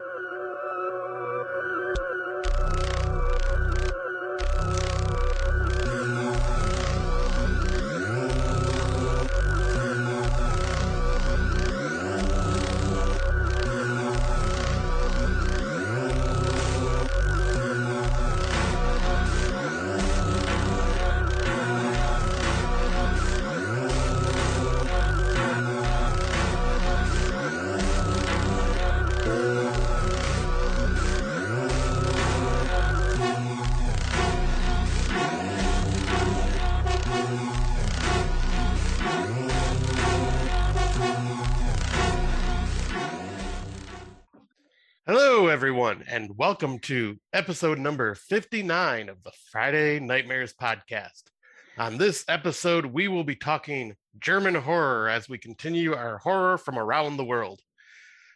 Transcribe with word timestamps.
Hello, 0.00 0.54
everyone, 45.78 46.04
and 46.10 46.36
welcome 46.36 46.76
to 46.80 47.16
episode 47.32 47.78
number 47.78 48.12
59 48.12 49.08
of 49.08 49.22
the 49.22 49.30
Friday 49.52 50.00
Nightmares 50.00 50.52
podcast. 50.52 51.22
On 51.78 51.96
this 51.96 52.24
episode, 52.26 52.84
we 52.84 53.06
will 53.06 53.22
be 53.22 53.36
talking 53.36 53.94
German 54.18 54.56
horror 54.56 55.08
as 55.08 55.28
we 55.28 55.38
continue 55.38 55.94
our 55.94 56.18
horror 56.18 56.58
from 56.58 56.80
around 56.80 57.16
the 57.16 57.24
world. 57.24 57.60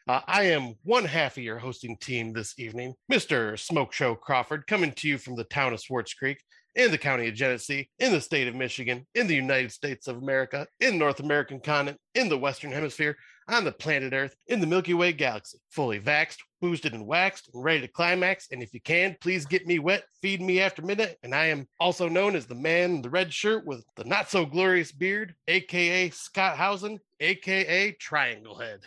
Uh, 0.06 0.20
I 0.28 0.44
am 0.44 0.74
one 0.84 1.04
half 1.04 1.36
of 1.36 1.42
your 1.42 1.58
hosting 1.58 1.96
team 1.96 2.32
this 2.32 2.56
evening, 2.60 2.94
Mr. 3.12 3.54
Smokeshow 3.54 4.20
Crawford, 4.20 4.68
coming 4.68 4.92
to 4.92 5.08
you 5.08 5.18
from 5.18 5.34
the 5.34 5.42
town 5.42 5.72
of 5.72 5.80
Swartz 5.80 6.14
Creek 6.14 6.38
in 6.76 6.92
the 6.92 6.98
county 6.98 7.26
of 7.26 7.34
Genesee, 7.34 7.90
in 7.98 8.12
the 8.12 8.20
state 8.20 8.46
of 8.46 8.54
Michigan, 8.54 9.04
in 9.16 9.26
the 9.26 9.34
United 9.34 9.72
States 9.72 10.06
of 10.06 10.16
America, 10.16 10.68
in 10.78 10.96
North 10.96 11.18
American 11.18 11.58
continent, 11.58 11.98
in 12.14 12.28
the 12.28 12.38
Western 12.38 12.70
Hemisphere, 12.70 13.16
on 13.48 13.64
the 13.64 13.72
planet 13.72 14.12
Earth, 14.12 14.34
in 14.46 14.60
the 14.60 14.66
Milky 14.66 14.94
Way 14.94 15.12
galaxy, 15.12 15.58
fully 15.70 16.00
vaxxed, 16.00 16.38
boosted, 16.60 16.94
and 16.94 17.06
waxed, 17.06 17.50
and 17.52 17.62
ready 17.62 17.80
to 17.80 17.88
climax. 17.88 18.48
And 18.50 18.62
if 18.62 18.72
you 18.72 18.80
can, 18.80 19.16
please 19.20 19.46
get 19.46 19.66
me 19.66 19.78
wet, 19.78 20.04
feed 20.20 20.40
me 20.40 20.60
after 20.60 20.82
midnight. 20.82 21.16
And 21.22 21.34
I 21.34 21.46
am 21.46 21.66
also 21.80 22.08
known 22.08 22.36
as 22.36 22.46
the 22.46 22.54
man 22.54 22.96
in 22.96 23.02
the 23.02 23.10
red 23.10 23.32
shirt 23.32 23.66
with 23.66 23.84
the 23.96 24.04
not 24.04 24.30
so 24.30 24.46
glorious 24.46 24.92
beard, 24.92 25.34
aka 25.48 26.10
Scott 26.10 26.56
Hausen, 26.56 26.98
aka 27.20 27.92
Triangle 27.92 28.58
Head. 28.58 28.80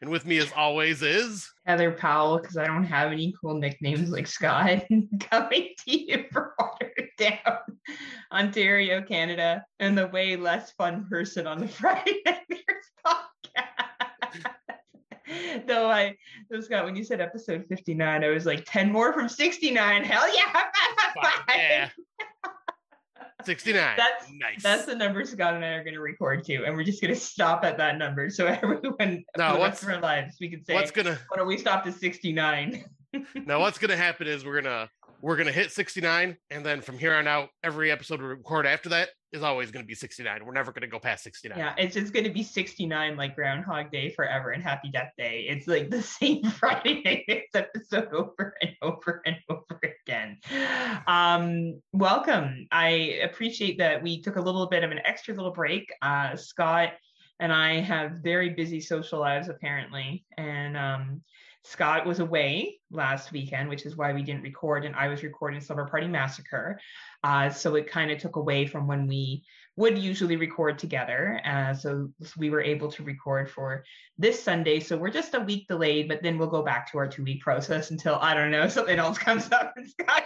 And 0.00 0.10
with 0.10 0.26
me, 0.26 0.38
as 0.38 0.52
always, 0.52 1.02
is 1.02 1.50
Heather 1.66 1.92
Powell, 1.92 2.38
because 2.38 2.56
I 2.56 2.66
don't 2.66 2.84
have 2.84 3.12
any 3.12 3.34
cool 3.40 3.54
nicknames 3.54 4.10
like 4.10 4.26
Scott, 4.26 4.84
coming 5.30 5.68
to 5.86 5.98
you 5.98 6.24
from 6.32 6.48
Waterdown, 6.60 7.60
Ontario, 8.32 9.02
Canada, 9.02 9.64
and 9.78 9.96
the 9.96 10.08
way 10.08 10.36
less 10.36 10.72
fun 10.72 11.06
person 11.08 11.46
on 11.46 11.58
the 11.58 11.68
Friday 11.68 12.20
Nightmares 12.24 12.90
podcast. 13.06 13.37
Though 15.66 15.90
I, 15.90 16.16
though 16.50 16.60
Scott, 16.60 16.84
when 16.84 16.96
you 16.96 17.04
said 17.04 17.20
episode 17.20 17.64
59, 17.68 18.24
I 18.24 18.28
was 18.28 18.46
like 18.46 18.64
10 18.66 18.90
more 18.92 19.12
from 19.12 19.28
69. 19.28 20.04
Hell 20.04 20.36
yeah! 20.36 20.52
Fuck 21.22 21.44
yeah. 21.54 21.88
69. 23.44 23.94
That's 23.96 24.26
nice. 24.32 24.62
That's 24.62 24.84
the 24.84 24.94
number 24.94 25.24
Scott 25.24 25.54
and 25.54 25.64
I 25.64 25.68
are 25.68 25.84
going 25.84 25.94
to 25.94 26.00
record 26.00 26.44
to, 26.44 26.64
and 26.64 26.76
we're 26.76 26.84
just 26.84 27.00
going 27.00 27.14
to 27.14 27.20
stop 27.20 27.64
at 27.64 27.76
that 27.78 27.96
number. 27.96 28.30
So 28.30 28.46
everyone, 28.46 29.24
No, 29.36 29.52
for 29.54 29.58
what's- 29.58 29.84
our 29.84 30.00
lives, 30.00 30.36
we 30.40 30.48
can 30.48 30.64
say, 30.64 30.74
what's 30.74 30.90
gonna 30.90 31.18
"What 31.28 31.38
are 31.40 31.46
we 31.46 31.56
stopped 31.56 31.86
at 31.86 31.94
69?" 31.94 32.84
now 33.46 33.58
what's 33.60 33.78
gonna 33.78 33.96
happen 33.96 34.26
is 34.26 34.44
we're 34.44 34.60
gonna 34.60 34.86
we're 35.22 35.36
gonna 35.36 35.50
hit 35.50 35.72
69 35.72 36.36
and 36.50 36.66
then 36.66 36.82
from 36.82 36.98
here 36.98 37.14
on 37.14 37.26
out 37.26 37.48
every 37.64 37.90
episode 37.90 38.20
we 38.20 38.26
record 38.26 38.66
after 38.66 38.90
that 38.90 39.08
is 39.32 39.42
always 39.42 39.70
gonna 39.70 39.84
be 39.84 39.94
69 39.94 40.44
we're 40.44 40.52
never 40.52 40.72
gonna 40.72 40.86
go 40.86 40.98
past 40.98 41.22
69 41.24 41.58
Yeah, 41.58 41.74
it's 41.76 41.94
just 41.94 42.12
going 42.12 42.24
to 42.24 42.30
be 42.30 42.42
69 42.42 43.16
like 43.16 43.34
Groundhog 43.34 43.90
Day 43.90 44.10
forever 44.10 44.50
and 44.50 44.62
Happy 44.62 44.90
Death 44.90 45.12
Day. 45.16 45.46
It's 45.48 45.66
like 45.66 45.90
the 45.90 46.02
same 46.18 46.42
Friday 46.44 47.02
Night 47.28 47.48
episode 47.54 48.12
over 48.12 48.54
and 48.62 48.72
over 48.82 49.22
and 49.26 49.36
over 49.48 49.80
again. 50.02 50.38
Um, 51.06 51.80
welcome. 51.92 52.66
I 52.70 53.20
appreciate 53.22 53.78
that 53.78 54.02
we 54.02 54.20
took 54.22 54.36
a 54.36 54.40
little 54.40 54.66
bit 54.66 54.84
of 54.84 54.90
an 54.90 55.00
extra 55.04 55.34
little 55.34 55.52
break. 55.52 55.92
Uh, 56.02 56.36
Scott 56.36 56.92
and 57.40 57.52
I 57.52 57.80
have 57.80 58.12
very 58.22 58.50
busy 58.50 58.80
social 58.80 59.20
lives 59.20 59.48
apparently, 59.48 60.24
and 60.36 60.76
um, 60.76 61.22
Scott 61.64 62.06
was 62.06 62.20
away 62.20 62.78
last 62.90 63.32
weekend, 63.32 63.68
which 63.68 63.84
is 63.84 63.96
why 63.96 64.12
we 64.12 64.22
didn't 64.22 64.42
record, 64.42 64.84
and 64.84 64.94
I 64.94 65.08
was 65.08 65.22
recording 65.22 65.60
Silver 65.60 65.86
Party 65.86 66.06
Massacre. 66.06 66.80
Uh, 67.22 67.50
so 67.50 67.74
it 67.74 67.90
kind 67.90 68.10
of 68.10 68.18
took 68.18 68.36
away 68.36 68.66
from 68.66 68.86
when 68.86 69.06
we 69.06 69.44
would 69.76 69.96
usually 69.96 70.36
record 70.36 70.78
together. 70.78 71.40
Uh, 71.44 71.72
so 71.74 72.10
we 72.36 72.50
were 72.50 72.62
able 72.62 72.90
to 72.90 73.02
record 73.04 73.50
for 73.50 73.84
this 74.18 74.42
Sunday. 74.42 74.80
So 74.80 74.96
we're 74.96 75.10
just 75.10 75.34
a 75.34 75.40
week 75.40 75.68
delayed, 75.68 76.08
but 76.08 76.22
then 76.22 76.36
we'll 76.36 76.48
go 76.48 76.62
back 76.62 76.90
to 76.90 76.98
our 76.98 77.06
two 77.06 77.22
week 77.22 77.42
process 77.42 77.90
until 77.90 78.16
I 78.16 78.34
don't 78.34 78.50
know, 78.50 78.68
something 78.68 78.98
else 78.98 79.18
comes 79.18 79.50
up 79.52 79.74
and 79.76 79.88
Scott 79.88 80.24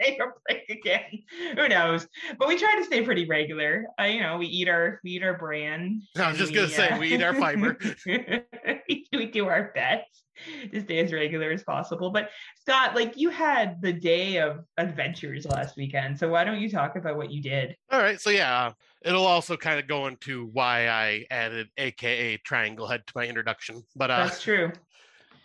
might 0.00 0.18
have 0.18 0.18
to 0.18 0.20
take 0.20 0.20
a 0.20 0.26
break 0.44 0.70
again. 0.70 1.56
Who 1.56 1.68
knows? 1.68 2.06
But 2.38 2.48
we 2.48 2.56
try 2.56 2.76
to 2.76 2.84
stay 2.84 3.02
pretty 3.02 3.26
regular. 3.26 3.86
Uh, 4.00 4.04
you 4.04 4.20
know, 4.20 4.38
we 4.38 4.46
eat 4.46 4.68
our 4.68 5.00
we 5.04 5.12
eat 5.12 5.22
our 5.22 5.36
brand. 5.36 6.02
I 6.16 6.28
was 6.30 6.38
just 6.38 6.54
gonna 6.54 6.68
say, 6.68 6.98
we 6.98 7.14
eat 7.14 7.22
our 7.22 7.34
fiber. 7.34 7.78
we 8.06 9.30
do 9.32 9.48
our 9.48 9.72
best 9.74 10.24
to 10.70 10.82
stay 10.82 10.98
as 10.98 11.12
regular 11.12 11.50
as 11.50 11.62
possible. 11.62 12.10
But 12.10 12.28
Scott, 12.60 12.94
like 12.94 13.16
you 13.16 13.30
had 13.30 13.80
the 13.80 13.92
day 13.92 14.38
of 14.38 14.64
adventures 14.76 15.46
last 15.46 15.76
weekend. 15.76 16.18
So 16.18 16.28
why 16.28 16.44
don't 16.44 16.60
you 16.60 16.70
talk 16.70 16.96
about 16.96 17.16
what 17.16 17.30
you 17.30 17.42
did? 17.42 17.76
all 17.92 18.00
right 18.00 18.20
so 18.20 18.30
yeah 18.30 18.72
it'll 19.04 19.24
also 19.24 19.56
kind 19.56 19.78
of 19.78 19.86
go 19.86 20.06
into 20.06 20.50
why 20.52 20.88
i 20.88 21.24
added 21.30 21.68
aka 21.78 22.36
triangle 22.38 22.86
head 22.86 23.02
to 23.06 23.12
my 23.14 23.26
introduction 23.26 23.82
but 23.94 24.10
uh 24.10 24.24
That's 24.24 24.42
true. 24.42 24.72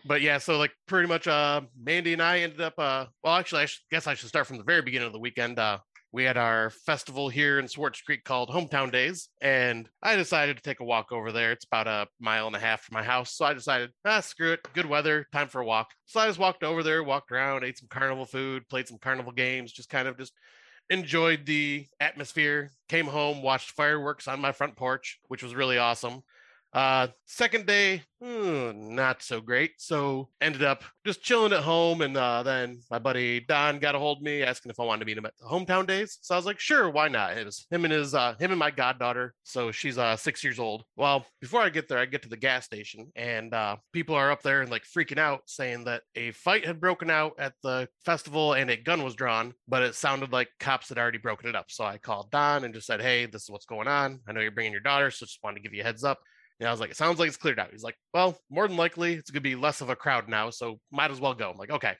But 0.06 0.22
yeah 0.22 0.38
so 0.38 0.58
like 0.58 0.72
pretty 0.88 1.08
much 1.08 1.28
uh 1.28 1.62
mandy 1.80 2.14
and 2.14 2.22
i 2.22 2.40
ended 2.40 2.62
up 2.62 2.74
uh 2.78 3.06
well 3.24 3.36
actually 3.36 3.64
i 3.64 3.66
sh- 3.66 3.84
guess 3.92 4.08
i 4.08 4.14
should 4.14 4.30
start 4.30 4.48
from 4.48 4.58
the 4.58 4.64
very 4.64 4.82
beginning 4.82 5.08
of 5.08 5.14
the 5.14 5.20
weekend 5.20 5.60
uh 5.60 5.78
we 6.14 6.26
had 6.26 6.36
our 6.36 6.70
festival 6.70 7.30
here 7.30 7.58
in 7.58 7.68
Swartz 7.70 8.02
Creek 8.02 8.26
called 8.26 8.50
Hometown 8.50 8.92
Days, 8.92 9.30
and 9.42 9.88
I 10.04 10.18
decided 10.18 10.58
to 10.58 10.64
take 10.64 10.82
a 10.82 10.84
walk 10.84 11.14
over 11.14 11.32
there. 11.32 11.54
It's 11.54 11.64
about 11.64 11.88
a 11.88 12.08
mile 12.20 12.48
and 12.48 12.56
a 12.56 12.60
half 12.60 12.82
from 12.82 12.96
my 12.96 13.04
house, 13.04 13.34
so 13.34 13.46
I 13.46 13.54
decided, 13.54 13.92
ah, 14.04 14.20
screw 14.20 14.52
it, 14.52 14.60
good 14.74 14.86
weather, 14.86 15.26
time 15.32 15.48
for 15.48 15.62
a 15.62 15.66
walk. 15.66 15.92
So 16.08 16.20
I 16.20 16.28
just 16.28 16.40
walked 16.40 16.64
over 16.64 16.84
there, 16.84 17.02
walked 17.02 17.32
around, 17.32 17.64
ate 17.64 17.78
some 17.78 17.88
carnival 17.90 18.26
food, 18.26 18.68
played 18.68 18.90
some 18.90 18.98
carnival 18.98 19.32
games, 19.32 19.72
just 19.72 19.90
kind 19.90 20.08
of 20.08 20.18
just 20.18 20.34
enjoyed 20.90 21.46
the 21.46 21.86
atmosphere. 22.02 22.72
Came 22.90 23.08
home, 23.08 23.42
watched 23.42 23.72
fireworks 23.72 24.28
on 24.28 24.42
my 24.42 24.52
front 24.52 24.76
porch, 24.76 25.20
which 25.30 25.44
was 25.44 25.56
really 25.56 25.78
awesome. 25.78 26.24
Uh, 26.74 27.08
second 27.26 27.66
day, 27.66 28.02
hmm, 28.22 28.96
not 28.96 29.22
so 29.22 29.42
great. 29.42 29.72
So 29.78 30.30
ended 30.40 30.64
up 30.64 30.84
just 31.06 31.22
chilling 31.22 31.52
at 31.52 31.64
home, 31.64 32.02
and 32.02 32.16
uh, 32.16 32.44
then 32.44 32.80
my 32.90 32.98
buddy 32.98 33.42
Don 33.42 33.80
got 33.80 33.96
a 33.96 34.00
hold 34.00 34.20
of 34.20 34.24
me 34.24 34.42
asking 34.42 34.70
if 34.70 34.80
I 34.80 34.86
wanted 34.86 35.00
to 35.02 35.06
meet 35.06 35.18
him 35.18 35.26
at 35.26 35.34
the 35.38 35.46
hometown 35.46 35.86
days. 35.86 36.18
So 36.22 36.34
I 36.34 36.38
was 36.38 36.46
like, 36.46 36.60
sure, 36.60 36.90
why 36.90 37.10
not? 37.10 37.38
It 37.38 37.46
was 37.46 37.66
him 37.70 37.84
and 37.84 37.94
his 37.94 38.14
uh, 38.14 38.36
him 38.40 38.52
and 38.52 38.60
my 38.60 38.72
goddaughter. 38.72 39.34
So 39.44 39.72
she's 39.72 39.98
uh 39.98 40.16
six 40.16 40.44
years 40.44 40.60
old. 40.60 40.86
Well, 40.96 41.26
before 41.42 41.62
I 41.62 41.70
get 41.70 41.90
there, 41.90 41.98
I 41.98 42.06
get 42.06 42.22
to 42.24 42.30
the 42.30 42.38
gas 42.38 42.66
station, 42.66 43.12
and 43.16 43.54
uh, 43.54 43.76
people 43.92 44.16
are 44.16 44.32
up 44.32 44.42
there 44.42 44.62
and 44.62 44.72
like 44.72 44.84
freaking 44.84 45.20
out, 45.20 45.42
saying 45.48 45.84
that 45.86 46.04
a 46.16 46.32
fight 46.32 46.66
had 46.66 46.80
broken 46.80 47.10
out 47.10 47.34
at 47.38 47.54
the 47.64 47.90
festival 48.06 48.54
and 48.54 48.70
a 48.70 48.78
gun 48.78 49.04
was 49.04 49.16
drawn, 49.16 49.54
but 49.68 49.84
it 49.84 49.96
sounded 49.96 50.32
like 50.32 50.48
cops 50.60 50.90
had 50.90 50.98
already 50.98 51.18
broken 51.18 51.50
it 51.50 51.56
up. 51.56 51.66
So 51.70 51.84
I 51.84 51.98
called 51.98 52.32
Don 52.32 52.64
and 52.64 52.74
just 52.74 52.88
said, 52.88 53.02
hey, 53.02 53.26
this 53.26 53.44
is 53.44 53.50
what's 53.50 53.66
going 53.66 53.88
on. 53.88 54.22
I 54.28 54.32
know 54.32 54.40
you're 54.40 54.52
bringing 54.52 54.72
your 54.72 54.82
daughter, 54.82 55.12
so 55.12 55.26
just 55.26 55.44
wanted 55.44 55.56
to 55.58 55.62
give 55.62 55.74
you 55.74 55.82
a 55.82 55.86
heads 55.86 56.04
up. 56.04 56.20
And 56.62 56.68
I 56.68 56.72
was 56.72 56.80
like, 56.80 56.92
it 56.92 56.96
sounds 56.96 57.18
like 57.18 57.28
it's 57.28 57.38
cleared 57.38 57.58
out. 57.58 57.72
He's 57.72 57.82
like, 57.82 57.98
well, 58.14 58.38
more 58.52 58.68
than 58.68 58.78
likely 58.78 59.16
it's 59.16 59.32
going 59.32 59.42
to 59.44 59.50
be 59.50 59.56
less 59.56 59.82
of 59.82 59.90
a 59.90 59.96
crowd 59.96 60.30
now, 60.30 60.52
so 60.52 60.80
might 60.92 61.10
as 61.10 61.20
well 61.20 61.34
go. 61.34 61.50
I'm 61.50 61.58
like, 61.58 61.72
okay. 61.72 61.96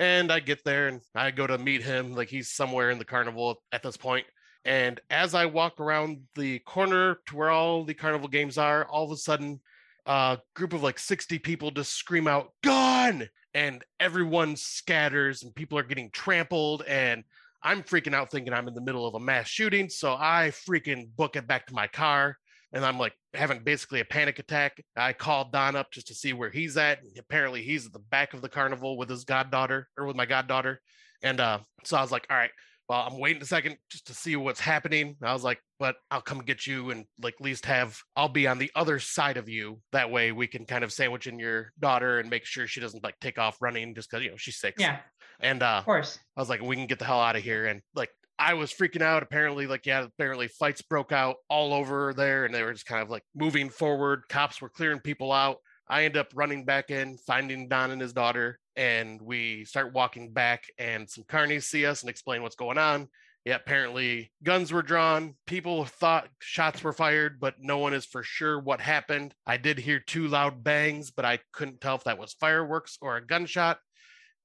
And 0.00 0.32
I 0.32 0.40
get 0.40 0.64
there 0.64 0.88
and 0.88 1.00
I 1.14 1.30
go 1.30 1.46
to 1.46 1.56
meet 1.58 1.84
him. 1.84 2.16
Like 2.16 2.28
he's 2.28 2.50
somewhere 2.50 2.90
in 2.90 2.98
the 2.98 3.04
carnival 3.04 3.62
at 3.70 3.84
this 3.84 3.96
point. 3.96 4.26
And 4.64 4.98
as 5.10 5.32
I 5.32 5.46
walk 5.46 5.78
around 5.78 6.22
the 6.34 6.58
corner 6.60 7.18
to 7.28 7.36
where 7.36 7.50
all 7.50 7.84
the 7.84 7.94
carnival 7.94 8.26
games 8.26 8.58
are, 8.58 8.84
all 8.86 9.04
of 9.04 9.12
a 9.12 9.16
sudden, 9.16 9.60
a 10.06 10.38
group 10.56 10.72
of 10.72 10.82
like 10.82 10.98
60 10.98 11.38
people 11.38 11.70
just 11.70 11.92
scream 11.92 12.26
out, 12.26 12.48
gun! 12.64 13.28
And 13.54 13.84
everyone 14.00 14.56
scatters 14.56 15.44
and 15.44 15.54
people 15.54 15.78
are 15.78 15.84
getting 15.84 16.10
trampled. 16.10 16.82
And 16.88 17.22
I'm 17.62 17.84
freaking 17.84 18.14
out 18.14 18.32
thinking 18.32 18.52
I'm 18.52 18.66
in 18.66 18.74
the 18.74 18.80
middle 18.80 19.06
of 19.06 19.14
a 19.14 19.20
mass 19.20 19.46
shooting. 19.46 19.88
So 19.88 20.16
I 20.18 20.50
freaking 20.68 21.10
book 21.16 21.36
it 21.36 21.46
back 21.46 21.68
to 21.68 21.74
my 21.74 21.86
car 21.86 22.36
and 22.72 22.84
I'm 22.84 22.98
like 22.98 23.14
having 23.34 23.62
basically 23.62 24.00
a 24.00 24.04
panic 24.04 24.38
attack. 24.38 24.82
I 24.96 25.12
called 25.12 25.52
Don 25.52 25.76
up 25.76 25.90
just 25.92 26.08
to 26.08 26.14
see 26.14 26.32
where 26.32 26.50
he's 26.50 26.76
at. 26.76 27.00
Apparently, 27.18 27.62
he's 27.62 27.86
at 27.86 27.92
the 27.92 27.98
back 27.98 28.34
of 28.34 28.42
the 28.42 28.48
carnival 28.48 28.96
with 28.96 29.08
his 29.08 29.24
goddaughter 29.24 29.88
or 29.96 30.06
with 30.06 30.16
my 30.16 30.26
goddaughter. 30.26 30.80
And 31.22 31.40
uh, 31.40 31.60
so 31.84 31.96
I 31.96 32.02
was 32.02 32.12
like, 32.12 32.26
all 32.30 32.36
right, 32.36 32.50
well, 32.90 33.06
I'm 33.08 33.20
waiting 33.20 33.40
a 33.40 33.46
second 33.46 33.76
just 33.88 34.08
to 34.08 34.14
see 34.14 34.34
what's 34.34 34.58
happening. 34.58 35.16
I 35.22 35.32
was 35.32 35.44
like, 35.44 35.60
but 35.78 35.94
I'll 36.10 36.20
come 36.20 36.40
get 36.40 36.66
you 36.66 36.90
and 36.90 37.04
like 37.22 37.34
at 37.34 37.44
least 37.44 37.66
have 37.66 37.96
I'll 38.16 38.28
be 38.28 38.48
on 38.48 38.58
the 38.58 38.70
other 38.74 38.98
side 38.98 39.36
of 39.36 39.48
you. 39.48 39.80
That 39.92 40.10
way 40.10 40.32
we 40.32 40.48
can 40.48 40.66
kind 40.66 40.82
of 40.82 40.92
sandwich 40.92 41.28
in 41.28 41.38
your 41.38 41.72
daughter 41.78 42.18
and 42.18 42.28
make 42.28 42.44
sure 42.44 42.66
she 42.66 42.80
doesn't 42.80 43.04
like 43.04 43.14
take 43.20 43.38
off 43.38 43.58
running 43.60 43.94
just 43.94 44.10
because 44.10 44.24
you 44.24 44.30
know 44.30 44.36
she's 44.36 44.58
six. 44.58 44.80
Yeah. 44.80 44.98
And 45.38 45.62
uh 45.62 45.76
Of 45.78 45.84
course. 45.84 46.18
I 46.36 46.40
was 46.40 46.48
like, 46.48 46.62
we 46.62 46.74
can 46.74 46.88
get 46.88 46.98
the 46.98 47.04
hell 47.04 47.20
out 47.20 47.36
of 47.36 47.44
here. 47.44 47.66
And 47.66 47.80
like 47.94 48.10
I 48.40 48.54
was 48.54 48.72
freaking 48.72 49.02
out. 49.02 49.22
Apparently, 49.22 49.66
like, 49.66 49.84
yeah, 49.84 50.02
apparently 50.02 50.48
fights 50.48 50.82
broke 50.82 51.12
out 51.12 51.36
all 51.48 51.74
over 51.74 52.14
there 52.14 52.46
and 52.46 52.54
they 52.54 52.62
were 52.62 52.72
just 52.72 52.86
kind 52.86 53.02
of 53.02 53.10
like 53.10 53.22
moving 53.34 53.68
forward. 53.68 54.22
Cops 54.28 54.60
were 54.60 54.70
clearing 54.70 55.00
people 55.00 55.30
out. 55.30 55.58
I 55.88 56.04
end 56.04 56.16
up 56.16 56.28
running 56.34 56.64
back 56.64 56.90
in, 56.90 57.18
finding 57.18 57.68
Don 57.68 57.90
and 57.90 58.00
his 58.00 58.12
daughter, 58.12 58.58
and 58.76 59.20
we 59.20 59.64
start 59.64 59.92
walking 59.92 60.32
back, 60.32 60.64
and 60.78 61.10
some 61.10 61.24
carnies 61.24 61.64
see 61.64 61.84
us 61.84 62.02
and 62.02 62.08
explain 62.08 62.42
what's 62.42 62.54
going 62.54 62.78
on. 62.78 63.08
Yeah, 63.44 63.56
apparently 63.56 64.30
guns 64.42 64.70
were 64.70 64.82
drawn. 64.82 65.34
People 65.46 65.84
thought 65.84 66.28
shots 66.40 66.84
were 66.84 66.92
fired, 66.92 67.40
but 67.40 67.54
no 67.58 67.78
one 67.78 67.92
is 67.92 68.04
for 68.04 68.22
sure 68.22 68.60
what 68.60 68.80
happened. 68.80 69.34
I 69.46 69.56
did 69.56 69.78
hear 69.78 69.98
two 69.98 70.28
loud 70.28 70.62
bangs, 70.62 71.10
but 71.10 71.24
I 71.24 71.40
couldn't 71.52 71.80
tell 71.80 71.96
if 71.96 72.04
that 72.04 72.18
was 72.18 72.34
fireworks 72.34 72.96
or 73.00 73.16
a 73.16 73.26
gunshot. 73.26 73.78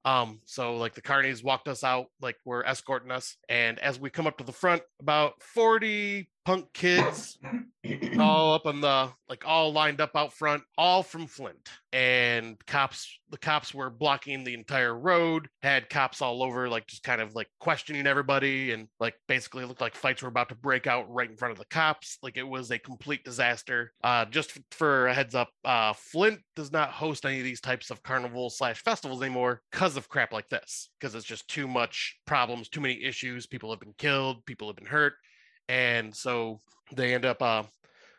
Um, 0.06 0.40
so 0.44 0.76
like 0.76 0.94
the 0.94 1.02
carnies 1.02 1.42
walked 1.42 1.66
us 1.66 1.82
out, 1.82 2.06
like 2.22 2.36
were 2.44 2.64
escorting 2.66 3.10
us. 3.10 3.36
And 3.48 3.78
as 3.80 3.98
we 3.98 4.08
come 4.08 4.28
up 4.28 4.38
to 4.38 4.44
the 4.44 4.52
front, 4.52 4.82
about 5.00 5.42
40 5.42 6.30
punk 6.46 6.72
kids 6.72 7.38
all 8.20 8.54
up 8.54 8.66
on 8.66 8.80
the 8.80 9.10
like 9.28 9.44
all 9.44 9.72
lined 9.72 10.00
up 10.00 10.12
out 10.14 10.32
front, 10.32 10.62
all 10.78 11.02
from 11.02 11.26
Flint. 11.26 11.68
And 11.92 12.56
cops, 12.66 13.18
the 13.30 13.38
cops 13.38 13.74
were 13.74 13.90
blocking 13.90 14.44
the 14.44 14.54
entire 14.54 14.96
road, 14.96 15.48
had 15.62 15.90
cops 15.90 16.22
all 16.22 16.44
over, 16.44 16.68
like 16.68 16.86
just 16.86 17.02
kind 17.02 17.20
of 17.20 17.34
like 17.34 17.48
questioning 17.58 18.06
everybody. 18.06 18.70
And 18.70 18.86
like 19.00 19.14
basically 19.26 19.64
looked 19.64 19.80
like 19.80 19.96
fights 19.96 20.22
were 20.22 20.28
about 20.28 20.48
to 20.50 20.54
break 20.54 20.86
out 20.86 21.12
right 21.12 21.28
in 21.28 21.36
front 21.36 21.52
of 21.52 21.58
the 21.58 21.64
cops. 21.66 22.18
Like 22.22 22.36
it 22.36 22.46
was 22.46 22.70
a 22.70 22.78
complete 22.78 23.24
disaster. 23.24 23.92
Uh, 24.04 24.24
just 24.26 24.56
for 24.70 25.08
a 25.08 25.14
heads 25.14 25.34
up, 25.34 25.48
uh, 25.64 25.94
Flint 25.94 26.38
does 26.54 26.70
not 26.70 26.90
host 26.90 27.26
any 27.26 27.38
of 27.38 27.44
these 27.44 27.60
types 27.60 27.90
of 27.90 28.04
carnival 28.04 28.50
slash 28.50 28.82
festivals 28.84 29.20
anymore 29.20 29.62
because 29.72 29.96
of 29.96 30.08
crap 30.08 30.32
like 30.32 30.48
this, 30.48 30.90
because 31.00 31.16
it's 31.16 31.26
just 31.26 31.48
too 31.48 31.66
much 31.66 32.18
problems, 32.24 32.68
too 32.68 32.80
many 32.80 33.02
issues. 33.02 33.48
People 33.48 33.70
have 33.70 33.80
been 33.80 33.94
killed, 33.98 34.46
people 34.46 34.68
have 34.68 34.76
been 34.76 34.86
hurt. 34.86 35.14
And 35.68 36.14
so 36.14 36.60
they 36.94 37.14
end 37.14 37.24
up 37.24 37.42
uh, 37.42 37.64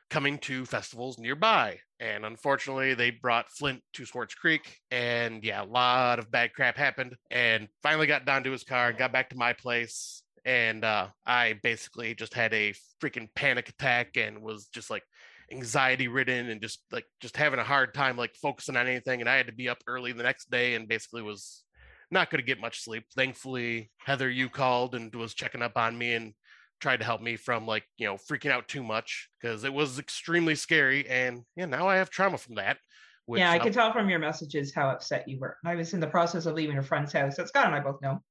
coming 0.09 0.37
to 0.39 0.65
festivals 0.65 1.17
nearby. 1.17 1.79
And 1.99 2.25
unfortunately, 2.25 2.93
they 2.93 3.09
brought 3.11 3.49
Flint 3.49 3.81
to 3.93 4.05
Swartz 4.05 4.35
Creek. 4.35 4.77
And 4.91 5.43
yeah, 5.43 5.63
a 5.63 5.65
lot 5.65 6.19
of 6.19 6.31
bad 6.31 6.53
crap 6.53 6.77
happened. 6.77 7.15
And 7.31 7.67
finally 7.81 8.07
got 8.07 8.25
down 8.25 8.43
to 8.43 8.51
his 8.51 8.63
car, 8.63 8.93
got 8.93 9.11
back 9.11 9.29
to 9.29 9.37
my 9.37 9.53
place. 9.53 10.21
And 10.45 10.85
uh, 10.85 11.07
I 11.25 11.59
basically 11.63 12.13
just 12.15 12.33
had 12.33 12.53
a 12.53 12.73
freaking 13.01 13.27
panic 13.35 13.69
attack 13.69 14.15
and 14.15 14.41
was 14.41 14.67
just 14.67 14.89
like 14.89 15.03
anxiety 15.51 16.07
ridden 16.07 16.49
and 16.49 16.61
just 16.61 16.81
like 16.91 17.05
just 17.19 17.37
having 17.37 17.59
a 17.59 17.63
hard 17.63 17.93
time 17.93 18.17
like 18.17 18.35
focusing 18.35 18.77
on 18.77 18.87
anything. 18.87 19.19
And 19.19 19.29
I 19.29 19.35
had 19.35 19.47
to 19.47 19.53
be 19.53 19.67
up 19.67 19.79
early 19.87 20.13
the 20.13 20.23
next 20.23 20.49
day 20.51 20.75
and 20.75 20.87
basically 20.87 21.21
was 21.21 21.63
not 22.11 22.29
going 22.29 22.41
to 22.41 22.45
get 22.45 22.61
much 22.61 22.81
sleep. 22.83 23.05
Thankfully, 23.15 23.91
Heather, 23.97 24.29
you 24.29 24.49
called 24.49 24.95
and 24.95 25.13
was 25.15 25.33
checking 25.33 25.61
up 25.61 25.77
on 25.77 25.97
me 25.97 26.13
and 26.13 26.33
tried 26.79 26.97
to 26.97 27.05
help 27.05 27.21
me 27.21 27.35
from 27.35 27.65
like 27.65 27.83
you 27.97 28.05
know 28.05 28.15
freaking 28.15 28.51
out 28.51 28.67
too 28.67 28.83
much 28.83 29.29
because 29.41 29.63
it 29.63 29.73
was 29.73 29.99
extremely 29.99 30.55
scary 30.55 31.07
and 31.07 31.43
yeah 31.55 31.65
now 31.65 31.87
i 31.87 31.95
have 31.95 32.09
trauma 32.09 32.37
from 32.37 32.55
that 32.55 32.77
which, 33.25 33.39
yeah 33.39 33.51
i 33.51 33.59
could 33.59 33.73
tell 33.73 33.91
from 33.91 34.09
your 34.09 34.19
messages 34.19 34.73
how 34.73 34.89
upset 34.89 35.27
you 35.27 35.39
were. 35.39 35.57
I 35.65 35.75
was 35.75 35.93
in 35.93 35.99
the 35.99 36.07
process 36.07 36.45
of 36.45 36.55
leaving 36.55 36.77
a 36.77 36.83
friend's 36.83 37.11
house 37.11 37.35
that 37.37 37.47
scott 37.47 37.65
and 37.65 37.75
i 37.75 37.79
both 37.79 38.01
know 38.01 38.21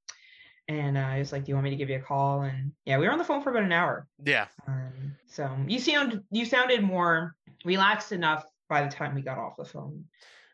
and 0.69 0.97
uh, 0.97 1.01
i 1.01 1.19
was 1.19 1.33
like 1.33 1.45
do 1.45 1.51
you 1.51 1.55
want 1.55 1.65
me 1.65 1.71
to 1.71 1.77
give 1.77 1.91
you 1.91 1.97
a 1.97 2.01
call? 2.01 2.43
And 2.43 2.73
yeah 2.85 2.99
we 2.99 3.07
were 3.07 3.13
on 3.13 3.19
the 3.19 3.25
phone 3.25 3.43
for 3.43 3.51
about 3.51 3.63
an 3.63 3.73
hour. 3.73 4.07
Yeah. 4.25 4.47
Um, 4.67 5.17
so 5.27 5.51
you 5.67 5.79
sound 5.79 6.23
you 6.31 6.45
sounded 6.45 6.83
more 6.83 7.35
relaxed 7.65 8.13
enough 8.13 8.45
by 8.69 8.83
the 8.83 8.91
time 8.91 9.15
we 9.15 9.23
got 9.23 9.39
off 9.39 9.57
the 9.57 9.65
phone. 9.65 10.05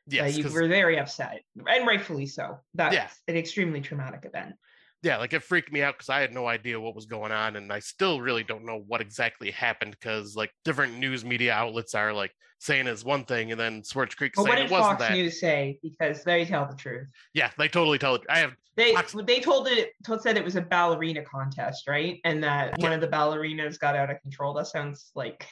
Yeah, 0.06 0.25
uh, 0.25 0.27
you 0.27 0.49
were 0.50 0.67
very 0.67 0.99
upset 0.99 1.43
and 1.67 1.87
rightfully 1.87 2.27
so. 2.27 2.59
That's 2.75 2.94
Yeah. 2.94 3.09
an 3.29 3.37
extremely 3.37 3.81
traumatic 3.81 4.25
event 4.25 4.56
yeah 5.03 5.17
like 5.19 5.33
it 5.33 5.43
freaked 5.43 5.73
me 5.73 5.83
out 5.83 5.95
because 5.95 6.09
i 6.09 6.21
had 6.21 6.33
no 6.33 6.47
idea 6.47 6.81
what 6.81 6.95
was 6.95 7.07
going 7.07 7.33
on 7.33 7.57
and 7.57 7.73
i 7.73 7.79
still 7.79 8.21
really 8.21 8.45
don't 8.45 8.65
know 8.65 8.83
what 8.87 9.01
exactly 9.01 9.51
happened 9.51 9.97
because 9.99 10.37
like 10.37 10.51
different 10.65 10.97
news 10.99 11.25
media 11.25 11.53
outlets 11.53 11.95
are 11.95 12.13
like 12.13 12.33
saying 12.59 12.87
it's 12.87 13.05
one 13.05 13.25
thing 13.25 13.51
and 13.51 13.59
then 13.61 13.83
swartz 13.83 14.15
creek 14.15 14.33
But 14.37 14.43
what 14.43 14.53
saying 14.53 14.63
did 14.63 14.67
it 14.67 14.71
wasn't 14.73 14.99
Fox 15.01 15.09
that 15.11 15.17
News 15.17 15.41
say? 15.41 15.79
Because 15.83 16.23
they 16.23 16.45
tell 16.45 16.67
the 16.67 16.77
truth. 16.77 17.09
yeah 17.35 17.51
they 17.59 17.67
totally 17.69 17.99
tell 17.99 18.15
it 18.15 18.23
i 18.31 18.39
have 18.39 18.53
They 18.77 18.95
Fox- 18.95 19.17
they 19.25 19.41
told 19.41 19.67
it 19.69 19.91
told 20.05 20.23
said 20.23 20.37
it 20.37 20.45
was 20.45 20.55
a 20.57 20.61
ballerina 20.63 21.23
contest, 21.25 21.89
right? 21.89 22.21
And 22.25 22.43
that 22.45 22.79
one 22.79 22.93
of 22.93 23.01
the 23.01 23.09
ballerinas 23.09 23.79
got 23.81 23.97
out 23.97 24.11
of 24.11 24.21
control. 24.23 24.55
That 24.55 24.67
sounds 24.69 25.11
like 25.17 25.45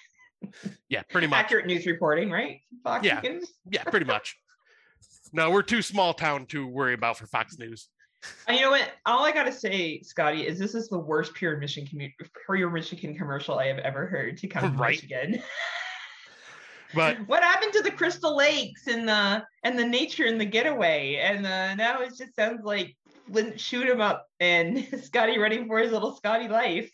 yeah 0.88 1.02
pretty 1.11 1.26
much 1.26 1.38
accurate 1.41 1.67
news 1.67 1.85
reporting, 1.85 2.31
right? 2.31 2.61
Fox 2.85 3.05
Yeah. 3.05 3.20
News. 3.20 3.50
yeah 3.70 3.82
pretty 3.85 4.06
much 4.06 4.37
no 5.32 5.50
we're 5.50 5.62
too 5.62 5.82
small 5.82 6.14
town 6.14 6.47
to 6.47 6.67
worry 6.67 6.94
about 6.94 7.19
for 7.19 7.26
fox 7.26 7.58
news 7.58 7.88
you 8.49 8.61
know 8.61 8.70
what? 8.70 8.90
All 9.06 9.25
I 9.25 9.32
gotta 9.32 9.52
say, 9.52 10.00
Scotty, 10.02 10.46
is 10.46 10.58
this 10.58 10.75
is 10.75 10.88
the 10.88 10.99
worst 10.99 11.34
pure 11.34 11.56
Michigan 11.56 11.88
commu- 11.93 12.28
pure 12.46 12.70
Michigan 12.70 13.14
commercial 13.17 13.58
I 13.58 13.67
have 13.67 13.78
ever 13.78 14.06
heard 14.06 14.37
to 14.38 14.49
come 14.49 14.76
Right. 14.76 14.99
to 14.99 15.06
Michigan. 15.06 15.43
but 16.94 17.17
what 17.26 17.43
happened 17.43 17.72
to 17.75 17.82
the 17.82 17.90
Crystal 17.90 18.37
Lakes 18.37 18.87
and 18.87 19.08
the 19.08 19.44
and 19.62 19.78
the 19.78 19.87
nature 19.87 20.26
and 20.26 20.40
the 20.40 20.44
getaway? 20.44 21.17
And 21.17 21.46
uh, 21.46 21.75
now 21.75 22.00
it 22.02 22.17
just 22.17 22.34
sounds 22.34 22.64
like 22.64 22.96
shoot 23.56 23.87
him 23.88 24.00
up 24.00 24.26
and 24.40 24.87
Scotty 25.02 25.38
running 25.38 25.66
for 25.69 25.78
his 25.78 25.93
little 25.93 26.16
Scotty 26.16 26.49
life. 26.49 26.90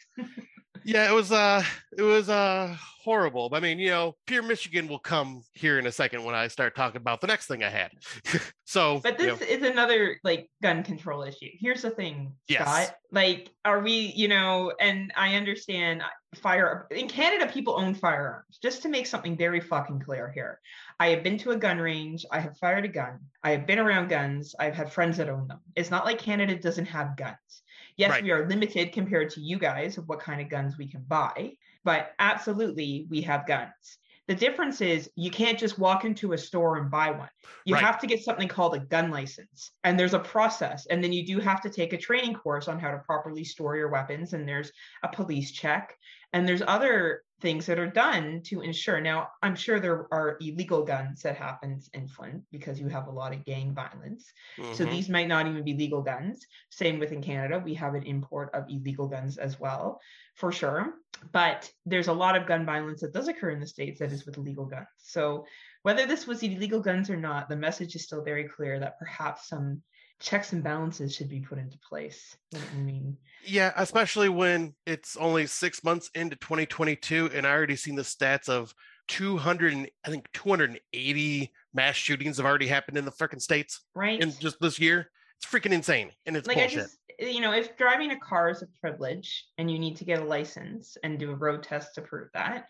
Yeah, 0.87 1.11
it 1.11 1.15
was 1.15 1.33
uh 1.33 1.65
it 1.99 2.03
was 2.03 2.29
uh 2.29 2.77
horrible. 3.03 3.51
I 3.53 3.59
mean, 3.59 3.81
you 3.81 3.91
know, 3.91 4.15
pure 4.27 4.43
Michigan 4.43 4.87
will 4.87 5.01
come 5.01 5.43
here 5.53 5.81
in 5.81 5.87
a 5.87 5.93
second 5.93 6.23
when 6.25 6.37
I 6.37 6.47
start 6.47 6.77
talking 6.77 7.01
about 7.01 7.21
the 7.21 7.27
next 7.27 7.47
thing 7.49 7.65
I 7.65 7.71
had. 7.71 7.91
so 8.65 9.01
But 9.03 9.19
you 9.21 9.27
this 9.27 9.41
know, 9.41 9.47
is 9.47 9.63
another 9.65 10.21
like 10.23 10.49
gun 10.63 10.85
control 10.85 11.25
issue. 11.25 11.51
Here's 11.59 11.83
the 11.83 11.91
thing, 11.91 12.33
Yes. 12.49 12.63
Scott. 12.63 12.97
Like, 13.11 13.51
are 13.65 13.81
we, 13.81 14.13
you 14.15 14.29
know, 14.29 14.73
and 14.81 15.13
I 15.17 15.35
understand 15.35 16.03
uh, 16.03 16.07
fire 16.37 16.87
in 16.93 17.09
Canada, 17.09 17.51
people 17.51 17.75
own 17.77 17.95
firearms. 17.95 18.59
Just 18.63 18.83
to 18.83 18.89
make 18.89 19.07
something 19.09 19.37
very 19.37 19.61
fucking 19.61 20.01
clear 20.01 20.31
here. 20.33 20.61
I 21.01 21.09
have 21.09 21.25
been 21.25 21.39
to 21.39 21.51
a 21.51 21.57
gun 21.57 21.79
range, 21.79 22.25
I 22.31 22.39
have 22.39 22.57
fired 22.59 22.85
a 22.85 22.89
gun, 22.89 23.19
I 23.43 23.51
have 23.51 23.67
been 23.67 23.81
around 23.81 24.09
guns, 24.09 24.55
I've 24.59 24.75
had 24.75 24.93
friends 24.93 25.17
that 25.17 25.29
own 25.29 25.49
them. 25.49 25.61
It's 25.75 25.91
not 25.91 26.05
like 26.05 26.19
Canada 26.19 26.57
doesn't 26.57 26.87
have 26.87 27.17
guns. 27.17 27.63
Yes, 27.97 28.11
Right. 28.11 28.23
we 28.25 28.31
are 28.31 28.49
limited 28.49 28.93
compared 28.93 29.31
to 29.31 29.41
you 29.41 29.59
guys 29.59 29.97
of 29.99 30.09
what 30.09 30.21
kind 30.21 30.41
of 30.41 30.49
guns 30.49 30.77
we 30.77 30.87
can 30.87 31.03
buy, 31.03 31.53
but 31.85 32.13
absolutely 32.19 33.07
we 33.11 33.23
have 33.23 33.47
guns. 33.47 33.99
The 34.29 34.35
difference 34.35 34.81
is 34.81 35.09
you 35.15 35.31
can't 35.31 35.57
just 35.59 35.79
walk 35.79 36.05
into 36.05 36.33
a 36.33 36.39
store 36.39 36.79
and 36.79 36.91
buy 36.91 37.13
one. 37.13 37.29
You 37.65 37.75
Right. 37.75 37.85
have 37.85 37.99
to 38.01 38.09
get 38.09 38.25
something 38.25 38.49
called 38.49 38.75
a 38.75 38.81
gun 38.81 39.09
license. 39.11 39.71
And 39.85 39.99
there's 39.99 40.15
a 40.15 40.19
process. 40.19 40.87
And 40.87 41.03
then 41.03 41.13
you 41.13 41.25
do 41.25 41.39
have 41.39 41.61
to 41.63 41.71
take 41.71 41.93
a 41.93 41.97
training 41.97 42.35
course 42.35 42.67
on 42.67 42.81
how 42.81 42.91
to 42.91 42.99
properly 42.99 43.45
store 43.45 43.77
your 43.77 43.89
weapons. 43.89 44.33
And 44.33 44.47
there's 44.49 44.73
a 45.05 45.09
police 45.09 45.53
check. 45.53 45.97
And 46.37 46.47
there's 46.47 46.61
other 46.67 47.23
things 47.41 47.65
that 47.65 47.79
are 47.79 47.91
done 47.91 48.43
to 48.45 48.61
ensure. 48.61 49.01
Now, 49.01 49.29
I'm 49.43 49.57
sure 49.57 49.81
there 49.81 50.07
are 50.13 50.37
illegal 50.43 50.85
guns 50.85 51.23
that 51.23 51.35
happens 51.35 51.89
in 51.95 52.09
Flint 52.09 52.43
because 52.53 52.79
you 52.79 52.89
have 52.89 53.07
a 53.07 53.11
lot 53.11 53.33
of 53.33 53.43
gang 53.47 53.73
violence. 53.73 54.31
So 54.75 54.85
mhm. 54.85 54.91
these 54.91 55.09
might 55.09 55.29
not 55.29 55.47
even 55.47 55.65
be 55.65 55.73
legal 55.73 56.03
guns. 56.03 56.45
Same 56.69 56.99
with 56.99 57.13
in 57.13 57.23
Canada, 57.23 57.63
we 57.65 57.73
have 57.73 57.95
an 57.95 58.03
import 58.03 58.51
of 58.53 58.67
illegal 58.69 59.09
guns 59.09 59.39
as 59.39 59.59
well, 59.59 59.99
for 60.35 60.53
sure. 60.53 60.97
But 61.33 61.71
there's 61.87 62.09
a 62.09 62.13
lot 62.13 62.37
of 62.37 62.47
gun 62.47 62.67
violence 62.67 63.01
that 63.01 63.15
does 63.15 63.29
occur 63.29 63.49
in 63.49 63.61
the 63.61 63.67
states 63.67 64.01
that 64.01 64.13
is 64.13 64.27
with 64.27 64.37
legal 64.37 64.67
guns. 64.67 64.89
So 64.99 65.47
whether 65.85 66.05
this 66.05 66.27
was 66.27 66.43
illegal 66.43 66.81
guns 66.81 67.09
or 67.09 67.17
not, 67.17 67.49
the 67.49 67.57
message 67.57 67.95
is 67.95 68.05
still 68.05 68.23
very 68.23 68.45
clear 68.45 68.79
that 68.79 68.99
perhaps 68.99 69.49
some 69.49 69.81
checks 70.21 70.53
and 70.53 70.63
balances 70.63 71.15
should 71.15 71.29
be 71.29 71.41
put 71.41 71.59
into 71.59 71.79
place. 71.79 72.37
You 72.53 72.59
know 72.59 72.65
what 72.65 72.75
I 72.75 72.83
mean, 72.83 73.17
yeah, 73.45 73.73
especially 73.77 74.29
when 74.29 74.75
it's 74.87 75.17
only 75.17 75.47
six 75.47 75.85
months 75.85 76.11
into 76.15 76.37
2022, 76.37 77.31
and 77.35 77.47
I 77.47 77.53
already 77.53 77.77
seen 77.77 77.95
the 77.95 78.03
stats 78.03 78.49
of 78.49 78.75
200, 79.09 79.73
and, 79.73 79.89
I 80.05 80.11
think 80.11 80.27
280 80.33 81.53
mass 81.75 81.95
shootings 81.95 82.39
have 82.39 82.47
already 82.47 82.67
happened 82.67 82.99
in 82.99 83.05
the 83.05 83.13
freaking 83.13 83.41
states 83.41 83.83
right? 83.95 84.21
in 84.21 84.33
just 84.33 84.61
this 84.61 84.79
year. 84.81 85.11
It's 85.39 85.47
freaking 85.47 85.73
insane, 85.73 86.11
and 86.25 86.37
it's 86.37 86.49
like 86.49 86.59
I 86.59 86.67
just, 86.67 86.97
you 87.19 87.41
know, 87.41 87.53
if 87.53 87.77
driving 87.77 88.11
a 88.11 88.19
car 88.19 88.51
is 88.51 88.63
a 88.63 88.67
privilege 88.81 89.45
and 89.59 89.71
you 89.71 89.79
need 89.79 89.97
to 89.97 90.05
get 90.05 90.21
a 90.21 90.25
license 90.25 90.97
and 91.03 91.19
do 91.19 91.31
a 91.31 91.35
road 91.35 91.63
test 91.63 91.95
to 91.97 92.03
prove 92.03 92.29
that, 92.33 92.69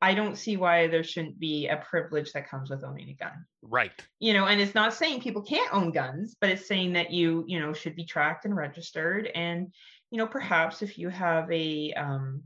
I 0.00 0.14
don't 0.14 0.38
see 0.38 0.56
why 0.56 0.86
there 0.86 1.02
shouldn't 1.02 1.38
be 1.40 1.66
a 1.66 1.76
privilege 1.76 2.32
that 2.32 2.48
comes 2.48 2.70
with 2.70 2.84
owning 2.84 3.08
a 3.08 3.14
gun. 3.14 3.44
Right. 3.62 3.92
you 4.20 4.32
know 4.32 4.46
and 4.46 4.60
it's 4.60 4.74
not 4.74 4.94
saying 4.94 5.20
people 5.20 5.42
can't 5.42 5.74
own 5.74 5.90
guns 5.90 6.36
but 6.40 6.50
it's 6.50 6.66
saying 6.66 6.92
that 6.94 7.10
you 7.10 7.44
you 7.46 7.58
know 7.60 7.72
should 7.72 7.96
be 7.96 8.04
tracked 8.04 8.44
and 8.44 8.56
registered 8.56 9.26
and 9.34 9.72
you 10.10 10.18
know 10.18 10.26
perhaps 10.26 10.80
if 10.80 10.96
you 10.98 11.08
have 11.08 11.50
a 11.50 11.92
um 11.94 12.42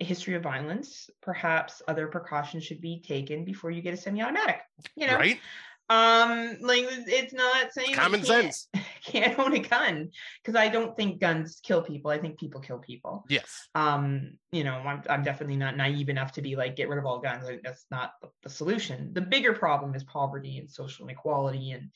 a 0.00 0.04
history 0.04 0.34
of 0.34 0.42
violence 0.42 1.08
perhaps 1.22 1.82
other 1.86 2.08
precautions 2.08 2.64
should 2.64 2.80
be 2.80 3.00
taken 3.00 3.44
before 3.44 3.70
you 3.70 3.80
get 3.82 3.94
a 3.94 3.96
semi-automatic 3.96 4.60
you 4.96 5.06
know 5.06 5.16
Right. 5.16 5.38
Um, 5.90 6.56
like 6.60 6.84
it's 6.88 7.32
not 7.32 7.72
saying 7.72 7.90
It's 7.90 7.98
common 7.98 8.24
sense. 8.24 8.68
Can't 9.04 9.38
own 9.38 9.54
a 9.54 9.58
gun 9.58 10.10
because 10.42 10.54
I 10.54 10.68
don't 10.68 10.96
think 10.96 11.20
guns 11.20 11.60
kill 11.62 11.82
people. 11.82 12.10
I 12.12 12.18
think 12.18 12.38
people 12.38 12.60
kill 12.60 12.78
people. 12.78 13.24
Yes. 13.28 13.68
um 13.74 14.32
you 14.52 14.64
know 14.64 14.74
I'm, 14.74 15.02
I'm 15.08 15.22
definitely 15.22 15.56
not 15.56 15.76
naive 15.76 16.08
enough 16.08 16.32
to 16.32 16.42
be 16.42 16.56
like 16.56 16.76
get 16.76 16.88
rid 16.88 16.98
of 16.98 17.06
all 17.06 17.20
guns 17.20 17.44
like 17.44 17.62
that's 17.62 17.86
not 17.90 18.12
the, 18.20 18.28
the 18.42 18.50
solution 18.50 19.12
the 19.12 19.20
bigger 19.20 19.52
problem 19.52 19.94
is 19.94 20.04
poverty 20.04 20.58
and 20.58 20.70
social 20.70 21.06
inequality 21.06 21.72
and 21.72 21.90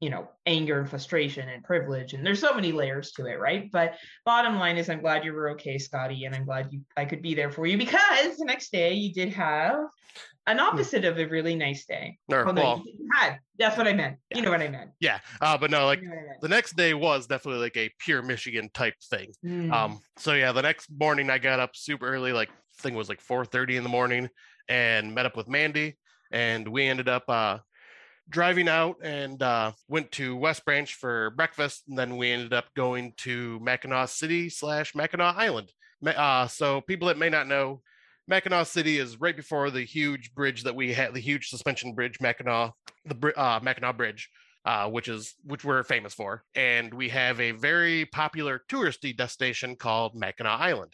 you 0.00 0.10
know 0.10 0.28
anger 0.46 0.80
and 0.80 0.90
frustration 0.90 1.48
and 1.48 1.64
privilege 1.64 2.12
and 2.12 2.26
there's 2.26 2.40
so 2.40 2.54
many 2.54 2.72
layers 2.72 3.12
to 3.12 3.26
it 3.26 3.38
right 3.38 3.70
but 3.72 3.94
bottom 4.24 4.58
line 4.58 4.76
is 4.76 4.90
i'm 4.90 5.00
glad 5.00 5.24
you 5.24 5.32
were 5.32 5.50
okay 5.50 5.78
scotty 5.78 6.24
and 6.24 6.34
i'm 6.34 6.44
glad 6.44 6.68
you 6.70 6.80
i 6.96 7.04
could 7.04 7.22
be 7.22 7.34
there 7.34 7.50
for 7.50 7.66
you 7.66 7.78
because 7.78 8.36
the 8.36 8.44
next 8.44 8.70
day 8.70 8.92
you 8.92 9.12
did 9.12 9.32
have 9.32 9.86
an 10.46 10.60
opposite 10.60 11.04
of 11.04 11.18
a 11.18 11.24
really 11.26 11.54
nice 11.54 11.86
day 11.86 12.18
Or, 12.30 12.44
no 12.52 12.52
well, 12.52 12.82
had 13.14 13.38
that's 13.58 13.76
what 13.78 13.86
i 13.86 13.92
meant 13.92 14.16
you 14.34 14.42
know 14.42 14.50
what 14.50 14.60
i 14.60 14.68
meant 14.68 14.90
yeah. 15.00 15.18
Uh, 15.40 15.58
but 15.58 15.70
no, 15.70 15.84
like 15.86 16.00
You 16.00 16.08
know 16.08 16.14
what 16.14 16.22
I 16.24 16.26
meant. 16.28 16.40
the 16.40 16.48
next 16.48 16.76
day 16.76 16.94
was 16.94 17.26
definitely 17.26 17.60
like 17.60 17.76
a 17.76 17.90
pure 17.98 18.22
Michigan 18.22 18.70
type 18.72 18.94
thing. 19.10 19.32
Mm. 19.44 19.72
Um, 19.72 20.00
so 20.16 20.32
yeah, 20.32 20.52
the 20.52 20.62
next 20.62 20.88
morning 20.96 21.30
I 21.30 21.38
got 21.38 21.60
up 21.60 21.76
super 21.76 22.06
early, 22.06 22.32
like 22.32 22.48
I 22.48 22.82
think 22.82 22.94
it 22.94 22.98
was 22.98 23.08
like 23.08 23.20
4:30 23.22 23.76
in 23.76 23.82
the 23.82 23.88
morning, 23.88 24.28
and 24.68 25.14
met 25.14 25.26
up 25.26 25.36
with 25.36 25.48
Mandy, 25.48 25.98
and 26.30 26.66
we 26.68 26.84
ended 26.86 27.08
up 27.08 27.24
uh 27.28 27.58
driving 28.30 28.68
out 28.68 28.96
and 29.02 29.42
uh 29.42 29.72
went 29.88 30.10
to 30.12 30.36
West 30.36 30.64
Branch 30.64 30.92
for 30.94 31.30
breakfast, 31.30 31.82
and 31.88 31.98
then 31.98 32.16
we 32.16 32.30
ended 32.30 32.52
up 32.54 32.66
going 32.74 33.12
to 33.18 33.60
Mackinaw 33.60 34.08
City 34.08 34.48
slash 34.48 34.94
Mackinac 34.94 35.36
Island. 35.36 35.70
Uh, 36.04 36.46
so 36.48 36.80
people 36.82 37.08
that 37.08 37.18
may 37.18 37.30
not 37.30 37.46
know, 37.46 37.82
Mackinaw 38.28 38.66
City 38.66 38.98
is 38.98 39.20
right 39.20 39.36
before 39.36 39.70
the 39.70 39.82
huge 39.82 40.34
bridge 40.34 40.64
that 40.64 40.74
we 40.74 40.92
had, 40.94 41.14
the 41.14 41.20
huge 41.20 41.48
suspension 41.48 41.94
bridge, 41.94 42.20
Mackinac, 42.20 42.72
the 43.04 43.32
uh, 43.38 43.60
Mackinac 43.62 43.96
Bridge 43.96 44.30
uh, 44.64 44.88
which 44.88 45.08
is 45.08 45.34
which 45.44 45.64
we're 45.64 45.82
famous 45.82 46.14
for, 46.14 46.44
and 46.54 46.92
we 46.94 47.08
have 47.10 47.40
a 47.40 47.50
very 47.52 48.06
popular 48.06 48.62
touristy 48.68 49.16
destination 49.16 49.76
called 49.76 50.14
Mackinac 50.14 50.60
Island. 50.60 50.92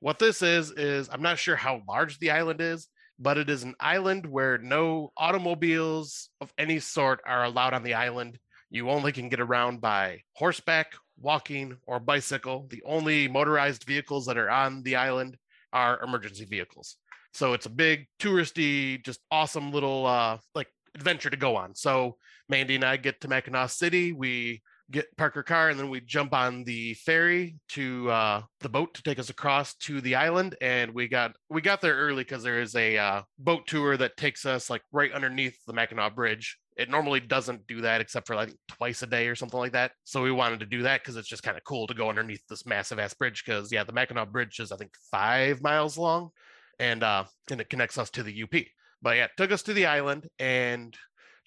What 0.00 0.18
this 0.18 0.42
is 0.42 0.70
is 0.72 1.08
I'm 1.10 1.22
not 1.22 1.38
sure 1.38 1.56
how 1.56 1.82
large 1.88 2.18
the 2.18 2.30
island 2.30 2.60
is, 2.60 2.88
but 3.18 3.38
it 3.38 3.48
is 3.48 3.62
an 3.62 3.74
island 3.80 4.26
where 4.26 4.58
no 4.58 5.12
automobiles 5.16 6.28
of 6.40 6.52
any 6.58 6.78
sort 6.78 7.20
are 7.26 7.44
allowed 7.44 7.74
on 7.74 7.82
the 7.82 7.94
island. 7.94 8.38
You 8.70 8.90
only 8.90 9.12
can 9.12 9.30
get 9.30 9.40
around 9.40 9.80
by 9.80 10.22
horseback, 10.34 10.92
walking, 11.18 11.78
or 11.86 11.98
bicycle. 11.98 12.66
The 12.68 12.82
only 12.84 13.26
motorized 13.26 13.84
vehicles 13.84 14.26
that 14.26 14.36
are 14.36 14.50
on 14.50 14.82
the 14.82 14.96
island 14.96 15.38
are 15.72 16.02
emergency 16.02 16.44
vehicles. 16.44 16.96
So 17.32 17.52
it's 17.52 17.66
a 17.66 17.70
big 17.70 18.06
touristy, 18.18 19.04
just 19.04 19.20
awesome 19.30 19.72
little 19.72 20.06
uh 20.06 20.38
like 20.54 20.68
adventure 20.94 21.30
to 21.30 21.36
go 21.36 21.56
on. 21.56 21.74
So 21.74 22.16
Mandy 22.48 22.74
and 22.74 22.84
I 22.84 22.96
get 22.96 23.20
to 23.20 23.28
Mackinaw 23.28 23.70
City. 23.70 24.12
We 24.12 24.62
get 24.90 25.14
park 25.16 25.36
our 25.36 25.42
car 25.42 25.68
and 25.68 25.78
then 25.78 25.90
we 25.90 26.00
jump 26.00 26.32
on 26.32 26.64
the 26.64 26.94
ferry 26.94 27.56
to 27.68 28.10
uh, 28.10 28.42
the 28.60 28.68
boat 28.68 28.94
to 28.94 29.02
take 29.02 29.18
us 29.18 29.28
across 29.28 29.74
to 29.74 30.00
the 30.00 30.14
island. 30.14 30.56
And 30.60 30.94
we 30.94 31.08
got 31.08 31.36
we 31.50 31.60
got 31.60 31.80
there 31.80 31.94
early 31.94 32.24
because 32.24 32.42
there 32.42 32.60
is 32.60 32.74
a 32.74 32.96
uh, 32.96 33.22
boat 33.38 33.66
tour 33.66 33.96
that 33.96 34.16
takes 34.16 34.46
us 34.46 34.70
like 34.70 34.82
right 34.92 35.12
underneath 35.12 35.58
the 35.66 35.72
Mackinac 35.72 36.14
Bridge. 36.14 36.58
It 36.78 36.88
normally 36.88 37.18
doesn't 37.18 37.66
do 37.66 37.80
that 37.80 38.00
except 38.00 38.28
for 38.28 38.36
like 38.36 38.54
twice 38.68 39.02
a 39.02 39.06
day 39.06 39.26
or 39.26 39.34
something 39.34 39.58
like 39.58 39.72
that. 39.72 39.90
So 40.04 40.22
we 40.22 40.30
wanted 40.30 40.60
to 40.60 40.66
do 40.66 40.82
that 40.82 41.02
because 41.02 41.16
it's 41.16 41.28
just 41.28 41.42
kind 41.42 41.56
of 41.56 41.64
cool 41.64 41.88
to 41.88 41.94
go 41.94 42.08
underneath 42.08 42.42
this 42.48 42.64
massive 42.64 43.00
ass 43.00 43.14
bridge. 43.14 43.42
Because 43.44 43.72
yeah, 43.72 43.82
the 43.82 43.92
Mackinac 43.92 44.30
Bridge 44.30 44.60
is 44.60 44.70
I 44.70 44.76
think 44.76 44.92
five 45.10 45.60
miles 45.60 45.98
long, 45.98 46.30
and 46.78 47.02
uh, 47.02 47.24
and 47.50 47.60
it 47.60 47.68
connects 47.68 47.98
us 47.98 48.10
to 48.10 48.22
the 48.22 48.42
UP. 48.44 48.62
But 49.02 49.16
yeah, 49.16 49.24
it 49.24 49.32
took 49.36 49.50
us 49.50 49.62
to 49.64 49.74
the 49.74 49.86
island 49.86 50.28
and 50.38 50.96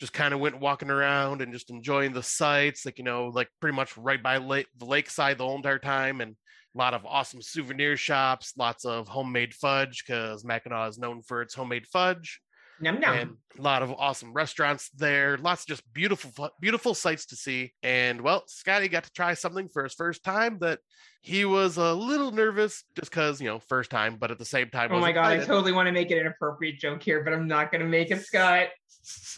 just 0.01 0.13
kind 0.13 0.33
of 0.33 0.39
went 0.39 0.59
walking 0.59 0.89
around 0.89 1.41
and 1.41 1.53
just 1.53 1.69
enjoying 1.69 2.11
the 2.11 2.23
sights, 2.23 2.85
like 2.85 2.97
you 2.97 3.03
know, 3.03 3.27
like 3.27 3.47
pretty 3.61 3.75
much 3.75 3.95
right 3.97 4.21
by 4.21 4.37
lake, 4.37 4.67
the 4.77 4.85
lakeside 4.85 5.37
the 5.37 5.45
whole 5.45 5.55
entire 5.55 5.79
time, 5.79 6.21
and 6.21 6.35
a 6.75 6.77
lot 6.77 6.93
of 6.93 7.05
awesome 7.05 7.41
souvenir 7.41 7.95
shops, 7.97 8.53
lots 8.57 8.83
of 8.83 9.07
homemade 9.07 9.53
fudge 9.53 10.03
because 10.05 10.43
Mackinac 10.43 10.89
is 10.89 10.97
known 10.97 11.21
for 11.21 11.41
its 11.41 11.53
homemade 11.53 11.85
fudge, 11.87 12.41
Num 12.81 12.99
num. 12.99 13.13
and 13.13 13.37
a 13.57 13.61
lot 13.61 13.83
of 13.83 13.91
awesome 13.91 14.33
restaurants 14.33 14.89
there. 14.89 15.37
Lots 15.37 15.63
of 15.63 15.67
just 15.67 15.93
beautiful, 15.93 16.49
beautiful 16.59 16.95
sights 16.95 17.27
to 17.27 17.35
see. 17.35 17.73
And 17.83 18.21
well, 18.21 18.43
Scotty 18.47 18.87
got 18.87 19.03
to 19.03 19.13
try 19.13 19.33
something 19.35 19.69
for 19.69 19.83
his 19.83 19.93
first 19.93 20.23
time 20.23 20.57
that 20.59 20.79
he 21.21 21.45
was 21.45 21.77
a 21.77 21.93
little 21.93 22.31
nervous 22.31 22.83
just 22.95 23.11
because 23.11 23.39
you 23.39 23.47
know 23.47 23.59
first 23.59 23.91
time, 23.91 24.17
but 24.19 24.31
at 24.31 24.39
the 24.39 24.45
same 24.45 24.69
time, 24.69 24.91
Oh 24.91 24.99
my 24.99 25.11
god, 25.11 25.25
I 25.25 25.37
totally 25.37 25.71
want 25.71 25.87
to 25.87 25.91
make 25.91 26.11
it 26.11 26.19
an 26.19 26.27
appropriate 26.27 26.79
joke 26.79 27.03
here, 27.03 27.23
but 27.23 27.33
I'm 27.33 27.47
not 27.47 27.71
gonna 27.71 27.85
make 27.85 28.09
it, 28.11 28.25
Scott. 28.25 28.69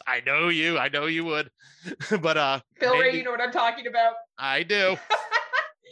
I 0.08 0.22
know 0.26 0.50
you. 0.50 0.78
I 0.78 0.90
know 0.90 1.06
you 1.06 1.26
would. 1.26 1.50
but 2.22 2.38
uh 2.38 2.60
Phil 2.80 2.98
Ray, 2.98 3.18
you 3.18 3.24
know 3.24 3.32
what 3.32 3.42
I'm 3.42 3.52
talking 3.52 3.88
about? 3.88 4.14
I 4.38 4.64
do. 4.64 4.98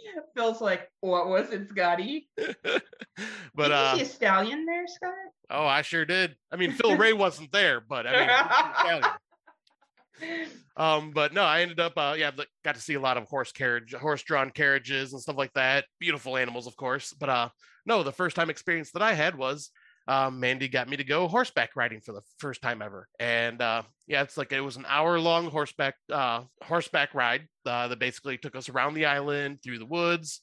Phil's 0.36 0.62
like, 0.62 0.89
what 1.01 1.27
was 1.27 1.51
it, 1.51 1.70
Scotty? 1.70 2.29
but 2.38 2.84
Did 3.58 3.72
uh 3.72 3.93
you 3.98 4.05
see 4.05 4.12
a 4.12 4.13
stallion 4.13 4.65
there, 4.65 4.88
Scott? 4.88 5.13
oh, 5.50 5.65
I 5.65 5.81
sure 5.81 6.05
did. 6.05 6.36
I 6.51 6.55
mean, 6.55 6.72
Phil 6.72 6.98
Ray 6.98 7.13
wasn't 7.13 7.51
there, 7.51 7.81
but 7.81 8.05
I 8.08 9.03
mean, 10.22 10.29
um, 10.77 11.12
but 11.12 11.34
no, 11.34 11.43
I 11.43 11.62
ended 11.62 11.79
up 11.79 11.93
uh 11.98 12.15
yeah, 12.17 12.31
got 12.63 12.75
to 12.75 12.81
see 12.81 12.93
a 12.96 13.00
lot 13.00 13.17
of 13.17 13.27
horse 13.27 13.51
carriage, 13.51 13.93
horse-drawn 13.93 14.51
carriages 14.51 15.13
and 15.13 15.22
stuff 15.22 15.38
like 15.38 15.53
that. 15.53 15.86
Beautiful 16.00 16.38
animals, 16.38 16.67
of 16.67 16.75
course. 16.75 17.13
But 17.13 17.29
uh 17.29 17.50
no, 17.86 18.03
the 18.03 18.12
first 18.12 18.36
time 18.36 18.50
experience 18.50 18.91
that 18.91 19.01
I 19.01 19.13
had 19.13 19.36
was 19.36 19.72
um, 20.11 20.39
Mandy 20.39 20.67
got 20.67 20.89
me 20.89 20.97
to 20.97 21.03
go 21.03 21.27
horseback 21.27 21.75
riding 21.75 22.01
for 22.01 22.11
the 22.11 22.21
first 22.37 22.61
time 22.61 22.81
ever, 22.81 23.07
and 23.19 23.61
uh, 23.61 23.83
yeah, 24.07 24.21
it's 24.21 24.37
like 24.37 24.51
it 24.51 24.61
was 24.61 24.75
an 24.75 24.85
hour-long 24.87 25.49
horseback 25.49 25.95
uh, 26.11 26.41
horseback 26.63 27.13
ride 27.13 27.47
uh, 27.65 27.87
that 27.87 27.99
basically 27.99 28.37
took 28.37 28.55
us 28.55 28.69
around 28.69 28.93
the 28.93 29.05
island 29.05 29.59
through 29.63 29.79
the 29.79 29.85
woods, 29.85 30.41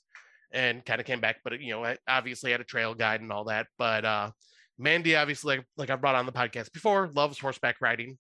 and 0.53 0.85
kind 0.85 1.01
of 1.01 1.07
came 1.07 1.21
back. 1.21 1.37
But 1.45 1.61
you 1.61 1.73
know, 1.73 1.85
I 1.85 1.99
obviously 2.09 2.53
had 2.53 2.61
a 2.61 2.65
trail 2.65 2.95
guide 2.95 3.21
and 3.21 3.33
all 3.33 3.45
that. 3.45 3.67
But 3.77 4.05
uh, 4.05 4.31
Mandy, 4.79 5.17
obviously, 5.17 5.57
like, 5.57 5.67
like 5.77 5.91
I 5.91 5.97
brought 5.97 6.15
on 6.15 6.27
the 6.27 6.33
podcast 6.33 6.73
before, 6.73 7.11
loves 7.15 7.39
horseback 7.39 7.77
riding. 7.81 8.19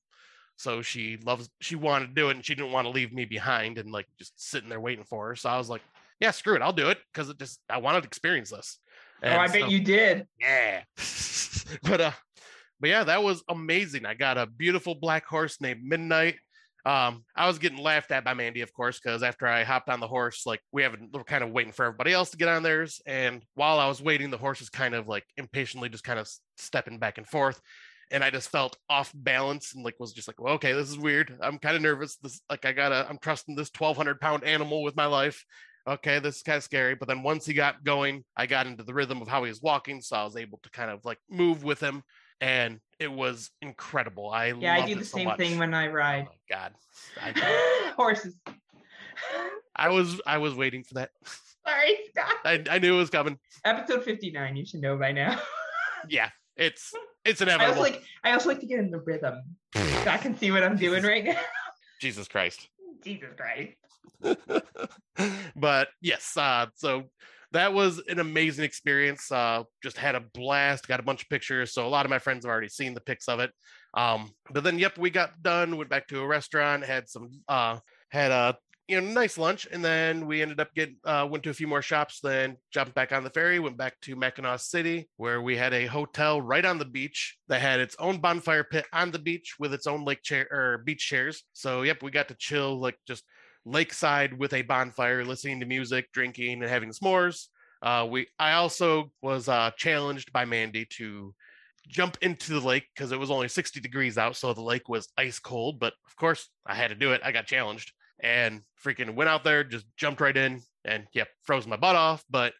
So 0.56 0.82
she 0.82 1.18
loves, 1.24 1.48
she 1.60 1.76
wanted 1.76 2.08
to 2.08 2.14
do 2.14 2.28
it 2.30 2.36
and 2.36 2.44
she 2.44 2.56
didn't 2.56 2.72
want 2.72 2.86
to 2.86 2.90
leave 2.90 3.12
me 3.12 3.24
behind 3.24 3.78
and 3.78 3.92
like 3.92 4.06
just 4.18 4.32
sitting 4.36 4.68
there 4.68 4.80
waiting 4.80 5.04
for 5.04 5.28
her. 5.28 5.36
So 5.36 5.48
I 5.48 5.56
was 5.56 5.70
like, 5.70 5.82
yeah, 6.18 6.32
screw 6.32 6.56
it. 6.56 6.62
I'll 6.62 6.72
do 6.72 6.88
it 6.88 6.98
because 7.12 7.28
it 7.28 7.38
just, 7.38 7.60
I 7.70 7.78
wanted 7.78 8.00
to 8.00 8.08
experience 8.08 8.50
this. 8.50 8.80
Oh, 9.22 9.28
I 9.28 9.44
And 9.44 9.52
bet 9.52 9.62
so- 9.62 9.68
you 9.68 9.80
did. 9.80 10.26
yeah. 10.40 10.82
but 11.82 12.00
uh 12.00 12.10
but 12.80 12.90
yeah, 12.90 13.04
that 13.04 13.22
was 13.25 13.42
amazing. 13.48 14.06
I 14.06 14.14
got 14.14 14.38
a 14.38 14.46
beautiful 14.46 14.94
black 14.94 15.26
horse 15.26 15.60
named 15.60 15.82
Midnight. 15.82 16.37
Um, 16.87 17.25
I 17.34 17.48
was 17.48 17.58
getting 17.58 17.78
laughed 17.82 18.12
at 18.12 18.25
by 18.25 18.34
Mandy, 18.34 18.60
of 18.60 18.72
course, 18.72 19.00
because 19.00 19.25
after 19.25 19.46
I 19.48 19.64
hopped 19.64 19.88
on 19.88 19.98
the 20.00 20.06
horse, 20.06 20.46
like 20.46 20.60
we 20.72 20.84
haven't 20.84 21.10
we're 21.12 21.25
kind 21.25 21.42
of 21.42 21.50
waiting 21.50 21.72
for 21.72 21.84
everybody 21.84 22.12
else 22.12 22.30
to 22.30 22.37
get 22.37 22.48
on 22.48 22.62
theirs. 22.62 23.02
And 23.04 23.42
while 23.54 23.80
I 23.80 23.88
was 23.88 24.00
waiting, 24.00 24.30
the 24.30 24.38
horse 24.38 24.60
is 24.60 24.70
kind 24.70 24.94
of 24.94 25.08
like 25.08 25.25
impatiently 25.37 25.88
just 25.88 26.04
kind 26.04 26.20
of 26.20 26.28
stepping 26.56 26.98
back 26.98 27.18
and 27.18 27.26
forth. 27.26 27.60
And 28.10 28.22
I 28.25 28.30
just 28.30 28.48
felt 28.48 28.76
off 28.88 29.12
balance 29.14 29.75
and 29.75 29.84
like 29.84 29.96
was 29.98 30.12
just 30.14 30.28
like, 30.28 30.40
well, 30.40 30.54
okay, 30.54 30.72
this 30.72 30.88
is 30.88 30.96
weird. 30.96 31.37
I'm 31.42 31.58
kind 31.58 31.76
of 31.76 31.82
nervous. 31.82 32.16
This 32.16 32.40
like 32.48 32.64
I 32.64 32.72
gotta, 32.72 33.06
I'm 33.06 33.18
trusting 33.18 33.54
this 33.56 33.70
1200 33.76 34.18
pound 34.20 34.44
animal 34.44 34.82
with 34.82 34.96
my 34.96 35.06
life 35.06 35.44
okay, 35.88 36.18
this 36.18 36.37
is 36.37 36.42
kind 36.42 36.57
of 36.59 36.62
scary. 36.64 36.95
But 36.95 37.09
then 37.09 37.23
once 37.23 37.45
he 37.47 37.54
got 37.54 37.85
going, 37.85 38.25
I 38.37 38.47
got 38.47 38.66
into 38.66 38.83
the 38.83 38.95
rhythm 38.95 39.21
of 39.23 39.28
how 39.28 39.42
he 39.45 39.49
was 39.49 39.62
walking. 39.62 40.00
So 40.00 40.16
I 40.16 40.25
was 40.25 40.37
able 40.37 40.59
to 40.62 40.71
kind 40.71 40.90
of 40.90 41.04
like 41.04 41.18
move 41.30 41.64
with 41.64 41.80
him. 41.80 42.02
And 42.40 42.78
it 43.00 43.11
was 43.11 43.50
incredible. 43.62 44.30
I 44.30 44.52
Yeah, 44.52 44.75
I 44.75 44.87
do 44.87 44.95
the 44.95 45.04
so 45.04 45.16
same 45.16 45.26
much. 45.26 45.38
thing 45.38 45.59
when 45.59 45.75
I 45.75 45.88
Oh 45.88 45.92
ride. 45.92 46.26
my 46.26 46.57
God. 46.57 46.73
I, 47.23 47.92
Horses. 47.97 48.35
I 49.75 49.88
was 49.88 50.21
I 50.26 50.38
was 50.38 50.54
waiting 50.54 50.85
for 50.85 50.95
that. 50.95 51.11
Sorry, 51.66 51.99
Scott. 52.11 52.35
I, 52.45 52.64
I 52.71 52.78
knew 52.78 52.95
it 52.95 52.99
was 52.99 53.11
coming. 53.11 53.38
Episode 53.64 54.04
59, 54.04 54.57
you 54.57 54.64
should 54.64 54.80
know 54.80 54.97
by 54.97 55.12
now. 55.12 55.40
Yeah, 56.09 56.30
it's 56.57 56.92
it's 57.25 57.42
I 57.42 57.47
also 57.47 57.57
inevitable. 57.57 57.83
like 57.83 58.02
I 58.23 58.30
also 58.30 58.49
like 58.50 58.61
to 58.61 58.66
get 58.66 58.78
in 58.78 58.92
the 58.92 59.00
rhythm. 59.00 59.42
Scott 59.75 60.21
can 60.23 60.38
see 60.38 60.52
what 60.52 60.62
I'm 60.62 60.76
doing 60.76 61.02
right 61.02 61.25
now. 61.25 61.40
Jesus 62.00 62.28
Christ. 62.28 62.68
Jesus 63.04 63.30
Christ. 63.36 63.76
but 65.56 65.88
yes, 66.00 66.36
uh, 66.36 66.66
so 66.74 67.04
that 67.52 67.72
was 67.72 68.02
an 68.08 68.18
amazing 68.18 68.64
experience. 68.64 69.30
Uh, 69.32 69.62
just 69.82 69.96
had 69.96 70.14
a 70.14 70.20
blast, 70.34 70.86
got 70.86 71.00
a 71.00 71.04
bunch 71.04 71.22
of 71.22 71.28
pictures. 71.28 71.72
So 71.72 71.86
a 71.86 71.88
lot 71.88 72.04
of 72.04 72.10
my 72.10 72.18
friends 72.18 72.44
have 72.44 72.50
already 72.50 72.68
seen 72.68 72.94
the 72.94 73.00
pics 73.00 73.28
of 73.28 73.40
it. 73.40 73.50
Um, 73.94 74.30
but 74.50 74.64
then, 74.64 74.78
yep, 74.78 74.98
we 74.98 75.10
got 75.10 75.42
done, 75.42 75.76
went 75.76 75.90
back 75.90 76.06
to 76.08 76.20
a 76.20 76.26
restaurant, 76.26 76.84
had 76.84 77.08
some, 77.08 77.30
uh, 77.48 77.78
had 78.10 78.30
a 78.30 78.56
you 78.88 78.99
know 78.99 79.07
nice 79.07 79.37
lunch, 79.37 79.68
and 79.71 79.85
then 79.85 80.26
we 80.26 80.40
ended 80.40 80.61
up 80.61 80.75
getting 80.75 80.97
uh, 81.04 81.28
went 81.30 81.45
to 81.45 81.50
a 81.50 81.54
few 81.54 81.66
more 81.66 81.83
shops. 81.83 82.21
Then 82.21 82.57
jumped 82.73 82.95
back 82.95 83.12
on 83.12 83.23
the 83.23 83.30
ferry, 83.30 83.59
went 83.59 83.76
back 83.76 84.00
to 84.02 84.16
Mackinaw 84.16 84.59
City, 84.59 85.11
where 85.18 85.42
we 85.42 85.57
had 85.57 85.75
a 85.75 85.87
hotel 85.87 86.40
right 86.40 86.64
on 86.64 86.78
the 86.78 86.87
beach 86.87 87.37
that 87.49 87.61
had 87.61 87.80
its 87.80 87.95
own 87.99 88.18
bonfire 88.18 88.64
pit 88.64 88.87
on 88.92 89.11
the 89.11 89.18
beach 89.18 89.57
with 89.59 89.75
its 89.75 89.87
own 89.87 90.04
lake 90.04 90.23
chair 90.23 90.49
or 90.50 90.78
beach 90.78 91.07
chairs. 91.07 91.45
So 91.52 91.83
yep, 91.83 92.02
we 92.02 92.11
got 92.11 92.28
to 92.28 92.35
chill 92.35 92.80
like 92.80 92.97
just 93.07 93.25
lakeside 93.66 94.33
with 94.33 94.54
a 94.54 94.62
bonfire, 94.62 95.23
listening 95.23 95.61
to 95.61 95.66
music, 95.66 96.11
drinking, 96.12 96.62
and 96.62 96.71
having 96.71 96.90
s'mores. 96.90 97.49
Uh, 97.83 98.07
we 98.11 98.26
I 98.38 98.52
also 98.52 99.12
was 99.21 99.50
uh, 99.50 99.71
challenged 99.76 100.33
by 100.33 100.47
Mandy 100.47 100.87
to 100.97 101.35
jump 101.88 102.16
into 102.23 102.52
the 102.52 102.66
lake 102.66 102.87
because 102.95 103.12
it 103.12 103.18
was 103.18 103.30
only 103.30 103.49
60 103.49 103.80
degrees 103.80 104.16
out. 104.16 104.37
So 104.37 104.52
the 104.54 104.62
lake 104.62 104.88
was 104.88 105.09
ice 105.18 105.38
cold. 105.38 105.78
But 105.78 105.92
of 106.07 106.16
course, 106.16 106.49
I 106.66 106.75
had 106.75 106.88
to 106.88 106.95
do 106.95 107.12
it. 107.12 107.21
I 107.23 107.33
got 107.33 107.47
challenged 107.47 107.92
and 108.20 108.62
freaking 108.84 109.14
went 109.14 109.30
out 109.30 109.44
there, 109.44 109.64
just 109.64 109.87
jumped 109.96 110.20
right 110.20 110.37
in 110.37 110.60
and 110.84 111.06
yep, 111.12 111.28
froze 111.42 111.66
my 111.66 111.76
butt 111.76 111.96
off. 111.96 112.25
But 112.30 112.52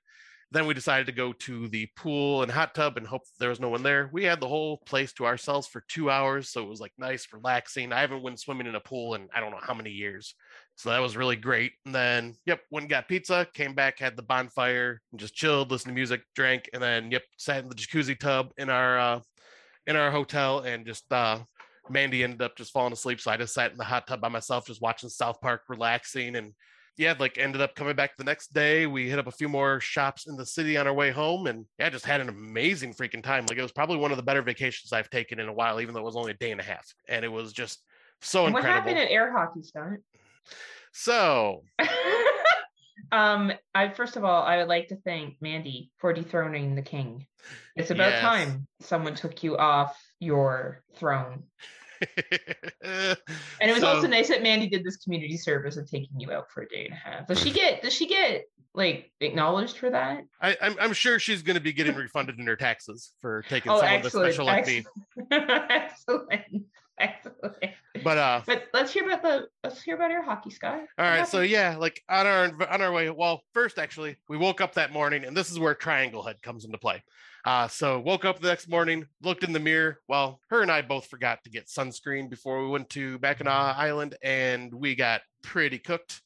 then 0.51 0.67
we 0.67 0.73
decided 0.73 1.07
to 1.07 1.13
go 1.13 1.33
to 1.35 1.69
the 1.69 1.87
pool 1.95 2.43
and 2.43 2.51
hot 2.51 2.75
tub 2.75 2.97
and 2.97 3.07
hope 3.07 3.23
there 3.39 3.51
was 3.51 3.61
no 3.61 3.69
one 3.69 3.83
there. 3.83 4.09
We 4.13 4.25
had 4.25 4.41
the 4.41 4.49
whole 4.49 4.79
place 4.87 5.13
to 5.15 5.27
ourselves 5.27 5.67
for 5.67 5.85
two 5.89 6.11
hours. 6.11 6.49
So 6.49 6.63
it 6.63 6.69
was 6.69 6.81
like 6.81 6.93
nice, 6.97 7.27
relaxing. 7.33 7.93
I 7.93 8.01
haven't 8.01 8.23
went 8.23 8.41
swimming 8.41 8.67
in 8.67 8.75
a 8.75 8.81
pool 8.81 9.15
in 9.15 9.29
I 9.35 9.41
don't 9.41 9.51
know 9.51 9.61
how 9.61 9.75
many 9.75 9.91
years. 9.91 10.35
So 10.77 10.91
that 10.91 11.01
was 11.03 11.17
really 11.17 11.37
great. 11.37 11.73
And 11.85 11.95
then, 11.95 12.35
yep, 12.47 12.61
went 12.71 12.85
and 12.85 12.91
got 12.91 13.09
pizza, 13.09 13.47
came 13.53 13.75
back, 13.75 13.99
had 13.99 14.17
the 14.17 14.23
bonfire, 14.23 15.01
and 15.11 15.21
just 15.21 15.35
chilled, 15.35 15.71
listened 15.71 15.91
to 15.91 15.95
music, 15.95 16.23
drank, 16.35 16.71
and 16.73 16.83
then, 16.83 17.11
yep, 17.11 17.25
sat 17.37 17.65
in 17.65 17.69
the 17.69 17.75
jacuzzi 17.75 18.19
tub 18.19 18.53
in 18.57 18.71
our 18.71 18.99
uh, 18.99 19.21
in 19.87 19.97
our 19.97 20.11
hotel 20.11 20.61
and 20.61 20.87
just 20.87 21.11
uh, 21.13 21.41
Mandy 21.91 22.25
ended 22.25 22.43
up 22.43 22.57
just 22.57 22.73
falling 22.73 22.93
asleep. 22.93 23.21
So 23.21 23.31
I 23.31 23.37
just 23.37 23.55
sat 23.55 23.71
in 23.73 23.77
the 23.77 23.85
hot 23.85 24.07
tub 24.07 24.21
by 24.21 24.29
myself, 24.29 24.67
just 24.67 24.83
watching 24.83 25.09
South 25.09 25.41
Park, 25.41 25.63
relaxing. 25.69 26.37
And 26.37 26.55
yeah, 26.97 27.15
like 27.19 27.39
ended 27.39 27.61
up 27.61 27.75
coming 27.75 27.95
back 27.97 28.17
the 28.17 28.25
next 28.25 28.53
day. 28.53 28.87
We 28.87 29.09
hit 29.09 29.19
up 29.19 29.27
a 29.27 29.33
few 29.33 29.49
more 29.49 29.81
shops 29.81 30.27
in 30.27 30.37
the 30.37 30.47
city 30.47 30.77
on 30.77 30.87
our 30.87 30.93
way 30.93 31.11
home. 31.11 31.47
And 31.47 31.65
yeah, 31.79 31.91
just 31.91 32.05
had 32.07 32.21
an 32.21 32.29
amazing 32.29 32.95
freaking 32.95 33.23
time. 33.23 33.47
Like 33.49 33.59
it 33.59 33.63
was 33.63 33.73
probably 33.73 33.99
one 33.99 34.11
of 34.11 34.17
the 34.17 34.23
better 34.23 34.43
vacations 34.43 34.93
I've 34.93 35.11
taken 35.11 35.39
in 35.39 35.49
a 35.49 35.53
while, 35.53 35.81
even 35.81 35.95
though 35.95 36.01
it 36.01 36.05
was 36.05 36.17
only 36.17 36.33
a 36.33 36.37
day 36.37 36.51
and 36.51 36.61
a 36.61 36.65
half. 36.65 36.87
And 37.09 37.25
it 37.25 37.33
was 37.33 37.53
just 37.53 37.83
so 38.21 38.47
And 38.47 38.57
incredible. 38.57 38.87
What 38.87 38.97
happened 38.97 38.99
at 38.99 39.11
air 39.15 39.33
hockey, 39.33 39.63
Scott? 39.63 39.99
so 40.93 41.63
um, 43.13 43.53
I 43.75 43.89
first 43.91 44.17
of 44.17 44.25
all, 44.25 44.43
I 44.43 44.59
would 44.59 44.69
like 44.69 44.89
to 44.89 44.97
thank 44.97 45.37
Mandy 45.41 45.91
for 45.99 46.13
dethroning 46.13 46.75
the 46.75 46.83
king. 46.83 47.27
It's 47.77 47.91
about 47.91 48.11
Yes. 48.13 48.21
time 48.23 48.67
someone 48.81 49.15
took 49.15 49.43
you 49.43 49.57
off 49.57 49.97
your 50.21 50.83
throne. 50.97 51.45
And 53.61 53.69
it 53.71 53.73
was 53.73 53.81
So- 53.81 53.89
also 53.89 54.07
nice 54.07 54.29
that 54.29 54.43
Mandy 54.43 54.69
did 54.69 54.85
this 54.85 54.97
community 54.99 55.37
service 55.37 55.77
of 55.77 55.91
taking 55.91 56.19
you 56.21 56.31
out 56.33 56.51
for 56.51 56.63
a 56.63 56.69
day 56.69 56.85
and 56.87 56.95
a 56.95 56.97
half. 56.97 57.27
Does 57.27 57.41
she 57.41 57.51
get 57.51 57.83
does 57.83 57.93
she 57.93 58.07
get 58.07 58.45
like 58.75 59.11
acknowledged 59.21 59.79
for 59.79 59.91
that? 59.91 60.23
I, 60.41 60.57
I'm, 60.63 60.77
I'm 60.81 60.93
sure 60.93 61.19
she's 61.19 61.43
going 61.43 61.55
to 61.57 61.61
be 61.61 61.73
getting 61.73 61.97
refunded 61.97 62.39
in 62.39 62.47
her 62.47 62.55
taxes 62.57 63.13
for 63.21 63.43
taking 63.49 63.73
Oh, 63.73 63.81
someone 63.81 64.03
this 64.03 64.15
excellent. 64.15 64.35
special 64.35 64.49
excellent. 64.51 64.87
Excellent. 65.71 66.67
But 68.05 68.19
uh, 68.19 68.43
But 68.47 68.67
let's 68.73 68.93
hear 68.93 69.05
about 69.05 69.23
the 69.23 69.49
let's 69.65 69.83
hear 69.83 69.97
about 69.97 70.11
air 70.11 70.23
hockey, 70.23 70.51
Scott. 70.51 70.81
All 70.99 71.05
right, 71.05 71.27
so 71.27 71.41
yeah, 71.41 71.77
like 71.77 72.03
on 72.09 72.27
our 72.27 72.71
on 72.71 72.83
our 72.83 72.93
way. 72.93 73.11
Well, 73.11 73.43
first 73.53 73.79
actually, 73.79 74.17
we 74.29 74.37
woke 74.37 74.61
up 74.61 74.75
that 74.75 74.93
morning, 74.93 75.25
and 75.25 75.37
this 75.37 75.51
is 75.51 75.59
where 75.59 75.75
Triangle 75.75 76.23
Head 76.23 76.41
comes 76.43 76.65
into 76.65 76.79
play. 76.79 77.03
Uh, 77.45 77.67
so 77.67 77.99
woke 77.99 78.25
up 78.25 78.41
the 78.41 78.49
next 78.49 78.69
morning, 78.69 79.07
looked 79.23 79.43
in 79.43 79.53
the 79.53 79.61
mirror. 79.61 80.01
Well, 80.09 80.41
her 80.51 80.63
and 80.63 80.71
I 80.71 80.83
both 80.83 81.07
forgot 81.07 81.43
to 81.45 81.51
get 81.51 81.67
sunscreen 81.67 82.29
before 82.29 82.63
we 82.63 82.69
went 82.69 82.91
to 82.91 83.19
Mackinac 83.23 83.77
Island, 83.77 84.17
and 84.23 84.73
we 84.73 84.95
got 84.95 85.23
pretty 85.43 85.79
cooked. 85.79 86.21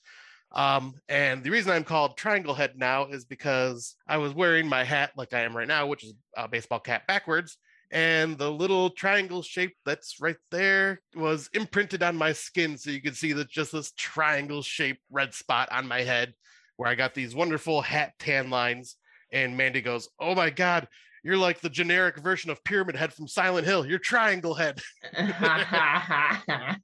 Um, 0.55 0.95
and 1.09 1.43
the 1.43 1.51
reason 1.51 1.73
I'm 1.73 1.85
called 1.85 2.17
Triangle 2.17 2.55
Head 2.55 2.73
now 2.77 3.07
is 3.07 3.25
because 3.25 3.97
I 4.07 4.19
was 4.19 4.35
wearing 4.35 4.69
my 4.69 4.85
hat 4.85 5.13
like 5.17 5.33
I 5.33 5.41
am 5.41 5.57
right 5.57 5.69
now, 5.69 5.87
which 5.87 6.05
is 6.05 6.15
a 6.37 6.49
baseball 6.49 6.81
cap 6.81 7.07
backwards, 7.07 7.57
and 7.93 8.39
the 8.39 8.51
little 8.51 8.91
triangle 8.91 9.43
shape 9.43 9.77
that's 9.85 10.17
right 10.21 10.37
there 10.51 11.01
was 11.15 11.49
imprinted 11.53 12.03
on 12.03 12.17
my 12.17 12.33
skin 12.33 12.77
so 12.77 12.91
you 12.91 13.01
could 13.01 13.17
see 13.17 13.33
that 13.33 13.49
just 13.49 13.73
this 13.73 13.93
triangle 13.93 14.63
shaped 14.63 15.03
red 15.11 15.33
spot 15.35 15.69
on 15.71 15.87
my 15.87 16.01
head 16.01 16.33
where 16.77 16.89
i 16.89 16.95
got 16.95 17.15
these 17.15 17.35
wonderful 17.35 17.81
hat 17.81 18.13
tan 18.19 18.51
lines. 18.51 18.97
And 19.33 19.57
mandy 19.57 19.81
goes 19.81 20.09
oh 20.19 20.35
my 20.35 20.51
god 20.51 20.89
you're 21.25 21.39
like 21.39 21.61
the 21.61 21.71
generic 21.71 22.19
version 22.19 22.51
of 22.51 22.63
pyramid 22.65 22.97
head 22.97 23.13
from 23.13 23.29
silent 23.29 23.65
hill. 23.67 23.87
You're 23.87 24.01
triangle 24.01 24.55
head. 24.55 24.81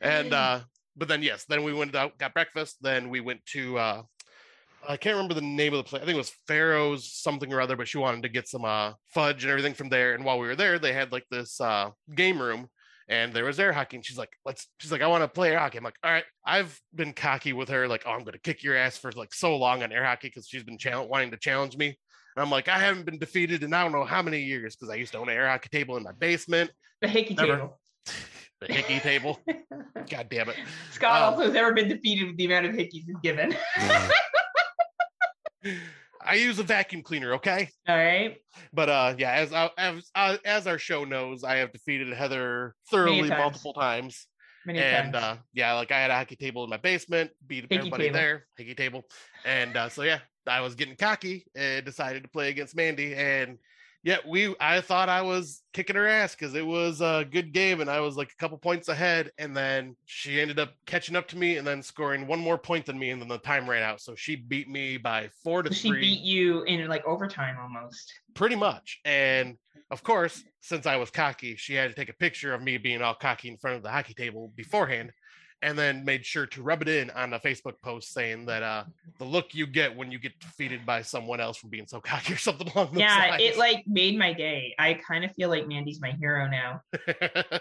And 0.00 0.32
uh 0.32 0.60
but 0.96 1.06
then 1.08 1.22
yes 1.22 1.44
then 1.48 1.62
we 1.62 1.72
went 1.72 1.94
out 1.94 2.18
got 2.18 2.34
breakfast. 2.34 2.78
Then 2.80 3.08
we 3.08 3.20
went 3.20 3.44
to 3.52 3.78
uh 3.78 4.02
I 4.88 4.96
can't 4.96 5.14
remember 5.16 5.34
the 5.34 5.42
name 5.42 5.74
of 5.74 5.78
the 5.78 5.84
place. 5.84 6.02
I 6.02 6.06
think 6.06 6.14
it 6.16 6.18
was 6.18 6.32
Pharaoh's 6.46 7.12
something 7.12 7.52
or 7.52 7.60
other, 7.60 7.76
but 7.76 7.86
she 7.88 7.98
wanted 7.98 8.22
to 8.22 8.28
get 8.30 8.48
some 8.48 8.64
uh, 8.64 8.94
fudge 9.12 9.44
and 9.44 9.50
everything 9.50 9.74
from 9.74 9.90
there. 9.90 10.14
And 10.14 10.24
while 10.24 10.38
we 10.38 10.46
were 10.46 10.56
there, 10.56 10.78
they 10.78 10.94
had 10.94 11.12
like 11.12 11.26
this 11.30 11.60
uh, 11.60 11.90
game 12.14 12.40
room 12.40 12.68
and 13.06 13.32
there 13.34 13.44
was 13.44 13.60
air 13.60 13.72
hockey. 13.72 13.96
And 13.98 14.04
she's 14.06 14.16
like, 14.16 14.30
let's, 14.46 14.66
she's 14.78 14.90
like, 14.90 15.02
I 15.02 15.06
want 15.06 15.22
to 15.24 15.28
play 15.28 15.50
air 15.52 15.58
hockey. 15.58 15.76
I'm 15.76 15.84
like, 15.84 15.98
all 16.02 16.10
right. 16.10 16.24
I've 16.46 16.80
been 16.94 17.12
cocky 17.12 17.52
with 17.52 17.68
her, 17.68 17.86
like, 17.86 18.04
oh, 18.06 18.12
I'm 18.12 18.20
going 18.20 18.32
to 18.32 18.38
kick 18.40 18.62
your 18.62 18.76
ass 18.76 18.96
for 18.96 19.12
like 19.12 19.34
so 19.34 19.56
long 19.56 19.82
on 19.82 19.92
air 19.92 20.04
hockey 20.04 20.28
because 20.28 20.48
she's 20.48 20.64
been 20.64 20.78
challenge- 20.78 21.10
wanting 21.10 21.30
to 21.32 21.36
challenge 21.36 21.76
me. 21.76 21.88
And 21.88 22.42
I'm 22.42 22.50
like, 22.50 22.68
I 22.68 22.78
haven't 22.78 23.04
been 23.04 23.18
defeated 23.18 23.62
in 23.64 23.74
I 23.74 23.82
don't 23.82 23.92
know 23.92 24.04
how 24.04 24.22
many 24.22 24.40
years 24.40 24.74
because 24.74 24.90
I 24.90 24.96
used 24.96 25.12
to 25.12 25.18
own 25.18 25.28
an 25.28 25.36
air 25.36 25.48
hockey 25.48 25.68
table 25.70 25.98
in 25.98 26.02
my 26.02 26.12
basement, 26.12 26.70
the 27.02 27.08
hickey 27.08 27.34
Never. 27.34 27.56
table. 27.56 27.80
the 28.62 28.72
hickey 28.72 29.00
table. 29.00 29.38
God 30.10 30.28
damn 30.30 30.48
it. 30.48 30.56
Scott 30.92 31.20
Um, 31.22 31.32
also 31.34 31.44
has 31.44 31.52
never 31.52 31.74
been 31.74 31.88
defeated 31.88 32.28
with 32.28 32.36
the 32.38 32.46
amount 32.46 32.64
of 32.66 32.72
hickeys 32.72 33.04
he's 33.06 33.16
given. 33.22 33.54
I 36.24 36.34
use 36.34 36.58
a 36.58 36.62
vacuum 36.64 37.02
cleaner, 37.02 37.34
okay? 37.34 37.70
All 37.88 37.96
right. 37.96 38.36
But 38.72 38.88
uh, 38.88 39.14
yeah, 39.18 39.32
as 39.32 39.52
I- 39.52 39.70
as 39.78 40.10
uh, 40.14 40.36
as 40.44 40.66
our 40.66 40.78
show 40.78 41.04
knows, 41.04 41.44
I 41.44 41.56
have 41.56 41.72
defeated 41.72 42.12
Heather 42.12 42.74
thoroughly 42.90 43.28
times. 43.28 43.38
multiple 43.40 43.72
times, 43.72 44.26
Many 44.66 44.80
and 44.80 45.12
times. 45.12 45.24
uh, 45.24 45.36
yeah, 45.54 45.74
like 45.74 45.92
I 45.92 46.00
had 46.00 46.10
a 46.10 46.14
hockey 46.14 46.36
table 46.36 46.64
in 46.64 46.70
my 46.70 46.76
basement, 46.76 47.30
beat 47.46 47.64
Hickey 47.64 47.76
everybody 47.76 48.04
table. 48.04 48.14
there, 48.14 48.46
hockey 48.58 48.74
table, 48.74 49.04
and 49.44 49.76
uh, 49.76 49.88
so 49.88 50.02
yeah, 50.02 50.18
I 50.46 50.60
was 50.60 50.74
getting 50.74 50.96
cocky 50.96 51.46
and 51.54 51.84
decided 51.84 52.24
to 52.24 52.28
play 52.28 52.48
against 52.50 52.74
Mandy, 52.74 53.14
and 53.14 53.58
yeah, 54.02 54.18
we 54.26 54.54
I 54.60 54.80
thought 54.80 55.08
I 55.08 55.22
was 55.22 55.62
kicking 55.72 55.96
her 55.96 56.06
ass 56.06 56.34
because 56.34 56.54
it 56.54 56.64
was 56.64 57.00
a 57.00 57.26
good 57.30 57.52
game, 57.52 57.80
and 57.80 57.90
I 57.90 58.00
was 58.00 58.16
like 58.16 58.30
a 58.30 58.36
couple 58.36 58.56
points 58.58 58.88
ahead, 58.88 59.30
and 59.38 59.56
then 59.56 59.96
she 60.06 60.40
ended 60.40 60.58
up 60.58 60.70
catching 60.86 61.16
up 61.16 61.26
to 61.28 61.38
me 61.38 61.56
and 61.56 61.66
then 61.66 61.82
scoring 61.82 62.26
one 62.26 62.38
more 62.38 62.58
point 62.58 62.86
than 62.86 62.98
me, 62.98 63.10
and 63.10 63.20
then 63.20 63.28
the 63.28 63.38
time 63.38 63.68
ran 63.68 63.82
out, 63.82 64.00
so 64.00 64.14
she 64.14 64.36
beat 64.36 64.68
me 64.68 64.96
by 64.96 65.28
four 65.42 65.62
to 65.62 65.74
she 65.74 65.88
three 65.88 66.00
beat 66.00 66.20
you 66.20 66.62
in 66.64 66.86
like 66.88 67.04
overtime 67.06 67.56
almost. 67.60 68.12
pretty 68.34 68.56
much. 68.56 69.00
And 69.04 69.56
of 69.90 70.02
course, 70.02 70.44
since 70.60 70.86
I 70.86 70.96
was 70.96 71.10
cocky, 71.10 71.56
she 71.56 71.74
had 71.74 71.88
to 71.88 71.96
take 71.96 72.10
a 72.10 72.14
picture 72.14 72.54
of 72.54 72.62
me 72.62 72.78
being 72.78 73.02
all 73.02 73.14
cocky 73.14 73.48
in 73.48 73.56
front 73.56 73.76
of 73.76 73.82
the 73.82 73.90
hockey 73.90 74.14
table 74.14 74.52
beforehand, 74.54 75.12
and 75.62 75.78
then 75.78 76.04
made 76.04 76.24
sure 76.24 76.46
to 76.46 76.62
rub 76.62 76.82
it 76.82 76.88
in 76.88 77.10
on 77.10 77.32
a 77.34 77.40
Facebook 77.40 77.80
post 77.82 78.12
saying 78.12 78.46
that 78.46 78.62
uh, 78.62 78.84
the 79.18 79.24
look 79.24 79.54
you 79.54 79.66
get 79.66 79.96
when 79.96 80.12
you 80.12 80.18
get 80.18 80.38
defeated 80.40 80.86
by 80.86 81.02
someone 81.02 81.40
else 81.40 81.56
for 81.56 81.66
being 81.68 81.86
so 81.86 82.00
cocky 82.04 82.34
or 82.34 82.36
something 82.36 82.68
along 82.74 82.92
those 82.92 83.00
Yeah, 83.00 83.26
lines. 83.30 83.42
it 83.42 83.56
like 83.58 83.84
made 83.86 84.16
my 84.18 84.32
day. 84.32 84.74
I 84.78 84.94
kind 84.94 85.24
of 85.24 85.32
feel 85.32 85.48
like 85.48 85.66
Mandy's 85.66 86.00
my 86.00 86.12
hero 86.20 86.46
now. 86.48 86.80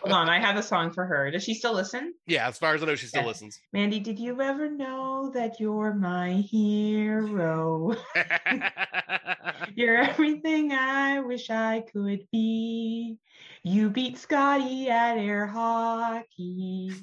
Hold 0.01 0.13
on, 0.13 0.29
I 0.29 0.39
have 0.39 0.57
a 0.57 0.63
song 0.63 0.91
for 0.93 1.05
her. 1.05 1.31
Does 1.31 1.43
she 1.43 1.53
still 1.53 1.73
listen? 1.73 2.13
yeah, 2.27 2.47
as 2.47 2.57
far 2.57 2.75
as 2.75 2.83
I 2.83 2.85
know, 2.85 2.95
she 2.95 3.07
still 3.07 3.21
Yeah. 3.21 3.27
listens. 3.27 3.59
Mandy, 3.73 3.99
did 3.99 4.19
you 4.19 4.39
ever 4.41 4.69
know 4.69 5.31
that 5.33 5.59
you're 5.59 5.93
my 5.93 6.33
hero? 6.33 7.95
You're 9.75 9.97
everything 9.97 10.71
I 10.71 11.19
wish 11.19 11.49
I 11.49 11.83
could 11.91 12.25
be. 12.31 13.17
You 13.67 13.89
beat 13.89 14.17
Scotty 14.17 14.89
at 14.89 15.17
air 15.17 15.45
hockey. 15.45 16.93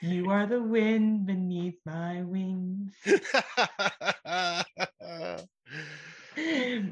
You 0.00 0.30
are 0.30 0.46
the 0.46 0.60
wind 0.60 1.26
beneath 1.26 1.78
my 1.86 2.22
wings. 2.24 2.92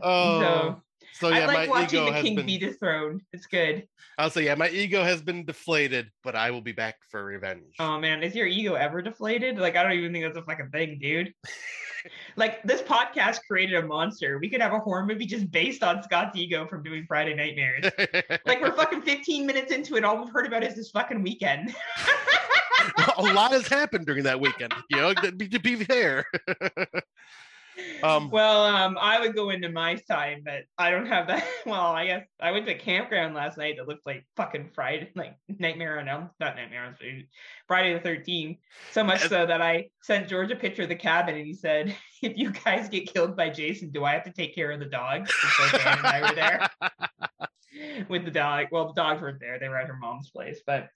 oh, 0.00 0.80
so 1.12 1.28
yeah, 1.28 1.38
I 1.38 1.46
like 1.46 1.48
my 1.48 1.66
watching 1.66 2.02
ego 2.02 2.06
the 2.06 2.12
has 2.12 2.22
king 2.22 2.36
been. 2.36 2.46
be 2.46 2.58
dethroned. 2.58 3.22
It's 3.32 3.46
good. 3.46 3.88
I'll 4.16 4.30
say, 4.30 4.44
yeah, 4.44 4.54
my 4.54 4.68
ego 4.68 5.02
has 5.02 5.22
been 5.22 5.44
deflated, 5.44 6.08
but 6.22 6.36
I 6.36 6.52
will 6.52 6.60
be 6.60 6.70
back 6.70 6.94
for 7.10 7.24
revenge. 7.24 7.74
Oh 7.80 7.98
man, 7.98 8.22
is 8.22 8.36
your 8.36 8.46
ego 8.46 8.74
ever 8.74 9.02
deflated? 9.02 9.58
Like 9.58 9.74
I 9.74 9.82
don't 9.82 9.94
even 9.94 10.12
think 10.12 10.24
that's 10.24 10.38
a 10.38 10.42
fucking 10.42 10.70
thing, 10.70 11.00
dude. 11.02 11.34
like 12.36 12.62
this 12.62 12.82
podcast 12.82 13.40
created 13.48 13.82
a 13.82 13.86
monster. 13.86 14.38
We 14.38 14.48
could 14.48 14.60
have 14.60 14.72
a 14.72 14.78
horror 14.78 15.06
movie 15.06 15.26
just 15.26 15.50
based 15.50 15.82
on 15.82 16.02
Scott's 16.02 16.36
ego 16.36 16.66
from 16.66 16.82
doing 16.82 17.04
Friday 17.06 17.34
Nightmares. 17.34 17.84
like 18.46 18.60
we're 18.60 18.72
fucking 18.72 19.02
15 19.02 19.46
minutes 19.46 19.72
into 19.72 19.96
it. 19.96 20.04
All 20.04 20.22
we've 20.22 20.32
heard 20.32 20.46
about 20.46 20.62
is 20.62 20.74
this 20.74 20.90
fucking 20.90 21.22
weekend. 21.22 21.74
a 23.16 23.22
lot 23.22 23.52
has 23.52 23.66
happened 23.66 24.06
during 24.06 24.24
that 24.24 24.40
weekend. 24.40 24.74
You 24.90 24.98
know, 24.98 25.14
to 25.14 25.32
be, 25.32 25.48
to 25.48 25.58
be 25.58 25.76
fair. 25.76 26.24
um, 28.02 28.30
well, 28.30 28.64
um, 28.64 28.96
I 29.00 29.20
would 29.20 29.34
go 29.34 29.50
into 29.50 29.68
my 29.68 29.96
time, 30.08 30.42
but 30.44 30.64
I 30.78 30.90
don't 30.90 31.06
have 31.06 31.26
that. 31.28 31.46
Well, 31.66 31.80
I 31.80 32.06
guess 32.06 32.24
I 32.40 32.52
went 32.52 32.66
to 32.66 32.72
a 32.72 32.78
campground 32.78 33.34
last 33.34 33.58
night 33.58 33.76
that 33.76 33.88
looked 33.88 34.06
like 34.06 34.24
fucking 34.36 34.70
Friday, 34.72 35.10
like 35.16 35.36
Nightmare 35.48 35.98
on 35.98 36.08
Elm, 36.08 36.30
not 36.38 36.54
Nightmare 36.54 36.84
on 36.84 36.96
Elm, 37.02 37.24
Friday 37.66 37.92
the 37.92 38.08
13th. 38.08 38.58
So 38.92 39.02
much 39.02 39.22
so 39.22 39.46
that 39.46 39.60
I 39.60 39.88
sent 40.02 40.28
George 40.28 40.52
a 40.52 40.56
picture 40.56 40.82
of 40.82 40.88
the 40.88 40.96
cabin 40.96 41.34
and 41.34 41.44
he 41.44 41.54
said, 41.54 41.96
if 42.22 42.36
you 42.36 42.52
guys 42.52 42.88
get 42.88 43.12
killed 43.12 43.36
by 43.36 43.50
Jason, 43.50 43.90
do 43.90 44.04
I 44.04 44.12
have 44.12 44.24
to 44.24 44.32
take 44.32 44.54
care 44.54 44.70
of 44.70 44.78
the 44.78 44.86
dogs? 44.86 45.32
And 45.42 45.70
so 45.70 45.78
Dan 45.78 45.98
and 45.98 46.06
I 46.06 46.20
were 46.20 46.34
there. 46.36 47.45
with 48.08 48.24
the 48.24 48.30
dog. 48.30 48.66
Well, 48.70 48.88
the 48.88 49.00
dogs 49.00 49.20
weren't 49.20 49.40
there; 49.40 49.58
they 49.58 49.68
were 49.68 49.78
at 49.78 49.88
her 49.88 49.96
mom's 49.96 50.30
place. 50.30 50.60
But 50.66 50.88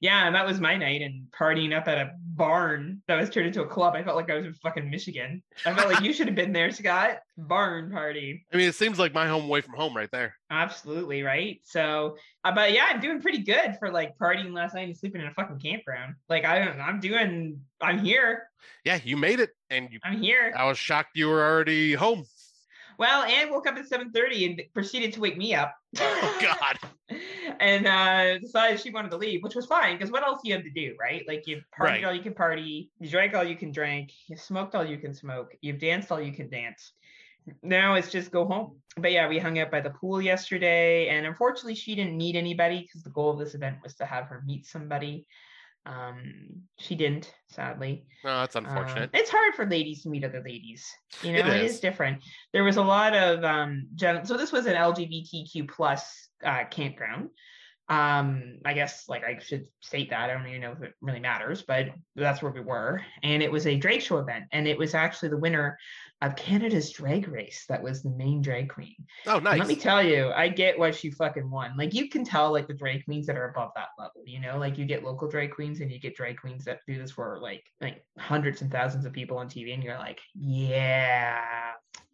yeah, 0.00 0.26
and 0.26 0.34
that 0.34 0.46
was 0.46 0.60
my 0.60 0.76
night 0.76 1.02
and 1.02 1.26
partying 1.38 1.76
up 1.76 1.88
at 1.88 1.98
a 1.98 2.12
barn 2.34 3.02
that 3.08 3.20
was 3.20 3.30
turned 3.30 3.46
into 3.46 3.62
a 3.62 3.66
club. 3.66 3.94
I 3.94 4.02
felt 4.02 4.16
like 4.16 4.30
I 4.30 4.34
was 4.34 4.46
in 4.46 4.54
fucking 4.54 4.90
Michigan. 4.90 5.42
I 5.66 5.74
felt 5.74 5.92
like 5.92 6.02
you 6.02 6.12
should 6.12 6.26
have 6.26 6.36
been 6.36 6.52
there, 6.52 6.70
Scott. 6.70 7.18
Barn 7.36 7.90
party. 7.90 8.46
I 8.52 8.56
mean, 8.56 8.68
it 8.68 8.74
seems 8.74 8.98
like 8.98 9.12
my 9.12 9.26
home 9.26 9.44
away 9.44 9.60
from 9.60 9.74
home 9.74 9.96
right 9.96 10.10
there. 10.10 10.34
Absolutely 10.50 11.22
right. 11.22 11.60
So, 11.64 12.16
uh, 12.44 12.54
but 12.54 12.72
yeah, 12.72 12.86
I'm 12.88 13.00
doing 13.00 13.20
pretty 13.20 13.42
good 13.42 13.76
for 13.78 13.90
like 13.90 14.16
partying 14.18 14.52
last 14.52 14.74
night 14.74 14.88
and 14.88 14.96
sleeping 14.96 15.20
in 15.20 15.26
a 15.26 15.34
fucking 15.34 15.58
campground. 15.58 16.14
Like 16.28 16.44
I, 16.44 16.60
I'm 16.60 17.00
doing. 17.00 17.60
I'm 17.80 17.98
here. 17.98 18.48
Yeah, 18.84 18.98
you 19.02 19.16
made 19.16 19.40
it, 19.40 19.50
and 19.70 19.90
you. 19.90 19.98
I'm 20.04 20.20
here. 20.20 20.52
I 20.56 20.66
was 20.66 20.78
shocked 20.78 21.10
you 21.16 21.28
were 21.28 21.44
already 21.44 21.94
home. 21.94 22.24
Well, 22.98 23.22
Anne 23.24 23.50
woke 23.50 23.66
up 23.66 23.76
at 23.76 23.88
7:30 23.88 24.46
and 24.46 24.62
proceeded 24.72 25.12
to 25.14 25.20
wake 25.20 25.36
me 25.36 25.54
up. 25.54 25.74
Oh 25.98 26.38
God. 26.40 26.78
and 27.60 27.86
uh, 27.86 28.38
decided 28.38 28.80
she 28.80 28.90
wanted 28.90 29.10
to 29.10 29.16
leave, 29.16 29.42
which 29.42 29.54
was 29.54 29.66
fine 29.66 29.96
because 29.96 30.10
what 30.10 30.22
else 30.22 30.40
do 30.42 30.48
you 30.48 30.54
have 30.54 30.64
to 30.64 30.70
do, 30.70 30.94
right? 30.98 31.24
Like 31.28 31.46
you've 31.46 31.64
partied 31.78 31.84
Right. 31.84 32.04
all 32.04 32.14
you 32.14 32.22
can 32.22 32.34
party, 32.34 32.90
you 32.98 33.10
drank 33.10 33.34
all 33.34 33.44
you 33.44 33.56
can 33.56 33.72
drink, 33.72 34.10
you've 34.28 34.40
smoked 34.40 34.74
all 34.74 34.84
you 34.84 34.98
can 34.98 35.14
smoke, 35.14 35.54
you've 35.60 35.78
danced 35.78 36.10
all 36.10 36.20
you 36.20 36.32
can 36.32 36.48
dance. 36.48 36.92
Now 37.62 37.94
it's 37.94 38.10
just 38.10 38.30
go 38.30 38.46
home. 38.46 38.80
But 38.96 39.12
yeah, 39.12 39.28
we 39.28 39.38
hung 39.38 39.58
out 39.58 39.70
by 39.70 39.80
the 39.80 39.90
pool 39.90 40.22
yesterday, 40.22 41.08
and 41.08 41.26
unfortunately, 41.26 41.74
she 41.74 41.94
didn't 41.94 42.16
meet 42.16 42.36
anybody 42.36 42.80
because 42.80 43.02
the 43.02 43.10
goal 43.10 43.30
of 43.30 43.38
this 43.38 43.54
event 43.54 43.78
was 43.82 43.94
to 43.96 44.06
have 44.06 44.26
her 44.26 44.42
meet 44.46 44.66
somebody. 44.66 45.26
Um, 45.86 46.62
she 46.78 46.94
didn't, 46.94 47.32
sadly. 47.50 48.06
No, 48.24 48.40
that's 48.40 48.56
Um, 48.56 48.64
unfortunate. 48.66 49.10
it's 49.12 49.30
hard 49.30 49.54
for 49.54 49.66
ladies 49.66 50.02
to 50.02 50.08
meet 50.08 50.24
other 50.24 50.42
ladies. 50.42 50.86
You 51.22 51.32
know, 51.34 51.38
It 51.40 51.46
it 51.48 51.64
is. 51.64 51.74
is 51.74 51.80
different. 51.80 52.22
There 52.52 52.64
was 52.64 52.76
a 52.78 52.82
lot 52.82 53.14
of 53.14 53.44
um 53.44 53.88
gen- 53.94 54.24
so 54.24 54.36
this 54.36 54.50
was 54.52 54.66
an 54.66 54.74
LGBTQ 54.76 55.68
plus 55.68 56.30
uh 56.42 56.64
campground. 56.70 57.28
Um, 57.90 58.60
I 58.64 58.72
guess 58.72 59.10
like 59.10 59.24
I 59.24 59.38
should 59.40 59.66
state 59.80 60.08
that. 60.08 60.30
I 60.30 60.32
don't 60.32 60.46
even 60.48 60.62
know 60.62 60.72
if 60.72 60.82
it 60.82 60.94
really 61.02 61.20
matters, 61.20 61.62
but 61.62 61.88
that's 62.16 62.40
where 62.40 62.50
we 62.50 62.60
were. 62.62 63.02
And 63.22 63.42
it 63.42 63.52
was 63.52 63.66
a 63.66 63.76
drag 63.76 64.00
show 64.00 64.16
event, 64.18 64.44
and 64.52 64.66
it 64.66 64.78
was 64.78 64.94
actually 64.94 65.28
the 65.28 65.36
winner 65.36 65.78
of 66.22 66.36
Canada's 66.36 66.90
drag 66.90 67.28
race 67.28 67.64
that 67.68 67.82
was 67.82 68.02
the 68.02 68.10
main 68.10 68.40
drag 68.40 68.70
queen. 68.70 68.94
oh, 69.26 69.36
And 69.36 69.44
nice. 69.44 69.58
Let 69.58 69.68
me 69.68 69.76
tell 69.76 70.02
you, 70.02 70.30
I 70.34 70.48
get 70.48 70.78
why 70.78 70.90
she 70.90 71.10
fucking 71.10 71.50
won. 71.50 71.76
Like 71.76 71.92
you 71.92 72.08
can 72.08 72.24
tell, 72.24 72.50
like 72.52 72.66
the 72.66 72.74
drag 72.74 73.04
queens 73.04 73.26
that 73.26 73.36
are 73.36 73.50
above 73.50 73.72
that 73.76 73.88
level. 73.98 74.22
You 74.24 74.40
know, 74.40 74.58
like 74.58 74.78
you 74.78 74.84
get 74.86 75.04
local 75.04 75.28
drag 75.28 75.50
queens 75.52 75.80
and 75.80 75.90
you 75.90 76.00
get 76.00 76.16
drag 76.16 76.38
queens 76.38 76.64
that 76.64 76.80
do 76.86 76.98
this 76.98 77.10
for 77.10 77.38
like 77.42 77.64
like 77.80 78.04
hundreds 78.18 78.62
and 78.62 78.70
thousands 78.70 79.04
of 79.04 79.12
people 79.12 79.36
on 79.36 79.48
TV, 79.48 79.74
and 79.74 79.82
you're 79.82 79.98
like, 79.98 80.20
yeah, 80.34 81.40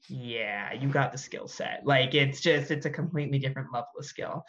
yeah, 0.08 0.72
you 0.72 0.88
got 0.88 1.12
the 1.12 1.18
skill 1.18 1.46
set. 1.46 1.82
Like 1.84 2.14
it's 2.14 2.40
just 2.40 2.70
it's 2.70 2.86
a 2.86 2.90
completely 2.90 3.38
different 3.38 3.72
level 3.72 3.90
of 3.98 4.04
skill. 4.04 4.44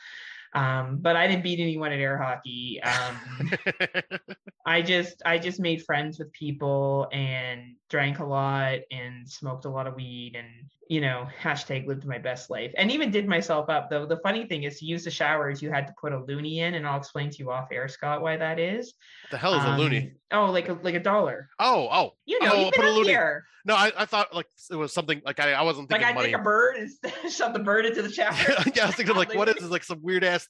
Um, 0.53 0.97
but 0.99 1.15
I 1.15 1.27
didn't 1.27 1.43
beat 1.43 1.59
anyone 1.59 1.91
at 1.93 1.99
air 1.99 2.17
hockey. 2.17 2.81
Um, 2.81 3.51
I 4.65 4.81
just 4.81 5.21
I 5.25 5.37
just 5.37 5.59
made 5.59 5.83
friends 5.83 6.19
with 6.19 6.31
people 6.33 7.07
and 7.11 7.75
drank 7.89 8.19
a 8.19 8.25
lot 8.25 8.79
and 8.91 9.27
smoked 9.29 9.65
a 9.65 9.69
lot 9.69 9.87
of 9.87 9.95
weed 9.95 10.35
and 10.37 10.47
you 10.87 11.01
know 11.01 11.27
hashtag 11.41 11.87
lived 11.87 12.05
my 12.05 12.17
best 12.17 12.49
life 12.49 12.71
and 12.77 12.89
even 12.91 13.11
did 13.11 13.27
myself 13.27 13.69
up 13.69 13.89
though 13.89 14.05
the 14.05 14.17
funny 14.17 14.45
thing 14.45 14.63
is 14.63 14.79
to 14.79 14.85
use 14.85 15.03
the 15.03 15.11
showers 15.11 15.61
you 15.61 15.69
had 15.71 15.87
to 15.87 15.93
put 15.99 16.13
a 16.13 16.17
loonie 16.19 16.57
in 16.57 16.75
and 16.75 16.85
I'll 16.87 16.97
explain 16.97 17.29
to 17.29 17.37
you 17.39 17.51
off 17.51 17.67
air 17.71 17.87
Scott 17.87 18.21
why 18.21 18.37
that 18.37 18.59
is. 18.59 18.93
the 19.31 19.37
hell 19.37 19.53
is 19.55 19.63
a 19.63 19.67
loonie? 19.67 20.11
Um, 20.11 20.11
Oh, 20.33 20.51
like 20.51 20.69
a 20.69 20.73
like 20.81 20.95
a 20.95 20.99
dollar. 20.99 21.49
Oh, 21.59 21.89
oh. 21.91 22.13
You 22.25 22.39
know, 22.41 22.51
Oh, 22.53 22.59
you've 22.65 22.73
put 22.73 22.81
been 22.83 22.85
a 22.85 22.91
up 22.91 22.97
loonie. 23.05 23.07
here. 23.07 23.45
No, 23.65 23.75
I, 23.75 23.91
I 23.97 24.05
thought 24.05 24.33
like 24.33 24.47
it 24.71 24.75
was 24.75 24.93
something 24.93 25.21
like 25.25 25.39
I, 25.41 25.51
I 25.53 25.61
wasn't 25.63 25.89
thinking 25.89 26.05
Like 26.07 26.13
I 26.13 26.15
money. 26.15 26.27
take 26.31 26.39
a 26.39 26.43
bird 26.43 26.75
and 26.77 27.31
shove 27.31 27.51
the 27.53 27.59
bird 27.59 27.85
into 27.85 28.01
the 28.01 28.11
shower. 28.11 28.33
yeah, 28.75 28.83
I 28.83 28.85
was 28.87 28.95
thinking 28.95 29.15
like, 29.15 29.33
what 29.35 29.49
is 29.49 29.55
this? 29.55 29.65
Like 29.69 29.83
some 29.83 30.01
weird 30.01 30.23
ass. 30.23 30.47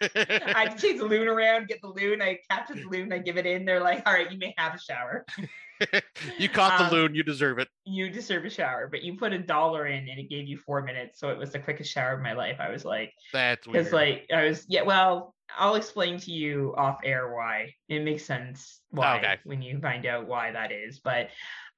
I 0.00 0.68
chase 0.78 0.98
the 0.98 1.06
loon 1.06 1.28
around, 1.28 1.68
get 1.68 1.80
the 1.82 1.88
loon, 1.88 2.22
I 2.22 2.38
capture 2.50 2.74
the 2.74 2.84
loon, 2.88 3.12
I 3.12 3.18
give 3.18 3.36
it 3.36 3.46
in. 3.46 3.64
They're 3.64 3.80
like, 3.82 4.02
all 4.06 4.12
right, 4.12 4.30
you 4.30 4.38
may 4.38 4.54
have 4.56 4.74
a 4.74 4.78
shower. 4.78 5.26
you 6.38 6.48
caught 6.48 6.78
the 6.78 6.84
Um, 6.86 6.90
loon. 6.92 7.14
You 7.14 7.22
deserve 7.22 7.58
it. 7.58 7.68
You 7.84 8.10
deserve 8.10 8.44
a 8.44 8.50
shower, 8.50 8.88
but 8.90 9.02
you 9.02 9.16
put 9.16 9.32
a 9.32 9.38
dollar 9.38 9.86
in 9.86 10.08
and 10.08 10.18
it 10.18 10.28
gave 10.28 10.46
you 10.46 10.58
four 10.58 10.82
minutes. 10.82 11.20
So 11.20 11.30
it 11.30 11.38
was 11.38 11.52
the 11.52 11.58
quickest 11.58 11.92
shower 11.92 12.14
of 12.14 12.20
my 12.20 12.32
life. 12.32 12.56
I 12.60 12.70
was 12.70 12.84
like, 12.84 13.12
That's 13.32 13.66
weird. 13.66 13.84
because 13.84 13.92
like 13.92 14.26
I 14.32 14.44
was, 14.44 14.64
yeah, 14.68 14.82
well, 14.82 15.34
I'll 15.58 15.74
explain 15.74 16.18
to 16.20 16.30
you 16.30 16.74
off 16.76 17.00
air 17.04 17.34
why 17.34 17.74
it 17.88 18.02
makes 18.02 18.24
sense 18.24 18.80
why 18.90 19.18
Okay. 19.18 19.36
when 19.44 19.62
you 19.62 19.80
find 19.80 20.06
out 20.06 20.26
why 20.26 20.52
that 20.52 20.70
is. 20.72 21.00
But 21.00 21.30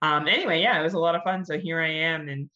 um, 0.02 0.26
anyway, 0.28 0.61
yeah, 0.61 0.78
it 0.78 0.82
was 0.82 0.94
a 0.94 0.98
lot 0.98 1.14
of 1.14 1.22
fun. 1.22 1.44
So 1.44 1.58
here 1.58 1.80
I 1.80 1.88
am 1.90 2.28
and 2.28 2.50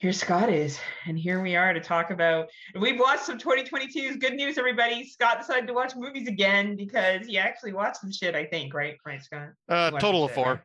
here 0.00 0.12
Scott 0.14 0.50
is, 0.50 0.80
and 1.06 1.18
here 1.18 1.42
we 1.42 1.56
are 1.56 1.74
to 1.74 1.80
talk 1.80 2.10
about. 2.10 2.48
We've 2.80 2.98
watched 2.98 3.24
some 3.24 3.36
2022's 3.38 4.16
good 4.16 4.32
news, 4.32 4.56
everybody. 4.56 5.06
Scott 5.06 5.40
decided 5.40 5.66
to 5.66 5.74
watch 5.74 5.94
movies 5.94 6.26
again 6.26 6.74
because 6.74 7.26
he 7.26 7.36
actually 7.36 7.74
watched 7.74 7.98
some 7.98 8.10
shit. 8.10 8.34
I 8.34 8.46
think, 8.46 8.72
right, 8.72 8.96
right, 9.04 9.22
Scott? 9.22 9.50
uh, 9.68 9.90
total 9.92 10.24
of 10.24 10.32
four. 10.32 10.46
right? 10.46 10.60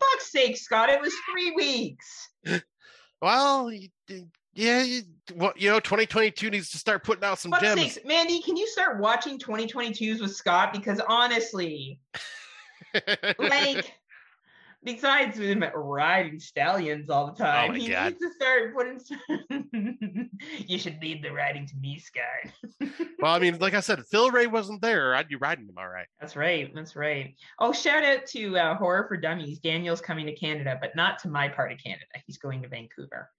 Fuck's 0.00 0.32
sake, 0.32 0.56
Scott! 0.56 0.90
It 0.90 1.00
was 1.00 1.14
three 1.32 1.52
weeks. 1.52 2.28
Well, 3.22 3.72
yeah, 4.52 4.82
you, 4.82 5.02
well, 5.34 5.54
you 5.56 5.70
know, 5.70 5.80
2022 5.80 6.50
needs 6.50 6.68
to 6.72 6.76
start 6.76 7.04
putting 7.04 7.24
out 7.24 7.38
some 7.38 7.52
Fuck's 7.52 7.62
gems. 7.62 7.80
sakes, 7.80 7.98
Mandy, 8.04 8.42
can 8.42 8.54
you 8.54 8.66
start 8.68 9.00
watching 9.00 9.38
2022s 9.38 10.20
with 10.20 10.36
Scott? 10.36 10.74
Because 10.74 11.00
honestly, 11.08 12.00
like 13.38 13.94
besides 14.84 15.38
him 15.38 15.64
riding 15.74 16.38
stallions 16.38 17.10
all 17.10 17.26
the 17.26 17.32
time, 17.32 17.70
Oh 17.70 17.74
he 17.74 17.88
God. 17.88 18.04
needs 18.04 18.18
to 18.18 18.32
start 18.32 18.74
putting. 18.74 20.30
you 20.66 20.78
should 20.78 21.00
leave 21.00 21.22
the 21.22 21.30
riding 21.30 21.66
to 21.66 21.76
me, 21.76 21.98
Scott. 21.98 22.52
well, 23.20 23.34
I 23.34 23.38
mean, 23.38 23.58
like 23.58 23.74
I 23.74 23.80
said, 23.80 23.98
if 23.98 24.06
Phil 24.06 24.30
Ray 24.30 24.46
wasn't 24.46 24.82
there, 24.82 25.14
I'd 25.14 25.28
be 25.28 25.36
riding 25.36 25.66
him 25.66 25.78
all 25.78 25.88
right. 25.88 26.06
That's 26.20 26.36
right. 26.36 26.72
That's 26.74 26.96
right. 26.96 27.34
Oh, 27.58 27.72
shout 27.72 28.04
out 28.04 28.26
to 28.26 28.56
uh, 28.58 28.76
Horror 28.76 29.06
for 29.08 29.16
Dummies. 29.16 29.58
Daniel's 29.58 30.00
coming 30.00 30.26
to 30.26 30.34
Canada, 30.34 30.78
but 30.80 30.94
not 30.94 31.18
to 31.20 31.28
my 31.28 31.48
part 31.48 31.72
of 31.72 31.78
Canada. 31.78 32.04
He's 32.26 32.38
going 32.38 32.62
to 32.62 32.68
Vancouver 32.68 33.30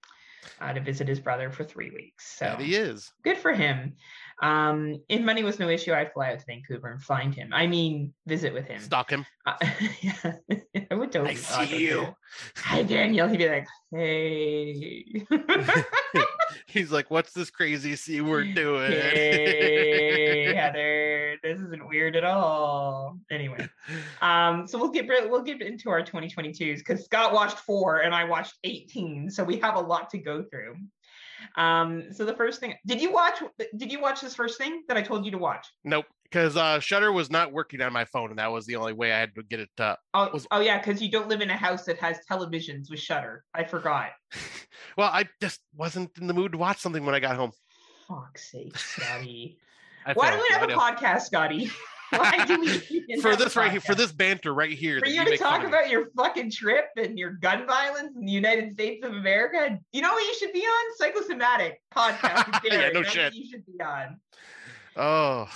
uh, 0.60 0.72
to 0.72 0.80
visit 0.80 1.08
his 1.08 1.20
brother 1.20 1.50
for 1.50 1.64
three 1.64 1.90
weeks. 1.90 2.36
So 2.38 2.46
That 2.46 2.60
he 2.60 2.74
is. 2.74 3.12
good 3.24 3.36
for 3.38 3.52
him. 3.52 3.94
Um, 4.42 5.00
if 5.08 5.22
money 5.22 5.42
was 5.42 5.58
no 5.58 5.68
issue, 5.70 5.94
I'd 5.94 6.12
fly 6.12 6.32
out 6.32 6.40
to 6.40 6.44
Vancouver 6.46 6.88
and 6.88 7.02
find 7.02 7.34
him. 7.34 7.50
I 7.54 7.66
mean, 7.66 8.12
visit 8.26 8.52
with 8.52 8.66
him. 8.66 8.80
Stalk 8.82 9.08
him. 9.10 9.24
Uh, 9.46 9.54
yeah, 10.02 10.32
I 10.90 10.94
would 10.94 11.10
totally. 11.10 11.30
I 11.30 11.34
see 11.34 11.64
him. 11.64 11.80
you. 11.80 12.16
Hi, 12.56 12.82
Daniel. 12.82 13.28
He'd 13.28 13.38
be 13.38 13.48
like, 13.48 13.66
hey. 13.92 15.24
He's 16.66 16.92
like, 16.92 17.10
"What's 17.10 17.32
this 17.32 17.48
crazy 17.50 17.96
c 17.96 18.20
word 18.20 18.54
doing?" 18.54 18.90
hey, 18.92 20.52
Heather. 20.54 21.15
This 21.42 21.60
isn't 21.60 21.88
weird 21.88 22.16
at 22.16 22.24
all. 22.24 23.18
Anyway, 23.30 23.68
um, 24.22 24.66
so 24.66 24.78
we'll 24.78 24.90
get 24.90 25.06
we'll 25.08 25.42
get 25.42 25.62
into 25.62 25.90
our 25.90 26.02
2022s 26.02 26.78
because 26.78 27.04
Scott 27.04 27.32
watched 27.32 27.58
four 27.58 28.00
and 28.00 28.14
I 28.14 28.24
watched 28.24 28.54
18, 28.64 29.30
so 29.30 29.44
we 29.44 29.58
have 29.58 29.76
a 29.76 29.80
lot 29.80 30.10
to 30.10 30.18
go 30.18 30.44
through. 30.50 30.76
Um, 31.56 32.12
so 32.12 32.24
the 32.24 32.34
first 32.34 32.60
thing, 32.60 32.74
did 32.86 33.00
you 33.00 33.12
watch? 33.12 33.42
Did 33.76 33.92
you 33.92 34.00
watch 34.00 34.20
this 34.20 34.34
first 34.34 34.58
thing 34.58 34.82
that 34.88 34.96
I 34.96 35.02
told 35.02 35.24
you 35.24 35.30
to 35.32 35.38
watch? 35.38 35.66
nope, 35.84 36.06
because 36.24 36.56
uh, 36.56 36.80
Shudder 36.80 37.12
was 37.12 37.30
not 37.30 37.52
working 37.52 37.80
on 37.82 37.92
my 37.92 38.04
phone, 38.06 38.30
and 38.30 38.38
that 38.38 38.50
was 38.50 38.66
the 38.66 38.76
only 38.76 38.92
way 38.94 39.12
I 39.12 39.18
had 39.18 39.34
to 39.34 39.42
get 39.42 39.60
it. 39.60 39.68
Uh, 39.78 39.96
Oh, 40.14 40.30
Was- 40.32 40.46
oh 40.50 40.60
yeah, 40.60 40.78
because 40.78 41.00
you 41.02 41.10
don't 41.10 41.28
live 41.28 41.40
in 41.42 41.50
a 41.50 41.56
house 41.56 41.84
that 41.84 41.98
has 41.98 42.18
televisions 42.30 42.90
with 42.90 43.00
Shudder. 43.00 43.44
I 43.54 43.64
forgot. 43.64 44.10
well, 44.96 45.10
I 45.12 45.28
just 45.40 45.60
wasn't 45.74 46.10
in 46.18 46.26
the 46.26 46.34
mood 46.34 46.52
to 46.52 46.58
watch 46.58 46.78
something 46.78 47.04
when 47.04 47.14
I 47.14 47.20
got 47.20 47.36
home. 47.36 47.52
Fuck's 48.08 48.50
sake, 48.50 48.76
Scotty. 48.78 49.58
Why 50.14 50.30
do 50.30 50.38
we 50.38 50.48
have 50.50 50.62
a 50.62 50.72
podcast, 50.72 51.22
Scotty? 51.22 51.70
Why 52.10 52.44
do 52.44 52.60
we 52.60 53.18
for 53.20 53.34
this 53.34 53.56
right 53.56 53.70
here, 53.70 53.80
for 53.80 53.96
this 53.96 54.12
banter 54.12 54.54
right 54.54 54.70
here? 54.70 55.00
For 55.00 55.08
you 55.08 55.24
to 55.24 55.36
talk 55.36 55.64
about 55.64 55.90
your 55.90 56.10
fucking 56.16 56.52
trip 56.52 56.86
and 56.96 57.18
your 57.18 57.32
gun 57.32 57.66
violence 57.66 58.14
in 58.14 58.24
the 58.24 58.32
United 58.32 58.74
States 58.74 59.04
of 59.04 59.12
America. 59.12 59.78
You 59.92 60.02
know 60.02 60.12
what 60.12 60.24
you 60.24 60.34
should 60.34 60.52
be 60.52 60.60
on? 60.60 60.96
Psychosomatic 60.96 61.82
podcast. 61.94 62.60
Yeah, 62.64 62.90
no 62.90 63.02
shit. 63.02 63.34
You 63.34 63.48
should 63.48 63.66
be 63.66 63.82
on. 63.82 64.20
Oh, 64.96 65.48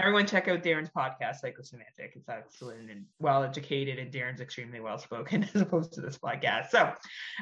Everyone 0.00 0.26
check 0.26 0.48
out 0.48 0.62
Darren's 0.62 0.88
podcast, 0.88 1.40
Psychosomatic. 1.40 2.14
It's 2.16 2.26
excellent 2.26 2.90
and 2.90 3.04
well 3.18 3.42
educated, 3.44 3.98
and 3.98 4.10
Darren's 4.10 4.40
extremely 4.40 4.80
well 4.80 4.96
spoken 4.96 5.46
as 5.54 5.60
opposed 5.60 5.92
to 5.92 6.00
this 6.00 6.16
podcast. 6.16 6.70
So, 6.70 6.90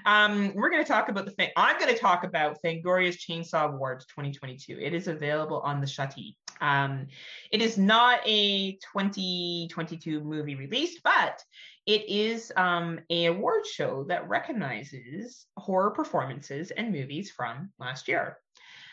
um, 0.05 0.53
we're 0.57 0.69
going 0.69 0.83
to 0.83 0.89
talk 0.89 1.09
about 1.09 1.25
the 1.25 1.31
thing. 1.31 1.51
I'm 1.57 1.79
going 1.79 1.95
to 1.95 2.01
talk 2.01 2.25
about 2.25 2.59
Fangoria's 2.61 3.19
Chainsaw 3.19 3.73
Awards 3.73 4.07
2022. 4.07 4.77
It 4.81 4.93
is 4.93 5.07
available 5.07 5.61
on 5.61 5.81
the 5.81 5.87
Shutty. 5.87 6.35
Um, 6.61 7.07
it 7.53 7.63
is 7.63 7.79
not 7.79 8.19
a 8.27 8.73
2022 8.73 10.21
movie 10.25 10.57
release, 10.57 10.99
but 11.05 11.41
it 11.87 12.09
is 12.09 12.53
um, 12.57 12.99
a 13.09 13.27
award 13.27 13.67
show 13.67 14.05
that 14.09 14.29
recognizes 14.29 15.47
horror 15.57 15.93
performances 15.93 16.73
and 16.73 16.91
movies 16.91 17.31
from 17.31 17.71
last 17.79 18.09
year. 18.09 18.39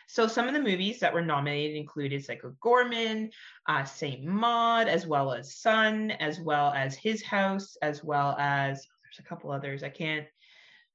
So 0.08 0.28
some 0.28 0.48
of 0.48 0.54
the 0.54 0.62
movies 0.62 1.00
that 1.00 1.14
were 1.14 1.22
nominated 1.22 1.78
included 1.78 2.24
Psycho 2.24 2.56
Goreman, 2.64 3.32
uh, 3.68 3.84
Saint 3.84 4.24
Maud, 4.24 4.88
as 4.88 5.08
well 5.08 5.34
as 5.34 5.56
Sun, 5.56 6.12
as 6.12 6.40
well 6.40 6.72
as 6.72 6.96
His 6.96 7.24
House, 7.24 7.78
as 7.82 8.04
well 8.04 8.36
as 8.38 8.88
there's 9.04 9.20
a 9.20 9.28
couple 9.28 9.52
others 9.52 9.84
I 9.84 9.90
can't. 9.90 10.28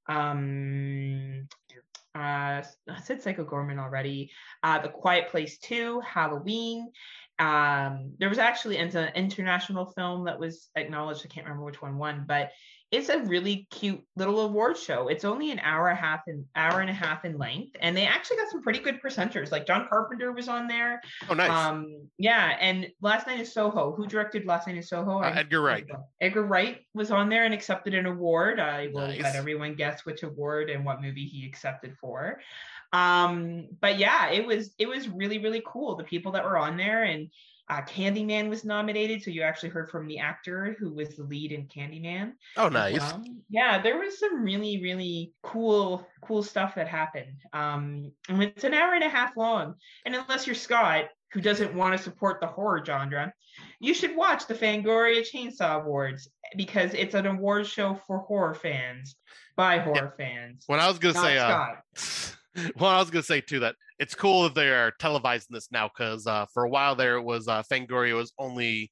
Um, 0.09 1.49
uh, 2.14 2.18
Uh, 2.18 2.62
I 2.88 3.01
said 3.03 3.23
Psycho 3.23 3.44
Goreman 3.44 3.79
already. 3.79 4.31
Uh, 4.62 4.81
the 4.81 4.88
Quiet 4.88 5.29
Place 5.29 5.59
2, 5.59 6.01
Halloween. 6.01 6.90
Um, 7.38 8.14
there 8.18 8.29
was 8.29 8.38
actually 8.38 8.77
an 8.79 8.90
international 9.14 9.87
film 9.87 10.25
that 10.25 10.38
was 10.38 10.68
acknowledged. 10.77 11.25
I 11.25 11.29
can't 11.29 11.46
remember 11.46 11.64
which 11.64 11.81
one 11.81 11.99
won, 11.99 12.25
but 12.27 12.51
it's 12.90 13.09
a 13.09 13.20
really 13.20 13.68
cute 13.70 14.03
little 14.16 14.40
award 14.40 14.76
show. 14.76 15.07
It's 15.07 15.24
only 15.24 15.53
an 15.53 15.61
hour 15.61 15.88
and 15.88 15.98
a 15.98 16.00
half 16.00 16.22
in 16.26 16.44
hour 16.57 16.81
and 16.81 16.90
a 16.90 16.92
half 16.92 17.24
in 17.24 17.38
length, 17.38 17.76
and 17.81 17.96
they 17.96 18.05
actually 18.05 18.38
got 18.38 18.50
some 18.50 18.62
pretty 18.62 18.81
good 18.81 19.00
presenters. 19.00 19.53
Like 19.53 19.64
John 19.64 19.87
Carpenter 19.88 20.33
was 20.33 20.48
on 20.48 20.66
there. 20.66 21.00
Oh, 21.29 21.35
nice. 21.35 21.50
Um, 21.50 22.09
yeah, 22.18 22.57
and 22.61 22.88
Last 23.00 23.29
Night 23.29 23.38
in 23.38 23.46
Soho. 23.46 23.92
Who 23.92 24.07
directed 24.07 24.44
Last 24.44 24.66
Night 24.66 24.76
in 24.76 24.83
Soho? 24.83 25.20
Uh, 25.20 25.33
Edgar 25.37 25.62
Wright. 25.62 25.87
Edgar 26.20 26.42
Wright 26.42 26.81
was 26.92 27.12
on 27.12 27.29
there 27.29 27.44
and 27.44 27.55
accepted 27.55 27.94
an 27.94 28.07
award. 28.07 28.59
I 28.59 28.88
will 28.92 29.07
Nice. 29.07 29.22
let 29.22 29.37
everyone 29.37 29.74
guess 29.76 30.05
which 30.05 30.24
award 30.24 30.68
and 30.68 30.85
what 30.85 31.00
movie 31.00 31.26
he 31.26 31.46
accepted 31.46 31.96
for. 32.00 32.40
Um, 32.92 33.68
but 33.81 33.98
yeah, 33.98 34.31
it 34.31 34.44
was 34.44 34.74
it 34.79 34.88
was 34.88 35.09
really 35.09 35.38
really 35.38 35.62
cool. 35.64 35.94
The 35.94 36.03
people 36.03 36.33
that 36.33 36.44
were 36.44 36.59
on 36.59 36.76
there 36.76 37.05
and 37.05 37.31
uh, 37.70 37.80
Candyman 37.83 38.48
was 38.48 38.64
nominated, 38.64 39.22
so 39.22 39.30
you 39.30 39.42
actually 39.42 39.68
heard 39.68 39.88
from 39.88 40.09
the 40.09 40.18
actor 40.18 40.76
who 40.80 40.92
was 40.92 41.16
the 41.16 41.22
lead 41.22 41.52
in 41.52 41.68
Candyman. 41.68 42.33
Oh, 42.56 42.68
nice. 42.68 42.98
well. 42.98 43.22
Yeah, 43.48 43.80
there 43.80 43.96
was 43.96 44.18
some 44.18 44.42
really, 44.42 44.83
really 44.83 45.33
cool, 45.44 46.04
cool 46.20 46.42
stuff 46.42 46.74
that 46.74 46.88
happened. 46.88 47.38
Um, 47.52 48.11
and 48.28 48.42
it's 48.42 48.64
an 48.64 48.74
hour 48.74 48.94
and 48.94 49.04
a 49.04 49.09
half 49.09 49.37
long. 49.37 49.76
And 50.04 50.16
unless 50.16 50.48
you're 50.48 50.56
Scott, 50.56 51.04
who 51.33 51.40
doesn't 51.40 51.72
want 51.72 51.96
to 51.96 52.02
support 52.02 52.40
the 52.40 52.48
horror 52.48 52.85
genre, 52.85 53.33
you 53.78 53.94
should 53.94 54.16
watch 54.16 54.48
the 54.48 54.54
Fangoria 54.54 55.22
Chainsaw 55.22 55.85
Awards 55.85 56.28
because 56.56 56.92
it's 56.94 57.14
an 57.14 57.26
award 57.26 57.68
show 57.68 58.00
for 58.04 58.18
horror 58.18 58.54
fans 58.54 59.14
by 59.54 59.78
horror 59.78 60.12
fans. 60.16 60.64
When 60.66 60.80
I 60.80 60.88
was 60.88 60.98
gonna 60.98 61.14
say, 61.14 61.38
uh, 61.38 61.76
Scott. 61.94 62.37
well, 62.76 62.90
I 62.90 62.98
was 62.98 63.10
gonna 63.10 63.22
say 63.22 63.40
too 63.40 63.60
that 63.60 63.76
it's 63.98 64.14
cool 64.14 64.44
that 64.44 64.54
they 64.54 64.68
are 64.68 64.92
televising 65.00 65.46
this 65.50 65.70
now 65.70 65.88
because 65.88 66.26
uh, 66.26 66.46
for 66.52 66.64
a 66.64 66.68
while 66.68 66.94
there 66.96 67.16
it 67.16 67.22
was 67.22 67.48
uh, 67.48 67.62
Fangoria 67.70 68.14
was 68.16 68.32
only 68.38 68.90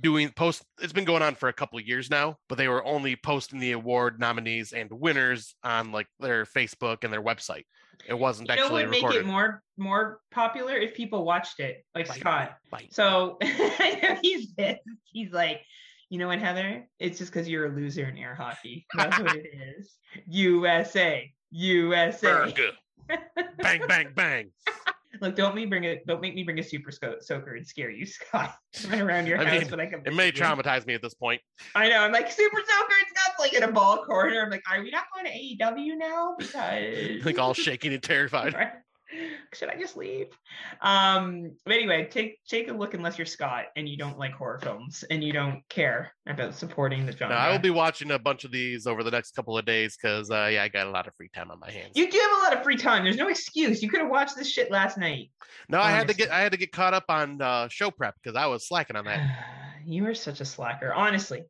doing 0.00 0.30
post. 0.30 0.62
It's 0.80 0.92
been 0.92 1.04
going 1.04 1.22
on 1.22 1.34
for 1.34 1.48
a 1.48 1.52
couple 1.52 1.78
of 1.78 1.86
years 1.86 2.10
now, 2.10 2.36
but 2.48 2.58
they 2.58 2.68
were 2.68 2.84
only 2.84 3.16
posting 3.16 3.60
the 3.60 3.72
award 3.72 4.18
nominees 4.20 4.72
and 4.72 4.90
winners 4.90 5.54
on 5.64 5.92
like 5.92 6.06
their 6.20 6.44
Facebook 6.44 7.04
and 7.04 7.12
their 7.12 7.22
website. 7.22 7.64
It 8.08 8.18
wasn't 8.18 8.48
You 8.48 8.56
know 8.56 8.62
actually 8.62 8.74
what 8.74 8.82
would 8.84 8.90
make 8.90 9.02
recorded. 9.02 9.20
it 9.20 9.26
more 9.26 9.62
more 9.76 10.20
popular 10.30 10.74
if 10.76 10.94
people 10.94 11.24
watched 11.24 11.60
it, 11.60 11.84
like 11.94 12.08
Bite, 12.08 12.20
Scott. 12.20 12.56
bite. 12.70 12.92
So 12.94 13.38
he's. 14.22 14.54
He's 15.12 15.30
like, 15.30 15.60
you 16.08 16.18
know 16.18 16.26
what, 16.26 16.38
Heather? 16.38 16.88
It's 16.98 17.18
just 17.18 17.30
because 17.32 17.48
you're 17.48 17.66
a 17.66 17.74
loser 17.74 18.06
in 18.06 18.16
air 18.16 18.34
hockey. 18.34 18.86
That's 18.96 19.18
what 19.18 19.36
it 19.36 19.46
is. 19.78 19.92
USA, 20.26 21.30
USA. 21.50 22.30
America. 22.30 22.70
Bang, 23.58 23.82
bang, 23.86 24.08
bang. 24.14 24.50
Look, 25.20 25.36
don't 25.36 25.54
me 25.54 25.66
bring 25.66 25.84
it. 25.84 26.06
Don't 26.06 26.20
make 26.20 26.34
me 26.34 26.42
bring 26.42 26.58
a 26.58 26.62
super 26.62 26.90
soaker 26.90 27.54
and 27.54 27.66
scare 27.66 27.90
you, 27.90 28.06
Scott. 28.06 28.56
Around 28.92 29.26
your 29.26 29.38
I 29.38 29.44
house 29.44 29.60
mean, 29.62 29.70
when 29.70 29.80
I 29.80 29.86
come. 29.86 30.02
It 30.04 30.14
may 30.14 30.26
you. 30.26 30.32
traumatize 30.32 30.86
me 30.86 30.94
at 30.94 31.02
this 31.02 31.14
point. 31.14 31.40
I 31.74 31.88
know. 31.88 31.98
I'm 31.98 32.12
like 32.12 32.30
super 32.30 32.56
soaker. 32.56 32.94
It's 33.02 33.12
not 33.14 33.38
like 33.38 33.52
in 33.52 33.62
a 33.62 33.70
ball 33.70 34.04
corner. 34.04 34.42
I'm 34.42 34.50
like, 34.50 34.64
are 34.70 34.80
we 34.80 34.90
not 34.90 35.04
going 35.14 35.26
to 35.26 35.32
AEW 35.32 35.96
now? 35.98 36.36
Because 36.38 37.24
Like 37.24 37.38
all 37.38 37.54
shaking 37.54 37.92
and 37.92 38.02
terrified. 38.02 38.54
Should 39.54 39.68
I 39.68 39.76
just 39.78 39.96
leave? 39.96 40.28
Um, 40.80 41.52
but 41.64 41.74
anyway, 41.74 42.08
take 42.10 42.38
take 42.48 42.68
a 42.68 42.72
look 42.72 42.94
unless 42.94 43.18
you're 43.18 43.26
Scott 43.26 43.66
and 43.76 43.88
you 43.88 43.96
don't 43.96 44.18
like 44.18 44.32
horror 44.32 44.58
films 44.62 45.04
and 45.10 45.22
you 45.22 45.32
don't 45.32 45.62
care 45.68 46.12
about 46.28 46.54
supporting 46.54 47.06
the 47.06 47.12
genre. 47.12 47.34
Now, 47.36 47.42
I 47.42 47.50
will 47.50 47.58
be 47.58 47.70
watching 47.70 48.10
a 48.10 48.18
bunch 48.18 48.44
of 48.44 48.52
these 48.52 48.86
over 48.86 49.02
the 49.02 49.10
next 49.10 49.32
couple 49.32 49.56
of 49.56 49.64
days 49.64 49.96
because, 50.00 50.30
uh, 50.30 50.48
yeah, 50.52 50.62
I 50.62 50.68
got 50.68 50.86
a 50.86 50.90
lot 50.90 51.06
of 51.06 51.14
free 51.16 51.30
time 51.34 51.50
on 51.50 51.60
my 51.60 51.70
hands. 51.70 51.92
you 51.94 52.10
do 52.10 52.18
have 52.18 52.38
a 52.38 52.42
lot 52.42 52.56
of 52.56 52.62
free 52.62 52.76
time. 52.76 53.04
There's 53.04 53.16
no 53.16 53.28
excuse. 53.28 53.82
You 53.82 53.88
could 53.88 54.00
have 54.00 54.10
watched 54.10 54.36
this 54.36 54.50
shit 54.50 54.70
last 54.70 54.98
night. 54.98 55.30
no, 55.68 55.80
I 55.80 55.90
had 55.90 56.08
to 56.08 56.14
get. 56.14 56.30
I 56.30 56.40
had 56.40 56.52
to 56.52 56.58
get 56.58 56.72
caught 56.72 56.94
up 56.94 57.04
on 57.08 57.40
uh, 57.40 57.68
show 57.68 57.90
prep 57.90 58.14
because 58.22 58.36
I 58.36 58.46
was 58.46 58.66
slacking 58.66 58.96
on 58.96 59.04
that. 59.06 59.20
you 59.84 60.06
are 60.06 60.14
such 60.14 60.40
a 60.40 60.44
slacker. 60.44 60.92
Honestly. 60.92 61.42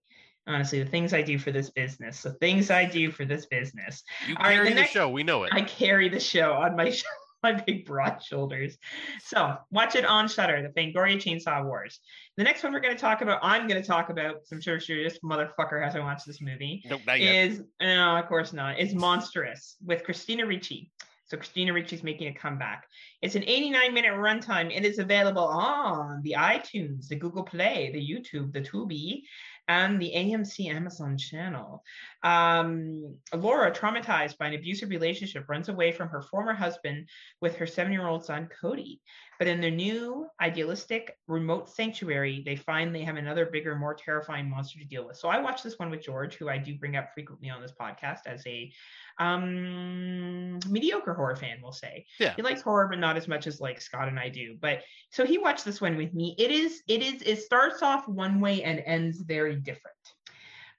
Honestly, 0.44 0.83
the 0.83 0.90
things 0.90 1.14
I 1.14 1.22
do 1.22 1.38
for 1.38 1.53
this 1.53 1.70
business, 1.70 2.22
the 2.22 2.33
things 2.33 2.68
I 2.68 2.85
do 2.85 3.12
for 3.12 3.25
this 3.25 3.46
business. 3.46 4.03
You 4.27 4.35
All 4.37 4.46
right, 4.46 4.51
the 4.51 4.57
carry 4.57 4.68
the, 4.70 4.75
next- 4.75 4.90
show, 4.90 5.09
we 5.09 5.22
know 5.22 5.44
it. 5.44 5.53
I 5.53 5.62
carry 5.62 6.09
the 6.09 6.18
show 6.18 6.55
on 6.55 6.75
my 6.75 6.90
sh- 6.90 7.05
my 7.42 7.52
big 7.52 7.85
broad 7.85 8.22
shoulders. 8.22 8.78
So 9.24 9.57
watch 9.70 9.96
it 9.96 10.05
on 10.05 10.28
Shudder, 10.28 10.62
the 10.62 10.81
Fangoria 10.81 11.16
Chainsaw 11.16 11.64
Wars. 11.64 12.00
The 12.37 12.44
next 12.44 12.62
one 12.62 12.72
we're 12.72 12.81
going 12.81 12.94
to 12.94 13.00
talk 13.00 13.20
about, 13.20 13.40
I'm 13.42 13.66
going 13.66 13.81
to 13.81 13.87
talk 13.87 14.11
about, 14.11 14.37
I'm 14.50 14.61
sure 14.61 14.81
sure 14.81 15.02
this 15.02 15.18
motherfucker 15.24 15.83
hasn't 15.83 16.05
watched 16.05 16.26
this 16.26 16.40
movie. 16.40 16.83
Nope, 16.88 17.02
not 17.07 17.20
yet. 17.20 17.35
Is 17.35 17.62
no, 17.81 18.16
of 18.16 18.26
course 18.26 18.52
not. 18.52 18.78
Is 18.78 18.94
Monstrous 18.94 19.76
with 19.85 20.05
Christina 20.05 20.46
Ricci. 20.46 20.90
So 21.33 21.38
Christina 21.38 21.72
Ricci's 21.72 22.02
making 22.02 22.28
a 22.28 22.35
comeback. 22.35 22.87
It's 23.22 23.37
an 23.37 23.44
89 23.44 23.94
minute 23.94 24.12
runtime. 24.12 24.70
It 24.70 24.85
is 24.85 24.98
available 24.98 25.46
on 25.46 26.20
the 26.22 26.37
iTunes, 26.38 27.09
the 27.09 27.16
Google 27.16 27.42
Play, 27.42 27.90
the 27.90 28.07
YouTube, 28.07 28.52
the 28.52 28.61
Tubi, 28.61 29.22
and 29.66 29.98
the 29.98 30.12
AMC 30.14 30.66
Amazon 30.66 31.16
channel. 31.16 31.83
Um, 32.22 33.16
Laura, 33.35 33.72
traumatized 33.72 34.38
by 34.38 34.46
an 34.46 34.54
abusive 34.54 34.90
relationship, 34.90 35.48
runs 35.48 35.68
away 35.68 35.90
from 35.92 36.08
her 36.08 36.22
former 36.22 36.52
husband 36.52 37.08
with 37.40 37.56
her 37.56 37.66
seven 37.66 37.92
year 37.92 38.06
old 38.06 38.24
son, 38.24 38.48
Cody. 38.61 39.00
But 39.38 39.48
in 39.48 39.61
their 39.61 39.72
new 39.72 40.28
idealistic 40.40 41.16
remote 41.26 41.68
sanctuary, 41.68 42.42
they 42.46 42.54
find 42.54 42.94
they 42.94 43.02
have 43.02 43.16
another 43.16 43.46
bigger, 43.46 43.74
more 43.74 43.94
terrifying 43.94 44.48
monster 44.48 44.78
to 44.78 44.85
deal 44.85 45.04
with. 45.04 45.16
So 45.16 45.28
I 45.28 45.40
watched 45.40 45.64
this 45.64 45.80
one 45.80 45.90
with 45.90 46.02
George, 46.02 46.37
who 46.37 46.48
I 46.48 46.58
do 46.58 46.76
bring 46.76 46.96
up 46.96 47.12
frequently 47.12 47.50
on 47.50 47.61
this 47.61 47.72
podcast 47.72 48.20
as 48.26 48.46
a 48.46 48.72
um 49.18 50.61
mediocre 50.68 51.14
horror 51.14 51.35
fan, 51.35 51.58
we'll 51.61 51.72
say. 51.72 52.06
Yeah. 52.20 52.35
He 52.37 52.42
likes 52.42 52.62
horror, 52.62 52.87
but 52.88 53.00
not 53.00 53.16
as 53.16 53.26
much 53.26 53.48
as 53.48 53.61
like 53.61 53.80
Scott 53.80 54.06
and 54.06 54.18
I 54.18 54.28
do. 54.28 54.56
But 54.61 54.82
so 55.11 55.26
he 55.26 55.38
watched 55.38 55.64
this 55.64 55.80
one 55.80 55.96
with 55.96 56.14
me. 56.14 56.37
It 56.38 56.52
is, 56.52 56.82
it 56.87 57.02
is, 57.02 57.22
it 57.22 57.42
starts 57.42 57.82
off 57.82 58.06
one 58.06 58.40
way 58.40 58.62
and 58.62 58.80
ends 58.87 59.18
very 59.18 59.56
different. 59.56 59.96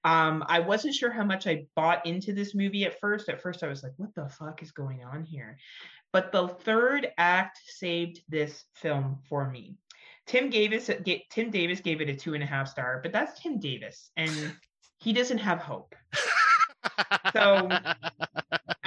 Um, 0.04 0.44
I 0.48 0.60
wasn't 0.60 0.96
sure 0.96 1.12
how 1.12 1.24
much 1.24 1.48
I 1.48 1.66
bought 1.76 2.06
into 2.06 2.34
this 2.34 2.54
movie 2.54 2.86
at 2.86 3.00
first. 3.00 3.30
At 3.30 3.42
first, 3.42 3.64
I 3.64 3.68
was 3.68 3.84
like, 3.84 3.94
what 3.98 4.14
the 4.16 4.28
fuck 4.30 4.62
is 4.62 4.72
going 4.72 5.04
on 5.04 5.24
here? 5.24 5.58
But 6.12 6.32
the 6.32 6.48
third 6.48 7.08
act 7.18 7.60
saved 7.66 8.22
this 8.30 8.66
film 8.76 9.20
for 9.30 9.50
me. 9.50 9.78
Tim 10.26 10.50
Davis, 10.50 10.90
Tim 11.30 11.52
Davis 11.52 11.82
gave 11.82 12.02
it 12.02 12.10
a 12.10 12.16
two 12.16 12.34
and 12.34 12.44
a 12.44 12.46
half 12.46 12.68
star, 12.70 13.00
but 13.02 13.12
that's 13.12 13.42
Tim 13.42 13.60
Davis, 13.60 14.10
and 14.16 14.32
he 15.00 15.14
doesn't 15.14 15.40
have 15.40 15.60
hope. 15.60 15.96
So- 17.32 17.70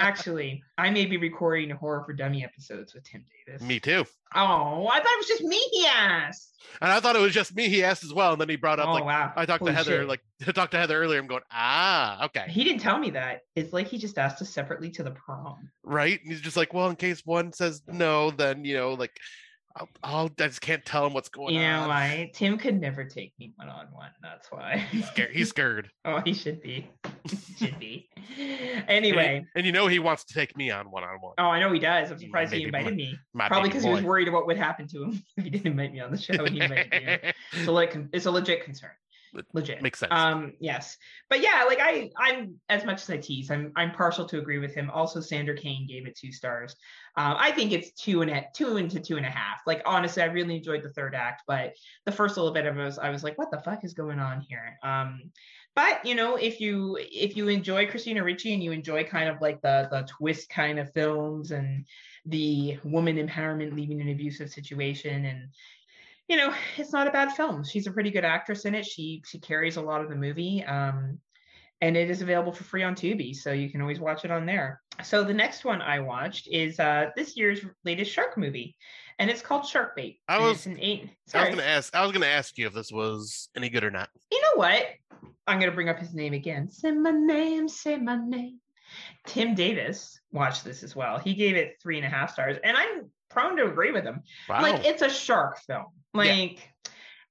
Actually, 0.07 0.63
I 0.77 0.89
may 0.89 1.05
be 1.05 1.17
recording 1.17 1.71
a 1.71 1.75
horror 1.75 2.03
for 2.05 2.13
dummy 2.13 2.43
episodes 2.43 2.93
with 2.93 3.03
Tim 3.03 3.25
Davis. 3.45 3.61
me 3.61 3.79
too. 3.79 4.05
Oh, 4.33 4.87
I 4.87 4.99
thought 4.99 5.11
it 5.11 5.17
was 5.17 5.27
just 5.27 5.43
me. 5.43 5.57
He 5.71 5.85
asked. 5.85 6.53
And 6.81 6.91
I 6.91 6.99
thought 6.99 7.15
it 7.15 7.21
was 7.21 7.33
just 7.33 7.55
me. 7.55 7.67
He 7.67 7.83
asked 7.83 8.03
as 8.03 8.13
well, 8.13 8.31
and 8.31 8.39
then 8.39 8.47
he 8.47 8.55
brought 8.55 8.79
up 8.79 8.87
oh 8.87 8.93
like 8.93 9.05
wow! 9.05 9.33
I 9.35 9.45
talked 9.45 9.59
Holy 9.59 9.71
to 9.71 9.77
Heather, 9.77 9.99
shit. 9.99 10.07
like 10.07 10.21
I 10.47 10.51
talked 10.51 10.71
to 10.71 10.77
Heather 10.77 11.01
earlier. 11.01 11.19
I'm 11.19 11.27
going, 11.27 11.43
ah, 11.51 12.25
okay, 12.25 12.45
he 12.47 12.63
didn't 12.63 12.81
tell 12.81 12.97
me 12.99 13.09
that. 13.11 13.41
It's 13.55 13.73
like 13.73 13.87
he 13.87 13.97
just 13.97 14.17
asked 14.17 14.41
us 14.41 14.49
separately 14.49 14.89
to 14.91 15.03
the 15.03 15.11
prom. 15.11 15.69
right. 15.83 16.19
And 16.21 16.31
he's 16.31 16.41
just 16.41 16.57
like, 16.57 16.73
well, 16.73 16.89
in 16.89 16.95
case 16.95 17.21
one 17.25 17.51
says 17.51 17.81
no, 17.87 18.31
then 18.31 18.63
you 18.63 18.75
know, 18.77 18.93
like, 18.93 19.17
I'll, 19.77 19.89
I'll 20.03 20.25
I 20.39 20.47
just 20.47 20.61
can't 20.61 20.83
tell 20.85 21.05
him 21.05 21.13
what's 21.13 21.29
going 21.29 21.53
You 21.53 21.61
know 21.61 21.81
on. 21.81 21.87
why? 21.89 22.31
Tim 22.33 22.57
could 22.57 22.79
never 22.81 23.03
take 23.05 23.33
me 23.39 23.53
one 23.57 23.69
on 23.69 23.87
one. 23.91 24.09
That's 24.21 24.51
why. 24.51 24.77
He's 24.91 25.05
scared. 25.07 25.31
He's 25.35 25.49
scared. 25.49 25.89
oh, 26.05 26.19
he 26.25 26.33
should 26.33 26.61
be. 26.61 26.89
He 27.29 27.35
should 27.65 27.79
be. 27.79 28.09
Anyway. 28.87 29.45
he- 29.53 29.59
and 29.59 29.65
you 29.65 29.71
know 29.71 29.87
he 29.87 29.99
wants 29.99 30.23
to 30.25 30.33
take 30.33 30.55
me 30.57 30.71
on 30.71 30.89
one 30.91 31.03
on 31.03 31.17
one. 31.21 31.33
Oh, 31.37 31.45
I 31.45 31.59
know 31.59 31.71
he 31.71 31.79
does. 31.79 32.11
I'm 32.11 32.19
surprised 32.19 32.53
he 32.53 32.63
invited 32.63 32.91
my- 32.91 32.95
me. 32.95 33.17
My 33.33 33.47
Probably 33.47 33.69
because 33.69 33.83
he 33.83 33.89
was 33.89 34.03
worried 34.03 34.27
about 34.27 34.39
what 34.41 34.47
would 34.47 34.57
happen 34.57 34.87
to 34.89 35.03
him 35.03 35.23
if 35.37 35.43
he 35.43 35.49
didn't 35.49 35.67
invite 35.67 35.93
me 35.93 35.99
on 35.99 36.11
the 36.11 36.17
show. 36.17 36.45
He 36.45 36.59
invited 36.61 37.33
you. 37.53 37.63
So 37.65 37.73
like, 37.73 37.95
it's 38.13 38.25
a 38.25 38.31
legit 38.31 38.63
concern. 38.63 38.91
It 39.37 39.45
Legit. 39.53 39.81
Makes 39.81 39.99
sense. 39.99 40.11
Um, 40.11 40.53
yes, 40.59 40.97
but 41.29 41.41
yeah, 41.41 41.63
like 41.67 41.79
I, 41.81 42.09
I'm 42.17 42.55
as 42.69 42.85
much 42.85 43.01
as 43.01 43.09
I 43.09 43.17
tease, 43.17 43.51
I'm, 43.51 43.71
I'm 43.75 43.91
partial 43.91 44.25
to 44.25 44.39
agree 44.39 44.59
with 44.59 44.73
him. 44.73 44.89
Also, 44.89 45.21
Sander 45.21 45.53
Kane 45.53 45.87
gave 45.87 46.07
it 46.07 46.17
two 46.17 46.31
stars. 46.31 46.75
Um, 47.15 47.35
I 47.37 47.51
think 47.51 47.71
it's 47.71 47.91
two 47.91 48.21
and 48.21 48.31
a 48.31 48.45
two 48.53 48.77
into 48.77 48.99
two 48.99 49.17
and 49.17 49.25
a 49.25 49.29
half. 49.29 49.59
Like 49.65 49.81
honestly, 49.85 50.23
I 50.23 50.27
really 50.27 50.57
enjoyed 50.57 50.83
the 50.83 50.89
third 50.89 51.15
act, 51.15 51.43
but 51.47 51.73
the 52.05 52.11
first 52.11 52.37
little 52.37 52.53
bit 52.53 52.65
of 52.65 52.77
it 52.77 52.83
was, 52.83 52.99
I 52.99 53.09
was 53.09 53.23
like, 53.23 53.37
what 53.37 53.51
the 53.51 53.59
fuck 53.59 53.83
is 53.83 53.93
going 53.93 54.19
on 54.19 54.41
here? 54.41 54.77
Um, 54.83 55.31
but 55.75 56.03
you 56.03 56.15
know, 56.15 56.35
if 56.35 56.59
you 56.59 56.97
if 56.99 57.37
you 57.37 57.49
enjoy 57.49 57.85
Christina 57.85 58.23
Ricci 58.23 58.53
and 58.53 58.63
you 58.63 58.71
enjoy 58.71 59.03
kind 59.03 59.29
of 59.29 59.41
like 59.41 59.61
the 59.61 59.87
the 59.91 60.07
twist 60.07 60.49
kind 60.49 60.79
of 60.79 60.91
films 60.91 61.51
and 61.51 61.85
the 62.25 62.79
woman 62.83 63.15
empowerment 63.17 63.75
leaving 63.75 64.01
an 64.01 64.09
abusive 64.09 64.49
situation 64.49 65.25
and 65.25 65.49
you 66.27 66.37
know, 66.37 66.53
it's 66.77 66.91
not 66.93 67.07
a 67.07 67.11
bad 67.11 67.31
film. 67.33 67.63
She's 67.63 67.87
a 67.87 67.91
pretty 67.91 68.11
good 68.11 68.25
actress 68.25 68.65
in 68.65 68.75
it. 68.75 68.85
She 68.85 69.23
she 69.27 69.39
carries 69.39 69.77
a 69.77 69.81
lot 69.81 70.01
of 70.01 70.09
the 70.09 70.15
movie. 70.15 70.63
Um, 70.63 71.19
and 71.79 71.95
it 71.95 72.09
is 72.09 72.23
available 72.23 72.51
for 72.51 72.63
free 72.63 72.81
on 72.81 72.95
Tubi, 72.95 73.35
so 73.35 73.51
you 73.51 73.69
can 73.69 73.81
always 73.81 73.99
watch 73.99 74.25
it 74.25 74.31
on 74.31 74.47
there. 74.47 74.81
So 75.03 75.23
the 75.23 75.33
next 75.33 75.63
one 75.63 75.79
I 75.79 75.99
watched 75.99 76.47
is 76.51 76.79
uh, 76.79 77.11
this 77.15 77.37
year's 77.37 77.59
latest 77.85 78.11
shark 78.11 78.35
movie, 78.35 78.75
and 79.19 79.29
it's 79.29 79.43
called 79.43 79.63
Shark 79.63 79.95
Bait. 79.95 80.19
I 80.27 80.39
was- 80.39 80.65
an 80.65 80.79
eight. 80.81 81.11
I 81.35 81.41
was 81.41 81.49
gonna 81.49 81.61
ask. 81.67 81.95
I 81.95 82.01
was 82.03 82.11
gonna 82.11 82.25
ask 82.25 82.57
you 82.57 82.65
if 82.65 82.73
this 82.73 82.91
was 82.91 83.49
any 83.55 83.69
good 83.69 83.83
or 83.83 83.91
not. 83.91 84.09
you 84.31 84.41
know 84.41 84.55
what? 84.55 84.85
I'm 85.45 85.59
gonna 85.59 85.71
bring 85.71 85.87
up 85.87 85.99
his 85.99 86.13
name 86.15 86.33
again. 86.33 86.69
Say 86.69 86.91
my 86.91 87.11
name. 87.11 87.69
Say 87.69 87.95
my 87.97 88.17
name. 88.17 88.59
Tim 89.27 89.53
Davis 89.55 90.19
watched 90.31 90.63
this 90.63 90.81
as 90.83 90.95
well. 90.95 91.19
He 91.19 91.35
gave 91.35 91.55
it 91.55 91.75
three 91.81 91.97
and 91.97 92.05
a 92.05 92.09
half 92.09 92.33
stars, 92.33 92.57
and 92.63 92.75
I'm 92.75 93.11
prone 93.29 93.55
to 93.57 93.67
agree 93.67 93.91
with 93.91 94.03
him. 94.03 94.23
Wow. 94.49 94.61
Like 94.63 94.83
it's 94.85 95.01
a 95.03 95.09
shark 95.09 95.59
film. 95.67 95.85
Like 96.25 96.73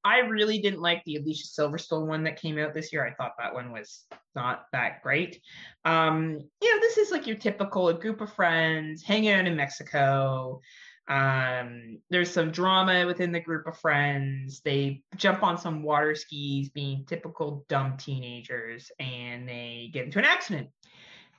I 0.06 0.18
really 0.20 0.60
didn't 0.60 0.80
like 0.80 1.02
the 1.04 1.16
Alicia 1.16 1.48
Silverstone 1.48 2.06
one 2.06 2.22
that 2.24 2.40
came 2.40 2.58
out 2.58 2.72
this 2.72 2.92
year. 2.92 3.04
I 3.04 3.14
thought 3.14 3.32
that 3.38 3.54
one 3.54 3.72
was 3.72 4.04
not 4.36 4.66
that 4.72 5.02
great. 5.02 5.40
Um, 5.84 6.38
you 6.62 6.74
know, 6.74 6.80
this 6.80 6.96
is 6.96 7.10
like 7.10 7.26
your 7.26 7.36
typical 7.36 7.88
a 7.88 7.94
group 7.94 8.20
of 8.20 8.32
friends 8.32 9.02
hanging 9.02 9.30
out 9.30 9.46
in 9.46 9.56
Mexico. 9.56 10.60
Um, 11.08 11.98
there's 12.08 12.30
some 12.30 12.52
drama 12.52 13.04
within 13.04 13.32
the 13.32 13.40
group 13.40 13.66
of 13.66 13.78
friends. 13.78 14.60
They 14.64 15.02
jump 15.16 15.42
on 15.42 15.58
some 15.58 15.82
water 15.82 16.14
skis, 16.14 16.68
being 16.68 17.04
typical 17.04 17.64
dumb 17.68 17.96
teenagers, 17.96 18.92
and 19.00 19.48
they 19.48 19.90
get 19.92 20.04
into 20.04 20.20
an 20.20 20.24
accident 20.24 20.68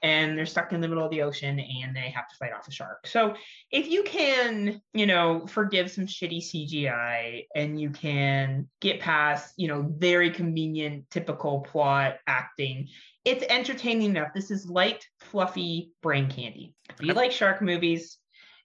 and 0.08 0.38
they're 0.38 0.46
stuck 0.46 0.72
in 0.72 0.80
the 0.80 0.88
middle 0.88 1.04
of 1.04 1.12
the 1.12 1.22
ocean 1.22 1.60
and 1.60 1.94
they 1.94 2.10
have 2.16 2.30
to 2.30 2.36
fight 2.38 2.54
off 2.54 2.66
a 2.66 2.72
shark. 2.72 3.06
So 3.06 3.36
if 3.72 3.90
you 3.90 4.04
can, 4.04 4.82
you 4.94 5.06
know, 5.06 5.46
forgive 5.48 5.92
some 5.92 6.06
shitty 6.06 6.42
CGI 6.42 7.44
and 7.54 7.80
you 7.80 7.90
can 7.90 8.70
get 8.80 9.02
past, 9.02 9.54
you 9.58 9.68
know, 9.68 9.86
very 9.98 10.32
convenient 10.32 11.12
typical 11.12 11.60
plot 11.60 12.20
acting, 12.26 12.88
it's 13.26 13.44
entertaining 13.50 14.12
enough. 14.12 14.30
This 14.34 14.50
is 14.50 14.70
light, 14.70 15.06
fluffy 15.20 15.92
brain 16.02 16.30
candy. 16.30 16.74
If 16.90 17.06
you 17.06 17.14
like 17.14 17.34
shark 17.34 17.62
movies, 17.62 18.18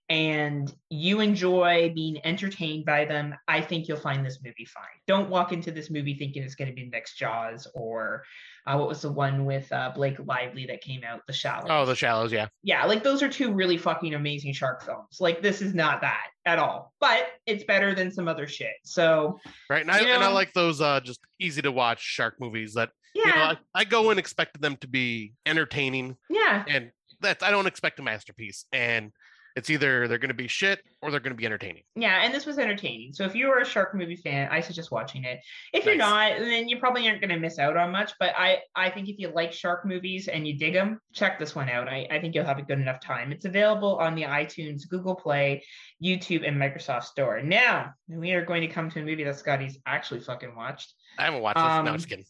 and 0.08 0.72
you 0.90 1.20
enjoy 1.20 1.92
being 1.94 2.18
entertained 2.24 2.84
by 2.84 3.04
them, 3.04 3.34
I 3.48 3.60
think 3.60 3.88
you'll 3.88 3.96
find 3.96 4.24
this 4.24 4.40
movie 4.44 4.66
fine. 4.66 4.84
Don't 5.06 5.30
walk 5.30 5.52
into 5.52 5.70
this 5.70 5.90
movie 5.90 6.14
thinking 6.14 6.42
it's 6.42 6.54
going 6.54 6.68
to 6.68 6.74
be 6.74 6.88
next 6.88 7.16
Jaws 7.16 7.66
or 7.74 8.24
uh, 8.66 8.76
what 8.76 8.88
was 8.88 9.02
the 9.02 9.10
one 9.10 9.44
with 9.44 9.72
uh, 9.72 9.90
Blake 9.94 10.18
Lively 10.24 10.66
that 10.66 10.80
came 10.80 11.02
out, 11.02 11.20
The 11.26 11.32
Shallows. 11.32 11.68
Oh, 11.70 11.86
The 11.86 11.96
Shallows, 11.96 12.32
yeah. 12.32 12.48
Yeah, 12.62 12.84
like 12.84 13.02
those 13.02 13.22
are 13.22 13.28
two 13.28 13.52
really 13.52 13.78
fucking 13.78 14.14
amazing 14.14 14.52
shark 14.52 14.84
films. 14.84 15.18
Like 15.18 15.42
this 15.42 15.62
is 15.62 15.74
not 15.74 16.00
that 16.02 16.26
at 16.44 16.58
all, 16.58 16.92
but 17.00 17.28
it's 17.46 17.64
better 17.64 17.94
than 17.94 18.10
some 18.10 18.28
other 18.28 18.46
shit. 18.46 18.74
So 18.84 19.38
right, 19.70 19.82
and 19.82 19.90
I, 19.90 20.00
you 20.00 20.06
and 20.08 20.22
I 20.22 20.28
like 20.28 20.52
those 20.52 20.80
uh 20.80 21.00
just 21.00 21.20
easy 21.40 21.62
to 21.62 21.72
watch 21.72 22.00
shark 22.00 22.36
movies 22.40 22.74
that 22.74 22.90
yeah, 23.14 23.26
you 23.26 23.34
know 23.34 23.42
I, 23.42 23.56
I 23.74 23.84
go 23.84 24.10
and 24.10 24.18
expecting 24.18 24.60
them 24.60 24.76
to 24.78 24.88
be 24.88 25.32
entertaining 25.46 26.16
yeah, 26.28 26.64
and 26.68 26.90
that's 27.20 27.42
I 27.42 27.50
don't 27.50 27.66
expect 27.66 27.98
a 28.00 28.02
masterpiece 28.02 28.64
and 28.72 29.12
it's 29.56 29.68
either 29.70 30.08
they're 30.08 30.18
going 30.18 30.28
to 30.28 30.34
be 30.34 30.48
shit 30.48 30.80
or 31.02 31.10
they're 31.10 31.20
going 31.20 31.32
to 31.34 31.36
be 31.36 31.44
entertaining. 31.46 31.82
yeah. 31.94 32.22
And 32.24 32.32
this 32.32 32.46
was 32.46 32.58
entertaining. 32.58 33.12
So 33.12 33.24
if 33.24 33.34
you 33.34 33.48
are 33.50 33.58
a 33.60 33.64
shark 33.64 33.94
movie 33.94 34.16
fan, 34.16 34.48
I 34.50 34.60
suggest 34.60 34.90
watching 34.90 35.24
it. 35.24 35.40
If 35.72 35.84
you're 35.84 35.96
not, 35.96 36.38
then 36.38 36.68
you 36.68 36.78
probably 36.78 37.06
aren't 37.08 37.20
going 37.20 37.30
to 37.30 37.38
miss 37.38 37.58
out 37.58 37.76
on 37.76 37.90
much. 37.92 38.12
But 38.18 38.34
I, 38.36 38.58
I 38.74 38.90
think 38.90 39.08
if 39.08 39.18
you 39.18 39.28
like 39.28 39.52
shark 39.52 39.84
movies 39.84 40.28
and 40.28 40.46
you 40.46 40.56
dig 40.58 40.74
them, 40.74 41.00
check 41.12 41.38
this 41.38 41.54
one 41.54 41.68
out. 41.68 41.88
I, 41.88 42.06
I 42.10 42.20
think 42.20 42.34
you'll 42.34 42.44
have 42.46 42.58
a 42.58 42.62
good 42.62 42.78
enough 42.80 43.00
time. 43.00 43.32
It's 43.32 43.44
available 43.44 43.96
on 43.98 44.14
the 44.14 44.22
iTunes, 44.22 44.88
Google 44.88 45.14
Play, 45.14 45.64
YouTube, 46.02 46.46
and 46.46 46.56
Microsoft 46.56 47.04
Store. 47.04 47.42
Now 47.42 47.92
we 48.08 48.32
are 48.32 48.44
going 48.44 48.62
to 48.62 48.68
come 48.68 48.90
to 48.90 49.00
a 49.00 49.04
movie 49.04 49.24
that 49.24 49.38
Scotty's 49.38 49.78
actually 49.86 50.20
fucking 50.20 50.54
watched. 50.56 50.94
I 51.18 51.24
haven't 51.24 51.42
watched 51.42 51.56
this. 51.58 51.62
no, 51.64 51.68
I'm 51.70 51.86
Um, 51.88 51.96
just 51.96 52.08
kidding. 52.08 52.24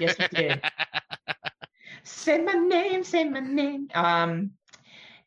yes, 0.00 0.16
you 0.18 0.28
did. 0.28 0.62
Say 2.04 2.38
my 2.42 2.52
name, 2.54 3.04
say 3.04 3.24
my 3.24 3.38
name. 3.40 3.88
Um, 3.94 4.50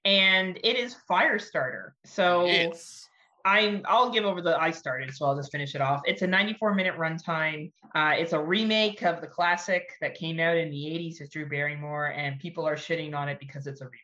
and 0.06 0.58
it 0.64 0.78
is 0.78 0.96
Firestarter. 1.10 1.92
So 2.06 2.46
It's 2.48 3.10
I'm 3.44 3.84
I'll 3.86 4.10
give 4.10 4.26
over 4.26 4.42
the 4.42 4.60
I 4.60 4.72
started, 4.72 5.14
so 5.14 5.26
I'll 5.26 5.36
just 5.36 5.52
finish 5.52 5.76
it 5.76 5.82
off. 5.82 6.02
It's 6.06 6.24
a 6.24 6.28
94 6.28 6.74
minute 6.74 6.96
runtime. 6.98 7.72
Uh, 7.94 8.14
it's 8.18 8.34
a 8.34 8.40
remake 8.40 9.04
of 9.04 9.22
the 9.22 9.28
classic 9.28 9.92
that 10.02 10.16
came 10.16 10.40
out 10.40 10.58
in 10.58 10.72
the 10.72 10.78
80s 10.78 11.22
with 11.22 11.32
Drew 11.32 11.48
Barrymore, 11.48 12.08
and 12.08 12.40
people 12.40 12.68
are 12.68 12.76
shitting 12.76 13.16
on 13.16 13.30
it 13.30 13.40
because 13.40 13.68
it's 13.68 13.82
a 13.82 13.86
remake. 13.86 14.02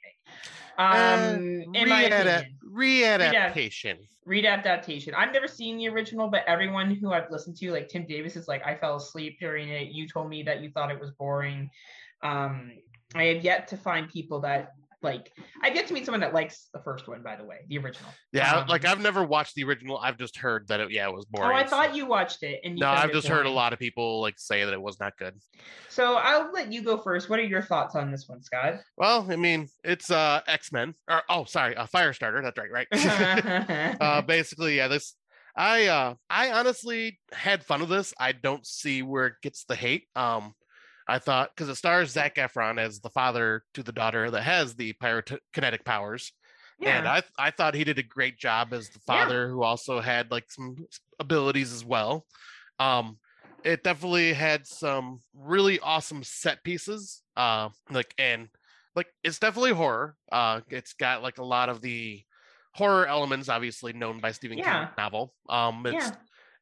Um, 0.78 1.76
in 1.76 1.90
my 1.90 2.04
opinion, 2.04 2.56
readaptation. 2.74 3.98
readaptation. 4.28 5.14
I've 5.16 5.34
never 5.34 5.48
seen 5.48 5.78
the 5.78 5.90
original, 5.90 6.30
but 6.30 6.44
everyone 6.48 6.94
who 6.94 7.12
I've 7.12 7.30
listened 7.32 7.58
to, 7.58 7.72
like 7.72 7.90
Tim 7.90 8.06
Davis, 8.06 8.36
is 8.36 8.48
like, 8.48 8.66
I 8.66 8.76
fell 8.76 8.96
asleep 8.96 9.38
during 9.40 9.70
it. 9.70 9.88
You 9.92 10.08
told 10.08 10.30
me 10.30 10.44
that 10.44 10.62
you 10.62 10.70
thought 10.72 10.92
it 10.92 11.00
was 11.00 11.12
boring. 11.12 11.70
Um, 12.24 12.72
I 13.16 13.26
have 13.26 13.44
yet 13.44 13.68
to 13.70 13.78
find 13.78 14.08
people 14.08 14.40
that 14.42 14.74
like. 15.02 15.32
I've 15.64 15.76
yet 15.76 15.88
to 15.88 15.94
meet 15.94 16.06
someone 16.06 16.22
that 16.22 16.34
likes 16.34 16.70
the 16.74 16.80
first 16.80 17.08
one. 17.08 17.22
By 17.22 17.36
the 17.36 17.44
way, 17.44 17.58
the 17.68 17.78
original. 17.78 18.10
Yeah, 18.32 18.60
Um, 18.60 18.68
like 18.68 18.86
I've 18.86 19.02
never 19.02 19.24
watched 19.24 19.56
the 19.56 19.64
original. 19.64 19.98
I've 19.98 20.18
just 20.18 20.38
heard 20.38 20.68
that 20.68 20.80
it 20.80 20.92
yeah, 20.92 21.08
it 21.08 21.14
was 21.14 21.26
boring. 21.26 21.52
Oh. 21.52 21.56
I 21.56 21.66
thought 21.66 21.96
you 21.96 22.06
watched 22.06 22.44
it, 22.44 22.62
and 22.64 22.78
you 22.78 22.82
No, 22.82 22.90
I've 22.90 23.12
just 23.12 23.28
heard 23.28 23.46
a 23.46 23.50
lot 23.52 23.74
of 23.74 23.80
people 23.80 24.22
like 24.22 24.36
say 24.38 24.64
that 24.64 24.74
it 24.74 24.82
was 24.82 25.00
not 25.00 25.18
good. 25.18 25.36
So 25.90 26.16
I'll 26.16 26.52
let 26.52 26.72
you 26.72 26.82
go 26.82 26.98
first. 26.98 27.30
What 27.30 27.40
are 27.40 27.44
your 27.44 27.62
thoughts 27.62 27.96
on 27.96 28.12
this 28.12 28.28
one, 28.28 28.42
Scott? 28.42 28.80
Well, 28.98 29.28
I 29.30 29.36
mean, 29.36 29.68
it's 29.84 30.12
uh 30.12 30.42
X-Men 30.48 30.94
or 31.10 31.22
oh, 31.30 31.46
sorry, 31.46 31.76
a 31.76 31.82
uh, 31.82 31.88
Firestarter. 31.88 32.42
That's 32.44 32.58
right, 32.58 32.72
right. 32.72 33.98
uh 34.02 34.22
basically, 34.22 34.78
yeah, 34.78 34.88
this 34.88 35.16
I 35.56 35.88
uh 35.88 36.16
I 36.30 36.52
honestly 36.52 37.20
had 37.32 37.64
fun 37.64 37.82
with 37.82 37.90
this. 37.90 38.14
I 38.20 38.32
don't 38.32 38.66
see 38.66 39.02
where 39.02 39.28
it 39.28 39.34
gets 39.42 39.66
the 39.66 39.76
hate. 39.76 40.06
Um 40.16 40.54
I 41.08 41.20
thought 41.20 41.52
because 41.56 41.70
it 41.70 41.76
stars 41.76 42.12
Zac 42.12 42.36
Efron 42.36 42.80
as 42.80 43.00
the 43.02 43.10
father 43.10 43.64
to 43.74 43.84
the 43.84 43.92
daughter 43.92 44.32
that 44.32 44.44
has 44.44 44.76
the 44.76 44.94
pyrokinetic 44.94 45.86
powers. 45.86 46.34
And 46.84 47.08
I 47.08 47.24
I 47.38 47.52
thought 47.52 47.76
he 47.76 47.84
did 47.84 48.00
a 48.00 48.04
great 48.04 48.38
job 48.40 48.74
as 48.74 48.90
the 48.90 49.00
Yeah. 49.08 49.28
father 49.28 49.50
who 49.50 49.64
also 49.64 50.00
had 50.00 50.32
like 50.32 50.52
some 50.52 50.76
abilities 51.20 51.72
as 51.74 51.86
well. 51.86 52.26
Um 52.80 53.20
it 53.64 53.84
definitely 53.84 54.34
had 54.34 54.66
some 54.66 55.22
really 55.34 55.80
awesome 55.80 56.24
set 56.24 56.64
pieces. 56.64 57.24
Uh 57.36 57.70
like 57.90 58.14
and 58.18 58.50
like 58.96 59.08
it's 59.24 59.40
definitely 59.40 59.74
horror. 59.74 60.18
Uh 60.32 60.62
it's 60.70 60.94
got 60.94 61.22
like 61.22 61.38
a 61.38 61.46
lot 61.46 61.70
of 61.70 61.82
the 61.82 62.24
horror 62.74 63.06
elements 63.06 63.50
obviously 63.50 63.94
known 63.94 64.20
by 64.20 64.32
Stephen 64.32 64.60
Yeah. 64.60 64.62
King 64.62 64.92
novel. 64.98 65.36
Um 65.50 65.86
it's 65.86 66.12
yeah, 66.12 66.16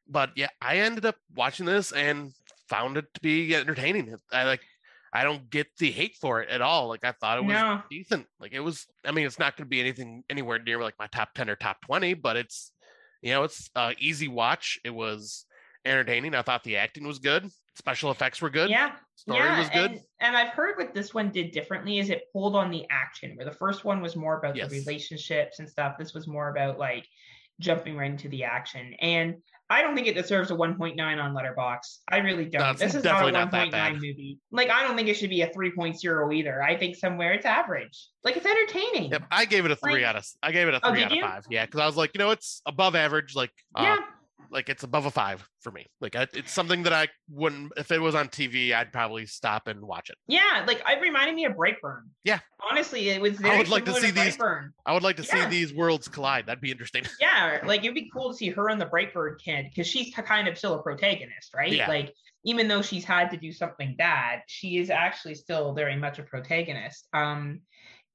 but 0.06 0.32
yeah, 0.36 0.48
I 0.60 0.78
ended 0.78 1.04
up 1.06 1.16
watching 1.34 1.66
this 1.66 1.92
and 1.92 2.32
found 2.70 2.96
it 2.96 3.04
to 3.14 3.20
be 3.20 3.54
entertaining. 3.54 4.14
I 4.32 4.44
like 4.44 4.62
I 5.12 5.24
don't 5.24 5.50
get 5.50 5.66
the 5.78 5.90
hate 5.90 6.16
for 6.20 6.40
it 6.40 6.48
at 6.48 6.62
all. 6.62 6.88
Like 6.88 7.04
I 7.04 7.12
thought 7.12 7.38
it 7.38 7.44
was 7.44 7.52
no, 7.52 7.82
decent. 7.90 8.26
Like 8.38 8.52
it 8.52 8.60
was. 8.60 8.86
I 9.04 9.10
mean, 9.10 9.26
it's 9.26 9.38
not 9.40 9.56
going 9.56 9.66
to 9.66 9.68
be 9.68 9.80
anything 9.80 10.22
anywhere 10.30 10.58
near 10.60 10.80
like 10.80 10.94
my 10.98 11.08
top 11.08 11.34
ten 11.34 11.50
or 11.50 11.56
top 11.56 11.78
twenty, 11.84 12.14
but 12.14 12.36
it's 12.36 12.72
you 13.20 13.32
know 13.32 13.42
it's 13.42 13.68
uh, 13.74 13.92
easy 13.98 14.28
watch. 14.28 14.78
It 14.84 14.94
was 14.94 15.46
entertaining. 15.84 16.34
I 16.34 16.42
thought 16.42 16.62
the 16.62 16.76
acting 16.76 17.06
was 17.06 17.18
good. 17.18 17.50
Special 17.74 18.10
effects 18.10 18.42
were 18.42 18.50
good. 18.50 18.68
yeah, 18.68 18.92
Story 19.14 19.38
yeah. 19.40 19.58
was 19.58 19.68
good. 19.70 19.90
And, 19.92 20.00
and 20.20 20.36
I've 20.36 20.50
heard 20.50 20.76
what 20.76 20.92
this 20.94 21.14
one 21.14 21.30
did 21.30 21.50
differently 21.50 21.98
is 21.98 22.10
it 22.10 22.24
pulled 22.32 22.54
on 22.54 22.70
the 22.70 22.84
action, 22.90 23.34
where 23.36 23.46
the 23.46 23.52
first 23.52 23.84
one 23.84 24.02
was 24.02 24.16
more 24.16 24.38
about 24.38 24.54
Yes. 24.54 24.70
the 24.70 24.78
relationships 24.80 25.58
and 25.60 25.68
stuff. 25.68 25.96
This 25.98 26.12
was 26.12 26.26
more 26.26 26.50
about 26.50 26.78
like 26.78 27.06
jumping 27.58 27.96
right 27.96 28.10
into 28.10 28.28
the 28.28 28.44
action. 28.44 28.94
And 29.00 29.36
I 29.70 29.82
don't 29.82 29.94
think 29.94 30.08
it 30.08 30.14
deserves 30.14 30.50
a 30.50 30.54
1.9 30.54 30.98
on 30.98 31.32
Letterboxd. 31.34 31.98
I 32.08 32.18
really 32.18 32.44
don't. 32.46 32.76
This 32.76 32.94
is 32.94 33.04
not 33.04 33.28
a 33.28 33.30
definitely 33.32 33.70
not 33.70 33.72
1.9 33.72 33.94
movie. 33.94 34.38
Like 34.50 34.68
I 34.68 34.82
don't 34.82 34.96
think 34.96 35.08
it 35.08 35.14
should 35.14 35.30
be 35.30 35.42
a 35.42 35.48
3.0 35.48 36.34
either. 36.34 36.62
I 36.62 36.76
think 36.76 36.96
somewhere 36.96 37.32
it's 37.34 37.46
average. 37.46 38.08
Like 38.24 38.36
it's 38.36 38.44
entertaining. 38.46 39.12
Yep, 39.12 39.22
I 39.30 39.44
gave 39.44 39.64
it 39.64 39.70
a 39.70 39.76
three 39.76 39.94
Like- 39.94 40.02
out 40.04 40.16
of 40.16 40.26
I 40.42 40.50
gave 40.52 40.66
it 40.68 40.74
a 40.74 40.80
Oh, 40.82 40.90
three 40.90 40.98
did 40.98 41.04
out 41.06 41.12
of 41.12 41.16
you? 41.16 41.22
five. 41.22 41.44
Yeah, 41.50 41.64
because 41.66 41.80
I 41.80 41.86
was 41.86 41.96
like, 41.96 42.10
you 42.14 42.18
know, 42.18 42.30
it's 42.32 42.60
above 42.66 42.94
average. 42.96 43.34
Like, 43.36 43.52
uh, 43.76 43.82
Yeah. 43.82 43.96
Like 44.50 44.68
it's 44.68 44.82
above 44.82 45.06
a 45.06 45.10
five 45.10 45.46
for 45.60 45.70
me. 45.70 45.86
Like, 46.00 46.16
I, 46.16 46.26
it's 46.32 46.52
something 46.52 46.82
that 46.84 46.92
I 46.92 47.08
wouldn't 47.28 47.72
if 47.76 47.90
it 47.90 48.00
was 48.00 48.14
on 48.14 48.28
TV, 48.28 48.72
I'd 48.74 48.92
probably 48.92 49.26
stop 49.26 49.66
and 49.68 49.80
watch 49.80 50.10
it. 50.10 50.16
Yeah, 50.26 50.64
like 50.66 50.82
it 50.86 51.00
reminded 51.00 51.34
me 51.34 51.44
of 51.44 51.52
Brightburn. 51.52 52.02
Yeah. 52.24 52.40
Honestly, 52.70 53.10
it 53.10 53.20
was 53.20 53.38
very 53.38 53.58
would 53.58 53.68
like 53.68 53.84
to 53.84 53.94
see 53.94 54.10
these- 54.10 54.36
Brightburn. 54.36 54.70
I 54.86 54.92
would 54.92 55.02
like 55.02 55.16
to 55.16 55.22
Yeah. 55.22 55.44
see 55.44 55.50
these 55.50 55.72
worlds 55.74 56.08
collide. 56.08 56.46
That'd 56.46 56.60
be 56.60 56.70
interesting. 56.70 57.04
Yeah, 57.20 57.60
like 57.64 57.80
it'd 57.80 57.94
be 57.94 58.10
cool 58.12 58.30
to 58.30 58.36
see 58.36 58.48
her 58.50 58.68
and 58.70 58.80
the 58.80 58.86
Brightburn 58.86 59.38
kid 59.44 59.66
because 59.68 59.86
she's 59.86 60.14
kind 60.14 60.48
of 60.48 60.56
still 60.58 60.74
a 60.74 60.82
protagonist, 60.82 61.52
right? 61.54 61.72
Yeah. 61.72 61.88
Like 61.88 62.12
even 62.44 62.66
though 62.68 62.82
she's 62.82 63.04
had 63.04 63.30
to 63.30 63.36
do 63.36 63.52
something 63.52 63.94
bad, 63.96 64.42
she 64.46 64.78
is 64.78 64.88
actually 64.90 65.34
still 65.34 65.74
very 65.74 65.96
much 65.96 66.18
a 66.18 66.22
protagonist. 66.22 67.06
Um, 67.12 67.60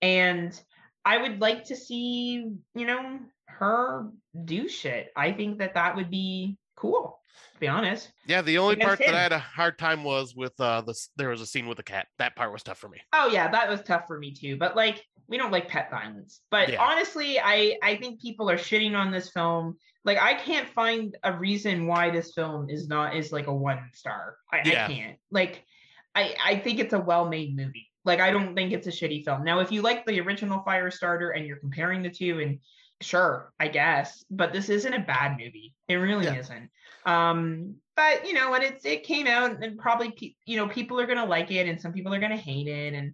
and 0.01 0.59
I 1.05 1.17
would 1.19 1.39
like 1.39 1.65
to 1.65 1.75
see, 1.75 2.33
you 2.73 2.85
know, 2.85 3.19
her 3.59 4.09
do 4.43 4.67
shit. 4.67 5.11
I 5.15 5.31
think 5.31 5.59
that 5.59 5.73
that 5.75 5.95
would 5.95 6.09
be 6.09 6.57
cool. 6.75 7.19
To 7.53 7.59
be 7.59 7.67
honest. 7.67 8.11
Yeah, 8.27 8.41
the 8.41 8.57
only 8.57 8.75
part 8.75 8.99
that. 8.99 9.13
I 9.13 9.21
had 9.21 9.31
a 9.31 9.39
hard 9.39 9.77
time 9.77 10.03
was 10.03 10.35
with 10.35 10.59
uh 10.59 10.81
this 10.81 11.09
there 11.15 11.29
was 11.29 11.41
a 11.41 11.45
scene 11.45 11.67
with 11.67 11.77
the 11.77 11.83
cat. 11.83 12.07
That 12.17 12.35
part 12.35 12.51
was 12.51 12.63
tough 12.63 12.77
for 12.77 12.89
me. 12.89 12.99
Oh 13.13 13.27
yeah, 13.27 13.49
that 13.49 13.69
was 13.69 13.81
tough 13.81 14.07
for 14.07 14.17
me 14.19 14.33
too. 14.33 14.57
But 14.57 14.75
like, 14.75 15.03
we 15.27 15.37
don't 15.37 15.51
like 15.51 15.67
pet 15.67 15.89
violence. 15.89 16.41
But 16.51 16.69
Yeah. 16.69 16.81
honestly, 16.81 17.39
I 17.39 17.77
I 17.81 17.95
think 17.97 18.21
people 18.21 18.49
are 18.49 18.57
shitting 18.57 18.95
on 18.95 19.11
this 19.11 19.29
film. 19.31 19.77
Like, 20.03 20.21
I 20.21 20.35
can't 20.35 20.69
find 20.69 21.17
a 21.23 21.33
reason 21.33 21.87
why 21.87 22.09
this 22.09 22.33
film 22.33 22.69
is 22.69 22.87
not 22.87 23.15
is 23.15 23.31
like 23.31 23.47
a 23.47 23.53
one 23.53 23.89
star. 23.93 24.37
I, 24.51 24.61
Yeah. 24.65 24.85
I 24.85 24.93
can't. 24.93 25.17
Like, 25.31 25.65
I 26.13 26.35
I 26.43 26.55
think 26.57 26.79
it's 26.79 26.93
a 26.93 26.99
well 26.99 27.27
made 27.27 27.55
movie. 27.55 27.87
Like, 28.05 28.19
I 28.19 28.31
don't 28.31 28.53
think 28.55 28.71
it's 28.71 28.87
a 28.87 28.91
shitty 28.91 29.25
film. 29.25 29.43
Now, 29.43 29.59
if 29.61 29.71
you 29.71 29.81
like 29.81 30.05
the 30.05 30.19
original 30.21 30.63
Firestarter 30.65 31.35
and 31.35 31.45
you're 31.45 31.57
comparing 31.57 32.03
the 32.03 32.09
two, 32.09 32.39
and 32.39 32.59
sure, 33.01 33.51
I 33.59 33.67
guess, 33.67 34.23
but 34.29 34.53
this 34.53 34.69
isn't 34.69 34.93
a 34.93 34.99
bad 34.99 35.31
movie. 35.33 35.73
It 35.87 35.95
really 35.95 36.25
Yeah. 36.25 36.37
isn't. 36.39 36.69
Um, 37.05 37.75
but 37.95 38.27
you 38.27 38.33
know, 38.33 38.51
when 38.51 38.61
it's 38.61 38.85
it 38.85 39.03
came 39.03 39.27
out, 39.27 39.63
and 39.63 39.77
probably 39.77 40.11
pe- 40.11 40.35
you 40.45 40.57
know 40.57 40.67
people 40.67 40.99
are 40.99 41.05
gonna 41.07 41.25
like 41.25 41.51
it, 41.51 41.67
and 41.67 41.79
some 41.79 41.93
people 41.93 42.13
are 42.13 42.19
gonna 42.19 42.35
hate 42.37 42.67
it, 42.67 42.93
and 42.93 43.13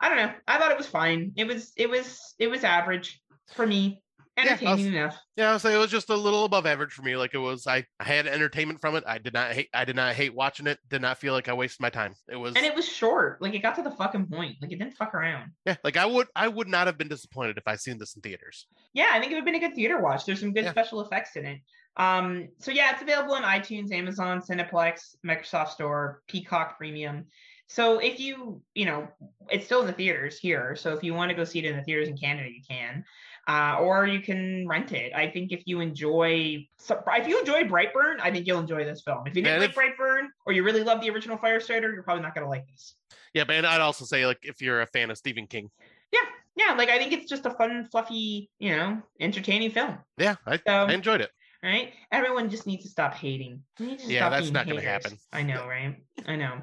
I 0.00 0.08
don't 0.08 0.18
know. 0.18 0.32
I 0.46 0.58
thought 0.58 0.72
it 0.72 0.78
was 0.78 0.86
fine. 0.86 1.32
It 1.36 1.46
was 1.46 1.72
it 1.76 1.88
was 1.88 2.34
it 2.38 2.48
was 2.48 2.64
average 2.64 3.20
for 3.54 3.66
me. 3.66 4.00
Yeah, 4.36 4.42
Entertaining 4.52 4.86
I'll- 4.88 5.02
enough. 5.02 5.18
Yeah, 5.36 5.56
say 5.56 5.74
it 5.74 5.78
was 5.78 5.90
just 5.90 6.10
a 6.10 6.14
little 6.16 6.44
above 6.44 6.66
average 6.66 6.92
for 6.92 7.02
me. 7.02 7.16
Like 7.16 7.32
it 7.34 7.38
was, 7.38 7.66
I, 7.66 7.84
I 8.00 8.04
had 8.04 8.26
entertainment 8.26 8.80
from 8.80 8.94
it. 8.96 9.04
I 9.06 9.18
did 9.18 9.32
not 9.32 9.52
hate. 9.52 9.68
I 9.72 9.84
did 9.86 9.96
not 9.96 10.14
hate 10.14 10.34
watching 10.34 10.66
it. 10.66 10.78
Did 10.88 11.00
not 11.02 11.18
feel 11.18 11.32
like 11.32 11.48
I 11.48 11.54
wasted 11.54 11.80
my 11.80 11.88
time. 11.90 12.14
It 12.30 12.36
was, 12.36 12.54
And 12.54 12.64
it 12.64 12.74
was 12.74 12.86
short. 12.86 13.40
Like 13.40 13.54
it 13.54 13.60
got 13.60 13.74
to 13.76 13.82
the 13.82 13.90
fucking 13.90 14.26
point. 14.26 14.56
Like 14.60 14.72
it 14.72 14.78
didn't 14.78 14.94
fuck 14.96 15.14
around. 15.14 15.52
yeah, 15.64 15.76
like 15.84 15.96
I 15.96 16.04
would, 16.06 16.26
I 16.36 16.48
would 16.48 16.68
not 16.68 16.86
have 16.86 16.98
been 16.98 17.08
disappointed 17.08 17.56
if 17.56 17.64
I 17.66 17.76
seen 17.76 17.98
this 17.98 18.14
in 18.16 18.22
theaters. 18.22 18.66
Yeah, 18.92 19.08
I 19.12 19.20
think 19.20 19.32
it 19.32 19.34
would 19.36 19.38
have 19.40 19.44
been 19.46 19.54
a 19.56 19.60
good 19.60 19.74
theater 19.74 20.00
watch. 20.00 20.24
There's 20.26 20.40
some 20.40 20.52
good 20.52 20.64
Yeah. 20.64 20.70
special 20.70 21.00
effects 21.00 21.36
in 21.36 21.46
it. 21.46 21.60
Um, 21.98 22.48
so 22.58 22.70
yeah, 22.72 22.92
it's 22.92 23.00
available 23.02 23.34
on 23.34 23.42
iTunes, 23.42 23.90
Amazon, 23.90 24.42
Cineplex, 24.42 25.14
Microsoft 25.26 25.68
Store, 25.70 26.20
Peacock 26.28 26.76
Premium. 26.76 27.24
So 27.68 27.98
if 27.98 28.20
you, 28.20 28.60
you 28.74 28.84
know, 28.84 29.08
it's 29.50 29.64
still 29.64 29.80
in 29.80 29.86
the 29.88 29.92
theaters 29.92 30.38
here. 30.38 30.76
So 30.76 30.92
if 30.94 31.02
you 31.02 31.14
want 31.14 31.30
to 31.30 31.34
go 31.34 31.42
see 31.44 31.58
it 31.58 31.64
in 31.64 31.76
the 31.76 31.82
theaters 31.82 32.06
in 32.08 32.16
Canada, 32.16 32.48
you 32.48 32.60
can. 32.68 33.02
Uh, 33.48 33.76
or 33.80 34.06
you 34.06 34.20
can 34.20 34.66
rent 34.66 34.92
it. 34.92 35.12
I 35.14 35.30
think 35.30 35.52
if 35.52 35.62
you 35.66 35.80
enjoy, 35.80 36.66
if 36.88 37.28
you 37.28 37.38
enjoy 37.38 37.62
Brightburn, 37.62 38.16
I 38.20 38.30
think 38.32 38.46
you'll 38.46 38.58
enjoy 38.58 38.84
this 38.84 39.02
film. 39.02 39.26
If 39.26 39.36
you 39.36 39.42
didn't 39.42 39.62
And 39.62 39.72
like 39.72 39.74
Brightburn 39.96 40.26
or 40.46 40.52
you 40.52 40.64
really 40.64 40.82
love 40.82 41.00
the 41.00 41.10
original 41.10 41.38
Firestarter, 41.38 41.92
you're 41.94 42.02
probably 42.02 42.22
not 42.22 42.34
gonna 42.34 42.48
like 42.48 42.66
this. 42.66 42.96
Yeah, 43.34 43.44
but 43.44 43.64
I'd 43.64 43.80
also 43.80 44.04
say 44.04 44.26
like 44.26 44.38
if 44.42 44.60
you're 44.60 44.80
a 44.82 44.86
fan 44.86 45.10
of 45.10 45.18
Stephen 45.18 45.46
King, 45.46 45.70
Yeah, 46.12 46.20
yeah, 46.56 46.74
like 46.74 46.88
I 46.88 46.98
think 46.98 47.12
it's 47.12 47.28
just 47.28 47.46
a 47.46 47.50
fun, 47.50 47.86
fluffy, 47.92 48.50
you 48.58 48.76
know, 48.76 49.00
entertaining 49.20 49.70
film. 49.70 49.98
yeah, 50.18 50.36
I, 50.44 50.56
So 50.56 50.62
I 50.66 50.92
enjoyed 50.92 51.20
it. 51.20 51.30
right? 51.62 51.92
Everyone 52.10 52.50
just 52.50 52.66
needs 52.66 52.82
to 52.84 52.88
stop 52.90 53.14
hating. 53.14 53.62
To 53.78 53.96
Yeah, 54.06 54.28
that's 54.28 54.50
not 54.50 54.66
gonna 54.66 54.80
happen. 54.80 55.18
I 55.32 55.42
know, 55.42 55.68
right? 55.68 55.96
I 56.26 56.34
know. 56.34 56.62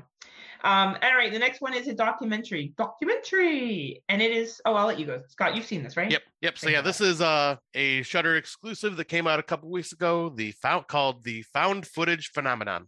Um, 0.63 0.95
all 1.03 1.15
right, 1.15 1.31
the 1.31 1.39
next 1.39 1.59
one 1.59 1.73
is 1.73 1.87
a 1.89 1.93
documentary. 1.93 2.73
Documentary, 2.77 4.01
and 4.07 4.21
it 4.21 4.31
is. 4.31 4.61
Oh, 4.65 4.75
I'll 4.75 4.87
let 4.87 4.97
you 4.97 5.05
go, 5.05 5.21
Scott. 5.27 5.55
You've 5.55 5.65
seen 5.65 5.83
this, 5.83 5.97
right? 5.97 6.09
Yep, 6.09 6.21
yep. 6.41 6.57
So 6.57 6.69
yeah, 6.69 6.79
this 6.79 7.01
is 7.01 7.19
uh, 7.19 7.57
a 7.73 8.01
Shudder 8.03 8.37
exclusive 8.37 8.95
that 8.95 9.05
came 9.05 9.27
out 9.27 9.39
a 9.39 9.43
couple 9.43 9.69
weeks 9.69 9.91
ago. 9.91 10.29
The 10.29 10.51
found 10.53 10.87
called 10.87 11.25
the 11.25 11.41
Found 11.53 11.85
Footage 11.85 12.31
Phenomenon, 12.33 12.87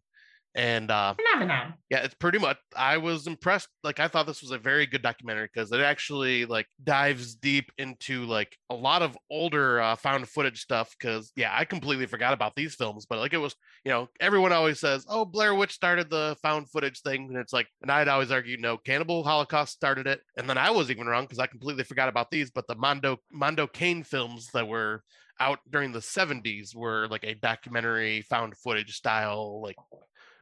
and 0.55 0.89
uh, 0.89 1.13
Phenomenon. 1.13 1.73
yeah 1.89 1.99
it's 1.99 2.13
pretty 2.15 2.39
much 2.39 2.57
i 2.75 2.97
was 2.97 3.27
impressed 3.27 3.67
like 3.83 3.99
i 3.99 4.07
thought 4.07 4.25
this 4.25 4.41
was 4.41 4.51
a 4.51 4.57
very 4.57 4.85
good 4.85 5.01
documentary 5.01 5.49
because 5.53 5.71
it 5.73 5.81
actually 5.81 6.45
like 6.45 6.67
dives 6.83 7.35
deep 7.35 7.71
into 7.77 8.23
like 8.25 8.57
a 8.69 8.75
lot 8.75 9.01
of 9.01 9.17
older 9.29 9.81
uh, 9.81 9.95
found 9.97 10.27
footage 10.29 10.61
stuff 10.61 10.95
because 10.97 11.33
yeah 11.35 11.53
i 11.53 11.65
completely 11.65 12.05
forgot 12.05 12.33
about 12.33 12.55
these 12.55 12.73
films 12.73 13.05
but 13.05 13.19
like 13.19 13.33
it 13.33 13.37
was 13.37 13.55
you 13.83 13.91
know 13.91 14.07
everyone 14.21 14.53
always 14.53 14.79
says 14.79 15.05
oh 15.09 15.25
blair 15.25 15.53
witch 15.53 15.73
started 15.73 16.09
the 16.09 16.37
found 16.41 16.69
footage 16.69 17.01
thing 17.01 17.27
and 17.27 17.37
it's 17.37 17.53
like 17.53 17.67
and 17.81 17.91
i'd 17.91 18.07
always 18.07 18.31
argue 18.31 18.57
no 18.57 18.77
cannibal 18.77 19.23
holocaust 19.23 19.73
started 19.73 20.07
it 20.07 20.21
and 20.37 20.49
then 20.49 20.57
i 20.57 20.71
was 20.71 20.89
even 20.89 21.05
wrong 21.05 21.25
because 21.25 21.39
i 21.39 21.45
completely 21.45 21.83
forgot 21.83 22.07
about 22.07 22.31
these 22.31 22.49
but 22.49 22.65
the 22.67 22.75
mondo 22.75 23.17
mondo 23.29 23.67
cane 23.67 24.03
films 24.03 24.49
that 24.53 24.67
were 24.67 25.03
out 25.37 25.59
during 25.69 25.91
the 25.91 25.99
70s 25.99 26.73
were 26.73 27.07
like 27.09 27.25
a 27.25 27.35
documentary 27.35 28.21
found 28.21 28.55
footage 28.55 28.95
style 28.95 29.61
like 29.61 29.75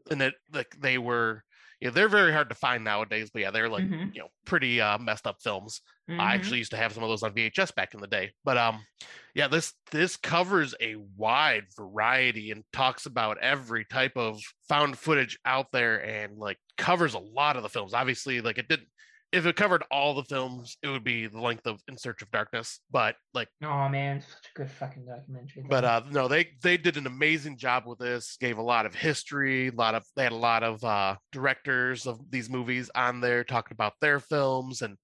and 0.09 0.21
that 0.21 0.35
like 0.51 0.75
they 0.79 0.97
were 0.97 1.43
you 1.79 1.87
know 1.87 1.93
they're 1.93 2.09
very 2.09 2.31
hard 2.31 2.49
to 2.49 2.55
find 2.55 2.83
nowadays 2.83 3.29
but 3.31 3.41
yeah 3.41 3.51
they're 3.51 3.69
like 3.69 3.85
Mhm, 3.85 4.11
you 4.11 4.21
know 4.21 4.29
pretty 4.45 4.79
uh 4.81 4.97
messed 4.97 5.27
up 5.27 5.37
films. 5.41 5.81
I 6.19 6.35
mhm. 6.35 6.35
actually 6.35 6.59
used 6.59 6.71
to 6.71 6.77
have 6.77 6.93
some 6.93 7.03
of 7.03 7.09
those 7.09 7.23
on 7.23 7.33
vhs 7.33 7.73
back 7.73 7.93
in 7.95 7.99
the 7.99 8.07
day 8.07 8.33
but 8.43 8.57
um 8.57 8.85
yeah 9.33 9.47
this 9.47 9.73
this 9.91 10.15
covers 10.17 10.75
a 10.79 10.95
wide 10.95 11.65
variety 11.75 12.51
and 12.51 12.63
talks 12.71 13.05
about 13.05 13.37
every 13.39 13.85
type 13.85 14.13
of 14.15 14.39
found 14.67 14.97
footage 14.97 15.39
out 15.45 15.71
there 15.71 16.03
and 16.03 16.37
like 16.37 16.57
covers 16.77 17.13
a 17.13 17.19
lot 17.19 17.57
of 17.57 17.63
the 17.63 17.69
films. 17.69 17.93
Obviously 17.93 18.41
like 18.41 18.57
it 18.57 18.67
didn't 18.67 18.89
if 19.33 19.45
it 19.47 19.55
covered 19.55 19.83
all 19.91 20.13
the 20.13 20.23
films 20.23 20.77
it 20.83 20.87
would 20.87 21.03
be 21.03 21.27
the 21.27 21.41
length 21.41 21.65
of 21.65 21.81
in 21.87 21.97
search 21.97 22.21
of 22.21 22.29
darkness 22.31 22.79
but 22.91 23.15
like 23.33 23.49
Oh 23.63 23.89
man, 23.89 24.17
it's 24.17 24.27
such 24.27 24.51
a 24.55 24.59
good 24.59 24.71
fucking 24.71 25.05
documentary. 25.05 25.63
but 25.67 25.83
uh 25.83 26.01
no 26.11 26.27
they 26.27 26.49
they 26.61 26.77
did 26.77 26.95
an 26.97 27.07
amazing 27.07 27.57
job 27.57 27.85
with 27.85 27.99
this 27.99 28.37
gave 28.39 28.57
a 28.59 28.61
lot 28.61 28.85
of 28.85 28.93
history 28.95 29.67
a 29.67 29.71
lot 29.71 29.95
of 29.95 30.05
they 30.15 30.23
had 30.23 30.31
a 30.31 30.35
lot 30.35 30.63
of 30.63 30.83
uh 30.83 31.15
directors 31.31 32.05
of 32.07 32.19
these 32.29 32.49
movies 32.49 32.89
on 32.95 33.19
there 33.19 33.43
talking 33.43 33.73
about 33.73 33.93
their 33.99 34.19
films 34.19 34.81
and 34.83 34.95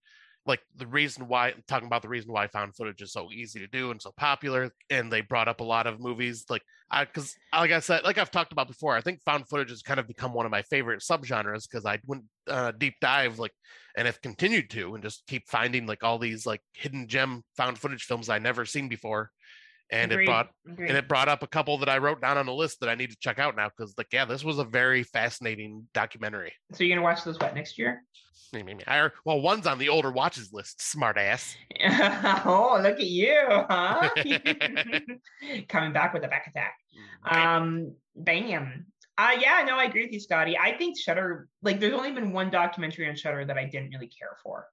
like 0.45 0.61
the 0.77 0.87
reason 0.87 1.27
why 1.27 1.53
talking 1.67 1.87
about 1.87 2.01
the 2.01 2.09
reason 2.09 2.31
why 2.31 2.47
found 2.47 2.75
footage 2.75 3.01
is 3.01 3.11
so 3.11 3.29
easy 3.31 3.59
to 3.59 3.67
do 3.67 3.91
and 3.91 4.01
so 4.01 4.11
popular 4.17 4.71
and 4.89 5.11
they 5.11 5.21
brought 5.21 5.47
up 5.47 5.59
a 5.59 5.63
lot 5.63 5.85
of 5.85 5.99
movies 5.99 6.45
like 6.49 6.61
i 6.91 7.03
because 7.03 7.35
like 7.53 7.71
i 7.71 7.79
said 7.79 8.03
like 8.03 8.17
i've 8.17 8.31
talked 8.31 8.51
about 8.51 8.67
before 8.67 8.95
i 8.95 9.01
think 9.01 9.21
found 9.23 9.47
footage 9.47 9.69
has 9.69 9.81
kind 9.81 9.99
of 9.99 10.07
become 10.07 10.33
one 10.33 10.45
of 10.45 10.51
my 10.51 10.61
favorite 10.63 11.01
subgenres 11.01 11.69
because 11.69 11.85
i 11.85 11.99
went 12.05 12.23
uh, 12.47 12.71
deep 12.77 12.95
dive 13.01 13.37
like 13.37 13.53
and 13.97 14.07
have 14.07 14.21
continued 14.21 14.69
to 14.69 14.95
and 14.95 15.03
just 15.03 15.23
keep 15.27 15.47
finding 15.47 15.85
like 15.85 16.03
all 16.03 16.17
these 16.17 16.45
like 16.45 16.61
hidden 16.73 17.07
gem 17.07 17.43
found 17.55 17.77
footage 17.77 18.03
films 18.03 18.29
i 18.29 18.39
never 18.39 18.65
seen 18.65 18.87
before 18.87 19.29
and 19.91 20.11
Agreed, 20.11 20.23
it 20.23 20.27
brought 20.27 20.49
agreed. 20.67 20.89
and 20.89 20.97
it 20.97 21.07
brought 21.07 21.27
up 21.29 21.43
a 21.43 21.47
couple 21.47 21.77
that 21.79 21.89
I 21.89 21.97
wrote 21.97 22.21
down 22.21 22.37
on 22.37 22.45
the 22.45 22.53
list 22.53 22.79
that 22.81 22.89
I 22.89 22.95
need 22.95 23.09
to 23.11 23.17
check 23.19 23.39
out 23.39 23.55
now 23.55 23.69
because, 23.69 23.93
like, 23.97 24.07
yeah, 24.11 24.25
this 24.25 24.43
was 24.43 24.59
a 24.59 24.63
very 24.63 25.03
fascinating 25.03 25.87
documentary. 25.93 26.53
So 26.73 26.83
you're 26.83 26.95
gonna 26.95 27.03
watch 27.03 27.23
those 27.23 27.39
what 27.39 27.55
next 27.55 27.77
year? 27.77 28.03
I 28.53 28.63
mean, 28.63 28.81
I, 28.87 29.09
well, 29.25 29.41
one's 29.41 29.67
on 29.67 29.77
the 29.77 29.89
older 29.89 30.11
watches 30.11 30.51
list. 30.51 30.81
Smart 30.81 31.17
ass. 31.17 31.55
oh, 32.45 32.79
look 32.81 32.99
at 32.99 33.05
you, 33.05 33.37
huh? 33.47 34.09
Coming 35.69 35.93
back 35.93 36.13
with 36.13 36.23
a 36.23 36.27
back 36.27 36.47
attack. 36.47 36.73
Um, 37.25 37.93
bam. 38.15 38.87
Uh, 39.17 39.31
yeah, 39.39 39.63
no, 39.67 39.75
I 39.75 39.83
agree 39.83 40.03
with 40.03 40.13
you, 40.13 40.19
Scotty. 40.19 40.57
I 40.57 40.77
think 40.77 40.97
Shudder, 40.97 41.47
like, 41.61 41.79
there's 41.79 41.93
only 41.93 42.11
been 42.11 42.31
one 42.31 42.49
documentary 42.49 43.07
on 43.09 43.15
Shudder 43.15 43.45
that 43.45 43.57
I 43.57 43.65
didn't 43.65 43.89
really 43.89 44.07
care 44.07 44.37
for. 44.41 44.65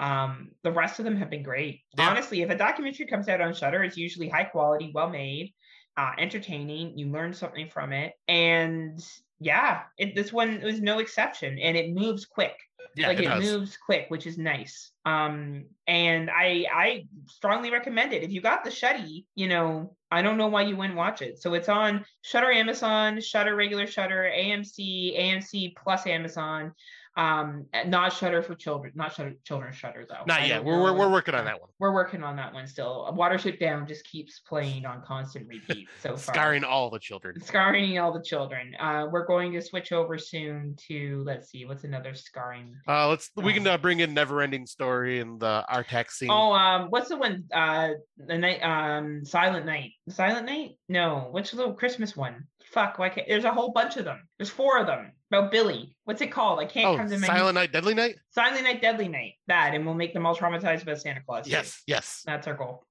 Um, 0.00 0.52
the 0.64 0.72
rest 0.72 0.98
of 0.98 1.04
them 1.04 1.16
have 1.16 1.28
been 1.28 1.42
great. 1.42 1.82
Yeah. 1.96 2.08
Honestly, 2.08 2.40
if 2.40 2.50
a 2.50 2.56
documentary 2.56 3.06
comes 3.06 3.28
out 3.28 3.42
on 3.42 3.54
Shudder, 3.54 3.84
it's 3.84 3.98
usually 3.98 4.28
high 4.28 4.44
quality, 4.44 4.90
well 4.94 5.10
made, 5.10 5.52
uh, 5.96 6.12
entertaining. 6.18 6.98
You 6.98 7.10
learn 7.10 7.34
something 7.34 7.68
from 7.68 7.92
it, 7.92 8.14
and 8.26 8.98
yeah, 9.40 9.82
it, 9.98 10.14
this 10.16 10.32
one 10.32 10.62
was 10.62 10.80
no 10.80 10.98
exception, 11.00 11.58
and 11.58 11.76
it 11.76 11.92
moves 11.92 12.24
quick. 12.24 12.56
Yeah, 12.96 13.08
like 13.08 13.18
it, 13.20 13.26
it, 13.26 13.40
moves 13.40 13.76
quick 13.76 14.06
which 14.08 14.26
is 14.26 14.36
nice. 14.36 14.90
Um 15.04 15.66
and 15.86 16.28
i 16.28 16.66
i 16.72 17.04
strongly 17.28 17.70
recommend 17.70 18.12
it. 18.12 18.24
If 18.24 18.32
you 18.32 18.40
got 18.40 18.64
the 18.64 18.70
shutty 18.70 19.26
you 19.36 19.46
know 19.46 19.94
i 20.10 20.22
don't 20.22 20.36
know 20.36 20.48
why 20.48 20.62
you 20.62 20.76
wouldn't 20.76 20.96
watch 20.96 21.22
it. 21.22 21.40
So 21.40 21.54
it's 21.54 21.68
on 21.68 22.04
shudder 22.22 22.50
amazon 22.50 23.20
shudder 23.20 23.54
regular 23.54 23.86
shudder 23.86 24.28
amc 24.36 24.76
amc 24.76 25.76
plus 25.76 26.06
amazon 26.06 26.72
um 27.16 27.66
not 27.86 28.12
shudder 28.12 28.40
for 28.40 28.54
children 28.54 28.92
not 28.94 29.12
shudder 29.12 29.34
children's 29.44 29.74
shudder 29.74 30.06
though 30.08 30.22
Not 30.26 30.42
I 30.42 30.44
yet. 30.46 30.64
We're, 30.64 30.80
we're 30.80 30.92
we're 30.96 31.10
working 31.10 31.34
on 31.34 31.44
that 31.44 31.60
one. 31.60 31.68
we're 31.80 31.92
working 31.92 32.22
on 32.22 32.36
that 32.36 32.54
one 32.54 32.68
still 32.68 33.12
watership 33.18 33.58
down 33.58 33.86
just 33.88 34.04
keeps 34.04 34.40
playing 34.40 34.86
on 34.86 35.02
constant 35.02 35.48
repeat 35.48 35.88
so 36.00 36.10
far 36.16 36.34
Scarring 36.34 36.62
all 36.62 36.88
the 36.88 37.00
children. 37.00 37.40
scarring 37.40 37.98
all 37.98 38.12
the 38.12 38.22
children 38.22 38.74
uh 38.78 39.06
we're 39.10 39.26
going 39.26 39.52
to 39.52 39.60
switch 39.60 39.90
over 39.90 40.18
soon 40.18 40.76
to 40.86 41.24
let's 41.26 41.50
see 41.50 41.64
what's 41.64 41.82
another 41.82 42.14
scarring 42.14 42.74
Uh, 42.86 43.08
let's 43.08 43.30
we 43.34 43.52
can 43.52 43.66
Um, 43.66 43.74
uh, 43.74 43.78
bring 43.78 43.98
in 44.00 44.14
Neverending 44.14 44.68
Story 44.68 45.18
and 45.18 45.40
the 45.40 45.64
Artax 45.68 46.10
scene. 46.12 46.30
Oh, 46.30 46.52
um, 46.52 46.86
what's 46.90 47.08
the 47.08 47.16
one? 47.16 47.44
Uh, 47.52 47.90
the 48.18 48.38
night, 48.38 48.60
um, 48.62 49.24
Silent 49.24 49.66
Night. 49.66 49.92
Silent 50.08 50.46
Night? 50.46 50.78
No, 50.88 51.28
what's 51.32 51.50
the 51.50 51.56
little 51.56 51.74
Christmas 51.74 52.16
one? 52.16 52.44
Fuck, 52.72 52.98
why 52.98 53.08
can't? 53.08 53.26
There's 53.26 53.44
a 53.44 53.52
whole 53.52 53.72
bunch 53.72 53.96
of 53.96 54.04
them. 54.04 54.20
There's 54.38 54.50
four 54.50 54.78
of 54.78 54.86
them 54.86 55.12
about 55.30 55.50
Billy. 55.50 55.94
What's 56.04 56.20
it 56.20 56.32
called? 56.32 56.58
I 56.58 56.64
can't 56.64 56.86
Oh, 56.88 56.96
come 56.96 57.08
to 57.08 57.18
my 57.18 57.26
Silent 57.26 57.54
Night, 57.54 57.72
Deadly 57.72 57.94
Night. 57.94 58.16
Silent 58.30 58.64
Night, 58.64 58.80
Deadly 58.82 59.08
Night. 59.08 59.34
That, 59.46 59.74
and 59.74 59.84
we'll 59.86 59.94
make 59.94 60.12
them 60.14 60.26
all 60.26 60.36
traumatized 60.36 60.82
about 60.82 61.00
Santa 61.00 61.20
Claus. 61.26 61.44
too. 61.46 61.50
Yes, 61.52 61.82
yes. 61.86 62.22
that's 62.26 62.46
our 62.46 62.54
goal. 62.54 62.84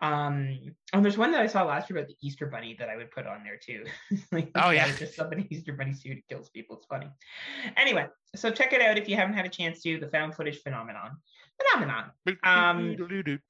Um, 0.00 0.58
and 0.92 1.04
there's 1.04 1.16
one 1.16 1.30
that 1.30 1.40
I 1.42 1.46
saw 1.46 1.62
last 1.62 1.88
year 1.88 1.98
about 1.98 2.08
the 2.08 2.16
Easter 2.20 2.46
Bunny 2.46 2.74
that 2.80 2.88
I 2.88 2.96
would 2.96 3.10
put 3.12 3.26
on 3.26 3.44
there 3.44 3.56
too. 3.56 3.84
like, 4.32 4.50
Oh, 4.56 4.70
yeah. 4.70 4.90
just 4.96 5.14
something 5.14 5.46
Easter 5.50 5.72
Bunny 5.74 5.92
suit 5.92 6.18
it 6.18 6.24
kills 6.28 6.48
people. 6.48 6.76
It's 6.76 6.86
funny. 6.86 7.06
Anyway, 7.76 8.06
so 8.34 8.50
check 8.50 8.72
it 8.72 8.82
out 8.82 8.98
if 8.98 9.08
you 9.08 9.14
haven't 9.14 9.34
had 9.34 9.46
a 9.46 9.48
chance 9.48 9.80
to. 9.82 10.00
The 10.00 10.08
found 10.08 10.34
footage 10.34 10.60
phenomenon. 10.62 11.12
Phenomenon. 11.72 12.10
Um, 12.42 12.96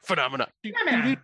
Phenomena. 0.05 0.49
Phenomena. 0.63 1.17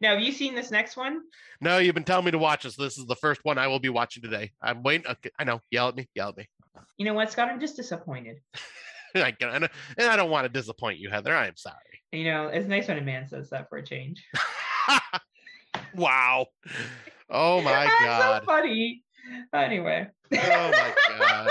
Now, 0.00 0.14
have 0.14 0.20
you 0.20 0.32
seen 0.32 0.54
this 0.54 0.70
next 0.70 0.96
one? 0.96 1.20
No, 1.60 1.78
you've 1.78 1.94
been 1.94 2.04
telling 2.04 2.24
me 2.24 2.30
to 2.30 2.38
watch 2.38 2.62
this. 2.62 2.76
This 2.76 2.96
is 2.96 3.06
the 3.06 3.16
first 3.16 3.40
one 3.44 3.58
I 3.58 3.66
will 3.66 3.80
be 3.80 3.90
watching 3.90 4.22
today. 4.22 4.52
I'm 4.62 4.82
waiting. 4.82 5.06
Okay, 5.06 5.30
I 5.38 5.44
know. 5.44 5.60
Yell 5.70 5.88
at 5.88 5.96
me. 5.96 6.08
Yell 6.14 6.30
at 6.30 6.36
me. 6.38 6.48
You 6.96 7.04
know 7.04 7.14
what, 7.14 7.30
Scott? 7.30 7.48
I'm 7.50 7.60
just 7.60 7.76
disappointed. 7.76 8.38
I 9.14 9.32
can, 9.32 9.48
and 9.64 9.68
I 9.98 10.16
don't 10.16 10.30
want 10.30 10.44
to 10.44 10.48
disappoint 10.48 10.98
you, 10.98 11.10
Heather. 11.10 11.34
I 11.34 11.48
am 11.48 11.56
sorry. 11.56 11.76
You 12.12 12.24
know, 12.24 12.46
it's 12.48 12.66
nice 12.68 12.88
when 12.88 12.96
a 12.98 13.02
man 13.02 13.26
says 13.28 13.50
that 13.50 13.68
for 13.68 13.78
a 13.78 13.84
change. 13.84 14.24
wow. 15.94 16.46
Oh 17.28 17.60
my 17.62 17.70
That's 17.72 18.04
god. 18.04 18.40
so 18.40 18.46
funny. 18.46 19.02
Anyway, 19.52 20.06
Oh 20.32 20.70
my 20.70 20.94
god. 21.18 21.48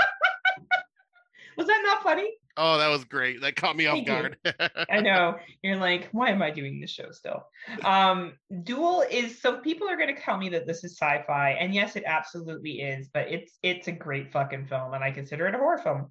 was 1.57 1.67
that 1.67 1.81
not 1.85 2.01
funny? 2.03 2.29
Oh, 2.57 2.77
that 2.77 2.89
was 2.89 3.05
great. 3.05 3.41
That 3.41 3.55
caught 3.55 3.75
me 3.75 3.85
off 3.85 4.05
guard. 4.05 4.37
I 4.89 4.99
know. 4.99 5.37
You're 5.63 5.77
like, 5.77 6.09
why 6.11 6.29
am 6.29 6.41
I 6.41 6.51
doing 6.51 6.81
this 6.81 6.91
show 6.91 7.11
still? 7.11 7.47
Um, 7.85 8.33
Dual 8.63 9.05
is 9.09 9.41
so 9.41 9.57
people 9.57 9.87
are 9.87 9.97
gonna 9.97 10.19
tell 10.19 10.37
me 10.37 10.49
that 10.49 10.67
this 10.67 10.83
is 10.83 10.97
sci-fi, 10.97 11.51
and 11.51 11.73
yes, 11.73 11.95
it 11.95 12.03
absolutely 12.05 12.81
is, 12.81 13.09
but 13.13 13.29
it's 13.29 13.57
it's 13.63 13.87
a 13.87 13.93
great 13.93 14.31
fucking 14.31 14.65
film, 14.65 14.93
and 14.93 15.03
I 15.03 15.11
consider 15.11 15.47
it 15.47 15.55
a 15.55 15.57
horror 15.57 15.77
film. 15.77 16.07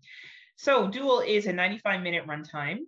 So 0.57 0.89
Dual 0.89 1.21
is 1.21 1.47
a 1.47 1.53
95 1.53 2.03
minute 2.03 2.27
runtime. 2.27 2.79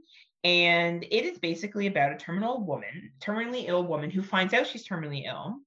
And 0.42 1.05
it 1.05 1.24
is 1.24 1.38
basically 1.38 1.86
about 1.86 2.12
a 2.12 2.16
terminal 2.16 2.64
woman, 2.64 3.12
terminally 3.20 3.68
ill 3.68 3.84
woman 3.86 4.11
who 4.11 4.22
finds 4.22 4.55
out 4.55 4.66
she's 4.66 4.88
terminally 4.88 5.26
ill. 5.26 5.59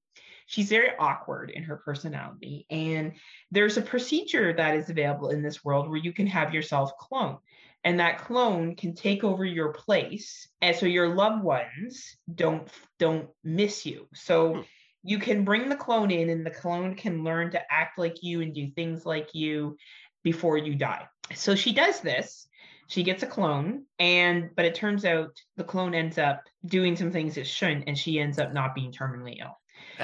She's 0.47 0.69
very 0.69 0.89
awkward 0.99 1.51
in 1.51 1.63
her 1.63 1.77
personality. 1.77 2.65
And 2.69 3.13
there's 3.51 3.77
a 3.77 3.81
procedure 3.81 4.53
that 4.53 4.75
is 4.75 4.89
available 4.89 5.29
in 5.29 5.41
this 5.41 5.63
world 5.63 5.89
where 5.89 5.99
you 5.99 6.11
can 6.11 6.27
have 6.27 6.53
yourself 6.53 6.91
cloned. 6.99 7.39
And 7.83 7.99
that 7.99 8.19
clone 8.19 8.75
can 8.75 8.95
take 8.95 9.23
over 9.23 9.43
your 9.43 9.73
place. 9.73 10.47
And 10.61 10.75
so 10.75 10.85
your 10.85 11.13
loved 11.15 11.43
ones 11.43 12.15
don't 12.33 12.67
don't 12.99 13.29
miss 13.43 13.85
you. 13.85 14.07
So 14.13 14.63
you 15.03 15.19
can 15.19 15.43
bring 15.43 15.67
the 15.67 15.75
clone 15.75 16.11
in 16.11 16.29
and 16.29 16.45
the 16.45 16.51
clone 16.51 16.95
can 16.95 17.23
learn 17.23 17.51
to 17.51 17.61
act 17.71 17.99
like 17.99 18.23
you 18.23 18.41
and 18.41 18.53
do 18.53 18.69
things 18.69 19.05
like 19.05 19.35
you 19.35 19.77
before 20.23 20.57
you 20.57 20.75
die. 20.75 21.05
So 21.35 21.55
she 21.55 21.73
does 21.73 21.99
this. 21.99 22.47
She 22.87 23.03
gets 23.03 23.23
a 23.23 23.27
clone 23.27 23.85
and 23.99 24.49
but 24.55 24.65
it 24.65 24.75
turns 24.75 25.03
out 25.03 25.31
the 25.57 25.63
clone 25.63 25.93
ends 25.93 26.17
up 26.17 26.43
doing 26.65 26.95
some 26.95 27.11
things 27.11 27.37
it 27.37 27.47
shouldn't 27.47 27.85
and 27.87 27.97
she 27.97 28.19
ends 28.19 28.39
up 28.39 28.53
not 28.53 28.75
being 28.75 28.91
terminally 28.91 29.39
ill. 29.41 29.57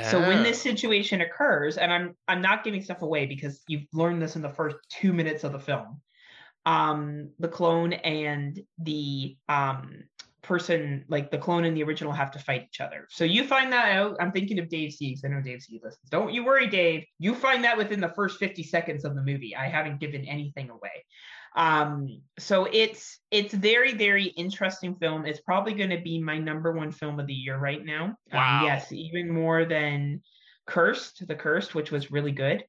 So 0.09 0.19
when 0.19 0.43
this 0.43 0.59
Ah. 0.59 0.63
situation 0.71 1.21
occurs, 1.21 1.77
and 1.77 1.91
I'm 1.91 2.15
I'm 2.27 2.41
not 2.41 2.63
giving 2.63 2.83
stuff 2.83 3.01
away 3.01 3.25
because 3.25 3.63
you've 3.67 3.85
learned 3.93 4.21
this 4.21 4.35
in 4.35 4.41
the 4.41 4.49
first 4.49 4.77
two 4.89 5.13
minutes 5.13 5.43
of 5.43 5.51
the 5.51 5.59
film, 5.59 6.01
um, 6.69 7.31
the 7.39 7.47
clone 7.47 7.93
and 7.93 8.59
the 8.77 9.35
um 9.49 10.03
person, 10.43 11.03
like 11.09 11.31
the 11.31 11.37
clone 11.37 11.65
and 11.65 11.75
the 11.75 11.83
original, 11.83 12.13
have 12.13 12.31
to 12.31 12.39
fight 12.39 12.67
each 12.69 12.79
other. 12.79 13.07
So 13.09 13.23
you 13.23 13.43
find 13.43 13.73
that 13.73 13.89
out. 13.89 14.17
I'm 14.19 14.31
thinking 14.31 14.59
of 14.59 14.69
Dave 14.69 14.93
C. 14.93 15.17
I 15.23 15.27
know 15.27 15.41
Dave 15.41 15.61
C. 15.61 15.79
listens. 15.83 16.09
Don't 16.09 16.31
you 16.31 16.45
worry, 16.45 16.67
Dave. 16.67 17.03
You 17.17 17.33
find 17.33 17.63
that 17.63 17.77
within 17.77 17.99
the 17.99 18.13
first 18.15 18.39
50 18.39 18.63
seconds 18.63 19.03
of 19.03 19.15
the 19.15 19.23
movie. 19.23 19.55
I 19.55 19.67
haven't 19.67 19.99
given 19.99 20.25
anything 20.25 20.69
away. 20.69 21.05
Um, 21.55 22.21
so 22.37 22.67
it's 22.71 23.19
it's 23.31 23.53
very 23.53 23.93
very 23.93 24.25
interesting 24.25 24.95
film. 24.95 25.25
It's 25.25 25.41
probably 25.41 25.73
going 25.73 25.89
to 25.89 26.01
be 26.01 26.21
my 26.21 26.37
number 26.37 26.71
one 26.71 26.91
film 26.91 27.19
of 27.19 27.25
the 27.25 27.33
year 27.33 27.57
right 27.57 27.83
now. 27.83 28.15
Wow. 28.31 28.59
Um, 28.59 28.65
yes, 28.65 28.91
even 28.91 29.31
more 29.31 29.65
than 29.65 30.21
Cursed, 30.67 31.27
The 31.27 31.35
Cursed, 31.35 31.73
which 31.73 31.91
was 31.91 32.11
really 32.11 32.31
good. 32.31 32.63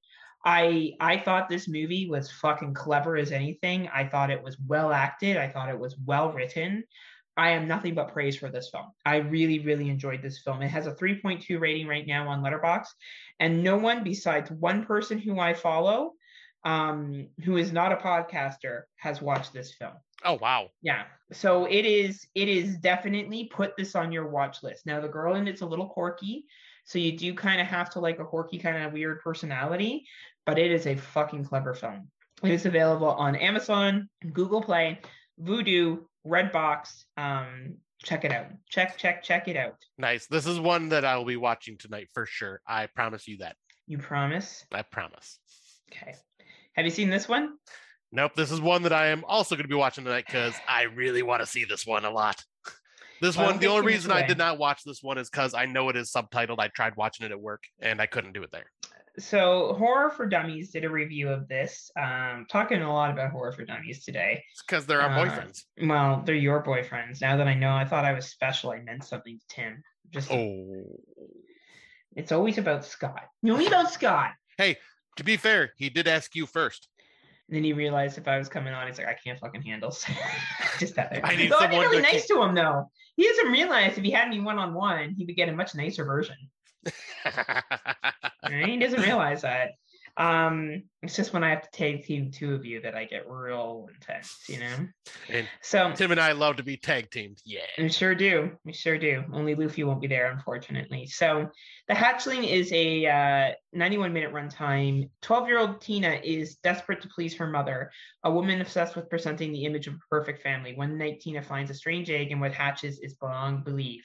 I 0.44 0.94
I 1.00 1.18
thought 1.18 1.48
this 1.48 1.68
movie 1.68 2.08
was 2.08 2.30
fucking 2.30 2.74
clever 2.74 3.16
as 3.16 3.32
anything. 3.32 3.88
I 3.92 4.06
thought 4.06 4.30
it 4.30 4.42
was 4.42 4.58
well 4.66 4.92
acted. 4.92 5.36
I 5.36 5.48
thought 5.48 5.68
it 5.68 5.78
was 5.78 5.96
well 6.04 6.32
written. 6.32 6.84
I 7.36 7.50
am 7.50 7.68
nothing 7.68 7.94
but 7.94 8.12
praise 8.12 8.36
for 8.36 8.50
this 8.50 8.70
film. 8.70 8.86
I 9.06 9.16
really, 9.16 9.60
really 9.60 9.88
enjoyed 9.88 10.20
this 10.20 10.40
film. 10.40 10.62
It 10.62 10.68
has 10.68 10.86
a 10.86 10.94
3.2 10.94 11.60
rating 11.60 11.86
right 11.86 12.06
now 12.06 12.28
on 12.28 12.42
Letterboxd, 12.42 12.88
and 13.38 13.62
no 13.62 13.76
one 13.76 14.02
besides 14.02 14.50
one 14.50 14.84
person 14.84 15.18
who 15.18 15.38
I 15.38 15.54
follow, 15.54 16.12
um, 16.64 17.28
who 17.44 17.56
is 17.56 17.72
not 17.72 17.92
a 17.92 17.96
podcaster, 17.96 18.82
has 18.96 19.22
watched 19.22 19.52
this 19.52 19.72
film. 19.72 19.94
Oh 20.24 20.34
wow. 20.34 20.68
Yeah. 20.82 21.04
So 21.32 21.66
it 21.66 21.86
is 21.86 22.26
it 22.34 22.48
is 22.48 22.76
definitely 22.76 23.50
put 23.52 23.76
this 23.76 23.94
on 23.94 24.12
your 24.12 24.28
watch 24.28 24.62
list. 24.62 24.84
Now 24.86 25.00
the 25.00 25.08
girl 25.08 25.34
in 25.34 25.48
it's 25.48 25.62
a 25.62 25.66
little 25.66 25.88
quirky, 25.88 26.44
so 26.84 26.98
you 26.98 27.16
do 27.16 27.34
kind 27.34 27.60
of 27.60 27.66
have 27.66 27.90
to 27.90 28.00
like 28.00 28.18
a 28.18 28.24
quirky 28.24 28.58
kind 28.58 28.84
of 28.84 28.92
weird 28.92 29.20
personality, 29.20 30.04
but 30.46 30.58
it 30.58 30.70
is 30.70 30.86
a 30.86 30.96
fucking 30.96 31.44
clever 31.44 31.74
film. 31.74 32.08
It 32.42 32.50
is 32.50 32.66
available 32.66 33.10
on 33.10 33.36
Amazon, 33.36 34.08
Google 34.32 34.62
Play, 34.62 35.00
Vudu, 35.42 36.00
Redbox. 36.26 37.04
Um, 37.16 37.76
check 38.02 38.24
it 38.24 38.32
out. 38.32 38.46
Check, 38.68 38.96
check, 38.96 39.22
check 39.22 39.48
it 39.48 39.56
out. 39.56 39.76
Nice. 39.98 40.26
This 40.26 40.46
is 40.46 40.58
one 40.58 40.88
that 40.90 41.04
I 41.04 41.16
will 41.16 41.24
be 41.24 41.36
watching 41.36 41.76
tonight 41.76 42.08
for 42.14 42.26
sure. 42.26 42.60
I 42.66 42.86
promise 42.94 43.28
you 43.28 43.38
that. 43.38 43.56
You 43.86 43.98
promise? 43.98 44.64
I 44.72 44.82
promise. 44.82 45.38
Okay. 45.92 46.14
Have 46.74 46.84
you 46.84 46.90
seen 46.90 47.10
this 47.10 47.28
one? 47.28 47.54
Nope. 48.12 48.32
This 48.36 48.50
is 48.50 48.60
one 48.60 48.82
that 48.84 48.92
I 48.92 49.08
am 49.08 49.24
also 49.26 49.54
going 49.54 49.64
to 49.64 49.68
be 49.68 49.74
watching 49.74 50.04
tonight 50.04 50.24
because 50.26 50.54
I 50.68 50.82
really 50.84 51.22
want 51.22 51.40
to 51.42 51.46
see 51.46 51.64
this 51.64 51.86
one 51.86 52.04
a 52.04 52.10
lot. 52.10 52.42
This 53.22 53.36
Well, 53.36 53.48
one, 53.48 53.58
the 53.58 53.66
only 53.66 53.82
get 53.82 53.82
too 53.82 53.82
much 53.82 53.92
reason 53.92 54.10
I 54.12 54.26
did 54.26 54.38
not 54.38 54.56
watch 54.56 54.80
this 54.82 55.00
one 55.02 55.18
is 55.18 55.28
because 55.28 55.52
I 55.52 55.66
know 55.66 55.90
it 55.90 55.96
is 55.96 56.10
subtitled. 56.10 56.58
I 56.58 56.68
tried 56.68 56.96
watching 56.96 57.26
it 57.26 57.32
at 57.32 57.38
work 57.38 57.62
and 57.78 58.00
I 58.00 58.06
couldn't 58.06 58.32
do 58.32 58.42
it 58.42 58.50
there. 58.50 58.64
So 59.18 59.74
Horror 59.78 60.10
for 60.10 60.26
Dummies 60.26 60.70
did 60.70 60.84
a 60.84 60.90
review 60.90 61.28
of 61.28 61.48
this. 61.48 61.90
Um, 62.00 62.46
talking 62.50 62.80
a 62.82 62.92
lot 62.92 63.10
about 63.10 63.30
Horror 63.32 63.52
for 63.52 63.64
Dummies 63.64 64.04
today. 64.04 64.42
It's 64.52 64.62
because 64.62 64.86
they're 64.86 65.00
our 65.02 65.10
Uh, 65.10 65.24
boyfriends. 65.26 65.64
Well, 65.82 66.22
they're 66.24 66.34
your 66.34 66.62
boyfriends. 66.62 67.20
Now 67.20 67.36
that 67.36 67.48
I 67.48 67.54
know, 67.54 67.72
I 67.72 67.84
thought 67.84 68.04
I 68.04 68.12
was 68.12 68.26
special. 68.26 68.70
I 68.70 68.80
meant 68.80 69.04
something 69.04 69.38
to 69.38 69.44
Tim. 69.54 69.82
Just 70.10 70.30
Oh. 70.30 71.00
it's 72.16 72.32
always 72.32 72.58
about 72.58 72.84
Scott. 72.84 73.22
You 73.42 73.52
only 73.52 73.66
about 73.66 73.90
Scott. 73.90 74.32
Hey 74.56 74.78
to 75.16 75.24
be 75.24 75.36
fair, 75.36 75.72
he 75.76 75.90
did 75.90 76.08
ask 76.08 76.34
you 76.34 76.46
first. 76.46 76.88
And 77.48 77.56
then 77.56 77.64
he 77.64 77.72
realized 77.72 78.16
if 78.16 78.28
I 78.28 78.38
was 78.38 78.48
coming 78.48 78.72
on, 78.72 78.86
he's 78.86 78.96
like, 78.96 79.08
I 79.08 79.14
can't 79.14 79.38
fucking 79.38 79.62
handle. 79.62 79.90
just 80.78 80.94
that. 80.94 81.20
I 81.24 81.36
need 81.36 81.52
I've 81.52 81.70
been 81.70 81.70
someone 81.70 81.80
really 81.80 82.00
that 82.00 82.12
nice 82.12 82.26
to 82.28 82.40
him 82.42 82.54
though. 82.54 82.90
He 83.16 83.26
doesn't 83.26 83.52
realize 83.52 83.98
if 83.98 84.04
he 84.04 84.10
had 84.10 84.28
me 84.30 84.40
one 84.40 84.58
on 84.58 84.72
one, 84.72 85.14
he 85.16 85.24
would 85.26 85.36
get 85.36 85.48
a 85.48 85.52
much 85.52 85.74
nicer 85.74 86.04
version. 86.04 86.36
Right? 88.50 88.68
He 88.68 88.78
doesn't 88.78 89.02
realize 89.02 89.42
that. 89.42 89.70
Um, 90.16 90.82
it's 91.02 91.16
just 91.16 91.32
when 91.32 91.42
I 91.42 91.50
have 91.50 91.62
to 91.62 91.70
tag 91.70 92.04
team 92.04 92.30
two 92.30 92.54
of 92.54 92.64
you 92.66 92.82
that 92.82 92.94
I 92.94 93.04
get 93.04 93.26
real 93.26 93.88
intense, 93.94 94.44
you 94.48 94.58
know. 94.58 94.86
And 95.30 95.48
So 95.62 95.92
Tim 95.94 96.10
and 96.10 96.20
I 96.20 96.32
love 96.32 96.56
to 96.56 96.62
be 96.62 96.76
tag 96.76 97.10
teamed. 97.10 97.38
Yeah. 97.44 97.60
We 97.78 97.88
sure 97.88 98.14
do. 98.14 98.50
We 98.64 98.74
sure 98.74 98.98
do. 98.98 99.24
Only 99.32 99.54
Luffy 99.54 99.82
won't 99.82 100.02
be 100.02 100.08
there, 100.08 100.30
unfortunately. 100.30 101.06
So, 101.06 101.48
The 101.88 101.94
Hatching 101.94 102.44
is 102.44 102.70
a 102.72 103.06
uh, 103.06 103.54
91 103.72 104.12
minute 104.12 104.32
runtime. 104.32 105.08
12 105.22 105.48
year 105.48 105.58
old 105.58 105.80
Tina 105.80 106.20
is 106.22 106.56
desperate 106.56 107.00
to 107.00 107.08
please 107.08 107.34
her 107.36 107.46
mother, 107.46 107.90
a 108.22 108.30
woman 108.30 108.60
obsessed 108.60 108.96
with 108.96 109.08
presenting 109.08 109.52
the 109.52 109.64
image 109.64 109.86
of 109.86 109.94
a 109.94 110.08
perfect 110.10 110.42
family. 110.42 110.74
One 110.74 110.98
night, 110.98 111.20
Tina 111.20 111.42
finds 111.42 111.70
a 111.70 111.74
strange 111.74 112.10
egg, 112.10 112.30
and 112.30 112.40
what 112.42 112.52
hatches 112.52 112.98
is 112.98 113.14
beyond 113.14 113.64
belief. 113.64 114.04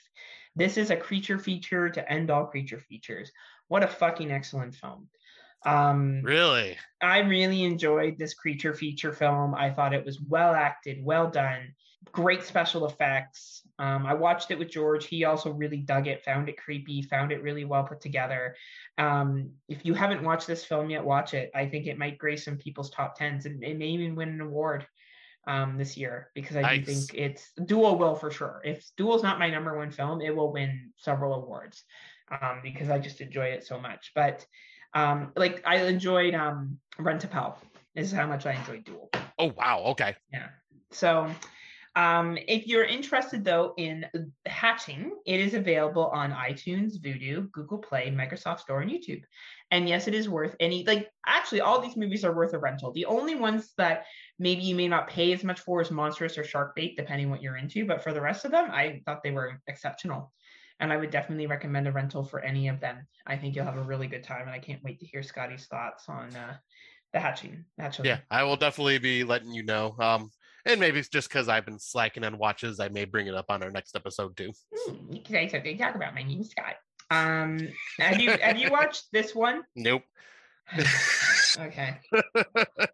This 0.56 0.78
is 0.78 0.89
a 0.89 0.96
creature 0.96 1.38
feature 1.38 1.89
to 1.89 2.12
end 2.12 2.32
all 2.32 2.46
creature 2.46 2.80
features. 2.80 3.30
What 3.68 3.84
a 3.84 3.88
fucking 3.88 4.32
excellent 4.32 4.76
film. 4.76 5.07
Um, 5.66 6.22
Really? 6.24 6.78
I 7.01 7.20
really 7.20 7.63
enjoyed 7.63 8.18
this 8.18 8.34
creature 8.36 8.74
feature 8.74 9.11
film. 9.11 9.55
I 9.55 9.72
thought 9.72 9.93
it 9.93 10.05
was 10.05 10.22
well 10.22 10.53
acted, 10.53 11.03
well 11.03 11.30
done, 11.30 11.74
great 12.11 12.43
special 12.43 12.86
effects. 12.86 13.63
Um, 13.80 14.05
I 14.05 14.13
watched 14.13 14.51
it 14.51 14.59
with 14.59 14.70
George. 14.70 15.05
He 15.07 15.24
also 15.26 15.51
really 15.51 15.78
dug 15.78 16.07
it, 16.07 16.24
found 16.24 16.49
it 16.49 16.57
creepy, 16.57 17.01
found 17.01 17.32
it 17.32 17.41
really 17.41 17.66
well 17.66 17.84
put 17.84 17.99
together. 17.99 18.55
Um, 18.97 19.51
if 19.68 19.84
you 19.86 19.93
haven't 19.95 20.24
watched 20.24 20.47
this 20.47 20.63
film 20.63 20.89
yet, 20.91 21.03
watch 21.03 21.34
it. 21.34 21.49
I 21.55 21.66
think 21.68 21.88
it 21.88 21.97
might 21.97 22.20
grace 22.20 22.45
some 22.45 22.57
people's 22.57 22.91
top 22.91 23.18
tens 23.18 23.45
and 23.47 23.63
it 23.63 23.78
may 23.78 23.88
even 23.88 24.16
win 24.16 24.30
an 24.30 24.41
award 24.41 24.86
um, 25.47 25.78
this 25.78 25.97
year 25.97 26.30
because 26.36 26.55
I 26.57 26.61
do 26.61 26.68
Nice. 26.68 27.07
think 27.07 27.20
it's 27.20 27.51
Dual 27.66 27.97
will 27.97 28.16
for 28.16 28.32
sure. 28.32 28.61
If 28.63 28.88
Dual's 28.97 29.24
not 29.24 29.39
my 29.39 29.49
number 29.49 29.76
one 29.76 29.91
film, 29.91 30.22
it 30.22 30.36
will 30.36 30.51
win 30.53 30.91
several 30.97 31.34
awards 31.34 31.84
um, 32.30 32.59
because 32.63 32.89
I 32.89 32.99
just 32.99 33.21
enjoy 33.21 33.45
it 33.47 33.65
so 33.65 33.80
much. 33.80 34.11
But 34.15 34.45
um, 34.93 35.32
like 35.36 35.61
I 35.65 35.84
enjoyed 35.84 36.34
um, 36.34 36.78
Rent-A-Pal. 36.97 37.59
This 37.95 38.07
is 38.07 38.13
how 38.13 38.28
much 38.28 38.45
I 38.45 38.53
enjoyed 38.53 38.84
Dual. 38.84 39.09
Oh 39.39 39.53
wow. 39.57 39.84
Okay. 39.88 40.15
Yeah. 40.32 40.47
So, 40.91 41.30
um, 41.95 42.38
if 42.47 42.67
you're 42.67 42.84
interested 42.84 43.45
though 43.45 43.73
in 43.78 44.05
hatching, 44.45 45.13
it 45.26 45.39
is 45.39 45.53
available 45.53 46.07
on 46.07 46.32
iTunes, 46.32 46.97
Vudu, 46.99 47.49
Google 47.51 47.78
Play, 47.78 48.11
Microsoft 48.11 48.59
Store, 48.59 48.82
and 48.82 48.91
YouTube. 48.91 49.21
And 49.71 49.88
yes, 49.88 50.07
it 50.07 50.13
is 50.13 50.28
worth 50.28 50.55
any. 50.59 50.84
Like 50.86 51.09
actually, 51.26 51.61
all 51.61 51.80
these 51.80 51.95
movies 51.95 52.26
are 52.26 52.36
worth 52.36 52.53
a 52.53 52.59
rental. 52.59 52.91
The 52.91 53.05
only 53.05 53.36
ones 53.36 53.73
that 53.78 54.05
maybe 54.39 54.61
you 54.63 54.76
may 54.76 54.88
not 54.88 55.07
pay 55.07 55.32
as 55.32 55.43
much 55.43 55.61
for 55.61 55.82
is 55.82 55.91
Monstrous 55.91 56.38
or 56.38 56.43
Sharkbait, 56.43 56.97
depending 56.97 57.30
what 57.30 57.41
you're 57.41 57.57
into. 57.57 57.86
But 57.86 58.03
for 58.03 58.13
the 58.13 58.21
rest 58.21 58.45
of 58.45 58.51
them, 58.51 58.69
I 58.71 59.01
thought 59.05 59.23
they 59.23 59.32
were 59.32 59.59
exceptional. 59.67 60.34
And 60.80 60.91
I 60.91 60.97
would 60.97 61.09
definitely 61.09 61.47
recommend 61.47 61.88
a 61.88 61.91
rental 61.91 62.23
for 62.23 62.41
any 62.41 62.67
of 62.67 62.80
them. 62.80 63.07
I 63.26 63.38
think 63.38 63.55
you'll 63.55 63.65
have 63.65 63.78
a 63.78 63.84
really 63.84 64.07
good 64.07 64.23
time, 64.23 64.41
and 64.41 64.51
I 64.51 64.59
can't 64.59 64.84
wait 64.84 64.99
to 64.99 65.05
hear 65.05 65.23
Scotty's 65.23 65.67
thoughts 65.67 66.09
on 66.09 66.36
uh, 66.36 66.57
the 67.13 67.19
hatching. 67.19 67.63
hatching. 67.80 68.05
Yeah, 68.05 68.19
I 68.30 68.43
will 68.43 68.57
definitely 68.57 68.97
be 68.97 69.23
letting 69.23 69.51
you 69.51 69.63
know. 69.63 69.95
Um, 69.99 70.32
and 70.65 70.80
maybe 70.80 70.99
it's 70.99 71.09
just 71.09 71.30
because 71.30 71.47
I've 71.47 71.65
been 71.65 71.80
slacking 71.80 72.23
on 72.23 72.38
watches, 72.38 72.80
I 72.80 72.89
may 72.89 73.05
bring 73.05 73.28
it 73.28 73.36
up 73.36 73.45
on 73.49 73.63
our 73.63 73.71
next 73.71 73.95
episode 73.95 74.36
too. 74.36 74.51
Hmm, 74.76 75.13
you 75.13 75.21
can 75.21 75.34
say 75.34 75.47
something. 75.47 75.78
Talk 75.78 75.95
about 75.95 76.15
my 76.15 76.23
name, 76.23 76.43
Scott. 76.43 76.76
Um, 77.11 77.59
have 77.99 78.19
you 78.19 78.32
have 78.32 78.57
you 78.57 78.69
watched 78.71 79.05
this 79.13 79.36
one? 79.36 79.63
Nope. 79.76 80.03
okay. 81.59 81.99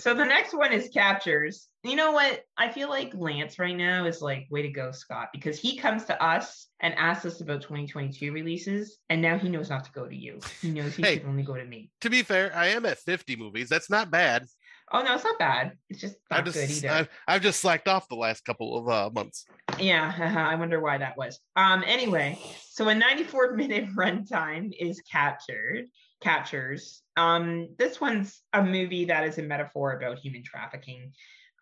So 0.00 0.14
the 0.14 0.24
next 0.24 0.54
one 0.54 0.72
is 0.72 0.88
captures. 0.88 1.68
You 1.82 1.96
know 1.96 2.12
what? 2.12 2.42
I 2.56 2.70
feel 2.70 2.88
like 2.88 3.12
Lance 3.14 3.58
right 3.58 3.76
now 3.76 4.06
is 4.06 4.20
like, 4.20 4.46
way 4.50 4.62
to 4.62 4.70
go, 4.70 4.92
Scott, 4.92 5.28
because 5.32 5.58
he 5.58 5.76
comes 5.76 6.04
to 6.06 6.22
us 6.22 6.68
and 6.80 6.94
asks 6.94 7.24
us 7.26 7.40
about 7.40 7.62
2022 7.62 8.32
releases, 8.32 8.98
and 9.08 9.20
now 9.22 9.38
he 9.38 9.48
knows 9.48 9.70
not 9.70 9.84
to 9.84 9.92
go 9.92 10.06
to 10.06 10.14
you. 10.14 10.38
He 10.62 10.70
knows 10.70 10.94
he 10.96 11.02
Hey. 11.02 11.14
should 11.14 11.26
only 11.26 11.42
go 11.42 11.54
to 11.56 11.64
me. 11.64 11.90
to 12.00 12.10
be 12.10 12.22
fair, 12.22 12.54
I 12.54 12.68
am 12.68 12.84
at 12.86 12.98
50 12.98 13.36
movies. 13.36 13.68
That's 13.68 13.90
not 13.90 14.10
bad. 14.10 14.46
Oh 14.92 15.02
no, 15.02 15.14
it's 15.14 15.24
not 15.24 15.38
bad. 15.38 15.76
It's 15.88 16.00
just 16.00 16.16
not 16.30 16.40
I've 16.40 16.44
good 16.46 16.54
just 16.68 16.84
either. 16.84 16.88
I've, 16.94 17.08
I've 17.28 17.42
just 17.42 17.60
slacked 17.60 17.86
off 17.86 18.08
the 18.08 18.16
last 18.16 18.44
couple 18.44 18.76
of 18.76 18.88
uh, 18.88 19.10
months. 19.14 19.46
Yeah, 19.78 20.12
I 20.50 20.56
wonder 20.56 20.80
why 20.80 20.98
that 20.98 21.16
was. 21.16 21.38
Um, 21.54 21.84
anyway, 21.86 22.38
so 22.70 22.88
a 22.88 22.94
94 22.94 23.54
minute 23.54 23.88
runtime 23.96 24.72
is 24.78 25.00
captured, 25.02 25.86
captures. 26.20 27.02
Um, 27.16 27.68
this 27.78 28.00
one's 28.00 28.42
a 28.52 28.62
movie 28.62 29.06
that 29.06 29.24
is 29.24 29.38
a 29.38 29.42
metaphor 29.42 29.92
about 29.92 30.18
human 30.18 30.42
trafficking. 30.42 31.12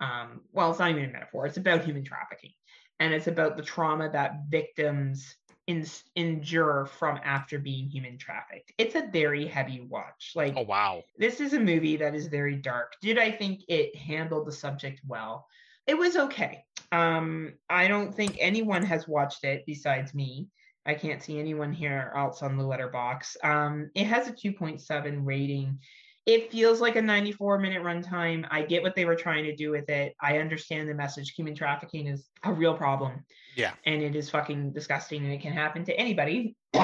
Um, 0.01 0.43
well, 0.53 0.71
it's 0.71 0.79
not 0.79 0.91
even 0.91 1.05
a 1.05 1.13
metaphor. 1.13 1.47
It's 1.47 1.57
about 1.57 1.85
human 1.85 2.05
trafficking, 2.05 2.53
and 3.01 3.13
it's 3.13 3.27
about 3.27 3.57
the 3.57 3.63
trauma 3.63 4.11
that 4.11 4.45
victims 4.49 5.37
in, 5.67 5.87
endure 6.17 6.87
from 6.87 7.21
after 7.25 7.59
being 7.59 7.89
human 7.89 8.19
trafficked. 8.19 8.73
It's 8.79 8.95
a 8.95 9.09
very 9.13 9.47
heavy 9.47 9.81
watch. 9.89 10.33
Like, 10.35 10.55
oh 10.57 10.63
wow, 10.63 11.03
this 11.19 11.41
is 11.41 11.53
a 11.53 11.61
movie 11.61 11.97
that 11.97 12.15
is 12.15 12.27
very 12.27 12.57
dark. 12.57 12.95
Did 13.01 13.19
I 13.19 13.31
think 13.31 13.63
it 13.69 13.95
handled 13.95 14.47
the 14.47 14.53
subject 14.53 15.01
well? 15.07 15.47
It 15.87 15.97
was 15.97 16.17
okay. 16.17 16.65
Um, 16.93 17.55
I 17.69 17.89
don't 17.89 18.15
think 18.15 18.37
anyone 18.41 18.83
has 18.83 19.07
watched 19.07 19.45
it 19.45 19.65
besides 19.67 20.15
me. 20.15 20.49
I 20.89 20.95
can't 20.95 21.23
see 21.23 21.39
anyone 21.39 21.73
here 21.73 22.13
else 22.17 22.43
on 22.43 22.57
the 22.57 22.65
letterboxd. 22.65 23.45
Um, 23.45 23.91
it 23.95 24.07
has 24.07 24.27
a 24.27 24.33
2.7 24.33 25.21
rating. 25.23 25.79
It 26.25 26.51
feels 26.51 26.81
like 26.81 26.97
a 26.97 27.03
94 27.03 27.59
minute 27.59 27.83
runtime. 27.83 28.47
I 28.51 28.63
get 28.63 28.83
what 28.83 28.97
they 28.97 29.05
were 29.05 29.15
trying 29.15 29.45
to 29.45 29.55
do 29.55 29.71
with 29.71 29.91
it. 29.91 30.15
I 30.21 30.39
understand 30.39 30.89
the 30.89 30.95
message. 30.95 31.35
Human 31.37 31.55
trafficking 31.55 32.07
is 32.07 32.27
a 32.43 32.53
real 32.53 32.75
problem. 32.75 33.25
Yeah. 33.55 33.73
And 33.85 34.03
it 34.03 34.17
is 34.17 34.31
fucking 34.31 34.73
disgusting 34.73 35.25
and 35.25 35.33
it 35.33 35.43
can 35.43 35.53
happen 35.53 35.85
to 35.85 35.95
anybody. 35.95 36.57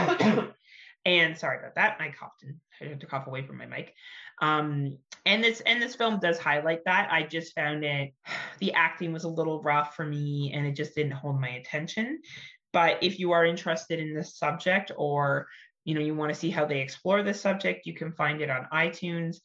and 1.07 1.39
sorry 1.39 1.59
about 1.59 1.75
that. 1.77 1.97
I 1.99 2.09
coughed 2.19 2.43
and 2.43 2.57
I 2.83 2.85
had 2.91 3.01
to 3.01 3.07
cough 3.07 3.27
away 3.27 3.47
from 3.47 3.57
my 3.57 3.67
mic. 3.67 3.95
Um, 4.43 4.99
and 5.25 5.43
this 5.43 5.63
and 5.63 5.81
this 5.81 5.95
film 5.95 6.21
does 6.21 6.39
highlight 6.39 6.81
that. 6.85 7.09
I 7.11 7.23
just 7.23 7.55
found 7.55 7.85
it 7.85 8.13
the 8.61 8.75
acting 8.75 9.15
was 9.15 9.25
a 9.25 9.29
little 9.29 9.63
rough 9.63 9.95
for 9.95 10.05
me 10.05 10.53
and 10.55 10.67
it 10.67 10.77
just 10.77 10.95
didn't 10.95 11.13
hold 11.13 11.41
my 11.41 11.51
attention. 11.51 12.21
But 12.75 12.99
if 13.03 13.19
you 13.19 13.33
are 13.33 13.47
interested 13.47 14.01
in 14.01 14.15
this 14.15 14.37
subject 14.37 14.91
or 14.97 15.47
you 15.85 15.95
know 15.95 16.01
you 16.01 16.15
want 16.15 16.33
to 16.33 16.39
see 16.39 16.51
how 16.51 16.67
they 16.67 16.81
explore 16.81 17.23
this 17.23 17.41
subject, 17.41 17.87
you 17.87 17.95
can 17.95 18.13
find 18.13 18.43
it 18.43 18.51
on 18.51 18.69
iTunes, 18.73 19.37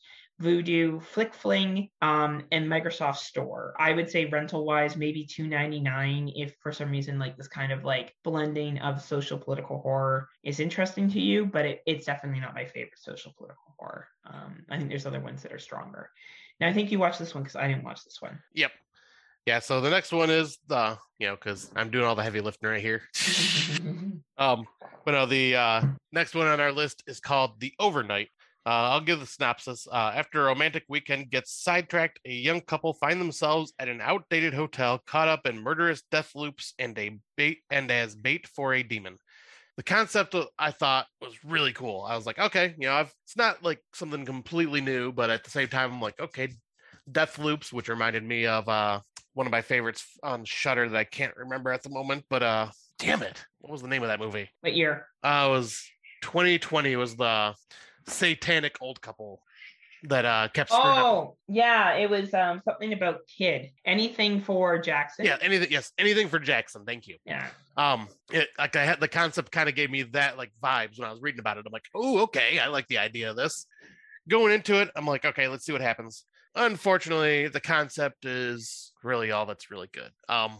Vudu, 0.41 1.01
FlixFling, 1.13 1.91
um, 2.01 2.45
and 2.51 2.65
Microsoft 2.65 3.17
Store. 3.17 3.73
I 3.77 3.91
would 3.93 4.09
say 4.09 4.25
rental 4.25 4.65
wise, 4.65 4.95
maybe 4.95 5.25
two 5.25 5.47
ninety 5.47 5.79
nine. 5.79 6.31
If 6.35 6.55
for 6.59 6.71
some 6.71 6.89
reason 6.89 7.19
like 7.19 7.37
this 7.37 7.47
kind 7.47 7.71
of 7.71 7.85
like 7.85 8.15
blending 8.23 8.79
of 8.79 9.01
social 9.01 9.37
political 9.37 9.79
horror 9.79 10.27
is 10.43 10.59
interesting 10.59 11.09
to 11.11 11.19
you, 11.19 11.45
but 11.45 11.65
it, 11.65 11.83
it's 11.85 12.05
definitely 12.05 12.41
not 12.41 12.55
my 12.55 12.65
favorite 12.65 12.97
social 12.97 13.33
political 13.37 13.75
horror. 13.77 14.07
Um, 14.25 14.65
I 14.69 14.77
think 14.77 14.89
there's 14.89 15.05
other 15.05 15.19
ones 15.21 15.43
that 15.43 15.53
are 15.53 15.59
stronger. 15.59 16.09
Now 16.59 16.67
I 16.67 16.73
think 16.73 16.91
you 16.91 16.99
watched 16.99 17.19
this 17.19 17.35
one 17.35 17.43
because 17.43 17.55
I 17.55 17.67
didn't 17.67 17.83
watch 17.83 18.03
this 18.03 18.21
one. 18.21 18.39
Yep. 18.55 18.71
Yeah, 19.49 19.57
so 19.57 19.81
the 19.81 19.89
next 19.89 20.11
one 20.11 20.29
is 20.29 20.59
the 20.67 20.95
you 21.17 21.25
know 21.25 21.33
because 21.33 21.71
I'm 21.75 21.89
doing 21.89 22.05
all 22.05 22.13
the 22.13 22.21
heavy 22.21 22.39
lifting 22.39 22.69
right 22.69 22.79
here. 22.79 23.01
um, 24.37 24.67
but 25.03 25.13
no, 25.13 25.25
the 25.25 25.55
uh, 25.55 25.81
next 26.11 26.35
one 26.35 26.45
on 26.45 26.59
our 26.59 26.71
list 26.71 27.01
is 27.07 27.19
called 27.19 27.59
The 27.59 27.73
Overnight. 27.79 28.27
Uh, 28.63 28.93
I'll 28.93 29.01
give 29.01 29.19
the 29.19 29.25
synopsis. 29.25 29.87
Uh, 29.91 30.11
after 30.13 30.41
a 30.41 30.45
romantic 30.45 30.83
weekend 30.87 31.31
gets 31.31 31.51
sidetracked, 31.51 32.19
a 32.25 32.31
young 32.31 32.61
couple 32.61 32.93
find 32.93 33.19
themselves 33.19 33.73
at 33.79 33.89
an 33.89 34.01
outdated 34.01 34.53
hotel, 34.53 35.01
caught 35.07 35.27
up 35.27 35.47
in 35.47 35.57
murderous 35.57 36.03
death 36.11 36.33
loops 36.35 36.75
and 36.77 36.95
a 36.99 37.17
bait 37.35 37.57
and 37.71 37.89
as 37.89 38.15
bait 38.15 38.47
for 38.47 38.75
a 38.75 38.83
demon. 38.83 39.17
The 39.77 39.83
concept 39.83 40.35
of, 40.35 40.45
I 40.59 40.69
thought 40.69 41.07
was 41.23 41.43
really 41.43 41.73
cool. 41.73 42.05
I 42.07 42.15
was 42.15 42.27
like, 42.27 42.37
okay, 42.37 42.75
you 42.77 42.87
know, 42.87 42.93
I've, 42.93 43.11
it's 43.25 43.35
not 43.35 43.63
like 43.63 43.79
something 43.95 44.27
completely 44.27 44.81
new, 44.81 45.11
but 45.11 45.31
at 45.31 45.43
the 45.43 45.49
same 45.49 45.69
time, 45.69 45.91
I'm 45.91 46.01
like, 46.01 46.19
okay, 46.19 46.49
death 47.11 47.39
loops, 47.39 47.73
which 47.73 47.89
reminded 47.89 48.23
me 48.23 48.45
of 48.45 48.69
uh, 48.69 48.99
one 49.39 49.47
of 49.47 49.51
my 49.51 49.61
favorites 49.61 50.05
on 50.21 50.43
Shudder 50.43 50.89
that 50.89 50.97
I 50.97 51.05
can't 51.05 51.33
remember 51.37 51.71
at 51.71 51.81
the 51.81 51.89
moment. 51.89 52.25
But 52.29 52.43
uh, 52.43 52.67
damn 52.99 53.23
it, 53.23 53.41
what 53.59 53.71
was 53.71 53.81
the 53.81 53.87
name 53.87 54.01
of 54.01 54.09
that 54.09 54.19
movie? 54.19 54.49
What 54.59 54.73
year? 54.73 55.07
Uh, 55.23 55.45
it 55.47 55.51
was 55.51 55.81
2020. 56.23 56.97
Was 56.97 57.15
the 57.15 57.55
satanic 58.05 58.75
old 58.81 59.01
couple 59.01 59.41
that 60.03 60.25
uh 60.25 60.49
kept 60.53 60.71
screwing 60.71 60.87
up. 60.87 61.05
Oh, 61.05 61.37
yeah, 61.47 61.93
it 61.93 62.09
was 62.09 62.33
um 62.33 62.61
something 62.65 62.91
about 62.91 63.21
kid. 63.37 63.69
Anything 63.85 64.41
for 64.41 64.77
Jackson. 64.77 65.25
Yeah, 65.25 65.37
anything. 65.41 65.69
Yes, 65.71 65.93
anything 65.97 66.27
for 66.27 66.39
Jackson. 66.39 66.83
Thank 66.83 67.07
you. 67.07 67.15
Yeah. 67.23 67.47
Um, 67.77 68.09
it 68.33 68.49
like 68.57 68.75
I 68.75 68.83
had 68.83 68.99
the 68.99 69.07
concept 69.07 69.53
kind 69.53 69.69
of 69.69 69.75
gave 69.75 69.89
me 69.89 70.03
that 70.03 70.37
like 70.37 70.51
vibes 70.61 70.99
when 70.99 71.07
I 71.07 71.13
was 71.13 71.21
reading 71.21 71.39
about 71.39 71.57
it. 71.57 71.63
I'm 71.65 71.71
like, 71.71 71.87
oh, 71.95 72.23
okay, 72.23 72.59
I 72.59 72.67
like 72.67 72.87
the 72.89 72.97
idea 72.97 73.29
of 73.29 73.37
this. 73.37 73.65
Going 74.27 74.51
into 74.51 74.81
it, 74.81 74.89
I'm 74.97 75.05
like, 75.05 75.23
okay, 75.23 75.47
let's 75.47 75.65
see 75.65 75.71
what 75.71 75.79
happens. 75.79 76.25
Unfortunately, 76.59 77.47
the 77.47 77.61
concept 77.61 78.25
is 78.25 78.91
really 79.01 79.31
all 79.31 79.45
that's 79.45 79.71
really 79.71 79.87
good. 79.93 80.11
Um, 80.27 80.59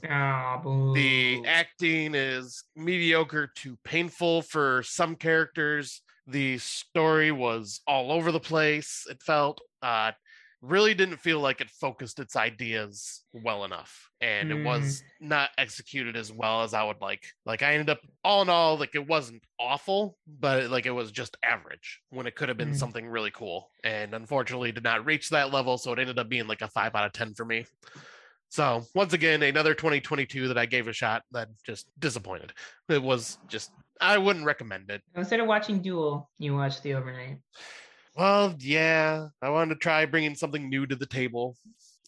boo. 0.64 0.94
the 0.94 1.44
acting 1.46 2.16
is 2.16 2.64
mediocre 2.74 3.52
to 3.58 3.78
painful 3.84 4.44
for 4.44 4.82
some 4.84 5.18
characters. 5.18 6.02
The 6.26 6.58
story 6.60 7.34
was 7.34 7.82
all 7.86 8.14
over 8.14 8.32
the 8.32 8.40
place. 8.40 9.06
It 9.10 9.22
felt 9.22 9.60
uh, 9.82 10.14
really 10.62 10.94
didn't 10.94 11.18
feel 11.18 11.40
like 11.40 11.62
it 11.62 11.70
focused 11.70 12.20
its 12.20 12.36
ideas 12.36 13.24
well 13.34 13.64
enough, 13.64 14.10
and 14.20 14.52
it 14.52 14.66
was 14.66 15.02
not 15.22 15.50
executed 15.58 16.18
as 16.18 16.32
well 16.34 16.64
as 16.64 16.74
I 16.74 16.84
would 16.84 17.00
like. 17.02 17.24
Like 17.46 17.64
I 17.64 17.74
ended 17.74 17.90
up, 17.90 18.00
all 18.24 18.42
in 18.42 18.50
all, 18.50 18.78
like 18.78 18.94
it 18.94 19.08
wasn't 19.08 19.42
awful, 19.60 20.18
but 20.28 20.64
it, 20.64 20.70
like 20.72 20.86
it 20.86 20.92
was 20.92 21.12
just 21.12 21.38
average 21.44 22.02
when 22.10 22.28
it 22.28 22.36
could 22.36 22.50
have 22.50 22.58
been 22.58 22.72
Mm. 22.72 22.76
something 22.76 23.08
really 23.08 23.32
cool. 23.32 23.72
And 23.84 24.14
unfortunately, 24.14 24.72
did 24.74 24.84
not 24.84 25.06
reach 25.06 25.30
that 25.30 25.54
level, 25.54 25.78
so 25.78 25.94
it 25.94 26.00
ended 26.00 26.20
up 26.20 26.28
being 26.30 26.48
like 26.48 26.62
a 26.62 26.68
five 26.68 26.94
out 26.96 27.06
of 27.06 27.14
ten 27.14 27.34
for 27.34 27.46
me. 27.46 27.66
So 28.50 28.84
once 28.96 29.14
again, 29.14 29.44
another 29.44 29.74
2022 29.76 30.48
that 30.48 30.58
I 30.58 30.66
gave 30.66 30.88
a 30.88 30.94
shot 30.94 31.22
that 31.32 31.50
just 31.66 31.88
disappointed. 32.00 32.52
It 32.90 33.02
was 33.02 33.38
just 33.48 33.72
I 34.02 34.18
wouldn't 34.18 34.46
recommend 34.46 34.90
it. 34.90 35.04
Instead 35.16 35.40
of 35.40 35.48
watching 35.48 35.82
Dual, 35.82 36.30
you 36.40 36.56
watch 36.56 36.82
The 36.82 36.96
Overnight. 36.96 37.38
Well, 38.20 38.54
yeah, 38.60 39.30
I 39.42 39.50
wanted 39.50 39.76
to 39.76 39.80
try 39.80 40.06
bringing 40.06 40.36
something 40.36 40.70
new 40.70 40.86
to 40.86 40.98
the 40.98 41.06
table, 41.06 41.56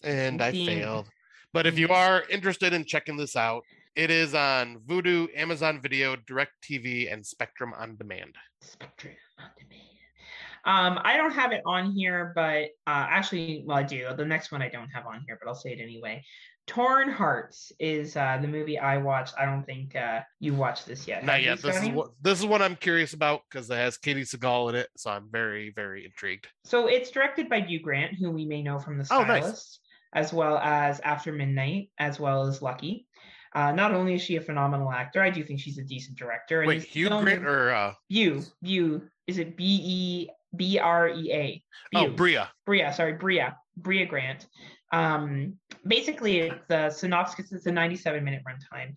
and 0.04 0.42
I 0.42 0.52
failed. 0.52 1.08
But 1.54 1.66
if 1.66 1.80
you 1.80 1.88
are 1.88 2.24
interested 2.30 2.74
in 2.74 2.84
checking 2.84 3.16
this 3.16 3.38
out, 3.38 3.64
it 3.96 4.12
is 4.12 4.36
on 4.36 4.80
Vudu, 4.86 5.30
Amazon 5.34 5.80
Video, 5.82 6.18
Direct 6.28 6.52
TV, 6.70 7.12
and 7.12 7.26
Spectrum 7.26 7.74
on 7.78 7.96
Demand. 7.96 8.36
Spectrum 8.60 9.14
on 9.40 9.52
demand. 9.58 10.98
Um, 10.98 11.02
I 11.06 11.16
don't 11.16 11.32
have 11.32 11.54
it 11.54 11.62
on 11.66 11.94
here, 11.94 12.34
but 12.36 12.64
uh, 12.88 13.08
actually, 13.10 13.64
well, 13.66 13.78
I 13.78 13.84
do. 13.84 14.10
The 14.14 14.26
next 14.26 14.52
one 14.52 14.62
I 14.62 14.68
don't 14.68 14.90
have 14.90 15.08
on 15.08 15.24
here, 15.26 15.40
but 15.42 15.48
I'll 15.48 15.56
say 15.56 15.72
it 15.72 15.80
anyway. 15.82 16.22
Torn 16.68 17.10
Hearts 17.10 17.72
is 17.80 18.16
uh, 18.16 18.38
the 18.42 18.48
movie 18.48 18.80
I 18.80 18.98
watched. 18.98 19.34
I 19.38 19.46
don't 19.46 19.64
think 19.66 19.96
uh, 19.96 20.22
you 20.40 20.54
watched 20.54 20.86
this 20.86 21.08
yet. 21.08 21.26
Not 21.26 21.44
yet. 21.44 21.62
This 21.62 21.82
is 21.82 21.90
what 21.90 22.12
this 22.22 22.40
is 22.40 22.46
what 22.46 22.62
I'm 22.62 22.76
curious 22.76 23.14
about 23.14 23.42
because 23.50 23.70
it 23.70 23.76
has 23.76 23.98
Katey 23.98 24.22
Sagal 24.22 24.70
in 24.70 24.76
it, 24.76 24.88
so 24.96 25.12
I'm 25.12 25.28
very, 25.32 25.72
very 25.76 26.06
intrigued. 26.06 26.48
So 26.64 26.88
it's 26.88 27.12
directed 27.12 27.50
by 27.50 27.62
Hugh 27.62 27.82
Grant, 27.82 28.14
who 28.20 28.32
we 28.32 28.46
may 28.46 28.62
know 28.62 28.80
from 28.80 28.98
The 28.98 29.08
Oh, 29.12 29.24
nice. 29.24 29.44
Stylist, 29.44 29.80
as 30.14 30.32
well 30.34 30.58
as 30.60 31.00
After 31.02 31.32
Midnight, 31.34 31.90
as 31.98 32.20
well 32.20 32.46
as 32.48 32.62
Lucky. 32.62 33.06
Uh, 33.54 33.74
not 33.74 33.94
only 33.94 34.14
is 34.14 34.22
she 34.22 34.38
a 34.38 34.42
phenomenal 34.42 34.90
actor, 34.92 35.22
I 35.22 35.30
do 35.30 35.44
think 35.44 35.60
she's 35.60 35.78
a 35.78 35.84
decent 35.84 36.18
director. 36.18 36.62
and 36.62 36.68
Wait, 36.70 36.84
Hugh 36.84 37.10
Grant 37.10 37.46
or 37.46 37.72
uh, 37.72 37.94
View, 38.10 38.44
View. 38.64 39.02
Is 39.28 39.40
it 39.40 39.58
B 39.58 39.64
E 39.84 40.30
B 40.56 40.80
R 40.80 41.10
E 41.10 41.32
A? 41.34 41.64
oh 41.96 42.10
Bria? 42.10 42.50
Bria, 42.66 42.94
sorry, 42.94 43.14
Bria, 43.14 43.58
Brea 43.76 44.06
Grant. 44.06 44.48
Um, 44.92 45.58
basically, 45.88 46.52
the 46.68 46.90
synopsis 46.90 47.52
is 47.52 47.66
a 47.66 47.72
97 47.72 48.24
minute 48.24 48.44
runtime. 48.48 48.94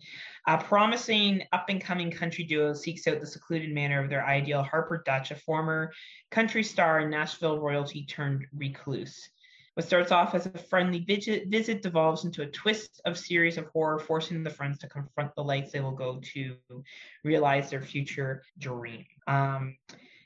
A 0.47 0.57
promising 0.57 1.43
up 1.53 1.65
and 1.69 1.81
coming 1.81 2.11
country 2.11 2.43
duo 2.43 2.73
seeks 2.73 3.07
out 3.07 3.19
the 3.19 3.27
secluded 3.27 3.73
manor 3.73 4.03
of 4.03 4.09
their 4.09 4.25
ideal 4.25 4.63
Harper 4.63 5.01
Dutch, 5.05 5.31
a 5.31 5.35
former 5.35 5.91
country 6.31 6.63
star 6.63 6.99
and 6.99 7.11
Nashville 7.11 7.59
royalty 7.59 8.05
turned 8.05 8.45
recluse. 8.53 9.29
What 9.75 9.85
starts 9.85 10.13
off 10.13 10.33
as 10.33 10.45
a 10.45 10.57
friendly 10.57 10.99
visit, 10.99 11.49
visit 11.49 11.81
devolves 11.81 12.23
into 12.23 12.43
a 12.43 12.47
twist 12.47 13.01
of 13.05 13.17
series 13.17 13.57
of 13.57 13.65
horror, 13.73 13.99
forcing 13.99 14.41
the 14.41 14.49
friends 14.49 14.77
to 14.79 14.87
confront 14.87 15.35
the 15.35 15.43
lights 15.43 15.73
they 15.73 15.81
will 15.81 15.91
go 15.91 16.21
to 16.33 16.55
realize 17.25 17.69
their 17.69 17.81
future 17.81 18.41
dream. 18.57 19.05
Um, 19.27 19.75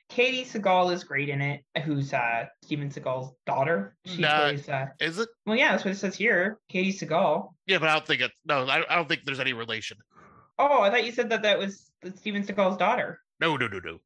Katey 0.09 0.41
Sagal 0.45 0.91
is 0.91 1.03
great 1.03 1.29
in 1.29 1.41
it, 1.41 1.61
who's 1.85 2.13
uh, 2.13 2.45
Steven 2.63 2.89
Seagal's 2.89 3.31
daughter. 3.45 3.95
She 4.05 4.21
Nah. 4.21 4.37
plays, 4.49 4.67
uh, 4.67 4.87
Is 4.99 5.19
it? 5.19 5.29
well, 5.45 5.55
yeah, 5.57 5.71
that's 5.71 5.85
what 5.85 5.91
it 5.91 5.97
says 5.97 6.15
here. 6.15 6.59
Katey 6.73 6.89
Sagal. 6.97 7.49
Yeah, 7.67 7.77
but 7.77 7.89
I 7.89 7.93
don't 7.93 8.07
think 8.07 8.21
it's 8.21 8.33
No, 8.45 8.65
I, 8.65 8.83
I 8.91 8.95
don't 8.95 9.07
think 9.07 9.21
there's 9.25 9.39
any 9.39 9.53
relation. 9.53 9.97
Oh, 10.57 10.81
I 10.81 10.89
thought 10.89 11.05
you 11.05 11.11
said 11.11 11.29
that 11.29 11.43
that 11.43 11.59
was 11.59 11.91
Steven 12.15 12.43
Seagal's 12.43 12.77
daughter. 12.77 13.19
No, 13.39 13.55
no, 13.55 13.67
no, 13.67 13.79
no. 13.79 13.99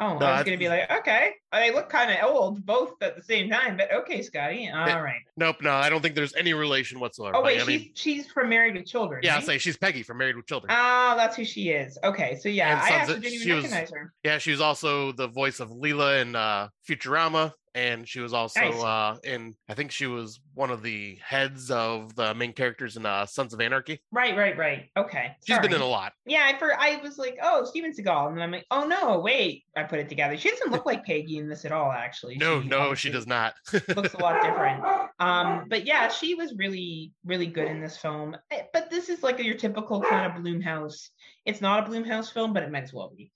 Oh, 0.00 0.16
No, 0.18 0.26
I 0.26 0.36
was 0.36 0.44
gonna 0.44 0.56
be 0.56 0.68
like, 0.70 0.90
okay, 0.90 1.32
they 1.52 1.72
look 1.72 1.90
kind 1.90 2.10
of 2.10 2.16
old, 2.28 2.64
both 2.64 2.94
at 3.02 3.16
the 3.16 3.22
same 3.22 3.50
time, 3.50 3.76
but 3.76 3.92
okay, 3.92 4.22
Scotty, 4.22 4.70
all 4.74 4.86
Yeah. 4.86 4.98
right. 4.98 5.20
Nope, 5.36 5.56
no, 5.60 5.72
I 5.72 5.90
don't 5.90 6.00
think 6.00 6.14
there's 6.14 6.34
any 6.34 6.54
relation 6.54 6.98
whatsoever. 7.00 7.36
Oh 7.36 7.40
Like, 7.40 7.56
wait, 7.56 7.56
I 7.56 7.58
she's 7.60 7.66
mean, 7.82 7.90
she's 7.94 8.26
from 8.28 8.48
Married 8.48 8.74
with 8.76 8.86
Children. 8.86 9.20
yeah, 9.22 9.36
I'll 9.36 9.42
say 9.42 9.58
she's 9.58 9.76
Peggy 9.76 10.02
from 10.02 10.16
Married 10.18 10.36
with 10.36 10.46
Children. 10.46 10.72
Oh, 10.74 11.14
that's 11.18 11.36
who 11.36 11.44
she 11.44 11.68
is. 11.68 11.98
Okay, 12.02 12.38
so 12.40 12.48
yeah, 12.48 12.70
And 12.72 12.80
I 12.80 12.96
actually 12.96 13.20
didn't 13.20 13.34
even 13.42 13.56
was- 13.56 13.64
recognize 13.66 13.90
her. 13.90 14.12
yeah, 14.24 14.38
she 14.38 14.50
was 14.52 14.60
also 14.62 15.12
the 15.12 15.28
voice 15.28 15.60
of 15.60 15.68
Leela 15.70 16.22
in 16.22 16.34
uh, 16.34 16.68
Futurama. 16.88 17.52
And 17.74 18.08
she 18.08 18.18
was 18.18 18.32
also 18.32 18.60
Nice. 18.60 18.82
uh, 18.82 19.16
in. 19.22 19.54
I 19.68 19.74
think 19.74 19.92
she 19.92 20.06
was 20.08 20.40
one 20.54 20.70
of 20.70 20.82
the 20.82 21.16
heads 21.24 21.70
of 21.70 22.16
the 22.16 22.34
main 22.34 22.52
characters 22.52 22.96
in 22.96 23.06
uh, 23.06 23.26
Sons 23.26 23.54
of 23.54 23.60
Anarchy. 23.60 24.00
Right, 24.10 24.36
right, 24.36 24.58
right. 24.58 24.90
Okay. 24.96 25.36
She's 25.46 25.58
been 25.60 25.72
in 25.72 25.80
a 25.80 25.86
lot. 25.86 26.12
Yeah, 26.26 26.50
I 26.52 26.58
for 26.58 26.72
I 26.76 26.96
was 27.02 27.16
like, 27.16 27.38
oh, 27.40 27.64
Steven 27.64 27.92
Seagal, 27.92 28.28
and 28.28 28.36
then 28.36 28.42
I'm 28.42 28.50
like, 28.50 28.66
oh 28.72 28.84
no, 28.86 29.20
wait, 29.20 29.64
I 29.76 29.84
put 29.84 30.00
it 30.00 30.08
together. 30.08 30.36
She 30.36 30.50
doesn't 30.50 30.72
look 30.72 30.84
like 30.84 31.04
Peggy 31.04 31.38
in 31.38 31.48
this 31.48 31.64
at 31.64 31.70
all, 31.70 31.92
actually. 31.92 32.36
No, 32.38 32.60
She 32.60 32.68
no, 32.68 32.94
she 32.94 33.10
does 33.10 33.28
not. 33.28 33.54
looks 33.72 34.14
a 34.14 34.18
lot 34.18 34.42
different. 34.42 34.82
Um, 35.20 35.66
but 35.68 35.86
yeah, 35.86 36.08
she 36.08 36.34
was 36.34 36.54
really, 36.56 37.12
really 37.24 37.46
good 37.46 37.68
in 37.68 37.80
this 37.80 37.96
film. 37.96 38.36
Eh, 38.50 38.62
But 38.72 38.90
this 38.90 39.08
is 39.08 39.22
like 39.22 39.38
your 39.38 39.54
typical 39.54 40.00
kind 40.02 40.26
of 40.26 40.42
Blumhouse. 40.42 41.10
It's 41.46 41.60
not 41.60 41.86
a 41.86 41.90
Blumhouse 41.90 42.32
film, 42.32 42.52
but 42.52 42.64
it 42.64 42.72
might 42.72 42.82
as 42.82 42.92
well 42.92 43.12
be. 43.16 43.30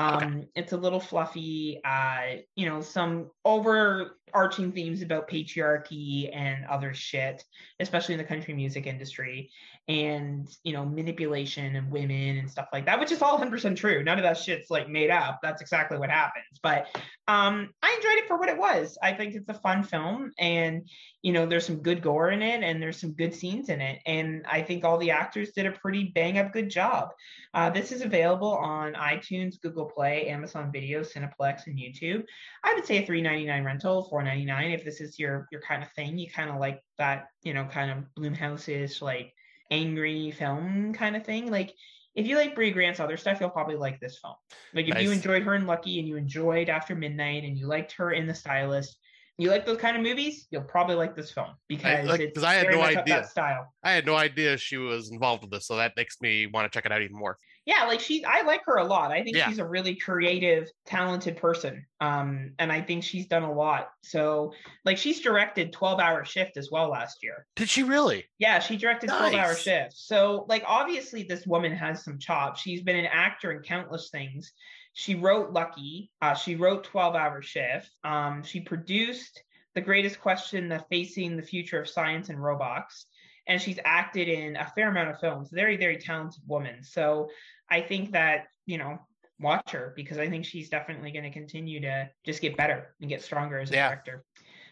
Um, 0.00 0.46
It's 0.54 0.72
a 0.72 0.76
little 0.76 1.00
fluffy. 1.00 1.80
Uh, 1.84 2.42
you 2.56 2.66
know, 2.66 2.80
some 2.80 3.30
overarching 3.44 4.72
themes 4.72 5.02
about 5.02 5.28
patriarchy 5.28 6.34
and 6.34 6.64
other 6.66 6.94
shit, 6.94 7.44
especially 7.80 8.14
in 8.14 8.18
the 8.18 8.24
country 8.24 8.54
music 8.54 8.86
industry, 8.86 9.50
and 9.88 10.48
you 10.62 10.72
know, 10.72 10.84
manipulation 10.84 11.74
of 11.74 11.88
women 11.88 12.38
and 12.38 12.50
stuff 12.50 12.68
like 12.72 12.86
that, 12.86 13.00
which 13.00 13.10
is 13.10 13.22
all 13.22 13.38
100% 13.38 13.76
true. 13.76 14.04
None 14.04 14.18
of 14.18 14.22
that 14.22 14.38
shit's 14.38 14.70
like 14.70 14.88
made 14.88 15.10
up. 15.10 15.40
That's 15.42 15.60
exactly 15.60 15.98
what 15.98 16.10
happens. 16.10 16.60
But 16.62 16.86
um, 17.26 17.70
I 17.82 17.94
enjoyed 17.96 18.22
it 18.22 18.28
for 18.28 18.38
what 18.38 18.48
it 18.48 18.56
was. 18.56 18.96
I 19.02 19.12
think 19.12 19.34
it's 19.34 19.48
a 19.48 19.54
fun 19.54 19.82
film, 19.82 20.30
and 20.38 20.88
you 21.22 21.32
know, 21.32 21.46
there's 21.46 21.66
some 21.66 21.82
good 21.82 22.02
gore 22.02 22.30
in 22.30 22.42
it, 22.42 22.62
and 22.62 22.82
there's 22.82 23.00
some 23.00 23.12
good 23.12 23.34
scenes 23.34 23.68
in 23.68 23.80
it, 23.80 24.00
and 24.06 24.44
I 24.48 24.62
think 24.62 24.84
all 24.84 24.98
the 24.98 25.10
actors 25.10 25.52
did 25.52 25.66
a 25.66 25.72
pretty 25.72 26.12
bang 26.14 26.38
up 26.38 26.52
good 26.52 26.70
job. 26.70 27.10
Uh, 27.52 27.70
this 27.70 27.90
is 27.90 28.02
available 28.02 28.52
on 28.52 28.94
iTunes, 28.94 29.60
Google 29.60 29.86
Play, 29.86 30.28
Amazon 30.28 30.70
Video, 30.72 31.00
Cineplex, 31.00 31.66
and 31.66 31.76
YouTube. 31.76 32.22
I 32.62 32.74
would 32.74 32.86
say 32.86 32.98
a 32.98 33.06
$3.99 33.06 33.64
rental, 33.64 34.08
$4.99 34.12 34.74
if 34.74 34.84
this 34.84 35.00
is 35.00 35.18
your 35.18 35.48
your 35.50 35.60
kind 35.62 35.82
of 35.82 35.90
thing. 35.92 36.16
You 36.16 36.30
kind 36.30 36.50
of 36.50 36.56
like 36.56 36.80
that, 36.98 37.26
you 37.42 37.54
know, 37.54 37.64
kind 37.64 37.90
of 37.90 38.04
Blumhouse-ish, 38.16 39.02
like 39.02 39.34
angry 39.70 40.30
film 40.30 40.92
kind 40.92 41.16
of 41.16 41.24
thing. 41.24 41.50
Like 41.50 41.74
if 42.14 42.26
you 42.26 42.36
like 42.36 42.54
Brea 42.54 42.70
Grant's 42.72 43.00
other 43.00 43.16
stuff, 43.16 43.38
you'll 43.40 43.50
probably 43.50 43.76
like 43.76 44.00
this 44.00 44.18
film. 44.18 44.34
Like 44.74 44.88
if 44.88 45.00
you 45.00 45.10
enjoyed 45.12 45.42
her 45.44 45.54
in 45.54 45.66
Lucky 45.66 45.98
and 45.98 46.08
you 46.08 46.16
enjoyed 46.16 46.68
After 46.68 46.94
Midnight 46.94 47.44
and 47.44 47.56
you 47.56 47.66
liked 47.66 47.92
her 47.92 48.12
in 48.12 48.26
The 48.26 48.34
Stylist, 48.34 48.98
you 49.38 49.48
like 49.50 49.64
those 49.64 49.78
kind 49.78 49.96
of 49.96 50.02
movies, 50.02 50.46
you'll 50.50 50.62
probably 50.64 50.96
like 50.96 51.14
this 51.16 51.30
film 51.30 51.48
because 51.68 52.06
like- 52.06 52.20
it's 52.20 52.34
'cause 52.34 52.44
I 52.44 52.54
had 52.54 52.64
very 52.66 52.76
no 52.76 52.82
idea. 52.82 53.02
that 53.06 53.28
style. 53.30 53.72
I 53.82 53.92
had 53.92 54.04
no 54.04 54.16
idea 54.16 54.58
she 54.58 54.76
was 54.76 55.10
involved 55.10 55.42
with 55.42 55.50
this, 55.52 55.66
so 55.66 55.76
that 55.76 55.92
makes 55.96 56.20
me 56.20 56.46
want 56.46 56.70
to 56.70 56.76
check 56.76 56.84
it 56.84 56.92
out 56.92 57.00
even 57.00 57.16
more. 57.16 57.38
Yeah, 57.66 57.84
like 57.84 58.00
she, 58.00 58.24
I 58.24 58.42
like 58.42 58.62
her 58.66 58.76
a 58.76 58.84
lot. 58.84 59.12
I 59.12 59.22
think 59.22 59.36
Yeah. 59.36 59.48
she's 59.48 59.58
a 59.58 59.66
really 59.66 59.94
creative, 59.94 60.68
talented 60.86 61.36
person. 61.36 61.84
Um, 62.00 62.54
and 62.58 62.72
I 62.72 62.80
think 62.80 63.04
she's 63.04 63.26
done 63.26 63.42
a 63.42 63.52
lot. 63.52 63.90
So, 64.02 64.52
like, 64.84 64.96
she's 64.96 65.20
directed 65.20 65.72
Twelve 65.72 66.00
Hour 66.00 66.24
Shift 66.24 66.56
as 66.56 66.70
well 66.70 66.88
last 66.88 67.18
year. 67.22 67.46
Did 67.56 67.68
she 67.68 67.82
really? 67.82 68.24
Yeah, 68.38 68.58
she 68.58 68.76
directed 68.76 69.08
12 69.10 69.34
hour 69.34 69.54
shift. 69.54 69.92
So, 69.96 70.46
like, 70.48 70.64
obviously, 70.66 71.22
this 71.24 71.46
woman 71.46 71.72
has 71.72 72.02
some 72.02 72.18
chops. 72.18 72.60
She's 72.60 72.82
been 72.82 72.96
an 72.96 73.06
actor 73.06 73.52
in 73.52 73.62
countless 73.62 74.08
things. 74.10 74.52
She 74.94 75.14
wrote 75.14 75.52
Lucky. 75.52 76.10
Uh, 76.22 76.34
she 76.34 76.56
wrote 76.56 76.84
12 76.84 77.14
hour 77.14 77.42
shift. 77.42 77.90
Um, 78.02 78.42
she 78.42 78.60
produced 78.60 79.42
The 79.74 79.80
Greatest 79.82 80.20
Question 80.20 80.68
The 80.68 80.84
Facing 80.90 81.36
the 81.36 81.42
Future 81.42 81.82
of 81.82 81.88
Science 81.88 82.30
and 82.30 82.42
Robots. 82.42 83.06
And 83.46 83.60
she's 83.60 83.78
acted 83.84 84.28
in 84.28 84.56
a 84.56 84.66
fair 84.74 84.88
amount 84.88 85.10
of 85.10 85.20
films. 85.20 85.50
Very, 85.52 85.76
very 85.76 85.96
talented 85.98 86.42
woman. 86.46 86.82
So, 86.82 87.28
I 87.70 87.80
think 87.80 88.12
that, 88.12 88.46
you 88.66 88.78
know, 88.78 88.98
watch 89.38 89.70
her 89.70 89.92
because 89.96 90.18
I 90.18 90.28
think 90.28 90.44
she's 90.44 90.68
definitely 90.68 91.12
going 91.12 91.24
to 91.24 91.30
continue 91.30 91.80
to 91.80 92.10
just 92.26 92.42
get 92.42 92.56
better 92.56 92.94
and 93.00 93.08
get 93.08 93.22
stronger 93.22 93.58
as 93.58 93.70
a 93.70 93.74
Yeah. 93.74 93.88
director. 93.88 94.24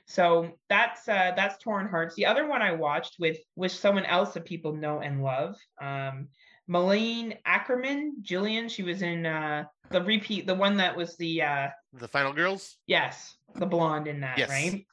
So 0.07 0.53
that's 0.69 1.07
uh, 1.09 1.33
that's 1.37 1.59
Torn 1.59 1.87
Hearts. 1.87 2.15
The 2.15 2.27
other 2.27 2.47
one 2.47 2.63
I 2.63 2.73
watched 2.73 3.17
with 3.19 3.37
with 3.57 3.73
someone 3.73 4.05
else 4.07 4.33
that 4.35 4.47
people 4.47 4.73
know 4.75 5.01
and 5.01 5.23
love, 5.23 5.57
um, 5.81 6.29
Malin 6.67 7.35
Akerman, 7.47 8.13
Jillian. 8.23 8.71
She 8.71 8.83
was 8.83 9.03
in 9.03 9.27
uh, 9.27 9.65
the 9.91 10.03
repeat, 10.03 10.47
the 10.47 10.55
one 10.55 10.77
that 10.79 10.97
was 10.97 11.17
the 11.19 11.43
uh, 11.43 11.69
The 11.93 12.09
Final 12.09 12.33
Girls? 12.33 12.79
yes, 12.87 13.37
the 13.57 13.67
blonde 13.67 14.07
in 14.07 14.21
that, 14.21 14.39
Yes. 14.39 14.49
right? 14.49 14.87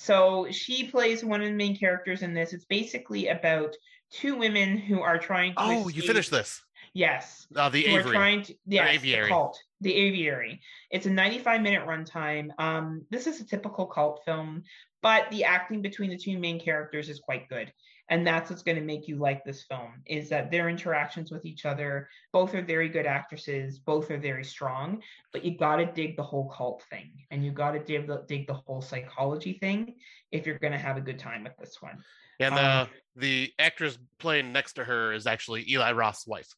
So 0.00 0.46
she 0.50 0.84
plays 0.84 1.22
one 1.22 1.42
of 1.42 1.46
the 1.46 1.52
main 1.52 1.76
characters 1.76 2.22
in 2.22 2.32
this. 2.32 2.54
It's 2.54 2.64
basically 2.64 3.28
about 3.28 3.76
two 4.10 4.34
women 4.34 4.78
who 4.78 5.02
are 5.02 5.18
trying 5.18 5.52
to. 5.52 5.60
Oh, 5.60 5.88
you 5.88 6.00
finished 6.00 6.30
this. 6.30 6.62
Yes, 6.94 7.46
Uh, 7.54 7.68
the 7.68 7.82
who 7.82 7.96
are 7.96 8.02
trying 8.02 8.42
to 8.44 8.54
yes, 8.66 8.88
the 8.88 8.94
aviary. 8.94 9.28
cult, 9.28 9.62
the 9.82 9.94
aviary. 9.94 10.62
It's 10.90 11.04
a 11.04 11.10
95 11.10 11.60
minute 11.60 11.86
runtime. 11.86 12.48
Um, 12.58 13.04
this 13.10 13.26
is 13.26 13.42
a 13.42 13.46
typical 13.46 13.86
cult 13.86 14.22
film, 14.24 14.62
but 15.02 15.30
the 15.30 15.44
acting 15.44 15.82
between 15.82 16.08
the 16.08 16.16
two 16.16 16.38
main 16.38 16.58
characters 16.58 17.10
is 17.10 17.20
quite 17.20 17.46
good. 17.50 17.70
And 18.10 18.26
that's 18.26 18.50
what's 18.50 18.62
going 18.62 18.76
to 18.76 18.82
make 18.82 19.06
you 19.06 19.16
like 19.16 19.44
this 19.44 19.62
film 19.62 20.02
is 20.06 20.28
that 20.28 20.50
their 20.50 20.68
interactions 20.68 21.30
with 21.30 21.44
each 21.44 21.64
other, 21.64 22.08
both 22.32 22.54
are 22.54 22.62
very 22.62 22.88
good 22.88 23.06
actresses, 23.06 23.78
both 23.78 24.10
are 24.10 24.18
very 24.18 24.44
strong, 24.44 25.00
but 25.32 25.44
you 25.44 25.56
got 25.56 25.76
to 25.76 25.86
dig 25.86 26.16
the 26.16 26.22
whole 26.22 26.50
cult 26.50 26.82
thing 26.90 27.12
and 27.30 27.44
you 27.44 27.52
got 27.52 27.70
to 27.70 27.78
dig 27.78 28.08
the, 28.08 28.24
dig 28.26 28.48
the 28.48 28.54
whole 28.54 28.82
psychology 28.82 29.54
thing 29.60 29.94
if 30.32 30.44
you're 30.44 30.58
going 30.58 30.72
to 30.72 30.78
have 30.78 30.96
a 30.96 31.00
good 31.00 31.20
time 31.20 31.44
with 31.44 31.56
this 31.56 31.76
one. 31.80 32.02
And 32.40 32.54
um, 32.54 32.88
the 33.14 33.20
the 33.20 33.52
actress 33.58 33.98
playing 34.18 34.52
next 34.52 34.72
to 34.74 34.84
her 34.84 35.12
is 35.12 35.26
actually 35.26 35.70
Eli 35.70 35.92
Roth's 35.92 36.26
wife. 36.26 36.48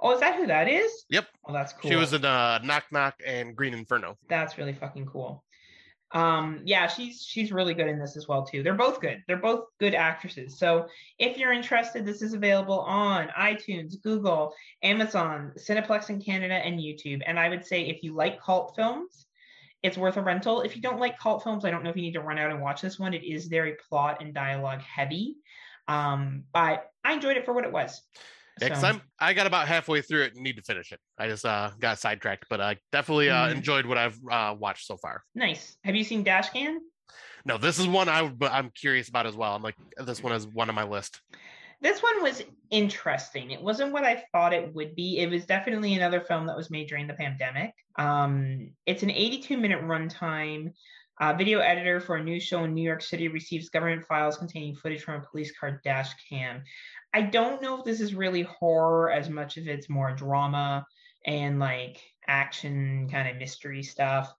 Oh, 0.00 0.12
is 0.12 0.20
that 0.20 0.36
who 0.36 0.46
that 0.46 0.68
is? 0.68 1.04
Yep. 1.10 1.26
Oh, 1.46 1.52
that's 1.52 1.72
cool. 1.72 1.90
She 1.90 1.96
was 1.96 2.12
in 2.12 2.24
uh, 2.24 2.60
Knock 2.62 2.84
Knock 2.92 3.14
and 3.26 3.56
Green 3.56 3.74
Inferno. 3.74 4.16
that's 4.28 4.56
really 4.56 4.72
fucking 4.72 5.06
cool. 5.06 5.44
Um, 6.12 6.60
yeah, 6.64 6.86
she's 6.88 7.22
she's 7.22 7.52
really 7.52 7.72
good 7.74 7.88
in 7.88 7.98
this 7.98 8.16
as 8.16 8.28
well 8.28 8.44
too. 8.44 8.62
They're 8.62 8.74
both 8.74 9.00
good. 9.00 9.22
They're 9.26 9.36
both 9.38 9.64
good 9.80 9.94
actresses. 9.94 10.58
So 10.58 10.86
if 11.18 11.38
you're 11.38 11.52
interested, 11.52 12.04
this 12.04 12.20
is 12.20 12.34
available 12.34 12.80
on 12.80 13.28
iTunes, 13.28 14.00
Google, 14.02 14.54
Amazon, 14.82 15.52
Cineplex 15.56 16.10
in 16.10 16.20
Canada, 16.20 16.54
and 16.54 16.78
YouTube. 16.78 17.22
And 17.26 17.38
I 17.38 17.48
would 17.48 17.64
say 17.64 17.82
if 17.82 18.02
you 18.02 18.14
like 18.14 18.42
cult 18.42 18.74
films, 18.76 19.26
it's 19.82 19.96
worth 19.96 20.16
a 20.18 20.22
rental. 20.22 20.60
If 20.60 20.76
you 20.76 20.82
don't 20.82 21.00
like 21.00 21.18
cult 21.18 21.42
films, 21.42 21.64
I 21.64 21.70
don't 21.70 21.82
know 21.82 21.90
if 21.90 21.96
you 21.96 22.02
need 22.02 22.12
to 22.12 22.20
run 22.20 22.38
out 22.38 22.50
and 22.50 22.60
watch 22.60 22.82
this 22.82 22.98
one. 22.98 23.14
It 23.14 23.24
is 23.24 23.46
very 23.46 23.76
plot 23.88 24.18
and 24.20 24.34
dialogue 24.34 24.82
heavy. 24.82 25.36
Um, 25.88 26.44
but 26.52 26.90
I 27.04 27.14
enjoyed 27.14 27.36
it 27.36 27.44
for 27.44 27.52
what 27.52 27.64
it 27.64 27.72
was. 27.72 28.00
Yeah, 28.60 28.68
'cause 28.68 28.80
So- 28.80 28.88
I'm 28.88 29.02
I 29.18 29.32
got 29.32 29.46
about 29.46 29.66
halfway 29.68 30.02
through 30.02 30.22
it 30.24 30.34
and 30.34 30.42
need 30.42 30.56
to 30.56 30.62
finish 30.62 30.92
it. 30.92 31.00
I 31.18 31.28
just 31.28 31.44
uh, 31.44 31.70
got 31.80 31.98
sidetracked, 31.98 32.46
but 32.50 32.60
I 32.60 32.76
definitely 32.92 33.30
uh, 33.30 33.48
Mhm. 33.48 33.52
enjoyed 33.56 33.86
what 33.86 33.98
I've 33.98 34.18
uh, 34.30 34.54
watched 34.58 34.86
so 34.86 34.96
far. 34.96 35.22
nice. 35.34 35.76
Have 35.84 35.96
you 35.96 36.04
seen 36.04 36.24
Dashcam? 36.24 36.78
No, 37.44 37.58
this 37.58 37.78
is 37.78 37.86
one 37.88 38.08
I 38.08 38.30
I'm 38.50 38.70
curious 38.70 39.08
about 39.08 39.26
as 39.26 39.34
well. 39.36 39.54
I'm 39.56 39.62
like 39.62 39.74
this 39.96 40.22
one 40.22 40.32
is 40.32 40.46
one 40.46 40.68
on 40.68 40.74
my 40.74 40.84
list. 40.84 41.20
This 41.80 42.00
one 42.00 42.22
was 42.22 42.44
interesting. 42.70 43.50
It 43.50 43.60
wasn't 43.60 43.92
what 43.92 44.04
I 44.04 44.24
thought 44.30 44.52
it 44.52 44.72
would 44.72 44.94
be. 44.94 45.18
It 45.18 45.28
was 45.28 45.44
definitely 45.46 45.94
another 45.94 46.20
film 46.20 46.46
that 46.46 46.56
was 46.56 46.70
made 46.70 46.88
during 46.88 47.08
the 47.08 47.14
pandemic. 47.14 47.72
Um, 47.98 48.72
it's 48.86 49.02
an 49.02 49.10
82 49.10 49.56
minute 49.56 49.80
runtime. 49.82 50.72
Uh, 51.20 51.32
video 51.34 51.58
editor 51.58 52.00
for 52.00 52.16
a 52.16 52.22
news 52.22 52.42
show 52.42 52.64
in 52.64 52.74
New 52.74 52.82
York 52.82 53.02
City 53.02 53.28
receives 53.28 53.68
government 53.68 54.04
files 54.06 54.36
containing 54.38 54.74
footage 54.76 55.02
from 55.02 55.20
a 55.22 55.26
police 55.26 55.52
car 55.58 55.80
dash 55.84 56.12
cam. 56.28 56.62
I 57.14 57.22
don't 57.22 57.62
know 57.62 57.78
if 57.78 57.84
this 57.84 58.00
is 58.00 58.14
really 58.14 58.42
horror 58.42 59.10
as 59.10 59.28
much 59.28 59.58
as 59.58 59.66
it's 59.66 59.88
more 59.88 60.14
drama 60.14 60.86
and 61.26 61.58
like 61.58 62.00
action 62.26 63.08
kind 63.10 63.28
of 63.28 63.36
mystery 63.36 63.82
stuff. 63.82 64.32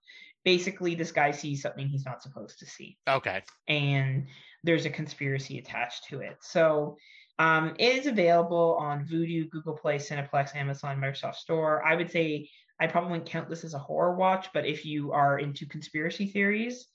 Basically, 0.44 0.94
this 0.94 1.12
guy 1.12 1.30
sees 1.30 1.62
something 1.62 1.88
he's 1.88 2.04
not 2.04 2.22
supposed 2.22 2.58
to 2.58 2.66
see 2.66 2.98
Okay, 3.08 3.42
and 3.68 4.26
there's 4.62 4.84
a 4.84 4.90
conspiracy 4.90 5.58
attached 5.58 6.04
to 6.08 6.20
it. 6.20 6.36
So 6.40 6.96
um, 7.38 7.74
it 7.78 7.96
is 7.96 8.06
available 8.06 8.76
on 8.78 9.06
Vudu, 9.06 9.50
Google 9.50 9.76
Play, 9.76 9.96
Cineplex, 9.96 10.54
Amazon, 10.54 11.00
Microsoft 11.00 11.36
Store. 11.36 11.84
I 11.84 11.96
would 11.96 12.10
say 12.10 12.48
I 12.80 12.86
probably 12.86 13.12
wouldn't 13.12 13.28
count 13.28 13.48
this 13.48 13.64
as 13.64 13.74
a 13.74 13.78
horror 13.78 14.14
watch, 14.16 14.48
but 14.52 14.66
if 14.66 14.84
you 14.84 15.12
are 15.12 15.38
into 15.38 15.66
conspiracy 15.66 16.26
theories 16.26 16.86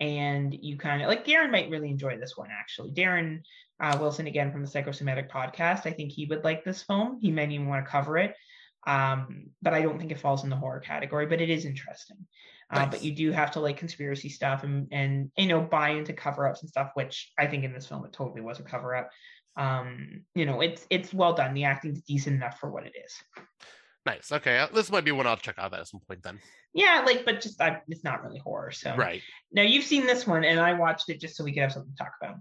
and 0.00 0.54
you 0.60 0.76
kind 0.76 1.02
of 1.02 1.08
like 1.08 1.24
Darren 1.24 1.50
might 1.50 1.70
really 1.70 1.90
enjoy 1.90 2.18
this 2.18 2.36
one 2.36 2.48
actually. 2.50 2.92
Darren 2.92 3.40
uh, 3.82 3.98
Wilson 4.00 4.26
again 4.28 4.50
from 4.52 4.62
the 4.62 4.68
Psychosomatic 4.70 5.30
podcast. 5.30 5.84
I 5.86 5.90
think 5.90 6.12
he 6.12 6.24
would 6.26 6.44
like 6.44 6.64
this 6.64 6.82
film. 6.82 7.18
He 7.20 7.30
might 7.30 7.50
even 7.50 7.66
want 7.66 7.84
to 7.84 7.90
cover 7.90 8.16
it. 8.16 8.34
Um, 8.86 9.50
but 9.60 9.74
I 9.74 9.82
don't 9.82 9.98
think 9.98 10.10
it 10.12 10.18
falls 10.18 10.44
in 10.44 10.50
the 10.50 10.56
horror 10.56 10.80
category, 10.80 11.26
but 11.26 11.40
it 11.40 11.50
is 11.50 11.64
interesting. 11.66 12.16
Uh, 12.70 12.80
Nice. 12.80 12.90
but 12.90 13.04
you 13.04 13.12
do 13.12 13.30
have 13.32 13.50
to 13.52 13.60
like 13.60 13.76
conspiracy 13.76 14.30
stuff 14.30 14.64
and 14.64 14.88
and 14.92 15.30
you 15.36 15.46
know 15.46 15.60
buy 15.60 15.90
into 15.90 16.12
cover 16.14 16.48
ups 16.48 16.62
and 16.62 16.70
stuff, 16.70 16.92
which 16.94 17.30
I 17.38 17.46
think 17.46 17.64
in 17.64 17.72
this 17.74 17.86
film 17.86 18.04
it 18.06 18.12
totally 18.14 18.40
was 18.40 18.60
a 18.60 18.62
cover 18.62 18.96
up. 18.96 19.10
Um, 19.56 20.22
you 20.34 20.46
know, 20.46 20.62
it's 20.62 20.86
it's 20.88 21.12
well 21.12 21.34
done. 21.34 21.52
The 21.54 21.64
acting's 21.64 22.00
decent 22.02 22.36
enough 22.36 22.58
for 22.58 22.70
what 22.70 22.86
it 22.86 22.94
is. 23.04 23.44
nice. 24.06 24.32
Okay, 24.32 24.58
uh, 24.58 24.68
this 24.74 24.90
might 24.90 25.04
be 25.04 25.12
one 25.12 25.26
I'll 25.26 25.36
check 25.36 25.56
out 25.58 25.74
at 25.74 25.86
some 25.86 26.00
point 26.08 26.22
then. 26.22 26.40
Yeah, 26.72 27.02
like, 27.04 27.24
but 27.26 27.42
just 27.42 27.60
I, 27.60 27.82
it's 27.88 28.02
not 28.04 28.24
really 28.24 28.38
horror. 28.38 28.70
So 28.70 28.96
Right. 28.96 29.20
now 29.52 29.62
you've 29.62 29.84
seen 29.84 30.06
this 30.06 30.26
one, 30.26 30.42
and 30.42 30.58
I 30.58 30.72
watched 30.72 31.10
it 31.10 31.20
just 31.20 31.36
so 31.36 31.44
we 31.44 31.52
could 31.52 31.62
have 31.62 31.72
something 31.72 31.92
to 31.92 31.98
talk 32.02 32.12
about. 32.22 32.36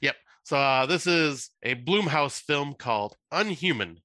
So 0.44 0.58
uh, 0.58 0.84
this 0.86 1.06
is 1.06 1.50
a 1.62 1.74
Blumhouse 1.74 2.38
film 2.38 2.74
called 2.74 3.16
Unhuman. 3.32 4.00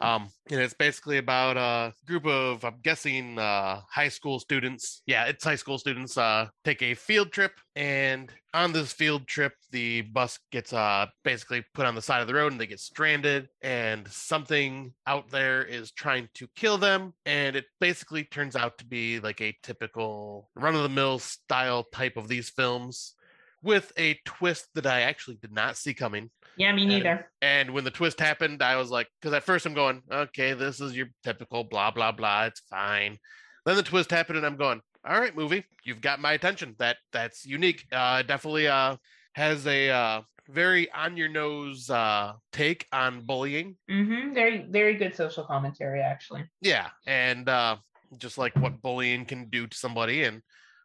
Um, 0.00 0.30
and 0.50 0.60
it's 0.60 0.74
basically 0.74 1.18
about 1.18 1.56
a 1.56 1.94
group 2.06 2.26
of, 2.26 2.64
I'm 2.64 2.80
guessing, 2.82 3.38
uh, 3.38 3.82
high 3.88 4.08
school 4.08 4.40
students. 4.40 5.02
Yeah, 5.06 5.26
it's 5.26 5.44
high 5.44 5.54
school 5.54 5.78
students. 5.78 6.18
Uh, 6.18 6.48
take 6.64 6.82
a 6.82 6.94
field 6.94 7.30
trip, 7.30 7.52
and 7.76 8.32
on 8.52 8.72
this 8.72 8.92
field 8.92 9.28
trip, 9.28 9.52
the 9.70 10.00
bus 10.00 10.40
gets 10.50 10.72
uh 10.72 11.06
basically 11.22 11.64
put 11.72 11.86
on 11.86 11.94
the 11.94 12.02
side 12.02 12.20
of 12.20 12.26
the 12.26 12.34
road, 12.34 12.50
and 12.50 12.60
they 12.60 12.66
get 12.66 12.80
stranded. 12.80 13.48
And 13.60 14.08
something 14.08 14.92
out 15.06 15.30
there 15.30 15.62
is 15.62 15.92
trying 15.92 16.28
to 16.34 16.48
kill 16.56 16.78
them, 16.78 17.14
and 17.24 17.54
it 17.54 17.66
basically 17.80 18.24
turns 18.24 18.56
out 18.56 18.78
to 18.78 18.84
be 18.84 19.20
like 19.20 19.40
a 19.40 19.56
typical 19.62 20.50
run-of-the-mill 20.56 21.20
style 21.20 21.84
type 21.84 22.16
of 22.16 22.26
these 22.26 22.50
films 22.50 23.14
with 23.62 23.92
a 23.96 24.18
twist 24.24 24.68
that 24.74 24.86
I 24.86 25.02
actually 25.02 25.36
did 25.36 25.52
not 25.52 25.76
see 25.76 25.94
coming. 25.94 26.30
Yeah, 26.56 26.72
me 26.72 26.84
neither. 26.84 27.28
And, 27.40 27.68
and 27.68 27.70
when 27.70 27.84
the 27.84 27.90
twist 27.90 28.20
happened, 28.20 28.62
I 28.62 28.76
was 28.76 28.90
like, 28.90 29.08
because 29.20 29.32
at 29.34 29.44
first 29.44 29.64
I'm 29.64 29.74
going, 29.74 30.02
okay, 30.10 30.52
this 30.52 30.80
is 30.80 30.96
your 30.96 31.06
typical 31.24 31.64
blah, 31.64 31.90
blah, 31.90 32.12
blah. 32.12 32.44
It's 32.44 32.60
fine. 32.68 33.18
Then 33.64 33.76
the 33.76 33.82
twist 33.82 34.10
happened, 34.10 34.38
and 34.38 34.46
I'm 34.46 34.56
going, 34.56 34.80
all 35.04 35.20
right, 35.20 35.34
movie, 35.34 35.64
you've 35.84 36.00
got 36.00 36.20
my 36.20 36.32
attention. 36.32 36.74
That 36.78 36.96
That's 37.12 37.46
unique. 37.46 37.86
Uh, 37.92 38.22
definitely 38.22 38.68
uh, 38.68 38.96
has 39.34 39.66
a 39.66 39.90
uh, 39.90 40.22
very 40.48 40.90
on 40.92 41.16
your 41.16 41.28
nose 41.28 41.88
uh, 41.88 42.32
take 42.52 42.86
on 42.92 43.22
bullying. 43.22 43.76
Mm-hmm. 43.90 44.34
Very, 44.34 44.66
very 44.68 44.94
good 44.94 45.14
social 45.14 45.44
commentary, 45.44 46.00
actually. 46.00 46.44
Yeah. 46.60 46.88
And 47.06 47.48
uh, 47.48 47.76
just 48.18 48.38
like 48.38 48.54
what 48.56 48.82
bullying 48.82 49.24
can 49.24 49.48
do 49.48 49.66
to 49.66 49.76
somebody. 49.76 50.24
And 50.24 50.42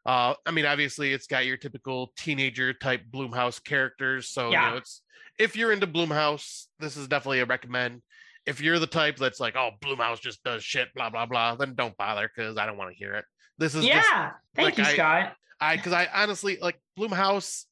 uh, 0.08 0.34
I 0.46 0.52
mean, 0.52 0.66
obviously, 0.66 1.14
it's 1.14 1.28
got 1.28 1.46
your 1.46 1.58
typical 1.58 2.12
teenager 2.18 2.74
type 2.74 3.02
Blumhouse 3.14 3.64
characters. 3.64 4.30
So, 4.30 4.50
Yeah. 4.52 4.66
you 4.66 4.72
know, 4.72 4.78
it's 4.78 5.02
if 5.38 5.56
you're 5.56 5.72
into 5.72 5.86
Blumhouse, 5.86 6.66
this 6.80 6.98
is 6.98 7.08
definitely 7.08 7.42
a 7.42 7.46
recommend. 7.46 8.02
If 8.46 8.62
you're 8.62 8.80
the 8.80 8.88
type 8.88 9.18
that's 9.18 9.40
like, 9.40 9.56
oh, 9.58 9.72
Blumhouse 9.84 10.22
just 10.22 10.42
does 10.44 10.64
shit, 10.64 10.94
blah 10.96 11.10
blah 11.10 11.26
blah, 11.26 11.56
then 11.56 11.76
don't 11.76 11.96
bother 11.98 12.32
because 12.34 12.58
I 12.58 12.66
don't 12.66 12.78
want 12.78 12.90
to 12.92 12.96
hear 12.98 13.14
it. 13.16 13.26
This 13.58 13.76
is 13.76 13.86
Yeah. 13.86 13.96
just 14.02 14.10
Thank 14.56 14.66
like 14.66 14.78
you, 14.78 14.84
I- 14.86 14.94
Scott. 14.94 15.36
I 15.60 15.76
because 15.76 15.94
I 15.94 16.08
honestly 16.14 16.58
like 16.62 16.80
Blumhouse. 16.98 17.66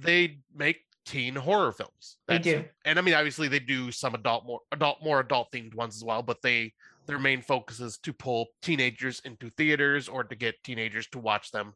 They 0.00 0.38
make 0.54 0.84
teen 1.06 1.34
horror 1.34 1.72
films. 1.72 2.18
They 2.28 2.38
do. 2.38 2.64
and 2.84 2.98
I 2.98 3.02
mean, 3.02 3.14
obviously, 3.14 3.48
they 3.48 3.58
do 3.60 3.90
some 3.90 4.14
adult, 4.14 4.44
more 4.44 4.60
adult, 4.70 5.02
more 5.02 5.18
adult 5.20 5.50
themed 5.52 5.74
ones 5.74 5.96
as 5.96 6.04
well. 6.04 6.22
But 6.22 6.42
they 6.42 6.74
their 7.08 7.18
main 7.18 7.42
focus 7.42 7.80
is 7.80 7.98
to 7.98 8.12
pull 8.12 8.46
teenagers 8.62 9.20
into 9.24 9.50
theaters 9.56 10.08
or 10.08 10.22
to 10.22 10.36
get 10.36 10.54
teenagers 10.62 11.08
to 11.08 11.18
watch 11.18 11.50
them. 11.50 11.72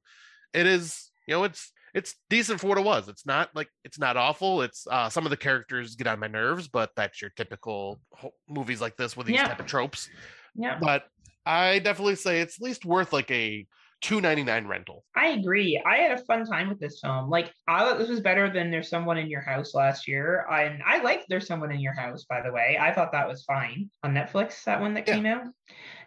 It 0.55 0.67
is, 0.67 1.11
you 1.27 1.35
know, 1.35 1.43
it's 1.45 1.73
it's 1.95 2.15
decent 2.31 2.61
for 2.61 2.69
what 2.69 2.79
it 2.79 2.85
was. 2.85 3.09
It's 3.09 3.27
not 3.27 3.51
like 3.55 3.69
it's 3.85 3.99
not 3.99 4.17
awful. 4.17 4.63
It's 4.63 4.87
uh, 4.91 5.09
some 5.09 5.27
of 5.27 5.31
the 5.31 5.37
characters 5.37 5.97
get 5.97 6.07
on 6.07 6.21
my 6.21 6.29
nerves, 6.29 6.69
but 6.69 6.91
that's 6.95 7.21
your 7.21 7.33
typical 7.37 8.01
movies 8.49 8.81
like 8.81 8.97
this 8.97 9.17
with 9.17 9.27
these 9.27 9.37
Yeah. 9.37 9.49
type 9.49 9.61
of 9.61 9.67
tropes. 9.67 10.09
Yeah. 10.55 10.79
But 10.81 11.05
I 11.45 11.81
definitely 11.81 12.17
say 12.17 12.41
it's 12.41 12.61
at 12.61 12.65
least 12.65 12.85
worth 12.85 13.13
like 13.13 13.31
a 13.31 13.67
two 14.03 14.21
ninety 14.21 14.43
nine 14.43 14.67
rental. 14.67 15.05
I 15.17 15.29
agree. 15.29 15.81
I 15.87 15.97
had 15.99 16.19
a 16.19 16.23
fun 16.25 16.45
time 16.45 16.69
with 16.69 16.79
this 16.81 17.01
film. 17.01 17.31
Like, 17.31 17.53
I 17.69 17.79
thought 17.81 17.99
this 17.99 18.09
was 18.09 18.21
better 18.21 18.53
than 18.53 18.71
There's 18.71 18.89
Someone 18.91 19.17
in 19.17 19.29
Your 19.31 19.41
House 19.41 19.75
last 19.75 20.07
year. 20.09 20.45
And 20.51 20.83
I 20.85 21.01
liked 21.03 21.27
There's 21.29 21.47
Someone 21.47 21.71
in 21.73 21.81
Your 21.81 21.95
House, 21.95 22.25
by 22.29 22.43
the 22.43 22.53
way. 22.53 22.77
I 22.81 22.93
thought 22.93 23.13
that 23.13 23.29
was 23.29 23.45
fine 23.45 23.89
on 24.03 24.13
Netflix, 24.13 24.65
that 24.65 24.81
one 24.81 24.95
that 24.95 25.07
Yeah. 25.09 25.15
came 25.15 25.27
out. 25.27 25.45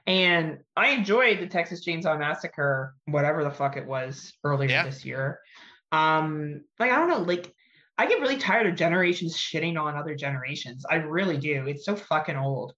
And 0.06 0.60
I 0.76 0.89
enjoyed 0.89 1.39
the 1.39 1.48
Texas 1.48 1.84
Chainsaw 1.86 2.20
Massacre, 2.20 2.93
whatever 3.06 3.43
the 3.43 3.50
fuck 3.52 3.76
it 3.78 3.88
was 3.88 4.34
earlier 4.43 4.70
Yeah. 4.70 4.84
this 4.84 5.04
year. 5.04 5.39
Um, 5.91 6.62
like 6.80 6.91
I 6.91 6.98
don't 6.98 7.10
know, 7.10 7.20
like 7.20 7.52
I 7.98 8.08
get 8.08 8.20
really 8.20 8.38
tired 8.38 8.68
of 8.68 8.76
generations 8.76 9.36
shitting 9.38 9.80
on 9.82 9.96
other 9.96 10.16
generations. 10.16 10.86
I 10.89 10.96
really 10.96 11.38
do. 11.38 11.66
It's 11.68 11.86
so 11.86 11.96
fucking 11.96 12.36
old. 12.36 12.74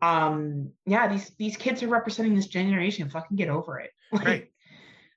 Um, 0.00 0.70
yeah, 0.86 1.08
these 1.08 1.30
these 1.38 1.56
kids 1.56 1.82
are 1.82 1.88
representing 1.88 2.34
this 2.34 2.46
generation. 2.46 3.10
Fucking 3.10 3.36
get 3.36 3.48
over 3.48 3.80
it. 3.80 3.90
Like, 4.12 4.24
Right. 4.26 4.52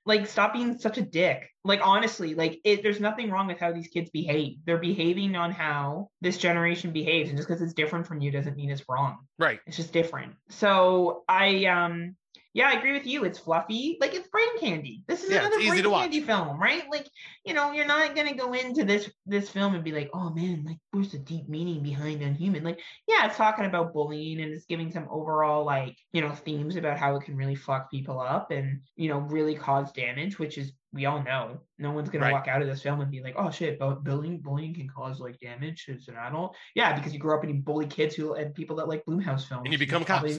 Like 0.06 0.26
stop 0.26 0.52
being 0.52 0.78
such 0.78 0.98
a 0.98 1.02
dick. 1.02 1.50
Like 1.64 1.80
honestly 1.82 2.34
like 2.34 2.60
it 2.64 2.82
there's 2.82 3.00
nothing 3.00 3.30
wrong 3.30 3.46
with 3.46 3.58
how 3.58 3.72
these 3.72 3.88
kids 3.88 4.10
behave. 4.10 4.58
They're 4.64 4.78
behaving 4.78 5.36
on 5.36 5.50
how 5.50 6.10
this 6.20 6.38
generation 6.38 6.92
behaves 6.92 7.30
and 7.30 7.38
just 7.38 7.48
because 7.48 7.62
it's 7.62 7.74
different 7.74 8.06
from 8.06 8.20
you 8.20 8.30
doesn't 8.30 8.56
mean 8.56 8.70
it's 8.70 8.84
wrong. 8.88 9.18
Right. 9.38 9.60
it's 9.66 9.76
just 9.76 9.92
different. 9.92 10.34
So 10.50 11.24
i 11.28 11.64
um 11.66 12.16
yeah 12.54 12.68
i 12.68 12.72
agree 12.78 12.92
with 12.92 13.06
you 13.06 13.24
it's 13.24 13.38
fluffy 13.38 13.98
like 14.00 14.14
it's 14.14 14.28
brain 14.28 14.58
candy. 14.58 15.02
This 15.06 15.22
is 15.24 15.30
Yeah, 15.30 15.40
another 15.40 15.56
brain 15.58 15.82
candy 15.82 16.20
film 16.20 16.58
right? 16.58 16.84
Like 16.90 17.06
you 17.44 17.52
know 17.52 17.72
you're 17.72 17.86
not 17.86 18.14
gonna 18.16 18.34
go 18.34 18.52
into 18.54 18.84
this 18.84 19.10
this 19.26 19.50
film 19.50 19.74
and 19.74 19.84
be 19.84 19.92
like 19.92 20.08
oh 20.14 20.30
man 20.30 20.64
like 20.64 20.78
where's 20.92 21.10
the 21.12 21.18
deep 21.18 21.48
meaning 21.48 21.82
behind 21.82 22.22
unhuman? 22.22 22.62
Like 22.64 22.80
yeah 23.08 23.26
it's 23.26 23.36
talking 23.36 23.64
about 23.66 23.92
bullying 23.92 24.40
and 24.40 24.52
it's 24.52 24.64
giving 24.66 24.90
some 24.90 25.06
overall 25.10 25.64
like 25.64 25.96
you 26.12 26.20
know 26.22 26.30
themes 26.32 26.76
about 26.76 26.96
how 26.98 27.16
it 27.16 27.24
can 27.24 27.36
really 27.36 27.54
fuck 27.56 27.90
people 27.90 28.20
up 28.20 28.50
and 28.50 28.80
you 28.96 29.08
know 29.08 29.18
really 29.18 29.54
cause 29.56 29.92
damage 29.92 30.38
which 30.38 30.56
is 30.56 30.72
we 30.92 31.06
all 31.06 31.22
know. 31.24 31.58
No 31.78 31.90
one's 31.90 32.08
gonna 32.08 32.24
Right. 32.26 32.32
walk 32.32 32.46
out 32.46 32.62
of 32.62 32.68
this 32.68 32.82
film 32.82 33.00
and 33.00 33.10
be 33.10 33.20
like 33.20 33.34
oh 33.36 33.50
shit 33.50 33.80
bu- 33.80 33.96
bullying 33.96 34.38
bullying 34.40 34.74
can 34.74 34.88
cause 34.88 35.18
like 35.18 35.38
damage 35.40 35.86
as 35.92 36.06
an 36.08 36.14
adult? 36.16 36.54
Yeah 36.76 36.94
because 36.94 37.12
you 37.12 37.18
grow 37.18 37.36
up 37.36 37.42
and 37.42 37.52
you 37.54 37.60
bully 37.62 37.86
kids 37.86 38.14
who 38.14 38.34
and 38.34 38.54
people 38.54 38.76
that 38.76 38.86
like 38.88 39.04
blumhouse 39.04 39.44
films 39.48 39.62
And 39.64 39.72
you 39.72 39.78
become 39.78 40.04
cops. 40.04 40.38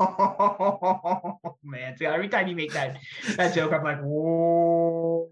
Oh 0.00 1.38
man 1.64 1.96
so 1.96 2.06
every 2.06 2.28
time 2.28 2.48
you 2.48 2.56
make 2.56 2.72
that 2.72 2.96
that 3.36 3.54
joke 3.54 3.72
i'm 3.72 3.84
like 3.84 4.00
whoa 4.00 5.28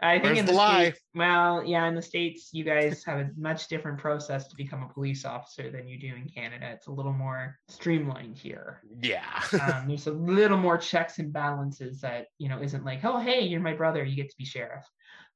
I 0.00 0.14
think 0.14 0.24
Where's 0.24 0.38
in 0.40 0.46
the 0.46 0.52
the, 0.52 0.58
lie? 0.58 0.84
States, 0.84 1.00
well, 1.14 1.64
yeah, 1.64 1.86
in 1.86 1.94
the 1.94 2.02
states, 2.02 2.50
you 2.52 2.64
guys 2.64 3.02
have 3.04 3.18
a 3.18 3.30
much 3.36 3.68
different 3.68 3.98
process 3.98 4.48
to 4.48 4.56
become 4.56 4.82
a 4.82 4.92
police 4.92 5.24
officer 5.24 5.70
than 5.70 5.88
you 5.88 5.98
do 5.98 6.14
in 6.14 6.28
Canada. 6.28 6.70
It's 6.72 6.86
a 6.86 6.92
little 6.92 7.12
more 7.12 7.58
streamlined 7.68 8.36
here. 8.36 8.82
Yeah. 9.02 9.42
Um, 9.60 9.88
there's 9.88 10.06
a 10.06 10.12
little 10.12 10.56
more 10.56 10.78
checks 10.78 11.18
and 11.18 11.32
balances 11.32 12.00
that 12.00 12.26
you 12.38 12.48
know 12.48 12.62
isn't 12.62 12.84
like, 12.84 13.04
oh, 13.04 13.18
hey, 13.18 13.42
you're 13.42 13.60
my 13.60 13.74
brother, 13.74 14.02
you 14.02 14.16
get 14.16 14.30
to 14.30 14.36
be 14.38 14.44
sheriff. 14.44 14.84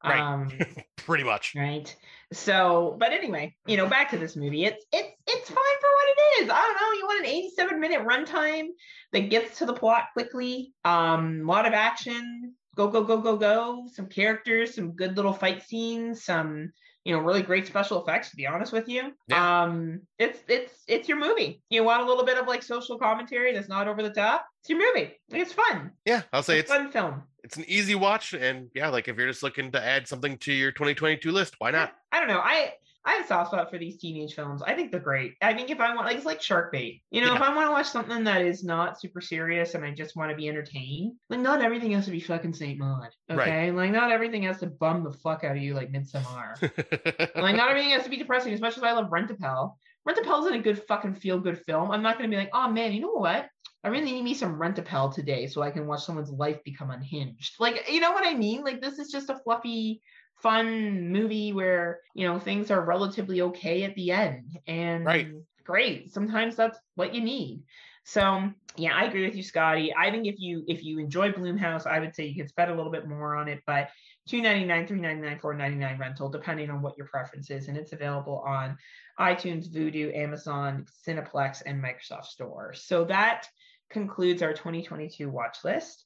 Right. 0.04 0.20
Um, 0.20 0.50
Pretty 0.98 1.24
much. 1.24 1.54
right. 1.56 1.94
So, 2.32 2.96
but 2.98 3.12
anyway, 3.12 3.54
you 3.66 3.76
know, 3.76 3.86
back 3.86 4.10
to 4.10 4.18
this 4.18 4.36
movie. 4.36 4.64
It's 4.64 4.84
it's 4.92 5.08
it's 5.26 5.48
fine 5.50 5.56
for 5.80 5.88
what 5.88 6.08
it 6.08 6.42
is. 6.44 6.50
I 6.50 6.60
don't 6.60 6.74
know. 6.74 6.98
You 6.98 7.06
want 7.06 7.20
an 7.20 7.26
87 7.26 7.80
minute 7.80 8.00
runtime 8.06 8.68
that 9.12 9.30
gets 9.30 9.58
to 9.58 9.66
the 9.66 9.72
plot 9.74 10.04
quickly. 10.14 10.72
Um, 10.84 11.42
a 11.44 11.46
lot 11.52 11.66
of 11.66 11.72
action. 11.74 12.54
Go 12.76 12.88
go 12.88 13.04
go 13.04 13.18
go 13.18 13.36
go. 13.36 13.86
Some 13.92 14.06
characters. 14.08 14.74
Some 14.74 14.92
good 14.92 15.16
little 15.16 15.32
fight 15.32 15.62
scenes. 15.62 16.24
Some 16.24 16.72
you 17.04 17.14
know 17.14 17.20
really 17.22 17.42
great 17.42 17.66
special 17.66 18.02
effects. 18.02 18.30
To 18.30 18.36
be 18.36 18.46
honest 18.46 18.72
with 18.72 18.88
you, 18.88 19.12
Yeah. 19.28 19.62
um, 19.64 20.00
it's 20.18 20.40
it's 20.48 20.72
it's 20.88 21.08
your 21.08 21.18
movie. 21.18 21.62
You 21.68 21.84
want 21.84 22.02
a 22.02 22.06
little 22.06 22.24
bit 22.24 22.38
of 22.38 22.48
like 22.48 22.62
social 22.62 22.98
commentary 22.98 23.52
that's 23.52 23.68
not 23.68 23.86
over 23.86 24.02
the 24.02 24.10
top. 24.10 24.46
It's 24.62 24.70
your 24.70 24.78
movie. 24.78 25.12
It's 25.30 25.52
fun. 25.52 25.92
Yeah. 26.06 26.22
I'll 26.32 26.42
say 26.42 26.58
It's 26.58 26.70
it's 26.70 26.76
fun 26.76 26.90
film. 26.90 27.22
It's 27.44 27.56
an 27.56 27.64
easy 27.68 27.94
watch. 27.94 28.32
And 28.32 28.70
yeah, 28.74 28.88
like 28.88 29.06
if 29.06 29.16
you're 29.16 29.28
just 29.28 29.42
looking 29.42 29.70
to 29.72 29.82
add 29.82 30.08
something 30.08 30.38
to 30.38 30.52
your 30.52 30.72
2022 30.72 31.30
list, 31.30 31.54
why 31.58 31.70
not? 31.70 31.92
I 32.10 32.18
don't 32.18 32.28
know. 32.28 32.40
I 32.40 32.72
I 33.06 33.12
have 33.16 33.24
a 33.26 33.28
soft 33.28 33.50
spot 33.50 33.70
for 33.70 33.76
these 33.76 33.98
teenage 33.98 34.34
films. 34.34 34.62
I 34.62 34.72
think 34.72 34.90
they're 34.90 34.98
great. 34.98 35.34
I 35.42 35.52
think 35.52 35.68
if 35.68 35.78
I 35.78 35.94
want, 35.94 36.06
like, 36.06 36.16
it's 36.16 36.24
like 36.24 36.40
Shark 36.40 36.72
Bait. 36.72 37.02
You 37.10 37.20
know, 37.20 37.34
if 37.34 37.42
I 37.42 37.54
want 37.54 37.68
to 37.68 37.72
watch 37.72 37.86
something 37.86 38.24
that 38.24 38.40
is 38.40 38.64
not 38.64 38.98
super 38.98 39.20
serious 39.20 39.74
and 39.74 39.84
I 39.84 39.90
just 39.90 40.16
want 40.16 40.30
to 40.30 40.36
be 40.36 40.48
entertained, 40.48 41.12
like, 41.28 41.40
not 41.40 41.60
everything 41.60 41.92
has 41.92 42.06
to 42.06 42.10
be 42.10 42.20
fucking 42.20 42.54
Saint 42.54 42.78
Maud. 42.78 43.10
Right. 43.28 43.40
Okay, 43.40 43.70
like, 43.72 43.90
not 43.90 44.10
everything 44.10 44.44
has 44.44 44.58
to 44.60 44.68
bum 44.68 45.04
the 45.04 45.12
fuck 45.12 45.44
out 45.44 45.54
of 45.54 45.62
you 45.62 45.74
like 45.74 45.92
Midsommar. 45.92 46.62
like, 47.36 47.56
not 47.56 47.68
everything 47.68 47.90
has 47.90 48.04
to 48.04 48.10
be 48.10 48.16
depressing. 48.16 48.54
As 48.54 48.62
much 48.62 48.78
as 48.78 48.82
I 48.82 48.92
love 48.92 49.12
Rent-A-Pal, 49.12 49.78
Rent 50.06 50.18
a 50.18 50.22
Pel 50.22 50.46
isn't 50.46 50.60
a 50.60 50.62
good 50.62 50.82
fucking 50.86 51.14
feel 51.14 51.40
good 51.40 51.58
film. 51.64 51.90
I'm 51.90 52.02
not 52.02 52.16
gonna 52.18 52.28
be 52.28 52.36
like, 52.36 52.50
oh 52.52 52.68
man, 52.70 52.92
you 52.92 53.00
know 53.00 53.12
what? 53.12 53.48
I 53.84 53.88
really 53.88 54.12
need 54.12 54.24
me 54.24 54.34
some 54.34 54.58
Rent-A-Pal 54.58 55.12
today 55.12 55.46
so 55.46 55.60
I 55.60 55.70
can 55.70 55.86
watch 55.86 56.04
someone's 56.04 56.30
life 56.30 56.64
become 56.64 56.90
unhinged. 56.90 57.56
Like, 57.60 57.84
you 57.90 58.00
know 58.00 58.12
what 58.12 58.26
I 58.26 58.34
mean? 58.34 58.64
Like, 58.64 58.80
this 58.80 58.98
is 58.98 59.10
just 59.10 59.28
a 59.28 59.38
fluffy, 59.44 60.00
fun 60.42 61.12
movie 61.12 61.52
where, 61.52 62.00
you 62.14 62.26
know, 62.26 62.38
things 62.38 62.70
are 62.70 62.84
relatively 62.84 63.42
okay 63.42 63.84
at 63.84 63.94
the 63.94 64.10
end. 64.10 64.58
And 64.66 65.04
Right. 65.04 65.28
great. 65.64 66.12
Sometimes 66.12 66.56
that's 66.56 66.78
what 66.94 67.14
you 67.14 67.20
need. 67.20 67.62
So 68.04 68.50
yeah, 68.76 68.94
I 68.94 69.04
agree 69.04 69.24
with 69.24 69.34
you, 69.34 69.42
Scotty. 69.42 69.94
I 69.96 70.10
think 70.10 70.26
if 70.26 70.34
you 70.38 70.62
if 70.68 70.84
you 70.84 70.98
enjoy 70.98 71.32
Blumhouse, 71.32 71.86
I 71.86 72.00
would 72.00 72.14
say 72.14 72.26
you 72.26 72.42
could 72.42 72.50
spend 72.50 72.70
a 72.70 72.74
little 72.74 72.92
bit 72.92 73.08
more 73.08 73.34
on 73.34 73.48
it, 73.48 73.62
but 73.66 73.88
two 74.28 74.42
ninety 74.42 74.66
nine, 74.66 74.86
three 74.86 75.00
ninety 75.00 75.22
nine, 75.22 75.38
four 75.38 75.54
ninety 75.54 75.78
nine 75.78 75.98
rental, 75.98 76.28
depending 76.28 76.68
on 76.68 76.82
what 76.82 76.98
your 76.98 77.06
preference 77.06 77.50
is, 77.50 77.68
and 77.68 77.78
it's 77.78 77.94
available 77.94 78.44
on 78.46 78.76
iTunes, 79.18 79.72
Vudu, 79.72 80.14
Amazon, 80.14 80.84
Cineplex, 81.06 81.62
and 81.64 81.82
Microsoft 81.82 82.26
Store. 82.26 82.74
So 82.74 83.04
that 83.04 83.46
concludes 83.94 84.42
our 84.42 84.52
2022 84.52 85.30
watch 85.30 85.56
list. 85.64 86.04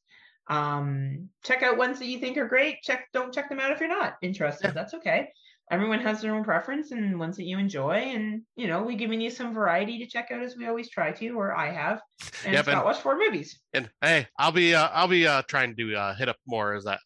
Um, 0.48 1.28
check 1.44 1.62
out 1.62 1.76
ones 1.76 1.98
that 1.98 2.06
you 2.06 2.20
think 2.20 2.36
are 2.38 2.46
great. 2.48 2.82
Check 2.82 3.06
don't 3.12 3.34
check 3.34 3.48
them 3.48 3.58
out 3.60 3.72
if 3.72 3.80
you're 3.80 3.88
not 3.88 4.14
interested. 4.22 4.68
Yeah. 4.68 4.72
That's 4.72 4.94
okay. 4.94 5.28
Everyone 5.70 6.00
has 6.00 6.22
their 6.22 6.34
own 6.34 6.44
preference 6.44 6.92
and 6.92 7.18
ones 7.18 7.36
that 7.36 7.44
you 7.44 7.58
enjoy, 7.58 7.96
and 8.14 8.40
you 8.56 8.66
know 8.68 8.82
we're 8.82 8.96
giving 8.96 9.20
you 9.20 9.28
some 9.28 9.52
variety 9.52 9.98
to 9.98 10.06
check 10.06 10.30
out 10.32 10.42
as 10.42 10.56
we 10.56 10.66
always 10.66 10.88
try 10.88 11.12
to, 11.12 11.28
or 11.30 11.54
I 11.54 11.70
have. 11.70 12.00
And 12.46 12.54
Yep, 12.54 12.64
Scott 12.64 12.74
and- 12.76 12.84
watched 12.84 13.02
four 13.02 13.18
movies. 13.18 13.60
and 13.74 13.90
hey, 14.00 14.28
I'll 14.38 14.52
be 14.52 14.74
uh, 14.74 14.88
I'll 14.88 15.08
be 15.08 15.26
uh, 15.26 15.42
trying 15.42 15.76
to 15.76 15.94
uh, 15.94 16.14
hit 16.14 16.30
up 16.30 16.36
more 16.46 16.74
as 16.74 16.84
that 16.84 17.00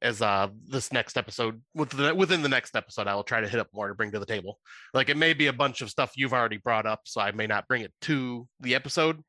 as 0.00 0.22
uh 0.22 0.46
this 0.68 0.92
next 0.92 1.16
episode 1.18 1.60
with 1.74 1.90
the, 1.90 2.14
within 2.14 2.40
the 2.40 2.48
next 2.48 2.76
episode 2.76 3.08
I 3.08 3.16
will 3.16 3.24
try 3.24 3.40
to 3.40 3.48
hit 3.48 3.58
up 3.58 3.66
more 3.74 3.88
to 3.88 3.94
bring 3.94 4.12
to 4.12 4.18
the 4.20 4.26
table. 4.26 4.58
Like 4.94 5.08
it 5.08 5.16
may 5.16 5.32
be 5.34 5.46
a 5.48 5.52
bunch 5.52 5.80
of 5.80 5.90
stuff 5.90 6.12
you've 6.16 6.32
already 6.32 6.58
brought 6.58 6.86
up, 6.86 7.00
so 7.04 7.20
I 7.20 7.30
may 7.32 7.46
not 7.48 7.66
bring 7.68 7.82
it 7.82 7.92
to 8.02 8.46
the 8.60 8.74
episode 8.76 9.20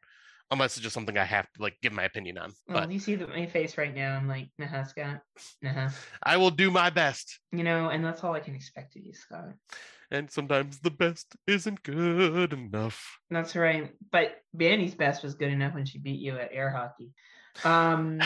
unless 0.51 0.75
it's 0.77 0.83
just 0.83 0.93
something 0.93 1.17
I 1.17 1.23
have 1.25 1.51
to 1.53 1.61
like 1.61 1.77
give 1.81 1.93
my 1.93 2.03
opinion 2.03 2.37
on. 2.37 2.51
Well, 2.67 2.79
But 2.81 2.91
you 2.91 2.99
see 2.99 3.15
the, 3.15 3.27
my 3.27 3.45
face 3.45 3.77
right 3.77 3.93
now. 3.95 4.15
I'm 4.17 4.27
like, 4.27 4.49
nah, 4.57 4.83
Scott. 4.83 5.21
Nah. 5.61 5.89
I 6.23 6.37
will 6.37 6.49
do 6.51 6.71
my 6.71 6.89
best. 6.89 7.39
You 7.51 7.63
know, 7.63 7.89
and 7.89 8.03
that's 8.03 8.23
all 8.23 8.33
I 8.33 8.39
can 8.39 8.55
expect 8.55 8.95
of 8.95 9.03
you, 9.03 9.13
Scott. 9.13 9.53
And 10.11 10.29
sometimes 10.31 10.79
the 10.79 10.89
best 10.89 11.35
isn't 11.45 11.83
good 11.83 12.51
enough. 12.53 13.19
That's 13.29 13.55
right. 13.55 13.91
But 14.11 14.37
Banny's 14.53 14.95
best 14.95 15.23
was 15.23 15.35
good 15.35 15.51
enough 15.51 15.75
when 15.75 15.85
she 15.85 15.99
beat 15.99 16.19
you 16.19 16.37
at 16.37 16.49
air 16.51 16.71
hockey. 16.71 17.11
Um, 17.63 18.19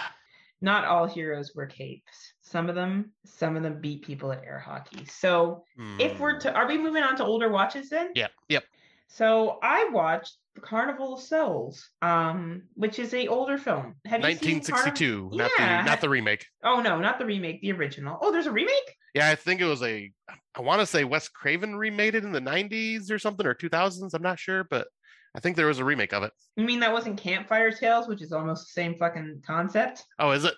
not 0.60 0.84
all 0.84 1.06
heroes 1.06 1.52
wear 1.54 1.66
capes. 1.66 2.34
Some 2.42 2.68
of 2.68 2.74
them, 2.74 3.12
some 3.24 3.56
of 3.56 3.62
them 3.62 3.80
beat 3.80 4.02
people 4.04 4.32
at 4.32 4.42
air 4.44 4.58
hockey. 4.58 5.04
So 5.06 5.64
if 6.00 6.18
we're 6.18 6.34
Hmm. 6.34 6.40
to, 6.40 6.52
are 6.54 6.66
we 6.66 6.78
moving 6.78 7.02
on 7.04 7.16
to 7.16 7.24
older 7.24 7.48
watches 7.48 7.90
then? 7.90 8.10
Yep, 8.16 8.32
yep. 8.48 8.64
So 9.12 9.58
I 9.62 9.88
watched 9.92 10.36
the 10.54 10.60
Carnival 10.60 11.14
of 11.14 11.20
Souls, 11.20 11.90
um, 12.00 12.62
which 12.74 12.98
is 12.98 13.12
a 13.12 13.26
older 13.26 13.58
film. 13.58 13.96
Have 14.06 14.20
you 14.20 14.36
seen 14.36 14.60
Carnival? 14.60 15.28
1962, 15.28 15.30
not 15.32 15.50
Yeah. 15.58 15.82
the 15.82 15.90
not 15.90 16.00
the 16.00 16.08
remake. 16.08 16.46
Oh 16.64 16.80
no, 16.80 16.98
not 17.00 17.18
the 17.18 17.26
remake, 17.26 17.60
the 17.60 17.72
original. 17.72 18.18
Oh, 18.22 18.30
there's 18.32 18.46
a 18.46 18.52
remake. 18.52 18.96
Yeah, 19.14 19.28
I 19.28 19.34
think 19.34 19.60
it 19.60 19.64
was 19.66 19.82
a. 19.82 20.12
I 20.54 20.60
want 20.60 20.80
to 20.80 20.86
say 20.86 21.02
Wes 21.04 21.28
Craven 21.28 21.74
remade 21.76 22.14
it 22.14 22.24
in 22.24 22.30
the 22.32 22.40
'90s 22.40 23.10
or 23.10 23.18
something 23.18 23.46
or 23.46 23.54
2000s. 23.54 24.14
I'm 24.14 24.22
not 24.22 24.38
sure, 24.38 24.64
but 24.64 24.86
I 25.34 25.40
think 25.40 25.56
there 25.56 25.66
was 25.66 25.80
a 25.80 25.84
remake 25.84 26.12
of 26.12 26.22
it. 26.22 26.32
You 26.56 26.64
mean 26.64 26.80
that 26.80 26.92
wasn't 26.92 27.18
Campfire 27.18 27.72
Tales, 27.72 28.06
which 28.06 28.22
is 28.22 28.32
almost 28.32 28.68
the 28.68 28.80
same 28.80 28.96
fucking 28.96 29.42
concept? 29.44 30.04
Oh, 30.20 30.30
is 30.30 30.44
it? 30.44 30.54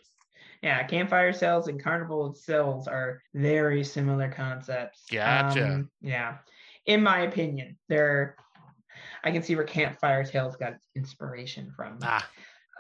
Yeah, 0.63 0.83
Campfire 0.87 1.33
Tales 1.33 1.69
and 1.69 1.83
Carnival 1.83 2.25
of 2.27 2.37
Souls 2.37 2.87
are 2.87 3.21
very 3.35 3.83
similar 3.83 4.31
concepts. 4.31 5.05
Gotcha. 5.11 5.67
Um, 5.75 5.91
yeah, 6.03 6.37
in 6.87 7.03
my 7.03 7.21
opinion, 7.21 7.79
they're. 7.89 8.37
I 9.25 9.31
can 9.31 9.43
see 9.43 9.55
where 9.55 9.65
Campfire 9.65 10.25
Tales 10.25 10.57
got 10.57 10.73
its 10.75 10.89
inspiration 10.97 11.73
from. 11.77 11.99
Ah, 12.03 12.29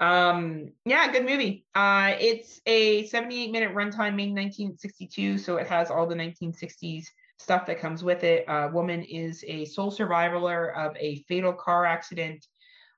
Um, 0.00 0.72
yeah, 0.84 1.10
good 1.12 1.24
movie. 1.24 1.64
Uh, 1.74 2.14
it's 2.18 2.60
a 2.66 3.06
78 3.06 3.52
minute 3.52 3.70
runtime 3.74 4.16
made 4.16 4.30
in 4.30 4.34
1962, 4.34 5.38
so 5.38 5.56
it 5.56 5.66
has 5.68 5.90
all 5.90 6.06
the 6.06 6.16
1960s 6.16 7.04
stuff 7.38 7.66
that 7.66 7.78
comes 7.78 8.02
with 8.02 8.24
it. 8.24 8.44
A 8.48 8.68
woman 8.72 9.02
is 9.02 9.44
a 9.46 9.64
sole 9.66 9.90
survivor 9.90 10.70
of 10.74 10.96
a 10.96 11.22
fatal 11.28 11.52
car 11.52 11.84
accident 11.84 12.44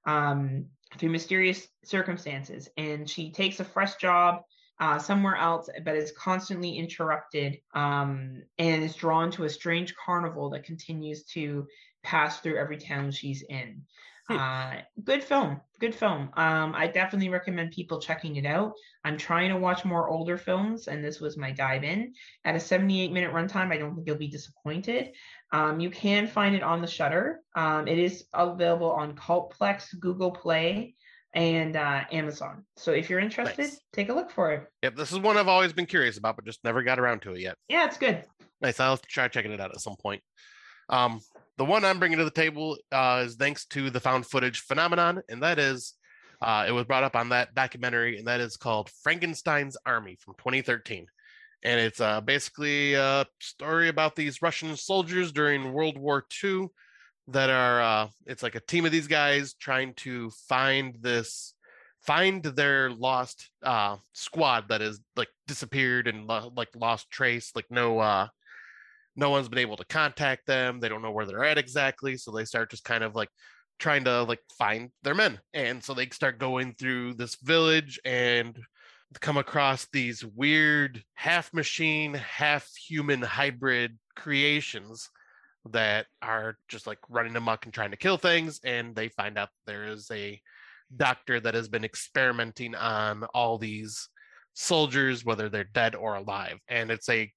um, 0.06 0.66
through 0.98 1.10
mysterious 1.10 1.66
circumstances, 1.84 2.68
and 2.76 3.08
she 3.08 3.30
takes 3.30 3.60
a 3.60 3.64
fresh 3.64 3.96
job 3.96 4.42
uh, 4.80 4.98
somewhere 4.98 5.36
else, 5.36 5.68
but 5.84 5.96
is 5.96 6.12
constantly 6.12 6.76
interrupted 6.76 7.58
um, 7.74 8.42
and 8.58 8.82
is 8.82 8.94
drawn 8.94 9.30
to 9.32 9.44
a 9.44 9.48
strange 9.50 9.94
carnival 9.96 10.50
that 10.50 10.64
continues 10.64 11.24
to 11.24 11.66
pass 12.02 12.40
through 12.40 12.58
every 12.58 12.76
town 12.76 13.10
she's 13.10 13.42
in. 13.42 13.82
Hmm. 14.28 14.36
Uh, 14.38 14.72
good 15.04 15.22
film, 15.22 15.60
good 15.80 15.94
film. 15.94 16.30
Um, 16.34 16.74
I 16.74 16.86
definitely 16.86 17.28
recommend 17.28 17.72
people 17.72 18.00
checking 18.00 18.36
it 18.36 18.46
out. 18.46 18.72
I'm 19.04 19.18
trying 19.18 19.50
to 19.50 19.58
watch 19.58 19.84
more 19.84 20.08
older 20.08 20.38
films, 20.38 20.88
and 20.88 21.04
this 21.04 21.20
was 21.20 21.36
my 21.36 21.52
dive 21.52 21.84
in. 21.84 22.14
At 22.44 22.56
a 22.56 22.60
78 22.60 23.12
minute 23.12 23.32
runtime, 23.32 23.70
I 23.70 23.76
don't 23.76 23.94
think 23.94 24.06
you'll 24.06 24.16
be 24.16 24.28
disappointed. 24.28 25.12
Um, 25.52 25.78
you 25.78 25.90
can 25.90 26.26
find 26.26 26.54
it 26.54 26.62
on 26.62 26.80
the 26.80 26.86
Shudder. 26.86 27.40
Um, 27.54 27.86
it 27.86 27.98
is 27.98 28.24
available 28.32 28.90
on 28.90 29.14
Cultplex, 29.14 29.98
Google 30.00 30.30
Play, 30.30 30.94
and 31.34 31.76
uh, 31.76 32.02
Amazon. 32.12 32.64
So 32.76 32.92
if 32.92 33.10
you're 33.10 33.18
interested, 33.20 33.62
Nice. 33.62 33.80
take 33.92 34.08
a 34.08 34.14
look 34.14 34.30
for 34.30 34.52
it. 34.52 34.66
yep. 34.82 34.96
This 34.96 35.12
is 35.12 35.18
one 35.18 35.36
I've 35.36 35.48
always 35.48 35.72
been 35.72 35.86
curious 35.86 36.16
about, 36.18 36.36
but 36.36 36.44
just 36.44 36.62
never 36.64 36.82
got 36.82 36.98
around 36.98 37.22
to 37.22 37.34
it 37.34 37.40
yet. 37.40 37.56
Yeah, 37.68 37.84
it's 37.86 37.98
good. 37.98 38.24
Nice. 38.60 38.80
I'll 38.80 38.96
try 38.96 39.28
checking 39.28 39.52
it 39.52 39.60
out 39.60 39.70
at 39.70 39.80
some 39.80 39.96
point. 39.96 40.22
Um, 40.88 41.20
the 41.56 41.64
one 41.64 41.84
I'm 41.84 41.98
bringing 41.98 42.18
to 42.18 42.24
the 42.24 42.30
table 42.30 42.76
uh, 42.92 43.24
is 43.26 43.36
thanks 43.36 43.66
to 43.66 43.90
the 43.90 44.00
found 44.00 44.26
footage 44.26 44.60
phenomenon, 44.60 45.22
and 45.28 45.42
that 45.42 45.58
is, 45.58 45.94
uh, 46.42 46.64
it 46.68 46.72
was 46.72 46.84
brought 46.84 47.04
up 47.04 47.16
on 47.16 47.30
that 47.30 47.54
documentary, 47.54 48.18
and 48.18 48.26
that 48.26 48.40
is 48.40 48.56
called 48.56 48.90
Frankenstein's 49.02 49.76
Army 49.86 50.16
from 50.20 50.34
2013. 50.38 51.06
And 51.62 51.80
it's 51.80 52.00
uh, 52.00 52.20
basically 52.20 52.94
a 52.94 53.24
story 53.40 53.88
about 53.88 54.14
these 54.16 54.42
Russian 54.42 54.76
soldiers 54.76 55.32
during 55.32 55.72
World 55.72 55.96
War 55.96 56.24
II 56.42 56.66
that 57.28 57.50
are, 57.50 57.80
uh, 57.80 58.08
it's 58.26 58.42
like 58.42 58.54
a 58.54 58.60
team 58.60 58.84
of 58.84 58.92
these 58.92 59.08
guys 59.08 59.54
trying 59.54 59.94
to 59.94 60.30
find 60.48 60.96
this, 61.00 61.54
find 62.00 62.42
their 62.42 62.90
lost 62.90 63.50
uh, 63.62 63.96
squad 64.12 64.68
that 64.68 64.82
is 64.82 65.00
like 65.16 65.28
disappeared 65.46 66.06
and 66.06 66.26
lo- 66.26 66.52
like 66.56 66.68
lost 66.76 67.10
trace, 67.10 67.52
like 67.54 67.66
no, 67.70 67.98
uh, 67.98 68.28
no 69.16 69.30
one's 69.30 69.48
been 69.48 69.58
able 69.58 69.76
to 69.76 69.86
contact 69.86 70.46
them. 70.46 70.80
They 70.80 70.88
don't 70.88 71.02
know 71.02 71.12
where 71.12 71.26
they're 71.26 71.44
at 71.44 71.58
exactly. 71.58 72.16
So 72.16 72.30
they 72.30 72.44
start 72.44 72.70
just 72.70 72.84
kind 72.84 73.04
of 73.04 73.14
like 73.14 73.30
trying 73.78 74.04
to 74.04 74.22
like 74.24 74.40
find 74.58 74.90
their 75.02 75.14
men. 75.14 75.40
And 75.52 75.82
so 75.82 75.94
they 75.94 76.08
start 76.08 76.38
going 76.38 76.74
through 76.74 77.14
this 77.14 77.36
village 77.36 77.98
and 78.04 78.58
come 79.20 79.36
across 79.36 79.86
these 79.92 80.24
weird 80.24 81.02
half 81.14 81.52
machine 81.54 82.14
half 82.14 82.68
human 82.76 83.22
hybrid 83.22 83.96
creations 84.16 85.10
that 85.70 86.06
are 86.22 86.56
just 86.68 86.86
like 86.86 86.98
running 87.08 87.36
amok 87.36 87.64
and 87.64 87.74
trying 87.74 87.90
to 87.90 87.96
kill 87.96 88.18
things 88.18 88.60
and 88.64 88.94
they 88.94 89.08
find 89.08 89.38
out 89.38 89.48
there 89.66 89.84
is 89.84 90.10
a 90.10 90.40
doctor 90.96 91.40
that 91.40 91.54
has 91.54 91.68
been 91.68 91.84
experimenting 91.84 92.74
on 92.74 93.24
all 93.34 93.58
these 93.58 94.08
soldiers 94.54 95.24
whether 95.24 95.48
they're 95.48 95.64
dead 95.64 95.94
or 95.94 96.14
alive 96.16 96.58
and 96.68 96.90
it's 96.90 97.08
a 97.08 97.32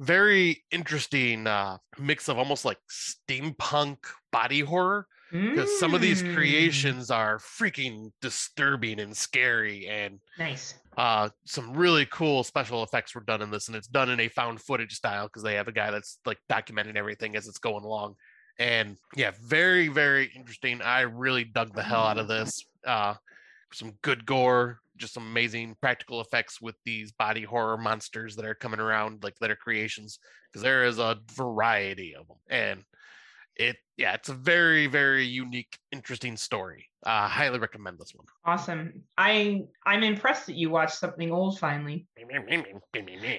very 0.00 0.64
interesting 0.70 1.46
uh, 1.46 1.76
mix 1.98 2.28
of 2.28 2.38
almost 2.38 2.64
like 2.64 2.78
steampunk 2.90 3.98
body 4.32 4.60
horror 4.60 5.06
because 5.52 5.70
some 5.70 5.94
of 5.94 6.00
these 6.00 6.22
Mm, 6.22 6.32
creations 6.34 7.10
are 7.10 7.38
freaking 7.38 8.10
disturbing 8.20 9.00
and 9.00 9.16
scary 9.16 9.86
and 9.86 10.20
Nice. 10.36 10.81
Uh, 10.96 11.28
some 11.44 11.74
really 11.74 12.06
cool 12.06 12.44
special 12.44 12.82
effects 12.82 13.14
were 13.14 13.22
done 13.22 13.42
in 13.42 13.50
this 13.50 13.68
and 13.68 13.76
it's 13.76 13.88
done 13.88 14.10
in 14.10 14.20
a 14.20 14.28
found 14.28 14.60
footage 14.60 14.94
style 14.94 15.26
because 15.26 15.42
they 15.42 15.54
have 15.54 15.68
a 15.68 15.72
guy 15.72 15.90
that's 15.90 16.18
like 16.26 16.38
documenting 16.50 16.96
everything 16.96 17.36
as 17.36 17.48
it's 17.48 17.58
going 17.58 17.84
along. 17.84 18.14
And 18.58 18.96
yeah 19.16 19.30
very 19.42 19.88
very 19.88 20.30
interesting. 20.36 20.82
I 20.82 21.00
really 21.02 21.44
dug 21.44 21.74
the 21.74 21.82
hell 21.82 22.02
out 22.02 22.18
of 22.18 22.28
this 22.28 22.64
uh, 22.86 23.14
some 23.72 23.92
good 24.02 24.26
gore 24.26 24.78
just 24.96 25.14
some 25.14 25.26
amazing 25.26 25.74
practical 25.80 26.20
effects 26.20 26.60
with 26.60 26.76
these 26.84 27.12
body 27.12 27.42
horror 27.42 27.78
monsters 27.78 28.36
that 28.36 28.44
are 28.44 28.54
coming 28.54 28.80
around 28.80 29.22
like 29.24 29.34
that 29.40 29.50
are 29.50 29.56
creations 29.56 30.18
because 30.50 30.62
there 30.62 30.84
is 30.84 30.98
a 30.98 31.18
variety 31.34 32.14
of 32.14 32.28
them 32.28 32.36
and 32.50 32.84
it 33.56 33.76
yeah 33.96 34.12
it's 34.14 34.28
a 34.28 34.34
very 34.34 34.86
very 34.86 35.24
unique 35.24 35.78
interesting 35.92 36.36
story 36.36 36.86
uh 37.04 37.28
highly 37.28 37.58
recommend 37.58 37.98
this 37.98 38.14
one 38.14 38.26
Awesome. 38.44 39.02
I 39.16 39.62
I'm 39.86 40.02
impressed 40.02 40.46
that 40.46 40.56
you 40.56 40.70
watched 40.70 40.94
something 40.94 41.30
old 41.32 41.58
finally. 41.58 42.06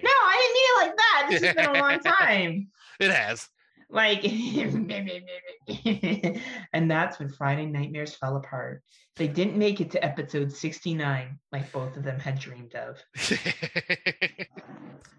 No, 0.03 0.09
I 0.11 0.37
didn't 0.39 0.53
mean 0.53 0.65
it 0.65 0.87
like 0.87 0.97
that. 0.97 1.27
This 1.29 1.43
has 1.43 1.55
been 1.55 1.75
a 1.75 1.79
long 1.79 1.99
time. 2.19 2.67
It 2.99 3.11
has 3.11 3.49
Like, 3.93 4.25
and 6.73 6.89
that's 6.89 7.19
when 7.19 7.29
Friday 7.29 7.67
Nightmares 7.67 8.15
fell 8.15 8.37
apart. 8.37 8.81
They 9.15 9.27
didn't 9.27 9.55
make 9.55 9.79
it 9.79 9.91
to 9.91 10.03
episode 10.03 10.51
69 10.51 11.37
like 11.51 11.71
both 11.71 11.95
of 11.95 12.03
them 12.03 12.19
had 12.19 12.39
dreamed 12.39 12.73
of, 12.73 12.97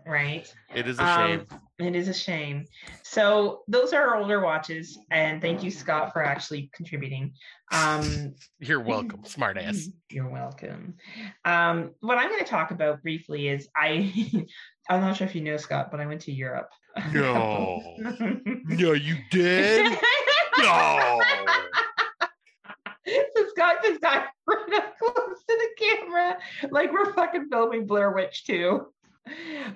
right? 0.06 0.52
it 0.74 0.88
is 0.88 0.98
a 0.98 1.04
Um, 1.04 1.28
shame 1.28 1.46
It 1.78 1.94
is 1.94 2.08
a 2.08 2.14
shame. 2.14 2.64
So 3.04 3.62
those 3.68 3.92
are 3.92 4.08
our 4.08 4.16
older 4.16 4.40
watches, 4.40 4.98
and 5.12 5.40
thank 5.40 5.62
you, 5.62 5.70
Scott, 5.70 6.12
for 6.12 6.24
actually 6.24 6.68
contributing. 6.74 7.32
Um, 7.70 8.34
you're 8.58 8.80
welcome 8.80 9.24
smart 9.24 9.56
ass 9.56 9.88
You're 10.10 10.28
welcome. 10.28 10.94
Um, 11.44 11.92
what 12.00 12.18
I'm 12.18 12.28
going 12.28 12.42
to 12.42 12.50
talk 12.50 12.72
about 12.72 13.02
briefly 13.02 13.46
is 13.46 13.68
I. 13.76 14.12
I'm 14.88 15.00
not 15.00 15.16
sure 15.16 15.26
if 15.26 15.34
you 15.34 15.40
know 15.40 15.56
Scott, 15.56 15.90
but 15.90 16.00
I 16.00 16.06
went 16.06 16.20
to 16.22 16.32
Europe. 16.32 16.70
no 17.12 17.82
no 18.64 18.92
you 18.92 19.16
did 19.30 19.90
no 20.58 21.20
so 23.06 23.48
Scott 23.50 23.76
just 23.82 24.00
got 24.00 24.26
right 24.46 24.74
up 24.74 24.98
close 24.98 25.38
to 25.38 25.46
the 25.48 25.68
camera, 25.78 26.38
like 26.70 26.92
we're 26.92 27.12
fucking 27.12 27.48
filming 27.50 27.86
Blair 27.86 28.12
Witch 28.12 28.44
2. 28.44 28.86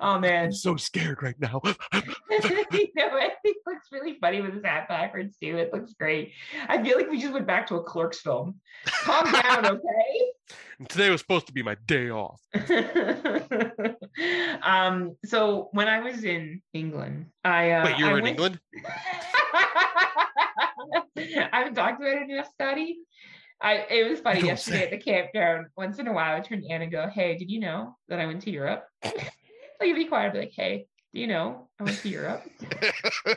Oh 0.00 0.18
man. 0.18 0.46
i'm 0.46 0.52
so 0.52 0.76
scared 0.76 1.22
right 1.22 1.38
now 1.38 1.60
you 1.92 2.88
know, 2.94 3.18
it 3.44 3.56
looks 3.66 3.88
really 3.90 4.16
funny 4.20 4.40
with 4.40 4.54
his 4.54 4.64
hat 4.64 4.88
backwards 4.88 5.36
too. 5.38 5.56
It 5.56 5.72
looks 5.72 5.94
great. 5.94 6.32
I 6.68 6.82
feel 6.82 6.96
like 6.96 7.10
we 7.10 7.20
just 7.20 7.32
went 7.32 7.46
back 7.46 7.66
to 7.68 7.76
a 7.76 7.82
Clerks 7.82 8.20
film. 8.20 8.56
Calm 8.86 9.30
down, 9.32 9.66
okay? 9.76 10.32
And 10.78 10.88
today 10.88 11.10
was 11.10 11.20
supposed 11.20 11.46
to 11.48 11.52
be 11.52 11.62
my 11.62 11.76
day 11.86 12.10
off 12.10 12.40
um, 14.62 15.16
so 15.24 15.68
when 15.72 15.88
I 15.88 16.00
was 16.00 16.24
in 16.24 16.62
England, 16.72 17.26
I 17.44 17.70
uh, 17.72 17.84
wait 17.84 17.98
you 17.98 18.06
I 18.06 18.12
were 18.12 18.18
in 18.18 18.24
went- 18.24 18.38
england 18.38 18.60
I 21.16 21.48
haven't 21.52 21.74
talked 21.74 22.00
about 22.00 22.16
it 22.22 22.30
enough, 22.30 22.48
Scotty. 22.52 22.98
I 23.60 23.86
it 23.90 24.08
was 24.08 24.20
funny 24.20 24.40
Don't 24.40 24.48
yesterday 24.50 24.78
say. 24.78 24.84
at 24.84 24.90
the 24.90 24.98
campground. 24.98 25.66
Once 25.76 25.98
in 25.98 26.06
a 26.06 26.12
while, 26.12 26.36
I 26.36 26.40
turn 26.40 26.62
to 26.62 26.68
Anna 26.68 26.84
and 26.84 26.92
go, 26.92 27.08
"Hey, 27.12 27.36
did 27.36 27.50
you 27.50 27.58
know 27.60 27.96
that 28.08 28.20
I 28.20 28.26
went 28.26 28.42
to 28.42 28.50
Europe?" 28.50 28.84
Like 29.80 29.94
be 29.94 30.04
quiet, 30.06 30.26
I'd 30.28 30.32
be 30.32 30.38
like, 30.40 30.52
"Hey, 30.54 30.86
do 31.14 31.20
you 31.20 31.26
know 31.26 31.68
I 31.80 31.84
went 31.84 31.98
to 31.98 32.08
Europe?" 32.08 32.42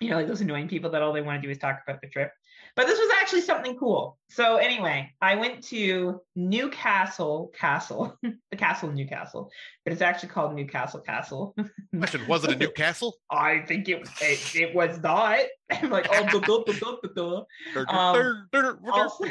you 0.00 0.10
know, 0.10 0.16
like 0.16 0.26
those 0.26 0.40
annoying 0.40 0.68
people 0.68 0.90
that 0.90 1.02
all 1.02 1.12
they 1.12 1.22
want 1.22 1.40
to 1.40 1.46
do 1.46 1.50
is 1.50 1.58
talk 1.58 1.80
about 1.86 2.00
the 2.00 2.08
trip. 2.08 2.30
But 2.74 2.86
this 2.86 2.98
was 2.98 3.08
actually 3.22 3.40
something 3.40 3.78
cool. 3.78 4.18
So 4.28 4.56
anyway, 4.56 5.10
I 5.22 5.36
went 5.36 5.62
to 5.68 6.20
Newcastle 6.34 7.50
Castle, 7.58 8.18
the 8.22 8.56
castle 8.56 8.92
Newcastle, 8.92 9.50
but 9.84 9.94
it's 9.94 10.02
actually 10.02 10.28
called 10.28 10.54
Newcastle 10.54 11.00
Castle. 11.00 11.56
Question: 11.96 12.26
Was 12.28 12.44
it 12.44 12.50
a 12.52 12.56
new 12.56 12.70
castle? 12.70 13.14
I 13.30 13.60
think 13.60 13.88
it 13.88 14.06
it, 14.20 14.54
it 14.54 14.74
was 14.74 15.00
not. 15.00 15.40
I'm 15.70 15.90
like, 15.90 16.06
oh, 16.12 16.26
duh, 16.26 16.40
duh, 16.40 16.62
duh, 16.66 16.72
duh, 16.78 16.96
duh, 17.14 17.44
duh. 17.74 17.92
Um, 17.92 18.48
Also- 18.92 19.24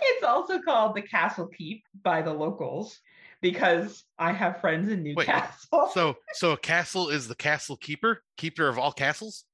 it's 0.00 0.24
also 0.24 0.60
called 0.60 0.94
the 0.94 1.02
Castle 1.02 1.48
Keep 1.48 1.84
by 2.02 2.22
the 2.22 2.32
locals 2.32 3.00
because 3.40 4.04
I 4.18 4.32
have 4.32 4.60
friends 4.60 4.90
in 4.90 5.02
Newcastle. 5.02 5.90
So, 5.92 6.16
so 6.34 6.52
a 6.52 6.56
castle 6.56 7.08
is 7.08 7.28
the 7.28 7.34
castle 7.34 7.76
keeper, 7.76 8.22
keeper 8.36 8.68
of 8.68 8.78
all 8.78 8.92
castles. 8.92 9.44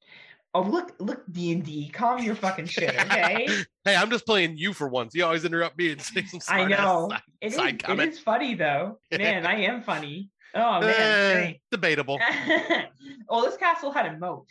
oh, 0.54 0.62
look, 0.62 0.92
look, 1.00 1.22
D 1.30 1.52
and 1.52 1.64
D, 1.64 1.88
calm 1.90 2.22
your 2.22 2.34
fucking 2.36 2.66
shit, 2.66 2.90
okay? 3.06 3.46
Hey, 3.84 3.96
I'm 3.96 4.10
just 4.10 4.24
playing 4.26 4.56
you 4.56 4.72
for 4.72 4.88
once. 4.88 5.14
You 5.14 5.24
always 5.24 5.44
interrupt 5.44 5.76
me 5.76 5.90
and 5.92 6.00
say 6.00 6.24
some 6.24 6.40
I 6.48 6.64
know. 6.64 7.08
side- 7.10 7.22
It 7.40 7.46
is, 7.48 7.54
side 7.56 7.74
it 7.74 7.82
comment. 7.84 8.14
funny 8.16 8.54
though. 8.54 8.98
Man, 9.10 9.46
I 9.46 9.62
am 9.62 9.82
funny. 9.82 10.30
Oh 10.56 10.80
man. 10.80 11.42
Eh, 11.46 11.52
debatable. 11.72 12.18
great. 12.18 12.86
well, 13.28 13.42
this 13.42 13.56
castle 13.56 13.90
had 13.90 14.06
a 14.06 14.16
moat. 14.16 14.46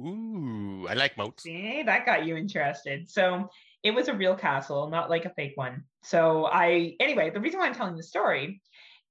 Ooh, 0.00 0.86
I 0.88 0.94
like 0.94 1.16
moats. 1.16 1.44
See, 1.44 1.82
that 1.84 2.04
got 2.04 2.26
you 2.26 2.36
interested. 2.36 3.08
So 3.08 3.48
it 3.84 3.92
was 3.94 4.08
a 4.08 4.14
real 4.14 4.34
castle, 4.34 4.90
not 4.90 5.10
like 5.10 5.24
a 5.26 5.30
fake 5.30 5.52
one. 5.54 5.84
So 6.02 6.46
I, 6.46 6.96
anyway, 6.98 7.30
the 7.30 7.40
reason 7.40 7.60
why 7.60 7.66
I'm 7.66 7.74
telling 7.74 7.96
the 7.96 8.02
story 8.02 8.60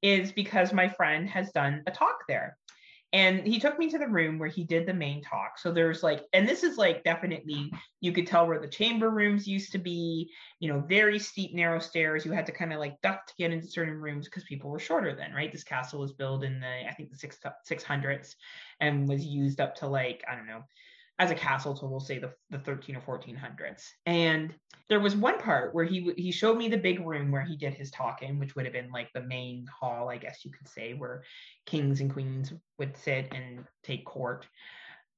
is 0.04 0.32
because 0.32 0.74
my 0.74 0.90
friend 0.90 1.28
has 1.30 1.52
done 1.52 1.82
a 1.88 1.92
talk 1.92 2.20
there. 2.28 2.58
And 3.14 3.46
he 3.46 3.60
took 3.60 3.78
me 3.78 3.92
to 3.92 4.00
the 4.00 4.08
room 4.08 4.40
where 4.40 4.50
he 4.50 4.64
did 4.64 4.88
the 4.88 4.94
main 4.94 5.22
talk. 5.22 5.60
So 5.60 5.72
there's 5.72 6.02
like, 6.02 6.24
and 6.34 6.50
this 6.50 6.64
is 6.64 6.80
like 6.80 7.04
definitely, 7.04 7.72
you 8.02 8.12
could 8.12 8.26
tell 8.26 8.48
where 8.48 8.60
the 8.60 8.68
chamber 8.68 9.12
rooms 9.12 9.48
used 9.48 9.72
to 9.74 9.78
be, 9.78 10.32
you 10.60 10.68
know, 10.68 10.80
very 10.80 11.20
steep, 11.20 11.54
narrow 11.54 11.78
stairs. 11.78 12.26
You 12.26 12.32
had 12.32 12.48
to 12.48 12.52
kind 12.52 12.74
of 12.74 12.80
like 12.80 13.00
duck 13.02 13.28
to 13.28 13.34
get 13.38 13.54
into 13.54 13.68
certain 13.68 14.02
rooms 14.02 14.26
because 14.26 14.44
people 14.46 14.72
were 14.72 14.80
shorter 14.80 15.16
then, 15.16 15.32
right? 15.32 15.52
This 15.52 15.64
castle 15.64 16.00
was 16.00 16.12
built 16.12 16.44
in 16.44 16.60
the, 16.60 16.90
I 16.90 16.94
think, 16.98 17.12
the 17.12 17.18
six, 17.18 17.38
600s 17.70 18.34
and 18.80 19.08
was 19.08 19.24
used 19.24 19.62
up 19.62 19.76
to 19.76 19.88
like, 19.88 20.24
I 20.28 20.36
don't 20.36 20.48
know, 20.48 20.64
as 21.20 21.32
a 21.32 21.36
castle 21.36 21.76
till 21.76 21.90
we'll 21.90 22.00
say 22.00 22.18
the, 22.18 22.34
the 22.50 22.60
13 22.60 22.96
or 22.96 23.02
1400s 23.02 23.84
and 24.06 24.54
there 24.90 25.00
was 25.00 25.16
one 25.16 25.40
part 25.40 25.74
where 25.74 25.86
he 25.86 26.14
he 26.18 26.32
showed 26.32 26.58
me 26.58 26.68
the 26.68 26.78
big 26.78 27.06
room 27.06 27.32
where 27.32 27.44
he 27.44 27.56
did 27.56 27.74
his 27.74 27.90
talking, 27.92 28.38
which 28.40 28.56
would 28.56 28.66
have 28.66 28.74
been 28.74 28.92
like 28.92 29.10
the 29.14 29.22
main 29.22 29.66
hall 29.68 30.10
i 30.10 30.18
guess 30.18 30.44
you 30.44 30.52
could 30.52 30.68
say 30.68 30.94
where 30.94 31.24
kings 31.66 32.02
and 32.02 32.12
queens 32.12 32.54
would 32.78 32.96
sit 32.98 33.28
and 33.34 33.66
take 33.84 34.06
court. 34.06 34.46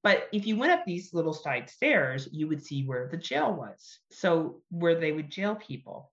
But 0.03 0.27
if 0.31 0.45
you 0.45 0.55
went 0.55 0.71
up 0.71 0.85
these 0.85 1.13
little 1.13 1.33
side 1.33 1.69
stairs 1.69 2.29
you 2.31 2.47
would 2.47 2.63
see 2.63 2.85
where 2.85 3.07
the 3.09 3.17
jail 3.17 3.53
was. 3.53 3.99
So 4.11 4.61
where 4.69 4.95
they 4.95 5.11
would 5.11 5.31
jail 5.31 5.55
people 5.55 6.11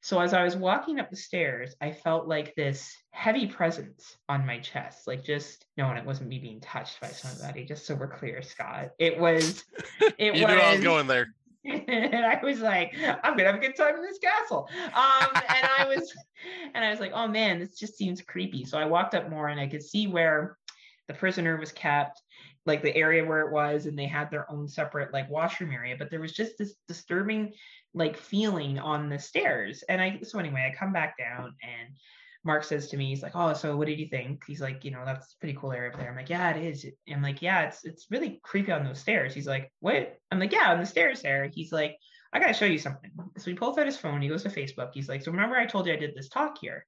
so 0.00 0.20
as 0.20 0.32
i 0.34 0.42
was 0.44 0.56
walking 0.56 0.98
up 1.00 1.10
the 1.10 1.16
stairs 1.16 1.74
i 1.80 1.90
felt 1.90 2.26
like 2.28 2.54
this 2.54 2.94
heavy 3.10 3.46
presence 3.46 4.16
on 4.28 4.46
my 4.46 4.58
chest 4.58 5.06
like 5.06 5.24
just 5.24 5.66
no 5.76 5.88
and 5.88 5.98
it 5.98 6.04
wasn't 6.04 6.28
me 6.28 6.38
being 6.38 6.60
touched 6.60 7.00
by 7.00 7.08
somebody 7.08 7.64
just 7.64 7.86
so 7.86 7.94
we're 7.94 8.06
clear 8.06 8.42
scott 8.42 8.90
it 8.98 9.18
was 9.18 9.64
it 10.18 10.34
You 10.36 10.42
was 10.46 10.54
knew 10.54 10.60
I 10.60 10.72
was 10.74 10.84
going 10.84 11.06
there. 11.06 11.28
and 11.64 12.14
I 12.24 12.38
was 12.44 12.60
like, 12.60 12.94
I'm 13.24 13.36
gonna 13.36 13.50
have 13.50 13.56
a 13.56 13.58
good 13.58 13.74
time 13.76 13.96
in 13.96 14.02
this 14.02 14.18
castle. 14.20 14.68
Um, 14.72 15.28
and 15.34 15.68
I 15.78 15.86
was, 15.88 16.14
and 16.74 16.84
I 16.84 16.90
was 16.90 17.00
like, 17.00 17.10
oh 17.12 17.26
man, 17.26 17.58
this 17.58 17.74
just 17.74 17.96
seems 17.96 18.22
creepy. 18.22 18.64
So 18.64 18.78
I 18.78 18.84
walked 18.84 19.16
up 19.16 19.28
more, 19.28 19.48
and 19.48 19.58
I 19.58 19.66
could 19.66 19.82
see 19.82 20.06
where 20.06 20.58
the 21.08 21.14
prisoner 21.14 21.56
was 21.56 21.72
kept, 21.72 22.22
like 22.66 22.82
the 22.82 22.94
area 22.96 23.24
where 23.24 23.40
it 23.40 23.52
was, 23.52 23.86
and 23.86 23.98
they 23.98 24.06
had 24.06 24.30
their 24.30 24.50
own 24.50 24.68
separate 24.68 25.12
like 25.12 25.30
washroom 25.30 25.72
area. 25.72 25.96
But 25.98 26.10
there 26.10 26.20
was 26.20 26.32
just 26.32 26.58
this 26.58 26.74
disturbing 26.88 27.52
like 27.94 28.16
feeling 28.16 28.78
on 28.78 29.08
the 29.08 29.18
stairs. 29.18 29.82
And 29.88 30.00
I, 30.00 30.20
so 30.22 30.38
anyway, 30.38 30.70
I 30.70 30.76
come 30.76 30.92
back 30.92 31.16
down, 31.16 31.54
and 31.62 31.94
Mark 32.44 32.62
says 32.64 32.88
to 32.88 32.96
me, 32.96 33.06
he's 33.06 33.22
like, 33.22 33.34
"Oh, 33.34 33.52
so 33.54 33.76
what 33.76 33.88
did 33.88 33.98
you 33.98 34.06
think?" 34.06 34.44
He's 34.46 34.60
like, 34.60 34.84
"You 34.84 34.92
know, 34.92 35.04
that's 35.04 35.34
pretty 35.34 35.58
cool 35.58 35.72
area 35.72 35.90
up 35.90 35.98
there." 35.98 36.10
I'm 36.10 36.16
like, 36.16 36.30
"Yeah, 36.30 36.50
it 36.50 36.62
is." 36.62 36.86
I'm 37.12 37.22
like, 37.22 37.42
"Yeah, 37.42 37.62
it's 37.62 37.84
it's 37.84 38.06
really 38.10 38.40
creepy 38.42 38.72
on 38.72 38.84
those 38.84 39.00
stairs." 39.00 39.34
He's 39.34 39.48
like, 39.48 39.72
"What?" 39.80 40.18
I'm 40.30 40.38
like, 40.38 40.52
"Yeah, 40.52 40.72
on 40.72 40.78
the 40.80 40.86
stairs 40.86 41.22
there." 41.22 41.48
He's 41.48 41.72
like, 41.72 41.96
"I 42.32 42.38
gotta 42.38 42.54
show 42.54 42.66
you 42.66 42.78
something." 42.78 43.10
So 43.38 43.50
he 43.50 43.56
pulls 43.56 43.78
out 43.78 43.86
his 43.86 43.96
phone. 43.96 44.22
He 44.22 44.28
goes 44.28 44.44
to 44.44 44.48
Facebook. 44.48 44.90
He's 44.94 45.08
like, 45.08 45.22
"So 45.22 45.30
remember 45.32 45.56
I 45.56 45.66
told 45.66 45.86
you 45.86 45.92
I 45.92 45.96
did 45.96 46.14
this 46.14 46.28
talk 46.28 46.58
here?" 46.60 46.86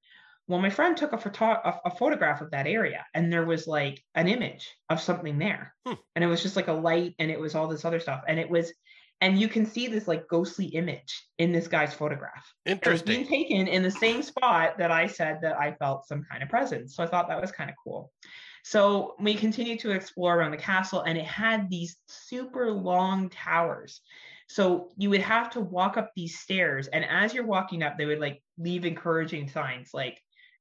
Well, 0.49 0.59
my 0.59 0.69
friend 0.71 0.97
took 0.97 1.13
a 1.13 1.17
photo 1.17 1.45
a, 1.45 1.79
a 1.85 1.91
photograph 1.91 2.41
of 2.41 2.51
that 2.51 2.67
area, 2.67 3.05
and 3.13 3.31
there 3.31 3.45
was 3.45 3.67
like 3.67 4.03
an 4.15 4.27
image 4.27 4.67
of 4.89 4.99
something 4.99 5.37
there, 5.37 5.75
Hmm. 5.85 5.93
and 6.15 6.23
it 6.23 6.27
was 6.27 6.41
just 6.41 6.55
like 6.57 6.67
a 6.67 6.73
light, 6.73 7.15
and 7.19 7.29
it 7.31 7.39
was 7.39 7.55
all 7.55 7.67
this 7.67 7.85
other 7.85 7.99
stuff, 8.01 8.23
and 8.27 8.39
it 8.39 8.49
was. 8.49 8.73
And 9.21 9.37
you 9.37 9.49
can 9.49 9.65
see 9.65 9.87
this 9.87 10.07
like 10.07 10.29
ghostly 10.29 10.67
image 10.67 11.27
in 11.37 11.51
this 11.51 11.67
guy's 11.67 11.93
photograph 11.93 12.53
Interesting. 12.65 12.89
it 12.89 12.93
was 12.93 13.01
being 13.03 13.19
Interesting. 13.19 13.47
taken 13.65 13.67
in 13.67 13.83
the 13.83 13.91
same 13.91 14.23
spot 14.23 14.77
that 14.77 14.91
I 14.91 15.07
said 15.07 15.39
that 15.41 15.59
I 15.59 15.73
felt 15.73 16.07
some 16.07 16.23
kind 16.31 16.41
of 16.41 16.47
presence. 16.47 16.95
So 16.95 17.03
I 17.03 17.07
thought 17.07 17.27
that 17.27 17.41
was 17.41 17.51
kind 17.51 17.69
of 17.69 17.75
cool. 17.83 18.13
So 18.63 19.15
we 19.19 19.35
continued 19.35 19.79
to 19.81 19.91
explore 19.91 20.37
around 20.37 20.51
the 20.51 20.57
castle, 20.57 21.01
and 21.01 21.17
it 21.17 21.25
had 21.25 21.69
these 21.69 21.97
super 22.07 22.71
long 22.71 23.29
towers. 23.29 23.99
So 24.47 24.89
you 24.97 25.09
would 25.11 25.21
have 25.21 25.49
to 25.51 25.59
walk 25.59 25.97
up 25.97 26.11
these 26.15 26.39
stairs, 26.39 26.87
and 26.87 27.03
as 27.05 27.33
you're 27.33 27.45
walking 27.45 27.83
up, 27.83 27.97
they 27.97 28.05
would 28.05 28.19
like 28.19 28.41
leave 28.57 28.85
encouraging 28.85 29.49
signs 29.49 29.89
like, 29.93 30.19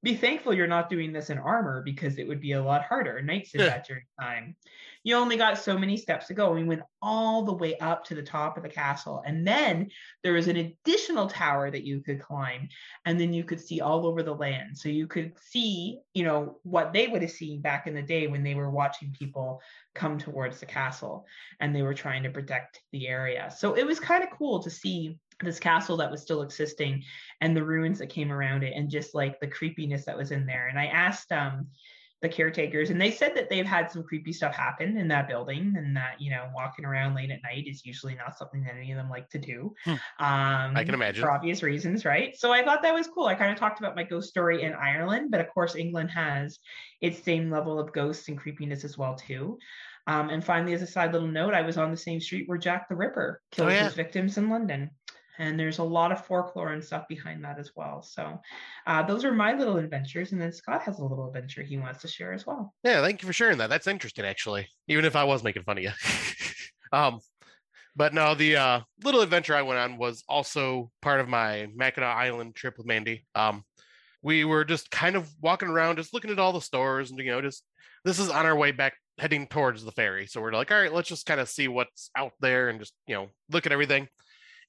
be 0.09 0.15
thankful 0.15 0.55
you're 0.55 0.67
not 0.67 0.89
doing 0.89 1.13
this 1.13 1.29
in 1.29 1.37
armor 1.37 1.83
because 1.85 2.17
it 2.17 2.27
would 2.27 2.41
be 2.41 2.53
a 2.53 2.63
lot 2.63 2.83
harder. 2.83 3.21
Knights 3.21 3.53
did 3.53 3.61
that 3.61 3.87
during 3.87 4.05
time. 4.19 4.57
You 5.05 5.17
only 5.17 5.37
got 5.37 5.59
so 5.59 5.77
many 5.77 5.99
steps 5.99 6.27
to 6.29 6.35
go. 6.35 6.53
We 6.53 6.65
went 6.65 6.83
all 7.03 7.43
the 7.43 7.53
way 7.53 7.77
up 7.79 8.05
to 8.07 8.15
the 8.15 8.23
top 8.23 8.57
of 8.57 8.63
the 8.63 8.71
castle. 8.71 9.23
And 9.27 9.47
then 9.47 9.91
there 10.25 10.33
was 10.33 10.49
an 10.49 10.57
additional 10.57 11.29
tower 11.29 11.71
that 11.71 11.85
you 11.85 12.01
could 12.01 12.23
climb 12.23 12.69
and 13.05 13.21
then 13.21 13.35
you 13.35 13.45
could 13.45 13.61
see 13.61 13.81
all 13.81 14.07
over 14.07 14.23
the 14.23 14.35
land 14.35 14.77
so 14.77 14.89
you 14.89 15.07
could 15.07 15.33
see 15.39 15.99
you 16.15 16.25
know 16.25 16.59
what 16.63 16.93
they 16.93 17.07
would 17.07 17.23
have 17.23 17.31
seen 17.31 17.61
back 17.61 17.87
in 17.87 17.95
the 17.95 18.03
day 18.03 18.27
when 18.27 18.43
they 18.43 18.55
were 18.55 18.71
watching 18.71 19.15
people 19.19 19.61
come 19.95 20.19
towards 20.19 20.59
the 20.61 20.67
castle 20.67 21.25
and 21.61 21.75
they 21.75 21.83
were 21.83 21.95
trying 21.95 22.23
to 22.23 22.31
protect 22.31 22.81
the 22.93 23.09
area 23.09 23.51
so 23.57 23.75
it 23.75 23.87
was 23.87 24.01
kind 24.01 24.23
of 24.23 24.31
cool 24.31 24.63
to 24.63 24.71
see 24.71 25.19
this 25.43 25.59
castle 25.61 25.97
that 25.97 26.11
was 26.11 26.23
still 26.23 26.43
existing 26.43 27.03
and 27.41 27.57
the 27.57 27.63
ruins 27.65 27.99
that 27.99 28.09
came 28.09 28.33
around 28.33 28.63
it 28.65 28.73
and 28.75 28.91
just 28.91 29.15
like 29.15 29.39
the 29.41 29.47
creepiness 29.47 30.05
that 30.05 30.17
was 30.17 30.31
in 30.33 30.45
there 30.47 30.67
and 30.69 30.79
i 30.79 30.87
asked 30.87 31.31
um 31.33 31.67
the 32.21 32.29
caretakers 32.29 32.91
and 32.91 33.01
they 33.01 33.13
said 33.13 33.33
that 33.37 33.49
they've 33.49 33.65
had 33.65 33.89
some 33.89 34.03
creepy 34.03 34.33
stuff 34.33 34.53
happen 34.53 34.97
in 34.97 35.07
that 35.07 35.29
building 35.29 35.73
and 35.79 35.97
that 35.97 36.21
you 36.21 36.33
know 36.33 36.49
walking 36.53 36.85
around 36.85 37.15
late 37.15 37.31
at 37.31 37.39
night 37.45 37.65
is 37.69 37.87
usually 37.87 38.17
not 38.17 38.37
something 38.37 38.65
that 38.65 38.75
any 38.75 38.91
of 38.91 38.97
them 38.97 39.09
like 39.09 39.29
to 39.31 39.39
do 39.39 39.73
Hmm. 39.85 39.91
um 39.93 40.77
I 40.77 40.83
can 40.85 40.95
imagine. 40.95 41.23
for 41.23 41.31
obvious 41.31 41.63
reasons 41.63 42.05
right 42.05 42.37
so 42.37 42.51
i 42.53 42.65
thought 42.65 42.83
that 42.83 42.93
was 42.93 43.07
cool 43.07 43.27
i 43.27 43.37
kind 43.37 43.53
of 43.53 43.59
talked 43.59 43.79
about 43.79 43.95
my 43.95 44.03
ghost 44.03 44.29
story 44.31 44.63
in 44.65 44.73
ireland 44.75 45.31
but 45.31 45.39
of 45.41 45.49
course 45.55 45.77
england 45.77 46.11
has 46.11 46.59
its 47.01 47.23
same 47.23 47.53
level 47.53 47.79
of 47.79 47.93
ghosts 47.93 48.27
and 48.29 48.37
creepiness 48.37 48.83
as 48.83 48.99
well 48.99 49.15
too 49.15 49.57
um, 50.09 50.31
and 50.31 50.43
finally 50.45 50.73
as 50.73 50.83
a 50.83 50.87
side 50.89 51.13
little 51.13 51.29
note 51.29 51.55
i 51.55 51.63
was 51.63 51.79
on 51.79 51.93
the 51.93 51.97
same 51.97 52.21
street 52.21 52.49
where 52.49 52.59
jack 52.59 52.89
the 52.89 52.97
ripper 52.97 53.41
killed 53.53 53.69
Oh, 53.69 53.73
yeah. 53.73 53.85
his 53.85 53.95
victims 53.95 54.37
in 54.39 54.51
london 54.51 54.91
and 55.39 55.59
there's 55.59 55.79
a 55.79 55.83
lot 55.83 56.13
of 56.13 56.25
folklore 56.25 56.73
and 56.73 56.85
stuff 56.85 57.07
behind 57.09 57.45
that 57.45 57.59
as 57.59 57.73
well 57.77 58.03
so 58.03 58.41
uh, 58.87 59.03
those 59.03 59.25
are 59.25 59.33
my 59.33 59.53
little 59.55 59.77
adventures 59.77 60.33
and 60.33 60.41
then 60.41 60.53
scott 60.53 60.83
has 60.83 60.99
a 60.99 61.03
little 61.03 61.27
adventure 61.27 61.63
he 61.63 61.79
wants 61.79 62.01
to 62.03 62.09
share 62.09 62.33
as 62.33 62.47
well 62.47 62.75
Yeah, 62.85 63.01
thank 63.01 63.23
you 63.23 63.27
for 63.27 63.33
sharing 63.33 63.59
that. 63.59 63.71
That's 63.71 63.87
interesting, 63.87 64.25
actually. 64.25 64.69
Even 64.89 65.05
if 65.05 65.17
I 65.17 65.25
was 65.25 65.43
making 65.43 65.63
fun 65.63 65.79
of 65.79 65.85
you. 65.85 65.91
um, 66.93 67.21
but 67.97 68.15
no, 68.15 68.35
the 68.35 68.57
uh, 68.57 68.81
little 69.05 69.21
adventure 69.21 69.55
I 69.55 69.63
went 69.63 69.79
on 69.79 69.99
was 69.99 70.23
also 70.29 70.91
part 71.03 71.21
of 71.21 71.29
my 71.29 71.69
Mackinac 71.75 72.17
Island 72.17 72.55
trip 72.55 72.79
with 72.79 72.87
Mandy. 72.87 73.27
Um, 73.35 73.65
we 74.23 74.45
were 74.45 74.65
just 74.65 74.91
kind 74.91 75.17
of 75.17 75.29
walking 75.41 75.69
around, 75.69 75.97
just 75.97 76.15
looking 76.15 76.31
at 76.31 76.39
all 76.39 76.53
the 76.53 76.61
stores, 76.61 77.11
and 77.11 77.19
you 77.19 77.31
know, 77.31 77.41
just 77.41 77.65
this 78.05 78.19
is 78.19 78.31
on 78.31 78.47
our 78.47 78.57
way 78.57 78.73
back 78.73 78.95
heading 79.19 79.47
towards 79.47 79.85
the 79.85 79.93
ferry. 79.93 80.27
So 80.27 80.41
we're 80.41 80.53
like, 80.53 80.71
all 80.71 80.81
right, 80.81 80.93
let's 80.93 81.09
just 81.09 81.27
kind 81.27 81.41
of 81.41 81.49
see 81.49 81.69
what's 81.69 82.11
out 82.17 82.33
there 82.41 82.69
and 82.69 82.79
just 82.79 82.95
you 83.07 83.15
know 83.15 83.29
look 83.51 83.67
at 83.67 83.73
everything. 83.73 84.09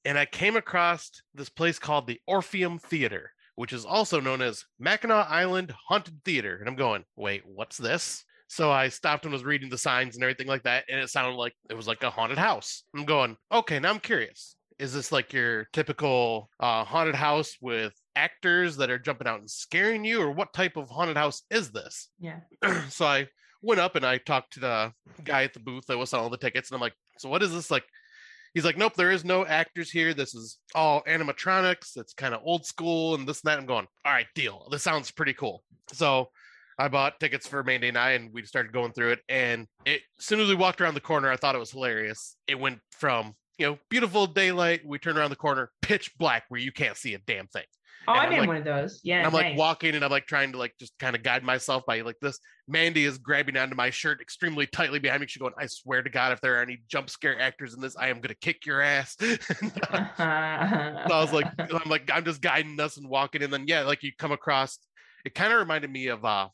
And 0.06 0.18
I 0.18 0.26
came 0.26 0.56
across 0.56 1.12
this 1.34 1.50
place 1.50 1.80
called 1.80 2.08
the 2.08 2.20
Orpheum 2.28 2.80
Theater, 2.80 3.32
which 3.56 3.74
is 3.74 3.86
also 3.86 4.20
known 4.20 4.42
as 4.42 4.64
Mackinac 4.80 5.28
Island 5.30 5.74
Haunted 5.88 6.24
Theater. 6.24 6.58
And 6.60 6.70
I'm 6.70 6.76
going, 6.76 7.04
wait, 7.16 7.44
what's 7.46 7.78
this? 7.78 8.24
So 8.48 8.72
I 8.72 8.90
stopped 8.90 9.26
and 9.26 9.34
was 9.34 9.44
reading 9.44 9.70
the 9.70 9.78
signs 9.78 10.16
and 10.16 10.24
everything 10.24 10.48
like 10.48 10.64
that, 10.64 10.86
and 10.90 11.00
it 11.00 11.10
sounded 11.10 11.36
like 11.36 11.54
it 11.70 11.76
was 11.76 11.88
like 11.88 12.02
a 12.02 12.10
haunted 12.10 12.40
house. 12.40 12.84
I'm 12.96 13.06
going, 13.06 13.38
okay, 13.52 13.78
now 13.78 13.92
I'm 13.92 14.00
curious. 14.00 14.56
Is 14.80 14.92
this 14.92 15.12
like 15.12 15.34
your 15.34 15.68
typical 15.72 16.50
uh, 16.60 16.84
haunted 16.84 17.14
house 17.14 17.58
with 17.62 17.94
actors 18.16 18.76
that 18.78 18.90
are 18.90 18.98
jumping 18.98 19.28
out 19.28 19.40
and 19.40 19.50
scaring 19.50 20.04
you, 20.04 20.20
or 20.20 20.32
what 20.32 20.52
type 20.52 20.78
of 20.78 20.90
haunted 20.90 21.16
house 21.16 21.44
is 21.52 21.70
this? 21.72 22.10
yeah 22.20 22.40
so 22.90 23.06
I 23.06 23.28
went 23.62 23.80
up 23.80 23.96
and 23.96 24.06
I 24.06 24.18
talked 24.18 24.54
to 24.54 24.60
the 24.62 24.94
guy 25.24 25.44
at 25.44 25.54
the 25.54 25.60
booth 25.60 25.86
that 25.88 25.98
was 25.98 26.10
selling 26.10 26.32
the 26.32 26.38
tickets, 26.38 26.72
and 26.72 26.76
I'm 26.76 26.82
like, 26.82 26.96
so 27.20 27.30
what 27.30 27.44
is 27.44 27.54
this 27.54 27.70
like? 27.70 27.86
He's 28.54 28.66
like, 28.66 28.78
nope, 28.78 28.94
there 28.96 29.12
is 29.12 29.26
no 29.26 29.46
actors 29.46 29.92
here. 29.92 30.14
This 30.14 30.36
is 30.36 30.58
all 30.76 31.04
animatronics. 31.04 31.98
It's 31.98 32.14
kind 32.14 32.34
of 32.34 32.42
old 32.44 32.66
school 32.66 33.16
and 33.16 33.28
this 33.28 33.42
and 33.42 33.50
that. 33.50 33.60
I'm 33.60 33.66
going, 33.66 33.88
all 34.06 34.12
right, 34.12 34.28
deal. 34.36 34.68
This 34.72 34.84
sounds 34.84 35.12
pretty 35.12 35.34
cool. 35.34 35.64
So 35.92 36.30
I 36.78 36.88
bought 36.88 37.20
tickets 37.20 37.48
for 37.48 37.60
and 37.60 37.98
I, 37.98 38.12
and 38.12 38.34
we 38.34 38.44
started 38.46 38.72
going 38.72 38.94
through 38.94 39.12
it. 39.12 39.20
And 39.28 39.68
it, 39.86 40.02
as 40.18 40.26
soon 40.26 40.40
as 40.40 40.48
we 40.48 40.56
walked 40.56 40.80
around 40.82 40.94
the 40.94 41.02
corner, 41.02 41.30
I 41.30 41.36
thought 41.36 41.56
it 41.56 41.60
was 41.60 41.72
hilarious. 41.72 42.38
It 42.48 42.60
went 42.60 42.80
from 42.92 43.36
you 43.58 43.68
know 43.68 43.80
beautiful 43.90 44.26
daylight. 44.26 44.86
We 44.86 44.98
turn 44.98 45.18
around 45.18 45.32
the 45.32 45.36
corner, 45.36 45.72
pitch 45.82 46.18
black, 46.18 46.46
where 46.48 46.62
you 46.62 46.72
can't 46.72 46.96
see 46.98 47.14
a 47.14 47.20
damn 47.20 47.48
thing. 47.48 47.66
Oh, 48.10 48.14
And 48.14 48.20
I've 48.22 48.26
I'm 48.26 48.30
been 48.32 48.40
like- 48.40 48.48
one 48.48 48.58
of 48.58 48.64
those. 48.66 49.00
Yeah. 49.04 49.26
I'm 49.26 49.34
like 49.34 49.56
walking 49.58 49.96
and 49.96 50.04
I'm 50.04 50.12
like 50.12 50.26
trying 50.26 50.52
to 50.54 50.58
like 50.58 50.74
just 50.80 50.94
kind 51.00 51.16
of 51.16 51.24
guide 51.24 51.44
myself 51.44 51.84
by 51.86 52.02
like 52.02 52.20
this. 52.22 52.40
Mandy 52.68 53.06
is 53.06 53.18
grabbing 53.18 53.58
onto 53.58 53.76
my 53.76 53.90
shirt 53.90 54.22
extremely 54.22 54.68
tightly 54.68 55.00
behind 55.00 55.22
me. 55.22 55.28
She's 55.28 55.40
going, 55.42 55.54
I 55.58 55.66
swear 55.68 56.04
to 56.04 56.10
God, 56.10 56.32
if 56.34 56.42
there 56.42 56.60
are 56.60 56.62
any 56.62 56.80
jump 56.88 57.10
scare 57.10 57.40
actors 57.40 57.74
in 57.74 57.82
this, 57.82 57.96
I 57.98 58.10
am 58.10 58.20
gonna 58.22 58.36
kick 58.36 58.66
your 58.66 58.82
ass. 58.82 59.16
And, 59.20 59.40
uh, 59.92 61.08
so 61.08 61.14
I 61.14 61.22
was 61.22 61.34
like, 61.34 61.48
I'm 61.60 61.90
like, 61.90 62.10
I'm 62.14 62.26
just 62.26 62.42
guiding 62.42 62.80
us 62.80 62.98
and 62.98 63.08
walking. 63.10 63.44
And 63.44 63.52
then 63.54 63.66
yeah, 63.68 63.82
like 63.82 64.04
you 64.04 64.12
come 64.18 64.32
across 64.32 64.78
it 65.26 65.36
kind 65.36 65.52
of 65.52 65.60
reminded 65.60 65.90
me 65.92 66.08
of 66.08 66.24
uh 66.24 66.48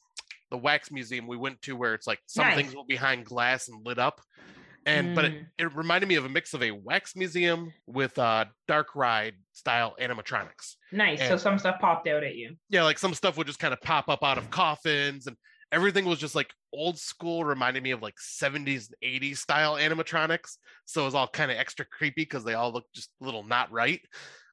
the 0.51 0.57
wax 0.57 0.89
museum 0.91 1.27
we 1.27 1.37
went 1.37 1.61
to 1.63 1.75
where 1.75 1.93
it's 1.93 2.07
like 2.07 2.19
some 2.25 2.45
Nice. 2.45 2.55
things 2.55 2.75
were 2.75 2.83
behind 2.87 3.25
glass 3.25 3.67
and 3.67 3.85
lit 3.85 3.99
up. 3.99 4.21
And 4.85 5.15
but 5.15 5.25
it, 5.25 5.31
Mm. 5.33 5.47
it 5.57 5.75
reminded 5.75 6.07
me 6.07 6.15
of 6.15 6.25
a 6.25 6.29
mix 6.29 6.53
of 6.53 6.61
a 6.61 6.71
wax 6.71 7.15
museum 7.15 7.73
with 7.87 8.17
uh 8.19 8.45
dark 8.67 8.95
ride 8.95 9.33
style 9.53 9.95
animatronics 9.99 10.75
nice. 10.91 11.27
So 11.27 11.37
some 11.37 11.57
stuff 11.57 11.79
popped 11.79 12.07
out 12.07 12.23
at 12.23 12.35
you. 12.35 12.55
yeah, 12.69 12.83
like 12.83 12.99
some 12.99 13.13
stuff 13.13 13.37
would 13.37 13.47
just 13.47 13.59
kind 13.59 13.73
of 13.73 13.81
pop 13.81 14.09
up 14.09 14.23
out 14.23 14.37
of 14.37 14.49
coffins 14.49 15.27
and 15.27 15.35
everything 15.71 16.05
was 16.05 16.19
just 16.19 16.35
like 16.35 16.53
old 16.71 16.97
school, 16.99 17.43
reminded 17.43 17.81
me 17.83 17.91
of 17.91 18.01
like 18.01 18.15
70s 18.19 18.89
and 19.01 19.21
80s 19.21 19.37
style 19.37 19.75
animatronics. 19.75 20.57
So 20.85 21.01
it 21.01 21.05
was 21.05 21.15
all 21.15 21.27
kind 21.27 21.51
of 21.51 21.57
extra 21.57 21.85
creepy 21.85 22.21
because 22.21 22.43
they 22.43 22.53
all 22.53 22.71
look 22.71 22.85
just 22.93 23.09
a 23.21 23.25
little 23.25 23.43
not 23.43 23.71
right. 23.71 23.99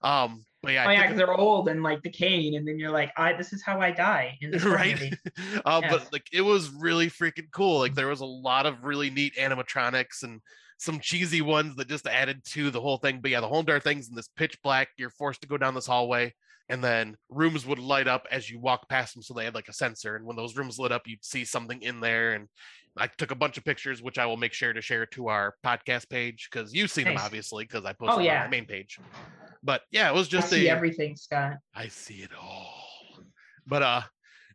Um, 0.03 0.45
but 0.63 0.73
yeah, 0.73 0.85
oh 0.87 0.91
yeah, 0.91 1.03
because 1.03 1.17
they're 1.17 1.35
old 1.35 1.69
and 1.69 1.83
like 1.83 2.03
decaying, 2.03 2.57
and 2.57 2.67
then 2.67 2.79
you're 2.79 2.91
like, 2.91 3.13
I 3.17 3.33
this 3.33 3.53
is 3.53 3.63
how 3.63 3.81
I 3.81 3.91
die 3.91 4.39
right? 4.65 5.01
um 5.65 5.83
Yes. 5.83 5.91
but 5.91 6.13
like 6.13 6.27
it 6.33 6.43
was 6.43 6.71
really 6.71 7.09
freaking 7.09 7.51
cool. 7.51 7.81
Like 7.81 7.95
there 7.95 8.09
was 8.09 8.21
a 8.21 8.27
lot 8.27 8.67
of 8.67 8.85
really 8.85 9.11
neat 9.11 9.35
animatronics 9.37 10.23
and 10.23 10.41
some 10.79 11.01
cheesy 11.01 11.41
ones 11.41 11.77
that 11.77 11.89
just 11.89 12.07
added 12.07 12.45
to 12.45 12.71
the 12.71 12.81
whole 12.81 12.99
thing. 12.99 13.21
But 13.21 13.31
yeah 13.31 13.41
the 13.41 13.49
whole 13.49 13.61
entire 13.61 13.81
thing's 13.81 14.09
in 14.09 14.15
this 14.15 14.29
pitch 14.29 14.57
black. 14.63 14.89
You're 14.97 15.11
forced 15.11 15.43
to 15.43 15.49
go 15.49 15.57
down 15.57 15.75
this 15.75 15.87
hallway 15.87 16.33
and 16.73 16.83
then 16.83 17.15
rooms 17.29 17.67
would 17.67 17.79
light 17.79 18.09
up 18.09 18.27
as 18.31 18.51
you 18.51 18.59
walk 18.59 18.89
past 18.89 19.15
them 19.15 19.23
so 19.23 19.35
they 19.35 19.45
had 19.45 19.55
like 19.55 19.69
a 19.69 19.73
sensor 19.75 20.17
and 20.17 20.25
when 20.25 20.37
those 20.37 20.57
rooms 20.57 20.79
lit 20.79 20.91
up 20.91 21.03
you'd 21.07 21.23
see 21.25 21.45
something 21.45 21.83
in 21.83 22.01
there 22.01 22.33
and 22.33 22.49
I 22.97 23.07
took 23.07 23.31
a 23.31 23.35
bunch 23.35 23.57
of 23.57 23.65
pictures, 23.65 24.03
which 24.03 24.19
I 24.19 24.27
will 24.27 24.37
make 24.37 24.53
sure 24.53 24.73
to 24.73 24.83
share 24.83 25.07
to 25.07 25.29
our 25.29 25.55
podcast 25.65 26.11
page 26.11 26.51
because 26.53 26.75
you 26.75 26.87
see 26.87 27.03
them 27.03 27.15
Nice. 27.15 27.25
obviously 27.25 27.65
because 27.65 27.87
I 27.87 27.95
posted 27.95 28.19
them 28.19 28.27
yeah. 28.27 28.37
on 28.41 28.43
our 28.43 28.49
main 28.51 28.67
page. 28.67 28.99
But 29.63 29.81
yeah, 29.91 30.11
it 30.11 30.15
was 30.15 30.29
just 30.29 30.53
a 30.53 30.69
everything, 30.69 31.17
Scott. 31.17 31.55
I 31.75 31.89
see 31.89 32.17
it 32.17 32.31
all. 32.39 32.75
But 33.67 33.83
uh 33.83 34.03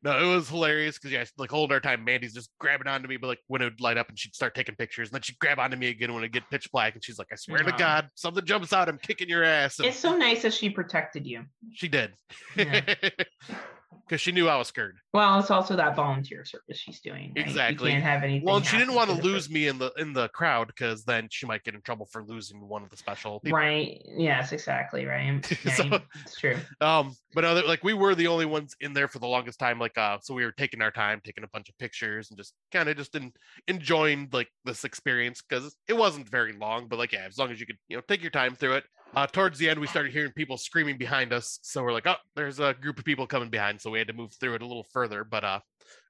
no, 0.08 0.18
it 0.18 0.36
was 0.36 0.48
hilarious 0.48 0.98
because 0.98 1.12
yeah, 1.12 1.26
like 1.38 1.50
whole 1.52 1.66
entire 1.66 1.82
time 1.82 2.06
Mandy's 2.06 2.34
just 2.34 2.50
grabbing 2.60 2.88
onto 2.88 3.10
me, 3.10 3.18
but 3.18 3.28
like 3.28 3.40
when 3.48 3.62
it 3.62 3.66
would 3.66 3.82
light 3.82 3.98
up 3.98 4.08
and 4.08 4.18
she'd 4.18 4.34
start 4.34 4.56
taking 4.56 4.74
pictures, 4.76 5.10
and 5.10 5.16
then 5.16 5.22
she'd 5.22 5.38
grab 5.40 5.60
onto 5.60 5.76
me 5.76 5.88
again 5.88 6.14
when 6.14 6.24
it 6.24 6.32
get 6.32 6.50
pitch 6.50 6.72
black, 6.72 6.94
and 6.96 7.04
she's 7.04 7.20
like, 7.20 7.28
I 7.32 7.36
swear 7.36 7.64
to 7.64 7.74
God, 7.74 8.10
something 8.16 8.46
jumps 8.46 8.72
out, 8.72 8.88
I'm 8.88 8.98
kicking 8.98 9.28
your 9.28 9.44
ass. 9.44 9.80
And 9.80 9.88
It's 9.90 10.00
so 10.00 10.16
nice 10.16 10.44
that 10.44 10.54
she 10.54 10.70
protected 10.70 11.28
you. 11.28 11.44
she 11.74 11.90
did. 11.90 12.14
Yeah. 12.56 12.82
Because 14.08 14.22
she 14.22 14.32
knew 14.32 14.48
I 14.48 14.56
was 14.56 14.68
scared. 14.70 14.98
Well, 15.14 15.40
it's 15.40 15.52
also 15.52 15.76
that 15.76 15.96
volunteer 15.96 16.46
service 16.46 16.78
she's 16.78 17.02
doing. 17.02 17.34
right? 17.36 17.46
Exactly. 17.46 17.90
You 17.90 17.96
can't 17.96 18.04
have 18.06 18.24
anything. 18.24 18.46
Well, 18.46 18.62
she 18.62 18.78
didn't 18.78 18.94
want 18.94 19.10
to 19.10 19.16
lose 19.18 19.50
me 19.50 19.68
in 19.68 19.80
the 19.80 19.92
in 19.98 20.14
the 20.14 20.30
crowd 20.30 20.68
because 20.68 21.04
then 21.04 21.28
she 21.30 21.46
might 21.46 21.64
get 21.64 21.74
in 21.76 21.82
trouble 21.82 22.06
for 22.06 22.24
losing 22.24 22.68
one 22.68 22.84
of 22.84 22.90
the 22.90 22.96
special 22.98 23.40
people. 23.42 23.58
Right. 23.58 24.02
Yes, 24.18 24.52
exactly. 24.54 25.06
Right. 25.06 25.42
Yeah, 25.66 25.74
So- 25.74 25.84
you- 25.84 26.00
it's 26.24 26.40
true. 26.40 26.58
Um, 26.80 27.16
but 27.34 27.44
other 27.44 27.64
like 27.64 27.84
we 27.84 27.94
were 27.94 28.16
the 28.16 28.28
only 28.28 28.46
ones 28.46 28.76
in 28.80 28.94
there 28.94 29.08
for 29.08 29.20
the 29.20 29.28
longest 29.28 29.60
time. 29.60 29.78
Like, 29.80 29.98
uh, 29.98 30.18
so 30.22 30.34
we 30.34 30.46
were 30.46 30.52
taking 30.54 30.82
our 30.82 30.92
time, 30.92 31.22
taking 31.24 31.44
a 31.44 31.48
bunch 31.48 31.68
of 31.70 31.78
pictures, 31.78 32.30
and 32.30 32.38
just 32.38 32.54
kind 32.72 32.88
of 32.90 32.96
just 32.98 33.14
in, 33.16 33.32
enjoying 33.68 34.30
like 34.32 34.50
this 34.66 34.84
experience 34.84 35.42
because 35.48 35.76
it 35.88 35.96
wasn't 35.98 36.30
very 36.30 36.54
long. 36.54 36.88
But 36.88 36.98
like, 37.00 37.12
yeah, 37.12 37.26
as 37.28 37.38
long 37.38 37.52
as 37.52 37.60
you 37.60 37.66
could, 37.66 37.78
you 37.90 37.98
know, 37.98 38.04
take 38.08 38.22
your 38.22 38.32
time 38.32 38.56
through 38.56 38.74
it. 38.74 38.84
Uh, 39.18 39.26
towards 39.26 39.58
the 39.58 39.68
end, 39.68 39.80
we 39.80 39.88
started 39.88 40.12
hearing 40.12 40.32
people 40.34 40.58
screaming 40.58 40.96
behind 40.96 41.34
us, 41.34 41.58
so 41.64 41.82
we're 41.82 41.92
like, 41.92 42.06
oh, 42.06 42.18
there's 42.36 42.60
a 42.60 42.76
group 42.80 43.00
of 43.00 43.04
people 43.04 43.26
coming 43.26 43.50
behind, 43.50 43.82
so 43.82 43.90
we 43.90 43.98
had 43.98 44.08
to 44.08 44.14
move 44.14 44.32
through 44.36 44.54
it 44.54 44.62
a 44.62 44.66
little 44.66 44.86
further, 44.94 45.24
but 45.24 45.44
uh, 45.44 45.60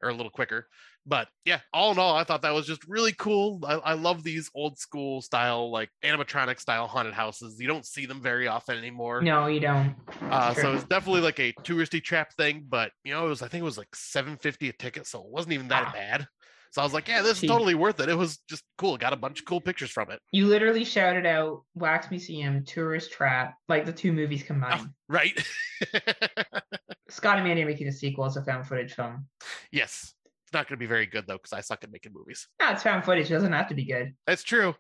or 0.04 0.10
a 0.10 0.14
little 0.14 0.30
quicker. 0.30 0.68
But 1.06 1.30
yeah, 1.46 1.62
all 1.72 1.94
in 1.94 2.00
all, 2.00 2.18
I 2.18 2.26
thought 2.26 2.42
that 2.42 2.54
was 2.54 2.68
just 2.68 2.86
really 2.86 3.14
cool. 3.14 3.62
I, 3.66 3.76
I 3.76 3.94
love 3.94 4.26
these 4.26 4.52
old 4.54 4.78
school 4.78 5.22
style, 5.22 5.72
like 5.72 5.90
animatronic 6.04 6.60
style 6.60 6.86
haunted 6.86 7.14
houses. 7.14 7.62
You 7.62 7.68
don't 7.70 7.86
see 7.86 8.08
them 8.08 8.22
very 8.22 8.50
often 8.50 8.78
anymore. 8.78 9.22
No, 9.22 9.48
you 9.48 9.62
don't. 9.62 9.96
Uh, 10.30 10.54
so 10.54 10.74
it's 10.74 10.84
definitely 10.84 11.22
like 11.22 11.40
a 11.40 11.54
touristy 11.64 12.04
trap 12.04 12.34
thing, 12.34 12.66
but 12.68 12.92
you 13.06 13.14
know, 13.14 13.26
it 13.26 13.30
was 13.30 13.42
I 13.42 13.48
think 13.48 13.62
it 13.62 13.66
was 13.66 13.78
like 13.78 13.96
seven 13.96 14.36
fifty 14.36 14.68
a 14.68 14.74
ticket, 14.74 15.08
so 15.08 15.22
it 15.22 15.30
wasn't 15.30 15.54
even 15.54 15.70
that 15.70 15.86
Wow. 15.86 15.94
bad. 15.94 16.28
So 16.72 16.82
I 16.82 16.86
was 16.86 16.94
like, 16.94 17.08
yeah, 17.08 17.22
this 17.22 17.42
is 17.42 17.50
totally 17.50 17.76
worth 17.76 18.00
it. 18.00 18.10
It 18.10 18.18
was 18.18 18.40
just 18.50 18.64
cool. 18.78 18.98
Got 18.98 19.14
a 19.14 19.18
bunch 19.18 19.40
of 19.40 19.46
cool 19.46 19.62
pictures 19.62 19.92
from 19.92 20.12
it. 20.12 20.20
You 20.32 20.48
literally 20.48 20.84
shouted 20.84 21.26
out 21.26 21.64
Wax 21.76 22.10
Museum, 22.10 22.64
Tourist 22.66 23.12
Trap, 23.12 23.56
like 23.68 23.86
the 23.86 23.94
two 23.94 24.12
movies 24.12 24.44
oh, 24.44 24.48
combined. 24.48 24.90
Right? 25.10 25.42
Scott 27.10 27.38
and 27.38 27.48
Mandy 27.48 27.64
are 27.64 27.66
making 27.66 27.88
a 27.88 27.92
sequel. 27.92 28.26
It's 28.26 28.36
a 28.36 28.44
found 28.44 28.68
footage 28.68 28.94
film. 28.94 29.26
yes. 29.72 30.14
It's 30.48 30.54
not 30.54 30.66
going 30.70 30.78
to 30.78 30.80
be 30.80 30.86
very 30.86 31.06
good 31.06 31.26
though, 31.28 31.36
because 31.36 31.52
I 31.52 31.60
suck 31.60 31.84
at 31.84 31.92
making 31.92 32.14
movies. 32.16 32.48
No, 32.62 32.70
it's 32.70 32.82
found 32.82 33.04
footage. 33.04 33.30
It 33.30 33.34
doesn't 33.34 33.52
have 33.52 33.68
to 33.68 33.76
be 33.76 33.84
good. 33.84 34.14
That's 34.26 34.44
true. 34.44 34.76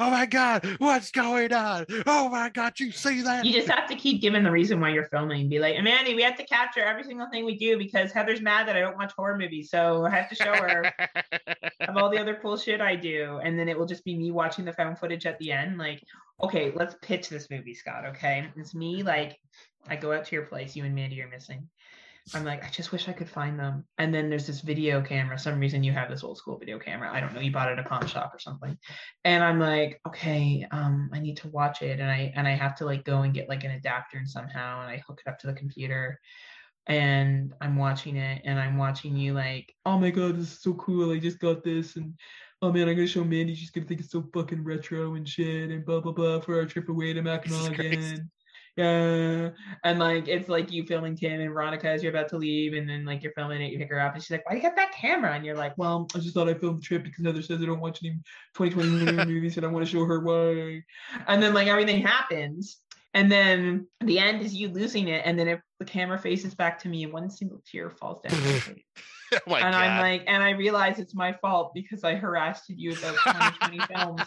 Oh 0.00 0.08
my 0.08 0.24
god, 0.24 0.64
what's 0.78 1.10
going 1.10 1.52
on? 1.52 1.84
Oh 2.06 2.30
my 2.30 2.48
god, 2.48 2.80
you 2.80 2.90
see 2.90 3.20
that? 3.20 3.44
You 3.44 3.52
just 3.52 3.68
have 3.68 3.86
to 3.90 3.94
keep 3.94 4.22
giving 4.22 4.42
the 4.42 4.50
reason 4.50 4.80
why 4.80 4.88
you're 4.94 5.04
filming. 5.04 5.50
Be 5.50 5.58
like, 5.58 5.78
Mandy, 5.82 6.14
we 6.14 6.22
have 6.22 6.36
to 6.36 6.44
capture 6.44 6.80
every 6.80 7.04
single 7.04 7.28
thing 7.28 7.44
we 7.44 7.54
do 7.54 7.76
because 7.76 8.10
Heather's 8.10 8.40
mad 8.40 8.66
that 8.66 8.78
I 8.78 8.80
don't 8.80 8.96
watch 8.96 9.12
horror 9.12 9.36
movies. 9.36 9.68
So 9.68 10.06
I 10.06 10.10
have 10.10 10.30
to 10.30 10.34
show 10.34 10.54
her 10.54 10.90
of 11.86 11.98
all 11.98 12.08
the 12.08 12.16
other 12.16 12.38
cool 12.40 12.56
shit 12.56 12.80
I 12.80 12.96
do. 12.96 13.40
And 13.44 13.58
then 13.58 13.68
it 13.68 13.78
will 13.78 13.84
just 13.84 14.02
be 14.02 14.16
me 14.16 14.30
watching 14.30 14.64
the 14.64 14.72
found 14.72 14.98
footage 14.98 15.26
at 15.26 15.38
the 15.38 15.52
end. 15.52 15.76
Like, 15.76 16.02
okay, 16.42 16.72
let's 16.74 16.94
pitch 17.02 17.28
this 17.28 17.50
movie, 17.50 17.74
Scott. 17.74 18.06
Okay. 18.06 18.46
It's 18.56 18.74
me, 18.74 19.02
like, 19.02 19.38
I 19.86 19.96
go 19.96 20.14
out 20.14 20.24
to 20.24 20.34
your 20.34 20.46
place, 20.46 20.74
you 20.74 20.84
and 20.84 20.94
Mandy 20.94 21.20
are 21.20 21.28
missing. 21.28 21.68
I'm 22.34 22.44
like, 22.44 22.64
I 22.64 22.68
just 22.68 22.92
wish 22.92 23.08
I 23.08 23.12
could 23.12 23.28
find 23.28 23.58
them. 23.58 23.84
And 23.98 24.14
then 24.14 24.30
there's 24.30 24.46
this 24.46 24.60
video 24.60 25.02
camera. 25.02 25.38
Some 25.38 25.58
reason 25.58 25.82
you 25.82 25.92
have 25.92 26.08
this 26.08 26.22
old 26.22 26.38
school 26.38 26.58
video 26.58 26.78
camera. 26.78 27.10
I 27.12 27.20
don't 27.20 27.34
know. 27.34 27.40
You 27.40 27.50
bought 27.50 27.70
it 27.70 27.78
at 27.78 27.84
a 27.84 27.88
pawn 27.88 28.06
shop 28.06 28.32
or 28.34 28.38
something. 28.38 28.76
And 29.24 29.42
I'm 29.42 29.58
like, 29.58 30.00
okay, 30.06 30.66
um, 30.70 31.10
I 31.12 31.18
need 31.18 31.36
to 31.38 31.48
watch 31.48 31.82
it. 31.82 31.98
And 31.98 32.10
I 32.10 32.32
and 32.36 32.46
I 32.46 32.52
have 32.52 32.76
to 32.76 32.84
like 32.84 33.04
go 33.04 33.22
and 33.22 33.34
get 33.34 33.48
like 33.48 33.64
an 33.64 33.72
adapter 33.72 34.18
and 34.18 34.28
somehow 34.28 34.82
and 34.82 34.90
I 34.90 35.02
hook 35.06 35.20
it 35.24 35.30
up 35.30 35.38
to 35.40 35.46
the 35.46 35.54
computer. 35.54 36.20
And 36.86 37.52
I'm 37.60 37.76
watching 37.76 38.16
it 38.16 38.42
and 38.44 38.58
I'm 38.58 38.76
watching 38.76 39.16
you 39.16 39.34
like, 39.34 39.74
oh 39.86 39.98
my 39.98 40.10
god, 40.10 40.36
this 40.36 40.52
is 40.52 40.60
so 40.60 40.74
cool. 40.74 41.12
I 41.12 41.18
just 41.18 41.38
got 41.38 41.64
this 41.64 41.96
and 41.96 42.14
oh 42.62 42.72
man, 42.72 42.88
I'm 42.88 42.94
gonna 42.94 43.06
show 43.06 43.24
Mandy. 43.24 43.54
She's 43.54 43.70
gonna 43.70 43.86
think 43.86 44.00
it's 44.00 44.12
so 44.12 44.28
fucking 44.34 44.62
retro 44.62 45.14
and 45.14 45.28
shit 45.28 45.70
and 45.70 45.84
blah 45.84 46.00
blah 46.00 46.12
blah 46.12 46.40
for 46.40 46.58
our 46.58 46.66
trip 46.66 46.88
away 46.88 47.12
to 47.12 47.22
Mackinac 47.22 47.78
again. 47.78 48.30
Yeah. 48.80 49.50
And 49.84 49.98
like 49.98 50.26
it's 50.26 50.48
like 50.48 50.72
you 50.72 50.84
filming 50.84 51.14
Tim 51.14 51.40
and 51.40 51.52
Veronica 51.52 51.88
as 51.88 52.02
you're 52.02 52.12
about 52.12 52.28
to 52.30 52.38
leave, 52.38 52.72
and 52.72 52.88
then 52.88 53.04
like 53.04 53.22
you're 53.22 53.32
filming 53.32 53.60
it, 53.60 53.72
you 53.72 53.78
pick 53.78 53.90
her 53.90 54.00
up, 54.00 54.14
and 54.14 54.22
she's 54.22 54.30
like, 54.30 54.46
Why 54.46 54.52
do 54.52 54.56
you 54.58 54.62
got 54.62 54.76
that 54.76 54.92
camera? 54.92 55.34
And 55.34 55.44
you're 55.44 55.56
like, 55.56 55.76
Well, 55.76 56.08
I 56.14 56.18
just 56.18 56.34
thought 56.34 56.48
I 56.48 56.54
filmed 56.54 56.78
the 56.78 56.84
trip 56.84 57.04
because 57.04 57.24
Heather 57.24 57.42
says 57.42 57.60
I 57.60 57.66
don't 57.66 57.80
watch 57.80 58.00
any 58.02 58.14
2020 58.56 59.26
movies 59.26 59.56
and 59.56 59.66
I 59.66 59.68
want 59.68 59.84
to 59.84 59.90
show 59.90 60.04
her 60.06 60.20
why. 60.20 60.82
And 61.26 61.42
then 61.42 61.52
like 61.52 61.68
everything 61.68 62.00
happens. 62.02 62.78
And 63.12 63.30
then 63.30 63.86
the 64.00 64.18
end 64.18 64.40
is 64.40 64.54
you 64.54 64.68
losing 64.68 65.08
it, 65.08 65.22
and 65.24 65.38
then 65.38 65.48
if 65.48 65.60
the 65.78 65.84
camera 65.84 66.18
faces 66.18 66.54
back 66.54 66.78
to 66.80 66.88
me 66.88 67.04
and 67.04 67.12
one 67.12 67.28
single 67.28 67.62
tear 67.70 67.90
falls 67.90 68.22
down. 68.22 68.40
oh 69.46 69.54
and 69.54 69.62
god. 69.62 69.74
I'm 69.74 70.00
like, 70.00 70.24
and 70.26 70.42
I 70.42 70.50
realize 70.50 70.98
it's 70.98 71.14
my 71.14 71.32
fault 71.32 71.72
because 71.74 72.04
I 72.04 72.14
harassed 72.14 72.68
you 72.68 72.92
about 72.92 73.16
2020 73.24 73.78
films, 73.94 74.22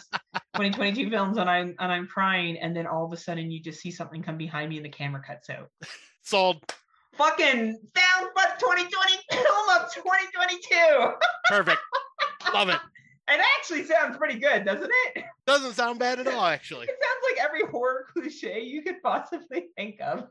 2022 0.54 1.10
films, 1.10 1.38
and 1.38 1.48
I'm 1.48 1.74
and 1.78 1.92
I'm 1.92 2.06
crying, 2.06 2.58
and 2.58 2.76
then 2.76 2.86
all 2.86 3.04
of 3.04 3.12
a 3.12 3.16
sudden 3.16 3.50
you 3.50 3.60
just 3.60 3.80
see 3.80 3.90
something 3.90 4.22
come 4.22 4.36
behind 4.36 4.70
me 4.70 4.76
and 4.76 4.84
the 4.84 4.90
camera 4.90 5.22
cuts 5.26 5.50
out. 5.50 5.70
Sold. 6.22 6.62
Fucking 7.14 7.78
found 7.94 8.30
but 8.34 8.58
2020 8.58 8.90
film 9.30 9.68
of 9.80 9.94
2022. 9.94 11.12
Perfect. 11.48 11.80
Love 12.52 12.70
it. 12.70 12.80
It 13.28 13.40
actually 13.56 13.84
sounds 13.84 14.16
pretty 14.16 14.38
good, 14.38 14.64
doesn't 14.64 14.90
it? 15.14 15.24
Doesn't 15.46 15.74
sound 15.74 15.98
bad 15.98 16.18
at 16.18 16.26
all, 16.26 16.44
actually. 16.44 16.86
It 16.86 16.98
sounds 17.00 17.24
like 17.30 17.44
every 17.44 17.70
horror 17.70 18.06
cliche 18.12 18.60
you 18.60 18.82
could 18.82 19.02
possibly 19.02 19.66
think 19.76 20.00
of. 20.00 20.28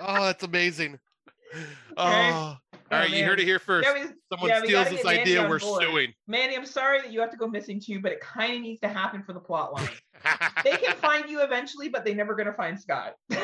Oh, 0.00 0.24
that's 0.24 0.42
amazing. 0.42 0.98
Okay. 1.54 1.62
Oh, 1.96 2.56
all 2.90 2.98
right, 2.98 3.10
you 3.10 3.24
heard 3.24 3.40
it 3.40 3.44
here 3.44 3.58
first. 3.58 3.86
Yeah, 3.88 3.94
we- 4.04 4.10
Someone 4.32 4.50
yeah, 4.50 4.62
steals 4.62 4.90
this 4.90 5.04
Mandy 5.04 5.20
idea, 5.22 5.48
we're 5.48 5.58
board. 5.58 5.82
suing. 5.82 6.12
Manny, 6.26 6.56
I'm 6.56 6.66
sorry 6.66 7.00
that 7.00 7.12
you 7.12 7.20
have 7.20 7.30
to 7.30 7.36
go 7.36 7.46
missing 7.46 7.80
too, 7.80 8.00
but 8.00 8.12
it 8.12 8.20
kind 8.20 8.54
of 8.54 8.60
needs 8.60 8.80
to 8.80 8.88
happen 8.88 9.22
for 9.22 9.32
the 9.32 9.40
plot 9.40 9.72
line. 9.72 9.88
they 10.64 10.76
can 10.76 10.94
find 11.00 11.28
you 11.30 11.42
eventually, 11.42 11.88
but 11.88 12.04
they're 12.04 12.14
never 12.14 12.34
gonna 12.34 12.52
find 12.52 12.78
Scott. 12.78 13.14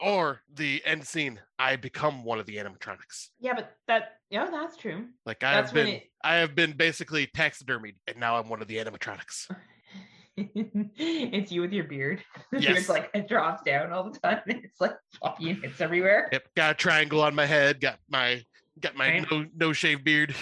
or 0.00 0.40
the 0.54 0.82
end 0.86 1.06
scene, 1.06 1.38
I 1.58 1.76
become 1.76 2.24
one 2.24 2.38
of 2.40 2.46
the 2.46 2.56
animatronics. 2.56 3.28
yeah, 3.38 3.54
but 3.54 3.72
that 3.86 4.12
yeah, 4.30 4.48
that's 4.50 4.76
true. 4.76 5.06
Like 5.26 5.42
I 5.42 5.52
That's 5.54 5.70
have 5.70 5.74
been, 5.74 5.86
it- 5.88 6.04
I 6.24 6.36
have 6.36 6.54
been 6.54 6.72
basically 6.72 7.26
taxidermied, 7.28 7.96
and 8.06 8.18
now 8.18 8.36
I'm 8.38 8.48
one 8.48 8.62
of 8.62 8.68
the 8.68 8.76
animatronics. 8.78 9.50
it's 10.96 11.52
you 11.52 11.60
with 11.60 11.72
your 11.72 11.84
beard. 11.84 12.22
The 12.52 12.60
Yes. 12.60 12.72
beard's 12.72 12.88
like 12.88 13.10
it 13.14 13.28
drops 13.28 13.62
down 13.62 13.92
all 13.92 14.10
the 14.10 14.18
time. 14.18 14.40
and 14.46 14.60
It's 14.64 14.80
like 14.80 14.94
floppy 15.18 15.50
and 15.50 15.62
hits 15.62 15.80
everywhere. 15.80 16.28
Yep, 16.32 16.42
got 16.56 16.70
a 16.72 16.74
triangle 16.74 17.22
on 17.22 17.34
my 17.34 17.46
head. 17.46 17.80
Got 17.80 17.98
my 18.08 18.42
got 18.80 18.96
my 18.96 19.08
Right. 19.08 19.26
no 19.30 19.46
no 19.56 19.72
shave 19.72 20.04
beard. 20.04 20.34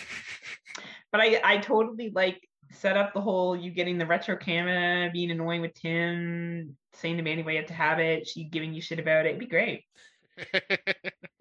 But 1.12 1.20
I 1.20 1.40
I 1.42 1.58
totally 1.58 2.10
like 2.14 2.40
set 2.70 2.96
up 2.96 3.14
the 3.14 3.20
whole 3.20 3.56
you 3.56 3.70
getting 3.70 3.96
the 3.98 4.06
retro 4.06 4.36
camera, 4.36 5.10
being 5.12 5.30
annoying 5.30 5.62
with 5.62 5.74
Tim, 5.74 6.76
saying 6.92 7.16
to 7.16 7.22
Mandy 7.22 7.42
why 7.42 7.52
you 7.52 7.58
have 7.58 7.66
to 7.66 7.74
have 7.74 7.98
it, 7.98 8.26
she 8.28 8.44
giving 8.44 8.74
you 8.74 8.80
shit 8.82 8.98
about 8.98 9.24
it. 9.26 9.30
It'd 9.30 9.40
be 9.40 9.46
great. 9.46 9.84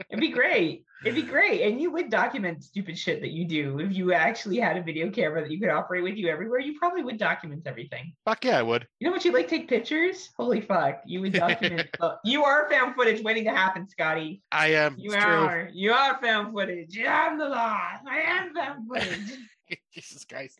It'd 0.10 0.22
be 0.22 0.30
great. 0.30 0.86
It'd 1.04 1.16
be 1.16 1.22
great. 1.22 1.62
And 1.62 1.80
you 1.82 1.92
would 1.92 2.10
document 2.10 2.64
stupid 2.64 2.98
shit 2.98 3.22
that 3.22 3.32
you 3.32 3.46
do. 3.48 3.80
If 3.80 3.94
you 3.94 4.14
actually 4.14 4.58
had 4.58 4.78
a 4.78 4.82
video 4.82 5.12
camera 5.12 5.42
that 5.42 5.52
you 5.52 5.60
could 5.60 5.70
operate 5.70 6.04
with 6.04 6.16
you 6.16 6.30
everywhere, 6.30 6.60
you 6.60 6.78
probably 6.80 7.04
would 7.04 7.18
document 7.18 7.64
everything. 7.66 8.14
Fuck 8.26 8.46
yeah, 8.46 8.60
I 8.60 8.64
would. 8.64 8.88
You 9.00 9.08
know 9.08 9.12
what 9.12 9.26
you 9.26 9.32
like? 9.32 9.48
Take 9.48 9.68
pictures? 9.68 10.30
Holy 10.38 10.62
fuck. 10.62 11.02
You 11.06 11.22
would 11.22 11.34
document. 11.34 11.90
you 12.24 12.44
are 12.44 12.70
found 12.70 12.96
footage 12.96 13.22
waiting 13.22 13.44
to 13.46 13.52
happen, 13.52 13.88
Scotty. 13.88 14.42
I 14.52 14.68
am. 14.74 14.96
You 14.98 15.12
true. 15.12 15.20
are. 15.20 15.70
You 15.74 15.94
are 15.94 16.20
found 16.22 16.54
footage. 16.54 16.96
You 16.96 17.06
am 17.06 17.38
the 17.38 17.50
law. 17.50 17.80
I 18.10 18.20
am 18.26 18.54
found 18.54 18.88
footage. 18.88 19.38
Jesus 19.94 20.26
Christ. 20.26 20.60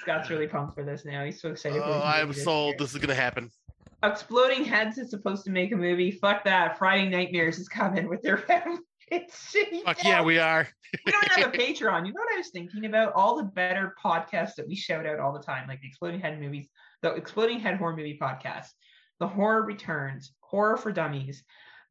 Scott's 0.00 0.30
really 0.30 0.46
pumped 0.46 0.74
for 0.74 0.84
this 0.84 1.04
now. 1.04 1.24
He's 1.24 1.40
so 1.40 1.50
excited. 1.50 1.82
Oh, 1.82 2.00
I 2.00 2.20
am 2.20 2.28
movie 2.28 2.36
this 2.36 2.44
sold. 2.44 2.72
year. 2.72 2.76
This 2.78 2.94
is 2.94 3.00
gonna 3.00 3.14
happen. 3.14 3.50
Exploding 4.04 4.64
Heads 4.64 4.98
is 4.98 5.10
supposed 5.10 5.44
to 5.44 5.50
make 5.50 5.72
a 5.72 5.76
movie. 5.76 6.10
Fuck 6.10 6.44
that. 6.44 6.78
Friday 6.78 7.08
Nightmares 7.08 7.58
is 7.58 7.68
coming 7.68 8.08
with 8.08 8.22
their 8.22 8.44
it's 9.10 9.52
shitty. 9.52 9.82
Fuck 9.82 10.04
yeah, 10.04 10.22
we 10.22 10.38
are. 10.38 10.68
we 11.06 11.12
don't 11.12 11.24
have 11.28 11.48
a 11.48 11.50
Patreon. 11.56 12.06
You 12.06 12.12
know 12.12 12.20
what 12.20 12.34
I 12.34 12.38
was 12.38 12.50
thinking 12.52 12.84
about? 12.84 13.12
All 13.14 13.36
the 13.36 13.44
better 13.44 13.94
podcasts 14.02 14.54
that 14.56 14.68
we 14.68 14.76
shout 14.76 15.06
out 15.06 15.20
all 15.20 15.32
the 15.32 15.42
time, 15.42 15.66
like 15.68 15.80
the 15.80 15.88
Exploding 15.88 16.20
Head 16.20 16.40
movies, 16.40 16.68
the 17.02 17.14
Exploding 17.14 17.60
Head 17.60 17.78
horror 17.78 17.96
movie 17.96 18.18
podcast, 18.20 18.68
the 19.20 19.28
Horror 19.28 19.62
Returns, 19.62 20.32
Horror 20.40 20.76
for 20.76 20.92
Dummies. 20.92 21.42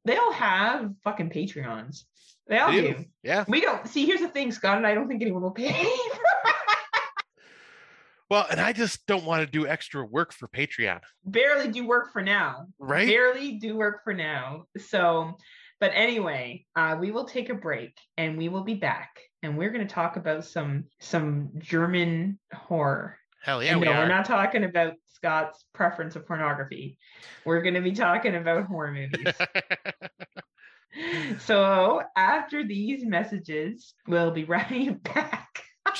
They 0.06 0.18
all 0.18 0.34
have 0.34 0.91
fucking 1.03 1.30
Patreons. 1.30 2.03
They 2.48 2.60
all 2.60 2.72
do. 2.72 2.81
do. 2.81 3.06
Yeah. 3.23 3.45
We 3.48 3.61
don't 3.61 3.88
see. 3.88 4.06
Here's 4.06 4.19
the 4.19 4.27
thing, 4.27 4.52
Scott, 4.52 4.77
and 4.77 4.85
I 4.85 4.94
don't 4.94 5.07
think 5.07 5.22
anyone 5.22 5.41
will 5.41 5.52
pay. 5.52 5.90
Well, 8.34 8.47
and 8.49 8.60
I 8.60 8.73
just 8.73 9.05
don't 9.05 9.26
want 9.26 9.41
to 9.41 9.45
do 9.45 9.68
extra 9.68 10.03
work 10.03 10.34
for 10.34 10.47
Patreon, 10.47 11.01
Barely 11.23 11.68
do 11.68 11.85
work 11.85 12.11
for 12.11 12.23
now. 12.23 12.65
right? 12.80 13.07
barely 13.07 13.60
do 13.60 13.76
work 13.77 14.03
for 14.03 14.11
now. 14.11 14.65
So, 14.76 15.38
but 15.80 15.91
anyway, 15.93 16.65
uh, 16.76 16.97
we 16.99 17.11
will 17.11 17.26
take 17.26 17.49
a 17.49 17.53
break 17.53 17.95
and 18.18 18.35
we 18.35 18.49
will 18.49 18.64
be 18.64 18.73
back, 18.73 19.19
and 19.43 19.55
we're 19.55 19.69
going 19.69 19.88
to 19.88 19.93
talk 19.93 20.15
about 20.15 20.45
some 20.45 20.85
some 20.99 21.51
German 21.60 22.39
horror. 22.51 23.19
Hell 23.43 23.64
yeah, 23.64 23.73
and 23.73 23.81
we 23.81 23.85
no, 23.85 23.91
are. 23.91 23.99
we're 23.99 24.07
not 24.07 24.26
talking 24.26 24.64
about 24.64 24.93
Scott's 25.14 25.64
preference 25.76 26.15
of 26.15 26.26
pornography. 26.26 26.97
We're 27.45 27.61
going 27.61 27.76
to 27.76 27.81
be 27.81 27.91
talking 27.91 28.34
about 28.34 28.65
horror 28.65 28.93
movies. 28.93 29.31
so 31.45 32.01
after 32.18 32.65
these 32.65 33.05
messages, 33.05 33.93
we'll 34.07 34.31
be 34.31 34.45
right 34.45 35.03
back. 35.14 35.64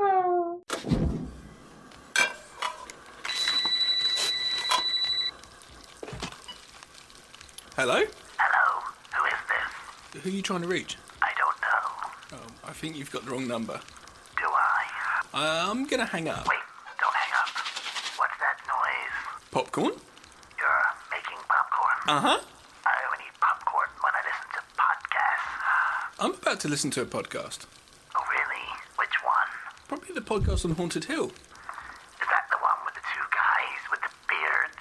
Hello? 0.00 0.56
Hello, 7.76 8.82
who 9.14 9.24
is 9.26 9.40
this? 9.48 10.22
Who 10.22 10.28
are 10.30 10.32
you 10.32 10.40
trying 10.42 10.62
to 10.62 10.68
reach? 10.68 10.96
I 11.20 11.28
don't 11.36 11.60
know. 11.60 12.38
Oh, 12.38 12.68
I 12.68 12.72
think 12.72 12.96
you've 12.96 13.10
got 13.10 13.26
the 13.26 13.30
wrong 13.30 13.46
number. 13.46 13.78
Do 14.38 14.44
I? 14.46 14.84
I'm 15.34 15.84
gonna 15.86 16.06
hang 16.06 16.28
up. 16.30 16.48
Wait, 16.48 16.58
don't 16.98 17.14
hang 17.14 17.32
up. 17.38 17.48
What's 18.16 18.38
that 18.40 18.56
noise? 18.66 19.50
Popcorn? 19.50 19.92
You're 20.58 20.84
making 21.10 21.36
popcorn. 21.46 21.98
Uh 22.08 22.20
huh. 22.20 22.40
I 22.86 22.96
only 23.12 23.24
eat 23.26 23.38
popcorn 23.40 23.88
when 24.00 24.12
I 24.14 24.22
listen 24.24 24.48
to 24.54 24.60
podcasts. 24.80 26.24
I'm 26.24 26.32
about 26.34 26.60
to 26.60 26.68
listen 26.68 26.90
to 26.92 27.02
a 27.02 27.06
podcast. 27.06 27.66
Oh, 28.16 28.24
really? 28.30 28.64
Which 28.96 29.22
one? 29.24 29.48
Probably 29.90 30.14
the 30.14 30.20
podcast 30.20 30.64
on 30.64 30.70
Haunted 30.76 31.06
Hill. 31.06 31.24
Is 31.26 31.32
that 32.30 32.46
the 32.48 32.58
one 32.58 32.78
with 32.84 32.94
the 32.94 33.00
two 33.12 33.26
guys 33.34 33.82
with 33.90 34.00
the 34.00 34.12
beards? 34.30 34.78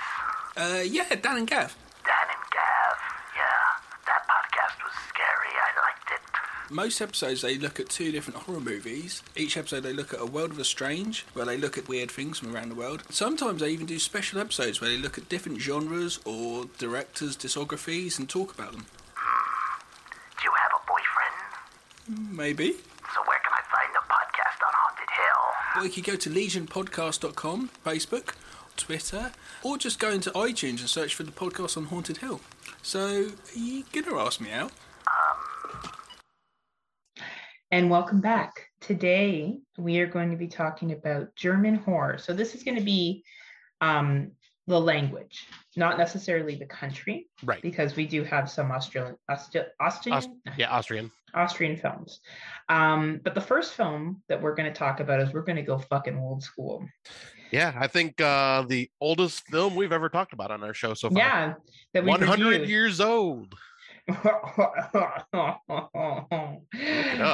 Uh, 0.56 0.84
yeah, 0.84 1.16
Dan 1.16 1.38
and 1.38 1.48
Gav. 1.48 1.76
Dan 2.06 2.14
and 2.30 2.46
Gav. 2.52 2.98
Yeah, 3.36 3.42
that 4.06 4.22
podcast 4.28 4.84
was 4.84 4.94
scary. 5.08 5.50
I 5.50 5.82
liked 5.82 6.12
it. 6.12 6.72
Most 6.72 7.02
episodes 7.02 7.42
they 7.42 7.58
look 7.58 7.80
at 7.80 7.90
two 7.90 8.12
different 8.12 8.42
horror 8.42 8.60
movies. 8.60 9.24
Each 9.36 9.58
episode 9.58 9.82
they 9.82 9.94
look 9.94 10.14
at 10.14 10.22
a 10.22 10.28
world 10.28 10.52
of 10.52 10.58
the 10.58 10.64
strange, 10.64 11.26
where 11.34 11.46
they 11.48 11.58
look 11.58 11.76
at 11.80 11.88
weird 11.90 12.12
things 12.12 12.38
from 12.38 12.56
around 12.56 12.70
the 12.70 12.76
world. 12.76 13.04
Sometimes 13.10 13.62
they 13.62 13.72
even 13.72 13.88
do 13.88 13.98
special 13.98 14.40
episodes 14.40 14.80
where 14.80 14.92
they 14.92 14.98
look 14.98 15.18
at 15.18 15.28
different 15.28 15.60
genres 15.60 16.20
or 16.24 16.66
directors' 16.78 17.36
discographies 17.36 18.20
and 18.20 18.30
talk 18.30 18.54
about 18.54 18.74
them. 18.74 18.86
Do 20.38 20.44
you 20.44 20.52
have 20.54 20.72
a 20.72 20.82
boyfriend? 20.86 22.38
Maybe. 22.38 22.74
So 23.12 23.22
where 23.26 23.40
can 23.42 23.54
I 23.58 23.64
find 23.74 23.90
the 23.96 24.06
podcast 24.06 24.62
on 24.62 24.72
Haunted 24.72 25.10
Hill? 25.10 25.44
Or 25.80 25.86
you 25.86 25.92
could 25.92 26.04
go 26.04 26.16
to 26.18 26.30
legionpodcast.com, 26.30 27.70
Facebook, 27.86 28.34
Twitter, 28.76 29.32
or 29.64 29.78
just 29.78 29.98
go 29.98 30.10
into 30.12 30.30
iTunes 30.32 30.82
and 30.82 30.90
search 30.90 31.16
for 31.16 31.24
the 31.24 31.32
podcast 31.32 31.78
on 31.78 31.86
Haunted 31.86 32.18
Hill. 32.18 32.42
So, 32.82 33.28
are 33.28 33.58
you 33.58 33.86
gonna 33.94 34.18
ask 34.18 34.42
me 34.42 34.52
out? 34.52 34.74
And 37.72 37.90
welcome 37.90 38.20
back. 38.20 38.68
Today 38.82 39.60
we 39.78 40.00
are 40.00 40.08
going 40.08 40.32
to 40.32 40.38
be 40.38 40.48
talking 40.48 40.92
about 40.92 41.34
German 41.38 41.76
horror. 41.76 42.18
So 42.18 42.34
this 42.34 42.56
is 42.56 42.64
going 42.64 42.78
to 42.78 42.84
be 42.84 43.24
um, 43.80 44.32
the 44.68 44.82
language, 44.82 45.46
not 45.80 45.98
necessarily 45.98 46.56
the 46.56 46.66
country, 46.66 47.28
right. 47.44 47.62
because 47.62 47.96
we 47.96 48.06
do 48.06 48.24
have 48.24 48.50
some 48.50 48.72
Australian 48.72 49.16
Austri- 49.32 49.66
Austrian 49.80 50.18
Aus- 50.18 50.28
yeah, 50.58 50.70
Austrian. 50.70 51.12
Austrian 51.34 51.78
films. 51.78 52.20
Um, 52.70 53.22
but 53.24 53.34
the 53.34 53.42
first 53.42 53.74
film 53.74 54.22
that 54.30 54.42
we're 54.42 54.56
going 54.56 54.72
to 54.72 54.78
talk 54.78 55.00
about 55.00 55.22
is 55.22 55.34
we're 55.34 55.44
going 55.44 55.56
to 55.56 55.64
go 55.64 55.78
fucking 55.78 56.18
old 56.18 56.44
school. 56.44 56.86
Yeah, 57.52 57.74
I 57.76 57.88
think 57.88 58.22
uh 58.22 58.64
the 58.68 58.92
oldest 59.02 59.44
film 59.48 59.76
we've 59.76 59.92
ever 59.92 60.10
talked 60.10 60.34
about 60.34 60.52
on 60.52 60.64
our 60.64 60.74
show 60.74 60.94
so 60.94 61.10
far. 61.10 61.18
Yeah, 61.18 61.54
that 61.94 62.04
we 62.04 62.10
100 62.12 62.46
reviewed. 62.46 62.70
years 62.70 63.02
old. 63.02 63.56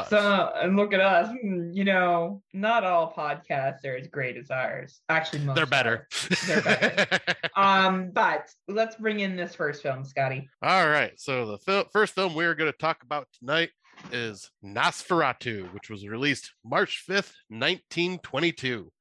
So 0.10 0.52
and 0.62 0.76
look 0.76 0.94
at 0.94 1.00
us. 1.00 1.30
Hmm, 1.42 1.72
You 1.74 1.84
know, 1.84 2.42
not 2.54 2.84
all 2.84 3.14
podcasts 3.14 3.86
are 3.86 3.96
as 3.96 4.08
great 4.08 4.38
as 4.38 4.50
ours. 4.52 5.02
Actually, 5.10 5.40
most 5.40 5.56
They're 5.56 5.66
better. 5.66 6.08
They're 6.48 6.62
better. 6.62 7.20
Um, 7.58 8.12
but 8.12 8.50
let's 8.68 8.98
bring 8.98 9.22
in 9.22 9.38
this 9.38 9.56
first 9.56 9.82
film, 9.82 10.04
Scotty. 10.04 10.50
All 10.62 10.90
right. 10.90 11.14
So 11.18 11.46
the 11.46 11.58
fil- 11.60 11.86
first 11.94 12.14
film 12.14 12.36
we're 12.36 12.54
going 12.54 12.70
to 12.72 12.78
talk 12.78 13.02
about 13.04 13.28
tonight 13.40 13.70
is 14.12 14.52
Nosferatu, 14.62 15.74
which 15.74 15.90
was 15.90 16.06
released 16.06 16.52
March 16.66 17.04
5th, 17.10 17.32
1922. 17.48 18.92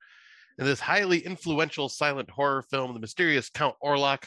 In 0.58 0.64
this 0.64 0.78
highly 0.78 1.18
influential 1.18 1.88
silent 1.88 2.30
horror 2.30 2.62
film, 2.70 2.94
the 2.94 3.00
mysterious 3.00 3.50
Count 3.50 3.74
Orlok 3.82 4.26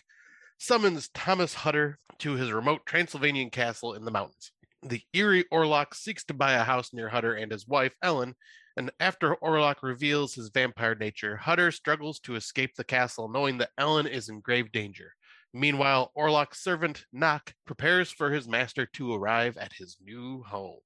summons 0.57 1.09
Thomas 1.13 1.53
Hutter 1.53 1.99
to 2.19 2.33
his 2.33 2.51
remote 2.51 2.85
Transylvanian 2.85 3.49
castle 3.49 3.93
in 3.93 4.05
the 4.05 4.11
mountains. 4.11 4.51
The 4.83 5.01
eerie 5.13 5.45
Orlok 5.51 5.93
seeks 5.93 6.23
to 6.25 6.33
buy 6.33 6.53
a 6.53 6.63
house 6.63 6.93
near 6.93 7.09
Hutter 7.09 7.33
and 7.33 7.51
his 7.51 7.67
wife, 7.67 7.93
Ellen, 8.01 8.35
and 8.75 8.91
after 8.99 9.35
Orlok 9.37 9.77
reveals 9.81 10.35
his 10.35 10.49
vampire 10.49 10.93
nature, 10.93 11.35
Hutter 11.35 11.71
struggles 11.71 12.19
to 12.21 12.35
escape 12.35 12.75
the 12.75 12.83
castle, 12.83 13.27
knowing 13.27 13.57
that 13.57 13.71
Ellen 13.77 14.05
is 14.05 14.29
in 14.29 14.39
grave 14.39 14.71
danger. 14.71 15.13
Meanwhile, 15.53 16.11
Orlok's 16.15 16.63
servant, 16.63 17.05
Knock, 17.11 17.55
prepares 17.65 18.11
for 18.11 18.31
his 18.31 18.47
master 18.47 18.85
to 18.85 19.13
arrive 19.13 19.57
at 19.57 19.73
his 19.73 19.97
new 19.99 20.43
home. 20.43 20.79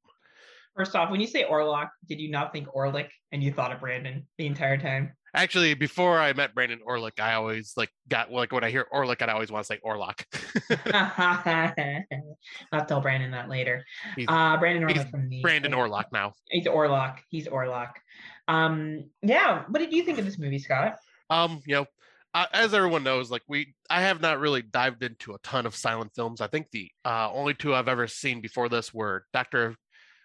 First 0.76 0.96
off, 0.96 1.12
when 1.12 1.20
you 1.20 1.28
say 1.28 1.44
Orlok, 1.44 1.90
did 2.08 2.22
you 2.22 2.32
not 2.32 2.54
think 2.54 2.68
Orlick 2.70 3.10
and 3.34 3.44
you 3.44 3.52
thought 3.52 3.74
of 3.74 3.82
Brandon 3.82 4.26
the 4.38 4.48
entire 4.48 4.78
time? 4.78 5.12
Actually, 5.34 5.74
before 5.76 6.20
I 6.20 6.34
met 6.34 6.54
Brandon 6.54 6.80
Orlick, 6.86 7.20
I 7.20 7.34
always 7.36 7.74
like 7.78 7.90
got 8.10 8.32
like 8.32 8.52
when 8.52 8.64
I 8.66 8.70
hear 8.70 8.86
Orlick, 8.94 9.22
I 9.22 9.32
always 9.32 9.52
want 9.52 9.66
to 9.66 9.68
say 9.74 9.80
Orlock. 9.86 10.26
I'll 12.72 12.86
tell 12.86 13.02
Brandon 13.02 13.32
that 13.32 13.50
later. 13.50 13.86
He's- 14.16 14.28
Uh, 14.30 14.58
Brandon 14.58 14.88
he's 14.90 14.98
Orlick 14.98 15.10
from 15.12 15.30
the 15.30 15.42
Brandon 15.42 15.72
Orlock 15.72 16.06
now. 16.12 16.34
He's 16.50 16.66
Orlock. 16.68 17.20
He's 17.30 17.48
Orlock. 17.48 17.92
Um, 18.48 19.06
yeah. 19.22 19.64
What 19.70 19.80
did 19.80 19.94
you 19.94 20.04
think 20.04 20.20
of 20.20 20.26
this 20.26 20.38
movie, 20.38 20.60
Scott? 20.60 20.98
Um, 21.30 21.62
you 21.66 21.76
know, 21.76 21.86
uh, 22.34 22.46
as 22.54 22.74
everyone 22.74 23.04
knows, 23.04 23.32
like 23.32 23.44
we, 23.48 23.74
I 23.90 24.02
have 24.02 24.22
not 24.22 24.40
really 24.40 24.62
dived 24.62 25.04
into 25.04 25.34
a 25.34 25.38
ton 25.40 25.66
of 25.66 25.76
silent 25.76 26.12
films. 26.16 26.42
I 26.42 26.48
think 26.48 26.68
the 26.72 26.90
uh, 27.06 27.30
only 27.32 27.54
two 27.54 27.74
I've 27.74 27.88
ever 27.88 28.08
seen 28.08 28.42
before 28.42 28.68
this 28.70 28.94
were 28.94 29.26
Doctor, 29.34 29.76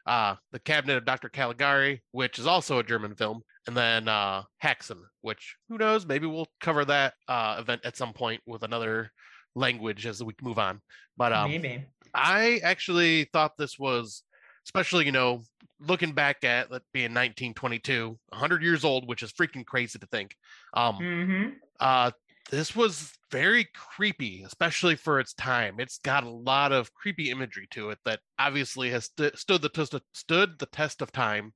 uh, 0.06 0.36
the 0.52 0.58
Cabinet 0.60 0.96
of 0.96 1.04
Doctor 1.04 1.28
Caligari, 1.28 2.02
which 2.12 2.38
is 2.38 2.46
also 2.46 2.78
a 2.78 2.84
German 2.84 3.14
film, 3.14 3.42
and 3.66 3.76
then 3.76 4.08
uh, 4.08 4.42
Häxan, 4.62 5.00
which 5.22 5.56
who 5.68 5.78
knows, 5.78 6.06
maybe 6.06 6.26
we'll 6.26 6.48
cover 6.60 6.84
that 6.84 7.14
uh, 7.28 7.56
event 7.58 7.82
at 7.84 7.96
some 7.96 8.12
point 8.12 8.40
with 8.46 8.62
another 8.62 9.10
language 9.54 10.06
as 10.06 10.22
we 10.22 10.34
move 10.42 10.58
on. 10.58 10.80
But 11.16 11.32
um, 11.32 11.50
Maybe. 11.50 11.84
I 12.14 12.60
actually 12.62 13.28
thought 13.32 13.56
this 13.58 13.78
was 13.78 14.22
especially 14.64 15.06
you 15.06 15.12
know 15.12 15.42
looking 15.80 16.12
back 16.12 16.44
at 16.44 16.70
that 16.70 16.82
being 16.92 17.12
1922, 17.12 18.18
100 18.28 18.62
years 18.62 18.84
old, 18.84 19.06
which 19.08 19.22
is 19.22 19.32
freaking 19.32 19.66
crazy 19.66 19.98
to 19.98 20.06
think. 20.06 20.34
Um, 20.74 20.96
hmm 20.96 21.48
uh, 21.80 22.10
this 22.50 22.74
was 22.74 23.12
very 23.30 23.68
creepy, 23.74 24.42
especially 24.44 24.96
for 24.96 25.20
its 25.20 25.34
time. 25.34 25.76
It's 25.78 25.98
got 25.98 26.24
a 26.24 26.30
lot 26.30 26.72
of 26.72 26.92
creepy 26.94 27.30
imagery 27.30 27.66
to 27.72 27.90
it 27.90 27.98
that 28.04 28.20
obviously 28.38 28.90
has 28.90 29.10
st- 29.18 29.38
stood 29.38 29.62
the 29.62 29.68
test 29.68 29.94
of, 29.94 30.02
stood 30.12 30.58
the 30.58 30.66
test 30.66 31.02
of 31.02 31.12
time. 31.12 31.52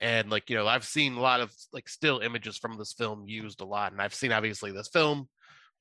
And 0.00 0.30
like 0.30 0.50
you 0.50 0.56
know, 0.56 0.66
I've 0.66 0.84
seen 0.84 1.14
a 1.14 1.20
lot 1.20 1.40
of 1.40 1.52
like 1.72 1.88
still 1.88 2.18
images 2.20 2.58
from 2.58 2.76
this 2.76 2.92
film 2.92 3.24
used 3.26 3.60
a 3.60 3.64
lot, 3.64 3.92
and 3.92 4.02
I've 4.02 4.14
seen 4.14 4.32
obviously 4.32 4.72
this 4.72 4.88
film 4.88 5.28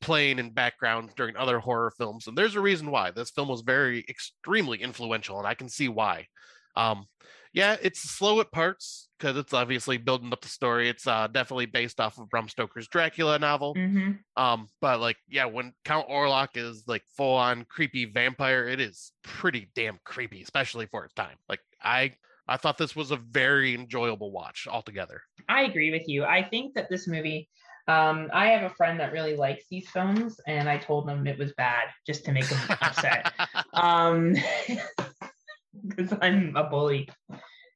playing 0.02 0.40
in 0.40 0.52
background 0.52 1.12
during 1.16 1.36
other 1.36 1.60
horror 1.60 1.92
films, 1.98 2.28
and 2.28 2.38
there's 2.38 2.56
a 2.56 2.62
reason 2.62 2.92
why 2.92 3.12
this 3.12 3.32
film 3.32 3.48
was 3.48 3.62
very 3.62 4.06
extremely 4.08 4.82
influential, 4.82 5.40
and 5.40 5.48
I 5.48 5.56
can 5.56 5.68
see 5.68 5.90
why. 5.90 6.28
Um, 6.76 7.06
yeah, 7.54 7.78
it's 7.82 8.02
slow 8.02 8.40
at 8.40 8.52
parts 8.52 9.10
because 9.18 9.38
it's 9.38 9.54
obviously 9.54 9.98
building 9.98 10.34
up 10.34 10.42
the 10.42 10.48
story. 10.48 10.90
It's 10.90 11.06
uh, 11.06 11.28
definitely 11.28 11.68
based 11.68 12.00
off 12.00 12.18
of 12.18 12.30
Bram 12.30 12.50
Stoker's 12.50 12.88
Dracula 12.88 13.38
novel. 13.38 13.76
hmm 13.76 14.14
Um, 14.36 14.68
but 14.82 15.00
like, 15.00 15.18
yeah, 15.30 15.46
when 15.46 15.74
Count 15.86 16.10
Orlok 16.10 16.50
is 16.56 16.84
like 16.88 17.04
full 17.16 17.36
on 17.36 17.66
creepy 17.70 18.06
vampire, 18.06 18.68
it 18.68 18.82
is 18.82 19.12
pretty 19.24 19.70
damn 19.76 20.00
creepy, 20.04 20.42
especially 20.42 20.88
for 20.88 21.06
its 21.06 21.14
time. 21.14 21.38
Like, 21.48 21.62
I 21.82 22.14
I 22.48 22.58
thought 22.58 22.78
this 22.78 22.96
was 22.96 23.12
a 23.12 23.18
very 23.18 23.74
enjoyable 23.76 24.32
watch 24.32 24.68
altogether. 24.70 25.22
I 25.48 25.64
agree 25.64 25.92
with 25.92 26.08
you. 26.08 26.26
I 26.26 26.44
think 26.44 26.74
that 26.74 26.90
this 26.90 27.08
movie, 27.08 27.50
um, 27.88 28.30
I 28.34 28.48
have 28.48 28.64
a 28.70 28.74
friend 28.76 29.00
that 29.00 29.14
really 29.14 29.36
likes 29.36 29.64
these 29.70 29.88
films, 29.90 30.40
and 30.48 30.68
I 30.68 30.78
told 30.78 31.08
them 31.08 31.26
it 31.28 31.38
was 31.38 31.54
bad 31.54 31.86
just 32.06 32.26
to 32.26 32.32
make 32.32 32.46
him 32.46 32.60
upset. 32.82 33.32
Um, 33.74 34.36
because 35.88 36.14
I'm 36.22 36.56
a 36.56 36.64
bully 36.64 37.10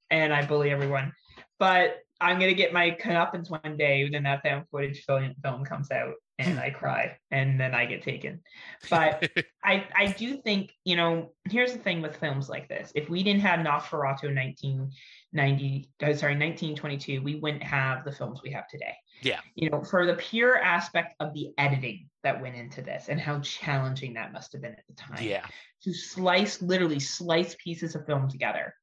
and 0.09 0.33
I 0.33 0.45
bully 0.45 0.71
everyone. 0.71 1.13
But 1.59 1.97
I'm 2.19 2.39
gonna 2.39 2.53
get 2.53 2.73
my 2.73 2.91
comeuppance 2.91 3.49
one 3.49 3.77
day 3.77 4.09
when 4.09 4.23
that 4.23 4.41
found 4.43 4.65
footage 4.71 5.03
film, 5.05 5.33
film 5.43 5.63
comes 5.63 5.91
out 5.91 6.13
and 6.39 6.59
I 6.59 6.69
cry 6.69 7.17
and 7.31 7.59
then 7.59 7.75
I 7.75 7.85
get 7.85 8.01
taken. 8.01 8.41
But 8.89 9.29
I 9.63 9.85
I 9.95 10.07
do 10.07 10.37
think, 10.37 10.71
you 10.83 10.95
know, 10.95 11.31
here's 11.49 11.73
the 11.73 11.79
thing 11.79 12.01
with 12.01 12.17
films 12.17 12.49
like 12.49 12.67
this. 12.69 12.91
If 12.95 13.09
we 13.09 13.23
didn't 13.23 13.41
have 13.41 13.59
Nosferatu 13.59 14.33
1990, 14.33 15.89
uh, 16.01 16.05
sorry, 16.13 16.33
1922, 16.33 17.21
we 17.21 17.35
wouldn't 17.35 17.63
have 17.63 18.03
the 18.03 18.11
films 18.11 18.41
we 18.43 18.51
have 18.51 18.67
today. 18.67 18.95
Yeah. 19.22 19.39
You 19.56 19.69
know, 19.69 19.81
for 19.81 20.06
the 20.06 20.15
pure 20.15 20.57
aspect 20.57 21.15
of 21.19 21.34
the 21.34 21.52
editing 21.57 22.10
that 22.23 22.41
went 22.41 22.56
into 22.56 22.81
this 22.81 23.10
and 23.10 23.19
how 23.19 23.39
challenging 23.39 24.14
that 24.14 24.34
must 24.34 24.52
have 24.53 24.61
been 24.61 24.73
at 24.73 24.84
the 24.88 24.94
time. 24.94 25.23
Yeah, 25.23 25.45
to 25.84 25.94
slice 25.94 26.61
literally 26.61 26.99
slice 26.99 27.56
pieces 27.56 27.95
of 27.95 28.06
film 28.06 28.30
together. 28.30 28.73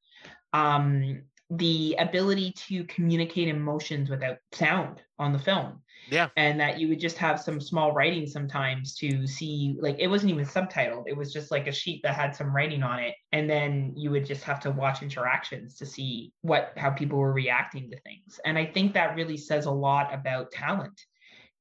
Um 0.53 1.23
the 1.49 1.95
ability 1.99 2.53
to 2.53 2.83
communicate 2.85 3.47
emotions 3.47 4.09
without 4.09 4.37
sound 4.51 5.01
on 5.19 5.31
the 5.31 5.39
film. 5.39 5.81
Yeah, 6.09 6.29
and 6.37 6.59
that 6.59 6.79
you 6.79 6.87
would 6.89 6.99
just 6.99 7.17
have 7.17 7.39
some 7.39 7.59
small 7.59 7.91
writing 7.91 8.27
sometimes 8.27 8.95
to 8.97 9.25
see 9.25 9.75
like 9.79 9.95
it 9.97 10.07
wasn't 10.07 10.31
even 10.31 10.45
subtitled. 10.45 11.05
It 11.07 11.17
was 11.17 11.33
just 11.33 11.49
like 11.49 11.65
a 11.65 11.71
sheet 11.71 12.01
that 12.03 12.13
had 12.13 12.35
some 12.35 12.55
writing 12.55 12.83
on 12.83 12.99
it. 12.99 13.15
And 13.31 13.49
then 13.49 13.93
you 13.95 14.11
would 14.11 14.25
just 14.25 14.43
have 14.43 14.59
to 14.61 14.71
watch 14.71 15.01
interactions 15.01 15.77
to 15.77 15.85
see 15.85 16.31
what 16.41 16.73
how 16.77 16.91
people 16.91 17.17
were 17.17 17.33
reacting 17.33 17.89
to 17.89 17.99
things. 18.01 18.39
And 18.45 18.55
i 18.55 18.65
think 18.65 18.93
that 18.93 19.15
really 19.15 19.37
says 19.37 19.65
a 19.65 19.71
lot 19.71 20.13
about 20.13 20.51
talent. 20.51 20.99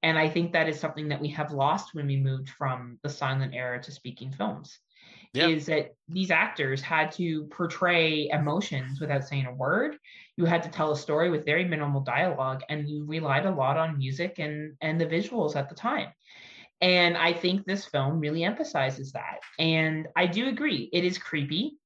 And 0.03 0.19
i 0.19 0.29
think 0.29 0.53
that 0.53 0.69
is 0.69 0.79
something 0.79 1.09
that 1.09 1.21
we 1.21 1.29
have 1.29 1.51
lost 1.51 1.95
when 1.95 2.07
we 2.07 2.17
moved 2.17 2.51
from 2.51 2.99
the 3.03 3.09
silent 3.09 3.55
era 3.55 3.83
to 3.83 3.93
speaking 3.93 4.31
films 4.31 4.79
Yeah. 5.35 5.49
is 5.49 5.67
that 5.67 5.95
these 6.09 6.31
actors 6.31 6.81
had 6.81 7.11
to 7.13 7.47
portray 7.47 8.29
emotions 8.29 9.01
without 9.01 9.27
saying 9.27 9.47
a 9.47 9.55
word. 9.55 9.97
You 10.37 10.45
had 10.45 10.63
to 10.63 10.69
tell 10.69 10.93
a 10.93 10.97
story 10.97 11.29
with 11.29 11.45
very 11.45 11.65
minimal 11.65 12.03
dialogue 12.03 12.63
and 12.69 12.89
you 12.89 13.05
relied 13.05 13.45
a 13.45 13.51
lot 13.51 13.77
on 13.77 13.99
music 13.99 14.39
and 14.39 14.77
and 14.81 15.01
the 15.01 15.07
visuals 15.07 15.57
at 15.57 15.69
the 15.69 15.75
time. 15.75 16.09
And 16.81 17.17
i 17.17 17.33
think 17.33 17.65
this 17.65 17.85
film 17.85 18.21
really 18.21 18.45
emphasizes 18.45 19.13
that. 19.13 19.41
And 19.59 20.07
i 20.17 20.27
do 20.27 20.49
agree 20.49 20.89
it 20.93 21.05
is 21.05 21.19
creepy 21.19 21.79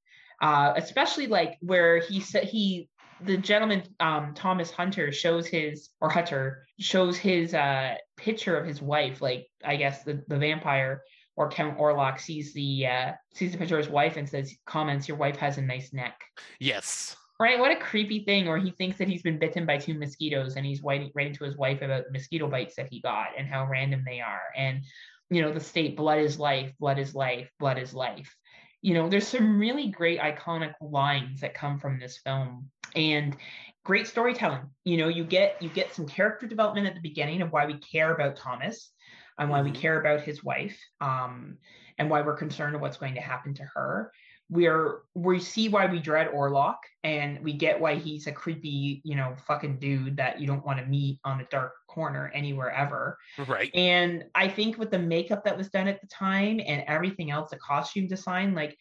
uh 0.42 0.74
especially 0.76 1.26
like 1.26 1.56
where 1.60 1.98
he 2.00 2.20
said 2.20 2.44
he 2.44 2.88
the 3.20 3.36
gentleman 3.36 3.82
um 3.98 4.32
thomas 4.34 4.70
hunter 4.70 5.10
shows 5.10 5.46
his 5.46 5.88
or 6.00 6.08
hutter 6.08 6.64
shows 6.78 7.16
his 7.16 7.54
uh 7.54 7.94
picture 8.16 8.56
of 8.56 8.64
his 8.64 8.80
wife 8.80 9.20
like 9.20 9.48
i 9.64 9.74
guess 9.74 10.04
the, 10.04 10.22
the 10.28 10.38
vampire 10.38 11.02
or 11.38 11.48
count 11.48 11.78
orlok 11.78 12.20
sees 12.20 12.52
the 12.52 12.86
uh 12.86 13.12
sees 13.32 13.52
the 13.52 13.58
picture 13.58 13.78
of 13.78 13.84
his 13.84 13.92
wife 13.92 14.16
and 14.16 14.28
says 14.28 14.54
comments 14.66 15.08
your 15.08 15.16
wife 15.16 15.36
has 15.36 15.56
a 15.56 15.62
nice 15.62 15.92
neck 15.92 16.20
yes, 16.58 17.16
Right, 17.40 17.60
what 17.60 17.70
a 17.70 17.76
creepy 17.76 18.24
thing. 18.24 18.48
Or 18.48 18.58
he 18.58 18.72
thinks 18.72 18.98
that 18.98 19.06
he's 19.06 19.22
been 19.22 19.38
bitten 19.38 19.64
by 19.64 19.78
two 19.78 19.94
mosquitoes 19.94 20.56
and 20.56 20.66
he's 20.66 20.82
writing, 20.82 21.12
writing 21.14 21.34
to 21.34 21.44
his 21.44 21.56
wife 21.56 21.82
about 21.82 22.10
mosquito 22.10 22.48
bites 22.48 22.74
that 22.76 22.88
he 22.90 23.00
got 23.00 23.28
and 23.38 23.46
how 23.46 23.68
random 23.68 24.02
they 24.04 24.20
are. 24.20 24.42
And, 24.56 24.82
you 25.30 25.42
know, 25.42 25.52
the 25.52 25.60
state 25.60 25.96
blood 25.96 26.18
is 26.18 26.40
life, 26.40 26.72
blood 26.80 26.98
is 26.98 27.14
life, 27.14 27.48
blood 27.60 27.78
is 27.78 27.94
life. 27.94 28.34
You 28.82 28.94
know, 28.94 29.08
there's 29.08 29.26
some 29.26 29.58
really 29.58 29.88
great 29.88 30.18
iconic 30.18 30.74
lines 30.80 31.40
that 31.40 31.54
come 31.54 31.78
from 31.78 32.00
this 32.00 32.18
film 32.18 32.70
and 32.96 33.36
great 33.84 34.08
storytelling. 34.08 34.62
You 34.84 34.96
know, 34.96 35.08
you 35.08 35.22
get 35.22 35.62
you 35.62 35.68
get 35.68 35.94
some 35.94 36.08
character 36.08 36.48
development 36.48 36.88
at 36.88 36.94
the 36.94 37.00
beginning 37.00 37.40
of 37.40 37.52
why 37.52 37.66
we 37.66 37.78
care 37.78 38.12
about 38.12 38.34
Thomas 38.34 38.90
and 39.38 39.50
why 39.50 39.62
we 39.62 39.70
Mhm. 39.70 39.76
care 39.76 40.00
about 40.00 40.22
his 40.22 40.42
wife, 40.44 40.78
um, 41.00 41.58
and 41.98 42.10
why 42.10 42.22
we're 42.22 42.36
concerned 42.36 42.74
of 42.74 42.80
what's 42.80 42.96
going 42.96 43.14
to 43.14 43.20
happen 43.20 43.54
to 43.54 43.64
her 43.64 44.12
we're 44.50 45.02
we 45.14 45.38
see 45.38 45.68
why 45.68 45.86
we 45.86 45.98
dread 45.98 46.28
Orlok 46.28 46.76
and 47.04 47.42
we 47.44 47.52
get 47.52 47.80
why 47.80 47.96
he's 47.96 48.26
a 48.26 48.32
creepy, 48.32 49.00
you 49.04 49.14
know, 49.14 49.34
fucking 49.46 49.78
dude 49.78 50.16
that 50.16 50.40
you 50.40 50.46
don't 50.46 50.64
want 50.64 50.78
to 50.78 50.86
meet 50.86 51.20
on 51.24 51.40
a 51.40 51.44
dark 51.50 51.74
corner 51.86 52.30
anywhere 52.34 52.70
ever. 52.70 53.18
right. 53.46 53.70
And 53.74 54.24
I 54.34 54.48
think 54.48 54.78
with 54.78 54.90
the 54.90 54.98
makeup 54.98 55.44
that 55.44 55.56
was 55.56 55.68
done 55.68 55.86
at 55.86 56.00
the 56.00 56.06
time 56.06 56.60
and 56.64 56.82
everything 56.86 57.30
else, 57.30 57.50
the 57.50 57.58
costume 57.58 58.06
design, 58.06 58.54
like 58.54 58.76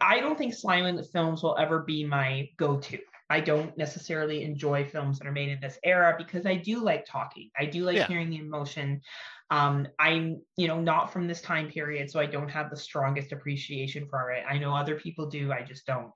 I 0.00 0.20
don't 0.20 0.38
think 0.38 0.54
silent 0.54 1.04
films 1.12 1.42
will 1.42 1.58
ever 1.58 1.80
be 1.80 2.02
my 2.04 2.48
go-to. 2.56 2.98
I 3.28 3.40
don't 3.40 3.76
necessarily 3.76 4.42
enjoy 4.42 4.84
films 4.84 5.18
that 5.18 5.26
are 5.26 5.32
made 5.32 5.48
in 5.48 5.60
this 5.60 5.78
era 5.82 6.14
because 6.16 6.46
I 6.46 6.56
do 6.56 6.80
like 6.80 7.04
talking. 7.06 7.50
I 7.58 7.66
do 7.66 7.84
like 7.84 7.96
Yeah. 7.96 8.06
hearing 8.06 8.30
the 8.30 8.38
emotion. 8.38 9.00
Um, 9.50 9.88
I'm, 9.98 10.42
you 10.56 10.68
know, 10.68 10.80
not 10.80 11.12
from 11.12 11.26
this 11.26 11.40
time 11.40 11.68
period, 11.68 12.10
so 12.10 12.20
I 12.20 12.26
don't 12.26 12.48
have 12.48 12.70
the 12.70 12.76
strongest 12.76 13.32
appreciation 13.32 14.06
for 14.08 14.30
it. 14.30 14.44
I 14.48 14.58
know 14.58 14.74
other 14.74 14.96
people 14.96 15.26
do, 15.26 15.52
I 15.52 15.62
just 15.62 15.86
don't. 15.86 16.10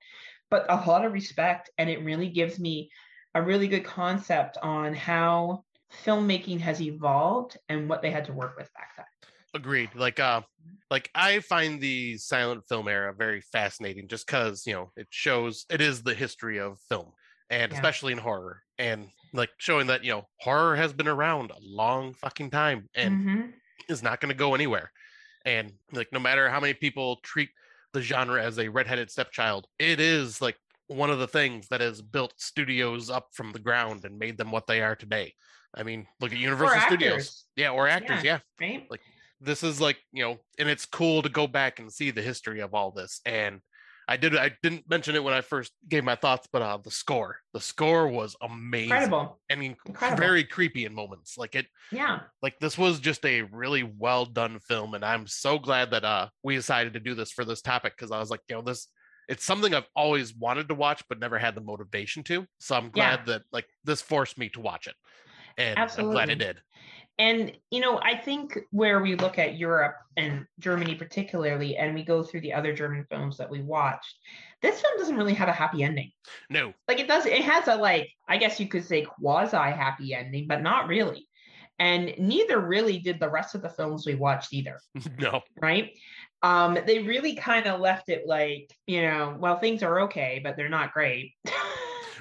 But 0.49 0.65
a 0.69 0.75
lot 0.75 1.05
of 1.05 1.13
respect, 1.13 1.69
and 1.77 1.89
it 1.89 2.03
really 2.03 2.29
gives 2.29 2.59
me 2.59 2.91
a 3.35 3.41
really 3.41 3.67
good 3.67 3.85
concept 3.85 4.57
on 4.61 4.93
how 4.93 5.63
filmmaking 6.05 6.59
has 6.59 6.81
evolved 6.81 7.57
and 7.69 7.89
what 7.89 8.01
they 8.01 8.11
had 8.11 8.25
to 8.25 8.33
work 8.33 8.57
with 8.57 8.73
back 8.73 8.91
then. 8.97 9.05
Agreed. 9.53 9.89
Like 9.95 10.19
uh 10.19 10.41
like 10.91 11.09
I 11.15 11.39
find 11.39 11.81
the 11.81 12.17
silent 12.17 12.67
film 12.67 12.87
era 12.87 13.13
very 13.13 13.41
fascinating 13.41 14.07
just 14.09 14.27
cuz, 14.27 14.67
you 14.67 14.73
know, 14.73 14.91
it 14.95 15.07
shows 15.09 15.65
it 15.69 15.81
is 15.81 16.03
the 16.03 16.13
history 16.13 16.59
of 16.59 16.79
film 16.81 17.13
and 17.49 17.71
Yeah. 17.71 17.77
especially 17.77 18.11
in 18.11 18.19
horror 18.19 18.61
and 18.77 19.09
like 19.33 19.49
showing 19.57 19.87
that, 19.87 20.03
you 20.03 20.11
know, 20.11 20.27
horror 20.41 20.75
has 20.75 20.93
been 20.93 21.07
around 21.07 21.49
a 21.51 21.59
long 21.61 22.13
fucking 22.13 22.51
time 22.51 22.89
and 22.93 23.15
Mhm. 23.15 23.53
is 23.87 24.03
not 24.03 24.19
going 24.19 24.29
to 24.29 24.35
go 24.35 24.53
anywhere. 24.53 24.91
And 25.45 25.79
like 25.93 26.11
no 26.11 26.19
matter 26.19 26.49
how 26.49 26.59
many 26.59 26.73
people 26.73 27.17
treat 27.23 27.49
the 27.93 28.01
genre 28.01 28.43
as 28.43 28.59
a 28.59 28.67
redheaded 28.67 29.09
stepchild, 29.09 29.67
it 29.79 30.01
is 30.01 30.41
like 30.41 30.57
one 30.87 31.09
of 31.09 31.19
the 31.19 31.27
things 31.27 31.69
that 31.69 31.79
has 31.79 32.01
built 32.01 32.33
studios 32.37 33.09
up 33.09 33.29
from 33.33 33.53
the 33.53 33.59
ground 33.59 34.03
and 34.03 34.19
made 34.19 34.37
them 34.37 34.51
what 34.51 34.67
they 34.67 34.81
are 34.81 34.95
today. 34.95 35.33
I 35.73 35.83
mean, 35.83 36.05
look 36.19 36.33
at 36.33 36.37
Universal 36.37 36.81
Studios. 36.81 37.45
Yeah, 37.55 37.69
or 37.69 37.87
actors, 37.87 38.25
yeah 38.25 38.39
right? 38.59 38.87
This 39.41 39.63
is 39.63 39.81
like 39.81 39.97
you 40.11 40.23
know 40.23 40.37
and 40.59 40.69
it's 40.69 40.85
cool 40.85 41.21
to 41.21 41.29
go 41.29 41.47
back 41.47 41.79
and 41.79 41.91
see 41.91 42.11
the 42.11 42.21
history 42.21 42.61
of 42.61 42.73
all 42.73 42.91
this 42.91 43.21
and 43.25 43.59
i 44.07 44.15
did 44.15 44.35
i 44.37 44.51
didn't 44.61 44.87
mention 44.89 45.15
it 45.15 45.23
when 45.23 45.33
i 45.33 45.41
first 45.41 45.73
gave 45.89 46.03
my 46.03 46.15
thoughts 46.15 46.47
but 46.53 46.61
uh 46.61 46.77
the 46.83 46.91
score 46.91 47.37
the 47.53 47.59
score 47.59 48.07
was 48.07 48.35
amazing 48.41 48.91
Incredible. 48.91 49.39
i 49.51 49.55
mean 49.55 49.75
Incredible. 49.85 50.19
very 50.19 50.43
creepy 50.43 50.85
in 50.85 50.93
moments 50.93 51.37
like 51.37 51.55
it 51.55 51.65
Yeah. 51.91 52.19
like 52.41 52.59
this 52.59 52.77
was 52.77 52.99
just 52.99 53.25
a 53.25 53.41
really 53.43 53.83
well 53.83 54.25
done 54.25 54.59
film 54.59 54.93
and 54.93 55.03
i'm 55.03 55.27
so 55.27 55.57
glad 55.57 55.91
that 55.91 56.05
uh 56.05 56.29
we 56.43 56.55
decided 56.55 56.93
to 56.93 56.99
do 56.99 57.15
this 57.15 57.31
for 57.31 57.43
this 57.45 57.61
topic 57.61 57.93
because 57.97 58.11
i 58.11 58.19
was 58.19 58.29
like 58.29 58.41
you 58.47 58.55
know 58.55 58.61
this 58.61 58.87
it's 59.27 59.45
something 59.45 59.73
i've 59.73 59.87
always 59.95 60.35
wanted 60.35 60.67
to 60.67 60.75
watch 60.75 61.03
but 61.09 61.19
never 61.19 61.39
had 61.39 61.55
the 61.55 61.61
motivation 61.61 62.23
to 62.23 62.45
so 62.59 62.75
i'm 62.75 62.91
Yeah. 62.95 63.17
glad 63.17 63.25
that 63.27 63.41
like 63.51 63.65
this 63.83 64.01
forced 64.01 64.37
me 64.37 64.49
to 64.49 64.61
watch 64.61 64.87
it 64.87 64.95
and 65.57 65.79
i'm 65.97 66.11
glad 66.11 66.29
it 66.29 66.37
did 66.39 66.57
And, 67.19 67.51
you 67.69 67.81
know, 67.81 67.99
I 68.01 68.15
think 68.15 68.57
where 68.71 69.01
we 69.01 69.15
look 69.15 69.37
at 69.37 69.57
Europe 69.57 69.95
and 70.17 70.45
Germany 70.59 70.95
particularly, 70.95 71.77
and 71.77 71.93
we 71.93 72.03
go 72.03 72.23
through 72.23 72.41
the 72.41 72.53
other 72.53 72.73
German 72.73 73.05
films 73.09 73.37
that 73.37 73.49
we 73.49 73.61
watched, 73.61 74.15
this 74.61 74.81
film 74.81 74.97
doesn't 74.97 75.17
really 75.17 75.33
have 75.33 75.49
a 75.49 75.53
happy 75.53 75.83
ending. 75.83 76.11
no 76.49 76.73
Like 76.87 76.99
it 76.99 77.07
does, 77.07 77.25
it 77.25 77.41
has 77.41 77.67
a 77.67 77.75
like, 77.75 78.09
I 78.27 78.37
guess 78.37 78.59
you 78.59 78.67
could 78.67 78.85
say 78.85 79.03
quasi 79.03 79.55
happy 79.55 80.13
ending, 80.13 80.47
but 80.47 80.61
not 80.61 80.87
really. 80.87 81.27
And 81.79 82.13
neither 82.17 82.59
really 82.59 82.99
did 82.99 83.19
the 83.19 83.29
rest 83.29 83.55
of 83.55 83.61
the 83.61 83.69
films 83.69 84.05
we 84.05 84.15
watched 84.15 84.53
either. 84.53 84.79
no 85.19 85.41
right? 85.61 85.91
Um, 86.43 86.77
they 86.87 86.99
really 86.99 87.35
kind 87.35 87.67
of 87.67 87.79
left 87.79 88.09
it 88.09 88.25
like, 88.25 88.71
you 88.87 89.01
know, 89.01 89.35
well, 89.39 89.59
things 89.59 89.83
are 89.83 90.01
okay, 90.01 90.41
but 90.43 90.57
they're 90.57 90.69
not 90.69 90.93
great. 90.93 91.33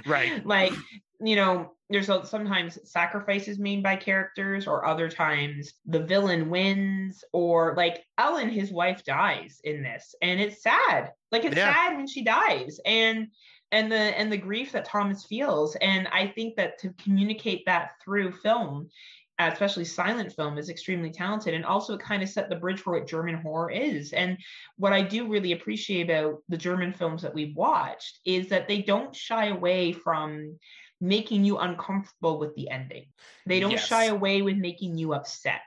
Right. 0.07 0.47
like, 0.47 0.73
you 1.21 1.37
know, 1.37 1.75
there's 1.91 2.07
sometimes 2.29 2.79
sacrifices 2.91 3.59
made 3.59 3.83
by 3.83 3.97
characters, 3.97 4.67
or 4.67 4.87
other 4.87 5.09
times 5.09 5.75
the 5.87 6.01
villain 6.05 6.49
wins, 6.51 7.25
or 7.33 7.75
like 7.77 8.05
Ellen, 8.17 8.49
his 8.49 8.71
wife, 8.71 9.05
dies 9.05 9.61
in 9.65 9.83
this, 9.83 10.15
and 10.23 10.41
it's 10.41 10.63
sad. 10.63 11.13
Like 11.33 11.45
it's 11.45 11.57
Yeah. 11.57 11.73
sad 11.75 11.97
when 11.97 12.07
she 12.07 12.23
dies, 12.23 12.81
and 12.85 13.29
and 13.73 13.91
the 13.91 13.97
and 13.97 14.33
the 14.33 14.37
grief 14.37 14.73
that 14.73 14.85
Thomas 14.85 15.25
feels, 15.27 15.77
and 15.77 16.09
I 16.09 16.29
think 16.29 16.57
that 16.57 16.79
to 16.81 16.93
communicate 16.95 17.67
that 17.67 17.93
through 18.05 18.33
film, 18.33 18.89
especially 19.39 19.85
silent 19.85 20.33
film, 20.33 20.59
is 20.59 20.69
extremely 20.69 21.11
talented, 21.11 21.55
and 21.55 21.65
also 21.65 21.95
it 21.95 22.01
kind 22.01 22.23
of 22.23 22.29
set 22.29 22.49
the 22.49 22.57
bridge 22.57 22.81
for 22.81 22.93
what 22.95 23.09
German 23.09 23.37
horror 23.37 23.71
is. 23.71 24.13
And 24.13 24.39
what 24.77 24.93
I 24.93 25.03
do 25.03 25.29
really 25.29 25.53
appreciate 25.53 26.11
about 26.11 26.43
the 26.49 26.59
German 26.59 26.93
films 26.93 27.23
that 27.23 27.35
we've 27.35 27.57
watched 27.57 28.21
is 28.25 28.49
that 28.49 28.69
they 28.69 28.83
don't 28.83 29.15
shy 29.15 29.47
away 29.47 29.93
from 29.93 30.59
making 31.01 31.45
you 31.45 31.59
uncomfortable 31.59 32.39
with 32.39 32.55
the 32.55 32.71
ending. 32.71 33.07
They 33.47 33.61
don't 33.61 33.73
Yes. 33.73 33.87
shy 33.87 34.05
away 34.07 34.43
with 34.43 34.57
making 34.57 34.99
you 34.99 35.15
upset. 35.15 35.63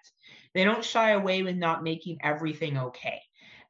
They 0.53 0.63
don't 0.63 0.83
shy 0.83 1.11
away 1.11 1.43
with 1.43 1.55
not 1.55 1.83
making 1.83 2.19
everything 2.21 2.77
okay. 2.77 3.21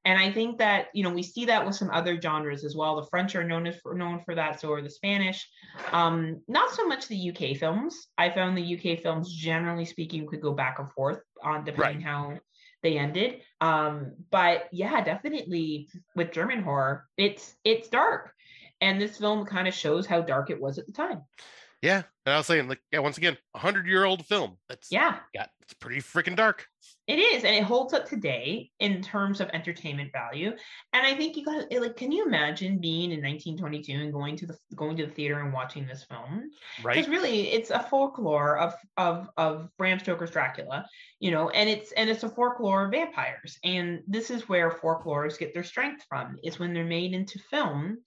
And 0.05 0.19
I 0.19 0.31
think 0.31 0.57
that 0.57 0.87
you 0.93 1.03
know 1.03 1.11
we 1.11 1.23
see 1.23 1.45
that 1.45 1.65
with 1.65 1.75
some 1.75 1.89
other 1.89 2.19
genres 2.19 2.65
as 2.65 2.75
well. 2.75 2.97
The 2.97 3.07
French 3.07 3.35
are 3.35 3.43
known 3.43 3.65
as 3.67 3.77
for, 3.77 3.93
known 3.93 4.21
for 4.25 4.35
that, 4.35 4.59
so 4.59 4.73
are 4.73 4.81
the 4.81 4.89
Spanish. 4.89 5.47
Um, 5.93 6.41
not 6.47 6.71
so 6.71 6.85
much 6.85 7.07
the 7.07 7.29
UK 7.29 7.55
films. 7.57 8.07
I 8.17 8.29
found 8.29 8.57
the 8.57 8.75
UK 8.75 8.99
films, 8.99 9.33
generally 9.33 9.85
speaking, 9.85 10.27
could 10.27 10.41
go 10.41 10.53
back 10.53 10.79
and 10.79 10.91
forth 10.91 11.21
on 11.41 11.63
depending 11.63 12.01
how 12.01 12.37
they 12.81 12.97
ended. 12.97 13.41
Um, 13.61 14.13
but 14.29 14.67
yeah, 14.73 15.01
definitely 15.01 15.87
with 16.17 16.33
German 16.33 16.61
horror, 16.61 17.07
it's 17.17 17.55
it's 17.63 17.87
dark, 17.87 18.33
and 18.83 18.99
this 18.99 19.17
film 19.17 19.45
kind 19.45 19.67
of 19.67 19.73
shows 19.73 20.05
how 20.05 20.21
dark 20.21 20.49
it 20.49 20.61
was 20.61 20.77
at 20.77 20.85
the 20.85 20.91
time. 20.91 21.21
Yeah. 21.81 22.03
And 22.25 22.33
I 22.33 22.37
was 22.37 22.47
saying, 22.47 22.69
like, 22.69 22.79
yeah, 22.91 22.99
once 22.99 23.17
again, 23.17 23.37
a 23.53 23.59
hundred 23.59 23.87
year 23.87 24.05
old 24.05 24.25
film. 24.25 24.57
That's 24.69 24.89
Yeah, 24.89 25.17
yeah, 25.33 25.47
it's 25.61 25.73
pretty 25.73 25.99
freaking 25.99 26.37
dark. 26.37 26.65
It 27.05 27.19
is, 27.19 27.43
and 27.43 27.53
it 27.53 27.63
holds 27.63 27.93
up 27.93 28.07
today 28.07 28.71
in 28.79 29.01
terms 29.01 29.41
of 29.41 29.49
entertainment 29.49 30.13
value. 30.13 30.53
And 30.93 31.05
I 31.05 31.15
think 31.15 31.35
you 31.35 31.43
got 31.43 31.69
to 31.69 31.79
like, 31.81 31.97
can 31.97 32.13
you 32.13 32.25
imagine 32.25 32.79
being 32.79 33.11
in 33.11 33.21
1922 33.21 33.91
and 33.91 34.13
going 34.13 34.37
to 34.37 34.45
the 34.47 34.57
going 34.73 34.95
to 34.95 35.05
the 35.05 35.11
theater 35.11 35.41
and 35.41 35.51
watching 35.51 35.85
this 35.85 36.05
film? 36.05 36.49
Right. 36.81 36.95
Because 36.95 37.09
really, 37.09 37.51
it's 37.51 37.71
a 37.71 37.83
folklore 37.83 38.57
of 38.57 38.73
of 38.95 39.27
of 39.35 39.67
Bram 39.77 39.99
Stoker's 39.99 40.31
Dracula, 40.31 40.85
you 41.19 41.31
know, 41.31 41.49
and 41.49 41.69
it's 41.69 41.91
and 41.91 42.09
it's 42.09 42.23
a 42.23 42.29
folklore 42.29 42.85
of 42.85 42.91
vampires. 42.91 43.59
And 43.65 43.99
this 44.07 44.29
is 44.29 44.47
where 44.47 44.71
folklores 44.71 45.37
get 45.37 45.53
their 45.53 45.63
strength 45.65 46.05
from, 46.07 46.37
is 46.41 46.57
when 46.57 46.73
they're 46.73 46.85
made 46.85 47.13
into 47.13 47.37
film, 47.37 47.97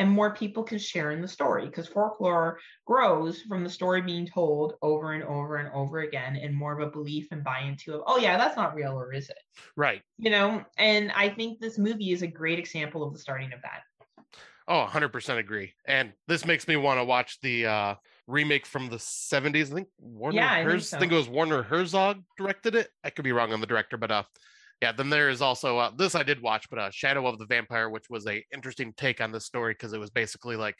and 0.00 0.10
more 0.10 0.34
people 0.34 0.62
can 0.62 0.78
share 0.78 1.10
in 1.10 1.20
the 1.20 1.28
story. 1.28 1.66
Because 1.66 1.86
folklore 1.86 2.58
grows 2.86 3.42
from 3.42 3.62
the 3.62 3.68
story 3.68 4.00
being 4.00 4.26
told 4.26 4.74
over 4.80 5.12
and 5.12 5.22
over 5.22 5.56
and 5.56 5.68
over 5.74 6.00
again, 6.00 6.36
and 6.36 6.54
more 6.54 6.72
of 6.72 6.80
a 6.80 6.90
belief 6.90 7.28
and 7.32 7.44
buy 7.44 7.60
into 7.60 7.92
of, 7.94 8.02
oh 8.06 8.16
yeah, 8.16 8.38
that's 8.38 8.56
not 8.56 8.74
real, 8.74 8.98
or 8.98 9.12
is 9.12 9.28
it? 9.28 9.36
Right. 9.76 10.00
You 10.16 10.30
know, 10.30 10.64
and 10.78 11.12
I 11.12 11.28
think 11.28 11.60
this 11.60 11.76
movie 11.76 12.12
is 12.12 12.22
a 12.22 12.26
great 12.26 12.58
example 12.58 13.02
of 13.02 13.12
the 13.12 13.18
starting 13.18 13.52
of 13.52 13.60
that. 13.60 13.82
Oh, 14.66 14.86
100% 14.90 15.38
agree. 15.38 15.74
And 15.86 16.14
this 16.28 16.46
makes 16.46 16.66
me 16.66 16.76
want 16.76 16.98
to 16.98 17.04
watch 17.04 17.38
the 17.42 17.66
uh 17.66 17.94
remake 18.26 18.64
from 18.64 18.88
the 18.88 18.96
70s. 18.96 19.70
I 19.70 19.74
think 19.74 19.88
Werner 19.98 20.36
Yeah, 20.36 20.50
I 20.50 20.56
think 20.58 20.70
Herz- 20.70 20.94
I 20.94 20.98
think 20.98 21.12
it 21.12 21.16
was 21.16 21.28
Werner 21.28 21.62
Herzog 21.62 22.22
directed 22.38 22.74
it. 22.74 22.88
I 23.04 23.10
could 23.10 23.24
be 23.24 23.32
wrong 23.32 23.52
on 23.52 23.60
the 23.60 23.66
director, 23.66 23.98
but 23.98 24.10
uh 24.10 24.22
yeah, 24.80 24.92
then 24.92 25.10
there 25.10 25.28
is 25.28 25.42
also 25.42 25.78
uh, 25.78 25.90
this 25.96 26.14
I 26.14 26.22
did 26.22 26.40
watch, 26.42 26.68
but 26.70 26.78
uh 26.78 26.90
Shadow 26.90 27.26
of 27.26 27.38
the 27.38 27.46
Vampire, 27.46 27.90
which 27.90 28.06
was 28.10 28.26
a 28.26 28.44
interesting 28.52 28.92
take 28.96 29.20
on 29.20 29.32
this 29.32 29.44
story 29.46 29.74
because 29.74 29.92
it 29.92 30.00
was 30.00 30.10
basically 30.10 30.56
like 30.56 30.76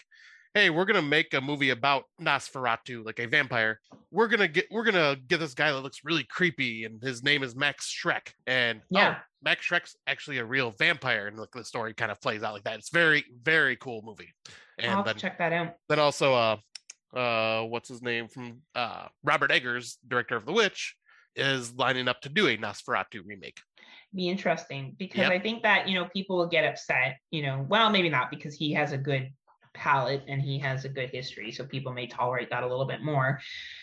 Hey, 0.53 0.69
we're 0.69 0.85
gonna 0.85 1.01
make 1.01 1.33
a 1.33 1.41
movie 1.41 1.71
about 1.71 2.05
Nosferatu, 2.21 3.05
like 3.05 3.21
a 3.21 3.27
vampire. 3.27 3.79
We're 4.11 4.27
gonna 4.27 4.49
get 4.49 4.67
we're 4.69 4.83
gonna 4.83 5.15
get 5.29 5.39
this 5.39 5.55
guy 5.55 5.71
that 5.71 5.81
looks 5.81 6.01
really 6.03 6.25
creepy, 6.25 6.85
and 6.85 7.01
his 7.01 7.23
name 7.23 7.45
is 7.45 7.55
Max 7.55 7.89
Schreck. 7.95 8.33
And 8.49 8.81
Yeah. 8.91 9.19
oh, 9.19 9.23
Max 9.45 9.65
Schreck's 9.65 9.95
actually 10.09 10.39
a 10.39 10.45
real 10.45 10.73
vampire, 10.73 11.29
and 11.29 11.39
like 11.39 11.53
the 11.55 11.63
story 11.65 11.95
kind 11.95 12.11
of 12.11 12.21
plays 12.21 12.43
out 12.43 12.53
like 12.53 12.65
that. 12.65 12.81
It's 12.81 12.91
very, 12.91 13.25
very 13.43 13.77
cool 13.77 14.03
movie. 14.05 14.33
I'll 14.83 14.99
And 14.99 15.07
then, 15.07 15.17
check 15.19 15.39
that 15.39 15.53
out. 15.53 15.75
then 15.89 16.01
also, 16.01 16.35
uh, 16.35 16.57
uh, 17.17 17.63
what's 17.67 17.89
his 17.89 18.03
name 18.03 18.27
from 18.27 18.63
uh 18.75 19.07
Robert 19.23 19.53
Eggers, 19.53 19.99
director 20.09 20.35
of 20.35 20.47
The 20.47 20.53
Witch, 20.53 20.97
is 21.37 21.73
lining 21.75 22.09
up 22.09 22.21
to 22.23 22.29
do 22.29 22.49
a 22.49 22.57
Nosferatu 22.57 23.21
remake. 23.25 23.61
Be 24.15 24.29
interesting 24.29 24.95
because 24.99 25.21
Yep. 25.21 25.33
I 25.33 25.39
think 25.39 25.63
that 25.63 25.89
you 25.89 25.95
know 25.95 26.07
people 26.07 26.37
will 26.37 26.49
get 26.49 26.65
upset. 26.65 27.19
You 27.31 27.43
know, 27.43 27.67
well, 27.69 27.91
maybe 27.91 28.09
not 28.09 28.31
because 28.31 28.55
he 28.55 28.73
has 28.73 28.93
a 28.93 28.99
good 28.99 29.31
palate 29.73 30.25
and 30.27 30.43
he 30.43 30.59
has 30.59 30.85
a 30.85 30.89
good 30.89 31.11
history, 31.11 31.53
so 31.53 31.65
people 31.65 31.93
may 31.93 32.07
tolerate 32.07 32.51
that 32.51 32.63
a 32.63 32.67
little 32.67 32.87
bit 32.87 33.03
more. 33.03 33.41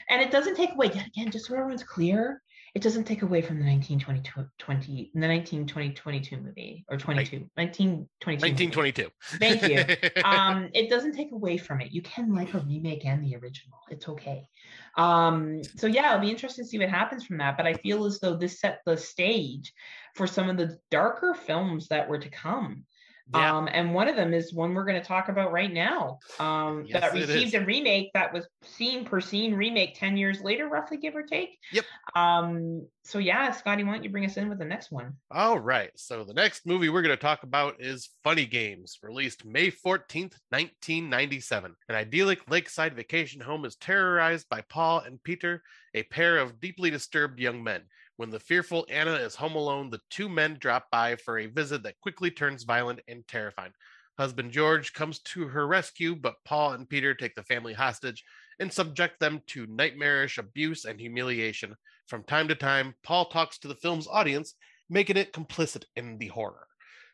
And 0.10 0.22
it 0.22 0.32
doesn't 0.32 0.56
take 0.56 0.72
away 0.74 0.92
yet 0.94 1.08
again, 1.08 1.32
just 1.32 1.46
so 1.46 1.54
everyone's 1.56 1.84
clear, 1.84 2.42
it 2.78 2.84
doesn't 2.84 3.06
take 3.06 3.24
away 3.24 3.42
from 3.42 3.58
the 3.58 3.66
1922 3.66 4.48
20, 4.60 5.12
the 5.16 5.28
1920 5.28 5.94
22 5.96 6.38
movie 6.38 6.86
or 6.88 6.96
22 6.96 7.50
1922 7.56 8.30
1922. 8.30 9.10
Thank 9.40 9.64
you. 9.68 10.22
um 10.24 10.70
it 10.76 10.88
doesn't 10.88 11.14
take 11.14 11.32
away 11.32 11.58
from 11.58 11.82
it. 11.82 11.92
You 11.92 12.04
can 12.04 12.36
like 12.36 12.54
a 12.54 12.60
remake 12.60 13.04
and 13.04 13.26
the 13.26 13.36
original. 13.36 13.80
It's 13.90 14.08
okay. 14.08 14.48
Um 14.96 15.64
so 15.76 15.88
yeah 15.88 16.12
it'll 16.12 16.22
be 16.22 16.30
interesting 16.30 16.66
to 16.66 16.70
see 16.70 16.78
what 16.78 16.90
happens 16.90 17.26
from 17.26 17.40
that 17.40 17.58
but 17.58 17.66
i 17.66 17.74
feel 17.74 18.06
as 18.06 18.20
though 18.20 18.36
this 18.36 18.60
set 18.60 18.82
the 18.86 18.96
stage 18.96 19.74
for 20.14 20.28
some 20.28 20.48
of 20.48 20.58
the 20.58 20.78
darker 20.92 21.34
films 21.34 21.88
that 21.88 22.08
were 22.08 22.20
to 22.20 22.30
come 22.30 22.86
yeah. 23.34 23.58
um 23.58 23.68
and 23.72 23.94
one 23.94 24.08
of 24.08 24.16
them 24.16 24.34
is 24.34 24.54
one 24.54 24.74
we're 24.74 24.86
going 24.86 25.00
to 25.00 25.08
talk 25.08 25.30
about 25.30 25.52
right 25.52 25.74
now 25.74 26.20
um 26.40 26.86
Yes, 26.88 27.02
that 27.02 27.14
received 27.14 27.56
a 27.56 27.66
remake 27.66 28.12
that 28.14 28.34
was 28.34 28.48
scene 28.64 29.06
per 29.06 29.20
scene 29.20 29.54
remake 29.54 29.96
10 29.98 30.18
years 30.18 30.42
later 30.42 30.68
roughly 30.68 30.98
give 30.98 31.16
or 31.16 31.24
take 31.24 31.58
Yep. 31.72 31.86
um 32.16 32.86
so 33.04 33.20
yeah 33.20 33.52
scotty 33.52 33.84
why 33.84 33.94
don't 33.94 34.04
you 34.04 34.10
bring 34.10 34.26
us 34.26 34.38
in 34.38 34.50
with 34.50 34.60
the 34.60 34.66
next 34.66 34.92
one 34.92 35.14
All 35.32 35.60
right. 35.60 35.92
So 35.96 36.24
the 36.24 36.34
next 36.34 36.66
movie 36.66 36.90
we're 36.90 37.02
going 37.02 37.16
to 37.16 37.22
talk 37.22 37.44
about 37.44 37.76
is 37.80 38.10
Funny 38.24 38.46
Games, 38.46 38.98
released 39.02 39.46
May 39.46 39.72
14th, 39.72 40.36
1997. 40.50 41.76
An 41.90 41.96
idyllic 41.96 42.50
lakeside 42.50 42.96
vacation 42.96 43.42
home 43.42 43.66
is 43.66 43.76
terrorized 43.76 44.48
by 44.50 44.62
Paul 44.62 45.00
and 45.00 45.22
Peter, 45.24 45.64
a 45.94 46.04
pair 46.04 46.38
of 46.38 46.60
deeply 46.60 46.90
disturbed 46.90 47.40
young 47.40 47.64
men. 47.64 47.82
When 48.18 48.32
the 48.32 48.40
fearful 48.40 48.86
Anna 48.90 49.14
is 49.14 49.36
home 49.36 49.56
alone, 49.56 49.92
the 49.92 50.02
two 50.10 50.28
men 50.28 50.58
drop 50.60 50.88
by 50.92 51.16
for 51.18 51.38
a 51.38 51.46
visit 51.46 51.84
that 51.84 52.02
quickly 52.02 52.32
turns 52.32 52.64
violent 52.64 53.00
and 53.08 53.28
terrifying. 53.28 53.74
Husband 54.18 54.52
George 54.52 54.94
comes 54.94 55.20
to 55.20 55.48
her 55.48 55.68
rescue, 55.68 56.16
but 56.16 56.34
Paul 56.44 56.74
and 56.74 56.90
Peter 56.90 57.14
take 57.14 57.36
the 57.36 57.44
family 57.44 57.74
hostage 57.74 58.24
and 58.60 58.74
subject 58.74 59.20
them 59.20 59.42
to 59.48 59.68
nightmarish 59.68 60.40
abuse 60.40 60.86
and 60.86 61.00
humiliation. 61.00 61.76
From 62.08 62.24
time 62.24 62.48
to 62.48 62.56
time, 62.56 62.96
Paul 63.04 63.26
talks 63.26 63.60
to 63.60 63.68
the 63.68 63.76
film's 63.76 64.08
audience 64.08 64.56
making 64.90 65.18
it 65.18 65.34
complicit 65.34 65.84
in 65.96 66.18
the 66.18 66.28
horror. 66.28 66.66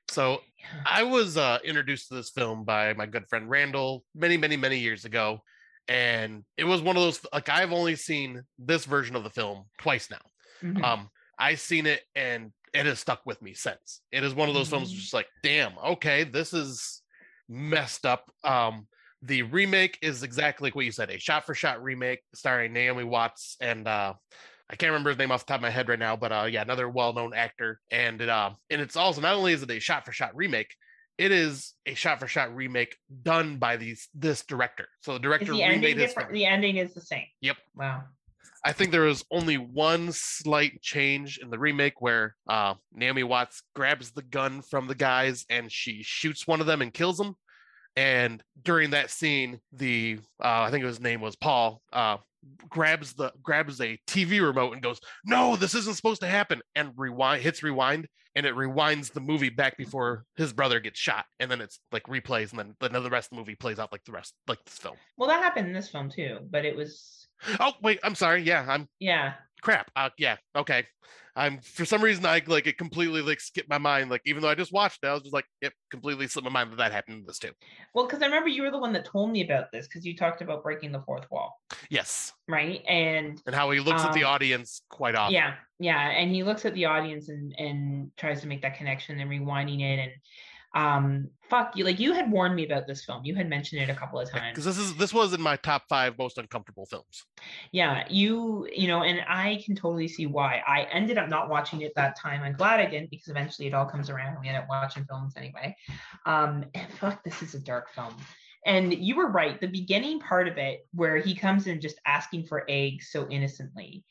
So 0.07 0.39
I 0.85 1.03
was 1.03 1.35
uh, 1.35 1.59
introduced 1.65 2.07
to 2.07 2.15
this 2.15 2.29
film 2.29 2.63
by 2.63 2.93
my 2.93 3.07
good 3.07 3.27
friend 3.27 3.49
Randall 3.49 4.05
many, 4.15 4.37
many, 4.37 4.55
many 4.55 4.77
years 4.77 5.03
ago. 5.03 5.39
And 5.89 6.45
it 6.55 6.63
was 6.63 6.81
one 6.81 6.95
of 6.95 7.03
those, 7.03 7.19
like, 7.33 7.49
I've 7.49 7.73
only 7.73 7.97
seen 7.97 8.43
this 8.57 8.85
version 8.85 9.17
of 9.17 9.25
the 9.25 9.29
film 9.29 9.65
twice 9.79 10.09
now. 10.09 10.19
Mhm. 10.63 10.83
Um, 10.83 11.09
I 11.37 11.55
seen 11.55 11.85
it 11.85 12.01
and 12.15 12.51
it 12.73 12.85
has 12.85 12.99
stuck 12.99 13.25
with 13.25 13.41
me 13.41 13.53
since. 13.53 14.01
It 14.11 14.23
is 14.23 14.33
one 14.33 14.49
of 14.49 14.55
those 14.55 14.69
films 14.69 14.91
Mhm. 14.91 14.95
just 14.97 15.13
like, 15.13 15.27
damn, 15.43 15.77
okay, 15.77 16.23
this 16.23 16.53
is 16.53 17.01
messed 17.49 18.05
up. 18.05 18.31
Um, 18.43 18.87
the 19.21 19.43
remake 19.43 19.97
is 20.01 20.23
exactly 20.23 20.67
like 20.67 20.75
what 20.75 20.85
you 20.85 20.91
said, 20.91 21.09
a 21.09 21.19
shot 21.19 21.45
for 21.45 21.53
shot 21.53 21.81
remake 21.83 22.19
starring 22.33 22.73
Naomi 22.73 23.03
Watts 23.03 23.55
and 23.61 23.87
uh 23.87 24.13
I 24.69 24.75
can't 24.75 24.91
remember 24.91 25.11
his 25.11 25.19
name 25.19 25.31
off 25.31 25.45
the 25.45 25.49
top 25.51 25.57
of 25.57 25.61
my 25.61 25.69
head 25.69 25.87
right 25.89 25.99
now, 25.99 26.15
but 26.15 26.31
uh 26.31 26.47
yeah, 26.49 26.61
another 26.61 26.89
well-known 26.89 27.33
actor. 27.33 27.79
And 27.91 28.21
it 28.21 28.29
uh 28.29 28.51
and 28.69 28.81
it's 28.81 28.95
also 28.95 29.21
not 29.21 29.35
only 29.35 29.53
is 29.53 29.61
it 29.63 29.71
a 29.71 29.79
shot 29.79 30.05
for 30.05 30.11
shot 30.11 30.35
remake, 30.35 30.75
it 31.17 31.31
is 31.31 31.73
a 31.85 31.93
shot 31.93 32.19
for 32.19 32.27
shot 32.27 32.53
remake 32.55 32.97
done 33.21 33.57
by 33.57 33.77
these 33.77 34.09
this 34.13 34.43
director. 34.43 34.87
So 35.01 35.13
the 35.13 35.17
Is 35.19 35.21
director 35.23 35.53
the 35.53 35.63
ending 35.63 35.81
remade 35.81 35.97
his 35.97 36.09
different? 36.09 36.33
The 36.33 36.45
ending 36.45 36.77
is 36.77 36.93
the 36.93 37.01
same. 37.01 37.27
Yep. 37.41 37.57
Wow. 37.75 38.03
I 38.65 38.71
think 38.71 38.91
there 38.91 39.01
was 39.01 39.25
only 39.29 39.57
one 39.57 40.11
slight 40.11 40.81
change 40.81 41.37
in 41.37 41.49
the 41.49 41.59
remake 41.59 42.01
where 42.01 42.35
uh, 42.47 42.75
Naomi 42.93 43.23
Watts 43.23 43.61
grabs 43.75 44.11
the 44.11 44.21
gun 44.21 44.61
from 44.61 44.87
the 44.87 44.95
guys 44.95 45.45
and 45.49 45.71
she 45.71 46.01
shoots 46.01 46.47
one 46.47 46.61
of 46.61 46.67
them 46.67 46.81
and 46.81 46.93
kills 46.93 47.17
them. 47.17 47.35
And 47.95 48.41
during 48.63 48.91
that 48.91 49.11
scene, 49.11 49.59
the 49.71 50.19
uh, 50.43 50.61
I 50.61 50.71
think 50.71 50.85
his 50.85 50.99
name 50.99 51.21
was 51.21 51.35
Paul 51.35 51.81
uh, 51.91 52.17
grabs 52.69 53.13
the 53.13 53.31
grabs 53.41 53.79
a 53.81 53.99
TV 54.07 54.41
remote 54.41 54.73
and 54.73 54.81
goes, 54.81 54.99
"No, 55.25 55.55
this 55.55 55.75
isn't 55.75 55.95
supposed 55.95 56.21
to 56.21 56.27
happen," 56.27 56.61
and 56.75 56.91
rewind 56.97 57.43
hits 57.43 57.61
rewind, 57.61 58.07
and 58.35 58.47
it 58.47 58.55
rewinds 58.55 59.11
the 59.11 59.21
movie 59.21 59.49
back 59.49 59.77
before 59.77 60.25
his 60.35 60.53
brother 60.53 60.79
gets 60.79 60.99
shot, 60.99 61.25
and 61.39 61.51
then 61.51 61.61
it's 61.61 61.79
like 61.91 62.03
replays, 62.05 62.49
and 62.49 62.59
then 62.59 62.75
then 62.79 63.03
the 63.03 63.09
rest 63.11 63.27
of 63.27 63.35
the 63.35 63.41
movie 63.41 63.55
plays 63.55 63.77
out 63.77 63.91
like 63.91 64.03
the 64.05 64.11
rest 64.11 64.33
like 64.47 64.63
this 64.65 64.77
film. 64.77 64.95
Well, 65.17 65.29
that 65.29 65.43
happened 65.43 65.67
in 65.67 65.73
this 65.73 65.89
film 65.89 66.09
too, 66.09 66.39
but 66.49 66.65
it 66.65 66.75
was 66.75 67.27
Oh 67.59 67.73
wait, 67.81 67.99
I'm 68.03 68.15
sorry. 68.15 68.41
Yeah, 68.43 68.65
I'm 68.67 68.87
yeah. 68.99 69.33
crap. 69.61 69.91
Uh, 69.95 70.09
yeah, 70.17 70.37
okay. 70.55 70.85
I'm 71.35 71.59
for 71.61 71.85
some 71.85 72.03
reason 72.03 72.25
I 72.25 72.41
like 72.47 72.67
it 72.67 72.77
completely 72.77 73.21
like 73.21 73.39
skipped 73.41 73.69
my 73.69 73.77
mind. 73.79 74.09
Like 74.09 74.21
even 74.25 74.41
though 74.41 74.49
I 74.49 74.55
just 74.55 74.73
watched 74.73 74.99
it, 75.03 75.07
I 75.07 75.13
was 75.13 75.23
just 75.23 75.33
like, 75.33 75.45
yep, 75.61 75.73
completely 75.91 76.27
slipped 76.27 76.45
my 76.45 76.51
mind 76.51 76.71
that 76.71 76.77
that 76.77 76.91
happened 76.91 77.19
in 77.19 77.25
this 77.25 77.39
too. 77.39 77.51
Well, 77.93 78.05
because 78.05 78.21
I 78.21 78.25
remember 78.25 78.49
you 78.49 78.63
were 78.63 78.71
the 78.71 78.77
one 78.79 78.93
that 78.93 79.05
told 79.05 79.31
me 79.31 79.43
about 79.43 79.71
this 79.71 79.87
because 79.87 80.05
you 80.05 80.15
talked 80.15 80.41
about 80.41 80.63
breaking 80.63 80.91
the 80.91 81.01
fourth 81.01 81.29
wall, 81.31 81.59
Yes, 81.89 82.33
right? 82.47 82.83
And 82.87 83.41
and 83.45 83.55
how 83.55 83.71
he 83.71 83.79
looks 83.79 84.05
at 84.05 84.11
the 84.13 84.23
Um, 84.23 84.23
audience 84.23 84.81
quite 84.89 85.15
often. 85.15 85.33
yeah, 85.33 85.55
yeah, 85.79 86.09
and 86.09 86.31
he 86.31 86.43
looks 86.43 86.65
at 86.65 86.73
the 86.73 86.85
audience 86.85 87.29
and 87.29 87.53
and 87.57 88.11
tries 88.17 88.41
to 88.41 88.47
make 88.47 88.61
that 88.61 88.77
connection 88.77 89.19
and 89.19 89.29
rewinding 89.29 89.81
it 89.81 89.99
and 89.99 90.11
um 90.73 91.29
fuck 91.49 91.75
you 91.75 91.83
like 91.83 91.99
you 91.99 92.13
had 92.13 92.31
warned 92.31 92.55
me 92.55 92.65
about 92.65 92.87
this 92.87 93.05
film. 93.05 93.23
You 93.23 93.35
had 93.35 93.47
mentioned 93.47 93.81
it 93.81 93.89
a 93.89 93.93
couple 93.93 94.19
of 94.19 94.29
times. 94.29 94.51
because 94.51 94.65
this 94.65 94.77
is 94.77 94.95
this 94.95 95.13
was 95.13 95.33
in 95.33 95.41
my 95.41 95.55
top 95.57 95.83
five 95.87 96.17
most 96.17 96.37
uncomfortable 96.39 96.87
films. 96.87 97.25
yeah 97.71 98.05
you 98.09 98.67
you 98.75 98.87
know 98.87 99.03
and 99.03 99.21
i 99.27 99.61
can 99.63 99.75
totally 99.75 100.07
see 100.07 100.25
why. 100.25 100.63
I 100.65 100.83
ended 100.91 101.17
up 101.19 101.29
not 101.29 101.49
watching 101.49 101.81
it 101.81 101.93
that 101.95 102.17
time 102.17 102.41
i'm 102.41 102.53
glad 102.53 102.79
i 102.79 102.85
didn't 102.87 103.11
because 103.11 103.27
eventually 103.27 103.67
it 103.67 103.73
all 103.73 103.85
comes 103.85 104.09
around 104.09 104.33
and 104.33 104.41
we 104.41 104.47
end 104.47 104.57
up 104.57 104.67
watching 104.67 105.05
films 105.05 105.33
anyway. 105.37 105.75
Um 106.25 106.65
and 106.73 106.91
fuck 106.93 107.23
this 107.23 107.43
is 107.43 107.53
a 107.53 107.59
dark 107.59 107.93
film. 107.93 108.15
And 108.65 108.93
you 108.93 109.15
were 109.15 109.29
right 109.29 109.59
the 109.61 109.67
beginning 109.67 110.21
part 110.21 110.47
of 110.47 110.57
it 110.57 110.87
where 110.93 111.17
he 111.17 111.35
comes 111.35 111.67
in 111.67 111.81
just 111.81 111.99
asking 112.05 112.45
for 112.45 112.65
eggs 112.67 113.09
so 113.11 113.27
innocently 113.29 114.03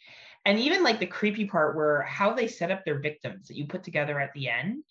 and 0.45 0.59
even 0.59 0.83
like 0.83 0.99
the 0.99 1.07
creepy 1.07 1.47
part 1.47 1.77
where 1.77 2.03
how 2.03 2.33
they 2.33 2.49
set 2.49 2.71
up 2.71 2.85
their 2.85 2.99
victims 2.99 3.49
that 3.49 3.57
you 3.57 3.67
put 3.67 3.85
together 3.85 4.19
at 4.19 4.33
the 4.35 4.49
end 4.49 4.83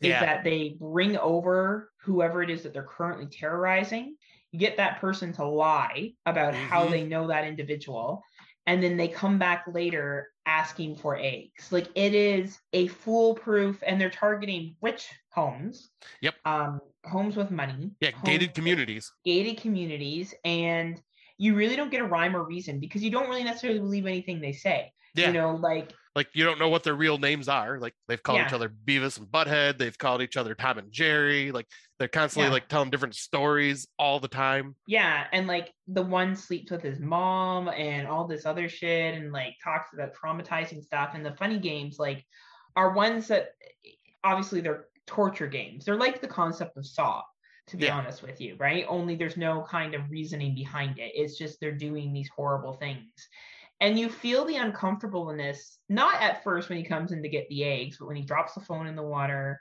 is 0.00 0.08
Yeah. 0.08 0.20
that 0.20 0.44
they 0.44 0.76
bring 0.78 1.16
over 1.16 1.90
whoever 1.98 2.42
it 2.42 2.50
is 2.50 2.62
that 2.62 2.72
they're 2.72 2.82
currently 2.84 3.26
terrorizing. 3.26 4.16
You 4.52 4.58
get 4.58 4.76
that 4.76 5.00
person 5.00 5.32
to 5.34 5.44
lie 5.44 6.12
about 6.26 6.54
how 6.54 6.86
Mhm. 6.86 6.90
they 6.90 7.04
know 7.04 7.26
that 7.28 7.46
individual, 7.46 8.22
and 8.66 8.82
then 8.82 8.96
they 8.96 9.08
come 9.08 9.38
back 9.38 9.64
later 9.66 10.30
asking 10.46 10.96
for 10.96 11.16
eggs. 11.16 11.70
Like 11.72 11.86
it 11.94 12.14
is 12.14 12.58
a 12.72 12.88
foolproof, 12.88 13.82
and 13.86 14.00
they're 14.00 14.10
targeting 14.10 14.76
which 14.80 15.08
homes? 15.30 15.90
Yep. 16.20 16.34
Um, 16.44 16.80
homes 17.04 17.36
with 17.36 17.50
money. 17.50 17.92
Yeah, 18.00 18.10
gated 18.24 18.54
communities. 18.54 19.12
gated 19.24 19.58
communities, 19.58 20.34
and 20.44 21.00
you 21.38 21.54
really 21.54 21.74
don't 21.76 21.90
get 21.90 22.02
a 22.02 22.06
rhyme 22.06 22.36
or 22.36 22.44
reason 22.44 22.80
because 22.80 23.02
you 23.02 23.10
don't 23.10 23.28
really 23.28 23.44
necessarily 23.44 23.78
believe 23.78 24.06
anything 24.06 24.40
they 24.40 24.52
say. 24.52 24.92
Yeah. 25.14 25.28
You 25.28 25.32
know, 25.34 25.54
like 25.56 25.92
Like 26.16 26.28
you 26.34 26.44
don't 26.44 26.58
know 26.58 26.68
what 26.68 26.82
their 26.82 26.94
real 26.94 27.18
names 27.18 27.48
are. 27.48 27.78
Like 27.78 27.94
they've 28.08 28.22
called 28.22 28.40
each 28.40 28.52
other 28.52 28.68
Beavis 28.68 29.18
and 29.18 29.28
Butthead. 29.28 29.78
They've 29.78 29.96
called 29.96 30.22
each 30.22 30.36
other 30.36 30.54
Tom 30.54 30.78
and 30.78 30.90
Jerry. 30.90 31.52
Like 31.52 31.66
they're 31.98 32.08
constantly 32.08 32.48
Yeah. 32.48 32.54
like 32.54 32.68
telling 32.68 32.90
different 32.90 33.14
stories 33.14 33.86
all 33.98 34.18
the 34.20 34.28
time. 34.28 34.74
Yeah, 34.86 35.26
and 35.32 35.46
like 35.46 35.72
the 35.86 36.02
one 36.02 36.34
sleeps 36.34 36.70
with 36.70 36.82
his 36.82 36.98
mom 36.98 37.68
and 37.68 38.06
all 38.08 38.26
this 38.26 38.44
other 38.46 38.68
shit 38.68 39.14
and 39.14 39.32
like 39.32 39.54
talks 39.62 39.92
about 39.94 40.14
traumatizing 40.14 40.82
stuff. 40.82 41.12
And 41.14 41.24
the 41.24 41.36
funny 41.36 41.58
games 41.58 41.98
like 41.98 42.24
are 42.76 42.92
ones 42.92 43.28
that 43.28 43.50
obviously 44.24 44.60
they're 44.60 44.86
torture 45.06 45.46
games. 45.48 45.84
They're 45.84 45.96
like 45.96 46.20
the 46.20 46.28
concept 46.28 46.76
of 46.76 46.86
Saw, 46.86 47.22
to 47.68 47.76
be 47.76 47.86
Yeah. 47.86 47.96
honest 47.96 48.22
with 48.22 48.40
you, 48.40 48.56
right? 48.58 48.84
Only 48.88 49.16
there's 49.16 49.36
no 49.36 49.62
kind 49.62 49.94
of 49.94 50.10
reasoning 50.10 50.54
behind 50.54 50.98
it. 50.98 51.12
It's 51.14 51.36
just 51.38 51.60
they're 51.60 51.72
doing 51.72 52.12
these 52.12 52.28
horrible 52.34 52.74
things. 52.74 53.10
And 53.80 53.98
you 53.98 54.10
feel 54.10 54.44
the 54.44 54.56
uncomfortableness, 54.56 55.78
not 55.88 56.20
at 56.20 56.44
first 56.44 56.68
when 56.68 56.78
he 56.78 56.84
comes 56.84 57.12
in 57.12 57.22
to 57.22 57.28
get 57.28 57.48
the 57.48 57.64
eggs, 57.64 57.96
but 57.98 58.06
when 58.06 58.16
he 58.16 58.24
drops 58.24 58.54
the 58.54 58.60
phone 58.60 58.86
in 58.86 58.94
the 58.96 59.02
water 59.02 59.58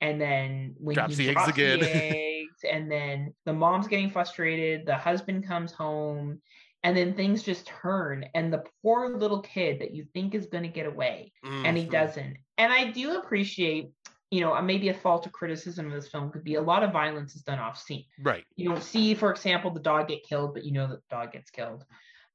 and 0.00 0.20
then 0.20 0.74
when 0.78 0.96
Drops 0.96 1.16
he 1.16 1.24
the 1.24 1.28
eggs 1.30 1.34
drops 1.34 1.48
again. 1.50 1.78
the 1.78 1.86
eggs, 2.10 2.64
and 2.70 2.90
then 2.90 3.34
the 3.44 3.52
mom's 3.52 3.86
getting 3.86 4.10
frustrated, 4.10 4.86
the 4.86 4.96
husband 4.96 5.46
comes 5.46 5.72
home, 5.72 6.40
and 6.82 6.96
then 6.96 7.14
things 7.14 7.42
just 7.42 7.66
turn, 7.66 8.24
and 8.34 8.52
the 8.52 8.64
poor 8.82 9.10
little 9.10 9.42
kid 9.42 9.80
that 9.80 9.92
you 9.94 10.06
think 10.14 10.34
is 10.34 10.46
going 10.46 10.62
to 10.64 10.70
get 10.70 10.86
away, 10.86 11.32
and 11.64 11.76
he 11.76 11.84
Mhm. 11.84 11.90
doesn't. 11.90 12.36
And 12.56 12.72
I 12.72 12.90
do 12.90 13.18
appreciate, 13.18 13.90
you 14.30 14.40
know, 14.40 14.60
maybe 14.62 14.88
a 14.88 14.94
fault 14.94 15.26
of 15.26 15.32
criticism 15.32 15.86
of 15.86 15.92
this 15.92 16.10
film 16.10 16.30
could 16.32 16.44
be 16.44 16.54
a 16.54 16.62
lot 16.62 16.82
of 16.82 16.92
violence 16.92 17.36
is 17.36 17.42
done 17.42 17.58
off 17.58 17.76
scene. 17.78 18.06
Right. 18.18 18.44
You 18.56 18.70
don't 18.70 18.82
see, 18.82 19.14
for 19.14 19.30
example, 19.30 19.70
the 19.70 19.80
dog 19.80 20.08
get 20.08 20.22
killed, 20.24 20.54
but 20.54 20.64
you 20.64 20.72
know 20.72 20.86
that 20.88 21.00
the 21.08 21.14
dog 21.16 21.32
gets 21.32 21.50
killed. 21.50 21.84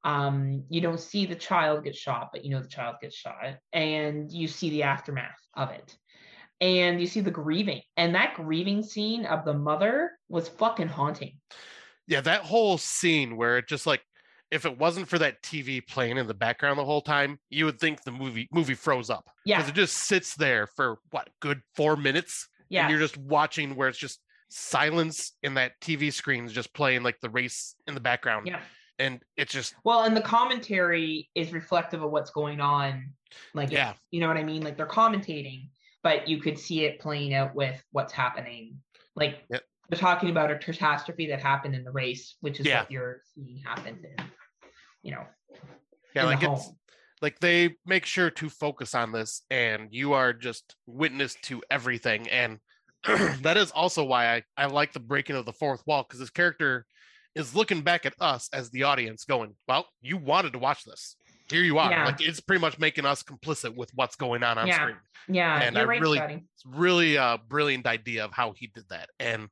Um, 0.06 0.62
you 0.70 0.80
don't 0.80 1.00
see 1.00 1.26
the 1.26 1.34
child 1.34 1.82
get 1.84 1.96
shot, 1.96 2.30
but 2.32 2.44
you 2.44 2.52
know 2.52 2.62
the 2.62 2.68
child 2.68 2.96
gets 3.02 3.16
shot, 3.16 3.56
and 3.72 4.30
you 4.30 4.46
see 4.46 4.70
the 4.70 4.84
aftermath 4.84 5.36
of 5.54 5.70
it. 5.70 5.96
And 6.60 7.00
you 7.00 7.06
see 7.06 7.20
the 7.20 7.30
grieving, 7.30 7.82
and 7.96 8.14
that 8.14 8.34
grieving 8.34 8.82
scene 8.82 9.26
of 9.26 9.44
the 9.44 9.52
mother 9.52 10.12
was 10.28 10.48
fucking 10.48 10.88
haunting. 10.88 11.38
Yeah, 12.06 12.20
that 12.20 12.42
whole 12.42 12.78
scene 12.78 13.36
where 13.36 13.58
it 13.58 13.66
just 13.68 13.84
like 13.84 14.00
if 14.52 14.64
it 14.64 14.78
wasn't 14.78 15.08
for 15.08 15.18
that 15.18 15.42
TV 15.42 15.84
playing 15.84 16.18
in 16.18 16.28
the 16.28 16.34
background 16.34 16.78
the 16.78 16.84
whole 16.84 17.02
time, 17.02 17.38
you 17.50 17.64
would 17.64 17.80
think 17.80 18.04
the 18.04 18.12
movie 18.12 18.48
movie 18.52 18.74
froze 18.74 19.10
up. 19.10 19.28
Yeah, 19.44 19.58
Because 19.58 19.70
it 19.70 19.74
just 19.74 19.96
sits 19.96 20.36
there 20.36 20.68
for 20.68 20.98
what, 21.10 21.28
good 21.40 21.60
four 21.74 21.96
minutes? 21.96 22.48
yeah, 22.68 22.82
And 22.82 22.90
you're 22.90 23.00
just 23.00 23.18
watching 23.18 23.74
where 23.74 23.88
it's 23.88 23.98
just 23.98 24.20
silence 24.48 25.32
and 25.42 25.56
that 25.56 25.72
TV 25.80 26.12
screen's 26.12 26.52
just 26.52 26.72
playing 26.72 27.02
like 27.02 27.18
the 27.20 27.28
race 27.30 27.74
in 27.88 27.94
the 27.94 28.00
background. 28.00 28.46
yeah. 28.46 28.60
And 28.98 29.20
it's 29.36 29.52
just 29.52 29.74
Well, 29.84 30.04
and 30.04 30.16
the 30.16 30.22
commentary 30.22 31.28
is 31.34 31.52
reflective 31.52 32.02
of 32.02 32.10
what's 32.10 32.30
going 32.30 32.60
on. 32.60 33.12
Like, 33.54 33.70
Yeah. 33.70 33.94
you 34.10 34.20
know 34.20 34.28
what 34.28 34.36
I 34.36 34.44
mean? 34.44 34.62
Like 34.62 34.76
they're 34.76 34.86
commentating, 34.86 35.68
but 36.02 36.28
you 36.28 36.40
could 36.40 36.58
see 36.58 36.84
it 36.84 36.98
playing 37.00 37.34
out 37.34 37.54
with 37.54 37.82
what's 37.92 38.12
happening. 38.12 38.80
Like 39.14 39.44
Yep. 39.50 39.62
they're 39.88 39.98
talking 39.98 40.30
about 40.30 40.50
a 40.50 40.58
catastrophe 40.58 41.26
that 41.28 41.40
happened 41.42 41.74
in 41.74 41.84
the 41.84 41.90
race, 41.90 42.36
which 42.40 42.60
is 42.60 42.66
Yeah. 42.66 42.80
what 42.80 42.90
you're 42.90 43.20
seeing 43.34 43.58
happened 43.58 44.04
in, 44.04 44.24
you 45.02 45.12
know, 45.12 45.26
yeah, 46.14 46.24
like 46.24 46.42
it's 46.42 46.64
home. 46.64 46.78
like 47.20 47.38
they 47.40 47.76
make 47.84 48.06
sure 48.06 48.30
to 48.30 48.48
focus 48.48 48.94
on 48.94 49.12
this 49.12 49.42
and 49.50 49.88
you 49.92 50.14
are 50.14 50.32
just 50.32 50.76
witness 50.86 51.36
to 51.42 51.62
everything 51.70 52.28
and 52.30 52.58
that 53.42 53.56
is 53.56 53.70
also 53.70 54.02
why 54.04 54.34
I, 54.34 54.42
I 54.56 54.66
like 54.66 54.92
the 54.92 55.00
breaking 55.00 55.36
of 55.36 55.44
the 55.44 55.52
fourth 55.52 55.82
wall 55.86 56.02
because 56.02 56.18
this 56.18 56.30
character 56.30 56.86
is 57.36 57.54
looking 57.54 57.82
back 57.82 58.04
at 58.06 58.14
us 58.20 58.48
as 58.52 58.70
the 58.70 58.82
audience 58.82 59.24
going 59.24 59.54
well 59.68 59.86
you 60.00 60.16
wanted 60.16 60.52
to 60.52 60.58
watch 60.58 60.82
this 60.84 61.14
here 61.48 61.62
you 61.62 61.78
are 61.78 61.90
Yeah. 61.90 62.04
like 62.06 62.20
it's 62.20 62.40
pretty 62.40 62.60
much 62.60 62.78
making 62.80 63.06
us 63.06 63.22
complicit 63.22 63.76
with 63.76 63.90
what's 63.94 64.16
going 64.16 64.42
on 64.42 64.58
on 64.58 64.66
Yeah. 64.66 64.74
screen 64.80 64.96
Yeah, 65.28 65.60
and 65.62 65.78
I 65.78 65.84
right, 65.84 66.00
really- 66.00 66.18
Scotty. 66.18 66.44
it's 66.54 66.64
really 66.66 67.14
a 67.16 67.38
brilliant 67.46 67.86
idea 67.86 68.24
of 68.24 68.32
how 68.32 68.52
he 68.52 68.66
did 68.68 68.88
that 68.88 69.10
and 69.20 69.48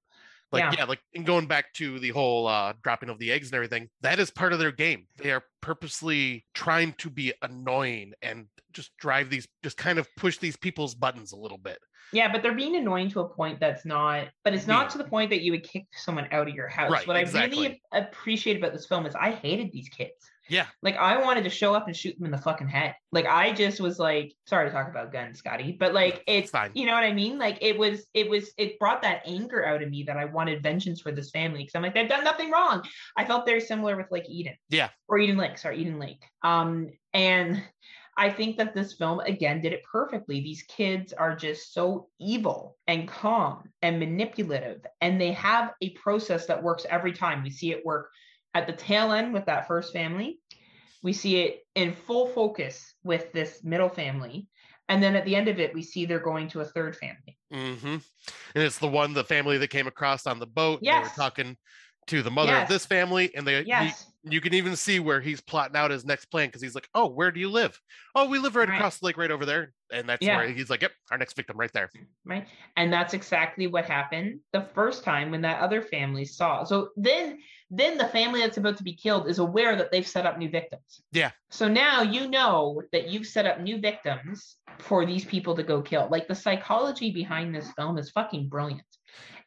like 0.54 0.62
Yeah. 0.62 0.74
yeah. 0.78 0.84
like 0.84 1.00
and 1.14 1.26
going 1.26 1.46
back 1.46 1.72
to 1.74 1.98
the 1.98 2.10
whole 2.10 2.46
uh 2.46 2.72
dropping 2.82 3.10
of 3.10 3.18
the 3.18 3.30
eggs 3.30 3.48
and 3.48 3.54
everything 3.54 3.88
that 4.00 4.18
is 4.18 4.30
part 4.30 4.52
of 4.52 4.58
their 4.58 4.72
game 4.72 5.06
they 5.18 5.30
are 5.32 5.42
purposely 5.60 6.46
trying 6.54 6.92
to 6.94 7.10
be 7.10 7.32
annoying 7.42 8.12
and 8.22 8.46
just 8.72 8.96
drive 8.98 9.30
these 9.30 9.46
just 9.62 9.76
kind 9.76 9.98
of 9.98 10.08
push 10.16 10.38
these 10.38 10.56
people's 10.56 10.94
buttons 10.94 11.32
a 11.32 11.36
little 11.36 11.58
bit 11.58 11.78
Yeah, 12.12 12.30
but 12.30 12.42
they're 12.42 12.54
being 12.54 12.76
annoying 12.76 13.08
to 13.10 13.20
a 13.20 13.28
point 13.28 13.58
that's 13.60 13.84
not, 13.84 14.28
but 14.44 14.52
it's 14.54 14.66
not 14.66 14.84
Yeah. 14.84 14.88
to 14.90 14.98
the 14.98 15.04
point 15.04 15.30
that 15.30 15.40
you 15.42 15.52
would 15.52 15.64
kick 15.64 15.84
someone 15.96 16.28
out 16.32 16.48
of 16.48 16.54
your 16.54 16.68
house. 16.68 16.90
Right, 16.90 17.06
what 17.06 17.16
I 17.16 17.22
really 17.22 17.80
appreciate 17.92 18.56
about 18.58 18.72
this 18.72 18.86
film 18.86 19.06
is 19.06 19.14
I 19.14 19.30
hated 19.32 19.72
these 19.72 19.88
kids. 19.88 20.30
Yeah 20.48 20.66
Like 20.82 20.96
I 20.96 21.22
wanted 21.22 21.44
to 21.44 21.50
show 21.50 21.74
up 21.74 21.86
and 21.86 21.96
shoot 21.96 22.16
them 22.16 22.26
in 22.26 22.30
the 22.30 22.38
fucking 22.38 22.68
head. 22.68 22.94
Like 23.12 23.26
I 23.26 23.52
just 23.52 23.80
was 23.80 23.98
like, 23.98 24.34
sorry 24.46 24.68
to 24.68 24.72
talk 24.72 24.88
about 24.88 25.12
guns, 25.12 25.38
Scotty, 25.38 25.76
but 25.78 25.94
like 25.94 26.22
it's 26.26 26.50
fine. 26.50 26.70
you 26.74 26.86
know 26.86 26.92
what 26.92 27.04
I 27.04 27.12
mean? 27.12 27.38
Like 27.38 27.58
it 27.60 27.78
was, 27.78 28.06
it 28.14 28.28
was, 28.28 28.52
it 28.58 28.78
brought 28.78 29.02
that 29.02 29.22
anger 29.26 29.64
out 29.64 29.82
of 29.82 29.90
me 29.90 30.02
that 30.04 30.16
I 30.16 30.26
wanted 30.26 30.62
vengeance 30.62 31.00
for 31.00 31.12
this 31.12 31.30
family 31.30 31.60
because 31.60 31.74
I'm 31.74 31.82
like 31.82 31.94
they've 31.94 32.08
done 32.08 32.24
nothing 32.24 32.50
wrong. 32.50 32.82
I 33.16 33.24
felt 33.24 33.46
very 33.46 33.60
similar 33.60 33.96
with 33.96 34.06
like 34.10 34.28
Eden. 34.28 34.56
Yeah. 34.70 34.90
Or 35.08 35.18
Eden 35.18 35.36
Lake, 35.36 35.58
sorry, 35.58 35.80
Eden 35.80 35.98
Lake. 35.98 36.24
Um, 36.42 36.90
and 37.12 37.62
I 38.16 38.30
think 38.30 38.58
that 38.58 38.74
this 38.74 38.94
film 38.94 39.20
again 39.20 39.60
did 39.60 39.72
it 39.72 39.82
perfectly. 39.90 40.40
These 40.40 40.62
kids 40.62 41.12
are 41.12 41.34
just 41.34 41.72
so 41.72 42.08
evil 42.20 42.76
and 42.86 43.08
calm 43.08 43.70
and 43.82 43.98
manipulative, 43.98 44.82
and 45.00 45.20
they 45.20 45.32
have 45.32 45.72
a 45.82 45.90
process 45.90 46.46
that 46.46 46.62
works 46.62 46.86
every 46.88 47.12
time. 47.12 47.42
We 47.42 47.50
see 47.50 47.72
it 47.72 47.84
work 47.84 48.10
at 48.54 48.66
the 48.66 48.72
tail 48.72 49.12
end 49.12 49.32
with 49.32 49.46
that 49.46 49.66
first 49.66 49.92
family. 49.92 50.38
We 51.02 51.12
see 51.12 51.42
it 51.42 51.66
in 51.74 51.92
full 51.92 52.28
focus 52.28 52.94
with 53.02 53.32
this 53.32 53.62
middle 53.62 53.88
family. 53.90 54.46
And 54.88 55.02
then 55.02 55.16
at 55.16 55.24
the 55.24 55.34
end 55.36 55.48
of 55.48 55.58
it, 55.60 55.74
we 55.74 55.82
see 55.82 56.06
they're 56.06 56.18
going 56.18 56.48
to 56.48 56.60
a 56.60 56.64
third 56.64 56.96
family. 56.96 57.36
Mm-hmm. 57.52 57.86
and 57.86 58.64
it's 58.64 58.78
the 58.78 58.88
one 58.88 59.12
the 59.12 59.24
family 59.24 59.58
that 59.58 59.68
came 59.68 59.86
across 59.86 60.26
on 60.26 60.38
the 60.40 60.46
boat 60.46 60.80
they 60.82 60.90
were 60.90 61.08
talking 61.14 61.56
to 62.08 62.22
the 62.22 62.30
mother 62.30 62.50
Yes. 62.52 62.62
of 62.64 62.68
this 62.68 62.86
family 62.86 63.34
and 63.36 63.46
they 63.46 63.62
Yes. 63.62 64.06
You, 64.26 64.40
can 64.40 64.54
even 64.54 64.76
see 64.76 65.00
where 65.00 65.20
he's 65.20 65.40
plotting 65.40 65.76
out 65.76 65.90
his 65.90 66.04
next 66.04 66.26
plan 66.26 66.48
because 66.48 66.62
he's 66.62 66.74
like 66.74 66.88
oh 66.94 67.06
where 67.06 67.30
do 67.30 67.40
you 67.40 67.50
live 67.50 67.78
oh 68.14 68.28
we 68.28 68.38
live 68.38 68.56
right, 68.56 68.68
Right. 68.68 68.76
across 68.76 68.98
the 68.98 69.06
lake 69.06 69.16
right 69.16 69.30
over 69.30 69.44
there 69.44 69.72
and 69.92 70.08
that's 70.08 70.24
Yeah. 70.24 70.36
where 70.38 70.48
he's 70.48 70.70
like 70.70 70.82
yep 70.82 70.92
our 71.10 71.18
next 71.18 71.34
victim 71.36 71.56
right 71.56 71.72
there 71.72 71.90
right? 72.24 72.46
And 72.76 72.92
that's 72.92 73.14
exactly 73.14 73.66
what 73.66 73.84
happened 73.84 74.40
the 74.52 74.62
first 74.74 75.04
time 75.04 75.30
when 75.30 75.42
that 75.42 75.60
other 75.60 75.82
family 75.82 76.24
saw. 76.24 76.64
So 76.64 76.88
then, 76.96 77.38
then 77.70 77.98
the 77.98 78.06
family 78.08 78.40
that's 78.40 78.56
about 78.56 78.78
to 78.78 78.82
be 78.82 78.94
killed 78.94 79.28
is 79.28 79.38
aware 79.38 79.76
that 79.76 79.92
they've 79.92 80.06
set 80.06 80.26
up 80.26 80.38
new 80.38 80.48
victims. 80.48 81.02
Yeah. 81.12 81.30
So 81.50 81.68
now 81.68 82.02
you 82.02 82.28
know 82.28 82.82
that 82.92 83.08
you've 83.08 83.26
set 83.26 83.46
up 83.46 83.60
new 83.60 83.78
victims 83.78 84.56
for 84.78 85.04
these 85.06 85.24
people 85.24 85.54
to 85.56 85.62
go 85.62 85.82
kill. 85.82 86.08
Like 86.10 86.26
the 86.28 86.34
psychology 86.34 87.10
behind 87.12 87.54
this 87.54 87.70
film 87.72 87.98
is 87.98 88.10
fucking 88.10 88.48
brilliant. 88.48 88.82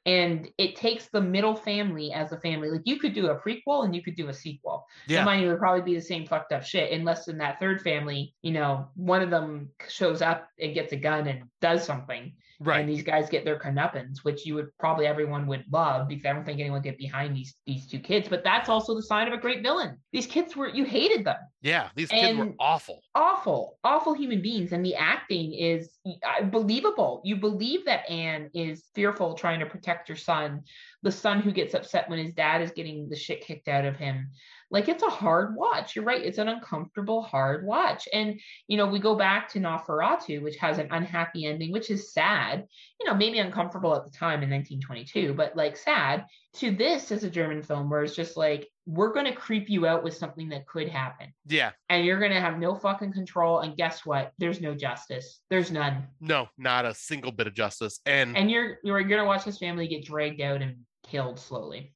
And 0.07 0.49
it 0.57 0.77
takes 0.77 1.07
the 1.07 1.19
middle 1.19 1.53
family 1.53 2.13
as 2.13 2.31
a 2.31 2.39
family. 2.39 2.69
Like 2.69 2.81
you 2.85 2.97
could 2.97 3.13
do 3.13 3.27
a 3.27 3.35
prequel 3.37 3.83
and 3.83 3.93
you 3.93 4.01
could 4.01 4.15
do 4.15 4.29
a 4.29 4.33
sequel. 4.33 4.87
Yeah. 5.05 5.25
Mind 5.25 5.41
you, 5.41 5.49
it 5.49 5.51
would 5.51 5.59
probably 5.59 5.81
be 5.81 5.95
the 5.95 6.01
same 6.01 6.25
fucked 6.25 6.53
up 6.53 6.63
shit, 6.63 6.93
unless 6.93 7.27
in 7.27 7.37
that 7.39 7.59
third 7.59 7.81
family, 7.81 8.33
you 8.41 8.51
know, 8.51 8.87
one 8.95 9.21
of 9.21 9.29
them 9.29 9.69
shows 9.89 10.21
up 10.21 10.47
and 10.59 10.73
gets 10.73 10.93
a 10.93 10.95
gun 10.95 11.27
and 11.27 11.43
does 11.59 11.85
something, 11.85 12.31
Right. 12.59 12.79
and 12.79 12.89
these 12.89 13.03
guys 13.03 13.29
get 13.29 13.45
their 13.45 13.59
comeuppance, 13.59 14.23
which 14.23 14.45
you 14.45 14.55
would 14.55 14.75
probably 14.79 15.05
everyone 15.05 15.45
would 15.45 15.65
love 15.71 16.07
because 16.07 16.25
I 16.25 16.33
don't 16.33 16.43
think 16.43 16.59
anyone 16.59 16.77
would 16.77 16.83
get 16.83 16.97
behind 16.97 17.35
these 17.35 17.55
these 17.67 17.85
two 17.87 17.99
kids. 17.99 18.27
But 18.27 18.43
that's 18.43 18.67
also 18.67 18.95
the 18.95 19.03
sign 19.03 19.27
of 19.27 19.33
a 19.33 19.37
great 19.37 19.61
villain. 19.61 19.97
These 20.11 20.25
kids 20.25 20.55
were 20.55 20.67
you 20.67 20.83
hated 20.83 21.23
them 21.23 21.37
yeah. 21.61 21.89
These 21.95 22.09
kids 22.09 22.37
were 22.37 22.53
awful. 22.59 23.01
awful, 23.15 23.77
awful 23.83 24.13
human 24.13 24.41
beings, 24.41 24.71
and 24.71 24.85
the 24.85 24.95
acting 24.95 25.53
is 25.53 25.89
uh, 26.05 26.43
believable. 26.45 27.21
You 27.25 27.35
believe 27.35 27.83
that 27.85 28.09
Anne 28.09 28.49
is 28.53 28.85
fearful, 28.93 29.33
trying 29.33 29.59
to 29.59 29.65
protect 29.65 30.07
her 30.07 30.15
son, 30.15 30.61
the 31.01 31.11
son 31.11 31.41
who 31.41 31.51
gets 31.51 31.73
upset 31.73 32.09
when 32.09 32.19
his 32.19 32.33
dad 32.33 32.61
is 32.61 32.71
getting 32.71 33.09
the 33.09 33.15
shit 33.15 33.41
kicked 33.41 33.67
out 33.67 33.85
of 33.85 33.97
him. 33.97 34.29
Like 34.69 34.89
it's 34.89 35.03
a 35.03 35.09
hard 35.09 35.55
watch. 35.55 35.95
You're 35.95 36.03
right. 36.05 36.21
It's 36.21 36.37
an 36.39 36.47
uncomfortable, 36.49 37.21
hard 37.21 37.65
watch. 37.65 38.07
And 38.11 38.39
you 38.67 38.77
know, 38.77 38.85
we 38.87 38.99
go 38.99 39.15
back 39.15 39.49
to 39.49 39.59
Nosferatu, 39.59 40.41
which 40.41 40.57
has 40.57 40.77
an 40.77 40.89
unhappy 40.91 41.45
ending, 41.45 41.71
which 41.71 41.89
is 41.89 42.11
sad. 42.13 42.65
You 42.99 43.05
know, 43.07 43.13
maybe 43.15 43.39
uncomfortable 43.39 43.95
at 43.95 44.03
the 44.03 44.11
time 44.11 44.43
in 44.43 44.49
1922, 44.49 45.33
but 45.33 45.55
like 45.55 45.77
sad. 45.77 46.25
To 46.55 46.71
this 46.71 47.11
as 47.11 47.23
a 47.23 47.29
German 47.29 47.61
film, 47.61 47.87
where 47.87 48.03
it's 48.03 48.15
just 48.15 48.35
like 48.35 48.67
we're 48.87 49.13
going 49.13 49.25
to 49.27 49.31
creep 49.35 49.69
you 49.69 49.85
out 49.85 50.03
with 50.03 50.15
something 50.15 50.49
that 50.49 50.65
could 50.65 50.87
happen 50.87 51.27
Yeah. 51.45 51.71
and 51.89 52.03
you're 52.05 52.19
gonna 52.19 52.39
have 52.39 52.57
no 52.57 52.73
fucking 52.73 53.11
control. 53.13 53.59
And 53.59 53.75
guess 53.77 54.05
what? 54.05 54.31
There's 54.39 54.59
no 54.61 54.73
justice. 54.73 55.41
There's 55.51 55.71
none. 55.71 56.07
No, 56.21 56.47
not 56.57 56.85
a 56.85 56.93
single 56.95 57.31
bit 57.31 57.45
of 57.47 57.53
justice. 57.53 57.99
And 58.07 58.35
And 58.35 58.49
you're 58.49 58.79
you're 58.83 59.03
gonna 59.03 59.25
watch 59.25 59.45
this 59.45 59.59
family 59.59 59.87
get 59.87 60.03
dragged 60.05 60.41
out 60.41 60.61
and 60.63 60.77
killed 61.05 61.37
slowly. 61.39 61.93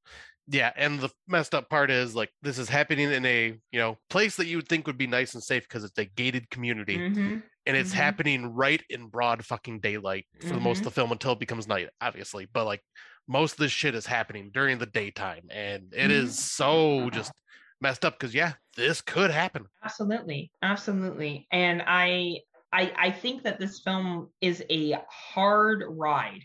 Yeah, 0.51 0.71
and 0.75 0.99
the 0.99 1.09
messed 1.27 1.55
up 1.55 1.69
part 1.69 1.89
is 1.91 2.15
like 2.15 2.31
this 2.41 2.57
is 2.59 2.69
happening 2.69 3.11
in 3.11 3.25
a 3.25 3.59
you 3.71 3.79
know 3.79 3.97
place 4.09 4.35
that 4.37 4.47
you 4.47 4.57
would 4.57 4.67
think 4.67 4.87
would 4.87 4.97
be 4.97 5.07
nice 5.07 5.33
and 5.33 5.43
safe 5.43 5.63
because 5.63 5.83
it's 5.83 5.97
a 5.97 6.05
gated 6.05 6.49
community, 6.49 6.97
Mhm. 6.97 7.43
and 7.65 7.77
it's 7.77 7.91
mhm. 7.91 7.95
happening 7.95 8.45
right 8.53 8.83
in 8.89 9.07
broad 9.09 9.45
fucking 9.45 9.79
daylight 9.81 10.25
for 10.45 10.55
the 10.55 10.61
most 10.61 10.79
of 10.79 10.81
Mhm. 10.81 10.85
the 10.85 10.91
film 10.91 11.11
until 11.11 11.33
it 11.33 11.39
becomes 11.39 11.67
night, 11.67 11.89
obviously. 12.01 12.47
But 12.53 12.65
like 12.65 12.83
most 13.27 13.53
of 13.53 13.57
this 13.59 13.71
shit 13.71 13.95
is 13.95 14.05
happening 14.05 14.51
during 14.53 14.77
the 14.79 14.85
daytime, 14.87 15.43
and 15.51 15.93
it 15.93 16.11
is 16.11 16.33
Mhm. 16.33 16.35
so 16.35 17.09
just 17.11 17.33
messed 17.81 18.05
up 18.05 18.19
because 18.19 18.33
yeah, 18.35 18.53
this 18.75 19.01
could 19.01 19.31
happen. 19.31 19.67
Absolutely, 19.83 20.51
absolutely. 20.61 21.47
And 21.51 21.83
I 21.85 22.41
I 22.71 22.93
I 22.97 23.11
think 23.11 23.43
that 23.43 23.59
this 23.59 23.81
film 23.81 24.31
is 24.41 24.63
a 24.69 24.97
hard 25.09 25.83
ride. 25.89 26.41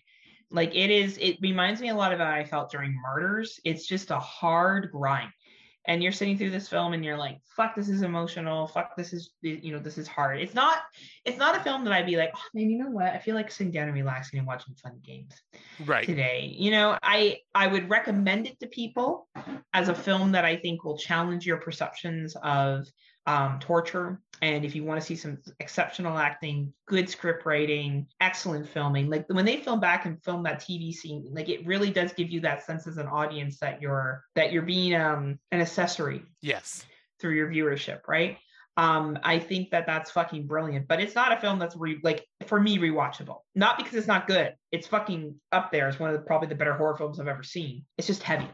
Like 0.51 0.75
it 0.75 0.91
is, 0.91 1.19
it 1.19 1.39
reminds 1.41 1.81
me 1.81 1.89
a 1.89 1.95
lot 1.95 2.13
of 2.13 2.19
how 2.21 2.31
I 2.31 2.45
felt 2.45 2.71
during 2.71 3.01
Martyrs. 3.01 3.59
It's 3.65 3.87
just 3.87 4.11
a 4.11 4.19
hard 4.19 4.91
grind. 4.93 5.31
And 5.89 6.03
you're 6.03 6.11
sitting 6.11 6.37
through 6.37 6.51
this 6.51 6.69
film 6.69 6.95
and 6.95 7.05
you're 7.05 7.17
like, 7.17 7.39
fuck, 7.57 7.77
this 7.77 7.89
is 7.89 8.03
emotional. 8.03 8.67
Fuck, 8.67 8.97
this 8.97 9.13
is 9.13 9.31
you 9.41 9.71
know, 9.71 9.79
this 9.79 9.99
is 9.99 10.09
hard. 10.09 10.41
It's 10.41 10.55
not, 10.55 10.79
it's 11.25 11.39
not 11.39 11.57
a 11.57 11.61
film 11.61 11.85
that 11.85 11.93
I'd 11.93 12.07
be 12.07 12.17
like, 12.17 12.33
oh 12.35 12.41
man, 12.55 12.69
you 12.69 12.79
know 12.79 12.91
what? 12.91 13.07
I 13.07 13.19
feel 13.19 13.37
like 13.37 13.53
sitting 13.53 13.73
down 13.73 13.87
and 13.87 13.95
relaxing 13.95 14.39
and 14.41 14.49
watching 14.49 14.75
fun 14.75 15.01
games 15.05 15.33
Right. 15.85 16.05
today. 16.05 16.53
You 16.59 16.73
know, 16.73 16.99
I 17.05 17.39
I 17.55 17.69
would 17.69 17.89
recommend 17.89 18.49
it 18.49 18.59
to 18.61 18.67
people 18.67 19.29
as 19.75 19.89
a 19.89 19.95
film 19.95 20.33
that 20.33 20.45
I 20.45 20.57
think 20.57 20.83
will 20.83 20.99
challenge 20.99 21.47
your 21.47 21.59
perceptions 21.59 22.35
of 22.43 22.89
um, 23.27 23.59
torture. 23.61 24.21
And 24.43 24.65
if 24.65 24.75
you 24.75 24.85
want 24.85 25.01
to 25.01 25.07
see 25.07 25.17
some 25.17 25.39
exceptional 25.61 26.19
acting, 26.19 26.73
good 26.87 27.09
script 27.09 27.47
writing, 27.47 28.07
excellent 28.21 28.69
filming, 28.69 29.09
like 29.09 29.25
when 29.29 29.45
they 29.47 29.57
film 29.57 29.81
back 29.81 30.05
and 30.05 30.23
film 30.23 30.43
that 30.43 30.61
TV 30.61 30.93
scene, 30.93 31.27
like 31.33 31.49
it 31.49 31.67
really 31.67 31.91
does 31.91 32.13
give 32.13 32.31
you 32.31 32.41
that 32.41 32.63
sense 32.63 32.87
as 32.87 32.99
an 32.99 33.07
audience 33.07 33.59
that 33.61 33.81
you're 33.81 34.25
that 34.35 34.53
you're 34.53 34.63
being 34.63 34.95
um, 34.95 35.39
an 35.53 35.61
accessory 35.61 36.23
Yes. 36.43 36.85
through 37.19 37.35
your 37.35 37.49
viewership, 37.49 38.01
right? 38.07 38.37
Um, 38.79 39.19
I 39.23 39.39
think 39.39 39.71
that 39.71 39.87
that's 39.87 40.11
fucking 40.11 40.47
brilliant, 40.47 40.87
but 40.87 41.01
it's 41.01 41.15
not 41.15 41.33
a 41.33 41.41
film 41.41 41.59
that's 41.59 41.75
re- 41.75 41.99
like 42.03 42.27
for 42.47 42.61
me 42.61 42.77
rewatchable. 42.77 43.39
Not 43.55 43.79
because 43.79 43.95
it's 43.95 44.07
not 44.07 44.27
good. 44.27 44.55
It's 44.71 44.87
fucking 44.87 45.35
up 45.51 45.73
there. 45.73 45.89
It's 45.89 45.99
one 45.99 46.11
of 46.11 46.21
the, 46.21 46.27
probably 46.27 46.49
the 46.49 46.57
better 46.57 46.75
horror 46.75 46.95
films 46.95 47.19
I've 47.19 47.27
ever 47.27 47.43
seen. 47.43 47.87
It's 47.97 48.07
just 48.07 48.23
heavy, 48.23 48.51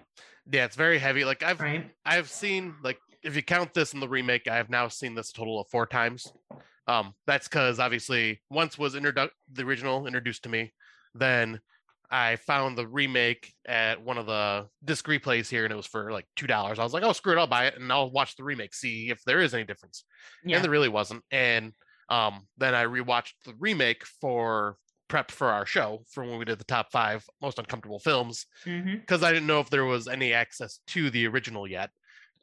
Yeah, 0.49 0.65
it's 0.65 0.77
very 0.77 0.99
heavy. 1.01 1.24
Like 1.24 1.43
I've 1.43 1.59
right? 1.61 1.90
I've 2.07 2.31
seen 2.31 2.77
like 2.85 3.01
if 3.23 3.36
you 3.36 3.43
count 3.43 3.74
this 3.74 3.94
in 3.94 4.01
the 4.01 4.09
remake, 4.09 4.49
I 4.49 4.57
have 4.57 4.70
now 4.70 4.89
seen 4.89 5.15
this 5.15 5.31
a 5.31 5.32
total 5.32 5.61
of 5.61 5.69
four 5.69 5.86
times. 5.86 6.32
Um, 6.89 7.15
that's 7.27 7.49
because 7.49 7.78
obviously 7.78 8.40
once 8.51 8.77
was 8.77 8.94
introduced 8.94 9.32
the 9.53 9.62
original 9.62 10.07
introduced 10.07 10.43
to 10.44 10.49
me, 10.49 10.73
then 11.15 11.61
I 12.11 12.36
found 12.36 12.77
the 12.77 12.86
remake 12.86 13.55
at 13.66 14.03
one 14.03 14.19
of 14.19 14.27
the 14.27 14.66
disc 14.85 15.07
replays 15.07 15.49
here, 15.49 15.65
and 15.65 15.73
it 15.73 15.77
was 15.77 15.86
for 15.86 16.12
like 16.12 16.27
two 16.36 16.47
dollars. 16.47 16.78
I 16.78 16.82
was 16.82 16.93
like, 16.93 17.05
oh 17.05 17.12
screw 17.12 17.32
it, 17.32 17.39
I'll 17.39 17.47
buy 17.47 17.66
it 17.66 17.77
and 17.78 17.90
I'll 17.93 18.11
watch 18.11 18.36
the 18.36 18.44
remake, 18.44 18.74
see 18.74 19.11
if 19.11 19.23
there 19.24 19.40
is 19.40 19.55
any 19.55 19.65
difference. 19.65 20.05
Yeah. 20.44 20.57
And 20.57 20.65
there 20.65 20.70
really 20.70 20.89
wasn't. 20.89 21.23
And 21.31 21.73
um, 22.09 22.47
then 22.59 22.74
I 22.74 22.85
rewatched 22.85 23.35
the 23.44 23.55
remake 23.59 24.05
for 24.20 24.77
prep 25.09 25.31
for 25.31 25.49
our 25.49 25.66
show 25.66 26.03
for 26.11 26.24
when 26.24 26.39
we 26.39 26.44
did 26.44 26.59
the 26.59 26.65
top 26.65 26.90
five 26.90 27.24
most 27.40 27.59
uncomfortable 27.59 27.99
films 27.99 28.47
because 28.65 29.23
I 29.23 29.31
didn't 29.31 29.47
know 29.47 29.61
if 29.61 29.69
there 29.69 29.85
was 29.85 30.09
any 30.09 30.32
access 30.32 30.81
to 30.89 31.11
the 31.11 31.27
original 31.27 31.69
yet. 31.69 31.90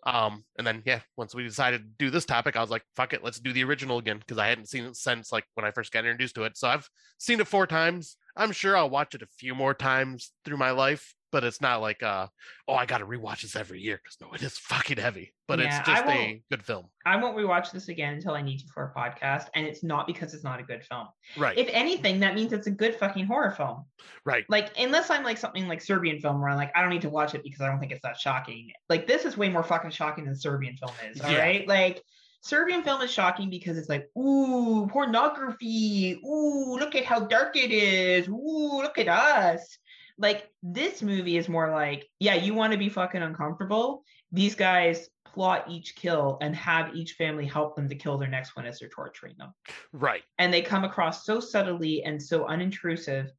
Um, 0.06 0.44
and 0.58 0.66
then 0.66 0.82
yeah, 0.86 1.02
once 1.18 1.36
we 1.36 1.44
decided 1.44 1.82
to 1.82 2.06
do 2.06 2.10
this 2.10 2.26
topic, 2.26 2.56
I 2.56 2.62
was 2.62 2.70
like, 2.70 2.84
fuck 2.96 3.14
it, 3.14 3.24
let's 3.24 3.40
do 3.40 3.52
the 3.54 3.64
original 3.64 3.98
again 3.98 4.20
because 4.20 4.38
I 4.38 4.48
hadn't 4.48 4.70
seen 4.70 4.86
it 4.86 4.96
since 4.96 5.32
like 5.32 5.46
when 5.56 5.66
I 5.66 5.72
first 5.72 5.92
got 5.92 6.06
introduced 6.06 6.36
to 6.36 6.44
it. 6.44 6.58
So 6.58 6.68
I've 6.68 6.90
seen 7.18 7.40
it 7.40 7.48
four 7.48 7.68
times. 7.68 8.18
I'm 8.36 8.52
sure 8.52 8.78
I'll 8.78 8.90
watch 8.90 9.16
it 9.16 9.22
a 9.22 9.28
few 9.38 9.54
more 9.54 9.74
times 9.74 10.32
through 10.46 10.58
my 10.58 10.72
life, 10.72 11.14
but 11.32 11.44
it's 11.44 11.62
not 11.62 11.82
like 11.82 12.02
uh 12.04 12.28
oh 12.68 12.74
I 12.74 12.86
gotta 12.86 13.06
rewatch 13.06 13.42
this 13.42 13.56
every 13.56 13.80
year 13.80 14.00
because 14.02 14.18
no, 14.22 14.34
it 14.34 14.42
is 14.42 14.58
fucking 14.58 14.98
heavy. 14.98 15.34
But 15.48 15.60
Yeah, 15.60 15.80
it's 15.80 15.88
just 15.88 16.06
a 16.06 16.42
good 16.52 16.64
film. 16.64 16.86
I 17.06 17.16
won't 17.16 17.36
rewatch 17.36 17.72
this 17.72 17.88
again 17.88 18.16
until 18.16 18.34
I 18.34 18.42
need 18.42 18.60
to 18.60 18.66
for 18.74 18.84
a 18.84 19.00
podcast, 19.00 19.48
and 19.56 19.66
it's 19.66 19.84
not 19.84 20.06
because 20.06 20.34
it's 20.34 20.44
not 20.44 20.60
a 20.60 20.64
good 20.64 20.84
film. 20.84 21.08
Right. 21.38 21.58
If 21.58 21.68
anything, 21.72 22.20
that 22.20 22.36
means 22.36 22.54
it's 22.54 22.68
a 22.68 22.72
good 22.72 22.96
fucking 22.96 23.26
horror 23.26 23.52
film. 23.52 23.86
right. 24.26 24.46
Like, 24.48 24.72
unless 24.78 25.10
I'm 25.10 25.24
like 25.24 25.38
something 25.38 25.68
like 25.68 25.82
Serbian 25.82 26.20
film 26.20 26.40
where 26.40 26.50
I'm 26.50 26.58
like, 26.58 26.72
I 26.76 26.82
don't 26.82 26.92
need 26.92 27.02
to 27.02 27.10
watch 27.10 27.34
it 27.34 27.44
because 27.44 27.62
I 27.62 27.68
don't 27.68 27.80
think 27.80 27.92
it's 27.92 28.04
that 28.04 28.20
shocking. 28.20 28.72
Like, 28.90 29.08
this 29.08 29.26
is 29.26 29.38
way 29.38 29.50
more 29.50 29.64
fucking 29.64 29.92
shocking 29.92 30.26
than 30.26 30.36
Serbian 30.36 30.78
film 30.78 30.94
is. 31.10 31.20
All 31.22 31.34
right, 31.34 31.62
Yeah. 31.62 31.68
Like, 31.68 32.04
Serbian 32.42 32.84
film 32.84 33.02
is 33.02 33.12
shocking 33.12 33.50
because 33.50 33.78
it's 33.78 33.90
like, 33.90 34.08
ooh, 34.18 34.88
pornography. 34.88 36.20
Ooh, 36.26 36.78
look 36.80 36.96
at 36.96 37.06
how 37.06 37.22
dark 37.22 37.56
it 37.56 37.72
is. 37.72 38.28
Ooh, 38.28 38.82
look 38.82 38.98
at 38.98 39.08
us. 39.08 39.78
Like, 40.20 40.50
this 40.62 41.02
movie 41.02 41.38
is 41.38 41.48
more 41.50 41.72
like, 41.72 42.06
yeah, 42.20 42.36
you 42.36 42.54
want 42.54 42.74
to 42.74 42.78
be 42.78 42.90
fucking 42.90 43.22
uncomfortable. 43.22 44.04
These 44.32 44.54
guys 44.56 45.10
plot 45.26 45.66
each 45.70 45.96
kill 45.96 46.38
and 46.42 46.56
have 46.56 46.94
each 46.96 47.14
family 47.14 47.46
help 47.46 47.76
them 47.76 47.88
to 47.88 47.96
kill 47.96 48.18
their 48.18 48.28
next 48.30 48.56
one 48.56 48.66
as 48.66 48.80
they're 48.80 48.90
torturing 48.90 49.36
them 49.38 49.54
Right. 49.94 50.24
and 50.40 50.52
they 50.52 50.62
come 50.64 50.84
across 50.84 51.24
so 51.24 51.40
subtly 51.40 52.04
and 52.04 52.20
so 52.22 52.46
unintrusive 52.46 53.30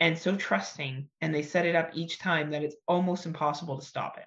and 0.00 0.18
so 0.18 0.34
trusting 0.34 1.08
and 1.20 1.32
they 1.32 1.42
set 1.42 1.64
it 1.64 1.76
up 1.76 1.90
each 1.94 2.18
time 2.18 2.50
that 2.50 2.64
it's 2.64 2.74
almost 2.88 3.26
impossible 3.26 3.78
to 3.78 3.86
stop 3.86 4.18
it 4.18 4.24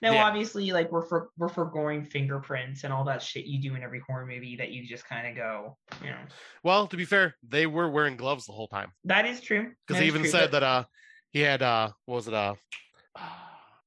now 0.00 0.12
Yeah. 0.14 0.24
obviously 0.24 0.72
like 0.72 0.90
we're 0.90 1.04
for 1.06 1.28
we're 1.36 1.50
foregoing 1.50 2.06
fingerprints 2.06 2.84
and 2.84 2.92
all 2.92 3.04
that 3.04 3.20
shit 3.22 3.44
you 3.44 3.60
do 3.60 3.74
in 3.74 3.82
every 3.82 4.00
horror 4.08 4.24
movie 4.24 4.56
that 4.56 4.70
you 4.70 4.86
just 4.86 5.06
kind 5.06 5.26
of 5.28 5.36
go 5.36 5.76
you 6.02 6.08
know 6.08 6.16
Well, 6.64 6.86
to 6.86 6.96
be 6.96 7.04
fair, 7.04 7.34
they 7.46 7.66
were 7.66 7.90
wearing 7.90 8.16
gloves 8.16 8.46
the 8.46 8.52
whole 8.52 8.68
time. 8.68 8.92
that 9.04 9.26
is 9.26 9.42
true 9.42 9.72
because 9.86 10.00
they 10.00 10.06
even 10.06 10.22
true, 10.22 10.30
said 10.30 10.50
but- 10.50 10.60
that 10.60 10.62
uh 10.62 10.84
he 11.32 11.40
had 11.40 11.62
uh 11.62 11.90
what 12.06 12.16
was 12.16 12.28
it 12.28 12.34
uh 12.34 12.54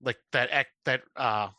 like 0.01 0.17
that 0.31 0.49
act 0.51 0.69
that 0.85 1.01
uh 1.15 1.49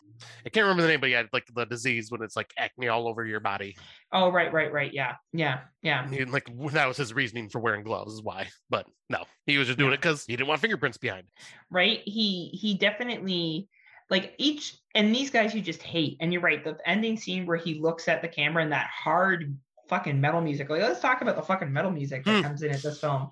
I 0.46 0.48
can't 0.48 0.64
remember 0.64 0.80
the 0.82 0.88
name, 0.88 1.00
but 1.00 1.10
he 1.10 1.14
had 1.14 1.28
like 1.34 1.44
the 1.54 1.66
disease 1.66 2.10
when 2.10 2.22
it's 2.22 2.36
like 2.36 2.50
acne 2.56 2.88
all 2.88 3.06
over 3.06 3.26
your 3.26 3.40
body. 3.40 3.76
oh 4.12 4.30
right 4.32 4.50
right 4.50 4.72
right 4.72 4.90
yeah 4.94 5.16
yeah 5.34 5.60
yeah 5.82 6.08
And 6.10 6.32
like 6.32 6.48
that 6.72 6.86
was 6.88 6.96
his 6.96 7.12
reasoning 7.12 7.50
for 7.50 7.58
wearing 7.60 7.84
gloves, 7.84 8.14
is 8.14 8.22
why. 8.22 8.46
But 8.70 8.86
no, 9.10 9.24
he 9.46 9.58
was 9.58 9.66
just 9.66 9.78
doing 9.78 9.90
Yeah. 9.90 9.94
it 9.96 10.00
because 10.00 10.24
he 10.24 10.34
didn't 10.34 10.48
want 10.48 10.60
fingerprints 10.62 10.96
behind. 10.96 11.24
right 11.70 12.00
he 12.04 12.48
he 12.54 12.74
definitely 12.74 13.68
like 14.08 14.34
each 14.38 14.76
and 14.94 15.14
these 15.14 15.30
guys 15.30 15.54
you 15.54 15.60
just 15.60 15.82
hate 15.82 16.16
and 16.20 16.32
you're 16.32 16.40
right 16.42 16.64
the 16.64 16.78
ending 16.86 17.16
scene 17.18 17.44
where 17.44 17.58
he 17.58 17.74
looks 17.80 18.08
at 18.08 18.22
the 18.22 18.28
camera 18.28 18.62
and 18.62 18.72
that 18.72 18.86
hard 18.88 19.54
fucking 19.90 20.18
metal 20.20 20.40
music 20.40 20.70
like 20.70 20.80
let's 20.80 21.00
talk 21.00 21.20
about 21.22 21.36
the 21.36 21.42
fucking 21.42 21.72
metal 21.72 21.90
music 21.90 22.24
that 22.24 22.36
Hmm. 22.36 22.42
comes 22.42 22.62
in 22.62 22.70
at 22.70 22.82
this 22.82 23.00
film 23.00 23.28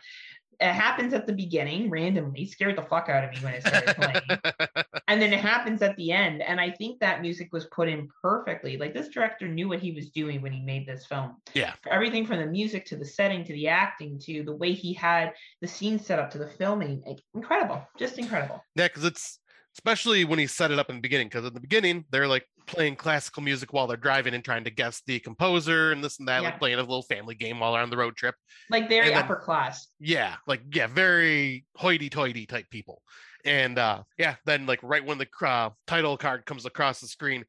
it 0.61 0.73
happens 0.73 1.13
at 1.13 1.27
the 1.27 1.33
beginning 1.33 1.91
randomly 1.91 2.47
scared 2.47 2.77
the 2.77 2.83
fuck 2.83 3.09
out 3.09 3.25
of 3.25 3.31
me 3.31 3.37
when 3.39 3.55
it 3.55 3.67
started 3.67 3.97
playing 3.97 4.85
and 5.09 5.21
then 5.21 5.33
it 5.33 5.41
happens 5.41 5.83
at 5.83 5.97
the 5.97 6.13
end 6.13 6.43
and 6.43 6.61
i 6.61 6.71
think 6.71 6.99
that 7.01 7.21
music 7.21 7.53
was 7.53 7.67
put 7.67 7.89
in 7.89 8.09
perfectly 8.23 8.77
like 8.77 8.95
this 8.95 9.09
director 9.09 9.49
knew 9.49 9.69
what 9.69 9.81
he 9.81 9.93
was 9.93 10.11
doing 10.11 10.41
when 10.43 10.53
he 10.53 10.61
made 10.61 10.87
this 10.87 11.07
film 11.07 11.37
Yeah. 11.55 11.73
For 11.83 11.93
everything 11.93 12.27
from 12.27 12.39
the 12.39 12.47
music 12.47 12.87
to 12.87 12.97
the 12.97 13.05
setting 13.05 13.45
to 13.45 13.53
the 13.53 13.69
acting 13.69 14.19
to 14.21 14.43
the 14.43 14.55
way 14.55 14.73
he 14.73 14.93
had 14.93 15.33
the 15.61 15.69
scene 15.69 15.99
set 15.99 16.19
up 16.19 16.31
to 16.33 16.39
the 16.39 16.49
filming 16.49 17.03
like, 17.07 17.21
incredible 17.35 17.87
just 17.99 18.19
incredible 18.19 18.63
yeah, 18.77 18.89
because 18.89 19.05
it's 19.05 19.39
especially 19.75 20.25
when 20.25 20.39
he 20.39 20.47
set 20.47 20.71
it 20.71 20.79
up 20.79 20.89
in 20.89 20.97
the 20.97 21.03
beginning. 21.03 21.29
Because 21.29 21.45
in 21.45 21.55
the 21.55 21.61
beginning, 21.61 22.05
they're 22.11 22.29
like 22.29 22.47
playing 22.67 22.97
classical 22.97 23.43
music 23.43 23.73
while 23.73 23.87
they're 23.87 23.97
driving 23.97 24.35
and 24.35 24.45
trying 24.45 24.65
to 24.65 24.71
guess 24.71 25.03
the 25.07 25.19
composer 25.21 25.93
and 25.93 26.03
this 26.03 26.19
and 26.19 26.29
that, 26.29 26.43
Yeah. 26.43 26.49
like 26.51 26.59
playing 26.59 26.77
a 26.79 26.81
little 26.81 27.03
family 27.03 27.35
game 27.35 27.61
while 27.61 27.73
they're 27.73 27.83
on 27.83 27.91
the 27.91 27.97
road 27.97 28.17
trip. 28.17 28.35
Like 28.71 28.89
very 28.89 29.09
then- 29.11 29.19
upper 29.19 29.37
class. 29.37 29.89
Yeah, 30.01 30.37
like 30.47 30.63
yeah, 30.73 30.87
very 30.87 31.65
hoity-toity 31.77 32.47
type 32.47 32.67
people. 32.71 33.03
And 33.45 33.79
uh 33.79 34.03
yeah, 34.19 34.37
then 34.47 34.67
like 34.67 34.81
right 34.83 35.05
when 35.05 35.19
the 35.19 35.29
uh, 35.47 35.71
title 35.87 36.17
card 36.17 36.47
comes 36.47 36.65
across 36.65 37.01
the 37.01 37.07
screen, 37.09 37.45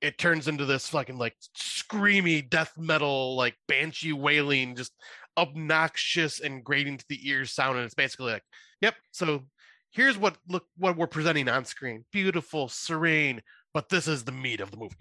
it 0.00 0.18
turns 0.18 0.48
into 0.48 0.64
this 0.66 0.88
fucking 0.88 1.18
like 1.18 1.36
screamy 1.56 2.48
death 2.48 2.72
metal, 2.76 3.36
like 3.36 3.54
banshee 3.68 4.12
wailing, 4.12 4.74
just 4.76 4.92
obnoxious 5.38 6.40
and 6.40 6.64
grating 6.64 6.98
to 6.98 7.04
the 7.08 7.28
ears 7.28 7.52
sound. 7.52 7.76
And 7.76 7.84
it's 7.86 7.94
basically 7.94 8.32
like, 8.32 8.42
yep. 8.80 8.94
So 9.12 9.44
here's 9.90 10.18
what 10.18 10.36
look 10.48 10.64
what 10.76 10.96
we're 10.96 11.06
presenting 11.06 11.48
on 11.48 11.64
screen: 11.64 12.04
beautiful, 12.12 12.68
serene, 12.68 13.40
but 13.76 13.90
this 13.90 14.08
is 14.08 14.24
the 14.24 14.32
meat 14.32 14.60
of 14.62 14.70
the 14.70 14.78
movie: 14.78 14.96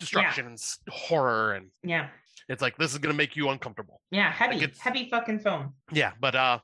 destruction 0.00 0.46
and 0.46 0.58
horror, 0.88 1.52
and 1.52 1.68
Yeah. 1.84 2.08
it's 2.48 2.62
like 2.62 2.78
this 2.78 2.92
is 2.92 2.98
gonna 2.98 3.12
make 3.12 3.36
you 3.36 3.50
uncomfortable. 3.50 4.00
Yeah. 4.10 4.32
Heavy, 4.32 4.56
it's- 4.56 4.78
heavy 4.80 5.10
fucking 5.10 5.40
film. 5.40 5.74
Yeah, 5.92 6.12
but 6.18 6.34
uh 6.34 6.60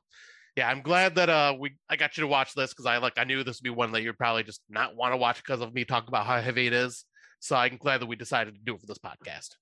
yeah, 0.55 0.67
I'm 0.67 0.81
glad 0.81 1.13
that 1.15 1.29
uh 1.29 1.55
we 1.59 1.75
I 1.87 1.97
got 1.97 2.17
you 2.17 2.21
to 2.21 2.27
watch 2.27 2.55
this 2.55 2.73
because 2.73 2.87
I 2.87 2.97
like 2.97 3.13
I 3.17 3.25
knew 3.25 3.43
this 3.43 3.59
would 3.59 3.63
be 3.63 3.69
one 3.69 3.91
that 3.91 4.01
you'd 4.01 4.17
probably 4.17 4.41
just 4.41 4.63
not 4.69 4.95
want 4.95 5.13
to 5.13 5.17
watch 5.17 5.37
because 5.37 5.61
of 5.61 5.71
me 5.71 5.85
talking 5.85 6.07
about 6.07 6.25
how 6.25 6.41
heavy 6.41 6.65
it 6.65 6.73
is. 6.73 7.05
So 7.41 7.55
I'm 7.55 7.77
glad 7.77 8.01
that 8.01 8.07
we 8.07 8.15
decided 8.17 8.55
to 8.55 8.59
do 8.61 8.73
it 8.75 8.81
for 8.81 8.87
this 8.87 8.97
podcast. 8.97 9.55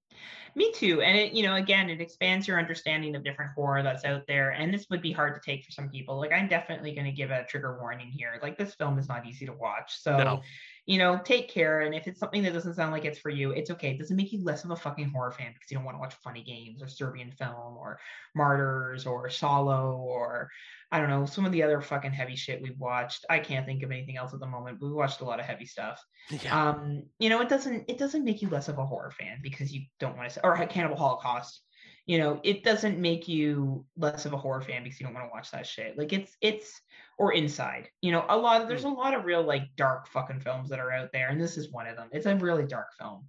Me 0.55 0.71
too. 0.71 1.01
And 1.01 1.15
it, 1.15 1.33
you 1.33 1.43
know, 1.43 1.53
again, 1.55 1.91
it 1.91 2.01
expands 2.01 2.47
your 2.47 2.57
understanding 2.57 3.15
of 3.15 3.23
different 3.23 3.51
horror 3.53 3.83
that's 3.83 4.03
out 4.03 4.23
there. 4.27 4.49
And 4.49 4.73
this 4.73 4.87
would 4.89 5.03
be 5.03 5.11
hard 5.11 5.35
to 5.35 5.41
take 5.47 5.63
for 5.63 5.71
some 5.71 5.87
people. 5.87 6.17
Like, 6.19 6.31
I'm 6.31 6.47
definitely 6.47 6.95
going 6.95 7.05
to 7.05 7.11
give 7.11 7.29
a 7.29 7.45
trigger 7.45 7.77
warning 7.79 8.07
here. 8.07 8.39
Like, 8.41 8.57
this 8.57 8.73
film 8.73 8.97
is 8.97 9.07
not 9.07 9.27
easy 9.27 9.45
to 9.45 9.53
watch. 9.53 9.95
So, 9.99 10.17
No. 10.17 10.41
You 10.87 10.97
know, 10.97 11.19
take 11.23 11.49
care. 11.49 11.81
And 11.81 11.93
if 11.93 12.07
it's 12.07 12.19
something 12.19 12.41
that 12.43 12.53
doesn't 12.53 12.73
sound 12.75 12.91
like 12.93 13.03
it's 13.05 13.19
for 13.19 13.29
you, 13.29 13.51
it's 13.51 13.69
okay. 13.71 13.91
It 13.91 13.99
doesn't 13.99 14.15
make 14.15 14.31
you 14.31 14.43
less 14.43 14.63
of 14.63 14.71
a 14.71 14.75
fucking 14.75 15.09
horror 15.09 15.31
fan 15.31 15.51
because 15.53 15.69
you 15.69 15.75
don't 15.77 15.83
want 15.83 15.95
to 15.95 15.99
watch 15.99 16.15
funny 16.23 16.43
games 16.43 16.81
or 16.81 16.87
Serbian 16.87 17.31
film 17.33 17.77
or 17.77 17.99
Martyrs 18.35 19.05
or 19.05 19.27
Salò 19.27 19.97
or 19.97 20.49
I 20.89 20.99
don't 20.99 21.09
know, 21.09 21.25
some 21.25 21.45
of 21.45 21.51
the 21.51 21.61
other 21.63 21.81
fucking 21.81 22.13
heavy 22.13 22.37
shit 22.37 22.61
we've 22.61 22.79
watched. 22.79 23.25
I 23.29 23.39
can't 23.39 23.65
think 23.65 23.83
of 23.83 23.91
anything 23.91 24.15
else 24.15 24.33
at 24.33 24.39
the 24.39 24.47
moment. 24.47 24.79
But 24.79 24.87
we 24.87 24.93
watched 24.93 25.19
a 25.19 25.25
lot 25.25 25.41
of 25.41 25.45
heavy 25.45 25.65
stuff 25.65 26.01
Yeah. 26.29 26.69
um 26.69 27.03
you 27.19 27.29
know 27.29 27.41
it 27.41 27.49
doesn't 27.49 27.83
it 27.89 27.97
doesn't 27.97 28.23
make 28.23 28.41
you 28.41 28.49
less 28.49 28.69
of 28.69 28.77
a 28.77 28.85
horror 28.85 29.11
fan 29.11 29.39
because 29.43 29.73
you 29.73 29.81
don't 29.99 30.15
want 30.17 30.29
to 30.31 30.45
or 30.45 30.55
cannibal 30.67 30.95
holocaust 30.95 31.61
you 32.07 32.17
know 32.17 32.39
it 32.43 32.63
doesn't 32.63 32.97
make 32.97 33.27
you 33.27 33.85
less 33.97 34.25
of 34.25 34.33
a 34.33 34.37
horror 34.37 34.61
fan 34.61 34.83
because 34.83 34.99
you 34.99 35.05
don't 35.05 35.13
want 35.13 35.25
to 35.25 35.31
watch 35.31 35.51
that 35.51 35.67
shit. 35.67 35.97
Like 35.97 36.13
it's 36.13 36.35
it's 36.41 36.81
or 37.19 37.33
inside 37.33 37.89
you 38.01 38.11
know 38.11 38.25
a 38.29 38.37
lot 38.37 38.61
of 38.61 38.67
there's 38.69 38.85
a 38.85 38.89
lot 38.89 39.13
of 39.13 39.25
real 39.25 39.43
like 39.43 39.63
dark 39.75 40.07
fucking 40.07 40.39
films 40.39 40.69
that 40.69 40.79
are 40.79 40.91
out 40.91 41.09
there 41.11 41.29
and 41.29 41.39
this 41.39 41.57
is 41.57 41.71
one 41.71 41.85
of 41.85 41.97
them. 41.97 42.07
It's 42.13 42.25
a 42.25 42.35
really 42.35 42.65
dark 42.65 42.87
film. 42.97 43.25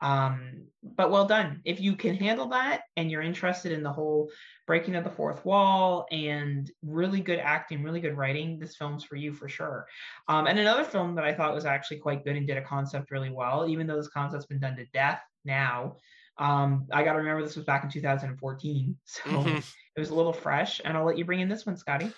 Um 0.00 0.64
but 0.82 1.10
well 1.10 1.26
done. 1.26 1.60
If 1.66 1.78
you 1.78 1.94
can 1.94 2.14
handle 2.16 2.48
that 2.48 2.84
and 2.96 3.10
you're 3.10 3.20
interested 3.20 3.70
in 3.70 3.82
the 3.82 3.92
whole 3.92 4.30
breaking 4.66 4.96
of 4.96 5.04
the 5.04 5.10
fourth 5.10 5.44
wall 5.44 6.06
and 6.10 6.70
really 6.82 7.20
good 7.20 7.38
acting 7.38 7.82
really 7.82 8.00
good 8.00 8.16
writing 8.16 8.58
this 8.58 8.76
film's 8.76 9.04
for 9.04 9.16
you 9.16 9.34
for 9.34 9.48
sure. 9.48 9.86
Um, 10.26 10.46
and 10.46 10.58
another 10.58 10.84
film 10.84 11.14
that 11.16 11.24
I 11.24 11.34
thought 11.34 11.54
was 11.54 11.66
actually 11.66 11.98
quite 11.98 12.24
good 12.24 12.36
and 12.36 12.46
did 12.46 12.56
a 12.56 12.62
concept 12.62 13.10
really 13.10 13.30
well, 13.30 13.68
even 13.68 13.86
though 13.86 13.96
this 13.96 14.08
concept's 14.08 14.46
been 14.46 14.60
done 14.60 14.76
to 14.76 14.86
death 14.94 15.20
now. 15.44 15.96
Um, 16.38 16.86
I 16.92 17.04
got 17.04 17.12
to 17.12 17.18
remember 17.18 17.42
this 17.42 17.56
was 17.56 17.64
back 17.64 17.84
in 17.84 17.90
2014, 17.90 18.98
so 19.04 19.20
Mhm. 19.22 19.58
it 19.96 20.00
was 20.00 20.10
a 20.10 20.14
little 20.14 20.32
fresh. 20.32 20.80
And 20.84 20.96
I'll 20.96 21.04
let 21.04 21.18
you 21.18 21.24
bring 21.24 21.40
in 21.40 21.48
this 21.48 21.66
one, 21.66 21.76
Scotty. 21.76 22.12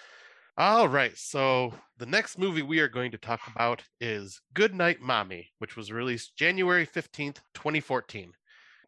All 0.57 0.89
right. 0.89 1.17
So 1.17 1.75
the 1.99 2.07
next 2.07 2.39
movie 2.39 2.63
we 2.63 2.79
are 2.79 2.89
going 2.89 3.11
to 3.11 3.19
talk 3.19 3.41
about 3.49 3.83
is 4.01 4.41
Good 4.55 4.73
Night 4.73 5.01
Mommy, 5.01 5.51
which 5.59 5.77
was 5.77 5.91
released 5.91 6.37
January 6.37 6.87
15th, 6.87 7.41
2014. 7.55 8.33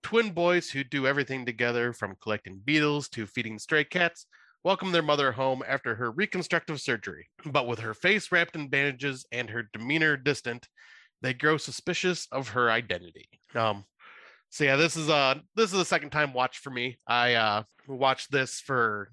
Twin 0.03 0.31
boys 0.31 0.71
who 0.71 0.85
do 0.85 1.09
everything 1.09 1.45
together 1.45 1.93
from 1.93 2.15
collecting 2.23 2.61
beetles 2.65 3.09
to 3.09 3.27
feeding 3.27 3.59
stray 3.59 3.83
cats 3.83 4.27
welcome 4.63 4.93
their 4.93 5.03
mother 5.03 5.33
home 5.33 5.63
after 5.67 5.97
her 5.97 6.13
reconstructive 6.13 6.81
surgery. 6.81 7.27
But 7.45 7.67
with 7.67 7.81
her 7.81 7.95
face 7.95 8.31
wrapped 8.31 8.55
in 8.55 8.69
bandages 8.69 9.27
and 9.33 9.51
her 9.51 9.65
demeanor 9.73 10.17
distant, 10.17 10.69
they 11.23 11.35
grow 11.35 11.57
suspicious 11.57 12.29
of 12.31 12.51
her 12.51 12.71
identity. 12.71 13.29
Um 13.57 13.85
so 14.51 14.65
yeah, 14.65 14.77
this 14.77 14.97
is 14.97 15.09
uh 15.09 15.35
this 15.55 15.73
is 15.73 15.79
the 15.79 15.85
second 15.85 16.11
time 16.11 16.33
watch 16.33 16.59
for 16.59 16.71
me. 16.71 16.99
I 17.07 17.35
uh 17.35 17.63
watched 17.89 18.31
this 18.31 18.61
for 18.61 19.11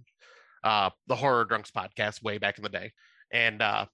uh 0.63 0.89
the 1.07 1.15
horror 1.15 1.45
drunks 1.45 1.71
podcast 1.71 2.23
way 2.23 2.37
back 2.37 2.57
in 2.57 2.63
the 2.63 2.69
day 2.69 2.91
and 3.31 3.61
uh 3.61 3.85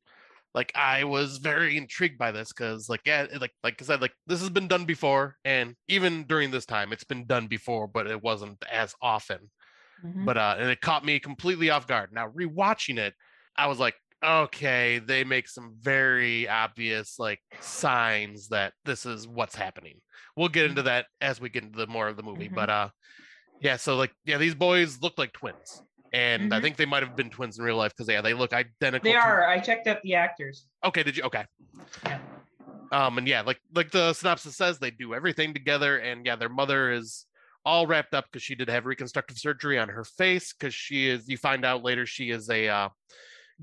like 0.54 0.72
i 0.76 1.04
was 1.04 1.38
very 1.38 1.78
intrigued 1.78 2.18
by 2.18 2.32
this 2.32 2.50
because 2.50 2.88
like 2.90 3.02
yeah 3.06 3.26
like 3.40 3.52
like 3.64 3.82
i 3.82 3.86
said 3.86 4.02
like 4.02 4.14
this 4.28 4.40
has 4.40 4.50
been 4.50 4.68
done 4.68 4.86
before 4.86 5.36
and 5.46 5.76
even 5.88 6.24
during 6.26 6.52
this 6.52 6.66
time 6.66 6.92
it's 6.94 7.04
been 7.04 7.26
done 7.26 7.48
before 7.48 7.88
but 7.88 8.06
it 8.08 8.22
wasn't 8.22 8.58
as 8.72 8.94
often 9.02 9.40
Mhm. 10.06 10.26
but 10.26 10.38
uh 10.38 10.56
and 10.60 10.70
it 10.70 10.80
caught 10.82 11.04
me 11.04 11.20
completely 11.20 11.70
off 11.72 11.88
guard 11.88 12.12
now 12.14 12.28
rewatching 12.30 12.98
it 12.98 13.14
i 13.58 13.68
was 13.68 13.80
like 13.80 13.96
okay 14.24 15.00
they 15.00 15.24
make 15.24 15.48
some 15.48 15.74
very 15.80 16.48
obvious 16.50 17.18
like 17.20 17.40
signs 17.62 18.50
that 18.50 18.74
this 18.86 19.06
is 19.06 19.28
what's 19.28 19.56
happening 19.56 19.96
we'll 20.36 20.50
get 20.50 20.66
into 20.66 20.82
that 20.82 21.06
as 21.22 21.40
we 21.40 21.50
get 21.50 21.64
into 21.64 21.78
the 21.78 21.88
more 21.88 22.08
of 22.08 22.18
the 22.18 22.24
movie 22.24 22.50
Mhm. 22.50 22.56
but 22.56 22.70
uh 22.70 22.90
yeah 23.62 23.78
so 23.78 23.96
like 23.96 24.12
yeah 24.26 24.38
these 24.38 24.56
boys 24.56 25.00
look 25.02 25.14
like 25.18 25.32
twins 25.32 25.82
and 26.12 26.54
i 26.54 26.60
Mhm. 26.60 26.62
think 26.64 26.76
they 26.78 26.86
might 26.86 27.04
have 27.04 27.16
been 27.16 27.30
twins 27.30 27.58
in 27.58 27.64
real 27.64 27.78
life 27.78 27.94
because 27.96 28.12
yeah 28.12 28.22
they 28.22 28.34
look 28.34 28.52
identical 28.54 29.10
they 29.10 29.14
to- 29.18 29.20
are. 29.24 29.48
I 29.48 29.60
checked 29.60 29.88
out 29.88 30.02
the 30.02 30.16
actors. 30.16 30.66
okay 30.84 31.04
did 31.04 31.16
you 31.16 31.24
okay 31.24 31.46
Yeah. 32.06 32.20
um 32.92 33.18
and 33.20 33.28
yeah 33.28 33.42
like 33.42 33.62
like 33.74 33.92
the 33.92 34.12
synopsis 34.14 34.58
says 34.58 34.80
they 34.80 34.92
do 34.92 35.14
everything 35.14 35.54
together 35.54 35.98
and 35.98 36.26
yeah 36.26 36.36
their 36.36 36.50
mother 36.50 36.92
is 36.92 37.26
all 37.66 37.86
wrapped 37.88 38.14
up 38.14 38.26
because 38.26 38.42
she 38.44 38.56
did 38.56 38.70
have 38.70 38.86
reconstructive 38.86 39.38
surgery 39.38 39.78
on 39.78 39.90
her 39.90 40.04
face 40.04 40.54
because 40.54 40.74
she 40.74 41.08
is 41.08 41.28
you 41.30 41.38
find 41.38 41.64
out 41.64 41.84
later 41.84 42.06
she 42.06 42.32
is 42.32 42.50
a 42.50 42.68
uh, 42.70 42.90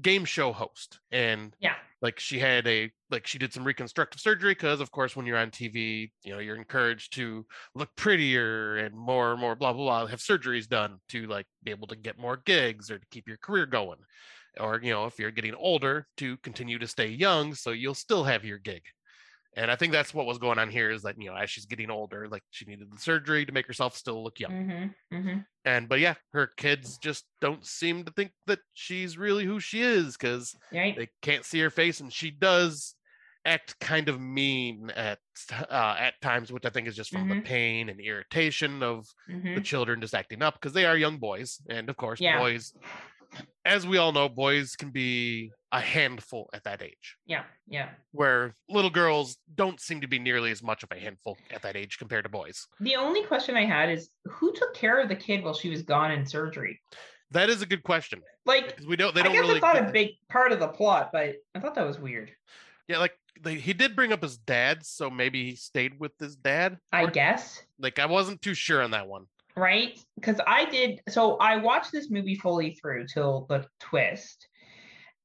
game 0.02 0.24
show 0.24 0.52
host 0.52 1.00
and 1.10 1.56
Yeah. 1.60 1.76
like 2.02 2.18
she 2.20 2.38
had 2.38 2.66
a 2.66 2.90
like 3.10 3.26
she 3.26 3.38
did 3.38 3.52
some 3.52 3.64
reconstructive 3.64 4.20
surgery 4.20 4.52
because 4.52 4.80
of 4.80 4.90
course 4.90 5.16
when 5.16 5.24
you're 5.26 5.38
on 5.38 5.50
tv 5.50 6.10
you 6.22 6.32
know 6.32 6.38
you're 6.38 6.56
encouraged 6.56 7.14
to 7.14 7.46
look 7.74 7.88
prettier 7.96 8.76
and 8.76 8.94
more 8.94 9.32
and 9.32 9.40
more 9.40 9.56
blah 9.56 9.72
blah 9.72 9.84
blah 9.84 10.06
have 10.06 10.20
surgeries 10.20 10.68
done 10.68 10.98
to 11.08 11.26
like 11.26 11.46
be 11.62 11.70
able 11.70 11.86
to 11.86 11.96
get 11.96 12.18
more 12.18 12.36
gigs 12.44 12.90
or 12.90 12.98
to 12.98 13.06
keep 13.10 13.26
your 13.26 13.38
career 13.38 13.64
going 13.66 13.98
or 14.60 14.80
you 14.82 14.90
know 14.90 15.06
if 15.06 15.18
you're 15.18 15.30
getting 15.30 15.54
older 15.54 16.06
to 16.16 16.36
continue 16.38 16.78
to 16.78 16.86
stay 16.86 17.08
young 17.08 17.54
so 17.54 17.70
you'll 17.70 17.94
still 17.94 18.24
have 18.24 18.44
your 18.44 18.58
gig 18.58 18.82
and 19.56 19.70
i 19.70 19.76
think 19.76 19.92
that's 19.92 20.12
what 20.14 20.26
was 20.26 20.38
going 20.38 20.58
on 20.58 20.70
here 20.70 20.90
is 20.90 21.02
that 21.02 21.20
you 21.20 21.28
know 21.30 21.36
as 21.36 21.50
she's 21.50 21.66
getting 21.66 21.90
older 21.90 22.28
like 22.28 22.42
she 22.50 22.64
needed 22.66 22.88
the 22.92 22.98
surgery 23.00 23.44
to 23.46 23.52
make 23.52 23.66
herself 23.66 23.96
still 23.96 24.22
look 24.22 24.38
young 24.38 24.52
Mm-hmm. 24.52 25.16
Mm-hmm. 25.16 25.38
and 25.64 25.88
but 25.88 25.98
yeah 26.00 26.14
her 26.32 26.50
kids 26.56 26.98
just 26.98 27.24
don't 27.40 27.64
seem 27.64 28.04
to 28.04 28.12
think 28.12 28.32
that 28.46 28.60
she's 28.74 29.16
really 29.18 29.44
who 29.44 29.58
she 29.60 29.82
is 29.82 30.16
because 30.16 30.54
Right. 30.72 30.96
they 30.96 31.08
can't 31.22 31.44
see 31.44 31.60
her 31.60 31.70
face 31.70 32.00
and 32.00 32.12
she 32.12 32.30
does 32.30 32.94
act 33.44 33.78
kind 33.78 34.08
of 34.08 34.20
mean 34.20 34.90
at 34.96 35.20
uh, 35.70 35.96
at 35.98 36.20
times 36.20 36.50
which 36.52 36.64
i 36.66 36.68
think 36.70 36.88
is 36.88 36.96
just 36.96 37.10
from 37.12 37.28
the 37.28 37.36
Mhm. 37.36 37.44
pain 37.44 37.88
and 37.88 38.00
irritation 38.00 38.82
of 38.82 39.06
Mm-hmm. 39.30 39.54
the 39.54 39.60
children 39.60 40.00
just 40.00 40.14
acting 40.14 40.42
up 40.42 40.54
because 40.54 40.72
they 40.72 40.84
are 40.84 40.96
young 40.96 41.18
boys 41.18 41.60
and 41.68 41.88
of 41.88 41.96
course 41.96 42.20
Yeah. 42.20 42.38
boys 42.38 42.74
as 43.64 43.86
we 43.86 43.98
all 43.98 44.12
know 44.12 44.28
boys 44.28 44.76
can 44.76 44.90
be 44.90 45.50
a 45.72 45.80
handful 45.80 46.48
at 46.54 46.62
that 46.64 46.82
age 46.82 47.16
Yeah. 47.26 47.42
Yeah. 47.68 47.88
where 48.12 48.54
little 48.68 48.90
girls 48.90 49.36
don't 49.54 49.80
seem 49.80 50.00
to 50.00 50.06
be 50.08 50.18
nearly 50.18 50.50
as 50.50 50.62
much 50.62 50.82
of 50.82 50.90
a 50.92 50.98
handful 50.98 51.36
at 51.50 51.62
that 51.62 51.76
age 51.76 51.98
compared 51.98 52.24
to 52.24 52.30
boys 52.30 52.66
The 52.80 52.96
only 52.96 53.22
question 53.24 53.56
I 53.56 53.64
had 53.64 53.90
is 53.90 54.10
who 54.24 54.52
took 54.54 54.74
care 54.74 55.00
of 55.00 55.08
the 55.08 55.16
kid 55.16 55.42
while 55.44 55.54
she 55.54 55.68
was 55.70 55.82
gone 55.82 56.10
in 56.12 56.24
surgery? 56.26 56.80
that 57.32 57.50
is 57.50 57.60
a 57.60 57.66
good 57.66 57.82
question 57.82 58.22
Like, 58.46 58.68
because 58.68 58.86
we 58.86 58.94
don't 58.96 59.14
they 59.14 59.20
I 59.20 59.24
don't 59.24 59.32
guess 59.32 59.40
really 59.42 59.56
I 59.56 59.60
thought 59.60 59.74
get- 59.74 59.88
a 59.88 59.92
big 59.92 60.10
part 60.30 60.52
of 60.52 60.60
the 60.60 60.68
plot, 60.68 61.10
but 61.12 61.34
I 61.54 61.60
thought 61.60 61.74
that 61.74 61.86
was 61.86 61.98
weird. 61.98 62.30
yeah 62.88 62.98
like 62.98 63.12
they, 63.42 63.56
he 63.56 63.72
did 63.74 63.94
bring 63.96 64.12
up 64.12 64.22
his 64.22 64.38
dad 64.38 64.86
so 64.86 65.10
maybe 65.10 65.50
he 65.50 65.56
stayed 65.56 65.98
with 66.00 66.12
his 66.20 66.36
dad 66.36 66.78
I 66.92 67.02
or- 67.02 67.10
guess. 67.10 67.60
like 67.78 67.98
i 67.98 68.06
wasn't 68.06 68.40
too 68.40 68.54
sure 68.54 68.80
on 68.82 68.92
that 68.92 69.08
one 69.08 69.26
right? 69.56 69.98
Because 70.14 70.40
I 70.46 70.66
did. 70.66 71.00
So 71.08 71.36
I 71.36 71.56
watched 71.56 71.92
this 71.92 72.10
movie 72.10 72.34
fully 72.36 72.74
through 72.74 73.06
till 73.06 73.46
the 73.48 73.66
twist, 73.80 74.46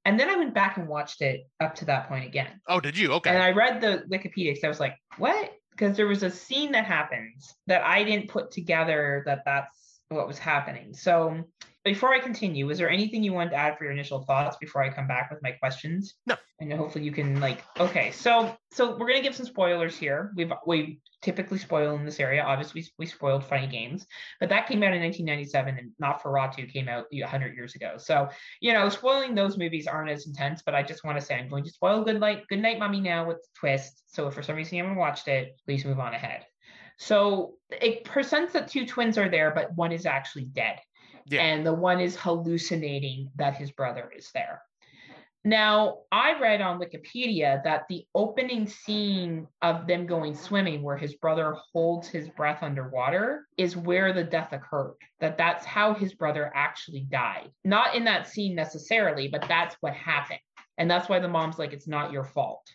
and 0.05 0.19
then 0.19 0.29
I 0.29 0.35
went 0.37 0.53
back 0.53 0.77
and 0.77 0.87
watched 0.87 1.21
it 1.21 1.41
up 1.59 1.75
to 1.75 1.85
that 1.85 2.07
point 2.07 2.25
again. 2.25 2.61
oh 2.67 2.79
did 2.79 2.97
you 2.97 3.11
okay 3.13 3.29
And 3.29 3.43
I 3.43 3.51
read 3.51 3.81
the 3.81 4.03
Wikipedia 4.09 4.53
because 4.53 4.63
I 4.63 4.69
was 4.69 4.79
like, 4.79 4.95
"What?" 5.17 5.51
Because 5.71 5.97
there 5.97 6.07
was 6.07 6.23
a 6.23 6.29
scene 6.29 6.71
that 6.73 6.85
happens 6.85 7.53
that 7.67 7.83
I 7.83 8.03
didn't 8.03 8.29
put 8.29 8.51
together 8.51 9.23
that 9.25 9.43
that's 9.45 9.90
what 10.15 10.27
was 10.27 10.39
happening. 10.39 10.93
So 10.93 11.43
before 11.83 12.13
I 12.13 12.19
continue, 12.19 12.67
was 12.67 12.77
there 12.77 12.89
anything 12.89 13.23
you 13.23 13.33
wanted 13.33 13.51
to 13.51 13.55
add 13.55 13.77
for 13.77 13.85
your 13.85 13.93
initial 13.93 14.23
thoughts 14.23 14.57
before 14.59 14.83
I 14.83 14.89
come 14.89 15.07
back 15.07 15.31
with 15.31 15.41
my 15.41 15.51
questions? 15.51 16.13
No. 16.27 16.35
and 16.59 16.71
hopefully 16.73 17.03
you 17.03 17.11
can 17.11 17.39
like 17.39 17.63
okay 17.79 18.11
so 18.11 18.55
so 18.71 18.95
we're 18.97 19.07
gonna 19.07 19.21
give 19.21 19.35
some 19.35 19.45
spoilers 19.45 19.97
here 19.97 20.31
we've 20.35 20.53
we 20.67 20.99
typically 21.21 21.57
spoil 21.57 21.95
in 21.95 22.05
this 22.05 22.19
area 22.19 22.43
obviously 22.43 22.85
we, 22.99 23.05
spoiled 23.05 23.43
funny 23.43 23.67
games 23.67 24.05
but 24.39 24.49
that 24.49 24.67
came 24.67 24.83
out 24.83 24.93
in 24.93 25.01
1997 25.01 25.77
and 25.77 25.91
Not 25.99 26.23
Nosferatu 26.23 26.71
came 26.71 26.87
out 26.87 27.05
100 27.11 27.55
years 27.55 27.75
ago 27.75 27.93
so 27.97 28.29
you 28.59 28.73
know 28.73 28.89
spoiling 28.89 29.33
those 29.33 29.57
movies 29.57 29.87
aren't 29.87 30.11
as 30.11 30.27
intense 30.27 30.61
but 30.63 30.75
i 30.75 30.83
just 30.83 31.03
want 31.03 31.19
to 31.19 31.25
say 31.25 31.35
i'm 31.35 31.49
going 31.49 31.63
to 31.63 31.71
spoil 31.71 32.03
good 32.03 32.19
night 32.19 32.47
good 32.47 32.59
night 32.59 32.79
mommy 32.79 32.99
now 32.99 33.27
with 33.27 33.37
twist 33.55 34.03
so 34.07 34.27
if 34.27 34.33
for 34.33 34.43
some 34.43 34.55
reason 34.55 34.77
you 34.77 34.83
haven't 34.83 34.97
watched 34.97 35.27
it 35.27 35.59
please 35.65 35.83
move 35.83 35.99
on 35.99 36.13
ahead 36.13 36.45
so 37.01 37.53
it 37.71 38.03
presents 38.03 38.53
that 38.53 38.67
two 38.67 38.85
twins 38.85 39.17
are 39.17 39.29
there 39.29 39.51
but 39.51 39.75
one 39.75 39.91
is 39.91 40.05
actually 40.05 40.45
dead 40.45 40.79
Yeah. 41.25 41.41
and 41.41 41.65
the 41.65 41.73
one 41.73 41.99
is 41.99 42.15
hallucinating 42.15 43.31
that 43.35 43.55
his 43.57 43.71
brother 43.71 44.11
is 44.15 44.29
there 44.33 44.61
now, 45.43 46.01
I 46.11 46.39
read 46.39 46.61
on 46.61 46.79
Wikipedia 46.79 47.63
that 47.63 47.87
the 47.89 48.05
opening 48.13 48.67
scene 48.67 49.47
of 49.63 49.87
them 49.87 50.05
going 50.05 50.35
swimming, 50.35 50.83
where 50.83 50.97
his 50.97 51.15
brother 51.15 51.55
holds 51.73 52.07
his 52.07 52.29
breath 52.29 52.61
underwater, 52.61 53.47
is 53.57 53.75
where 53.75 54.13
the 54.13 54.23
death 54.23 54.53
occurred. 54.53 54.97
That 55.19 55.39
that's 55.39 55.65
how 55.65 55.95
his 55.95 56.13
brother 56.13 56.51
actually 56.53 57.07
died. 57.09 57.49
Not 57.63 57.95
in 57.95 58.03
that 58.03 58.27
scene 58.27 58.53
necessarily, 58.53 59.29
but 59.29 59.45
that's 59.47 59.75
what 59.81 59.93
happened. 59.93 60.39
And 60.77 60.89
that's 60.89 61.09
why 61.09 61.17
the 61.17 61.27
mom's 61.27 61.57
like, 61.57 61.73
it's 61.73 61.87
not 61.87 62.11
your 62.11 62.23
fault 62.23 62.67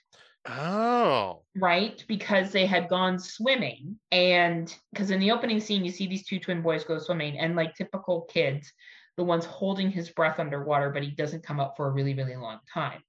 Oh. 0.48 1.42
right? 1.56 2.04
Because 2.06 2.52
they 2.52 2.66
had 2.66 2.88
gone 2.88 3.18
swimming. 3.18 3.98
And 4.12 4.74
because 4.92 5.10
in 5.10 5.20
the 5.20 5.30
opening 5.30 5.60
scene, 5.60 5.84
you 5.84 5.90
see 5.90 6.06
these 6.06 6.26
two 6.26 6.38
twin 6.38 6.62
boys 6.62 6.84
go 6.84 6.98
swimming, 6.98 7.38
and 7.38 7.56
like 7.56 7.74
typical 7.74 8.22
kids, 8.22 8.72
the 9.16 9.24
one's 9.24 9.44
holding 9.44 9.90
his 9.90 10.10
breath 10.10 10.38
underwater, 10.38 10.90
but 10.90 11.02
he 11.02 11.10
doesn't 11.10 11.44
come 11.44 11.60
up 11.60 11.74
for 11.76 11.88
a 11.88 11.90
really, 11.90 12.14
really 12.14 12.36
long 12.36 12.58
time. 12.72 13.02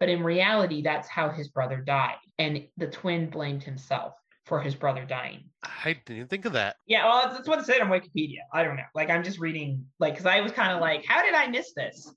But 0.00 0.08
in 0.08 0.22
reality, 0.22 0.82
that's 0.82 1.08
how 1.08 1.30
his 1.30 1.48
brother 1.48 1.78
died. 1.78 2.18
And 2.38 2.68
the 2.76 2.86
twin 2.86 3.30
blamed 3.30 3.64
himself 3.64 4.14
for 4.46 4.60
his 4.60 4.74
brother 4.74 5.04
dying. 5.04 5.44
I 5.62 5.94
didn't 5.94 6.16
even 6.16 6.28
think 6.28 6.44
of 6.44 6.52
that. 6.52 6.76
Yeah, 6.86 7.06
well, 7.06 7.32
that's 7.32 7.48
what 7.48 7.58
it 7.58 7.66
said 7.66 7.80
on 7.80 7.88
Wikipedia. 7.88 8.38
I 8.52 8.62
don't 8.62 8.76
know. 8.76 8.84
Like, 8.94 9.10
I'm 9.10 9.24
just 9.24 9.40
reading, 9.40 9.84
like, 9.98 10.14
because 10.14 10.26
I 10.26 10.40
was 10.40 10.52
kind 10.52 10.72
of 10.72 10.80
like, 10.80 11.04
how 11.04 11.22
did 11.22 11.34
I 11.34 11.48
miss 11.48 11.72
this? 11.74 12.14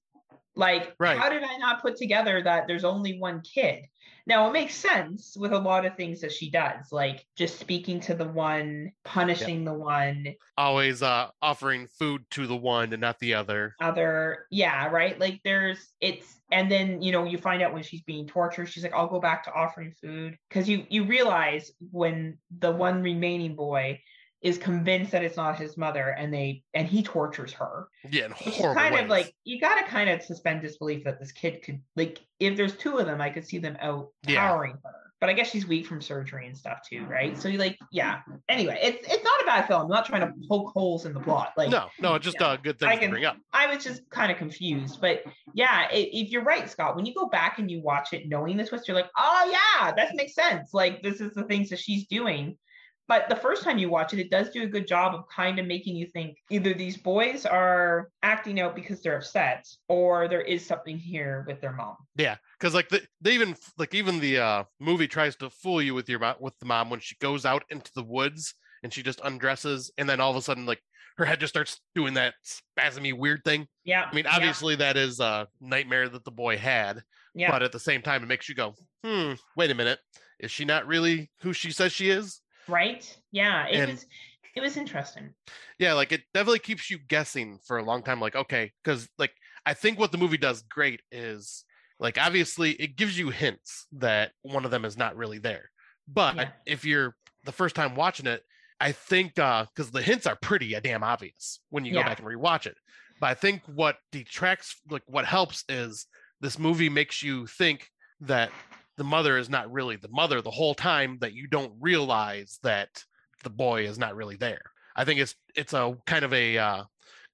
Like, 0.56 0.96
Right. 1.00 1.18
how 1.18 1.30
did 1.30 1.44
I 1.44 1.58
not 1.58 1.82
put 1.82 1.96
together 1.96 2.42
that 2.44 2.68
there's 2.68 2.84
only 2.84 3.20
one 3.20 3.42
kid? 3.42 3.86
Now, 4.28 4.48
it 4.48 4.54
makes 4.54 4.76
sense 4.76 5.36
with 5.36 5.52
a 5.52 5.58
lot 5.60 5.86
of 5.86 5.96
things 5.96 6.22
that 6.22 6.32
she 6.32 6.52
does, 6.52 6.92
like 6.92 7.26
just 7.36 7.60
speaking 7.60 8.00
to 8.02 8.14
the 8.14 8.28
one, 8.28 8.92
punishing 9.04 9.66
the 9.66 9.74
one, 9.74 10.36
Always 10.58 11.02
uh 11.02 11.30
offering 11.42 11.88
food 11.88 12.24
to 12.32 12.46
the 12.46 12.56
one 12.56 12.94
and 12.94 13.02
not 13.02 13.18
the 13.20 13.34
other. 13.34 13.74
other. 13.82 14.46
Yeah, 14.52 14.88
right. 14.90 15.20
Like, 15.20 15.42
there's, 15.44 15.90
it's, 16.00 16.40
and 16.52 16.70
then, 16.70 17.02
you 17.02 17.12
know, 17.12 17.24
you 17.24 17.40
find 17.40 17.64
out 17.64 17.74
when 17.74 17.82
she's 17.82 18.04
being 18.04 18.28
tortured, 18.28 18.68
she's 18.68 18.84
like, 18.84 18.94
I'll 18.94 19.08
go 19.08 19.20
back 19.20 19.46
to 19.46 19.54
offering 19.54 19.96
food. 20.00 20.38
Because 20.50 20.70
you, 20.70 20.86
you 20.90 21.06
realize 21.06 21.72
when 21.92 22.38
the 22.60 22.72
one 22.72 23.02
remaining 23.02 23.56
boy, 23.56 24.02
is 24.42 24.58
convinced 24.58 25.12
that 25.12 25.24
it's 25.24 25.38
not 25.38 25.58
his 25.60 25.78
mother 25.78 26.10
and 26.18 26.34
they 26.34 26.64
and 26.74 26.88
he 26.88 27.04
tortures 27.04 27.54
her 27.54 27.88
Yeah, 28.10 28.26
in 28.26 28.32
horrible 28.32 28.74
kind 28.82 28.96
ways. 28.96 29.04
of 29.04 29.10
like 29.10 29.36
you 29.44 29.60
got 29.60 29.76
to 29.80 29.84
kind 29.86 30.10
of 30.10 30.22
suspend 30.24 30.62
disbelief 30.62 31.04
that 31.04 31.20
this 31.20 31.32
kid 31.32 31.62
could 31.64 31.80
like 31.96 32.20
if 32.40 32.58
there's 32.58 32.76
two 32.76 32.98
of 32.98 33.06
them 33.06 33.22
i 33.22 33.30
could 33.30 33.46
see 33.48 33.60
them 33.60 33.78
out 33.80 34.10
Yeah. 34.28 34.48
powering 34.48 34.74
her 34.84 34.96
but 35.20 35.30
i 35.30 35.34
guess 35.34 35.52
she's 35.52 35.68
weak 35.68 35.86
from 35.86 36.02
surgery 36.02 36.48
and 36.48 36.58
stuff 36.58 36.80
too 36.90 37.06
right 37.06 37.38
so 37.38 37.50
you 37.50 37.60
like 37.60 37.78
yeah 37.92 38.18
mm-hmm. 38.22 38.36
anyway 38.50 38.80
it's 38.82 39.08
it's 39.08 39.24
not 39.24 39.42
a 39.44 39.46
bad 39.46 39.68
film 39.68 39.84
i'm 39.84 39.88
not 39.90 40.06
trying 40.08 40.22
to 40.22 40.34
poke 40.50 40.72
holes 40.74 41.06
in 41.06 41.14
the 41.14 41.20
plot 41.20 41.54
like 41.56 41.70
no, 41.70 41.86
no, 42.00 42.16
it's 42.16 42.26
just 42.26 42.38
yeah. 42.42 42.54
a 42.54 42.58
good 42.58 42.82
I 42.84 42.96
thing 42.98 43.10
to 43.10 43.10
bring 43.10 43.26
up. 43.26 43.38
I 43.54 43.68
was 43.74 43.84
just 43.84 44.10
kind 44.10 44.32
of 44.32 44.38
confused, 44.40 45.00
but 45.02 45.24
yeah, 45.54 45.88
i- 45.92 46.10
if 46.12 46.30
you're 46.32 46.44
right, 46.44 46.68
Scott, 46.70 46.96
when 46.96 47.06
you 47.06 47.14
go 47.14 47.28
back 47.28 47.60
and 47.60 47.70
you 47.70 47.82
watch 47.82 48.14
it 48.14 48.28
knowing 48.28 48.58
the 48.58 48.66
twist, 48.66 48.88
you're 48.88 48.96
like, 48.98 49.10
oh 49.18 49.50
yeah, 49.52 49.92
that 49.92 50.16
makes 50.16 50.34
sense. 50.34 50.74
Like 50.74 51.04
this 51.04 51.22
is 51.22 51.34
the 51.36 51.44
things 51.44 51.70
that 51.70 51.78
she's 51.80 52.08
doing. 52.08 52.58
But 53.08 53.28
the 53.28 53.36
first 53.36 53.64
time 53.64 53.78
you 53.78 53.90
watch 53.90 54.14
it, 54.14 54.20
it 54.20 54.30
does 54.30 54.50
do 54.52 54.64
a 54.64 54.68
good 54.68 54.88
job 54.88 55.14
of 55.14 55.26
kind 55.28 55.60
of 55.60 55.66
making 55.66 55.96
you 55.96 56.08
think 56.08 56.38
either 56.50 56.74
these 56.74 56.98
boys 56.98 57.46
are 57.46 58.10
acting 58.24 58.60
out 58.60 58.76
because 58.76 59.02
they're 59.02 59.18
upset, 59.18 59.66
or 59.90 60.28
there 60.28 60.42
is 60.42 60.66
something 60.66 60.98
here 60.98 61.44
with 61.48 61.60
their 61.60 61.74
mom. 61.74 61.98
Yeah, 62.16 62.38
because 62.60 62.74
like 62.74 62.90
the, 62.90 63.02
they 63.20 63.34
even 63.34 63.56
like 63.78 63.94
even 63.94 64.20
the 64.20 64.38
uh 64.38 64.64
movie 64.80 65.08
tries 65.08 65.36
to 65.38 65.50
fool 65.50 65.82
you 65.82 65.94
with 65.94 66.08
your 66.08 66.20
mo- 66.20 66.38
with 66.40 66.58
the 66.60 66.66
mom 66.66 66.90
when 66.90 67.00
she 67.00 67.16
goes 67.20 67.46
out 67.46 67.64
into 67.70 67.92
the 67.96 68.04
woods 68.04 68.54
and 68.84 68.94
she 68.94 69.04
just 69.04 69.22
undresses 69.24 69.92
and 69.98 70.10
then 70.10 70.20
all 70.20 70.32
of 70.32 70.38
a 70.38 70.42
sudden 70.42 70.66
like 70.66 70.82
her 71.18 71.26
head 71.26 71.40
just 71.40 71.54
starts 71.54 71.80
doing 71.94 72.16
that 72.16 72.34
spasmy 72.46 73.14
weird 73.14 73.44
thing. 73.44 73.68
Yeah. 73.84 74.08
I 74.10 74.16
mean, 74.16 74.26
yeah, 74.26 74.36
obviously 74.36 74.76
that 74.78 74.98
is 74.98 75.20
a 75.20 75.48
nightmare 75.60 76.10
that 76.10 76.24
the 76.24 76.32
boy 76.32 76.58
had, 76.58 77.04
yeah. 77.36 77.52
but 77.52 77.64
at 77.64 77.72
the 77.72 77.80
same 77.80 78.02
time 78.02 78.24
it 78.24 78.28
makes 78.28 78.50
you 78.50 78.56
go, 78.56 78.74
hmm, 79.04 79.34
wait 79.56 79.72
a 79.72 79.76
minute, 79.76 80.00
is 80.40 80.52
she 80.52 80.66
not 80.66 80.88
really 80.88 81.30
who 81.42 81.54
she 81.54 81.72
says 81.72 81.92
she 81.92 82.10
is? 82.10 82.41
Right. 82.68 83.18
Yeah. 83.32 83.68
It 83.68 83.76
And- 83.80 83.92
was 83.92 84.06
it 84.54 84.60
was 84.62 84.76
interesting. 84.76 85.34
Yeah, 85.80 85.94
like 85.94 86.12
it 86.12 86.24
definitely 86.34 86.60
keeps 86.60 86.90
you 86.90 86.98
guessing 87.00 87.58
for 87.66 87.78
a 87.78 87.84
long 87.84 88.04
time. 88.04 88.20
Like, 88.20 88.36
okay, 88.36 88.72
because 88.84 89.08
like 89.18 89.32
I 89.66 89.74
think 89.74 89.98
what 89.98 90.12
the 90.12 90.18
movie 90.18 90.38
does 90.38 90.62
great 90.64 91.02
is 91.12 91.64
like 92.00 92.18
obviously 92.18 92.72
it 92.74 92.98
gives 92.98 93.18
you 93.18 93.30
hints 93.30 93.88
that 93.94 94.32
one 94.42 94.66
of 94.66 94.72
them 94.72 94.84
is 94.86 94.98
not 94.98 95.16
really 95.16 95.38
there. 95.40 95.70
But 96.08 96.36
Yeah. 96.36 96.50
if 96.66 96.84
you're 96.84 97.16
the 97.46 97.52
first 97.54 97.76
time 97.76 97.96
watching 97.96 98.26
it, 98.28 98.44
I 98.82 98.92
think 98.92 99.40
uh 99.40 99.66
because 99.74 99.92
the 99.92 100.02
hints 100.02 100.28
are 100.28 100.36
pretty 100.42 100.76
uh, 100.76 100.82
damn 100.82 101.04
obvious 101.04 101.62
when 101.70 101.86
you 101.86 101.94
Yeah. 101.94 102.02
go 102.04 102.10
back 102.10 102.20
and 102.20 102.28
rewatch 102.28 102.66
it. 102.66 102.76
But 103.22 103.28
I 103.28 103.34
think 103.36 103.62
what 103.68 103.98
detracts 104.12 104.76
like 104.90 105.04
what 105.06 105.26
helps 105.26 105.64
is 105.70 106.08
this 106.42 106.60
movie 106.60 106.90
makes 106.90 107.24
you 107.24 107.46
think 107.48 107.90
that 108.22 108.52
the 108.98 109.04
mother 109.04 109.38
is 109.38 109.50
not 109.50 109.72
really 109.72 109.96
the 109.96 110.10
mother 110.10 110.42
the 110.42 110.52
whole 110.52 110.76
time 110.76 111.18
that 111.22 111.34
you 111.34 111.48
don't 111.48 111.74
realize 111.80 112.60
that 112.64 113.04
the 113.44 113.50
boy 113.50 113.86
is 113.86 113.98
not 113.98 114.16
really 114.16 114.36
there. 114.36 114.62
I 114.96 115.06
think 115.06 115.20
it's 115.20 115.36
it's 115.56 115.74
a 115.74 115.98
kind 116.06 116.26
of 116.26 116.34
a 116.34 116.58
uh, 116.58 116.84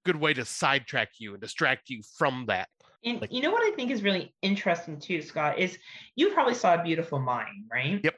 good 0.05 0.15
way 0.15 0.33
to 0.33 0.45
sidetrack 0.45 1.09
you 1.19 1.33
and 1.33 1.41
distract 1.41 1.89
you 1.89 2.01
from 2.17 2.45
that. 2.47 2.69
And 3.03 3.21
Like- 3.21 3.31
you 3.33 3.41
know 3.41 3.51
what 3.51 3.63
I 3.63 3.75
think 3.75 3.91
is 3.91 4.03
really 4.03 4.33
interesting 4.41 4.99
too, 4.99 5.21
Scott, 5.21 5.59
is 5.59 5.77
you 6.15 6.31
probably 6.31 6.53
saw 6.53 6.75
A 6.75 6.83
Beautiful 6.83 7.19
Mind, 7.19 7.65
right? 7.71 7.99
Yep. 8.03 8.15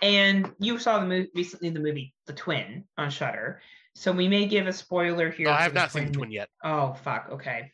And 0.00 0.52
you 0.60 0.78
saw 0.78 1.00
the 1.00 1.06
movie 1.06 1.30
recently, 1.34 1.70
the 1.70 1.80
movie 1.80 2.14
The 2.26 2.32
Twin 2.32 2.84
on 2.96 3.10
Shudder. 3.10 3.60
So 3.94 4.12
we 4.12 4.28
may 4.28 4.46
give 4.46 4.68
a 4.68 4.72
spoiler 4.72 5.28
here. 5.28 5.46
No, 5.46 5.52
I 5.52 5.62
have 5.62 5.74
not 5.74 5.90
seen 5.90 6.12
Twin 6.12 6.30
yet. 6.30 6.48
Oh 6.62 6.94
fuck. 7.02 7.28
Okay. 7.32 7.72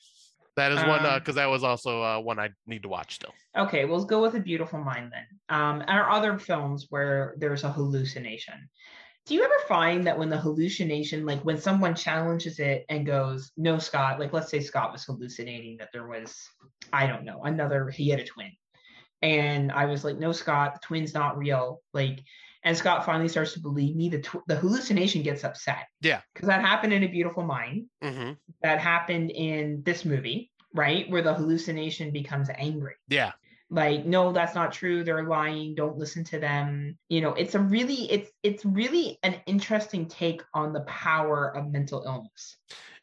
That 0.56 0.72
is 0.72 0.78
one 0.78 1.04
Um, 1.04 1.18
because 1.18 1.34
that 1.34 1.50
was 1.50 1.64
also 1.64 2.02
uh, 2.02 2.20
one 2.20 2.38
I 2.38 2.50
need 2.66 2.82
to 2.82 2.88
watch 2.88 3.16
still. 3.16 3.34
Okay, 3.56 3.84
we'll 3.84 4.04
go 4.04 4.22
with 4.22 4.34
A 4.34 4.40
Beautiful 4.40 4.78
Mind 4.78 5.12
then. 5.12 5.26
Um, 5.48 5.80
and 5.80 5.90
our 5.90 6.10
other 6.10 6.38
films 6.38 6.86
where 6.90 7.34
there's 7.38 7.64
a 7.64 7.72
hallucination. 7.72 8.68
Do 9.26 9.34
you 9.34 9.42
ever 9.42 9.54
find 9.66 10.06
that 10.06 10.18
when 10.18 10.28
the 10.28 10.36
hallucination, 10.36 11.24
like 11.24 11.40
when 11.40 11.58
someone 11.58 11.94
challenges 11.94 12.58
it 12.58 12.84
and 12.88 13.06
goes, 13.06 13.50
no, 13.56 13.78
Scott, 13.78 14.20
like 14.20 14.32
let's 14.32 14.50
say 14.50 14.60
Scott 14.60 14.92
was 14.92 15.04
hallucinating 15.04 15.78
that 15.78 15.88
there 15.92 16.06
was, 16.06 16.36
I 16.92 17.06
don't 17.06 17.24
know, 17.24 17.42
another, 17.42 17.88
he 17.88 18.10
had 18.10 18.20
a 18.20 18.24
twin. 18.24 18.52
And 19.22 19.72
I 19.72 19.86
was 19.86 20.04
like, 20.04 20.18
no, 20.18 20.32
Scott, 20.32 20.74
the 20.74 20.80
twin's 20.80 21.14
not 21.14 21.38
real. 21.38 21.80
Like, 21.94 22.20
and 22.64 22.76
Scott 22.76 23.04
finally 23.04 23.28
starts 23.28 23.52
to 23.52 23.60
believe 23.60 23.94
me. 23.94 24.08
The, 24.08 24.20
tw- 24.20 24.46
the 24.46 24.56
hallucination 24.56 25.22
gets 25.22 25.44
upset. 25.44 25.86
Yeah. 26.00 26.22
Because 26.32 26.48
that 26.48 26.62
happened 26.62 26.92
in 26.92 27.02
A 27.04 27.06
Beautiful 27.08 27.44
Mind 27.44 27.86
hmm 28.02 28.32
that 28.62 28.78
happened 28.80 29.30
in 29.30 29.82
this 29.84 30.04
movie, 30.04 30.50
right? 30.72 31.08
Where 31.10 31.22
the 31.22 31.34
hallucination 31.34 32.10
becomes 32.10 32.48
angry. 32.56 32.94
Yeah, 33.08 33.32
Like, 33.70 34.06
no, 34.06 34.32
that's 34.32 34.54
not 34.54 34.72
true. 34.72 35.04
They're 35.04 35.28
lying. 35.28 35.74
Don't 35.74 35.98
listen 35.98 36.24
to 36.24 36.38
them. 36.38 36.96
You 37.08 37.20
know, 37.20 37.34
it's 37.34 37.54
a 37.54 37.60
really, 37.60 38.10
it's 38.10 38.30
it's 38.42 38.64
really 38.64 39.18
an 39.22 39.36
interesting 39.46 40.06
take 40.06 40.42
on 40.54 40.72
the 40.72 40.82
power 40.82 41.54
of 41.56 41.70
mental 41.70 42.02
illness. 42.06 42.56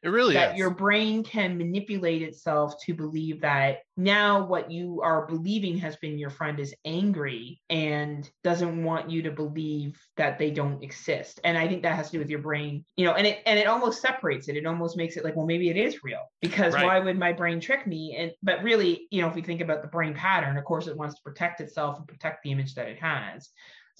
It 0.03 0.09
really 0.09 0.33
that 0.33 0.53
is. 0.53 0.57
your 0.57 0.71
brain 0.71 1.23
can 1.23 1.57
manipulate 1.57 2.21
itself 2.21 2.73
to 2.85 2.93
believe 2.93 3.41
that 3.41 3.79
now 3.97 4.45
what 4.45 4.71
you 4.71 5.01
are 5.03 5.27
believing 5.27 5.77
has 5.77 5.95
been 5.97 6.17
your 6.17 6.29
friend 6.29 6.59
is 6.59 6.73
angry 6.85 7.61
and 7.69 8.29
doesn't 8.43 8.83
want 8.83 9.09
you 9.09 9.21
to 9.21 9.31
believe 9.31 9.99
that 10.17 10.39
they 10.39 10.49
don't 10.49 10.83
exist 10.83 11.39
and 11.43 11.57
i 11.57 11.67
think 11.67 11.83
that 11.83 11.95
has 11.95 12.07
to 12.07 12.13
do 12.13 12.19
with 12.19 12.29
your 12.29 12.39
brain 12.41 12.83
you 12.97 13.05
know 13.05 13.13
and 13.13 13.27
it 13.27 13.39
and 13.45 13.59
it 13.59 13.67
almost 13.67 14.01
separates 14.01 14.47
it 14.47 14.57
it 14.57 14.65
almost 14.65 14.97
makes 14.97 15.17
it 15.17 15.23
like 15.23 15.35
well 15.35 15.45
maybe 15.45 15.69
it 15.69 15.77
is 15.77 16.03
real 16.03 16.23
because 16.41 16.73
Right. 16.73 16.85
why 16.85 16.99
would 16.99 17.19
my 17.19 17.33
brain 17.33 17.59
trick 17.59 17.85
me 17.85 18.15
and 18.17 18.31
but 18.41 18.63
really 18.63 19.07
you 19.11 19.21
know 19.21 19.27
if 19.27 19.35
we 19.35 19.41
think 19.41 19.61
about 19.61 19.81
the 19.81 19.87
brain 19.87 20.13
pattern 20.13 20.57
of 20.57 20.63
course 20.65 20.87
it 20.87 20.97
wants 20.97 21.15
to 21.15 21.21
protect 21.23 21.61
itself 21.61 21.97
and 21.97 22.07
protect 22.07 22.43
the 22.43 22.51
image 22.51 22.75
that 22.75 22.87
it 22.87 22.99
has 22.99 23.49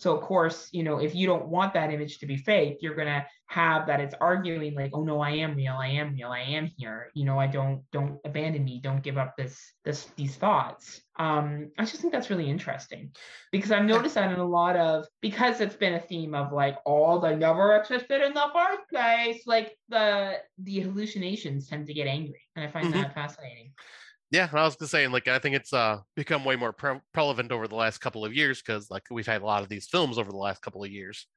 so 0.01 0.17
of 0.17 0.23
course, 0.23 0.67
you 0.71 0.81
know, 0.81 0.97
if 0.97 1.13
you 1.13 1.27
don't 1.27 1.47
want 1.47 1.75
that 1.75 1.93
image 1.93 2.17
to 2.19 2.25
be 2.25 2.35
fake, 2.35 2.79
you're 2.81 2.95
gonna 2.95 3.27
have 3.45 3.85
that 3.85 3.99
it's 3.99 4.15
arguing 4.19 4.73
like, 4.73 4.89
oh 4.95 5.03
no, 5.03 5.19
I 5.21 5.29
am 5.31 5.55
real, 5.55 5.75
I 5.79 5.89
am 5.89 6.13
real, 6.15 6.29
I 6.29 6.39
am 6.39 6.71
here. 6.75 7.11
You 7.13 7.25
know, 7.25 7.37
I 7.37 7.45
don't 7.45 7.83
don't 7.91 8.19
abandon 8.25 8.63
me, 8.65 8.81
don't 8.81 9.03
give 9.03 9.19
up 9.19 9.35
this 9.37 9.61
this 9.85 10.05
these 10.17 10.35
thoughts. 10.37 11.01
Um, 11.19 11.71
I 11.77 11.85
just 11.85 12.01
think 12.01 12.13
that's 12.13 12.31
really 12.31 12.49
interesting 12.49 13.11
because 13.51 13.71
I've 13.71 13.85
noticed 13.85 14.15
that 14.15 14.31
in 14.31 14.39
a 14.39 14.47
lot 14.47 14.75
of 14.75 15.05
because 15.21 15.61
it's 15.61 15.75
been 15.75 15.93
a 15.93 15.99
theme 15.99 16.33
of 16.33 16.51
like 16.51 16.77
all 16.83 17.19
they 17.19 17.35
never 17.35 17.75
existed 17.75 18.23
in 18.25 18.33
the 18.33 18.49
first 18.55 18.89
place, 18.89 19.45
like 19.45 19.77
the 19.89 20.39
the 20.57 20.79
hallucinations 20.79 21.67
tend 21.67 21.85
to 21.87 21.93
get 21.93 22.07
angry. 22.07 22.41
And 22.55 22.65
I 22.65 22.71
find 22.71 22.87
Mhm. 22.87 22.93
that 22.93 23.13
fascinating. 23.13 23.73
Yeah, 24.31 24.49
I 24.53 24.63
was 24.63 24.77
just 24.77 24.91
saying, 24.91 25.11
like, 25.11 25.27
I 25.27 25.39
think 25.39 25.55
it's 25.55 25.73
uh 25.73 25.99
become 26.15 26.45
way 26.45 26.55
more 26.55 26.73
pre- 26.73 27.01
relevant 27.15 27.51
over 27.51 27.67
the 27.67 27.75
last 27.75 27.99
couple 27.99 28.23
of 28.25 28.33
years 28.33 28.61
because, 28.61 28.89
like, 28.89 29.03
we've 29.11 29.27
had 29.27 29.41
a 29.41 29.45
lot 29.45 29.63
of 29.63 29.69
these 29.69 29.87
films 29.87 30.17
over 30.17 30.31
the 30.31 30.37
last 30.37 30.61
couple 30.61 30.83
of 30.83 30.91
years. 30.91 31.27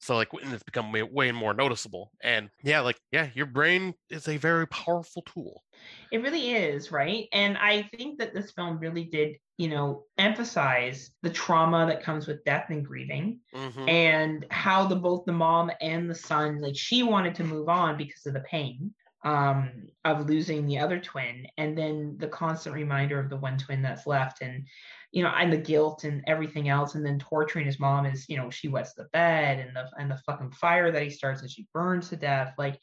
So, 0.00 0.16
like, 0.16 0.32
and 0.34 0.52
it's 0.52 0.62
become 0.64 0.92
way, 0.92 1.02
way 1.02 1.32
more 1.32 1.54
noticeable. 1.54 2.12
And 2.22 2.50
yeah, 2.62 2.80
like, 2.80 3.00
yeah, 3.12 3.30
your 3.34 3.46
brain 3.46 3.94
is 4.10 4.28
a 4.28 4.36
very 4.36 4.66
powerful 4.68 5.22
tool. 5.22 5.62
It 6.10 6.18
really 6.22 6.52
is, 6.52 6.92
right? 6.92 7.28
And 7.32 7.56
I 7.58 7.84
think 7.96 8.18
that 8.18 8.34
this 8.34 8.52
film 8.52 8.78
really 8.78 9.04
did, 9.04 9.36
you 9.56 9.68
know, 9.68 10.06
emphasize 10.18 11.10
the 11.22 11.30
trauma 11.30 11.86
that 11.86 12.02
comes 12.02 12.26
with 12.26 12.44
death 12.44 12.66
and 12.70 12.84
grieving 12.84 13.40
Mhm. 13.52 13.88
and 13.88 14.46
how 14.50 14.86
the 14.86 14.96
both 14.96 15.24
the 15.24 15.32
mom 15.32 15.70
and 15.80 16.10
the 16.10 16.14
son, 16.14 16.60
like 16.60 16.76
she 16.76 17.02
wanted 17.02 17.34
to 17.36 17.44
move 17.44 17.68
on 17.68 17.96
because 17.96 18.26
of 18.26 18.34
the 18.34 18.40
pain 18.40 18.94
um 19.24 19.70
of 20.04 20.28
losing 20.28 20.66
the 20.66 20.78
other 20.78 20.98
twin 20.98 21.46
and 21.56 21.78
then 21.78 22.16
the 22.18 22.26
constant 22.26 22.74
reminder 22.74 23.20
of 23.20 23.30
the 23.30 23.36
one 23.36 23.56
twin 23.56 23.80
that's 23.80 24.06
left 24.06 24.42
and 24.42 24.66
you 25.12 25.22
know 25.22 25.30
and 25.36 25.52
the 25.52 25.56
guilt 25.56 26.04
and 26.04 26.24
everything 26.26 26.68
else 26.68 26.94
and 26.96 27.06
then 27.06 27.18
torturing 27.18 27.64
his 27.64 27.78
mom 27.78 28.04
is 28.04 28.26
you 28.28 28.36
know 28.36 28.50
she 28.50 28.66
wets 28.68 28.94
the 28.94 29.04
bed 29.12 29.60
and 29.60 29.76
the 29.76 29.84
and 29.98 30.10
the 30.10 30.20
fucking 30.26 30.50
fire 30.50 30.90
that 30.90 31.02
he 31.02 31.10
starts 31.10 31.40
and 31.40 31.50
she 31.50 31.68
burns 31.72 32.08
to 32.08 32.16
death 32.16 32.52
like 32.58 32.80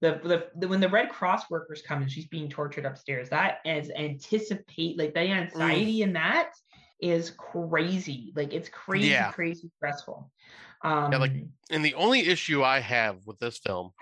the, 0.00 0.20
the, 0.22 0.46
the 0.58 0.68
when 0.68 0.80
the 0.80 0.88
Red 0.88 1.08
Cross 1.08 1.48
workers 1.50 1.82
come 1.86 2.02
and 2.02 2.10
she's 2.10 2.26
being 2.26 2.48
tortured 2.48 2.84
upstairs, 2.84 3.30
that 3.30 3.58
is 3.64 3.90
anticipate 3.96 4.98
like 4.98 5.14
the 5.14 5.20
anxiety 5.20 6.02
in 6.02 6.12
that 6.12 6.50
is 7.00 7.30
crazy. 7.30 8.32
Like 8.36 8.52
it's 8.52 8.68
crazy, 8.68 9.08
Yeah. 9.08 9.32
crazy 9.32 9.70
stressful. 9.76 10.30
Um, 10.82 11.10
like, 11.12 11.32
And 11.70 11.84
the 11.84 11.94
only 11.94 12.26
issue 12.26 12.62
I 12.62 12.80
have 12.80 13.26
with 13.26 13.38
this 13.38 13.58
film, 13.58 13.92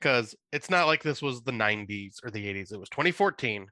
because 0.00 0.34
it's 0.52 0.70
not 0.70 0.86
like 0.86 1.02
this 1.02 1.20
was 1.20 1.42
the 1.42 1.52
90s 1.52 2.16
or 2.24 2.30
the 2.30 2.46
80s, 2.46 2.72
it 2.72 2.80
was 2.80 2.88
2014. 2.88 3.66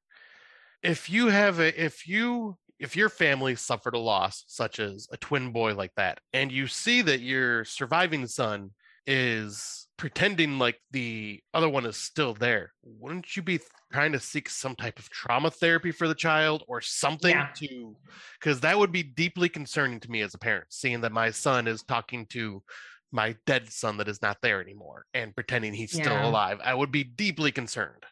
If 0.82 1.10
you 1.10 1.28
have 1.28 1.58
a, 1.58 1.82
if 1.82 2.06
you, 2.06 2.56
if 2.78 2.96
your 2.96 3.08
family 3.08 3.56
suffered 3.56 3.94
a 3.94 3.98
loss, 3.98 4.44
such 4.46 4.78
as 4.78 5.08
a 5.10 5.16
twin 5.16 5.50
boy 5.52 5.74
like 5.74 5.92
that, 5.96 6.20
and 6.32 6.52
you 6.52 6.66
see 6.66 7.02
that 7.02 7.20
your 7.20 7.64
surviving 7.64 8.26
son 8.26 8.70
is 9.06 9.88
pretending 9.96 10.58
like 10.58 10.78
the 10.92 11.40
other 11.54 11.68
one 11.68 11.86
is 11.86 11.96
still 11.96 12.34
there, 12.34 12.72
wouldn't 12.84 13.34
you 13.36 13.42
be 13.42 13.58
trying 13.92 14.12
to 14.12 14.20
seek 14.20 14.48
some 14.48 14.76
type 14.76 14.98
of 14.98 15.10
trauma 15.10 15.50
therapy 15.50 15.90
for 15.90 16.06
the 16.06 16.14
child 16.14 16.62
or 16.68 16.80
something 16.80 17.34
Yeah. 17.34 17.48
to, 17.56 17.96
because 18.38 18.60
that 18.60 18.78
would 18.78 18.92
be 18.92 19.02
deeply 19.02 19.48
concerning 19.48 19.98
to 20.00 20.10
me 20.10 20.20
as 20.20 20.34
a 20.34 20.38
parent, 20.38 20.66
seeing 20.68 21.00
that 21.00 21.10
my 21.10 21.30
son 21.30 21.66
is 21.66 21.82
talking 21.82 22.26
to 22.26 22.62
my 23.12 23.34
dead 23.46 23.70
son 23.70 23.96
that 23.98 24.08
is 24.08 24.20
not 24.22 24.36
there 24.42 24.60
anymore 24.60 25.04
and 25.14 25.34
pretending 25.34 25.72
he's 25.72 25.94
Yeah. 25.96 26.04
still 26.04 26.28
alive. 26.28 26.60
I 26.62 26.74
would 26.74 26.92
be 26.92 27.04
deeply 27.04 27.50
concerned. 27.52 28.04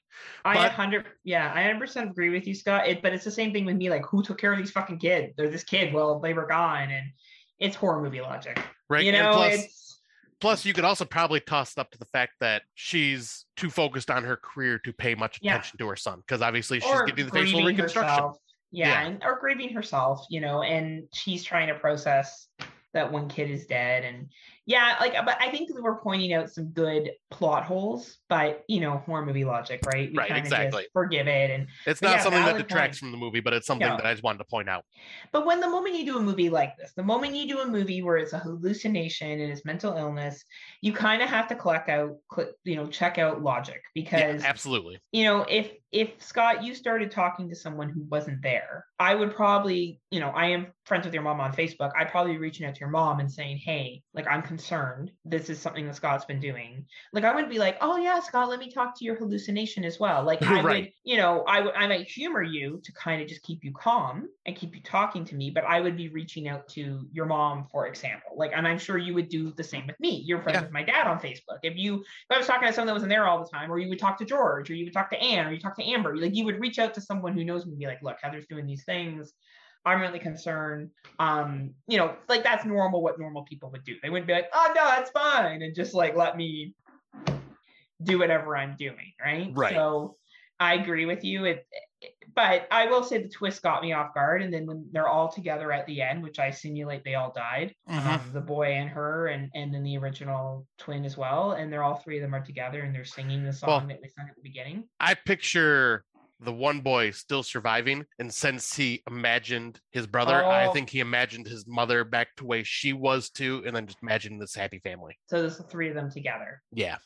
I 0.45 0.55
but- 0.55 0.67
a 0.67 0.75
hundred, 0.75 1.07
yeah, 1.25 1.53
I 1.55 1.63
hundred 1.65 1.81
percent 1.81 2.11
agree 2.11 2.31
with 2.31 2.47
you, 2.47 2.55
Scott. 2.55 2.89
It, 2.89 3.03
but 3.03 3.13
it's 3.13 3.25
the 3.25 3.31
same 3.31 3.53
thing 3.53 3.67
with 3.67 3.77
me. 3.77 3.91
Like, 3.91 4.07
who 4.07 4.23
took 4.23 4.39
care 4.39 4.53
of 4.53 4.59
these 4.59 4.71
fucking 4.71 4.99
kids? 4.99 5.35
They're 5.37 5.51
this 5.51 5.65
kid. 5.65 5.93
Well, 5.93 6.21
they 6.21 6.33
were 6.33 6.47
gone, 6.47 6.91
and 6.91 7.07
it's 7.59 7.77
horror 7.77 8.03
movie 8.03 8.23
logic. 8.23 8.59
Right. 8.89 9.05
You 9.05 9.13
know, 9.13 9.33
plus, 9.35 9.55
it's 9.55 10.01
plus 10.41 10.65
you 10.65 10.73
could 10.73 10.85
also 10.85 11.05
probably 11.05 11.41
toss 11.41 11.73
it 11.73 11.79
up 11.79 11.91
to 11.91 11.99
the 11.99 12.07
fact 12.07 12.33
that 12.41 12.63
she's 12.75 13.45
too 13.57 13.69
focused 13.69 14.11
on 14.11 14.25
her 14.25 14.37
career 14.37 14.79
to 14.81 14.93
pay 14.95 15.15
much 15.15 15.39
Yeah. 15.43 15.53
attention 15.53 15.79
to 15.79 15.89
her 15.89 15.97
son 15.97 16.21
because 16.21 16.41
obviously 16.41 16.81
she's 16.81 16.91
or 16.91 17.05
getting 17.05 17.27
the 17.27 17.33
facial 17.33 17.63
reconstruction. 17.65 18.11
herself. 18.15 18.39
Yeah, 18.71 18.89
Yeah. 18.89 19.07
And, 19.07 19.23
or 19.25 19.39
grieving 19.39 19.73
herself, 19.75 20.25
you 20.31 20.41
know, 20.41 20.63
and 20.63 21.05
she's 21.15 21.43
trying 21.45 21.69
to 21.69 21.75
process 21.75 22.49
that 22.95 23.11
one 23.13 23.29
kid 23.29 23.51
is 23.51 23.67
dead. 23.67 24.05
And 24.05 24.29
yeah, 24.67 24.97
like, 25.01 25.15
but 25.25 25.41
I 25.41 25.51
think 25.51 25.71
we're 25.81 26.01
pointing 26.01 26.33
out 26.33 26.51
some 26.51 26.71
good 26.71 27.13
plot 27.31 27.65
holes, 27.65 28.19
but 28.29 28.65
you 28.69 28.81
know, 28.81 28.99
horror 28.99 29.25
movie 29.25 29.45
logic, 29.45 29.81
right? 29.87 30.11
Right, 30.15 30.27
kinda 30.27 30.41
exactly. 30.41 30.83
Just 30.83 30.93
forgive 30.93 31.29
it. 31.29 31.51
And 31.51 31.69
It's 31.87 32.03
not 32.03 32.17
yeah, 32.17 32.23
something 32.25 32.45
that 32.45 32.57
detracts 32.57 32.99
point. 32.99 33.13
from 33.13 33.13
the 33.13 33.25
movie, 33.25 33.41
but 33.41 33.53
it's 33.55 33.67
something 33.67 33.89
No. 33.89 33.97
that 33.97 34.07
I 34.07 34.13
just 34.13 34.25
wanted 34.25 34.39
to 34.39 34.45
point 34.45 34.69
out. 34.69 34.85
But 35.33 35.47
when 35.47 35.61
the 35.61 35.69
moment 35.69 35.95
you 35.97 36.05
do 36.05 36.19
a 36.19 36.23
movie 36.23 36.49
like 36.51 36.77
this, 36.77 36.93
the 36.95 37.03
moment 37.03 37.35
you 37.37 37.47
do 37.47 37.61
a 37.61 37.67
movie 37.67 38.03
where 38.03 38.17
it's 38.17 38.33
a 38.33 38.39
hallucination 38.39 39.41
and 39.41 39.53
it's 39.53 39.65
mental 39.65 39.97
illness, 39.97 40.45
you 40.83 40.93
kind 40.93 41.23
of 41.23 41.29
have 41.29 41.47
to 41.49 41.55
collect 41.55 41.89
out, 41.89 42.17
you 42.65 42.77
know, 42.77 42.87
check 42.87 43.19
out 43.19 43.43
logic 43.43 43.83
Yeah, 44.13 44.35
because 44.35 44.45
absolutely. 44.45 44.99
you 45.13 45.25
know, 45.25 45.43
if 45.49 45.73
if 45.93 46.21
Scott, 46.23 46.63
you 46.63 46.75
started 46.75 47.11
talking 47.11 47.49
to 47.49 47.55
someone 47.55 47.89
who 47.89 48.03
wasn't 48.11 48.43
there, 48.43 48.85
I 48.99 49.15
would 49.15 49.35
probably, 49.35 50.01
you 50.11 50.21
know, 50.21 50.29
I 50.31 50.47
am 50.47 50.73
friends 50.85 51.05
with 51.07 51.15
your 51.15 51.23
mom 51.23 51.41
on 51.41 51.53
Facebook. 51.53 51.93
I'd 51.97 52.11
probably 52.11 52.33
be 52.33 52.39
reaching 52.39 52.67
out 52.67 52.75
to 52.75 52.81
your 52.81 52.91
mom 52.91 53.21
and 53.21 53.31
saying, 53.33 53.59
hey, 53.59 54.03
like 54.13 54.27
I'm 54.29 54.43
concerned. 54.57 55.11
This 55.27 55.51
is 55.51 55.61
something 55.61 55.87
that 55.87 55.97
Scott's 55.97 56.25
been 56.25 56.41
doing. 56.41 56.87
Like 57.13 57.25
I 57.25 57.35
wouldn't 57.35 57.53
be 57.53 57.59
like, 57.59 57.77
oh 57.83 57.99
yeah, 57.99 58.21
Scott, 58.21 58.49
let 58.49 58.59
me 58.59 58.71
talk 58.71 58.99
to 58.99 59.05
your 59.05 59.15
hallucination 59.17 59.85
as 59.85 60.01
well. 60.01 60.25
Like 60.25 60.43
I 60.47 60.63
would, 60.63 60.89
you 61.05 61.19
know, 61.19 61.43
I 61.47 61.61
would 61.61 61.75
I 61.75 61.87
might 61.87 62.09
humor 62.09 62.43
you 62.43 62.81
to 62.83 62.93
kind 62.93 63.21
of 63.21 63.29
just 63.29 63.43
keep 63.43 63.63
you 63.63 63.73
calm 63.73 64.29
and 64.47 64.57
keep 64.57 64.75
you 64.75 64.81
talking 64.83 65.27
to 65.27 65.35
me, 65.35 65.51
but 65.51 65.65
I 65.65 65.81
would 65.81 65.95
be 65.97 66.09
reaching 66.09 66.49
out 66.49 66.69
to 66.71 67.07
your 67.13 67.27
mom, 67.27 67.67
for 67.71 67.87
example. 67.87 68.33
Like, 68.35 68.53
and 68.55 68.67
I'm 68.67 68.79
sure 68.79 68.97
you 68.97 69.13
would 69.15 69.29
do 69.29 69.53
the 69.53 69.65
same 69.65 69.87
with 69.87 70.01
me. 70.01 70.23
You're 70.25 70.41
friends 70.41 70.57
Yeah. 70.57 70.63
with 70.63 70.73
my 70.73 70.83
dad 70.83 71.07
on 71.07 71.19
Facebook. 71.19 71.59
If 71.63 71.77
you 71.77 71.97
if 71.97 72.31
I 72.31 72.39
was 72.39 72.47
talking 72.47 72.67
to 72.67 72.73
someone 72.73 72.87
that 72.87 72.95
wasn't 72.95 73.11
there 73.11 73.29
all 73.29 73.45
the 73.45 73.51
time, 73.51 73.71
or 73.71 73.79
you 73.79 73.91
would 73.91 73.99
talk 73.99 74.17
to 74.19 74.25
George, 74.25 74.71
or 74.71 74.75
you 74.75 74.87
would 74.87 74.95
talk 74.95 75.11
to 75.11 75.21
Anne, 75.21 75.47
or 75.47 75.53
you 75.53 75.61
talk 75.61 75.77
to 75.77 75.85
Amber, 75.85 76.17
like 76.17 76.35
you 76.35 76.47
would 76.47 76.61
reach 76.61 76.79
out 76.79 76.95
to 76.95 77.03
someone 77.03 77.35
who 77.35 77.45
knows 77.45 77.67
me 77.67 77.73
and 77.73 77.79
be 77.79 77.87
like, 77.87 78.03
look, 78.03 78.17
Heather's 78.23 78.47
doing 78.47 78.67
these 78.67 78.85
things. 78.85 79.35
I'm 79.87 80.01
really 80.01 80.19
concerned. 80.19 80.91
Um, 81.19 81.71
you 81.87 81.97
know, 81.97 82.15
like 82.29 82.43
that's 82.43 82.65
normal 82.65 83.01
what 83.03 83.19
normal 83.19 83.45
people 83.45 83.71
would 83.71 83.85
do. 83.85 83.95
They 84.03 84.11
wouldn't 84.11 84.27
be 84.27 84.33
like, 84.35 84.49
oh 84.53 84.73
no, 84.75 84.85
that's 84.85 85.11
fine, 85.11 85.63
and 85.63 85.75
just 85.75 85.95
like 85.95 86.17
let 86.17 86.37
me 86.37 86.75
do 88.03 88.19
whatever 88.19 88.57
I'm 88.57 88.77
doing, 88.77 89.13
right? 89.25 89.51
Right. 89.55 89.73
So 89.75 90.17
I 90.61 90.75
agree 90.75 91.07
with 91.07 91.25
you. 91.25 91.45
It, 91.45 91.67
but 92.35 92.67
I 92.71 92.87
will 92.87 93.03
say 93.03 93.23
the 93.23 93.29
twist 93.29 93.63
got 93.63 93.81
me 93.81 93.95
off 93.95 94.13
guard. 94.13 94.43
And 94.43 94.53
then 94.53 94.67
when 94.67 94.87
they're 94.93 95.09
all 95.09 95.29
together 95.33 95.73
at 95.73 95.87
the 95.87 96.03
end, 96.03 96.23
which 96.23 96.39
I 96.39 96.51
simulate 96.51 97.03
they 97.05 97.15
all 97.15 97.33
died, 97.33 97.75
Mhm. 97.89 98.07
um, 98.07 98.21
the 98.35 98.41
boy 98.43 98.73
and 98.73 98.91
her, 98.91 99.29
and 99.29 99.51
and 99.55 99.73
then 99.73 99.83
the 99.83 99.97
original 99.97 100.67
twin 100.79 101.05
as 101.05 101.17
well, 101.17 101.53
and 101.53 101.73
they're 101.73 101.83
all 101.83 101.95
three 101.97 102.19
of 102.19 102.23
them 102.23 102.35
are 102.35 102.45
together 102.45 102.83
and 102.83 102.95
they're 102.95 103.05
singing 103.05 103.45
the 103.45 103.53
song 103.53 103.69
Well- 103.69 103.81
that 103.89 104.01
we 104.03 104.09
sang 104.09 104.27
at 104.29 104.35
the 104.35 104.43
beginning. 104.43 104.85
I 105.01 105.15
picture 105.15 106.05
the 106.41 106.53
one 106.53 106.81
boy 106.81 107.11
still 107.13 107.43
surviving, 107.43 108.05
and 108.19 108.33
since 108.33 108.75
he 108.77 109.03
imagined 109.09 109.81
his 109.91 110.07
brother, 110.07 110.45
I 110.45 110.67
Oh. 110.67 110.73
think 110.73 110.91
he 110.91 111.01
imagined 111.01 111.47
his 111.47 111.67
mother 111.67 112.05
back 112.05 112.35
to 112.37 112.45
way 112.45 112.63
she 112.63 112.93
was 112.93 113.31
too, 113.31 113.63
and 113.67 113.75
then 113.75 113.87
just 113.87 114.03
imagined 114.03 114.41
this 114.41 114.55
happy 114.55 114.79
family. 114.81 115.19
So 115.27 115.41
there's 115.41 115.57
the 115.57 115.63
three 115.65 115.89
of 115.89 115.95
them 115.95 116.11
together. 116.11 116.63
Yeah. 116.73 116.99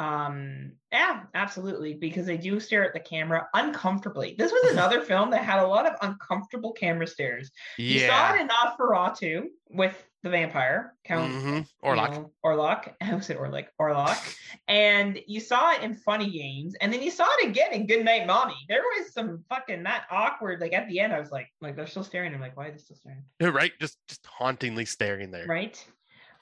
Um, 0.00 0.72
yeah, 0.92 1.24
absolutely, 1.34 1.94
because 1.94 2.24
they 2.26 2.36
do 2.36 2.60
stare 2.60 2.84
at 2.84 2.92
the 2.92 3.00
camera 3.00 3.48
uncomfortably. 3.54 4.36
This 4.38 4.52
was 4.52 4.72
another 4.72 5.00
film 5.04 5.30
that 5.30 5.42
had 5.44 5.58
a 5.60 5.66
lot 5.66 5.86
of 5.86 5.94
uncomfortable 6.02 6.72
camera 6.72 7.06
stares. 7.06 7.50
You 7.78 8.00
saw 8.00 8.06
Yeah. 8.06 8.36
it 8.36 8.40
in 8.42 8.48
Nosferatu 8.48 9.46
with 9.70 10.07
the 10.22 10.30
vampire, 10.30 10.94
Count 11.04 11.32
hmm 11.32 11.54
you 11.56 11.64
Orlok. 11.84 12.10
know, 12.12 12.32
Orlok. 12.44 12.92
I 13.00 13.14
was 13.14 13.30
it 13.30 13.38
Orlok, 13.38 13.66
Orlok. 13.80 14.36
and 14.66 15.18
you 15.26 15.40
saw 15.40 15.72
it 15.72 15.82
in 15.82 15.94
Funny 15.94 16.30
Games, 16.30 16.74
and 16.80 16.92
then 16.92 17.02
you 17.02 17.10
saw 17.10 17.26
it 17.38 17.48
again 17.48 17.72
in 17.72 17.86
Good 17.86 18.04
Night 18.04 18.26
Mommy. 18.26 18.56
There 18.68 18.82
was 18.98 19.12
some 19.12 19.44
fucking 19.48 19.84
that 19.84 20.06
awkward. 20.10 20.60
Like 20.60 20.72
at 20.72 20.88
the 20.88 21.00
end, 21.00 21.12
I 21.12 21.20
was 21.20 21.30
like, 21.30 21.48
like 21.60 21.76
they're 21.76 21.86
still 21.86 22.04
staring. 22.04 22.34
I'm 22.34 22.40
like, 22.40 22.56
why 22.56 22.66
are 22.66 22.72
they 22.72 22.78
still 22.78 22.96
staring? 22.96 23.22
Right? 23.58 23.72
Just 23.80 23.98
just 24.08 24.26
hauntingly 24.26 24.84
staring 24.84 25.30
there. 25.30 25.46
Right. 25.46 25.84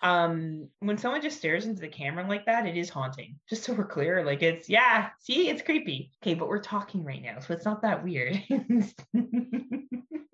Um, 0.03 0.69
when 0.81 0.99
someone 0.99 1.23
just 1.23 1.39
stares 1.39 1.65
into 1.65 1.81
the 1.81 1.89
camera 1.89 2.27
like 2.29 2.45
that, 2.47 2.67
it 2.67 2.77
is 2.77 2.91
haunting. 2.91 3.37
Just 3.49 3.65
so 3.65 3.73
we're 3.73 3.87
clear, 3.87 4.25
like 4.25 4.43
it's 4.43 4.69
yeah. 4.69 5.09
See, 5.21 5.49
it's 5.49 5.63
creepy. 5.63 6.11
Okay, 6.23 6.35
but 6.35 6.49
we're 6.49 6.61
talking 6.61 7.03
right 7.05 7.23
now, 7.23 7.41
so 7.41 7.55
it's 7.55 7.65
not 7.65 7.83
that 7.83 8.05
weird. 8.05 8.43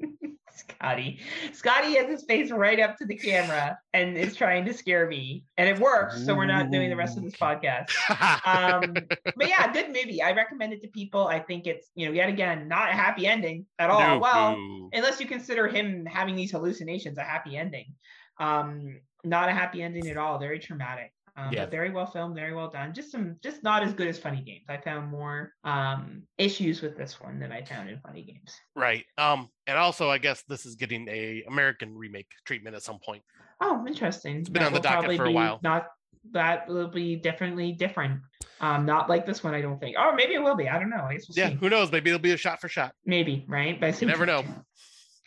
Scotty. 0.56 1.20
Scotty 1.52 1.94
has 1.96 2.08
his 2.08 2.24
face 2.24 2.50
right 2.50 2.78
up 2.80 2.96
to 2.98 3.06
the 3.06 3.16
camera 3.16 3.78
and 3.92 4.16
is 4.16 4.36
trying 4.36 4.64
to 4.66 4.74
scare 4.74 5.06
me. 5.08 5.44
And 5.56 5.68
it 5.68 5.78
works, 5.78 6.24
so 6.24 6.34
we're 6.34 6.46
not 6.46 6.70
doing 6.70 6.90
the 6.90 6.96
rest 6.96 7.16
of 7.16 7.24
this 7.24 7.36
podcast. 7.36 7.90
Um, 8.44 8.94
but 9.36 9.48
yeah, 9.48 9.72
good 9.72 9.88
movie. 9.88 10.22
I 10.22 10.32
recommend 10.32 10.72
it 10.72 10.82
to 10.82 10.88
people. 10.88 11.26
I 11.26 11.38
think 11.38 11.66
it's, 11.66 11.88
you 11.94 12.06
know, 12.06 12.12
yet 12.12 12.28
again, 12.28 12.68
not 12.68 12.90
a 12.90 12.92
happy 12.92 13.26
ending 13.26 13.66
at 13.78 13.90
all. 13.90 14.00
No, 14.00 14.18
well, 14.18 14.54
boo. 14.54 14.90
unless 14.92 15.20
you 15.20 15.26
consider 15.26 15.68
him 15.68 16.06
having 16.06 16.36
these 16.36 16.50
hallucinations 16.50 17.18
a 17.18 17.22
happy 17.22 17.56
ending. 17.56 17.94
Um, 18.38 19.00
not 19.24 19.48
a 19.48 19.52
happy 19.52 19.82
ending 19.82 20.08
at 20.08 20.16
all. 20.16 20.38
Very 20.38 20.58
traumatic. 20.58 21.12
Um, 21.34 21.52
Yeah. 21.52 21.62
but 21.62 21.70
very 21.70 21.90
well 21.90 22.04
filmed, 22.06 22.34
very 22.34 22.52
well 22.54 22.68
done. 22.68 22.92
Just 22.92 23.10
some, 23.10 23.36
just 23.42 23.62
not 23.62 23.82
as 23.82 23.94
good 23.94 24.06
as 24.06 24.18
Funny 24.18 24.42
Games. 24.42 24.64
I 24.68 24.76
found 24.76 25.10
more 25.10 25.54
um 25.64 26.22
issues 26.36 26.82
with 26.82 26.96
this 26.96 27.20
one 27.20 27.38
than 27.38 27.50
I 27.52 27.64
found 27.64 27.88
in 27.88 27.98
Funny 28.00 28.22
Games. 28.22 28.54
right. 28.74 29.04
Um, 29.16 29.48
and 29.66 29.78
also 29.78 30.10
I 30.10 30.18
guess 30.18 30.42
this 30.48 30.66
is 30.66 30.74
getting 30.74 31.09
a 31.09 31.42
American 31.48 31.96
remake 31.96 32.28
treatment 32.44 32.76
at 32.76 32.82
some 32.82 32.98
point. 32.98 33.22
Oh, 33.60 33.84
interesting. 33.86 34.36
It's 34.40 34.48
been 34.50 34.62
on 34.62 34.72
the 34.72 34.80
docket 34.80 35.16
for 35.16 35.24
a 35.26 35.30
while. 35.32 35.59
Not 35.62 35.86
that 36.32 36.68
will 36.68 36.88
be 36.88 37.16
definitely 37.16 37.72
different. 37.72 38.20
Um, 38.60 38.84
not 38.86 39.09
like 39.09 39.24
this 39.26 39.42
one, 39.42 39.54
I 39.54 39.60
don't 39.60 39.80
think. 39.80 39.96
Or 39.98 40.14
maybe 40.14 40.34
it 40.34 40.42
will 40.42 40.54
be. 40.54 40.68
I 40.68 40.78
don't 40.78 40.90
know. 40.90 41.04
I 41.09 41.14
guess 41.14 41.26
we'll 41.28 41.36
Yeah, 41.36 41.48
see. 41.50 41.54
who 41.56 41.68
knows? 41.70 41.90
Maybe 41.90 42.10
it'll 42.10 42.20
be 42.20 42.30
a 42.32 42.36
shot 42.36 42.60
for 42.60 42.68
shot. 42.68 42.92
Maybe, 43.06 43.44
right? 43.48 43.80
But 43.80 44.00
You 44.00 44.06
never 44.06 44.26
know. 44.26 44.44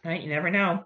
Right, 0.06 0.22
you 0.22 0.30
never 0.30 0.52
know. 0.52 0.86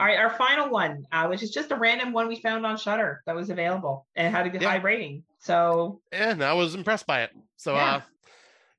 All 0.00 0.06
right, 0.06 0.18
our 0.18 0.30
final 0.30 0.70
one, 0.70 1.04
uh, 1.12 1.26
which 1.26 1.42
is 1.42 1.50
just 1.50 1.70
a 1.72 1.76
random 1.76 2.14
one 2.14 2.26
we 2.26 2.40
found 2.40 2.64
on 2.64 2.78
Shudder 2.78 3.20
that 3.26 3.34
was 3.36 3.50
available 3.50 4.06
and 4.16 4.34
had 4.34 4.46
a 4.46 4.50
good 4.50 4.62
Yeah. 4.62 4.70
high 4.70 4.76
rating. 4.76 5.24
So 5.40 6.00
And 6.10 6.42
I 6.42 6.54
was 6.54 6.74
impressed 6.74 7.06
by 7.06 7.22
it. 7.24 7.30
So 7.56 7.74
Yeah. 7.74 7.96
uh 7.96 8.00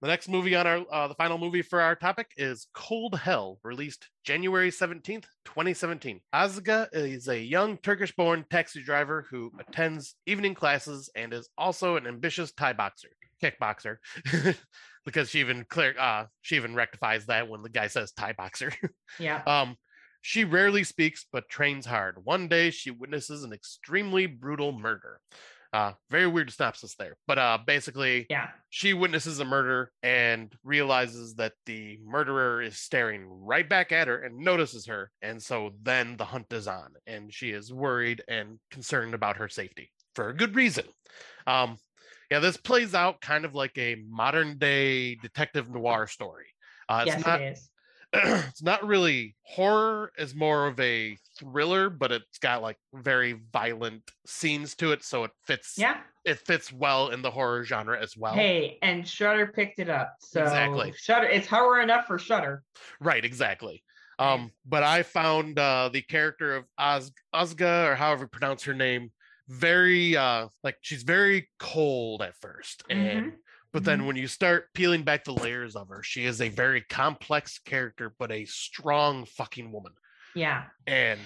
The 0.01 0.07
next 0.07 0.29
movie 0.29 0.55
on 0.55 0.65
our, 0.65 0.83
uh, 0.91 1.07
the 1.09 1.13
final 1.13 1.37
movie 1.37 1.61
for 1.61 1.79
our 1.79 1.95
topic 1.95 2.31
is 2.35 2.65
Cold 2.73 3.19
Hell, 3.19 3.59
released 3.63 4.09
January 4.23 4.71
17th, 4.71 5.27
2017. 5.45 6.21
Azga 6.33 6.89
is 6.91 7.27
a 7.27 7.39
young 7.39 7.77
Turkish 7.77 8.11
born 8.15 8.43
taxi 8.49 8.81
driver 8.81 9.27
who 9.29 9.51
attends 9.59 10.15
evening 10.25 10.55
classes 10.55 11.11
and 11.15 11.31
is 11.35 11.49
also 11.55 11.97
an 11.97 12.07
ambitious 12.07 12.51
Thai 12.51 12.73
boxer, 12.73 13.09
kickboxer. 13.43 13.97
because 15.05 15.29
she 15.29 15.39
even 15.39 15.65
clear 15.69 15.93
uh 15.99 16.25
she 16.41 16.55
even 16.55 16.73
rectifies 16.73 17.27
that 17.27 17.47
when 17.47 17.61
the 17.61 17.69
guy 17.69 17.85
says 17.85 18.11
Thai 18.11 18.33
boxer. 18.33 18.73
Yeah. 19.19 19.43
Um, 19.45 19.75
she 20.21 20.43
rarely 20.43 20.83
speaks 20.83 21.25
but 21.31 21.49
trains 21.49 21.85
hard. 21.85 22.23
One 22.23 22.47
day, 22.47 22.69
she 22.69 22.91
witnesses 22.91 23.43
an 23.43 23.53
extremely 23.53 24.25
brutal 24.27 24.71
murder. 24.71 25.19
Uh, 25.73 25.93
very 26.09 26.27
weird 26.27 26.51
synopsis 26.51 26.95
there, 26.95 27.15
but 27.27 27.37
uh, 27.37 27.57
basically, 27.65 28.25
Yeah. 28.29 28.49
she 28.69 28.93
witnesses 28.93 29.39
a 29.39 29.45
murder 29.45 29.93
and 30.03 30.53
realizes 30.65 31.35
that 31.35 31.53
the 31.65 31.97
murderer 32.03 32.61
is 32.61 32.77
staring 32.77 33.25
right 33.25 33.69
back 33.69 33.93
at 33.93 34.09
her 34.09 34.21
and 34.21 34.37
notices 34.37 34.85
her, 34.87 35.09
and 35.21 35.41
so 35.41 35.71
then 35.81 36.17
the 36.17 36.25
hunt 36.25 36.51
is 36.51 36.67
on, 36.67 36.91
and 37.07 37.33
she 37.33 37.51
is 37.51 37.71
worried 37.71 38.21
and 38.27 38.59
concerned 38.69 39.13
about 39.13 39.37
her 39.37 39.47
safety 39.47 39.89
for 40.13 40.27
a 40.27 40.35
good 40.35 40.55
reason. 40.57 40.83
Um, 41.47 41.77
yeah, 42.29 42.39
this 42.39 42.57
plays 42.57 42.93
out 42.93 43.21
kind 43.21 43.45
of 43.45 43.55
like 43.55 43.77
a 43.77 43.95
modern 44.09 44.57
day 44.57 45.15
detective 45.15 45.69
noir 45.69 46.05
story. 46.05 46.47
Uh, 46.89 47.05
it's 47.07 47.15
yes, 47.15 47.25
not 47.25 47.41
it 47.41 47.53
is. 47.53 47.69
it's 48.13 48.61
not 48.61 48.85
really 48.85 49.35
horror 49.43 50.11
it's 50.17 50.35
more 50.35 50.67
of 50.67 50.79
a 50.79 51.17
thriller 51.39 51.89
but 51.89 52.11
it's 52.11 52.37
got 52.39 52.61
like 52.61 52.77
very 52.93 53.39
violent 53.53 54.03
scenes 54.25 54.75
to 54.75 54.91
it 54.91 55.03
so 55.03 55.23
it 55.23 55.31
fits 55.45 55.75
Yeah. 55.77 55.97
it 56.25 56.39
fits 56.39 56.73
well 56.73 57.09
in 57.09 57.21
the 57.21 57.31
horror 57.31 57.63
genre 57.63 57.99
as 58.01 58.17
well 58.17 58.33
Hey, 58.33 58.77
and 58.81 59.07
Shudder 59.07 59.47
picked 59.47 59.79
it 59.79 59.89
up. 59.89 60.15
So 60.19 60.41
Exactly. 60.43 60.93
Shudder, 60.97 61.27
it's 61.27 61.47
horror 61.47 61.81
enough 61.81 62.05
for 62.07 62.19
Shudder. 62.19 62.63
right 62.99 63.23
exactly 63.23 63.81
um 64.19 64.51
but 64.65 64.83
i 64.83 65.01
found 65.03 65.57
uh 65.57 65.89
the 65.91 66.01
character 66.01 66.55
of 66.57 66.65
Oz 66.77 67.11
ozga 67.33 67.87
or 67.91 67.95
however 67.95 68.23
you 68.23 68.27
pronounce 68.27 68.63
her 68.65 68.73
name 68.73 69.11
very 69.47 70.15
uh 70.17 70.47
like 70.63 70.77
she's 70.81 71.03
very 71.03 71.49
cold 71.59 72.21
at 72.21 72.35
first 72.35 72.83
and 72.89 73.33
but 73.73 73.83
then 73.83 74.05
when 74.05 74.15
you 74.15 74.27
start 74.27 74.65
peeling 74.73 75.03
back 75.03 75.23
the 75.23 75.33
layers 75.33 75.75
of 75.75 75.87
her 75.89 76.03
she 76.03 76.25
is 76.25 76.41
a 76.41 76.49
very 76.49 76.81
complex 76.81 77.59
character 77.59 78.13
but 78.19 78.31
a 78.31 78.45
strong 78.45 79.25
fucking 79.25 79.71
woman 79.71 79.93
Yeah. 80.35 80.63
and 80.87 81.19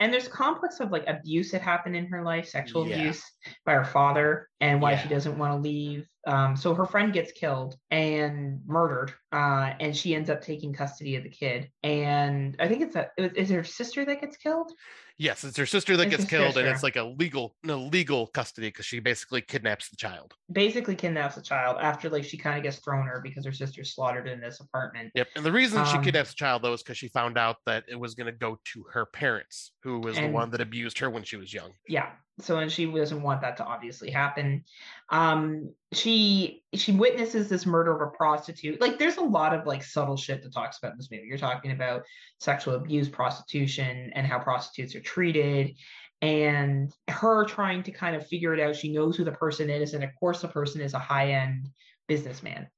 And 0.00 0.12
there's 0.12 0.26
complex 0.26 0.80
of 0.80 0.90
like 0.90 1.04
abuse 1.06 1.52
that 1.52 1.62
happened 1.62 1.94
in 1.94 2.06
her 2.06 2.24
life, 2.24 2.48
sexual 2.48 2.88
Yeah. 2.88 2.96
abuse 2.96 3.22
by 3.64 3.74
her 3.74 3.84
father, 3.84 4.48
and 4.60 4.82
why 4.82 4.96
she 4.96 5.08
doesn't 5.08 5.38
want 5.38 5.52
to 5.52 5.58
leave. 5.58 6.08
Um, 6.26 6.56
so 6.56 6.74
her 6.74 6.86
friend 6.86 7.12
gets 7.12 7.30
killed 7.32 7.76
and 7.92 8.60
murdered, 8.66 9.12
uh, 9.32 9.74
and 9.78 9.96
she 9.96 10.16
ends 10.16 10.28
up 10.28 10.40
taking 10.40 10.72
custody 10.72 11.14
of 11.14 11.22
the 11.22 11.30
kid. 11.30 11.70
And 11.84 12.56
I 12.58 12.66
think 12.66 12.82
it's 12.82 12.96
a 12.96 13.10
is 13.16 13.32
is 13.34 13.50
her 13.50 13.62
sister 13.62 14.04
that 14.04 14.20
gets 14.20 14.36
killed? 14.38 14.72
Yes, 15.18 15.44
it's 15.44 15.56
her 15.56 15.66
sister 15.66 15.96
that 15.96 16.08
It's 16.08 16.16
gets 16.16 16.30
killed, 16.30 16.56
and 16.56 16.66
it's 16.66 16.82
like 16.82 16.96
a 16.96 17.02
legal, 17.04 17.54
no 17.62 17.78
legal 17.78 18.26
custody 18.28 18.68
because 18.68 18.86
she 18.86 18.98
basically 19.00 19.40
kidnaps 19.42 19.88
the 19.88 19.96
child. 19.96 20.34
Basically 20.50 20.94
kidnaps 20.96 21.34
the 21.36 21.42
child 21.42 21.76
after 21.80 22.08
like 22.10 22.24
she 22.24 22.36
kind 22.36 22.56
of 22.56 22.62
gets 22.62 22.78
thrown 22.78 23.06
her 23.06 23.20
because 23.22 23.44
her 23.44 23.52
sister's 23.52 23.94
slaughtered 23.94 24.26
in 24.28 24.40
this 24.40 24.60
apartment. 24.60 25.12
Yep. 25.14 25.28
And 25.36 25.44
the 25.44 25.52
reason 25.52 25.84
she 25.86 25.96
Um, 25.98 26.04
kidnaps 26.04 26.30
the 26.30 26.36
child 26.36 26.62
though 26.62 26.72
is 26.72 26.82
because 26.82 26.98
she 26.98 27.08
found 27.08 27.38
out 27.38 27.56
that 27.66 27.84
it 27.88 27.96
was 27.96 28.14
going 28.14 28.26
to 28.26 28.32
go 28.32 28.58
to 28.72 28.84
her 28.92 29.06
parents, 29.06 29.72
who 29.82 30.00
was 30.00 30.16
the 30.16 30.28
one 30.28 30.50
that 30.50 30.60
abused 30.60 30.98
her 30.98 31.10
when 31.10 31.22
she 31.24 31.36
was 31.36 31.52
young. 31.52 31.72
yeah 31.88 32.10
so 32.40 32.58
and 32.58 32.72
she 32.72 32.86
doesn't 32.86 33.22
want 33.22 33.42
that 33.42 33.58
to 33.58 33.64
obviously 33.64 34.10
happen 34.10 34.64
um 35.10 35.70
she 35.92 36.62
she 36.74 36.90
witnesses 36.90 37.46
this 37.50 37.66
murder 37.66 37.94
of 37.94 38.00
a 38.00 38.10
prostitute 38.16 38.80
like 38.80 38.98
there's 38.98 39.18
a 39.18 39.22
lot 39.22 39.52
of 39.54 39.66
like 39.66 39.82
subtle 39.84 40.16
shit 40.16 40.42
that 40.42 40.50
talks 40.52 40.78
about 40.78 40.92
in 40.92 40.96
this 40.96 41.10
movie 41.10 41.26
you're 41.26 41.36
talking 41.36 41.72
about 41.72 42.02
sexual 42.40 42.74
abuse 42.74 43.06
prostitution 43.06 44.10
and 44.14 44.26
how 44.26 44.38
prostitutes 44.38 44.94
are 44.94 45.00
treated 45.04 45.74
and 46.20 46.92
her 47.08 47.44
trying 47.44 47.82
to 47.82 47.90
kind 47.90 48.14
of 48.14 48.26
figure 48.26 48.54
it 48.54 48.60
out. 48.60 48.76
She 48.76 48.92
knows 48.92 49.16
who 49.16 49.24
the 49.24 49.32
person 49.32 49.68
is 49.70 49.94
and 49.94 50.04
of 50.04 50.10
course 50.18 50.40
the 50.42 50.48
person 50.48 50.80
is 50.80 50.94
a 50.94 50.98
high-end 50.98 51.68
businessman 52.08 52.68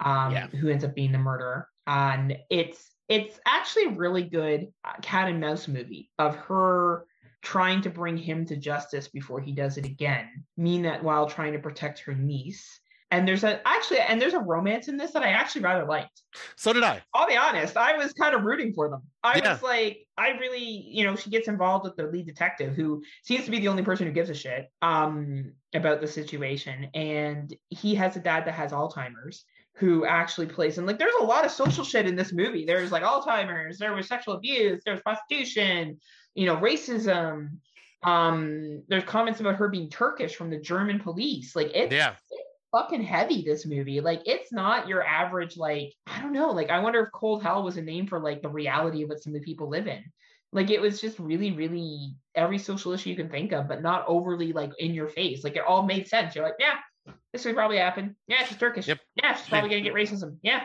um 0.00 0.32
Yeah. 0.32 0.46
who 0.48 0.68
ends 0.68 0.84
up 0.84 0.94
being 0.94 1.12
the 1.12 1.18
murderer. 1.18 1.68
And 1.86 2.36
it's 2.50 2.90
it's 3.08 3.38
actually 3.46 3.84
a 3.84 3.90
really 3.90 4.24
good 4.24 4.66
uh, 4.84 4.94
cat 5.00 5.28
and 5.28 5.40
mouse 5.40 5.68
movie 5.68 6.10
of 6.18 6.34
her 6.36 7.06
trying 7.42 7.80
to 7.82 7.90
bring 7.90 8.16
him 8.16 8.44
to 8.46 8.56
justice 8.56 9.06
before 9.06 9.40
he 9.40 9.52
does 9.52 9.78
it 9.78 9.84
again. 9.86 10.28
Mean 10.56 10.82
that 10.82 11.04
while 11.04 11.28
trying 11.28 11.52
to 11.52 11.60
protect 11.60 12.00
her 12.00 12.14
niece 12.14 12.80
and 13.12 13.26
there's 13.26 13.44
a 13.44 13.60
actually 13.66 14.00
and 14.00 14.20
there's 14.20 14.34
a 14.34 14.38
romance 14.40 14.88
in 14.88 14.96
this 14.96 15.12
that 15.12 15.22
i 15.22 15.28
actually 15.28 15.62
rather 15.62 15.84
liked. 15.84 16.22
So 16.56 16.72
did 16.72 16.82
I. 16.82 17.02
i'll 17.14 17.26
be 17.28 17.36
honest 17.36 17.76
i 17.76 17.96
was 17.96 18.12
kind 18.12 18.34
of 18.34 18.42
rooting 18.42 18.72
for 18.72 18.88
them. 18.90 19.02
I 19.22 19.38
Yeah. 19.38 19.52
was 19.52 19.62
like 19.62 19.98
i 20.18 20.30
really 20.30 20.60
you 20.88 21.04
know 21.04 21.14
she 21.16 21.30
gets 21.30 21.46
involved 21.48 21.84
with 21.84 21.96
the 21.96 22.04
lead 22.08 22.26
detective 22.26 22.74
who 22.74 23.02
seems 23.22 23.44
to 23.44 23.50
be 23.50 23.60
the 23.60 23.68
only 23.68 23.82
person 23.82 24.06
who 24.06 24.12
gives 24.12 24.30
a 24.30 24.34
shit 24.34 24.70
um 24.82 25.52
about 25.74 26.00
the 26.00 26.06
situation. 26.06 26.88
And 26.94 27.54
he 27.68 27.94
has 27.96 28.16
a 28.16 28.20
dad 28.20 28.46
that 28.46 28.54
has 28.54 28.72
alzheimer's 28.72 29.44
who 29.74 30.06
actually 30.06 30.46
plays 30.46 30.78
and 30.78 30.86
like 30.86 30.98
there's 30.98 31.12
a 31.20 31.24
lot 31.24 31.44
of 31.44 31.50
social 31.50 31.84
shit 31.84 32.06
in 32.06 32.16
this 32.16 32.32
movie. 32.32 32.64
There's 32.64 32.90
like 32.90 33.02
alzheimer's 33.02 33.78
there 33.78 33.92
was 33.94 34.08
sexual 34.08 34.34
abuse 34.34 34.82
there's 34.84 35.00
prostitution 35.02 36.00
you 36.34 36.46
know 36.46 36.56
racism. 36.56 37.50
Um 38.02 38.82
there's 38.88 39.04
comments 39.04 39.40
about 39.40 39.56
her 39.56 39.68
being 39.68 39.90
turkish 39.90 40.34
from 40.34 40.50
the 40.50 40.58
german 40.58 40.98
police. 40.98 41.54
Like 41.54 41.70
it's 41.74 41.92
Yeah. 41.92 42.14
Fucking 42.72 43.02
heavy 43.02 43.42
this 43.42 43.66
movie. 43.66 44.00
Like 44.00 44.22
it's 44.26 44.52
not 44.52 44.88
your 44.88 45.04
average 45.04 45.56
like 45.56 45.92
i 46.06 46.20
don't 46.20 46.32
know 46.32 46.50
like 46.50 46.70
i 46.70 46.80
wonder 46.80 47.00
if 47.00 47.12
cold 47.12 47.42
hell 47.42 47.62
was 47.62 47.76
a 47.76 47.82
name 47.82 48.06
for 48.06 48.18
like 48.20 48.42
the 48.42 48.48
reality 48.48 49.02
of 49.02 49.08
what 49.08 49.22
some 49.22 49.34
of 49.34 49.40
the 49.40 49.44
people 49.44 49.68
live 49.68 49.86
in. 49.86 50.02
Like 50.52 50.70
it 50.70 50.80
was 50.80 51.00
just 51.00 51.18
really 51.18 51.52
really 51.52 52.14
every 52.34 52.58
social 52.58 52.92
issue 52.92 53.10
you 53.10 53.16
can 53.16 53.30
think 53.30 53.52
of 53.52 53.68
but 53.68 53.82
not 53.82 54.04
overly 54.06 54.52
like 54.52 54.72
in 54.78 54.94
your 54.94 55.08
face. 55.08 55.44
Like 55.44 55.56
it 55.56 55.64
all 55.66 55.82
made 55.82 56.08
sense. 56.08 56.34
You're 56.34 56.44
like 56.44 56.54
yeah 56.58 56.76
this 57.32 57.44
would 57.44 57.54
probably 57.54 57.78
happen. 57.78 58.16
Yeah 58.28 58.44
she's 58.44 58.58
turkish. 58.58 58.88
Yep. 58.88 59.00
yeah 59.22 59.34
she's 59.34 59.48
probably 59.48 59.70
gonna 59.70 59.82
get 59.82 59.94
racism. 59.94 60.38
Yeah 60.42 60.64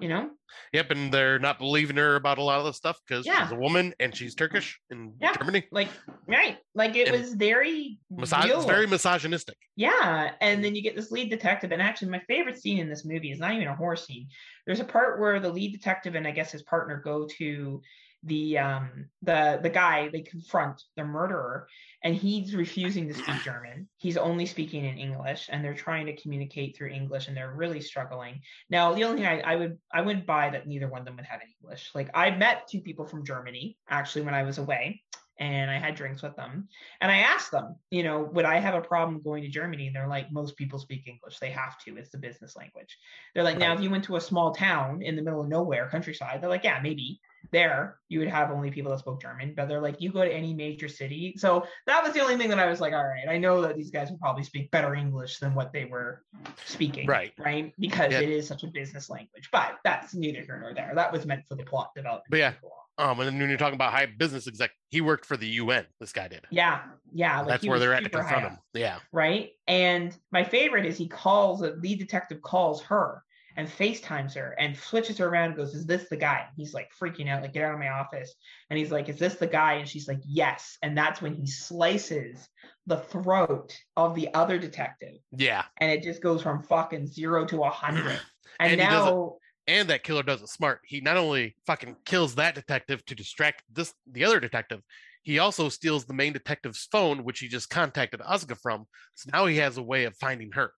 you 0.00 0.08
know 0.08 0.30
Yep. 0.72 0.90
And 0.90 1.14
they're 1.14 1.38
not 1.38 1.58
believing 1.58 1.96
her 1.96 2.16
about 2.16 2.38
a 2.38 2.42
lot 2.42 2.58
of 2.58 2.64
the 2.64 2.72
stuff 2.72 2.98
because 3.06 3.24
Yeah. 3.24 3.44
she's 3.44 3.52
a 3.52 3.60
woman 3.60 3.94
and 4.00 4.14
she's 4.16 4.34
Turkish 4.34 4.80
in 4.90 5.14
Yeah. 5.20 5.32
Germany. 5.36 5.64
like 5.70 5.88
right 6.26 6.58
like 6.74 6.96
it 6.96 7.08
And 7.08 7.20
was 7.20 7.34
very 7.34 7.98
it's 8.18 8.64
very 8.64 8.86
misogynistic. 8.86 9.56
Yeah, 9.76 10.32
and 10.40 10.58
mm. 10.58 10.62
then 10.62 10.74
you 10.74 10.82
get 10.82 10.96
this 10.96 11.10
lead 11.10 11.30
detective, 11.30 11.72
and 11.72 11.80
actually, 11.80 12.10
my 12.10 12.20
favorite 12.28 12.58
scene 12.60 12.78
in 12.78 12.88
this 12.88 13.04
movie 13.04 13.30
is 13.30 13.38
not 13.38 13.54
even 13.54 13.68
a 13.68 13.74
horror 13.74 13.96
scene. 13.96 14.28
There's 14.66 14.80
a 14.80 14.84
part 14.84 15.20
where 15.20 15.40
the 15.40 15.48
lead 15.48 15.72
detective 15.72 16.14
and 16.16 16.26
I 16.26 16.32
guess 16.32 16.52
his 16.52 16.62
partner 16.62 17.00
go 17.02 17.26
to 17.38 17.80
the 18.24 18.58
um 18.58 19.06
the 19.22 19.58
the 19.62 19.68
guy 19.68 20.08
they 20.08 20.20
confront 20.20 20.82
the 20.96 21.04
murderer 21.04 21.66
and 22.04 22.14
he's 22.14 22.54
refusing 22.54 23.08
to 23.08 23.14
speak 23.14 23.42
german 23.42 23.88
he's 23.96 24.18
only 24.18 24.44
speaking 24.44 24.84
in 24.84 24.98
english 24.98 25.48
and 25.50 25.64
they're 25.64 25.72
trying 25.72 26.04
to 26.04 26.16
communicate 26.16 26.76
through 26.76 26.90
english 26.90 27.28
and 27.28 27.36
they're 27.36 27.54
really 27.54 27.80
struggling 27.80 28.38
now 28.68 28.92
the 28.92 29.04
only 29.04 29.22
thing 29.22 29.26
I, 29.26 29.40
I 29.40 29.56
would 29.56 29.78
i 29.92 30.02
wouldn't 30.02 30.26
buy 30.26 30.50
that 30.50 30.66
neither 30.66 30.88
one 30.88 31.00
of 31.00 31.06
them 31.06 31.16
would 31.16 31.24
have 31.24 31.40
english 31.62 31.90
like 31.94 32.10
i 32.12 32.30
met 32.30 32.68
two 32.68 32.80
people 32.80 33.06
from 33.06 33.24
germany 33.24 33.78
actually 33.88 34.22
when 34.22 34.34
i 34.34 34.42
was 34.42 34.58
away 34.58 35.02
and 35.40 35.70
I 35.70 35.78
had 35.78 35.94
drinks 35.94 36.20
with 36.20 36.36
them. 36.36 36.68
And 37.00 37.10
I 37.10 37.20
asked 37.20 37.50
them, 37.50 37.76
you 37.90 38.02
know, 38.02 38.28
would 38.34 38.44
I 38.44 38.60
have 38.60 38.74
a 38.74 38.80
problem 38.82 39.22
going 39.22 39.42
to 39.42 39.48
Germany? 39.48 39.86
And 39.86 39.96
they're 39.96 40.06
like, 40.06 40.30
most 40.30 40.54
people 40.54 40.78
speak 40.78 41.08
English. 41.08 41.38
They 41.38 41.50
have 41.50 41.78
to. 41.84 41.96
It's 41.96 42.10
the 42.10 42.18
business 42.18 42.56
language. 42.56 42.98
They're 43.34 43.42
like, 43.42 43.56
now, 43.56 43.72
if 43.72 43.80
you 43.80 43.88
went 43.88 44.04
to 44.04 44.16
a 44.16 44.20
small 44.20 44.52
town 44.52 45.00
in 45.00 45.16
the 45.16 45.22
middle 45.22 45.40
of 45.40 45.48
nowhere, 45.48 45.88
countryside, 45.88 46.42
they're 46.42 46.50
like, 46.50 46.64
yeah, 46.64 46.78
maybe 46.82 47.20
there 47.52 47.98
you 48.08 48.18
would 48.18 48.28
have 48.28 48.50
only 48.50 48.70
people 48.70 48.90
that 48.90 48.98
spoke 48.98 49.20
German. 49.20 49.54
But 49.56 49.68
they're 49.68 49.80
like, 49.80 50.00
you 50.00 50.10
go 50.12 50.24
to 50.24 50.32
any 50.32 50.52
major 50.54 50.88
city. 50.88 51.34
So 51.36 51.66
that 51.86 52.02
was 52.02 52.12
the 52.12 52.20
only 52.20 52.36
thing 52.36 52.48
that 52.50 52.58
I 52.58 52.68
was 52.68 52.80
like, 52.80 52.92
all 52.92 53.04
right, 53.06 53.28
I 53.28 53.38
know 53.38 53.62
that 53.62 53.76
these 53.76 53.90
guys 53.90 54.10
will 54.10 54.18
probably 54.18 54.42
speak 54.44 54.70
better 54.70 54.94
English 54.94 55.38
than 55.38 55.54
what 55.54 55.72
they 55.72 55.84
were 55.84 56.22
speaking. 56.64 57.06
Right. 57.06 57.32
Right. 57.38 57.72
Because 57.78 58.12
Yeah. 58.12 58.20
it 58.20 58.30
is 58.30 58.46
such 58.46 58.62
a 58.64 58.66
business 58.68 59.08
language. 59.10 59.48
But 59.52 59.78
that's 59.84 60.14
neither 60.14 60.42
here 60.42 60.58
nor 60.60 60.74
there. 60.74 60.92
That 60.94 61.12
was 61.12 61.26
meant 61.26 61.44
for 61.48 61.54
the 61.54 61.64
plot 61.64 61.90
development. 61.94 62.26
But 62.30 62.38
yeah. 62.38 62.52
Um, 62.98 63.18
and 63.20 63.28
then 63.28 63.38
when 63.38 63.48
you're 63.48 63.56
talking 63.56 63.76
about 63.76 63.92
high 63.92 64.06
business 64.06 64.46
exec, 64.46 64.72
he 64.90 65.00
worked 65.00 65.24
for 65.24 65.36
the 65.38 65.46
UN. 65.46 65.86
This 66.00 66.12
guy 66.12 66.28
did. 66.28 66.44
Yeah. 66.50 66.82
Yeah. 67.12 67.38
like 67.40 67.48
That's 67.48 67.66
where 67.66 67.78
they're 67.78 67.94
at 67.94 68.04
to 68.04 68.10
confront 68.10 68.42
him. 68.42 68.58
Yeah. 68.74 68.98
right? 69.12 69.50
And 69.66 70.14
my 70.32 70.44
favorite 70.44 70.84
is 70.84 70.98
he 70.98 71.08
calls 71.08 71.60
the 71.60 71.76
lead 71.76 71.98
detective 71.98 72.42
calls 72.42 72.82
her 72.82 73.22
and 73.56 73.68
FaceTimes 73.68 74.34
her 74.34 74.54
and 74.58 74.76
switches 74.76 75.18
her 75.18 75.28
around 75.28 75.46
and 75.48 75.56
goes, 75.56 75.74
Is 75.74 75.86
this 75.86 76.08
the 76.08 76.16
guy? 76.16 76.46
He's 76.56 76.74
like 76.74 76.90
freaking 77.00 77.28
out, 77.28 77.42
like, 77.42 77.52
get 77.52 77.64
out 77.64 77.74
of 77.74 77.80
my 77.80 77.88
office. 77.88 78.34
And 78.68 78.78
he's 78.78 78.90
like, 78.90 79.08
Is 79.08 79.18
this 79.18 79.34
the 79.34 79.46
guy? 79.46 79.74
And 79.74 79.88
she's 79.88 80.08
like, 80.08 80.20
Yes. 80.26 80.78
And 80.82 80.96
that's 80.96 81.20
when 81.22 81.34
he 81.34 81.46
slices 81.46 82.48
the 82.86 82.98
throat 82.98 83.76
of 83.96 84.14
the 84.14 84.32
other 84.34 84.58
detective. 84.58 85.16
Yeah. 85.36 85.64
And 85.78 85.90
it 85.90 86.02
just 86.02 86.22
goes 86.22 86.42
from 86.42 86.62
fucking 86.62 87.06
zero 87.06 87.44
to 87.46 87.62
a 87.64 87.70
hundred. 87.70 88.20
And, 88.58 88.72
And 88.72 88.80
he 88.82 88.86
does 88.86 89.06
it- 89.06 89.10
now 89.10 89.36
And 89.68 89.88
that 89.88 90.02
killer 90.02 90.22
does 90.22 90.42
it 90.42 90.48
smart. 90.50 90.80
He 90.84 91.00
not 91.00 91.16
only 91.16 91.56
fucking 91.66 91.96
kills 92.04 92.34
that 92.34 92.54
detective 92.54 93.02
to 93.06 93.14
distract 93.14 93.62
this 93.72 93.94
the 94.10 94.24
other 94.24 94.38
detective, 94.38 94.82
he 95.22 95.38
also 95.38 95.68
steals 95.68 96.04
the 96.04 96.14
main 96.14 96.32
detective's 96.32 96.88
phone, 96.90 97.24
which 97.24 97.40
he 97.40 97.48
just 97.48 97.70
contacted 97.70 98.20
Ozga 98.20 98.58
from. 98.60 98.86
So 99.14 99.30
now 99.32 99.46
he 99.46 99.56
has 99.58 99.76
a 99.76 99.82
way 99.82 100.04
of 100.04 100.16
finding 100.16 100.52
her. 100.52 100.72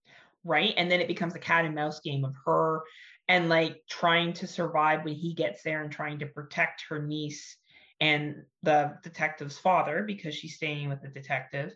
Right? 0.45 0.75
And 0.77 0.91
then 0.91 1.01
it 1.01 1.09
becomes 1.09 1.35
a 1.35 1.39
cat 1.39 1.65
and 1.65 1.75
mouse 1.75 2.01
game 2.01 2.25
of 2.25 2.35
her 2.47 2.83
and 3.29 3.49
like 3.49 3.83
trying 3.89 4.33
to 4.35 4.47
survive 4.47 5.05
when 5.05 5.15
he 5.15 5.35
gets 5.35 5.63
there 5.63 5.83
and 5.83 5.93
trying 5.93 6.19
to 6.21 6.27
protect 6.27 6.85
her 6.89 7.01
niece 7.01 7.57
and 8.01 8.43
the 8.63 8.97
detective's 9.03 9.59
father 9.59 10.03
because 10.07 10.35
she's 10.35 10.57
staying 10.57 10.89
with 10.89 11.03
the 11.03 11.09
detective. 11.09 11.73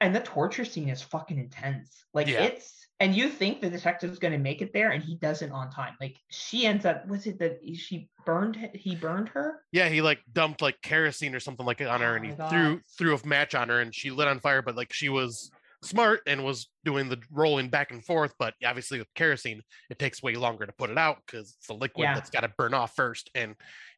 And 0.00 0.14
the 0.14 0.20
torture 0.20 0.64
scene 0.64 0.88
is 0.88 1.02
fucking 1.02 1.38
intense. 1.38 2.04
Like 2.12 2.26
Yeah. 2.26 2.42
it's 2.42 2.80
and 3.00 3.16
you 3.16 3.30
think 3.30 3.62
the 3.62 3.70
detective's 3.70 4.18
going 4.18 4.32
to 4.32 4.38
make 4.38 4.60
it 4.60 4.74
there 4.74 4.90
and 4.90 5.02
he 5.02 5.14
doesn't 5.16 5.52
on 5.52 5.70
time. 5.70 5.94
Like 6.00 6.16
she 6.28 6.66
ends 6.66 6.84
up 6.84 7.06
was 7.08 7.26
it 7.26 7.38
that 7.38 7.60
she 7.74 8.10
burned 8.26 8.56
he 8.74 8.94
burned 8.94 9.30
her? 9.30 9.62
Yeah, 9.72 9.88
he 9.88 10.02
like 10.02 10.20
dumped 10.32 10.60
like 10.60 10.82
kerosene 10.82 11.34
or 11.34 11.40
something 11.40 11.64
like 11.64 11.80
it 11.80 11.86
on 11.86 12.00
her, 12.00 12.12
Oh 12.12 12.16
and 12.16 12.26
he 12.26 12.32
oh 12.32 12.36
my 12.38 12.48
threw 12.50 12.80
threw 12.98 13.14
a 13.16 13.26
match 13.26 13.54
on 13.54 13.70
her, 13.70 13.80
and 13.80 13.94
she 13.94 14.10
lit 14.10 14.28
on 14.28 14.38
fire. 14.40 14.60
But 14.60 14.76
like 14.76 14.92
she 14.92 15.08
was 15.08 15.50
smart 15.82 16.20
and 16.26 16.44
was 16.44 16.68
doing 16.84 17.08
the 17.08 17.18
rolling 17.30 17.68
back 17.68 17.90
and 17.90 18.04
forth. 18.04 18.34
But 18.38 18.54
obviously 18.64 18.98
with 18.98 19.12
kerosene, 19.14 19.62
it 19.88 19.98
takes 19.98 20.22
way 20.22 20.34
longer 20.34 20.66
to 20.66 20.72
put 20.72 20.90
it 20.90 20.98
out 20.98 21.18
because 21.26 21.56
it's 21.58 21.68
a 21.68 21.74
liquid 21.74 22.04
Yeah. 22.04 22.14
that's 22.14 22.30
got 22.30 22.40
to 22.40 22.52
burn 22.58 22.74
off 22.74 22.94
first. 22.94 23.30
And 23.34 23.54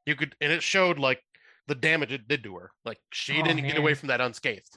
you 0.07 0.15
could, 0.17 0.35
and 0.41 0.53
it 0.53 0.63
showed 0.63 0.99
like 0.99 1.21
the 1.69 1.75
damage 1.75 2.13
it 2.13 2.29
did 2.29 2.43
to 2.45 2.57
her. 2.57 2.71
Like 2.85 2.99
she 3.13 3.41
Oh, 3.41 3.45
didn't 3.45 3.65
get 3.67 3.79
away 3.79 3.95
from 3.95 4.09
that 4.09 4.21
unscathed. 4.21 4.77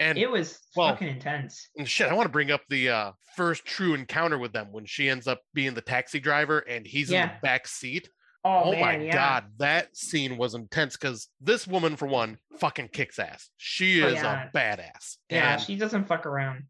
And 0.00 0.18
It 0.18 0.30
was 0.30 0.58
well, 0.74 0.88
fucking 0.88 1.08
intense. 1.08 1.68
and 1.76 1.88
shit, 1.88 2.08
I 2.08 2.14
want 2.14 2.26
to 2.26 2.32
bring 2.32 2.50
up 2.50 2.62
the 2.68 2.88
uh, 2.88 3.12
first 3.36 3.64
true 3.64 3.94
encounter 3.94 4.36
with 4.38 4.52
them 4.52 4.72
when 4.72 4.84
she 4.84 5.08
ends 5.08 5.28
up 5.28 5.40
being 5.54 5.74
the 5.74 5.80
taxi 5.80 6.18
driver 6.18 6.58
and 6.60 6.84
he's 6.86 7.10
in 7.10 7.20
the 7.20 7.32
back 7.42 7.68
seat. 7.68 8.08
Oh, 8.44 8.62
Oh, 8.64 8.72
man, 8.72 8.80
my 8.80 8.96
yeah. 9.04 9.12
god, 9.12 9.44
that 9.58 9.96
scene 9.96 10.36
was 10.36 10.54
intense 10.54 10.96
because 10.96 11.28
this 11.40 11.66
woman, 11.66 11.96
for 11.96 12.06
one, 12.08 12.38
fucking 12.58 12.88
kicks 12.88 13.18
ass. 13.18 13.50
She 13.56 14.02
Oh, 14.02 14.08
is 14.08 14.14
yeah. 14.14 14.48
a 14.52 14.56
badass. 14.56 15.16
Yeah, 15.30 15.52
and, 15.54 15.62
she 15.62 15.76
doesn't 15.76 16.08
fuck 16.08 16.26
around. 16.26 16.64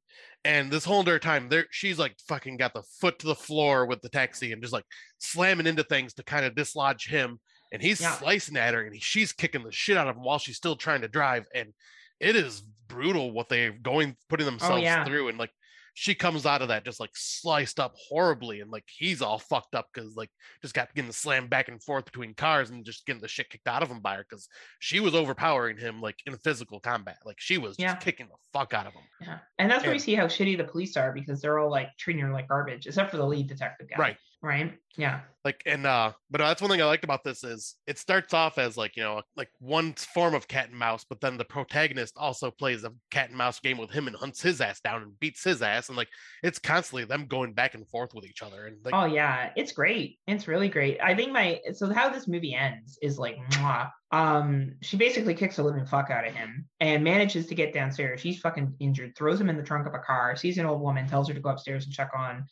and 0.44 0.70
this 0.70 0.84
whole 0.84 1.00
entire 1.00 1.18
time, 1.18 1.48
there 1.48 1.66
she's 1.70 1.98
like 1.98 2.16
fucking 2.28 2.56
got 2.58 2.74
the 2.74 2.82
foot 3.00 3.18
to 3.20 3.26
the 3.26 3.34
floor 3.34 3.86
with 3.86 4.02
the 4.02 4.08
taxi 4.10 4.52
and 4.52 4.60
just 4.60 4.72
like 4.74 4.84
slamming 5.18 5.66
into 5.66 5.84
things 5.84 6.12
to 6.14 6.22
kind 6.24 6.44
of 6.44 6.54
dislodge 6.54 7.06
him. 7.08 7.40
And 7.72 7.80
he's 7.80 8.00
Yeah. 8.02 8.12
slicing 8.12 8.56
at 8.58 8.74
her 8.74 8.82
and 8.82 8.94
he, 8.94 9.00
she's 9.00 9.32
kicking 9.32 9.62
the 9.62 9.72
shit 9.72 9.96
out 9.96 10.08
of 10.08 10.16
him 10.16 10.22
while 10.24 10.38
she's 10.38 10.56
still 10.58 10.76
trying 10.76 11.00
to 11.02 11.08
drive. 11.08 11.46
And 11.54 11.72
it 12.20 12.36
is 12.36 12.60
brutal 12.86 13.32
what 13.32 13.48
they're 13.48 13.72
going 13.72 14.14
putting 14.28 14.46
oh, 14.46 14.50
themselves 14.50 14.84
Oh, 14.86 15.04
through. 15.06 15.28
And 15.28 15.38
like 15.38 15.50
she 15.94 16.14
comes 16.14 16.46
out 16.46 16.62
of 16.62 16.68
that 16.68 16.84
just 16.84 17.00
like 17.00 17.10
sliced 17.14 17.78
up 17.78 17.94
horribly 18.08 18.60
and 18.60 18.70
like 18.70 18.84
he's 18.86 19.20
all 19.20 19.38
fucked 19.38 19.74
up 19.74 19.86
because 19.92 20.16
like 20.16 20.30
just 20.62 20.72
got 20.74 20.94
getting 20.94 21.12
slammed 21.12 21.50
back 21.50 21.68
and 21.68 21.82
forth 21.82 22.04
between 22.06 22.32
cars 22.34 22.70
and 22.70 22.84
just 22.84 23.04
getting 23.06 23.20
the 23.20 23.28
shit 23.28 23.50
kicked 23.50 23.66
out 23.68 23.82
of 23.82 23.88
him 23.90 24.00
by 24.00 24.14
her 24.16 24.24
because 24.28 24.48
she 24.78 25.00
was 25.00 25.14
overpowering 25.14 25.76
him 25.76 26.00
like 26.00 26.16
in 26.26 26.34
physical 26.38 26.80
combat 26.80 27.18
like 27.26 27.36
she 27.38 27.58
was 27.58 27.76
Yeah. 27.78 27.92
just 27.94 28.04
kicking 28.04 28.26
the 28.26 28.36
fuck 28.58 28.72
out 28.72 28.86
of 28.86 28.94
him 28.94 29.02
Yeah. 29.20 29.38
And 29.58 29.70
that's 29.70 29.82
where 29.82 29.90
we 29.90 29.96
And- 29.96 30.02
see 30.02 30.14
how 30.14 30.26
shitty 30.26 30.56
the 30.56 30.64
police 30.64 30.96
are 30.96 31.12
because 31.12 31.40
they're 31.42 31.58
all 31.58 31.70
like 31.70 31.88
treating 31.98 32.22
her 32.22 32.32
like 32.32 32.48
garbage, 32.48 32.86
except 32.86 33.10
for 33.10 33.18
the 33.18 33.26
lead 33.26 33.46
detective 33.48 33.88
guy. 33.90 33.96
right 33.98 34.16
Right. 34.42 34.72
Yeah. 34.96 35.20
like 35.44 35.62
and 35.64 35.86
uh 35.86 36.12
but 36.30 36.38
that's 36.38 36.60
one 36.60 36.70
thing 36.70 36.82
i 36.82 36.84
liked 36.84 37.02
about 37.02 37.24
this 37.24 37.42
is 37.44 37.76
it 37.86 37.98
starts 37.98 38.34
off 38.34 38.58
as 38.58 38.76
like 38.76 38.94
you 38.94 39.02
know 39.02 39.22
like 39.36 39.48
one 39.58 39.94
form 39.94 40.34
of 40.34 40.46
cat 40.46 40.68
and 40.68 40.78
mouse 40.78 41.06
but 41.08 41.18
then 41.20 41.38
the 41.38 41.44
protagonist 41.46 42.14
also 42.18 42.50
plays 42.50 42.84
a 42.84 42.92
cat 43.10 43.30
and 43.30 43.38
mouse 43.38 43.58
game 43.58 43.78
with 43.78 43.90
him 43.90 44.06
and 44.06 44.14
hunts 44.16 44.42
his 44.42 44.60
ass 44.60 44.80
down 44.80 45.00
and 45.00 45.18
beats 45.18 45.42
his 45.42 45.62
ass 45.62 45.88
and 45.88 45.96
like 45.96 46.08
it's 46.42 46.58
constantly 46.58 47.04
them 47.04 47.26
going 47.26 47.54
back 47.54 47.74
and 47.74 47.88
forth 47.88 48.12
with 48.14 48.26
each 48.26 48.42
other 48.42 48.66
and 48.66 48.76
like 48.84 48.94
oh 48.94 49.06
yeah. 49.06 49.50
It's 49.56 49.72
great. 49.72 50.18
It's 50.26 50.48
really 50.48 50.68
great. 50.68 51.00
I 51.02 51.14
think 51.14 51.32
my 51.32 51.60
so 51.72 51.92
how 51.92 52.08
this 52.10 52.28
movie 52.28 52.54
ends 52.54 52.98
is 53.02 53.18
like 53.18 53.36
mwah. 53.52 53.90
Um, 54.10 54.74
she 54.82 54.98
basically 54.98 55.34
kicks 55.34 55.58
a 55.58 55.62
living 55.62 55.86
fuck 55.86 56.10
out 56.10 56.26
of 56.26 56.34
him 56.34 56.66
and 56.80 57.02
manages 57.02 57.46
to 57.46 57.54
get 57.54 57.72
downstairs. 57.72 58.20
She's 58.20 58.38
fucking 58.40 58.74
injured, 58.78 59.16
throws 59.16 59.40
him 59.40 59.48
in 59.48 59.56
the 59.56 59.62
trunk 59.62 59.86
of 59.86 59.94
a 59.94 59.98
car, 60.00 60.36
sees 60.36 60.58
an 60.58 60.66
old 60.66 60.82
woman, 60.82 61.08
tells 61.08 61.28
her 61.28 61.34
to 61.34 61.40
go 61.40 61.48
upstairs 61.48 61.86
and 61.86 61.94
check 61.94 62.10
on 62.14 62.44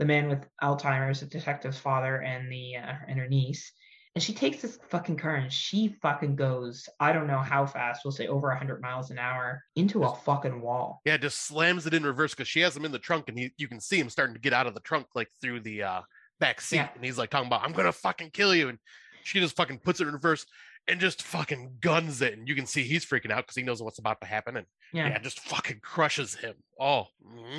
the 0.00 0.04
man 0.06 0.28
with 0.28 0.44
Alzheimer's, 0.62 1.20
the 1.20 1.26
detective's 1.26 1.78
father, 1.78 2.22
and 2.22 2.50
the 2.50 2.76
uh, 2.76 2.94
and 3.06 3.18
her 3.18 3.28
niece. 3.28 3.70
And 4.16 4.24
she 4.24 4.32
takes 4.32 4.60
this 4.60 4.76
fucking 4.88 5.18
car 5.18 5.36
and 5.36 5.52
she 5.52 5.96
fucking 6.02 6.34
goes, 6.34 6.88
I 6.98 7.12
don't 7.12 7.28
know 7.28 7.38
how 7.38 7.64
fast, 7.64 8.00
we'll 8.04 8.10
say 8.10 8.26
over 8.26 8.48
100 8.48 8.82
miles 8.82 9.12
an 9.12 9.18
hour 9.20 9.62
into 9.76 10.02
a 10.02 10.12
fucking 10.16 10.60
wall. 10.60 11.00
yeah 11.04 11.16
just 11.16 11.46
slams 11.46 11.86
it 11.86 11.94
in 11.94 12.02
reverse 12.04 12.34
because 12.34 12.48
she 12.48 12.58
has 12.60 12.76
him 12.76 12.84
in 12.84 12.90
the 12.90 12.98
trunk 12.98 13.28
and 13.28 13.38
he 13.38 13.52
you 13.56 13.68
can 13.68 13.78
see 13.78 14.00
him 14.00 14.10
starting 14.10 14.34
to 14.34 14.40
get 14.40 14.52
out 14.52 14.66
of 14.66 14.74
the 14.74 14.80
trunk 14.80 15.06
like 15.14 15.28
through 15.40 15.60
the 15.60 15.84
uh 15.84 16.00
back 16.40 16.60
seat 16.60 16.76
Yeah. 16.78 16.88
and 16.96 17.04
he's 17.04 17.18
like 17.18 17.30
talking 17.30 17.46
about 17.46 17.62
i'm 17.62 17.72
gonna 17.72 17.92
fucking 17.92 18.30
kill 18.30 18.52
you 18.52 18.68
and 18.70 18.78
she 19.22 19.38
just 19.38 19.54
fucking 19.54 19.78
puts 19.78 20.00
it 20.00 20.08
in 20.08 20.12
reverse 20.14 20.44
and 20.88 20.98
just 20.98 21.22
fucking 21.22 21.76
guns 21.80 22.20
it 22.20 22.36
and 22.36 22.48
you 22.48 22.56
can 22.56 22.66
see 22.66 22.82
he's 22.82 23.06
freaking 23.06 23.30
out 23.30 23.44
because 23.46 23.54
he 23.56 23.62
knows 23.62 23.80
what's 23.80 24.00
about 24.00 24.20
to 24.22 24.26
happen 24.26 24.56
and 24.56 24.66
Yeah. 24.92 25.08
yeah, 25.08 25.18
just 25.18 25.40
fucking 25.40 25.80
crushes 25.80 26.34
him 26.34 26.54
oh. 26.80 27.06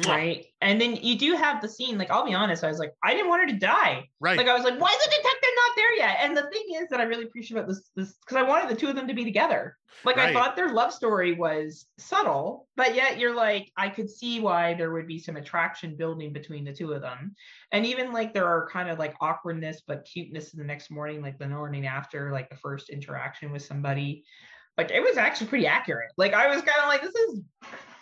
Right. 0.05 0.45
And 0.61 0.81
then 0.81 0.97
you 0.97 1.17
do 1.17 1.35
have 1.35 1.61
the 1.61 1.69
scene, 1.69 1.97
like, 1.97 2.11
I'll 2.11 2.25
be 2.25 2.33
honest, 2.33 2.63
I 2.63 2.67
was 2.67 2.79
like, 2.79 2.93
I 3.03 3.13
didn't 3.13 3.29
want 3.29 3.43
her 3.43 3.47
to 3.47 3.57
die. 3.57 4.09
right 4.19 4.37
Like, 4.37 4.47
I 4.47 4.53
was 4.53 4.63
like, 4.63 4.79
why 4.79 4.89
is 4.89 5.05
the 5.05 5.11
detective 5.11 5.49
not 5.55 5.75
there 5.75 5.95
yet? 5.95 6.17
And 6.21 6.35
the 6.35 6.49
thing 6.49 6.81
is 6.81 6.89
that 6.89 6.99
I 6.99 7.03
really 7.03 7.25
appreciate 7.25 7.57
about 7.57 7.69
this, 7.69 7.89
this, 7.95 8.13
because 8.13 8.37
I 8.37 8.41
wanted 8.41 8.69
the 8.69 8.75
two 8.75 8.87
of 8.87 8.95
them 8.95 9.07
to 9.07 9.13
be 9.13 9.23
together. 9.23 9.77
Like, 10.03 10.17
I 10.17 10.33
thought 10.33 10.55
their 10.55 10.73
love 10.73 10.91
story 10.91 11.33
was 11.33 11.85
subtle, 11.97 12.67
but 12.75 12.95
yet 12.95 13.19
you're 13.19 13.35
like, 13.35 13.71
I 13.77 13.89
could 13.89 14.09
see 14.09 14.39
why 14.39 14.73
there 14.73 14.91
would 14.91 15.07
be 15.07 15.19
some 15.19 15.35
attraction 15.35 15.95
building 15.95 16.33
between 16.33 16.65
the 16.65 16.73
two 16.73 16.93
of 16.93 17.01
them. 17.01 17.35
And 17.71 17.85
even 17.85 18.11
like 18.11 18.33
there 18.33 18.47
are 18.47 18.67
kind 18.69 18.89
of 18.89 18.99
like 18.99 19.15
awkwardness, 19.21 19.81
but 19.85 20.05
cuteness 20.11 20.53
in 20.53 20.59
the 20.59 20.65
next 20.65 20.89
morning, 20.89 21.21
like 21.21 21.37
the 21.37 21.47
morning 21.47 21.85
after, 21.85 22.31
like 22.31 22.49
the 22.49 22.55
first 22.55 22.89
interaction 22.89 23.51
with 23.51 23.61
somebody. 23.61 24.23
Like, 24.77 24.91
it 24.91 25.01
was 25.01 25.17
actually 25.17 25.47
pretty 25.47 25.67
accurate. 25.67 26.11
Like, 26.17 26.33
I 26.33 26.47
was 26.47 26.61
kind 26.61 26.79
of 26.81 26.87
like, 26.87 27.01
this 27.01 27.13
is 27.15 27.41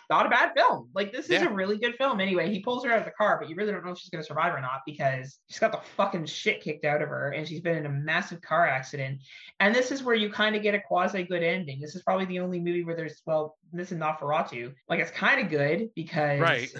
not 0.08 0.26
a 0.26 0.28
bad 0.28 0.52
film. 0.56 0.88
Like 0.92 1.12
this 1.12 1.26
is 1.26 1.40
Yeah. 1.40 1.48
a 1.48 1.52
really 1.52 1.78
good 1.78 1.94
film. 1.94 2.20
Anyway, 2.20 2.50
he 2.52 2.58
pulls 2.58 2.84
her 2.84 2.90
out 2.90 2.98
of 2.98 3.04
the 3.04 3.12
car, 3.12 3.38
but 3.40 3.48
you 3.48 3.54
really 3.54 3.70
don't 3.70 3.84
know 3.84 3.92
if 3.92 3.98
she's 3.98 4.10
gonna 4.10 4.24
survive 4.24 4.52
or 4.52 4.60
not 4.60 4.80
because 4.84 5.38
she's 5.48 5.60
got 5.60 5.70
the 5.70 5.78
fucking 5.96 6.26
shit 6.26 6.60
kicked 6.60 6.84
out 6.84 7.00
of 7.00 7.08
her, 7.08 7.30
and 7.30 7.46
she's 7.46 7.60
been 7.60 7.76
in 7.76 7.86
a 7.86 7.90
massive 7.90 8.40
car 8.42 8.66
accident. 8.66 9.20
And 9.60 9.72
this 9.72 9.92
is 9.92 10.02
where 10.02 10.16
you 10.16 10.28
kind 10.28 10.56
of 10.56 10.62
get 10.62 10.74
a 10.74 10.80
quasi 10.80 11.22
good 11.22 11.44
ending. 11.44 11.80
This 11.80 11.94
is 11.94 12.02
probably 12.02 12.24
the 12.24 12.40
only 12.40 12.58
movie 12.58 12.82
where 12.82 12.96
there's 12.96 13.22
well, 13.24 13.56
this 13.72 13.92
is 13.92 13.98
not 13.98 14.18
Nosferatu. 14.20 14.74
Like 14.88 14.98
it's 14.98 15.12
kind 15.12 15.40
of 15.40 15.48
good 15.48 15.90
because 15.94 16.40
Right. 16.40 16.74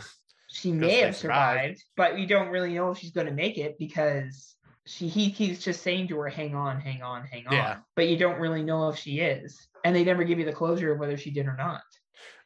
she 0.48 0.72
may 0.72 0.96
have 1.02 1.14
survived. 1.14 1.78
survived, 1.78 1.84
but 1.96 2.18
you 2.18 2.26
don't 2.26 2.48
really 2.48 2.74
know 2.74 2.90
if 2.90 2.98
she's 2.98 3.12
gonna 3.12 3.30
make 3.30 3.58
it 3.58 3.78
because. 3.78 4.56
She, 4.90 5.08
he 5.08 5.30
keeps 5.30 5.64
just 5.64 5.82
saying 5.82 6.08
to 6.08 6.18
her, 6.18 6.28
"Hang 6.28 6.54
on, 6.54 6.80
hang 6.80 7.02
on, 7.02 7.24
hang 7.24 7.46
on," 7.46 7.52
Yeah. 7.54 7.76
but 7.96 8.08
you 8.08 8.16
don't 8.16 8.40
really 8.40 8.62
know 8.62 8.88
if 8.88 8.96
she 8.96 9.20
is, 9.20 9.68
and 9.84 9.94
they 9.94 10.04
never 10.04 10.24
give 10.24 10.38
you 10.38 10.44
the 10.44 10.52
closure 10.52 10.92
of 10.92 10.98
whether 10.98 11.16
she 11.16 11.30
did 11.30 11.46
or 11.46 11.56
not 11.56 11.82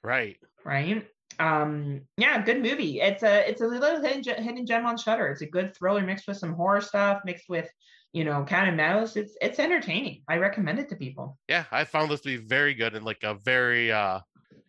right 0.03 0.37
right? 0.65 1.07
Um, 1.41 2.03
yeah, 2.17 2.41
good 2.45 2.63
movie. 2.63 3.01
It's 3.01 3.23
a 3.23 3.49
it's 3.49 3.61
a 3.61 3.67
little 3.67 4.01
hidden, 4.01 4.23
hidden 4.45 4.67
gem 4.67 4.87
on 4.87 4.97
Shudder. 4.97 5.27
It's 5.29 5.41
a 5.43 5.47
good 5.47 5.75
thriller 5.77 6.03
mixed 6.03 6.29
with 6.29 6.37
some 6.37 6.53
horror 6.55 6.81
stuff, 6.81 7.23
mixed 7.25 7.49
with 7.49 7.69
you 8.13 8.23
know 8.25 8.45
cat 8.45 8.69
and 8.69 8.77
mouse. 8.77 9.17
It's 9.17 9.37
it's 9.41 9.59
entertaining. 9.59 10.23
I 10.29 10.37
recommend 10.37 10.79
it 10.79 10.89
to 10.91 10.97
people. 10.97 11.39
yeah 11.49 11.65
i 11.73 11.83
found 11.85 12.11
this 12.11 12.21
to 12.21 12.29
be 12.29 12.37
very 12.37 12.75
good 12.75 12.95
and 12.95 13.05
like 13.05 13.23
a 13.25 13.35
very 13.35 13.91
uh 13.91 14.21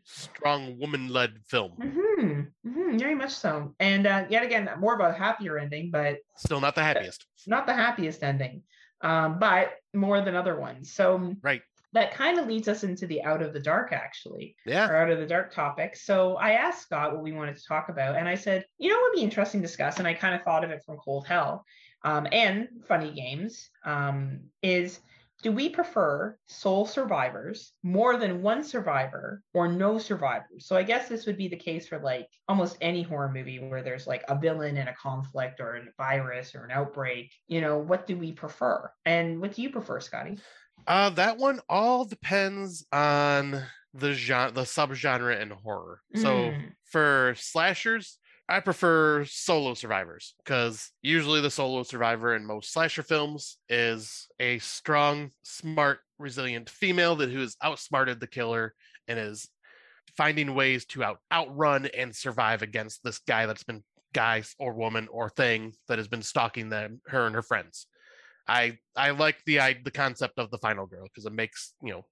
strong 0.06 0.77
woman-led 0.80 1.34
film 1.48 1.72
hmm 1.72 2.41
hmm 2.64 2.98
very 2.98 3.15
much 3.15 3.34
so. 3.34 3.76
And 3.80 4.07
uh, 4.07 4.26
yet 4.30 4.44
again, 4.44 4.69
more 4.80 4.94
of 4.94 5.02
a 5.02 5.18
happier 5.18 5.57
ending, 5.57 5.91
but 5.91 6.19
still 6.38 6.61
not 6.61 6.76
the 6.76 6.84
happiest 6.84 7.26
not 7.48 7.65
the 7.65 7.73
happiest 7.73 8.23
ending, 8.23 8.64
um, 9.02 9.40
but 9.40 9.73
more 9.94 10.22
than 10.22 10.36
other 10.36 10.60
ones. 10.60 10.94
So 10.94 11.36
right 11.41 11.61
that 11.94 12.14
kind 12.14 12.38
of 12.38 12.48
leads 12.48 12.68
us 12.68 12.84
into 12.84 13.07
the 13.07 13.23
out 13.23 13.41
of 13.41 13.53
the 13.53 13.60
dark, 13.60 13.94
actually. 13.94 14.56
yeah 14.65 14.88
or 14.90 14.95
out 14.95 15.10
of 15.10 15.19
the 15.19 15.26
dark 15.26 15.53
topic. 15.53 15.95
So 15.95 16.36
I 16.36 16.52
asked 16.52 16.84
Scott 16.84 17.14
what 17.14 17.23
we 17.23 17.32
wanted 17.32 17.56
to 17.56 17.64
talk 17.68 17.90
about, 17.90 18.15
and 18.15 18.27
I 18.27 18.36
said, 18.36 18.65
you 18.77 18.90
know, 18.90 18.95
what 18.95 19.11
would 19.11 19.18
be 19.18 19.23
interesting 19.23 19.61
to 19.61 19.68
discuss, 19.68 19.98
and 19.99 20.07
I 20.07 20.14
kind 20.14 20.36
of 20.36 20.44
thought 20.44 20.64
of 20.64 20.72
it 20.72 20.84
from 20.86 20.98
Cold 20.98 21.26
Hell 21.27 21.65
um, 22.03 22.27
and 22.32 22.68
Funny 22.88 23.11
Games 23.11 23.69
um, 23.86 24.41
is. 24.61 24.99
Do 25.44 25.52
we 25.52 25.70
prefer 25.70 26.38
sole 26.48 26.86
survivors, 26.86 27.74
more 27.84 28.18
than 28.18 28.41
one 28.41 28.64
survivor, 28.64 29.44
or 29.53 29.68
no 29.68 29.99
survivors? 29.99 30.66
So 30.66 30.76
I 30.76 30.84
guess 30.84 31.07
this 31.07 31.26
would 31.28 31.38
be 31.38 31.48
the 31.48 31.56
case 31.56 31.88
for 31.88 31.99
like 31.99 32.28
almost 32.48 32.78
any 32.82 33.03
horror 33.03 33.32
movie 33.32 33.60
where 33.60 33.84
there's 33.84 34.07
like 34.07 34.24
a 34.28 34.40
villain 34.40 34.78
and 34.78 34.90
a 34.90 34.95
conflict 34.95 35.60
or 35.60 35.76
a 35.76 35.82
virus 35.98 36.56
or 36.56 36.66
an 36.66 36.72
outbreak. 36.72 37.32
You 37.48 37.62
know, 37.62 37.78
what 37.78 38.07
do 38.07 38.18
we 38.18 38.32
prefer? 38.32 38.90
And 39.06 39.40
what 39.40 39.53
do 39.53 39.62
you 39.62 39.70
prefer, 39.70 39.99
Scotty? 39.99 40.40
Uh, 40.88 41.10
that 41.12 41.38
one 41.38 41.60
all 41.70 42.06
depends 42.06 42.86
on 42.91 43.62
the 43.94 44.14
genre, 44.14 44.52
the 44.52 44.62
subgenre 44.62 45.40
in 45.40 45.52
horror. 45.52 46.02
So 46.16 46.52
Mm. 46.52 46.72
for 46.86 47.36
slashers, 47.38 48.20
I 48.48 48.60
prefer 48.60 49.26
solo 49.26 49.74
survivors 49.74 50.36
because 50.44 50.92
usually 51.02 51.42
the 51.42 51.50
solo 51.50 51.82
survivor 51.82 52.36
in 52.36 52.46
most 52.46 52.72
slasher 52.72 53.02
films 53.02 53.58
is 53.70 54.28
a 54.40 54.60
strong, 54.60 55.32
smart, 55.44 56.00
resilient 56.20 56.70
female 56.70 57.16
that 57.18 57.32
who 57.32 57.40
has 57.40 57.58
outsmarted 57.64 58.20
the 58.20 58.28
killer 58.28 58.76
and 59.08 59.18
is 59.18 59.50
finding 60.16 60.54
ways 60.54 60.86
to 60.86 61.04
out 61.04 61.20
outrun 61.32 61.88
and 61.98 62.16
survive 62.16 62.62
against 62.62 63.04
this 63.04 63.20
guy 63.28 63.48
that's 63.48 63.64
been 63.64 63.84
guy 64.14 64.44
or 64.60 64.74
woman 64.74 65.08
or 65.12 65.30
thing 65.30 65.74
that 65.88 65.98
has 65.98 66.08
been 66.08 66.22
stalking 66.22 66.70
them, 66.70 67.02
her 67.08 67.26
and 67.26 67.36
her 67.36 67.42
friends. 67.42 67.88
I 68.48 68.78
I 68.96 69.12
like 69.12 69.38
the 69.46 69.60
I, 69.60 69.76
the 69.84 69.92
concept 69.92 70.38
of 70.38 70.52
the 70.52 70.58
final 70.58 70.86
girl 70.86 71.04
because 71.04 71.26
it 71.26 71.34
makes 71.34 71.74
you 71.82 71.94
know 71.94 72.06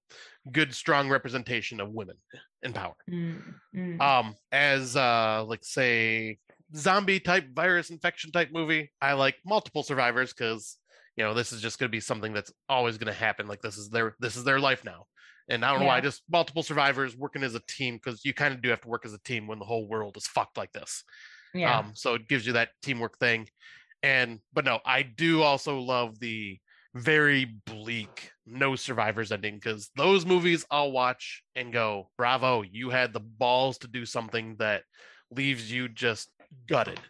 good 0.50 0.74
strong 0.74 1.08
representation 1.08 1.80
of 1.80 1.90
women 1.90 2.16
in 2.62 2.72
power. 2.72 2.94
Mm, 3.10 3.42
mm. 3.74 4.00
Um, 4.00 4.34
as 4.52 4.96
uh 4.96 5.44
like 5.46 5.64
say 5.64 6.38
zombie 6.74 7.20
type 7.20 7.46
virus 7.54 7.90
infection 7.90 8.32
type 8.32 8.50
movie, 8.52 8.90
I 9.00 9.12
like 9.12 9.36
multiple 9.46 9.82
survivors 9.82 10.32
because 10.32 10.78
you 11.16 11.24
know 11.24 11.34
this 11.34 11.52
is 11.52 11.60
just 11.60 11.78
going 11.78 11.88
to 11.88 11.92
be 11.92 12.00
something 12.00 12.32
that's 12.32 12.52
always 12.68 12.98
going 12.98 13.12
to 13.12 13.18
happen. 13.18 13.46
Like 13.46 13.62
this 13.62 13.78
is 13.78 13.90
their 13.90 14.16
this 14.20 14.36
is 14.36 14.44
their 14.44 14.60
life 14.60 14.84
now. 14.84 15.06
And 15.48 15.64
I 15.64 15.70
don't 15.70 15.80
know 15.80 15.86
why, 15.86 16.00
just 16.00 16.22
multiple 16.30 16.62
survivors 16.62 17.16
working 17.16 17.42
as 17.42 17.54
a 17.54 17.60
team 17.68 17.96
because 17.96 18.24
you 18.24 18.32
kind 18.32 18.54
of 18.54 18.62
do 18.62 18.70
have 18.70 18.80
to 18.80 18.88
work 18.88 19.04
as 19.04 19.12
a 19.12 19.18
team 19.18 19.46
when 19.46 19.58
the 19.58 19.66
whole 19.66 19.86
world 19.86 20.16
is 20.16 20.26
fucked 20.26 20.56
like 20.56 20.72
this. 20.72 21.04
Yeah. 21.52 21.78
Um, 21.78 21.92
so 21.94 22.14
it 22.14 22.28
gives 22.28 22.46
you 22.46 22.54
that 22.54 22.70
teamwork 22.82 23.18
thing. 23.18 23.46
And 24.04 24.40
but 24.52 24.66
no, 24.66 24.80
I 24.84 25.02
do 25.02 25.42
also 25.42 25.78
love 25.78 26.20
the 26.20 26.58
very 26.94 27.46
bleak 27.66 28.30
no 28.46 28.76
survivors 28.76 29.32
ending 29.32 29.54
because 29.54 29.90
those 29.96 30.26
movies 30.26 30.66
I'll 30.70 30.92
watch 30.92 31.42
and 31.56 31.72
go, 31.72 32.10
bravo, 32.18 32.60
you 32.60 32.90
had 32.90 33.14
the 33.14 33.20
balls 33.20 33.78
to 33.78 33.88
do 33.88 34.04
something 34.04 34.56
that 34.58 34.82
leaves 35.30 35.72
you 35.72 35.88
just 35.88 36.28
gutted. 36.68 37.00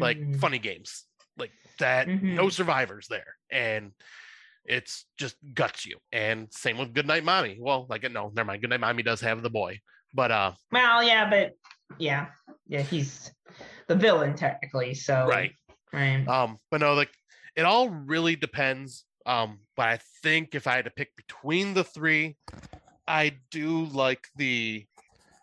Like 0.00 0.18
Mm. 0.18 0.36
funny 0.36 0.60
games. 0.60 1.06
Like 1.36 1.50
that, 1.80 2.06
no 2.22 2.46
Mhm. 2.46 2.52
survivors 2.52 3.08
there. 3.08 3.34
And 3.50 3.92
it's 4.64 5.06
just 5.18 5.36
guts 5.54 5.86
you. 5.86 5.98
And 6.12 6.46
same 6.52 6.78
with 6.78 6.94
Goodnight 6.94 7.24
Mommy. 7.24 7.58
Well, 7.60 7.86
like 7.88 8.08
no, 8.10 8.30
never 8.32 8.46
mind. 8.46 8.62
Goodnight 8.62 8.80
Mommy 8.80 9.02
does 9.02 9.20
have 9.22 9.42
the 9.42 9.50
boy. 9.50 9.80
But 10.14 10.30
uh 10.30 10.52
Well, 10.70 11.02
yeah, 11.02 11.28
but 11.28 11.54
yeah, 11.98 12.26
yeah, 12.68 12.82
he's 12.82 13.32
the 13.88 13.96
villain 13.96 14.34
technically. 14.36 14.94
So 14.94 15.26
right. 15.26 15.52
Right. 15.92 16.26
Um, 16.26 16.58
but 16.70 16.80
no, 16.80 16.94
like 16.94 17.10
it 17.56 17.62
all 17.62 17.88
really 17.90 18.36
depends. 18.36 19.04
Um, 19.26 19.58
but 19.76 19.88
I 19.88 19.98
think 20.22 20.54
if 20.54 20.66
I 20.66 20.76
had 20.76 20.86
to 20.86 20.90
pick 20.90 21.14
between 21.16 21.74
the 21.74 21.84
three, 21.84 22.36
I 23.06 23.32
do 23.50 23.84
like 23.86 24.26
the 24.36 24.86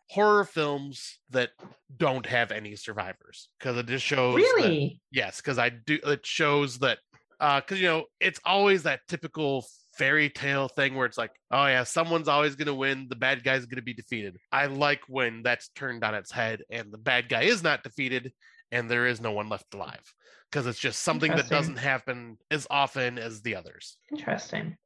horror 0.10 0.46
films 0.46 1.20
that 1.32 1.50
don't 1.98 2.26
have 2.26 2.52
any 2.52 2.76
survivors 2.76 3.50
because 3.60 3.78
it 3.78 3.88
just 3.88 4.06
shows 4.06 4.36
that- 4.36 4.54
really? 4.56 5.02
yes, 5.12 5.38
because 5.38 5.58
I 5.58 5.70
do 5.70 6.00
it 6.04 6.26
shows 6.26 6.80
that 6.80 7.00
uh 7.40 7.60
because 7.60 7.82
you 7.82 7.88
know 7.88 8.06
it's 8.20 8.40
always 8.46 8.84
that 8.84 9.02
typical 9.08 9.66
fairy 9.98 10.30
tale 10.30 10.68
thing 10.68 10.96
where 10.96 11.06
it's 11.06 11.18
like, 11.18 11.32
oh 11.52 11.66
yeah, 11.66 11.84
someone's 11.84 12.28
always 12.28 12.56
gonna 12.56 12.74
win, 12.74 13.08
the 13.10 13.16
bad 13.16 13.44
guy's 13.44 13.66
gonna 13.66 13.82
be 13.82 13.94
defeated. 13.94 14.38
I 14.52 14.68
like 14.68 15.02
when 15.08 15.42
that's 15.44 15.70
turned 15.70 16.04
on 16.04 16.16
its 16.16 16.32
head 16.32 16.62
and 16.70 16.92
the 16.92 16.98
bad 16.98 17.30
guy 17.30 17.44
is 17.44 17.64
not 17.64 17.84
defeated 17.84 18.32
and 18.76 18.90
there 18.92 19.08
is 19.08 19.22
no 19.22 19.32
one 19.32 19.50
left 19.50 19.74
alive. 19.74 20.14
Because 20.52 20.68
it's 20.68 20.80
just 20.80 21.02
something 21.02 21.32
that 21.32 21.50
doesn't 21.50 21.78
happen 21.78 22.38
as 22.52 22.68
often 22.70 23.18
as 23.18 23.42
the 23.42 23.56
others. 23.56 23.98
Interesting. 24.12 24.78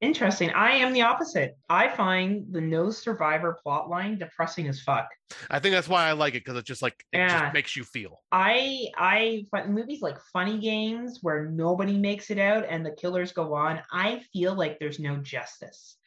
Interesting. 0.00 0.50
I 0.50 0.72
am 0.72 0.92
the 0.92 1.02
opposite. 1.02 1.56
I 1.70 1.88
find 1.88 2.44
the 2.50 2.60
no 2.60 2.90
survivor 2.90 3.56
plotline 3.64 4.18
depressing 4.18 4.66
as 4.66 4.80
fuck. 4.80 5.06
I 5.48 5.60
think 5.60 5.74
that's 5.74 5.88
why 5.88 6.08
I 6.08 6.12
like 6.12 6.34
it 6.34 6.44
because 6.44 6.56
it's 6.58 6.66
just 6.66 6.82
like 6.82 7.04
it 7.12 7.18
Yeah. 7.18 7.42
just 7.42 7.54
makes 7.54 7.76
you 7.76 7.84
feel. 7.84 8.20
I 8.32 8.88
I 8.96 9.46
find 9.52 9.72
movies 9.72 10.02
like 10.02 10.18
funny 10.32 10.58
games 10.58 11.20
where 11.22 11.46
nobody 11.46 11.96
makes 11.96 12.30
it 12.30 12.38
out 12.38 12.66
and 12.68 12.84
the 12.84 12.90
killers 12.90 13.30
go 13.30 13.54
on. 13.54 13.80
I 13.92 14.24
feel 14.32 14.54
like 14.54 14.80
there's 14.80 14.98
no 14.98 15.18
justice. 15.18 15.98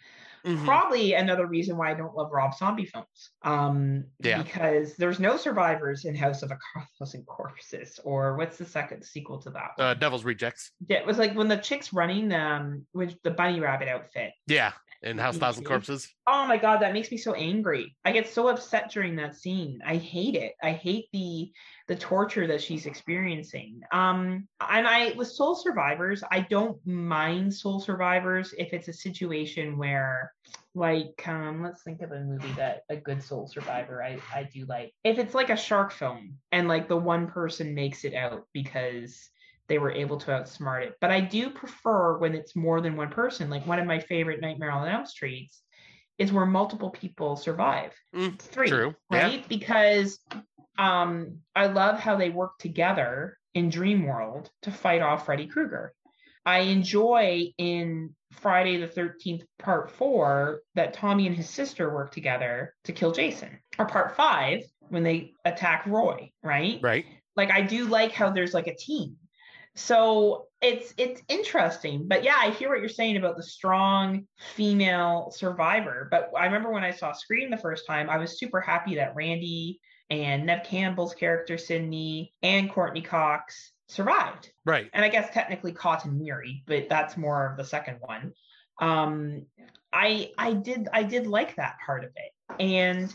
Mhm. 0.46 0.64
Probably 0.64 1.14
another 1.14 1.48
reason 1.48 1.76
why 1.76 1.90
I 1.92 1.94
don't 1.96 2.16
love 2.16 2.32
Rob 2.32 2.54
Zombie 2.56 2.86
films. 2.86 3.32
Um, 3.42 4.06
Yeah. 4.20 4.44
because 4.44 4.96
there's 4.96 5.20
no 5.20 5.38
survivors 5.38 6.06
in 6.06 6.16
House 6.16 6.44
of 6.44 6.52
a 6.52 6.58
Thousand 7.00 7.26
Corpses, 7.26 8.00
or 8.04 8.38
what's 8.38 8.58
the 8.58 8.66
second 8.66 9.04
sequel 9.04 9.42
to 9.42 9.50
that? 9.52 9.72
Uh. 9.80 9.94
Devil's 9.96 10.24
Rejects. 10.24 10.72
Yeah, 10.88 10.98
it 10.98 11.06
was 11.08 11.18
like 11.18 11.34
when 11.34 11.48
the 11.48 11.58
chick's 11.58 11.92
running 11.94 12.32
um 12.32 12.86
with 12.94 13.16
the 13.24 13.32
bunny 13.32 13.60
rabbit 13.60 13.88
outfit. 13.88 14.34
Yeah. 14.48 14.74
And 15.06 15.20
House 15.20 15.38
Thousand? 15.38 15.66
Corpses. 15.66 16.12
Oh 16.26 16.48
my 16.48 16.58
god, 16.58 16.82
that 16.82 16.94
makes 16.94 17.12
me 17.12 17.18
so 17.18 17.34
angry. 17.34 17.96
I 18.04 18.12
get 18.12 18.28
so 18.28 18.48
upset 18.48 18.92
during 18.92 19.16
that 19.18 19.36
scene. 19.36 19.80
I 19.86 19.98
hate 19.98 20.34
it. 20.36 20.54
I 20.62 20.72
hate 20.72 21.06
the 21.14 21.52
the 21.88 21.96
torture 21.96 22.48
that 22.48 22.62
she's 22.62 22.88
experiencing. 22.88 23.82
Um 23.92 24.48
and 24.60 24.88
I 24.88 25.12
with 25.12 25.28
sole 25.28 25.56
survivors, 25.56 26.24
I 26.32 26.40
don't 26.42 26.86
mind 26.88 27.54
sole 27.54 27.80
survivors 27.80 28.56
if 28.58 28.74
it's 28.74 28.88
a 28.88 28.94
situation 28.94 29.78
where 29.78 30.34
like 30.74 31.24
um 31.28 31.62
let's 31.62 31.84
think 31.84 32.02
of 32.02 32.12
a 32.12 32.20
movie 32.20 32.52
that 32.54 32.82
a 32.90 32.96
good 32.96 33.22
sole 33.22 33.48
survivor 33.48 34.04
I 34.04 34.18
I 34.34 34.50
do 34.52 34.66
like. 34.66 34.92
If 35.04 35.20
it's 35.20 35.36
like 35.36 35.52
a 35.52 35.58
shark 35.58 35.92
film 35.92 36.40
and 36.52 36.68
like 36.68 36.88
the 36.88 36.98
one 36.98 37.28
person 37.28 37.76
makes 37.76 38.04
it 38.04 38.16
out 38.16 38.48
because 38.52 39.30
they 39.68 39.78
were 39.80 39.92
able 39.92 40.18
to 40.20 40.32
outsmart 40.32 40.84
it. 40.86 40.96
But 41.02 41.12
I 41.12 41.22
do 41.22 41.50
prefer 41.50 42.18
when 42.18 42.36
it's 42.36 42.56
more 42.56 42.82
than 42.82 42.96
one 42.96 43.10
person. 43.10 43.50
Like 43.50 43.66
one 43.66 43.80
of 43.80 43.86
my 43.88 44.00
favorite 44.00 44.42
Nightmare 44.42 44.72
on 44.72 44.88
Elm 44.88 45.06
Streets 45.06 45.62
is 46.18 46.32
where 46.32 46.46
multiple 46.46 46.90
people 46.92 47.36
survive. 47.36 47.92
Mm, 48.16 48.40
Three, 48.40 48.70
True. 48.70 48.96
Yeah. 49.12 49.24
right? 49.24 49.48
Because 49.50 50.20
um, 50.78 51.40
I 51.56 51.68
love 51.68 52.00
how 52.00 52.16
they 52.16 52.30
work 52.30 52.58
together 52.60 53.38
in 53.54 53.70
Dream 53.70 54.06
World 54.06 54.50
to 54.64 54.72
fight 54.72 55.02
off 55.02 55.26
Freddy 55.26 55.48
Krueger. 55.48 55.94
I 56.46 56.60
enjoy 56.60 57.52
in 57.58 58.16
Friday 58.34 58.78
the 58.78 58.88
13th, 58.88 59.44
part 59.58 59.90
four, 59.90 60.62
that 60.76 60.94
Tommy 60.94 61.26
and 61.26 61.36
his 61.36 61.50
sister 61.50 61.92
work 61.92 62.12
together 62.12 62.76
to 62.84 62.94
kill 62.94 63.12
Jason. 63.12 63.58
Or 63.80 63.86
part 63.88 64.16
five, 64.16 64.62
when 64.90 65.04
they 65.04 65.34
attack 65.44 65.86
Roy, 65.88 66.32
right? 66.44 66.80
Right. 66.84 67.06
like 67.36 67.50
I 67.50 67.62
do 67.62 67.86
like 67.86 68.12
how 68.12 68.30
there's 68.30 68.54
like 68.54 68.68
a 68.68 68.76
team. 68.76 69.16
So 69.76 70.48
it's 70.62 70.94
it's 70.98 71.22
interesting. 71.28 72.08
But 72.08 72.24
yeah, 72.24 72.38
I 72.38 72.52
hear 72.52 72.70
what 72.70 72.80
you're 72.80 72.90
saying 72.90 73.18
about 73.18 73.36
the 73.36 73.44
strong 73.44 74.26
female 74.56 75.32
survivor. 75.36 76.08
But 76.10 76.32
I 76.38 76.46
remember 76.46 76.72
when 76.72 76.84
I 76.84 76.92
saw 76.92 77.12
Scream 77.12 77.52
the 77.52 77.58
first 77.58 77.86
time, 77.86 78.10
I 78.10 78.18
was 78.18 78.40
super 78.40 78.62
happy 78.62 78.96
that 78.96 79.16
Randy 79.16 79.80
and 80.10 80.46
Neve 80.46 80.64
Campbell's 80.64 81.14
character 81.14 81.58
Sidney 81.58 82.34
and 82.42 82.72
Courteney 82.72 83.02
Cox 83.02 83.74
survived. 83.88 84.52
Right. 84.66 84.90
And 84.94 85.04
I 85.04 85.10
guess 85.10 85.34
technically 85.34 85.74
Cotton 85.74 86.20
Weary, 86.20 86.64
but 86.68 86.90
that's 86.90 87.18
more 87.18 87.50
of 87.50 87.58
the 87.58 87.66
second 87.66 87.98
one. 88.00 88.34
Um 88.82 89.46
I 89.92 90.32
I 90.38 90.54
did 90.54 90.88
I 90.94 91.04
did 91.04 91.28
like 91.28 91.56
that 91.56 91.76
part 91.86 92.04
of 92.04 92.12
it. 92.16 92.62
And 92.62 93.14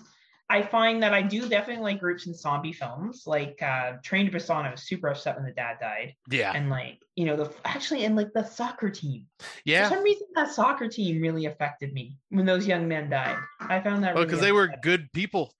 I 0.50 0.62
find 0.62 1.00
that 1.04 1.14
I 1.14 1.22
do 1.22 1.48
definitely 1.48 1.84
like 1.84 2.00
groups 2.00 2.26
in 2.26 2.34
zombie 2.34 2.72
films, 2.72 3.22
like 3.24 3.62
uh, 3.62 3.92
Train 4.02 4.28
to 4.28 4.36
Busan. 4.36 4.66
I 4.66 4.70
was 4.72 4.82
super 4.82 5.06
upset 5.06 5.36
when 5.36 5.44
the 5.44 5.52
dad 5.52 5.76
died, 5.80 6.14
Yeah. 6.28 6.52
and 6.52 6.68
like 6.68 6.98
you 7.14 7.24
know 7.24 7.36
the 7.36 7.52
actually 7.64 8.04
and 8.04 8.16
like 8.16 8.32
the 8.34 8.42
soccer 8.42 8.90
team. 8.90 9.26
Yeah. 9.64 9.88
For 9.88 9.94
some 9.94 10.02
reason, 10.04 10.26
that 10.34 10.50
soccer 10.50 10.88
team 10.88 11.22
really 11.22 11.46
affected 11.46 11.92
me 11.92 12.18
when 12.30 12.46
those 12.46 12.66
young 12.66 12.88
men 12.88 13.08
died. 13.08 13.38
I 13.60 13.80
found 13.80 14.02
that 14.02 14.14
Well, 14.14 14.24
really 14.24 14.26
because 14.26 14.40
they 14.40 14.50
were 14.50 14.72
good 14.82 15.12
people. 15.12 15.54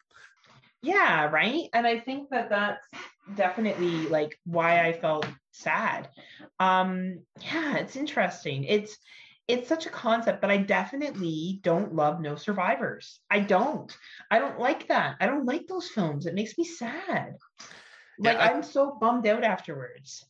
Yeah, 0.82 1.30
right. 1.30 1.68
And 1.72 1.86
I 1.86 2.00
think 2.00 2.30
that 2.30 2.48
that's 2.50 2.84
definitely 3.36 4.08
like 4.08 4.36
why 4.44 4.84
I 4.84 4.92
felt 4.92 5.26
sad. 5.52 6.08
Um 6.58 7.20
yeah, 7.40 7.76
it's 7.76 7.94
interesting. 7.94 8.64
It's 8.64 8.96
it's 9.50 9.68
such 9.68 9.86
a 9.86 9.90
concept, 9.90 10.40
but 10.40 10.50
I 10.50 10.58
definitely 10.58 11.60
don't 11.62 11.94
love 11.94 12.20
No 12.20 12.36
Survivors. 12.36 13.20
I 13.30 13.40
don't. 13.40 13.94
I 14.30 14.38
don't 14.38 14.58
like 14.58 14.88
that. 14.88 15.16
I 15.20 15.26
don't 15.26 15.46
like 15.46 15.66
those 15.66 15.88
films. 15.88 16.26
It 16.26 16.34
makes 16.34 16.56
me 16.56 16.64
sad. 16.64 17.34
Yeah, 18.18 18.32
Like 18.32 18.38
I- 18.38 18.52
I'm 18.52 18.62
so 18.62 18.96
bummed 19.00 19.26
out 19.26 19.44
afterwards. 19.44 20.24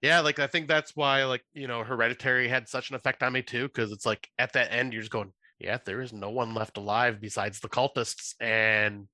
Yeah, 0.00 0.18
like 0.20 0.40
I 0.40 0.48
think 0.48 0.66
that's 0.66 0.96
why, 0.96 1.24
like 1.24 1.44
you 1.54 1.68
know, 1.68 1.84
Hereditary 1.84 2.48
had 2.48 2.68
such 2.68 2.90
an 2.90 2.96
effect 2.96 3.22
on 3.22 3.32
me 3.32 3.42
too, 3.42 3.68
because 3.68 3.92
it's 3.92 4.04
like 4.04 4.28
at 4.36 4.52
that 4.54 4.72
end 4.72 4.92
you're 4.92 5.02
just 5.02 5.12
going, 5.12 5.32
yeah, 5.60 5.78
there 5.84 6.00
is 6.00 6.12
no 6.12 6.30
one 6.30 6.54
left 6.54 6.76
alive 6.76 7.20
besides 7.20 7.60
the 7.60 7.68
cultists, 7.68 8.34
and 8.40 9.06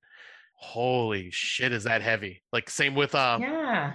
holy 0.54 1.28
shit, 1.30 1.72
is 1.72 1.84
that 1.84 2.00
heavy? 2.00 2.42
Like 2.52 2.70
same 2.70 2.94
with 2.94 3.14
um, 3.14 3.42
yeah. 3.42 3.94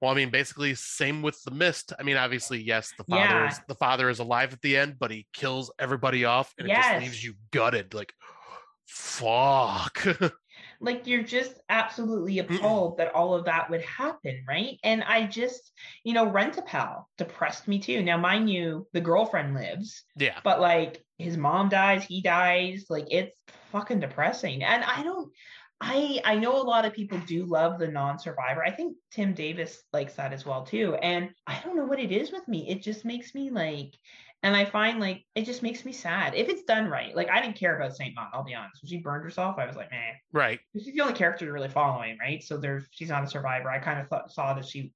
Well, 0.00 0.12
I 0.12 0.14
mean, 0.14 0.30
basically 0.30 0.74
same 0.74 1.22
with 1.22 1.42
the 1.44 1.50
mist. 1.50 1.92
I 1.98 2.02
mean, 2.02 2.16
obviously, 2.16 2.60
yes, 2.62 2.92
the 2.96 3.04
father 3.04 3.34
Yeah. 3.44 3.48
is 3.48 3.60
the 3.66 3.74
father 3.74 4.08
is 4.08 4.18
alive 4.20 4.52
at 4.52 4.62
the 4.62 4.76
end, 4.76 4.96
but 4.98 5.10
he 5.10 5.26
kills 5.32 5.72
everybody 5.78 6.24
off, 6.24 6.54
and 6.58 6.68
it 6.68 6.74
just 6.74 6.96
leaves 6.96 7.22
you 7.24 7.34
gutted, 7.50 7.94
like 7.94 8.12
fuck. 8.86 10.06
like 10.80 11.06
you're 11.06 11.22
just 11.24 11.54
absolutely 11.68 12.38
appalled 12.38 12.98
that 12.98 13.14
all 13.14 13.34
of 13.34 13.44
that 13.46 13.68
would 13.70 13.82
happen, 13.82 14.44
right? 14.48 14.78
And 14.84 15.02
I 15.02 15.26
just, 15.26 15.72
you 16.04 16.12
know, 16.12 16.26
Rent 16.30 16.56
a 16.58 16.62
Pal 16.62 17.08
depressed 17.18 17.66
me 17.66 17.78
too. 17.80 18.02
Now, 18.02 18.16
mind 18.16 18.48
you, 18.50 18.86
the 18.92 19.00
girlfriend 19.00 19.54
lives, 19.54 20.04
yeah, 20.16 20.38
but 20.44 20.60
like 20.60 21.04
his 21.18 21.36
mom 21.36 21.68
dies, 21.68 22.04
he 22.04 22.22
dies, 22.22 22.86
like 22.88 23.06
it's 23.10 23.34
fucking 23.72 24.00
depressing. 24.00 24.62
And 24.62 24.84
I 24.84 25.02
don't 25.02 25.32
I 25.80 26.20
I 26.24 26.34
know 26.36 26.60
a 26.60 26.62
lot 26.62 26.84
of 26.84 26.92
people 26.92 27.18
do 27.20 27.44
love 27.44 27.78
the 27.78 27.88
non-survivor. 27.88 28.64
I 28.64 28.70
think 28.70 28.96
Tim 29.12 29.32
Davis 29.32 29.84
likes 29.92 30.14
that 30.14 30.32
as 30.32 30.44
well 30.44 30.64
too. 30.64 30.94
And 30.96 31.30
I 31.46 31.60
don't 31.62 31.76
know 31.76 31.84
what 31.84 32.00
it 32.00 32.10
is 32.10 32.32
with 32.32 32.46
me. 32.48 32.68
It 32.68 32.82
just 32.82 33.04
makes 33.04 33.34
me 33.34 33.50
like 33.50 33.94
and 34.42 34.54
I 34.54 34.64
find 34.64 35.00
like 35.00 35.24
it 35.34 35.44
just 35.44 35.62
makes 35.62 35.84
me 35.84 35.92
sad 35.92 36.34
if 36.34 36.48
it's 36.48 36.62
done 36.62 36.88
right. 36.88 37.14
Like 37.14 37.28
I 37.30 37.40
didn't 37.40 37.56
care 37.56 37.76
about 37.76 37.96
Saint 37.96 38.14
Maud, 38.14 38.28
I'll 38.32 38.44
be 38.44 38.54
honest. 38.54 38.82
When 38.82 38.88
she 38.88 38.98
burned 38.98 39.24
herself, 39.24 39.56
I 39.58 39.66
was 39.66 39.76
like, 39.76 39.90
man, 39.90 40.14
right. 40.32 40.60
she's 40.74 40.94
the 40.94 41.00
only 41.00 41.14
character 41.14 41.44
you're 41.44 41.54
really 41.54 41.68
following, 41.68 42.16
right? 42.18 42.42
So 42.42 42.56
there's 42.56 42.86
she's 42.90 43.08
not 43.08 43.24
a 43.24 43.28
survivor. 43.28 43.70
I 43.70 43.78
kind 43.78 44.00
of 44.00 44.08
thought, 44.08 44.30
saw 44.30 44.54
that 44.54 44.66
she 44.66 44.92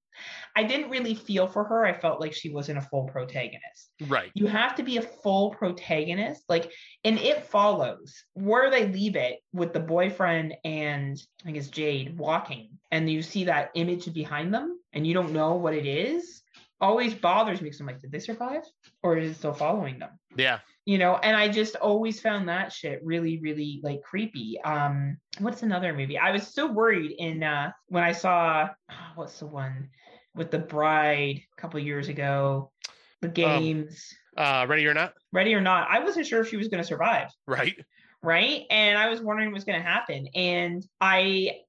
I 0.54 0.62
didn't 0.62 0.90
really 0.90 1.14
feel 1.14 1.46
for 1.46 1.64
her. 1.64 1.84
I 1.84 1.92
felt 1.92 2.20
like 2.20 2.34
she 2.34 2.50
wasn't 2.50 2.78
a 2.78 2.82
full 2.82 3.04
protagonist. 3.04 3.90
Right. 4.08 4.30
You 4.34 4.46
have 4.46 4.74
to 4.76 4.82
be 4.82 4.98
a 4.98 5.02
full 5.02 5.50
protagonist. 5.50 6.44
Like, 6.48 6.70
and 7.04 7.18
it 7.18 7.44
follows 7.44 8.14
where 8.34 8.70
they 8.70 8.86
leave 8.86 9.16
it 9.16 9.38
with 9.52 9.72
the 9.72 9.80
boyfriend 9.80 10.54
and 10.64 11.20
I 11.46 11.52
guess 11.52 11.68
Jade 11.68 12.18
walking, 12.18 12.78
and 12.90 13.10
you 13.10 13.22
see 13.22 13.44
that 13.44 13.70
image 13.74 14.12
behind 14.12 14.52
them, 14.52 14.78
and 14.92 15.06
you 15.06 15.14
don't 15.14 15.32
know 15.32 15.54
what 15.54 15.74
it 15.74 15.86
is. 15.86 16.41
Always 16.82 17.14
bothers 17.14 17.60
me 17.60 17.66
because 17.66 17.80
I'm 17.80 17.86
like, 17.86 18.00
did 18.00 18.12
they 18.12 18.18
survive, 18.18 18.62
or 19.02 19.16
is 19.16 19.30
it 19.30 19.34
still 19.36 19.54
following 19.54 19.98
them? 20.00 20.10
Yeah. 20.36 20.58
you 20.84 20.98
know 20.98 21.16
and 21.22 21.36
i 21.36 21.46
just 21.46 21.76
always 21.76 22.18
found 22.18 22.48
that 22.48 22.72
shit 22.72 23.00
really 23.04 23.38
really 23.40 23.80
like 23.82 24.02
creepy. 24.02 24.58
Um 24.64 25.18
what's 25.38 25.62
another 25.62 25.92
movie? 25.94 26.18
I 26.18 26.32
was 26.32 26.52
so 26.54 26.66
worried 26.66 27.12
in 27.18 27.42
uh 27.42 27.70
when 27.86 28.02
i 28.02 28.12
saw 28.12 28.68
what's 29.14 29.38
the 29.38 29.46
one 29.46 29.88
with 30.34 30.50
the 30.50 30.58
bride 30.58 31.40
a 31.56 31.60
couple 31.60 31.78
years 31.80 32.08
ago? 32.08 32.72
The 33.20 33.28
games. 33.28 34.08
Uh, 34.36 34.64
ready 34.68 34.86
or 34.86 34.94
not? 34.94 35.12
ready 35.32 35.54
or 35.54 35.60
not. 35.60 35.88
I 35.90 36.00
wasn't 36.02 36.26
sure 36.26 36.40
if 36.40 36.48
she 36.48 36.56
was 36.56 36.68
going 36.68 36.82
to 36.82 36.88
survive. 36.88 37.28
Right. 37.46 37.76
right? 38.22 38.62
And 38.70 38.98
i 38.98 39.08
was 39.10 39.20
wondering 39.20 39.52
what's 39.52 39.64
going 39.64 39.80
to 39.80 39.86
happen. 39.86 40.26
And 40.34 40.82
i 41.00 41.60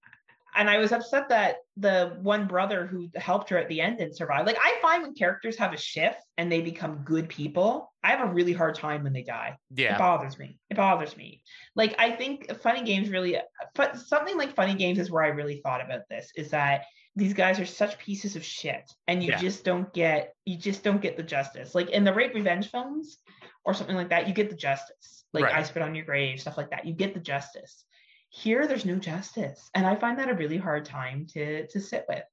and 0.56 0.70
i 0.70 0.78
was 0.78 0.92
upset 0.92 1.30
that 1.30 1.58
the 1.78 2.18
one 2.22 2.48
brother 2.48 2.86
who 2.86 3.10
helped 3.16 3.50
her 3.50 3.58
at 3.58 3.68
the 3.70 3.82
end 3.82 3.98
didn't 3.98 4.16
survive 4.16 4.46
like 4.46 4.58
i 4.62 4.78
find 4.82 5.04
when 5.04 5.14
characters 5.14 5.58
have 5.58 5.74
a 5.74 5.78
shift 5.78 6.20
and 6.38 6.52
they 6.52 6.62
become 6.62 6.98
good 7.04 7.28
people 7.30 7.92
i 8.04 8.10
have 8.10 8.28
a 8.28 8.32
really 8.34 8.54
hard 8.54 8.76
time 8.76 9.04
when 9.04 9.14
they 9.14 9.24
die 9.24 9.58
Yeah, 9.76 9.96
it 9.96 10.00
bothers 10.00 10.38
me. 10.38 10.58
It 10.70 10.78
bothers 10.78 11.16
me. 11.18 11.42
Like 11.76 11.96
I 11.98 12.12
think 12.12 12.52
funny 12.62 12.84
games 12.84 13.10
really, 13.10 13.38
but 13.76 13.98
something 13.98 14.38
like 14.38 14.56
funny 14.56 14.76
games 14.76 15.00
is 15.00 15.10
where 15.10 15.24
I 15.24 15.28
really 15.30 15.62
thought 15.64 15.82
about 15.84 16.02
this. 16.10 16.32
Is 16.36 16.50
that 16.52 16.84
these 17.16 17.34
guys 17.34 17.60
are 17.60 17.66
such 17.66 17.98
pieces 18.00 18.36
of 18.36 18.44
shit, 18.44 18.92
and 19.08 19.24
you 19.24 19.30
Yeah. 19.30 19.38
just 19.38 19.64
don't 19.64 19.92
get, 19.94 20.34
you 20.46 20.58
just 20.58 20.84
don't 20.84 21.02
get 21.02 21.16
the 21.16 21.24
justice. 21.24 21.74
Like 21.76 21.90
in 21.92 22.04
the 22.04 22.14
rape 22.14 22.34
revenge 22.34 22.70
films 22.72 23.20
or 23.64 23.74
something 23.74 23.96
like 23.96 24.10
that, 24.10 24.28
you 24.28 24.34
get 24.34 24.50
the 24.50 24.56
justice. 24.56 25.24
Like 25.32 25.46
Right. 25.46 25.56
I 25.56 25.64
spit 25.64 25.84
on 25.84 25.96
your 25.96 26.06
grave, 26.06 26.42
stuff 26.42 26.58
like 26.58 26.72
that. 26.72 26.86
You 26.86 26.94
get 26.94 27.14
the 27.14 27.20
justice. 27.20 27.86
Here, 28.36 28.66
there's 28.68 28.84
no 28.84 28.96
justice, 28.96 29.70
and 29.76 29.86
I 29.86 29.96
find 29.96 30.18
that 30.18 30.28
a 30.28 30.34
really 30.34 30.58
hard 30.58 30.86
time 30.86 31.28
to 31.34 31.68
to 31.68 31.80
sit 31.80 32.06
with. 32.10 32.24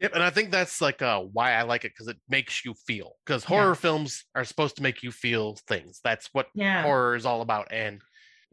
Yep, 0.00 0.12
and 0.14 0.22
I 0.22 0.30
think 0.30 0.50
that's 0.50 0.80
like 0.80 1.02
uh, 1.02 1.20
why 1.20 1.52
I 1.52 1.62
like 1.62 1.84
it 1.84 1.92
because 1.92 2.06
it 2.06 2.16
makes 2.28 2.64
you 2.64 2.74
feel. 2.86 3.16
Because 3.26 3.42
Yeah. 3.42 3.62
horror 3.62 3.74
films 3.74 4.24
are 4.36 4.44
supposed 4.44 4.76
to 4.76 4.82
make 4.82 5.02
you 5.02 5.10
feel 5.10 5.56
things. 5.66 6.00
That's 6.04 6.28
what 6.32 6.46
Yeah. 6.54 6.82
horror 6.84 7.16
is 7.16 7.26
all 7.26 7.42
about, 7.42 7.68
and 7.72 8.00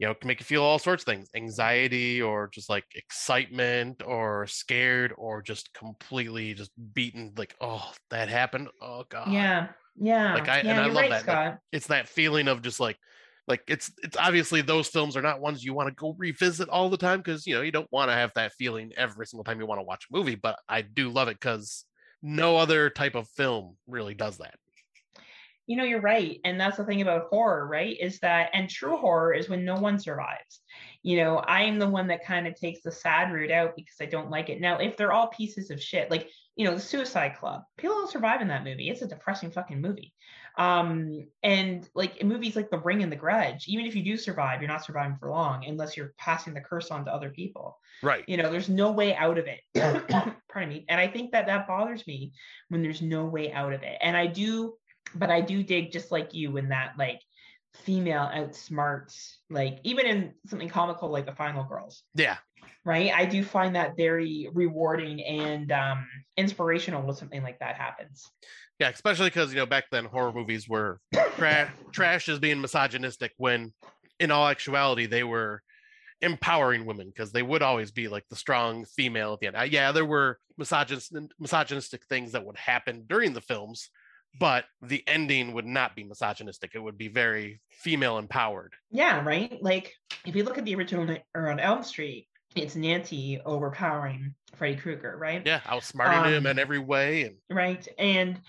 you 0.00 0.06
know, 0.06 0.10
it 0.10 0.20
can 0.20 0.26
make 0.28 0.40
you 0.40 0.44
feel 0.44 0.62
all 0.64 0.80
sorts 0.80 1.02
of 1.04 1.06
things: 1.06 1.30
anxiety, 1.34 2.20
or 2.20 2.48
just 2.48 2.68
like 2.68 2.86
excitement, 2.96 4.02
or 4.04 4.46
scared, 4.48 5.14
or 5.16 5.42
just 5.42 5.72
completely 5.74 6.54
just 6.54 6.72
beaten. 6.92 7.34
Like, 7.36 7.54
oh, 7.60 7.92
that 8.10 8.28
happened. 8.28 8.68
Oh 8.82 9.04
god. 9.08 9.32
yeah. 9.32 9.68
Yeah. 9.96 10.34
Like, 10.34 10.48
I- 10.48 10.58
and 10.60 10.78
I 10.80 10.86
love 10.86 10.96
right, 10.96 11.10
that, 11.10 11.26
like, 11.26 11.58
It's 11.72 11.86
that 11.86 12.08
feeling 12.08 12.46
of 12.48 12.62
just 12.62 12.78
like, 12.80 12.98
like 13.48 13.62
it's 13.66 13.90
it's 14.02 14.16
obviously 14.16 14.60
those 14.60 14.88
films 14.88 15.16
are 15.16 15.22
not 15.22 15.40
ones 15.40 15.64
you 15.64 15.72
want 15.74 15.88
to 15.88 15.94
go 15.94 16.14
revisit 16.18 16.68
all 16.68 16.90
the 16.90 16.96
time 16.96 17.20
because 17.20 17.46
you 17.46 17.54
know 17.54 17.62
you 17.62 17.72
don't 17.72 17.90
want 17.90 18.10
to 18.10 18.14
have 18.14 18.32
that 18.34 18.52
feeling 18.52 18.92
every 18.96 19.26
single 19.26 19.44
time 19.44 19.58
you 19.58 19.66
want 19.66 19.78
to 19.80 19.84
watch 19.84 20.06
a 20.10 20.16
movie. 20.16 20.34
But 20.34 20.58
I 20.68 20.82
do 20.82 21.08
love 21.08 21.28
it 21.28 21.40
because 21.40 21.84
no 22.22 22.56
other 22.56 22.90
type 22.90 23.14
of 23.14 23.28
film 23.30 23.76
really 23.86 24.14
does 24.14 24.38
that. 24.38 24.54
you 25.66 25.76
know 25.76 25.84
you're 25.84 26.00
right 26.00 26.40
and 26.44 26.58
that's 26.60 26.78
the 26.78 26.84
thing 26.84 27.02
about 27.02 27.28
horror 27.30 27.66
right 27.66 27.96
is 28.00 28.18
that 28.20 28.50
and 28.54 28.68
true 28.68 28.96
horror 28.96 29.32
is 29.34 29.48
when 29.48 29.64
no 29.64 29.76
one 29.76 29.98
survives 29.98 30.60
you 31.02 31.16
know 31.16 31.42
i'm 31.46 31.78
the 31.78 31.88
one 31.88 32.08
that 32.08 32.24
kind 32.24 32.46
of 32.46 32.54
takes 32.54 32.80
the 32.82 32.90
sad 32.90 33.32
route 33.32 33.50
out 33.50 33.76
because 33.76 33.96
i 34.00 34.06
don't 34.06 34.30
like 34.30 34.48
it 34.48 34.60
now 34.60 34.78
if 34.78 34.96
they're 34.96 35.12
all 35.12 35.28
pieces 35.28 35.70
of 35.70 35.80
shit 35.82 36.10
like 36.10 36.28
you 36.56 36.64
know 36.64 36.74
the 36.74 36.80
suicide 36.80 37.36
club 37.38 37.62
people 37.76 37.94
don't 37.96 38.10
survive 38.10 38.40
in 38.40 38.48
that 38.48 38.64
movie 38.64 38.88
it's 38.88 39.02
a 39.02 39.06
depressing 39.06 39.50
fucking 39.50 39.80
movie 39.80 40.12
um 40.58 41.24
and 41.44 41.88
like 41.94 42.16
in 42.16 42.28
movies 42.28 42.56
like 42.56 42.68
the 42.68 42.78
ring 42.78 43.02
and 43.02 43.12
the 43.12 43.16
grudge 43.16 43.66
even 43.68 43.86
if 43.86 43.94
you 43.94 44.02
do 44.02 44.16
survive 44.16 44.60
you're 44.60 44.70
not 44.70 44.84
surviving 44.84 45.16
for 45.18 45.30
long 45.30 45.64
unless 45.64 45.96
you're 45.96 46.12
passing 46.18 46.52
the 46.52 46.60
curse 46.60 46.90
on 46.90 47.04
to 47.04 47.12
other 47.12 47.30
people. 47.30 47.78
Right. 48.02 48.24
you 48.26 48.36
know 48.36 48.50
there's 48.50 48.68
no 48.68 48.92
way 48.92 49.14
out 49.14 49.38
of 49.38 49.46
it. 49.46 49.60
Pardon 50.52 50.68
me. 50.68 50.84
And 50.88 51.00
i 51.00 51.06
think 51.06 51.32
that 51.32 51.46
that 51.46 51.66
bothers 51.66 52.06
me 52.06 52.32
when 52.68 52.82
there's 52.82 53.02
no 53.02 53.24
way 53.24 53.52
out 53.52 53.72
of 53.72 53.82
it. 53.82 53.98
And 54.02 54.16
i 54.16 54.26
do 54.26 54.74
but 55.14 55.30
i 55.30 55.40
do 55.40 55.62
dig 55.62 55.90
just 55.90 56.12
like 56.12 56.34
you 56.34 56.56
in 56.56 56.68
that 56.68 56.92
like 56.98 57.22
female 57.84 58.30
outsmarts 58.34 59.36
like 59.50 59.78
even 59.84 60.06
in 60.06 60.32
something 60.46 60.68
comical 60.68 61.10
like 61.10 61.26
the 61.26 61.34
final 61.34 61.64
girls 61.64 62.02
Yeah. 62.14 62.36
right 62.84 63.12
i 63.14 63.24
do 63.24 63.42
find 63.44 63.76
that 63.76 63.96
very 63.96 64.48
rewarding 64.52 65.22
and 65.22 65.70
um 65.72 66.06
inspirational 66.36 67.02
when 67.02 67.14
something 67.14 67.42
like 67.42 67.58
that 67.60 67.76
happens 67.76 68.30
Yeah. 68.78 68.90
Especially 68.90 69.26
because 69.28 69.52
you 69.52 69.58
know 69.58 69.66
back 69.66 69.84
then 69.90 70.04
horror 70.04 70.32
movies 70.32 70.68
were 70.68 71.00
tra- 71.36 71.72
trash 71.92 72.28
as 72.28 72.38
being 72.38 72.60
misogynistic 72.60 73.32
when 73.36 73.72
in 74.20 74.30
all 74.30 74.46
actuality 74.48 75.06
they 75.06 75.24
were 75.24 75.62
empowering 76.20 76.84
women 76.84 77.06
because 77.08 77.30
they 77.32 77.42
would 77.42 77.62
always 77.62 77.90
be 77.92 78.08
like 78.08 78.24
the 78.28 78.36
strong 78.36 78.84
female 78.84 79.34
at 79.34 79.40
the 79.40 79.46
end. 79.46 79.56
Uh, 79.56 79.62
yeah, 79.62 79.92
there 79.92 80.04
were 80.04 80.38
misogynist 80.56 81.14
misogynistic 81.38 82.04
things 82.06 82.32
that 82.32 82.44
would 82.44 82.56
happen 82.56 83.04
during 83.08 83.32
the 83.32 83.40
films, 83.40 83.88
but 84.38 84.64
the 84.82 85.02
ending 85.06 85.52
would 85.52 85.66
not 85.66 85.96
be 85.96 86.04
misogynistic. 86.04 86.72
It 86.74 86.78
would 86.80 86.98
be 86.98 87.08
very 87.08 87.60
female 87.70 88.18
empowered. 88.18 88.74
yeah 88.90 89.24
right? 89.24 89.58
Like 89.62 89.92
if 90.24 90.34
you 90.36 90.44
look 90.44 90.58
at 90.58 90.64
the 90.64 90.74
original 90.74 91.04
Nightmare 91.04 91.50
on 91.50 91.60
elm 91.60 91.82
street 91.82 92.28
it's 92.56 92.74
nancy 92.74 93.38
overpowering 93.44 94.34
freddy 94.56 94.76
krueger 94.76 95.16
right? 95.18 95.42
Yeah, 95.44 95.60
outsmarting 95.66 96.26
him 96.26 96.46
Um, 96.46 96.46
in 96.46 96.58
every 96.58 96.78
way, 96.78 97.22
and 97.24 97.36
right? 97.50 97.86
And 97.98 98.40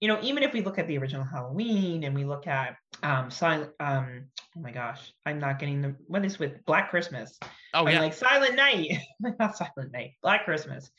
you 0.00 0.08
know 0.08 0.18
even 0.22 0.42
if 0.42 0.52
we 0.52 0.60
look 0.60 0.78
at 0.78 0.86
the 0.88 0.98
original 0.98 1.24
halloween 1.24 2.04
and 2.04 2.14
we 2.14 2.24
look 2.24 2.46
at 2.46 2.76
um 3.02 3.30
silent 3.30 3.70
um 3.80 4.24
oh 4.56 4.60
my 4.60 4.70
gosh 4.72 5.12
i'm 5.24 5.38
not 5.38 5.58
getting 5.58 5.80
the 5.80 5.94
what 6.08 6.24
is 6.24 6.38
with 6.38 6.62
black 6.66 6.90
christmas? 6.90 7.38
Oh 7.72 7.86
I'm 7.86 7.94
yeah, 7.94 8.00
like 8.00 8.12
silent 8.12 8.54
night 8.56 8.98
not 9.38 9.56
silent 9.56 9.92
night 9.92 10.10
black 10.22 10.44
christmas. 10.44 10.90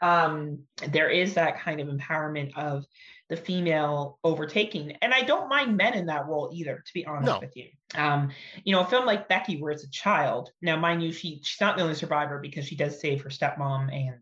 Um 0.00 0.60
there 0.88 1.08
is 1.10 1.34
that 1.34 1.58
kind 1.60 1.80
of 1.80 1.88
empowerment 1.88 2.56
of 2.56 2.84
the 3.32 3.36
female 3.38 4.18
overtaking. 4.22 4.92
And 5.00 5.14
i 5.14 5.22
don't 5.22 5.48
mind 5.48 5.76
men 5.78 5.94
in 5.94 6.06
that 6.06 6.26
role 6.28 6.50
either 6.52 6.76
to 6.84 6.92
be 6.92 7.06
honest 7.06 7.26
No. 7.32 7.38
with 7.40 7.56
you. 7.56 7.68
Um 7.94 8.30
you 8.62 8.72
know 8.74 8.82
a 8.82 8.86
film 8.86 9.06
like 9.06 9.26
becky 9.26 9.56
where 9.58 9.72
it's 9.72 9.84
a 9.84 9.90
child 9.90 10.50
now 10.60 10.76
mind 10.76 11.02
you 11.02 11.12
she 11.12 11.40
she's 11.42 11.60
not 11.60 11.76
the 11.76 11.82
only 11.82 11.94
survivor 11.94 12.38
because 12.38 12.66
she 12.66 12.76
does 12.76 13.00
save 13.00 13.22
her 13.22 13.30
stepmom 13.30 13.90
and 13.90 14.20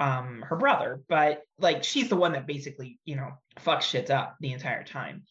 um 0.00 0.42
her 0.48 0.56
brother 0.56 1.00
but 1.08 1.42
like 1.60 1.84
she's 1.84 2.08
the 2.08 2.16
one 2.16 2.32
that 2.32 2.46
basically 2.48 2.98
you 3.04 3.14
know 3.14 3.30
fucks 3.60 3.82
shit 3.82 4.10
up 4.10 4.36
the 4.40 4.52
entire 4.52 4.82
time. 4.84 5.22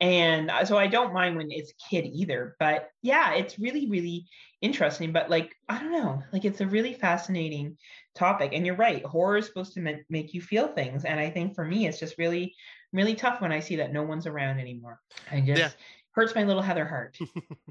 And 0.00 0.48
uh, 0.50 0.64
so 0.64 0.76
i 0.78 0.86
don't 0.86 1.12
mind 1.12 1.36
when 1.36 1.50
it's 1.50 1.72
a 1.72 1.88
kid 1.90 2.04
either 2.06 2.54
but 2.60 2.90
yeah 3.02 3.34
it's 3.34 3.58
really 3.58 3.88
really 3.88 4.26
interesting 4.62 5.12
but 5.12 5.28
like 5.28 5.54
i 5.68 5.78
don't 5.78 5.92
know 5.92 6.22
like 6.32 6.44
it's 6.44 6.60
a 6.60 6.66
really 6.66 6.94
fascinating 6.94 7.76
topic 8.14 8.52
and 8.54 8.64
you're 8.64 8.76
right 8.76 9.04
horror 9.04 9.36
is 9.36 9.46
supposed 9.46 9.72
to 9.74 9.80
ma- 9.80 9.90
make 10.08 10.32
you 10.32 10.40
feel 10.40 10.68
things 10.68 11.04
and 11.04 11.18
i 11.20 11.28
think 11.28 11.54
for 11.54 11.64
me 11.64 11.86
it's 11.86 11.98
just 11.98 12.16
really 12.16 12.54
really 12.92 13.14
tough 13.14 13.40
when 13.40 13.52
i 13.52 13.58
see 13.60 13.76
that 13.76 13.92
no 13.92 14.02
one's 14.04 14.26
around 14.26 14.58
anymore 14.60 14.98
i 15.30 15.40
just 15.40 15.58
Yeah. 15.60 15.70
hurts 16.12 16.34
my 16.34 16.44
little 16.44 16.62
heather 16.62 16.86
heart 16.86 17.18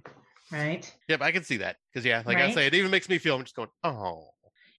right 0.52 0.94
yep, 1.08 1.22
I 1.22 1.32
can 1.32 1.44
see 1.44 1.58
that 1.58 1.78
because 1.94 2.06
yeah, 2.06 2.24
like 2.26 2.38
I 2.38 2.42
Right? 2.46 2.54
say, 2.54 2.68
it 2.68 2.74
even 2.74 2.92
makes 2.92 3.08
me 3.08 3.18
feel. 3.18 3.36
I'm 3.36 3.44
just 3.44 3.56
going, 3.56 3.70
oh, 3.86 4.32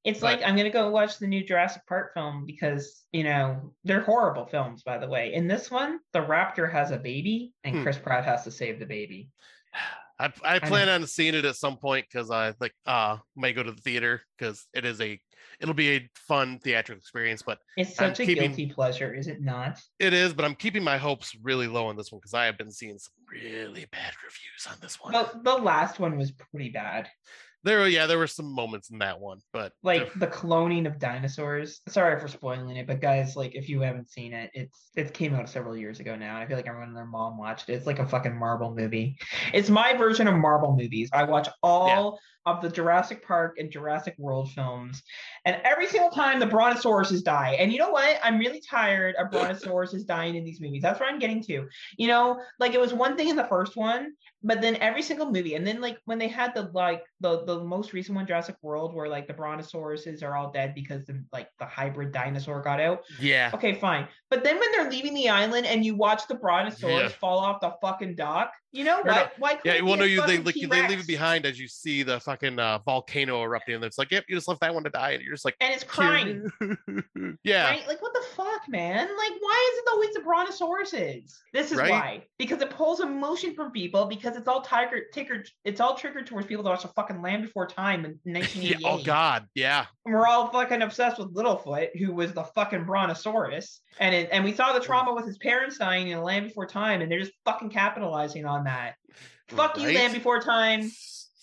It's 0.05 0.21
But- 0.21 0.41
like 0.41 0.47
I'm 0.47 0.55
gonna 0.57 0.69
go 0.71 0.91
watch 0.91 1.19
the 1.19 1.27
new 1.27 1.43
Jurassic 1.43 1.83
Park 1.87 2.13
film 2.13 2.45
because 2.45 3.05
you 3.13 3.25
know 3.25 3.73
they're 3.85 4.03
horrible 4.03 4.45
films, 4.47 4.83
by 4.83 4.99
the 4.99 5.09
way. 5.09 5.33
In 5.33 5.47
this 5.49 5.71
one, 5.71 6.01
the 6.13 6.19
raptor 6.21 6.71
has 6.71 6.91
a 6.91 6.99
baby, 6.99 7.55
and 7.65 7.77
Hmm. 7.77 7.83
Chris 7.85 7.97
Pratt 7.99 8.25
has 8.27 8.45
to 8.45 8.51
save 8.51 8.81
the 8.81 8.85
baby. 8.87 9.31
I, 10.23 10.33
I 10.45 10.59
plan 10.61 10.89
on 10.89 11.07
seeing 11.07 11.35
it 11.35 11.45
at 11.45 11.57
some 11.57 11.77
point 11.77 12.07
because 12.11 12.31
I 12.31 12.55
like 12.61 12.75
uh 12.87 13.17
may 13.37 13.53
go 13.53 13.63
to 13.63 13.73
the 13.73 13.81
theater 13.83 14.23
because 14.39 14.67
it 14.73 14.85
is 14.85 15.01
a 15.01 15.21
it'll 15.61 15.75
be 15.75 15.91
a 15.97 16.09
fun 16.15 16.59
theatrical 16.63 16.99
experience, 16.99 17.43
but 17.43 17.59
It's 17.77 18.01
I'm 18.01 18.11
such 18.11 18.21
a 18.21 18.27
keeping- 18.27 18.49
guilty 18.51 18.67
pleasure, 18.73 19.13
is 19.13 19.27
it 19.27 19.41
not? 19.43 19.79
it 19.99 20.13
is. 20.13 20.33
But 20.33 20.45
I'm 20.45 20.55
keeping 20.55 20.85
my 20.85 20.97
hopes 20.97 21.37
really 21.43 21.67
low 21.67 21.87
on 21.89 21.97
this 21.97 22.13
one 22.13 22.21
because 22.21 22.35
I 22.35 22.45
have 22.47 22.57
been 22.57 22.71
seeing 22.71 22.99
some 22.99 23.13
really 23.31 23.87
bad 23.91 24.13
reviews 24.25 24.67
on 24.71 24.77
this 24.81 25.01
one. 25.01 25.13
The 25.13 25.31
the 25.43 25.57
last 25.57 25.99
one 25.99 26.17
was 26.17 26.31
pretty 26.31 26.71
bad. 26.71 27.09
There, 27.65 27.79
were- 27.81 27.89
yeah, 27.89 28.07
there 28.07 28.19
were 28.19 28.27
some 28.27 28.53
moments 28.53 28.91
in 28.91 28.99
that 28.99 29.21
one, 29.21 29.41
but 29.53 29.73
Like 29.83 30.13
the 30.15 30.27
cloning 30.27 30.87
of 30.87 30.99
dinosaurs. 30.99 31.81
Sorry 31.89 32.19
for 32.21 32.29
spoiling 32.29 32.77
it, 32.77 32.87
but 32.87 33.01
guys, 33.01 33.37
like 33.37 33.55
if 33.55 33.69
you 33.69 33.81
haven't 33.81 34.11
seen 34.11 34.33
it, 34.33 34.51
it's 34.55 34.91
it 34.97 35.15
came 35.15 35.35
out 35.35 35.49
several 35.49 35.77
years 35.77 36.01
ago 36.01 36.17
now. 36.17 36.39
I 36.39 36.47
feel 36.47 36.57
like 36.57 36.67
everyone 36.67 36.89
and 36.89 36.97
their 36.97 37.05
mom 37.07 37.39
watched 37.39 37.69
it. 37.69 37.75
It's 37.75 37.87
like 37.87 37.99
a 37.99 38.07
fucking 38.07 38.37
Marvel 38.37 38.75
movie. 38.75 39.17
It's 39.53 39.71
my 39.71 39.95
version 39.95 40.29
of 40.29 40.35
Marvel 40.35 40.77
movies. 40.77 41.09
I 41.13 41.25
watch 41.25 41.49
all 41.63 42.19
of 42.45 42.61
the 42.61 42.69
Jurassic 42.69 43.27
Park 43.27 43.57
and 43.59 43.71
Jurassic 43.71 44.15
World 44.19 44.51
films. 44.53 45.03
And 45.45 45.61
every 45.65 45.87
single 45.87 46.11
time 46.11 46.41
the 46.41 46.47
brontosauruses 46.47 47.23
die. 47.23 47.57
And 47.59 47.73
you 47.73 47.79
know 47.79 47.91
what? 47.91 48.19
I'm 48.23 48.39
really 48.39 48.61
tired 48.69 49.15
of 49.17 49.31
brontosauruses 49.31 50.07
dying 50.07 50.35
in 50.35 50.45
these 50.45 50.61
movies. 50.61 50.83
That's 50.83 50.99
what 50.99 51.09
I'm 51.09 51.19
getting 51.19 51.43
to. 51.45 51.69
You 51.97 52.09
know, 52.09 52.41
like 52.59 52.75
it 52.75 52.81
was 52.81 52.93
one 52.93 53.17
thing 53.17 53.29
in 53.29 53.37
the 53.37 53.45
first 53.45 53.77
one, 53.77 54.13
but 54.43 54.61
then 54.61 54.77
every 54.77 55.03
single 55.03 55.31
movie, 55.31 55.55
and 55.55 55.67
then 55.67 55.81
like 55.81 55.99
when 56.05 56.19
they 56.19 56.29
had 56.29 56.55
the 56.55 56.71
like 56.75 57.05
the 57.21 57.45
the 57.45 57.63
most 57.63 57.93
recent 57.93 58.17
one, 58.17 58.27
Jurassic 58.27 58.57
World, 58.63 58.95
where 58.95 59.09
like 59.09 59.27
the 59.29 59.35
brontosauruses 59.35 60.23
are 60.23 60.37
all 60.37 60.51
dead 60.51 60.75
because 60.75 61.05
the 61.05 61.25
like 61.33 61.49
the 61.59 61.67
hybrid 61.67 62.13
dinosaur 62.13 62.61
got 62.63 62.81
out. 62.81 63.03
Yeah. 63.21 63.51
Okay, 63.55 63.75
fine. 63.75 64.09
But 64.31 64.43
then 64.45 64.59
when 64.59 64.73
they're 64.73 64.91
leaving 64.91 65.15
the 65.15 65.29
island 65.29 65.67
and 65.67 65.85
you 65.85 65.95
watch 65.95 66.27
the 66.27 66.35
brontosaurus 66.35 67.13
Yeah. 67.13 67.19
fall 67.21 67.39
off 67.39 67.61
the 67.61 67.75
fucking 67.81 68.17
dock, 68.17 68.53
you 68.73 68.85
know 68.85 69.03
what? 69.03 69.33
Why? 69.39 69.59
Yeah, 69.65 69.83
well, 69.83 69.97
no, 69.97 70.05
you 70.05 70.27
they 70.27 70.39
like 70.39 70.55
they 70.55 70.89
leave 70.89 71.01
it 71.01 71.07
behind 71.07 71.45
as 71.45 71.61
you 71.61 71.69
see 71.69 72.03
the 72.03 72.19
fucking 72.21 72.59
uh, 72.59 72.79
volcano 72.79 73.43
erupting, 73.43 73.77
and 73.77 73.85
it's 73.85 73.99
like, 73.99 74.11
yep, 74.11 74.25
you 74.29 74.35
just 74.35 74.49
left 74.49 74.61
that 74.63 74.75
one 74.75 74.83
to 74.85 74.91
die, 74.91 75.11
and 75.11 75.23
you're 75.23 75.35
just 75.35 75.45
like, 75.45 75.57
And 75.61 75.73
it's 75.75 75.85
crying. 75.85 76.51
yeah, 77.45 77.67
Right? 77.69 77.87
Like, 77.87 78.01
what 78.01 78.15
the 78.15 78.25
fuck, 78.35 78.69
man? 78.69 79.07
Like, 79.09 79.33
why 79.41 79.73
is 79.73 79.79
it 79.79 79.85
always 79.93 80.15
the 80.15 80.21
brontosauruses? 80.21 81.35
This 81.53 81.73
is 81.73 81.79
Right? 81.79 81.91
why. 81.91 82.23
Because 82.39 82.63
it 82.63 82.71
pulls 82.71 83.01
emotion 83.01 83.55
from 83.55 83.73
people 83.73 84.07
because 84.07 84.37
it's 84.37 84.49
all 84.49 84.63
tiger 84.63 85.03
triggered 85.13 85.49
it's 85.65 85.81
all 85.81 85.95
triggered 85.97 86.27
towards 86.27 86.47
people 86.47 86.65
that 86.65 86.71
watch 86.71 86.85
a 86.85 86.89
fucking 86.89 87.21
Land 87.23 87.43
Before 87.43 87.67
Time 87.67 88.05
in 88.05 88.19
yeah. 88.25 88.39
1988. 88.41 88.85
Oh 88.85 89.03
God, 89.03 89.47
yeah, 89.55 89.87
And 90.07 90.15
we're 90.15 90.27
all 90.27 90.49
fucking 90.49 90.83
obsessed 90.83 91.19
with 91.19 91.35
Littlefoot, 91.35 91.97
who 91.99 92.15
was 92.15 92.33
the 92.33 92.45
fucking 92.45 92.85
brontosaurus. 92.85 93.81
And 94.01 94.15
it, 94.15 94.29
and 94.33 94.45
we 94.45 94.55
saw 94.55 94.73
the 94.73 94.81
trauma 94.81 95.13
with 95.15 95.27
his 95.27 95.37
parents 95.39 95.77
dying 95.79 96.09
in 96.09 96.23
Land 96.23 96.47
Before 96.49 96.67
Time, 96.67 97.03
and 97.03 97.13
they're 97.13 97.21
just 97.21 97.33
fucking 97.45 97.71
capitalizing 97.71 98.47
on 98.47 98.62
that. 98.65 98.95
Fuck 99.49 99.79
you, 99.79 99.93
Land 99.93 100.15
Before 100.15 100.41
Time. 100.41 100.91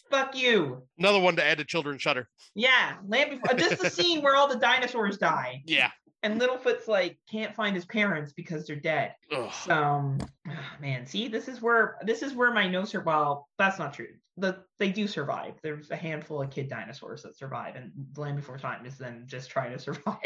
Fuck 0.10 0.36
you. 0.36 0.82
Another 0.98 1.20
one 1.20 1.36
to 1.36 1.46
add 1.46 1.60
to 1.60 1.66
Children's 1.66 2.02
Shudder. 2.02 2.28
Yeah, 2.56 2.96
Land 3.08 3.30
Before. 3.30 3.56
This 3.56 3.74
is 3.74 3.80
the 3.80 3.90
scene 4.02 4.22
where 4.24 4.36
all 4.36 4.48
the 4.48 4.58
dinosaurs 4.58 5.18
die, 5.20 5.62
Yeah. 5.68 5.92
and 6.24 6.40
Littlefoot's 6.42 6.88
like 6.88 7.20
can't 7.32 7.56
find 7.56 7.76
his 7.76 7.86
parents 7.86 8.34
because 8.34 8.66
they're 8.66 8.76
dead. 8.76 9.14
Ugh. 9.32 9.52
So, 9.66 10.18
ah, 10.48 10.76
man, 10.82 11.06
see, 11.06 11.28
this 11.28 11.48
is 11.48 11.62
where 11.62 11.98
this 12.04 12.24
is 12.24 12.34
where 12.34 12.52
my 12.52 12.68
no 12.68 12.86
sur. 12.86 13.02
Well, 13.02 13.48
that's 13.60 13.78
not 13.78 13.94
true. 13.94 14.08
The 14.38 14.64
they 14.80 14.90
do 14.90 15.06
survive. 15.06 15.54
There's 15.62 15.92
a 15.92 15.96
handful 15.96 16.42
of 16.42 16.50
kid 16.50 16.70
dinosaurs 16.70 17.22
that 17.24 17.38
survive, 17.38 17.76
and 17.76 17.92
The 18.14 18.22
Land 18.22 18.38
Before 18.38 18.58
Time 18.58 18.86
is 18.88 18.98
them 18.98 19.26
just 19.28 19.52
trying 19.52 19.74
to 19.74 19.80
survive. 19.80 20.18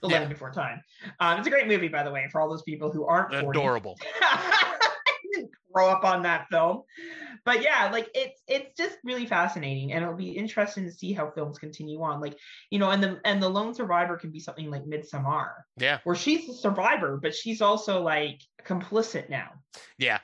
the 0.00 0.08
Yeah. 0.08 0.18
Land 0.18 0.28
Before 0.28 0.52
Time. 0.52 0.80
Um, 1.18 1.38
it's 1.38 1.48
a 1.48 1.50
great 1.50 1.66
movie, 1.66 1.88
by 1.88 2.04
the 2.04 2.10
way, 2.12 2.28
for 2.30 2.40
all 2.40 2.48
those 2.48 2.62
people 2.62 2.92
who 2.92 3.04
aren't 3.04 3.32
40. 3.34 3.48
Adorable. 3.58 3.98
didn't 5.38 5.50
grow 5.72 5.88
up 5.88 6.04
on 6.04 6.22
that 6.22 6.46
film 6.50 6.82
but 7.44 7.62
yeah 7.62 7.90
like 7.92 8.08
it's 8.14 8.40
it's 8.48 8.76
just 8.76 8.96
really 9.04 9.26
fascinating 9.26 9.92
and 9.92 10.02
it'll 10.02 10.16
be 10.16 10.30
interesting 10.30 10.84
to 10.84 10.92
see 10.92 11.12
how 11.12 11.30
films 11.30 11.58
continue 11.58 12.00
on 12.02 12.20
like 12.20 12.36
you 12.70 12.78
know 12.78 12.90
and 12.90 13.02
the 13.02 13.20
and 13.24 13.42
the 13.42 13.48
lone 13.48 13.74
survivor 13.74 14.16
can 14.16 14.30
be 14.30 14.40
something 14.40 14.70
like 14.70 14.84
Midsommar 14.84 15.50
Yeah. 15.76 15.98
where 16.04 16.16
she's 16.16 16.48
a 16.48 16.54
survivor 16.54 17.18
but 17.20 17.34
she's 17.34 17.60
also 17.60 18.02
like 18.02 18.40
complicit 18.64 19.28
now 19.28 19.50
Yeah. 19.98 20.18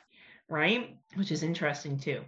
right 0.49 0.97
which 1.15 1.31
is 1.31 1.43
interesting 1.43 1.99
too 1.99 2.23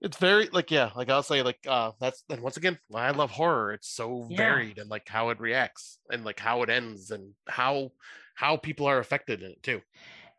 It's 0.00 0.16
very 0.16 0.48
like 0.50 0.70
yeah, 0.70 0.90
like 0.96 1.10
I'll 1.10 1.22
say 1.22 1.42
like 1.42 1.58
uh 1.68 1.92
that's 2.00 2.24
and 2.30 2.40
once 2.40 2.56
again 2.56 2.78
why 2.88 3.06
I 3.06 3.10
love 3.10 3.30
horror. 3.30 3.74
It's 3.74 3.90
so 3.90 4.26
Yeah. 4.30 4.36
varied 4.36 4.78
and 4.78 4.88
like 4.88 5.06
how 5.06 5.28
it 5.28 5.40
reacts 5.40 5.98
and 6.10 6.24
like 6.24 6.40
how 6.40 6.62
it 6.62 6.70
ends 6.70 7.10
and 7.10 7.34
how 7.46 7.90
how 8.34 8.56
people 8.56 8.86
are 8.86 8.98
affected 8.98 9.42
in 9.42 9.50
it 9.50 9.62
too. 9.62 9.82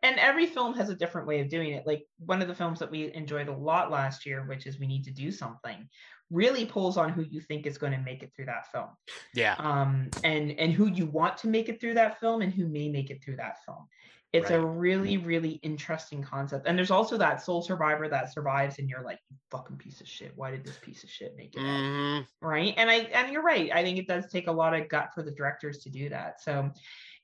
And 0.02 0.18
every 0.18 0.46
film 0.46 0.74
has 0.74 0.88
a 0.90 0.96
different 0.96 1.28
way 1.28 1.40
of 1.40 1.48
doing 1.48 1.72
it 1.72 1.86
like 1.86 2.04
one 2.18 2.42
of 2.42 2.48
the 2.48 2.54
films 2.54 2.78
that 2.80 2.90
we 2.90 3.12
enjoyed 3.14 3.48
a 3.48 3.56
lot 3.56 3.90
last 3.90 4.26
year 4.26 4.44
which 4.48 4.66
is 4.66 4.78
we 4.80 4.86
need 4.86 5.04
to 5.04 5.12
do 5.12 5.30
something 5.30 5.88
really 6.30 6.64
pulls 6.64 6.96
on 6.96 7.10
who 7.10 7.22
you 7.22 7.40
think 7.40 7.66
is 7.66 7.76
going 7.78 7.92
to 7.92 7.98
make 7.98 8.22
it 8.22 8.32
through 8.34 8.46
that 8.46 8.70
film 8.72 8.88
Yeah. 9.34 9.54
um, 9.58 10.08
and 10.24 10.52
and 10.58 10.72
who 10.72 10.86
you 10.88 11.06
want 11.06 11.36
to 11.38 11.48
make 11.48 11.68
it 11.68 11.80
through 11.80 11.94
that 11.94 12.18
film 12.20 12.42
and 12.42 12.52
who 12.52 12.66
may 12.66 12.88
make 12.88 13.10
it 13.10 13.22
through 13.22 13.36
that 13.36 13.64
film. 13.64 13.86
It's 14.32 14.48
a 14.48 14.58
really 14.58 15.18
really 15.18 15.60
interesting 15.62 16.22
concept, 16.22 16.66
and 16.66 16.76
there's 16.78 16.90
also 16.90 17.18
that 17.18 17.42
sole 17.42 17.60
survivor 17.60 18.08
that 18.08 18.32
survives, 18.32 18.78
and 18.78 18.88
you're 18.88 19.02
like, 19.02 19.18
you 19.28 19.36
fucking 19.50 19.76
piece 19.76 20.00
of 20.00 20.08
shit. 20.08 20.32
Why 20.36 20.50
did 20.50 20.64
this 20.64 20.78
piece 20.80 21.04
of 21.04 21.10
shit 21.10 21.36
make 21.36 21.54
it? 21.54 21.58
out?" 21.58 21.66
Mhm. 21.66 22.26
Right? 22.40 22.72
And 22.78 22.90
I 22.90 22.94
and 23.12 23.30
you're 23.30 23.42
right. 23.42 23.70
I 23.70 23.82
think 23.82 23.98
it 23.98 24.06
does 24.08 24.26
take 24.32 24.46
a 24.46 24.52
lot 24.52 24.72
of 24.72 24.88
gut 24.88 25.10
for 25.14 25.22
the 25.22 25.32
directors 25.32 25.80
to 25.80 25.90
do 25.90 26.08
that. 26.08 26.40
So 26.40 26.70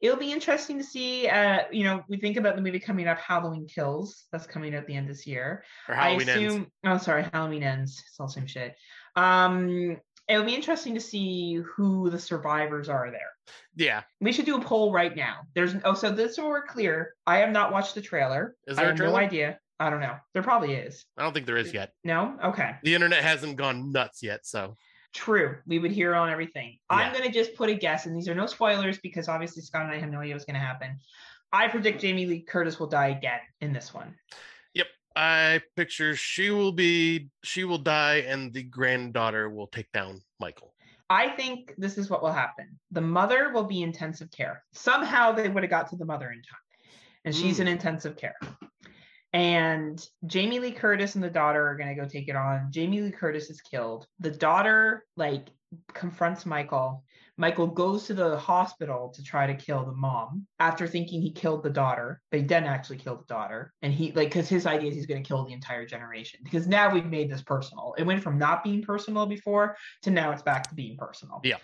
it'll 0.00 0.18
be 0.18 0.32
interesting 0.32 0.78
to 0.78 0.84
see. 0.84 1.28
Uh, 1.28 1.60
you 1.70 1.84
know, 1.84 2.02
we 2.08 2.18
think 2.18 2.36
about 2.36 2.56
the 2.56 2.62
movie 2.62 2.80
coming 2.80 3.08
up, 3.08 3.18
Halloween 3.18 3.66
Kills. 3.66 4.24
That's 4.32 4.46
coming 4.46 4.74
out 4.74 4.86
the 4.86 4.94
end 4.94 5.08
of 5.08 5.16
this 5.16 5.26
year. 5.26 5.64
Or 5.88 5.94
Halloween 5.94 6.28
I 6.28 6.32
ends. 6.32 6.54
assume. 6.54 6.72
Oh, 6.84 6.98
sorry, 6.98 7.26
Halloween 7.32 7.62
ends. 7.62 8.02
It's 8.06 8.20
all 8.20 8.26
the 8.26 8.32
same 8.32 8.46
shit. 8.46 8.76
Um, 9.16 9.98
it'll 10.28 10.44
be 10.44 10.54
interesting 10.54 10.94
to 10.94 11.00
see 11.00 11.54
who 11.74 12.10
the 12.10 12.18
survivors 12.18 12.88
are 12.88 13.10
there. 13.10 13.32
Yeah. 13.74 14.02
We 14.20 14.32
should 14.32 14.46
do 14.46 14.56
a 14.56 14.62
poll 14.62 14.92
right 14.92 15.14
now. 15.14 15.40
There's 15.54 15.74
oh, 15.84 15.94
so 15.94 16.10
this 16.10 16.36
so 16.36 16.46
we're 16.46 16.66
clear. 16.66 17.14
I 17.26 17.38
have 17.38 17.50
not 17.50 17.72
watched 17.72 17.94
the 17.94 18.02
trailer. 18.02 18.54
Is 18.66 18.78
I 18.78 18.82
there 18.82 18.92
a 18.92 18.96
have 18.96 19.06
no 19.06 19.16
idea. 19.16 19.58
I 19.80 19.90
don't 19.90 20.00
know. 20.00 20.16
There 20.34 20.42
probably 20.42 20.74
is. 20.74 21.04
I 21.16 21.22
don't 21.22 21.32
think 21.32 21.46
there 21.46 21.56
is 21.56 21.72
yet. 21.72 21.92
No? 22.02 22.36
Okay. 22.42 22.72
The 22.82 22.94
internet 22.94 23.22
hasn't 23.22 23.56
gone 23.56 23.92
nuts 23.92 24.22
yet, 24.22 24.44
so 24.44 24.74
True. 25.14 25.56
We 25.66 25.78
would 25.78 25.90
hear 25.90 26.14
on 26.14 26.30
everything. 26.30 26.78
I'm 26.90 27.12
gonna 27.12 27.30
just 27.30 27.54
put 27.54 27.70
a 27.70 27.74
guess, 27.74 28.06
and 28.06 28.16
these 28.16 28.28
are 28.28 28.34
no 28.34 28.46
spoilers 28.46 28.98
because 28.98 29.28
obviously 29.28 29.62
Scott 29.62 29.82
and 29.82 29.92
I 29.92 29.98
have 29.98 30.10
no 30.10 30.20
idea 30.20 30.34
what's 30.34 30.44
gonna 30.44 30.58
happen. 30.58 30.98
I 31.52 31.68
predict 31.68 32.00
Jamie 32.00 32.26
Lee 32.26 32.40
Curtis 32.40 32.78
will 32.78 32.88
die 32.88 33.08
again 33.08 33.40
in 33.60 33.72
this 33.72 33.94
one. 33.94 34.14
Yep. 34.74 34.86
I 35.16 35.62
picture 35.76 36.14
she 36.14 36.50
will 36.50 36.72
be 36.72 37.30
she 37.42 37.64
will 37.64 37.78
die 37.78 38.16
and 38.16 38.52
the 38.52 38.62
granddaughter 38.62 39.48
will 39.48 39.66
take 39.66 39.90
down 39.92 40.20
Michael. 40.40 40.74
I 41.10 41.30
think 41.30 41.74
this 41.78 41.96
is 41.96 42.10
what 42.10 42.22
will 42.22 42.32
happen. 42.32 42.78
The 42.90 43.00
mother 43.00 43.50
will 43.52 43.64
be 43.64 43.82
intensive 43.82 44.30
care. 44.30 44.62
Somehow 44.72 45.32
they 45.32 45.48
would 45.48 45.62
have 45.62 45.70
got 45.70 45.88
to 45.90 45.96
the 45.96 46.04
mother 46.04 46.30
in 46.30 46.42
time. 46.42 46.60
And 47.24 47.34
she's 47.34 47.60
in 47.60 47.66
hmm. 47.66 47.72
intensive 47.72 48.16
care. 48.16 48.36
And 49.32 50.02
Jamie 50.26 50.58
Lee 50.58 50.72
Curtis 50.72 51.14
and 51.14 51.24
the 51.24 51.30
daughter 51.30 51.66
are 51.66 51.76
going 51.76 51.94
to 51.94 52.00
go 52.00 52.08
take 52.08 52.28
it 52.28 52.36
on. 52.36 52.68
Jamie 52.70 53.02
Lee 53.02 53.10
Curtis 53.10 53.50
is 53.50 53.60
killed. 53.60 54.06
The 54.20 54.30
daughter 54.30 55.04
like 55.16 55.48
confronts 55.92 56.46
Michael. 56.46 57.04
Michael 57.36 57.68
goes 57.68 58.06
to 58.06 58.14
the 58.14 58.36
hospital 58.36 59.12
to 59.14 59.22
try 59.22 59.46
to 59.46 59.54
kill 59.54 59.84
the 59.84 59.92
mom 59.92 60.46
after 60.58 60.88
thinking 60.88 61.20
he 61.22 61.30
killed 61.30 61.62
the 61.62 61.70
daughter. 61.70 62.20
They 62.32 62.42
then 62.42 62.64
actually 62.64 62.96
kill 62.96 63.16
the 63.16 63.26
daughter. 63.26 63.72
And 63.82 63.92
he 63.92 64.10
like 64.12 64.32
cuz 64.32 64.48
his 64.48 64.66
idea 64.66 64.90
is 64.90 64.96
he's 64.96 65.06
going 65.06 65.22
to 65.22 65.28
kill 65.28 65.44
the 65.44 65.52
entire 65.52 65.86
generation 65.86 66.40
because 66.42 66.66
now 66.66 66.92
we've 66.92 67.06
made 67.06 67.30
this 67.30 67.42
personal. 67.42 67.94
It 67.96 68.04
went 68.04 68.22
from 68.22 68.38
not 68.38 68.64
being 68.64 68.82
personal 68.82 69.26
before 69.26 69.76
to 70.02 70.10
now 70.10 70.32
it's 70.32 70.42
back 70.42 70.68
to 70.68 70.74
being 70.74 70.96
personal. 70.96 71.40
Yeah. 71.44 71.58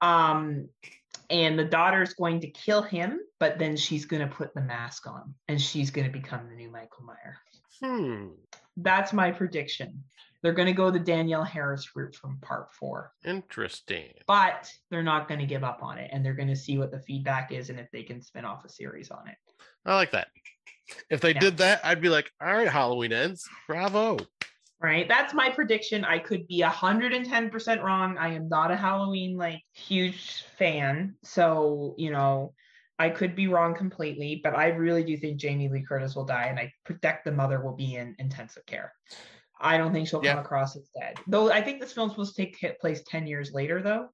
Um, 0.00 0.68
and 1.32 1.58
the 1.58 1.64
daughter's 1.64 2.14
going 2.14 2.40
to 2.42 2.46
kill 2.48 2.82
him, 2.82 3.18
but 3.40 3.58
then 3.58 3.76
she's 3.76 4.04
going 4.04 4.20
to 4.22 4.32
put 4.32 4.54
the 4.54 4.60
mask 4.60 5.06
on 5.06 5.34
and 5.48 5.60
she's 5.60 5.90
going 5.90 6.06
to 6.06 6.12
become 6.12 6.48
the 6.48 6.54
new 6.54 6.70
Michael 6.70 7.04
Meyer. 7.04 7.38
Hmm. 7.82 8.28
That's 8.76 9.12
my 9.12 9.32
prediction. 9.32 10.04
They're 10.42 10.52
going 10.52 10.66
to 10.66 10.72
go 10.72 10.90
the 10.90 10.98
Danielle 10.98 11.44
Harris 11.44 11.88
route 11.96 12.14
from 12.16 12.38
part 12.40 12.70
four, 12.72 13.12
Interesting. 13.24 14.08
but 14.26 14.70
they're 14.90 15.02
not 15.02 15.28
going 15.28 15.40
to 15.40 15.46
give 15.46 15.64
up 15.64 15.82
on 15.82 15.98
it 15.98 16.10
and 16.12 16.24
they're 16.24 16.34
going 16.34 16.48
to 16.48 16.56
see 16.56 16.78
what 16.78 16.90
the 16.90 17.00
feedback 17.00 17.50
is 17.52 17.70
and 17.70 17.78
if 17.78 17.90
they 17.92 18.02
can 18.02 18.20
spin 18.20 18.44
off 18.44 18.64
a 18.64 18.68
series 18.68 19.10
on 19.10 19.26
it. 19.28 19.36
I 19.86 19.94
like 19.94 20.10
that. 20.12 20.28
If 21.10 21.20
they 21.20 21.32
Yeah. 21.32 21.40
did 21.40 21.56
that, 21.58 21.80
I'd 21.84 22.00
be 22.00 22.08
like, 22.08 22.30
all 22.40 22.52
right, 22.52 22.68
Halloween 22.68 23.12
ends. 23.12 23.48
Bravo. 23.68 24.18
Right. 24.82 25.06
That's 25.08 25.32
my 25.32 25.48
prediction. 25.48 26.04
I 26.04 26.18
could 26.18 26.48
be 26.48 26.60
110% 26.62 27.82
wrong. 27.84 28.18
I 28.18 28.34
am 28.34 28.48
not 28.48 28.72
a 28.72 28.76
Halloween 28.76 29.36
like 29.36 29.62
huge 29.72 30.42
fan. 30.58 31.14
So, 31.22 31.94
you 31.96 32.10
know, 32.10 32.52
I 32.98 33.08
could 33.10 33.36
be 33.36 33.46
wrong 33.46 33.76
completely, 33.76 34.40
but 34.42 34.56
I 34.56 34.68
really 34.68 35.04
do 35.04 35.16
think 35.16 35.38
Jamie 35.38 35.68
Lee 35.68 35.84
Curtis 35.88 36.16
will 36.16 36.24
die 36.24 36.46
and 36.46 36.58
I 36.58 36.72
predict 36.84 37.24
the 37.24 37.30
mother 37.32 37.62
will 37.62 37.76
be 37.76 37.94
in 37.94 38.16
intensive 38.18 38.66
care. 38.66 38.92
I 39.60 39.78
don't 39.78 39.92
think 39.92 40.08
she'll 40.08 40.24
Yeah. 40.24 40.34
come 40.34 40.44
across 40.44 40.74
as 40.74 40.88
dead. 40.98 41.16
Though 41.28 41.52
I 41.52 41.62
think 41.62 41.80
this 41.80 41.92
film's 41.92 42.12
supposed 42.12 42.34
to 42.34 42.44
take 42.44 42.80
place 42.80 43.02
10 43.06 43.28
years 43.28 43.52
later 43.52 43.82
though. 43.82 44.08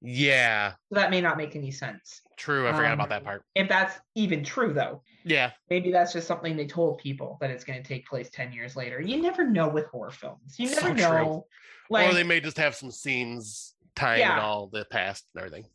Yeah. 0.00 0.74
So 0.90 0.94
that 0.96 1.10
may 1.10 1.22
not 1.22 1.36
make 1.36 1.56
any 1.56 1.72
sense. 1.72 2.20
True. 2.36 2.68
I 2.68 2.72
forgot 2.72 2.92
about 2.92 3.04
Um, 3.04 3.08
that 3.10 3.24
part. 3.24 3.42
If 3.56 3.68
that's 3.68 3.98
even 4.14 4.44
true 4.44 4.72
though. 4.72 5.02
Yeah. 5.24 5.52
Maybe 5.70 5.90
that's 5.90 6.12
just 6.12 6.26
something 6.28 6.56
they 6.56 6.66
told 6.66 6.98
people 6.98 7.38
that 7.40 7.50
it's 7.50 7.64
going 7.64 7.82
to 7.82 7.88
take 7.88 8.06
place 8.06 8.28
10 8.30 8.52
years 8.52 8.76
later. 8.76 9.00
You 9.00 9.20
never 9.20 9.44
know 9.48 9.68
with 9.68 9.86
horror 9.86 10.10
films. 10.10 10.56
You 10.58 10.68
never 10.70 10.88
true. 10.90 10.96
know. 10.96 11.46
Like, 11.90 12.10
or 12.10 12.14
they 12.14 12.22
may 12.24 12.40
just 12.40 12.58
have 12.58 12.74
some 12.74 12.90
scenes 12.90 13.74
tying 13.96 14.20
Yeah. 14.20 14.34
in 14.34 14.38
all 14.44 14.66
the 14.68 14.84
past 14.90 15.24
and 15.34 15.40
everything. 15.44 15.66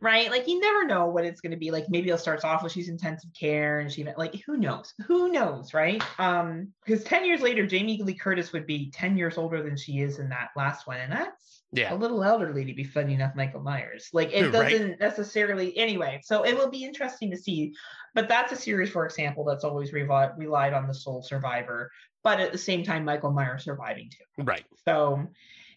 right? 0.00 0.30
Like 0.30 0.48
you 0.48 0.58
never 0.60 0.84
know 0.84 1.06
what 1.06 1.24
it's 1.24 1.40
going 1.40 1.52
to 1.52 1.56
be. 1.56 1.70
Like 1.70 1.88
maybe 1.88 2.10
it 2.10 2.18
starts 2.18 2.44
off 2.44 2.62
with 2.62 2.72
she's 2.72 2.88
intensive 2.88 3.30
care 3.38 3.78
and 3.80 3.90
she 3.90 4.04
like 4.16 4.34
who 4.46 4.56
knows? 4.56 4.92
Who 5.06 5.30
knows, 5.30 5.72
right? 5.74 6.02
Um, 6.18 6.68
because 6.84 7.04
10 7.04 7.24
years 7.24 7.40
later, 7.40 7.66
Jamie 7.66 8.02
Lee 8.02 8.14
Curtis 8.14 8.52
would 8.52 8.66
be 8.66 8.90
10 8.90 9.16
years 9.16 9.38
older 9.38 9.62
than 9.62 9.76
she 9.76 10.00
is 10.00 10.18
in 10.18 10.28
that 10.30 10.48
last 10.56 10.86
one, 10.88 10.98
and 10.98 11.12
that's 11.12 11.61
Yeah. 11.74 11.94
a 11.94 11.96
little 11.96 12.22
elderly 12.22 12.66
to 12.66 12.74
be 12.74 12.84
funny 12.84 13.14
enough 13.14 13.34
Michael 13.34 13.62
Myers. 13.62 14.10
Like 14.12 14.30
it 14.32 14.50
doesn't 14.50 15.00
necessarily 15.00 15.76
anyway. 15.76 16.20
So 16.22 16.44
it 16.44 16.54
will 16.54 16.70
be 16.70 16.84
interesting 16.84 17.30
to 17.30 17.36
see. 17.36 17.74
But 18.14 18.28
that's 18.28 18.52
a 18.52 18.56
series, 18.56 18.90
for 18.90 19.06
example, 19.06 19.44
that's 19.44 19.64
always 19.64 19.90
revi- 19.90 20.36
relied 20.36 20.74
on 20.74 20.86
the 20.86 20.94
sole 20.94 21.22
survivor, 21.22 21.90
but 22.22 22.40
at 22.40 22.52
the 22.52 22.58
same 22.58 22.84
time, 22.84 23.06
Michael 23.06 23.32
Myers 23.32 23.64
surviving 23.64 24.10
too. 24.10 24.44
Right. 24.44 24.64
So 24.86 25.28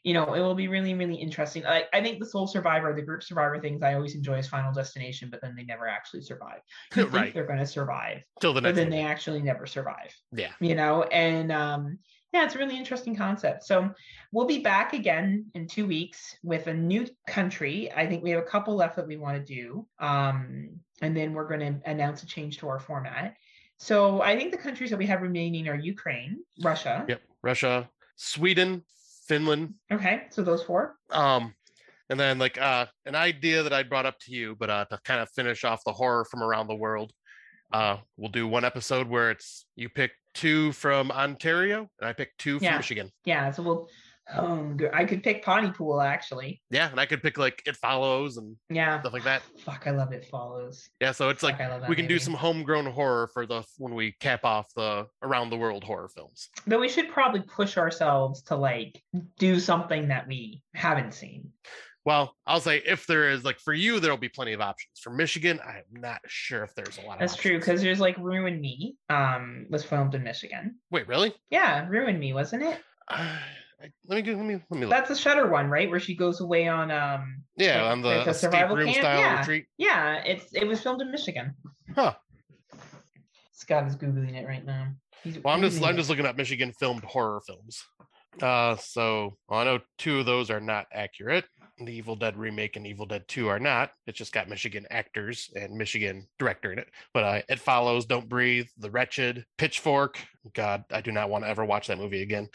you 0.06 0.14
know, 0.14 0.36
it 0.36 0.40
will 0.40 0.54
be 0.54 0.68
really, 0.68 0.94
really 0.94 1.16
interesting. 1.16 1.66
I, 1.66 1.86
I 1.92 2.00
think 2.00 2.20
the 2.20 2.28
sole 2.28 2.46
survivor, 2.46 2.94
the 2.94 3.02
group 3.02 3.24
survivor 3.24 3.60
things, 3.60 3.82
I 3.82 3.96
always 3.96 4.14
enjoy 4.14 4.36
as 4.36 4.48
Final 4.48 4.72
Destination, 4.72 5.30
but 5.32 5.42
then 5.42 5.56
they 5.58 5.64
never 5.64 5.88
actually 5.88 6.22
survive. 6.22 6.60
You 6.96 7.10
think 7.10 7.34
they're 7.34 7.48
going 7.48 7.58
to 7.58 7.66
survive, 7.66 8.22
Till 8.40 8.54
the 8.54 8.62
but 8.62 8.76
then 8.76 8.92
they 8.92 9.02
actually 9.02 9.42
never 9.42 9.66
survive. 9.66 10.16
Yeah. 10.32 10.52
You 10.60 10.76
know, 10.76 11.02
and 11.04 11.52
um, 11.52 11.98
yeah, 12.36 12.44
it's 12.44 12.56
a 12.56 12.58
really 12.58 12.78
interesting 12.78 13.16
concept. 13.16 13.64
So 13.64 13.90
we'll 14.34 14.46
be 14.46 14.60
back 14.60 14.92
again 14.92 15.46
in 15.54 15.68
two 15.68 15.88
weeks 15.88 16.36
with 16.44 16.68
a 16.68 16.74
new 16.74 17.08
country. 17.28 17.90
I 17.94 18.06
think 18.06 18.24
we 18.24 18.32
have 18.32 18.44
a 18.44 18.46
couple 18.46 18.76
left 18.76 18.98
that 18.98 19.08
we 19.08 19.16
want 19.16 19.38
to 19.38 19.54
do, 19.56 19.88
um, 20.00 20.70
and 21.02 21.16
then 21.16 21.34
we're 21.34 21.48
going 21.48 21.62
to 21.62 21.90
announce 21.90 22.24
a 22.24 22.26
change 22.26 22.58
to 22.58 22.68
our 22.68 22.78
format. 22.78 23.36
So 23.78 24.22
I 24.22 24.36
think 24.36 24.52
the 24.52 24.58
countries 24.58 24.90
that 24.90 25.00
we 25.00 25.06
have 25.06 25.22
remaining 25.22 25.70
are 25.70 25.76
Ukraine, 25.76 26.40
Russia. 26.62 27.06
Yep. 27.08 27.22
Russia, 27.42 27.90
Sweden, 28.18 28.84
Finland. 29.28 29.76
Okay, 29.90 30.24
so 30.30 30.44
those 30.44 30.62
four. 30.62 30.98
Um, 31.12 31.54
and 32.10 32.20
then 32.20 32.38
like 32.38 32.58
uh 32.58 32.86
an 33.06 33.16
idea 33.16 33.64
that 33.64 33.72
I 33.72 33.84
brought 33.84 34.06
up 34.06 34.20
to 34.26 34.32
you, 34.34 34.58
but 34.60 34.70
uh 34.70 34.86
to 34.92 35.00
kind 35.06 35.22
of 35.22 35.30
finish 35.30 35.64
off 35.64 35.86
the 35.86 35.94
horror 35.94 36.26
from 36.26 36.44
around 36.44 36.68
the 36.68 36.76
world. 36.76 37.14
Uh 37.72 37.98
we'll 38.18 38.30
do 38.30 38.46
one 38.46 38.66
episode 38.66 39.08
where 39.08 39.32
it's 39.32 39.66
you 39.76 39.88
pick 39.88 40.12
two 40.36 40.72
from 40.74 41.12
Ontario 41.12 41.90
and 42.00 42.08
I 42.10 42.14
picked 42.14 42.38
two 42.38 42.60
from 42.60 42.66
Yeah. 42.66 42.78
Michigan. 42.78 43.12
Yeah, 43.26 43.52
so 43.52 43.64
we'll. 43.64 43.90
Um. 44.34 44.80
I 44.92 45.06
could 45.06 45.22
pick 45.22 45.46
Pontypool 45.46 46.02
actually. 46.02 46.60
Yeah, 46.72 46.90
and 46.90 47.00
I 47.00 47.06
could 47.06 47.22
pick 47.22 47.38
like 47.38 47.62
It 47.68 47.76
Follows 47.78 48.38
and 48.38 48.56
Yeah. 48.72 49.00
stuff 49.02 49.14
like 49.14 49.24
that. 49.24 49.44
Fuck, 49.60 49.84
I 49.86 49.92
love 49.92 50.14
it. 50.14 50.26
Follows. 50.26 50.90
Yeah, 51.00 51.12
so 51.12 51.30
it's 51.30 51.44
like 51.44 51.60
Fuck, 51.60 51.82
that 51.82 51.88
we 51.90 51.96
can 51.96 52.08
do 52.08 52.18
some 52.18 52.34
homegrown 52.34 52.88
horror 52.88 53.28
for 53.34 53.46
the 53.46 53.64
when 53.78 53.94
we 53.94 54.14
cap 54.20 54.44
off 54.44 54.74
the 54.76 55.06
around 55.22 55.52
the 55.52 55.58
world 55.58 55.84
horror 55.84 56.10
films. 56.10 56.50
But 56.66 56.80
we 56.80 56.90
should 56.90 57.10
probably 57.10 57.42
push 57.42 57.78
ourselves 57.78 58.42
to 58.44 58.56
like 58.56 59.00
do 59.38 59.60
something 59.60 60.08
that 60.08 60.28
we 60.28 60.64
haven't 60.74 61.14
seen. 61.14 61.52
Well, 62.06 62.36
I'll 62.46 62.60
say 62.60 62.84
if 62.86 63.08
there 63.08 63.32
is 63.32 63.44
like 63.44 63.60
for 63.60 63.74
you, 63.74 64.00
there'll 64.00 64.16
be 64.18 64.30
plenty 64.30 64.54
of 64.54 64.62
options. 64.62 65.00
For 65.02 65.10
Michigan, 65.10 65.60
I'm 65.66 65.84
not 66.00 66.22
sure 66.28 66.64
if 66.64 66.76
there's 66.76 67.00
a 67.00 67.02
lot 67.02 67.14
of 67.16 67.20
That's 67.20 67.36
true 67.36 67.58
because 67.58 67.82
there's 67.82 68.00
like 68.00 68.16
Ruin 68.20 68.62
Me. 68.62 68.96
Um, 69.10 69.66
was 69.72 69.84
filmed 69.84 70.14
in 70.14 70.24
Michigan. 70.24 70.76
Wait, 70.92 71.08
really? 71.08 71.34
Yeah, 71.50 71.88
Ruin 71.90 72.20
Me, 72.20 72.34
wasn't 72.34 72.64
it? 72.64 72.80
Uh, 73.78 73.88
let 74.08 74.16
me 74.16 74.22
go. 74.22 74.32
Let 74.38 74.46
me 74.46 74.54
let 74.70 74.80
me 74.80 74.86
look. 74.86 74.90
That's 74.90 75.10
a 75.10 75.16
Shudder 75.18 75.50
one, 75.50 75.70
right? 75.70 75.90
Where 75.90 76.00
she 76.00 76.16
goes 76.16 76.40
away 76.40 76.68
on 76.68 76.90
um. 76.92 77.44
yeah, 77.58 77.82
like- 77.84 77.92
on 77.92 78.02
the 78.02 78.08
like 78.26 78.34
survival 78.36 78.78
room 78.78 78.86
camp? 78.88 78.98
style 79.00 79.20
Yeah. 79.20 79.40
retreat. 79.40 79.66
Yeah, 79.78 80.24
it's 80.26 80.46
it 80.54 80.66
was 80.66 80.82
filmed 80.82 81.02
in 81.02 81.12
Michigan. 81.12 81.54
Huh. 81.94 82.14
Scott 83.52 83.88
is 83.88 83.96
googling 83.96 84.36
it 84.36 84.48
right 84.48 84.66
now. 84.66 84.88
He's 85.24 85.40
Well, 85.44 85.54
I'm 85.54 85.62
just 85.62 85.84
I'm 85.84 85.94
it. 85.94 85.98
just 85.98 86.10
looking 86.10 86.26
up 86.26 86.38
Michigan 86.38 86.72
filmed 86.72 87.04
horror 87.04 87.42
films. 87.46 87.84
Uh, 88.42 88.76
so 88.78 89.38
well, 89.50 89.60
I 89.60 89.64
know 89.66 89.80
two 89.98 90.20
of 90.20 90.26
those 90.26 90.50
are 90.50 90.60
not 90.62 90.88
accurate. 90.94 91.46
The 91.78 91.92
Evil 91.92 92.16
Dead 92.16 92.38
remake 92.38 92.76
and 92.76 92.88
Evil 92.88 93.06
Dead 93.06 93.28
2 93.28 93.48
are 93.48 93.60
not. 93.60 93.92
It's 94.08 94.18
just 94.18 94.32
got 94.32 94.48
Michigan 94.48 94.86
actors 94.90 95.50
and 95.56 95.74
Michigan 95.74 96.28
director 96.40 96.72
in 96.72 96.80
it. 96.80 96.88
But 97.14 97.24
uh, 97.24 97.42
it 97.50 97.60
follows 97.60 98.06
Don't 98.06 98.30
Breathe, 98.30 98.68
The 98.78 98.90
Wretched, 98.90 99.46
Pitchfork. 99.58 100.20
God, 100.54 100.84
I 100.92 101.02
do 101.02 101.12
not 101.12 101.30
want 101.30 101.44
to 101.44 101.50
ever 101.50 101.66
watch 101.66 101.88
that 101.88 101.98
movie 101.98 102.22
again. 102.22 102.48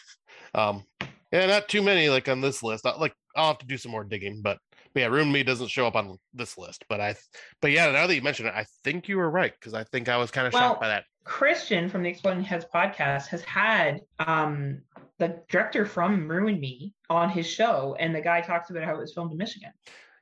um, 0.54 0.84
yeah, 1.32 1.46
not 1.46 1.68
too 1.68 1.82
many 1.82 2.08
like 2.08 2.28
on 2.28 2.40
this 2.40 2.62
list. 2.62 2.86
I, 2.86 2.96
like 2.96 3.14
I'll 3.34 3.48
have 3.48 3.58
to 3.58 3.66
do 3.66 3.76
some 3.76 3.92
more 3.92 4.04
digging, 4.04 4.40
but, 4.42 4.58
but 4.94 5.00
yeah, 5.00 5.06
Ruin 5.06 5.32
Me 5.32 5.42
doesn't 5.42 5.68
show 5.68 5.86
up 5.86 5.96
on 5.96 6.18
this 6.34 6.56
list. 6.56 6.84
But 6.88 7.00
I, 7.00 7.16
but 7.60 7.72
yeah, 7.72 7.90
now 7.90 8.06
that 8.06 8.14
you 8.14 8.22
mention 8.22 8.46
it, 8.46 8.54
I 8.54 8.66
think 8.84 9.08
you 9.08 9.16
were 9.16 9.30
right 9.30 9.52
because 9.58 9.74
I 9.74 9.84
think 9.84 10.08
I 10.08 10.16
was 10.16 10.30
kind 10.30 10.46
of 10.46 10.52
Well, 10.52 10.62
shocked 10.62 10.80
by 10.80 10.88
that. 10.88 11.04
Christian 11.24 11.88
from 11.88 12.02
the 12.02 12.08
Exploding 12.08 12.42
Heads 12.42 12.64
podcast 12.74 13.26
has 13.28 13.42
had 13.42 14.00
um 14.18 14.80
the 15.18 15.42
director 15.50 15.84
from 15.84 16.28
Ruin 16.30 16.58
Me 16.58 16.94
on 17.10 17.28
his 17.28 17.46
show, 17.46 17.94
and 17.98 18.14
the 18.14 18.20
guy 18.22 18.40
talks 18.40 18.70
about 18.70 18.84
how 18.84 18.94
it 18.94 18.98
was 19.00 19.12
filmed 19.12 19.32
in 19.32 19.38
Michigan. 19.38 19.70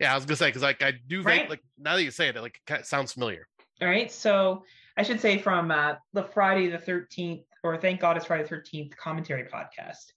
Yeah, 0.00 0.12
I 0.12 0.14
was 0.16 0.24
gonna 0.24 0.36
say 0.36 0.48
because 0.48 0.62
like 0.62 0.82
I 0.82 0.92
do 1.06 1.22
Right. 1.22 1.38
think 1.38 1.50
like 1.50 1.62
now 1.78 1.96
that 1.96 2.02
you 2.02 2.10
say 2.10 2.28
it, 2.28 2.36
it 2.36 2.42
like 2.42 2.60
it 2.68 2.86
sounds 2.86 3.12
familiar. 3.12 3.46
All 3.80 3.88
right, 3.88 4.10
so 4.10 4.64
I 4.96 5.04
should 5.04 5.20
say 5.20 5.38
from 5.38 5.70
uh, 5.70 5.94
the 6.12 6.24
Friday 6.24 6.68
the 6.68 6.78
Thirteenth, 6.78 7.42
or 7.62 7.76
Thank 7.76 8.00
God 8.00 8.16
It's 8.16 8.26
Friday 8.26 8.42
the 8.42 8.48
Thirteenth 8.48 8.96
commentary 8.96 9.44
podcast. 9.44 10.12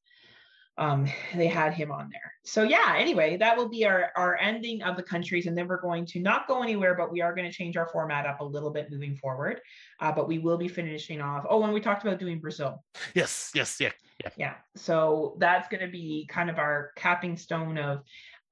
Um, 0.78 1.08
they 1.36 1.48
had 1.48 1.74
him 1.74 1.92
on 1.92 2.10
there. 2.12 2.34
So 2.44 2.64
yeah. 2.64 2.96
Anyway, 2.98 3.38
that 3.38 3.56
will 3.56 3.70
be 3.70 3.86
our 3.86 4.12
our 4.16 4.38
ending 4.38 4.82
of 4.82 4.96
the 4.96 5.04
countries, 5.04 5.46
and 5.46 5.58
then 5.58 5.68
we're 5.68 5.82
going 5.82 6.06
to 6.08 6.20
not 6.20 6.48
go 6.48 6.64
anywhere, 6.64 6.96
but 6.96 7.12
we 7.12 7.22
are 7.22 7.36
going 7.36 7.50
to 7.50 7.56
change 7.56 7.78
our 7.78 7.88
format 7.90 8.26
up 8.26 8.40
a 8.40 8.44
little 8.44 8.72
bit 8.72 8.90
moving 8.90 9.16
forward. 9.16 9.60
Uh, 10.00 10.12
but 10.12 10.28
we 10.28 10.40
will 10.40 10.58
be 10.58 10.68
finishing 10.68 11.22
off. 11.22 11.46
Oh, 11.50 11.64
and 11.64 11.74
we 11.74 11.82
talked 11.82 12.04
about 12.04 12.20
doing 12.20 12.40
Brazil. 12.40 12.84
Yes, 13.14 13.52
yes, 13.54 13.80
yeah. 13.80 13.92
Yeah. 14.38 14.54
So 14.76 15.36
that's 15.40 15.68
going 15.68 15.86
to 15.86 15.92
be 15.92 16.28
kind 16.30 16.50
of 16.50 16.58
our 16.60 16.92
capping 16.96 17.38
stone 17.38 17.78
of 17.78 18.04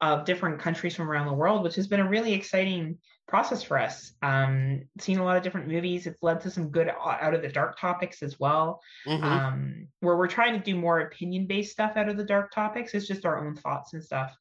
of 0.02 0.26
different 0.26 0.60
countries 0.60 0.96
from 0.96 1.10
around 1.10 1.28
the 1.28 1.34
world, 1.34 1.64
which 1.64 1.76
has 1.76 1.88
been 1.88 2.00
a 2.00 2.08
really 2.08 2.34
exciting 2.34 2.98
process 3.28 3.62
for 3.62 3.78
us. 3.78 4.14
Um, 4.22 4.84
seen 5.00 5.20
a 5.20 5.24
lot 5.24 5.38
of 5.38 5.44
different 5.44 5.68
movies. 5.68 6.08
It's 6.08 6.22
led 6.22 6.42
to 6.42 6.52
some 6.52 6.70
good 6.70 6.90
out 6.90 7.34
of 7.34 7.42
the 7.42 7.50
dark 7.50 7.78
topics 7.78 8.24
as 8.24 8.40
well. 8.40 8.82
Mhm. 9.06 9.24
Um, 9.24 9.88
where 10.00 10.18
we're 10.18 10.28
trying 10.28 10.54
to 10.54 10.64
do 10.64 10.76
more 10.76 11.02
opinion 11.02 11.48
based 11.48 11.72
stuff 11.74 11.98
out 11.98 12.10
of 12.10 12.18
the 12.18 12.24
dark 12.24 12.52
topics. 12.52 12.94
It's 12.94 13.08
just 13.08 13.26
our 13.26 13.46
own 13.46 13.56
thoughts 13.56 13.94
and 13.94 14.04
stuff 14.04 14.36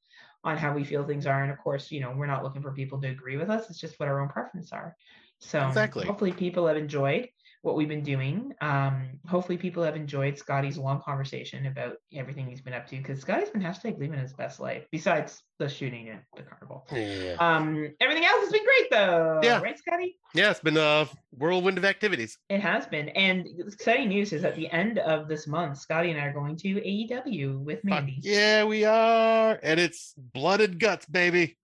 on 0.45 0.57
how 0.57 0.73
we 0.73 0.85
feel 0.85 1.05
things 1.05 1.27
are. 1.27 1.43
And 1.43 1.51
of 1.51 1.59
course, 1.59 1.91
you 1.91 2.01
know, 2.01 2.13
we're 2.17 2.27
not 2.27 2.45
looking 2.45 2.63
for 2.63 2.73
people 2.73 3.01
to 3.01 3.09
agree 3.09 3.37
with 3.37 3.51
us. 3.51 3.69
It's 3.69 3.81
just 3.81 3.99
what 3.99 4.09
our 4.09 4.21
own 4.21 4.29
preferences 4.29 4.73
are. 4.73 4.97
So 5.41 5.67
Exactly. 5.67 6.05
hopefully 6.07 6.33
people 6.33 6.67
have 6.67 6.77
enjoyed 6.77 7.29
what 7.63 7.75
we've 7.75 7.89
been 7.89 8.05
doing. 8.05 8.53
Um, 8.61 9.19
hopefully 9.29 9.59
people 9.59 9.83
have 9.83 9.97
enjoyed 9.97 10.39
Scotty's 10.39 10.79
long 10.79 11.01
conversation 11.03 11.67
about 11.67 11.95
everything 12.15 12.47
he's 12.49 12.61
been 12.61 12.73
up 12.73 12.87
to 12.87 12.97
because 12.97 13.21
Scotty's 13.21 13.51
been 13.51 13.61
hashtag 13.61 13.99
living 13.99 14.19
his 14.19 14.33
best 14.33 14.61
life 14.61 14.87
besides 14.93 15.43
the 15.59 15.69
shooting 15.69 16.09
at 16.09 16.23
the 16.37 16.43
carnival. 16.45 16.87
yeah. 16.93 17.35
Um, 17.41 17.93
everything 18.01 18.25
else 18.25 18.45
has 18.45 18.53
been 18.53 18.65
great 18.65 18.91
though. 18.93 19.41
Yeah. 19.43 19.61
Right, 19.61 19.77
Scotty? 19.77 20.17
yeah, 20.35 20.51
it's 20.53 20.61
been 20.61 20.77
a 20.77 21.09
whirlwind 21.37 21.79
of 21.79 21.85
activities. 21.85 22.39
It 22.49 22.61
has 22.61 22.87
been. 22.87 23.09
And 23.11 23.47
exciting 23.59 24.09
news 24.09 24.33
is 24.33 24.45
at 24.45 24.55
the 24.55 24.71
end 24.71 25.01
of 25.01 25.27
this 25.27 25.49
month, 25.49 25.79
Scotty 25.79 26.13
and 26.13 26.21
I 26.21 26.27
are 26.27 26.33
going 26.33 26.57
to 26.59 26.69
AEW 26.69 27.59
with 27.65 27.79
Fuck 27.83 27.85
Mandy. 27.85 28.19
yeah, 28.23 28.65
we 28.65 28.85
are, 28.85 29.59
and 29.65 29.81
it's 29.81 30.15
blood 30.17 30.61
and 30.61 30.79
guts, 30.79 31.07
baby. 31.07 31.57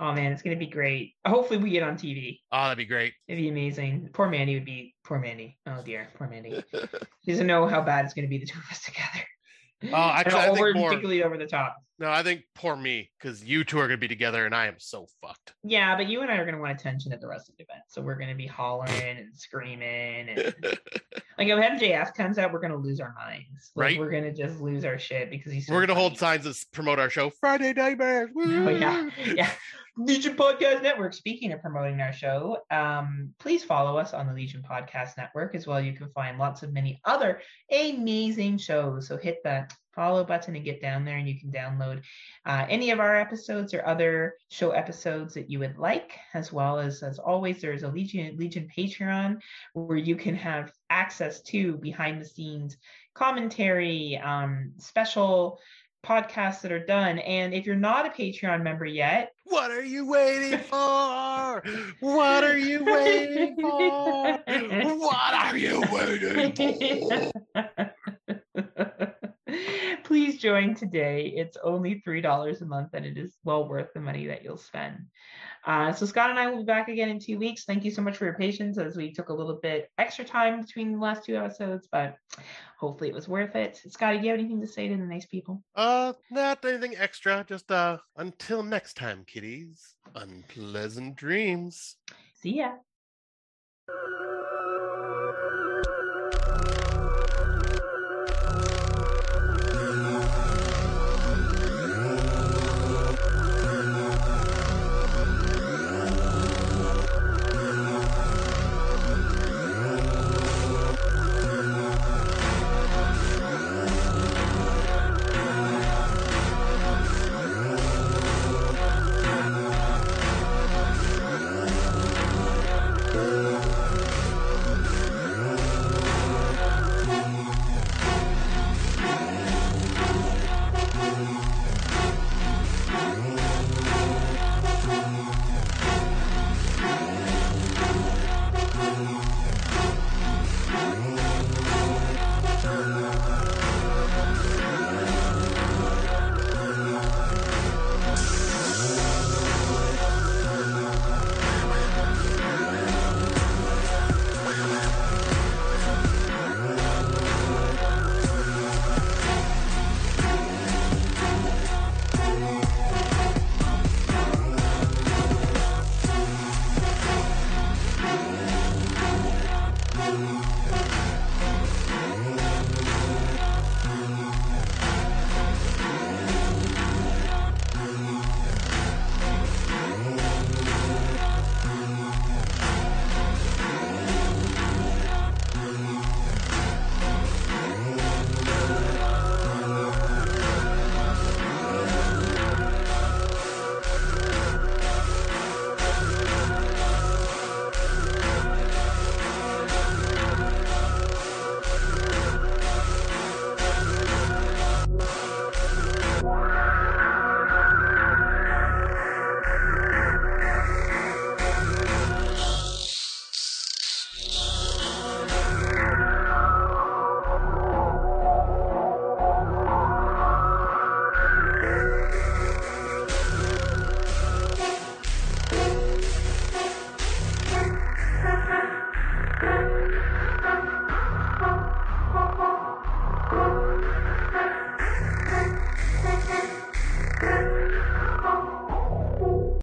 Oh 0.00 0.12
man, 0.12 0.32
it's 0.32 0.42
gonna 0.42 0.56
be 0.56 0.66
great. 0.66 1.14
Hopefully 1.26 1.58
we 1.58 1.70
get 1.70 1.82
on 1.82 1.96
TV. 1.96 2.38
Oh, 2.52 2.64
that'd 2.64 2.78
be 2.78 2.84
great. 2.84 3.14
It'd 3.26 3.40
be 3.42 3.48
amazing. 3.48 4.10
Poor 4.12 4.28
Mandy 4.28 4.54
would 4.54 4.64
be 4.64 4.94
poor 5.04 5.18
Mandy. 5.18 5.58
Oh 5.66 5.82
dear, 5.84 6.08
poor 6.16 6.28
Mandy. 6.28 6.62
She 7.24 7.32
doesn't 7.32 7.46
know 7.46 7.66
how 7.66 7.82
bad 7.82 8.04
it's 8.06 8.14
gonna 8.14 8.28
be 8.28 8.38
the 8.38 8.46
two 8.46 8.58
of 8.58 8.64
us 8.70 8.82
together. 8.82 9.24
Oh, 9.92 10.10
actually, 10.10 10.40
I 10.40 10.46
And 10.48 10.54
think 10.56 10.66
over, 10.66 10.74
more- 10.74 10.88
particularly 10.90 11.22
over 11.22 11.36
the 11.36 11.46
top. 11.46 11.76
No, 12.00 12.08
I 12.10 12.22
think 12.22 12.42
poor 12.54 12.76
me 12.76 13.10
because 13.20 13.42
you 13.44 13.64
two 13.64 13.78
are 13.80 13.88
gonna 13.88 13.96
be 13.98 14.06
together, 14.06 14.46
and 14.46 14.54
I 14.54 14.68
am 14.68 14.76
so 14.78 15.06
fucked. 15.20 15.52
Yeah, 15.64 15.96
but 15.96 16.06
you 16.06 16.20
and 16.22 16.30
I 16.30 16.36
are 16.36 16.44
gonna 16.44 16.60
want 16.60 16.78
attention 16.80 17.12
at 17.12 17.20
the 17.20 17.26
rest 17.26 17.48
of 17.48 17.56
the 17.56 17.64
event. 17.64 17.82
So 17.88 18.00
we're 18.00 18.14
gonna 18.14 18.36
be 18.36 18.46
hollering 18.46 19.18
and 19.18 19.36
screaming 19.36 20.28
and 20.28 20.38
like 21.38 21.48
if 21.48 21.58
MJF 21.58 22.14
comes 22.14 22.38
out, 22.38 22.52
we're 22.52 22.60
gonna 22.60 22.76
lose 22.76 23.00
our 23.00 23.12
minds. 23.18 23.72
Like, 23.74 23.84
Right. 23.84 23.98
We're 23.98 24.10
gonna 24.12 24.32
just 24.32 24.60
lose 24.60 24.84
our 24.84 24.96
shit 24.98 25.28
because 25.30 25.52
he's 25.52 25.66
so 25.66 25.74
We're 25.74 25.80
gonna 25.80 25.94
funny. 25.94 26.08
hold 26.08 26.18
signs 26.18 26.44
that 26.44 26.50
s- 26.50 26.64
promote 26.72 26.98
our 27.00 27.10
show 27.10 27.30
Friday 27.30 27.72
Nightmares. 27.72 28.30
Oh 28.36 28.68
yeah, 28.70 29.10
yeah. 29.34 29.50
Legion 30.00 30.36
Podcast 30.36 30.80
Network. 30.80 31.12
Speaking 31.12 31.50
of 31.50 31.60
promoting 31.60 32.00
our 32.00 32.12
show, 32.12 32.58
um, 32.70 33.34
please 33.40 33.64
follow 33.64 33.98
us 33.98 34.14
on 34.14 34.28
the 34.28 34.32
Legion 34.32 34.62
Podcast 34.62 35.16
Network 35.16 35.56
as 35.56 35.66
well. 35.66 35.80
You 35.80 35.92
can 35.92 36.08
find 36.10 36.38
lots 36.38 36.62
of 36.62 36.72
many 36.72 37.00
other 37.04 37.40
amazing 37.72 38.58
shows. 38.58 39.08
So 39.08 39.16
hit 39.16 39.38
the 39.42 39.66
follow 39.92 40.22
button 40.22 40.54
and 40.54 40.64
get 40.64 40.80
down 40.80 41.04
there, 41.04 41.16
and 41.16 41.28
you 41.28 41.40
can 41.40 41.50
download 41.50 42.02
uh, 42.46 42.64
any 42.68 42.90
of 42.90 43.00
our 43.00 43.16
episodes 43.16 43.74
or 43.74 43.84
other 43.84 44.34
show 44.52 44.70
episodes 44.70 45.34
that 45.34 45.50
you 45.50 45.58
would 45.58 45.76
like, 45.78 46.16
as 46.32 46.52
well 46.52 46.78
as 46.78 47.02
as 47.02 47.18
always, 47.18 47.60
there 47.60 47.72
is 47.72 47.82
a 47.82 47.88
Legion 47.88 48.36
Legion 48.36 48.68
Patreon 48.74 49.40
where 49.72 49.98
you 49.98 50.14
can 50.14 50.36
have 50.36 50.72
access 50.90 51.42
to 51.42 51.76
behind 51.78 52.20
the 52.20 52.24
scenes 52.24 52.76
commentary, 53.14 54.16
um, 54.18 54.74
special 54.78 55.58
podcasts 56.06 56.60
that 56.60 56.72
are 56.72 56.84
done. 56.84 57.18
And 57.18 57.52
if 57.52 57.66
you're 57.66 57.76
not 57.76 58.06
a 58.06 58.10
Patreon 58.10 58.62
member 58.62 58.84
yet, 58.84 59.32
What 59.48 59.70
are 59.70 59.82
you 59.84 60.06
waiting 60.06 60.58
for? 60.58 61.62
What 62.00 62.44
are 62.44 62.58
you 62.58 62.84
waiting 62.84 63.56
for? 63.60 64.38
What 64.98 65.34
are 65.34 65.56
you 65.56 65.80
waiting 65.90 66.54
for? 67.54 67.92
please 70.08 70.38
join 70.38 70.74
today. 70.74 71.34
It's 71.36 71.58
only 71.62 72.02
$3 72.04 72.60
a 72.62 72.64
month 72.64 72.88
and 72.94 73.04
it 73.04 73.18
is 73.18 73.36
well 73.44 73.68
worth 73.68 73.92
the 73.92 74.00
money 74.00 74.26
that 74.26 74.42
you'll 74.42 74.56
spend. 74.56 74.96
Uh, 75.66 75.92
so, 75.92 76.06
Scott 76.06 76.30
and 76.30 76.38
I 76.38 76.48
will 76.48 76.60
be 76.60 76.64
back 76.64 76.88
again 76.88 77.10
in 77.10 77.20
two 77.20 77.38
weeks. 77.38 77.64
Thank 77.66 77.84
you 77.84 77.90
so 77.90 78.00
much 78.00 78.16
for 78.16 78.24
your 78.24 78.32
patience 78.32 78.78
as 78.78 78.96
we 78.96 79.12
took 79.12 79.28
a 79.28 79.34
little 79.34 79.56
bit 79.62 79.90
extra 79.98 80.24
time 80.24 80.62
between 80.62 80.92
the 80.92 80.98
last 80.98 81.26
two 81.26 81.36
episodes, 81.36 81.88
but 81.92 82.16
hopefully 82.78 83.10
it 83.10 83.14
was 83.14 83.28
worth 83.28 83.54
it. 83.54 83.78
Scotty, 83.86 84.16
do 84.16 84.24
you 84.24 84.30
have 84.30 84.40
anything 84.40 84.62
to 84.62 84.66
say 84.66 84.88
to 84.88 84.96
the 84.96 85.02
nice 85.02 85.26
people? 85.26 85.62
Uh, 85.74 86.14
not 86.30 86.64
anything 86.64 86.96
extra. 86.96 87.44
Just 87.46 87.70
uh, 87.70 87.98
until 88.16 88.62
next 88.62 88.96
time, 88.96 89.24
kiddies. 89.26 89.96
Unpleasant 90.14 91.16
dreams. 91.16 91.96
See 92.40 92.56
ya. 92.56 92.70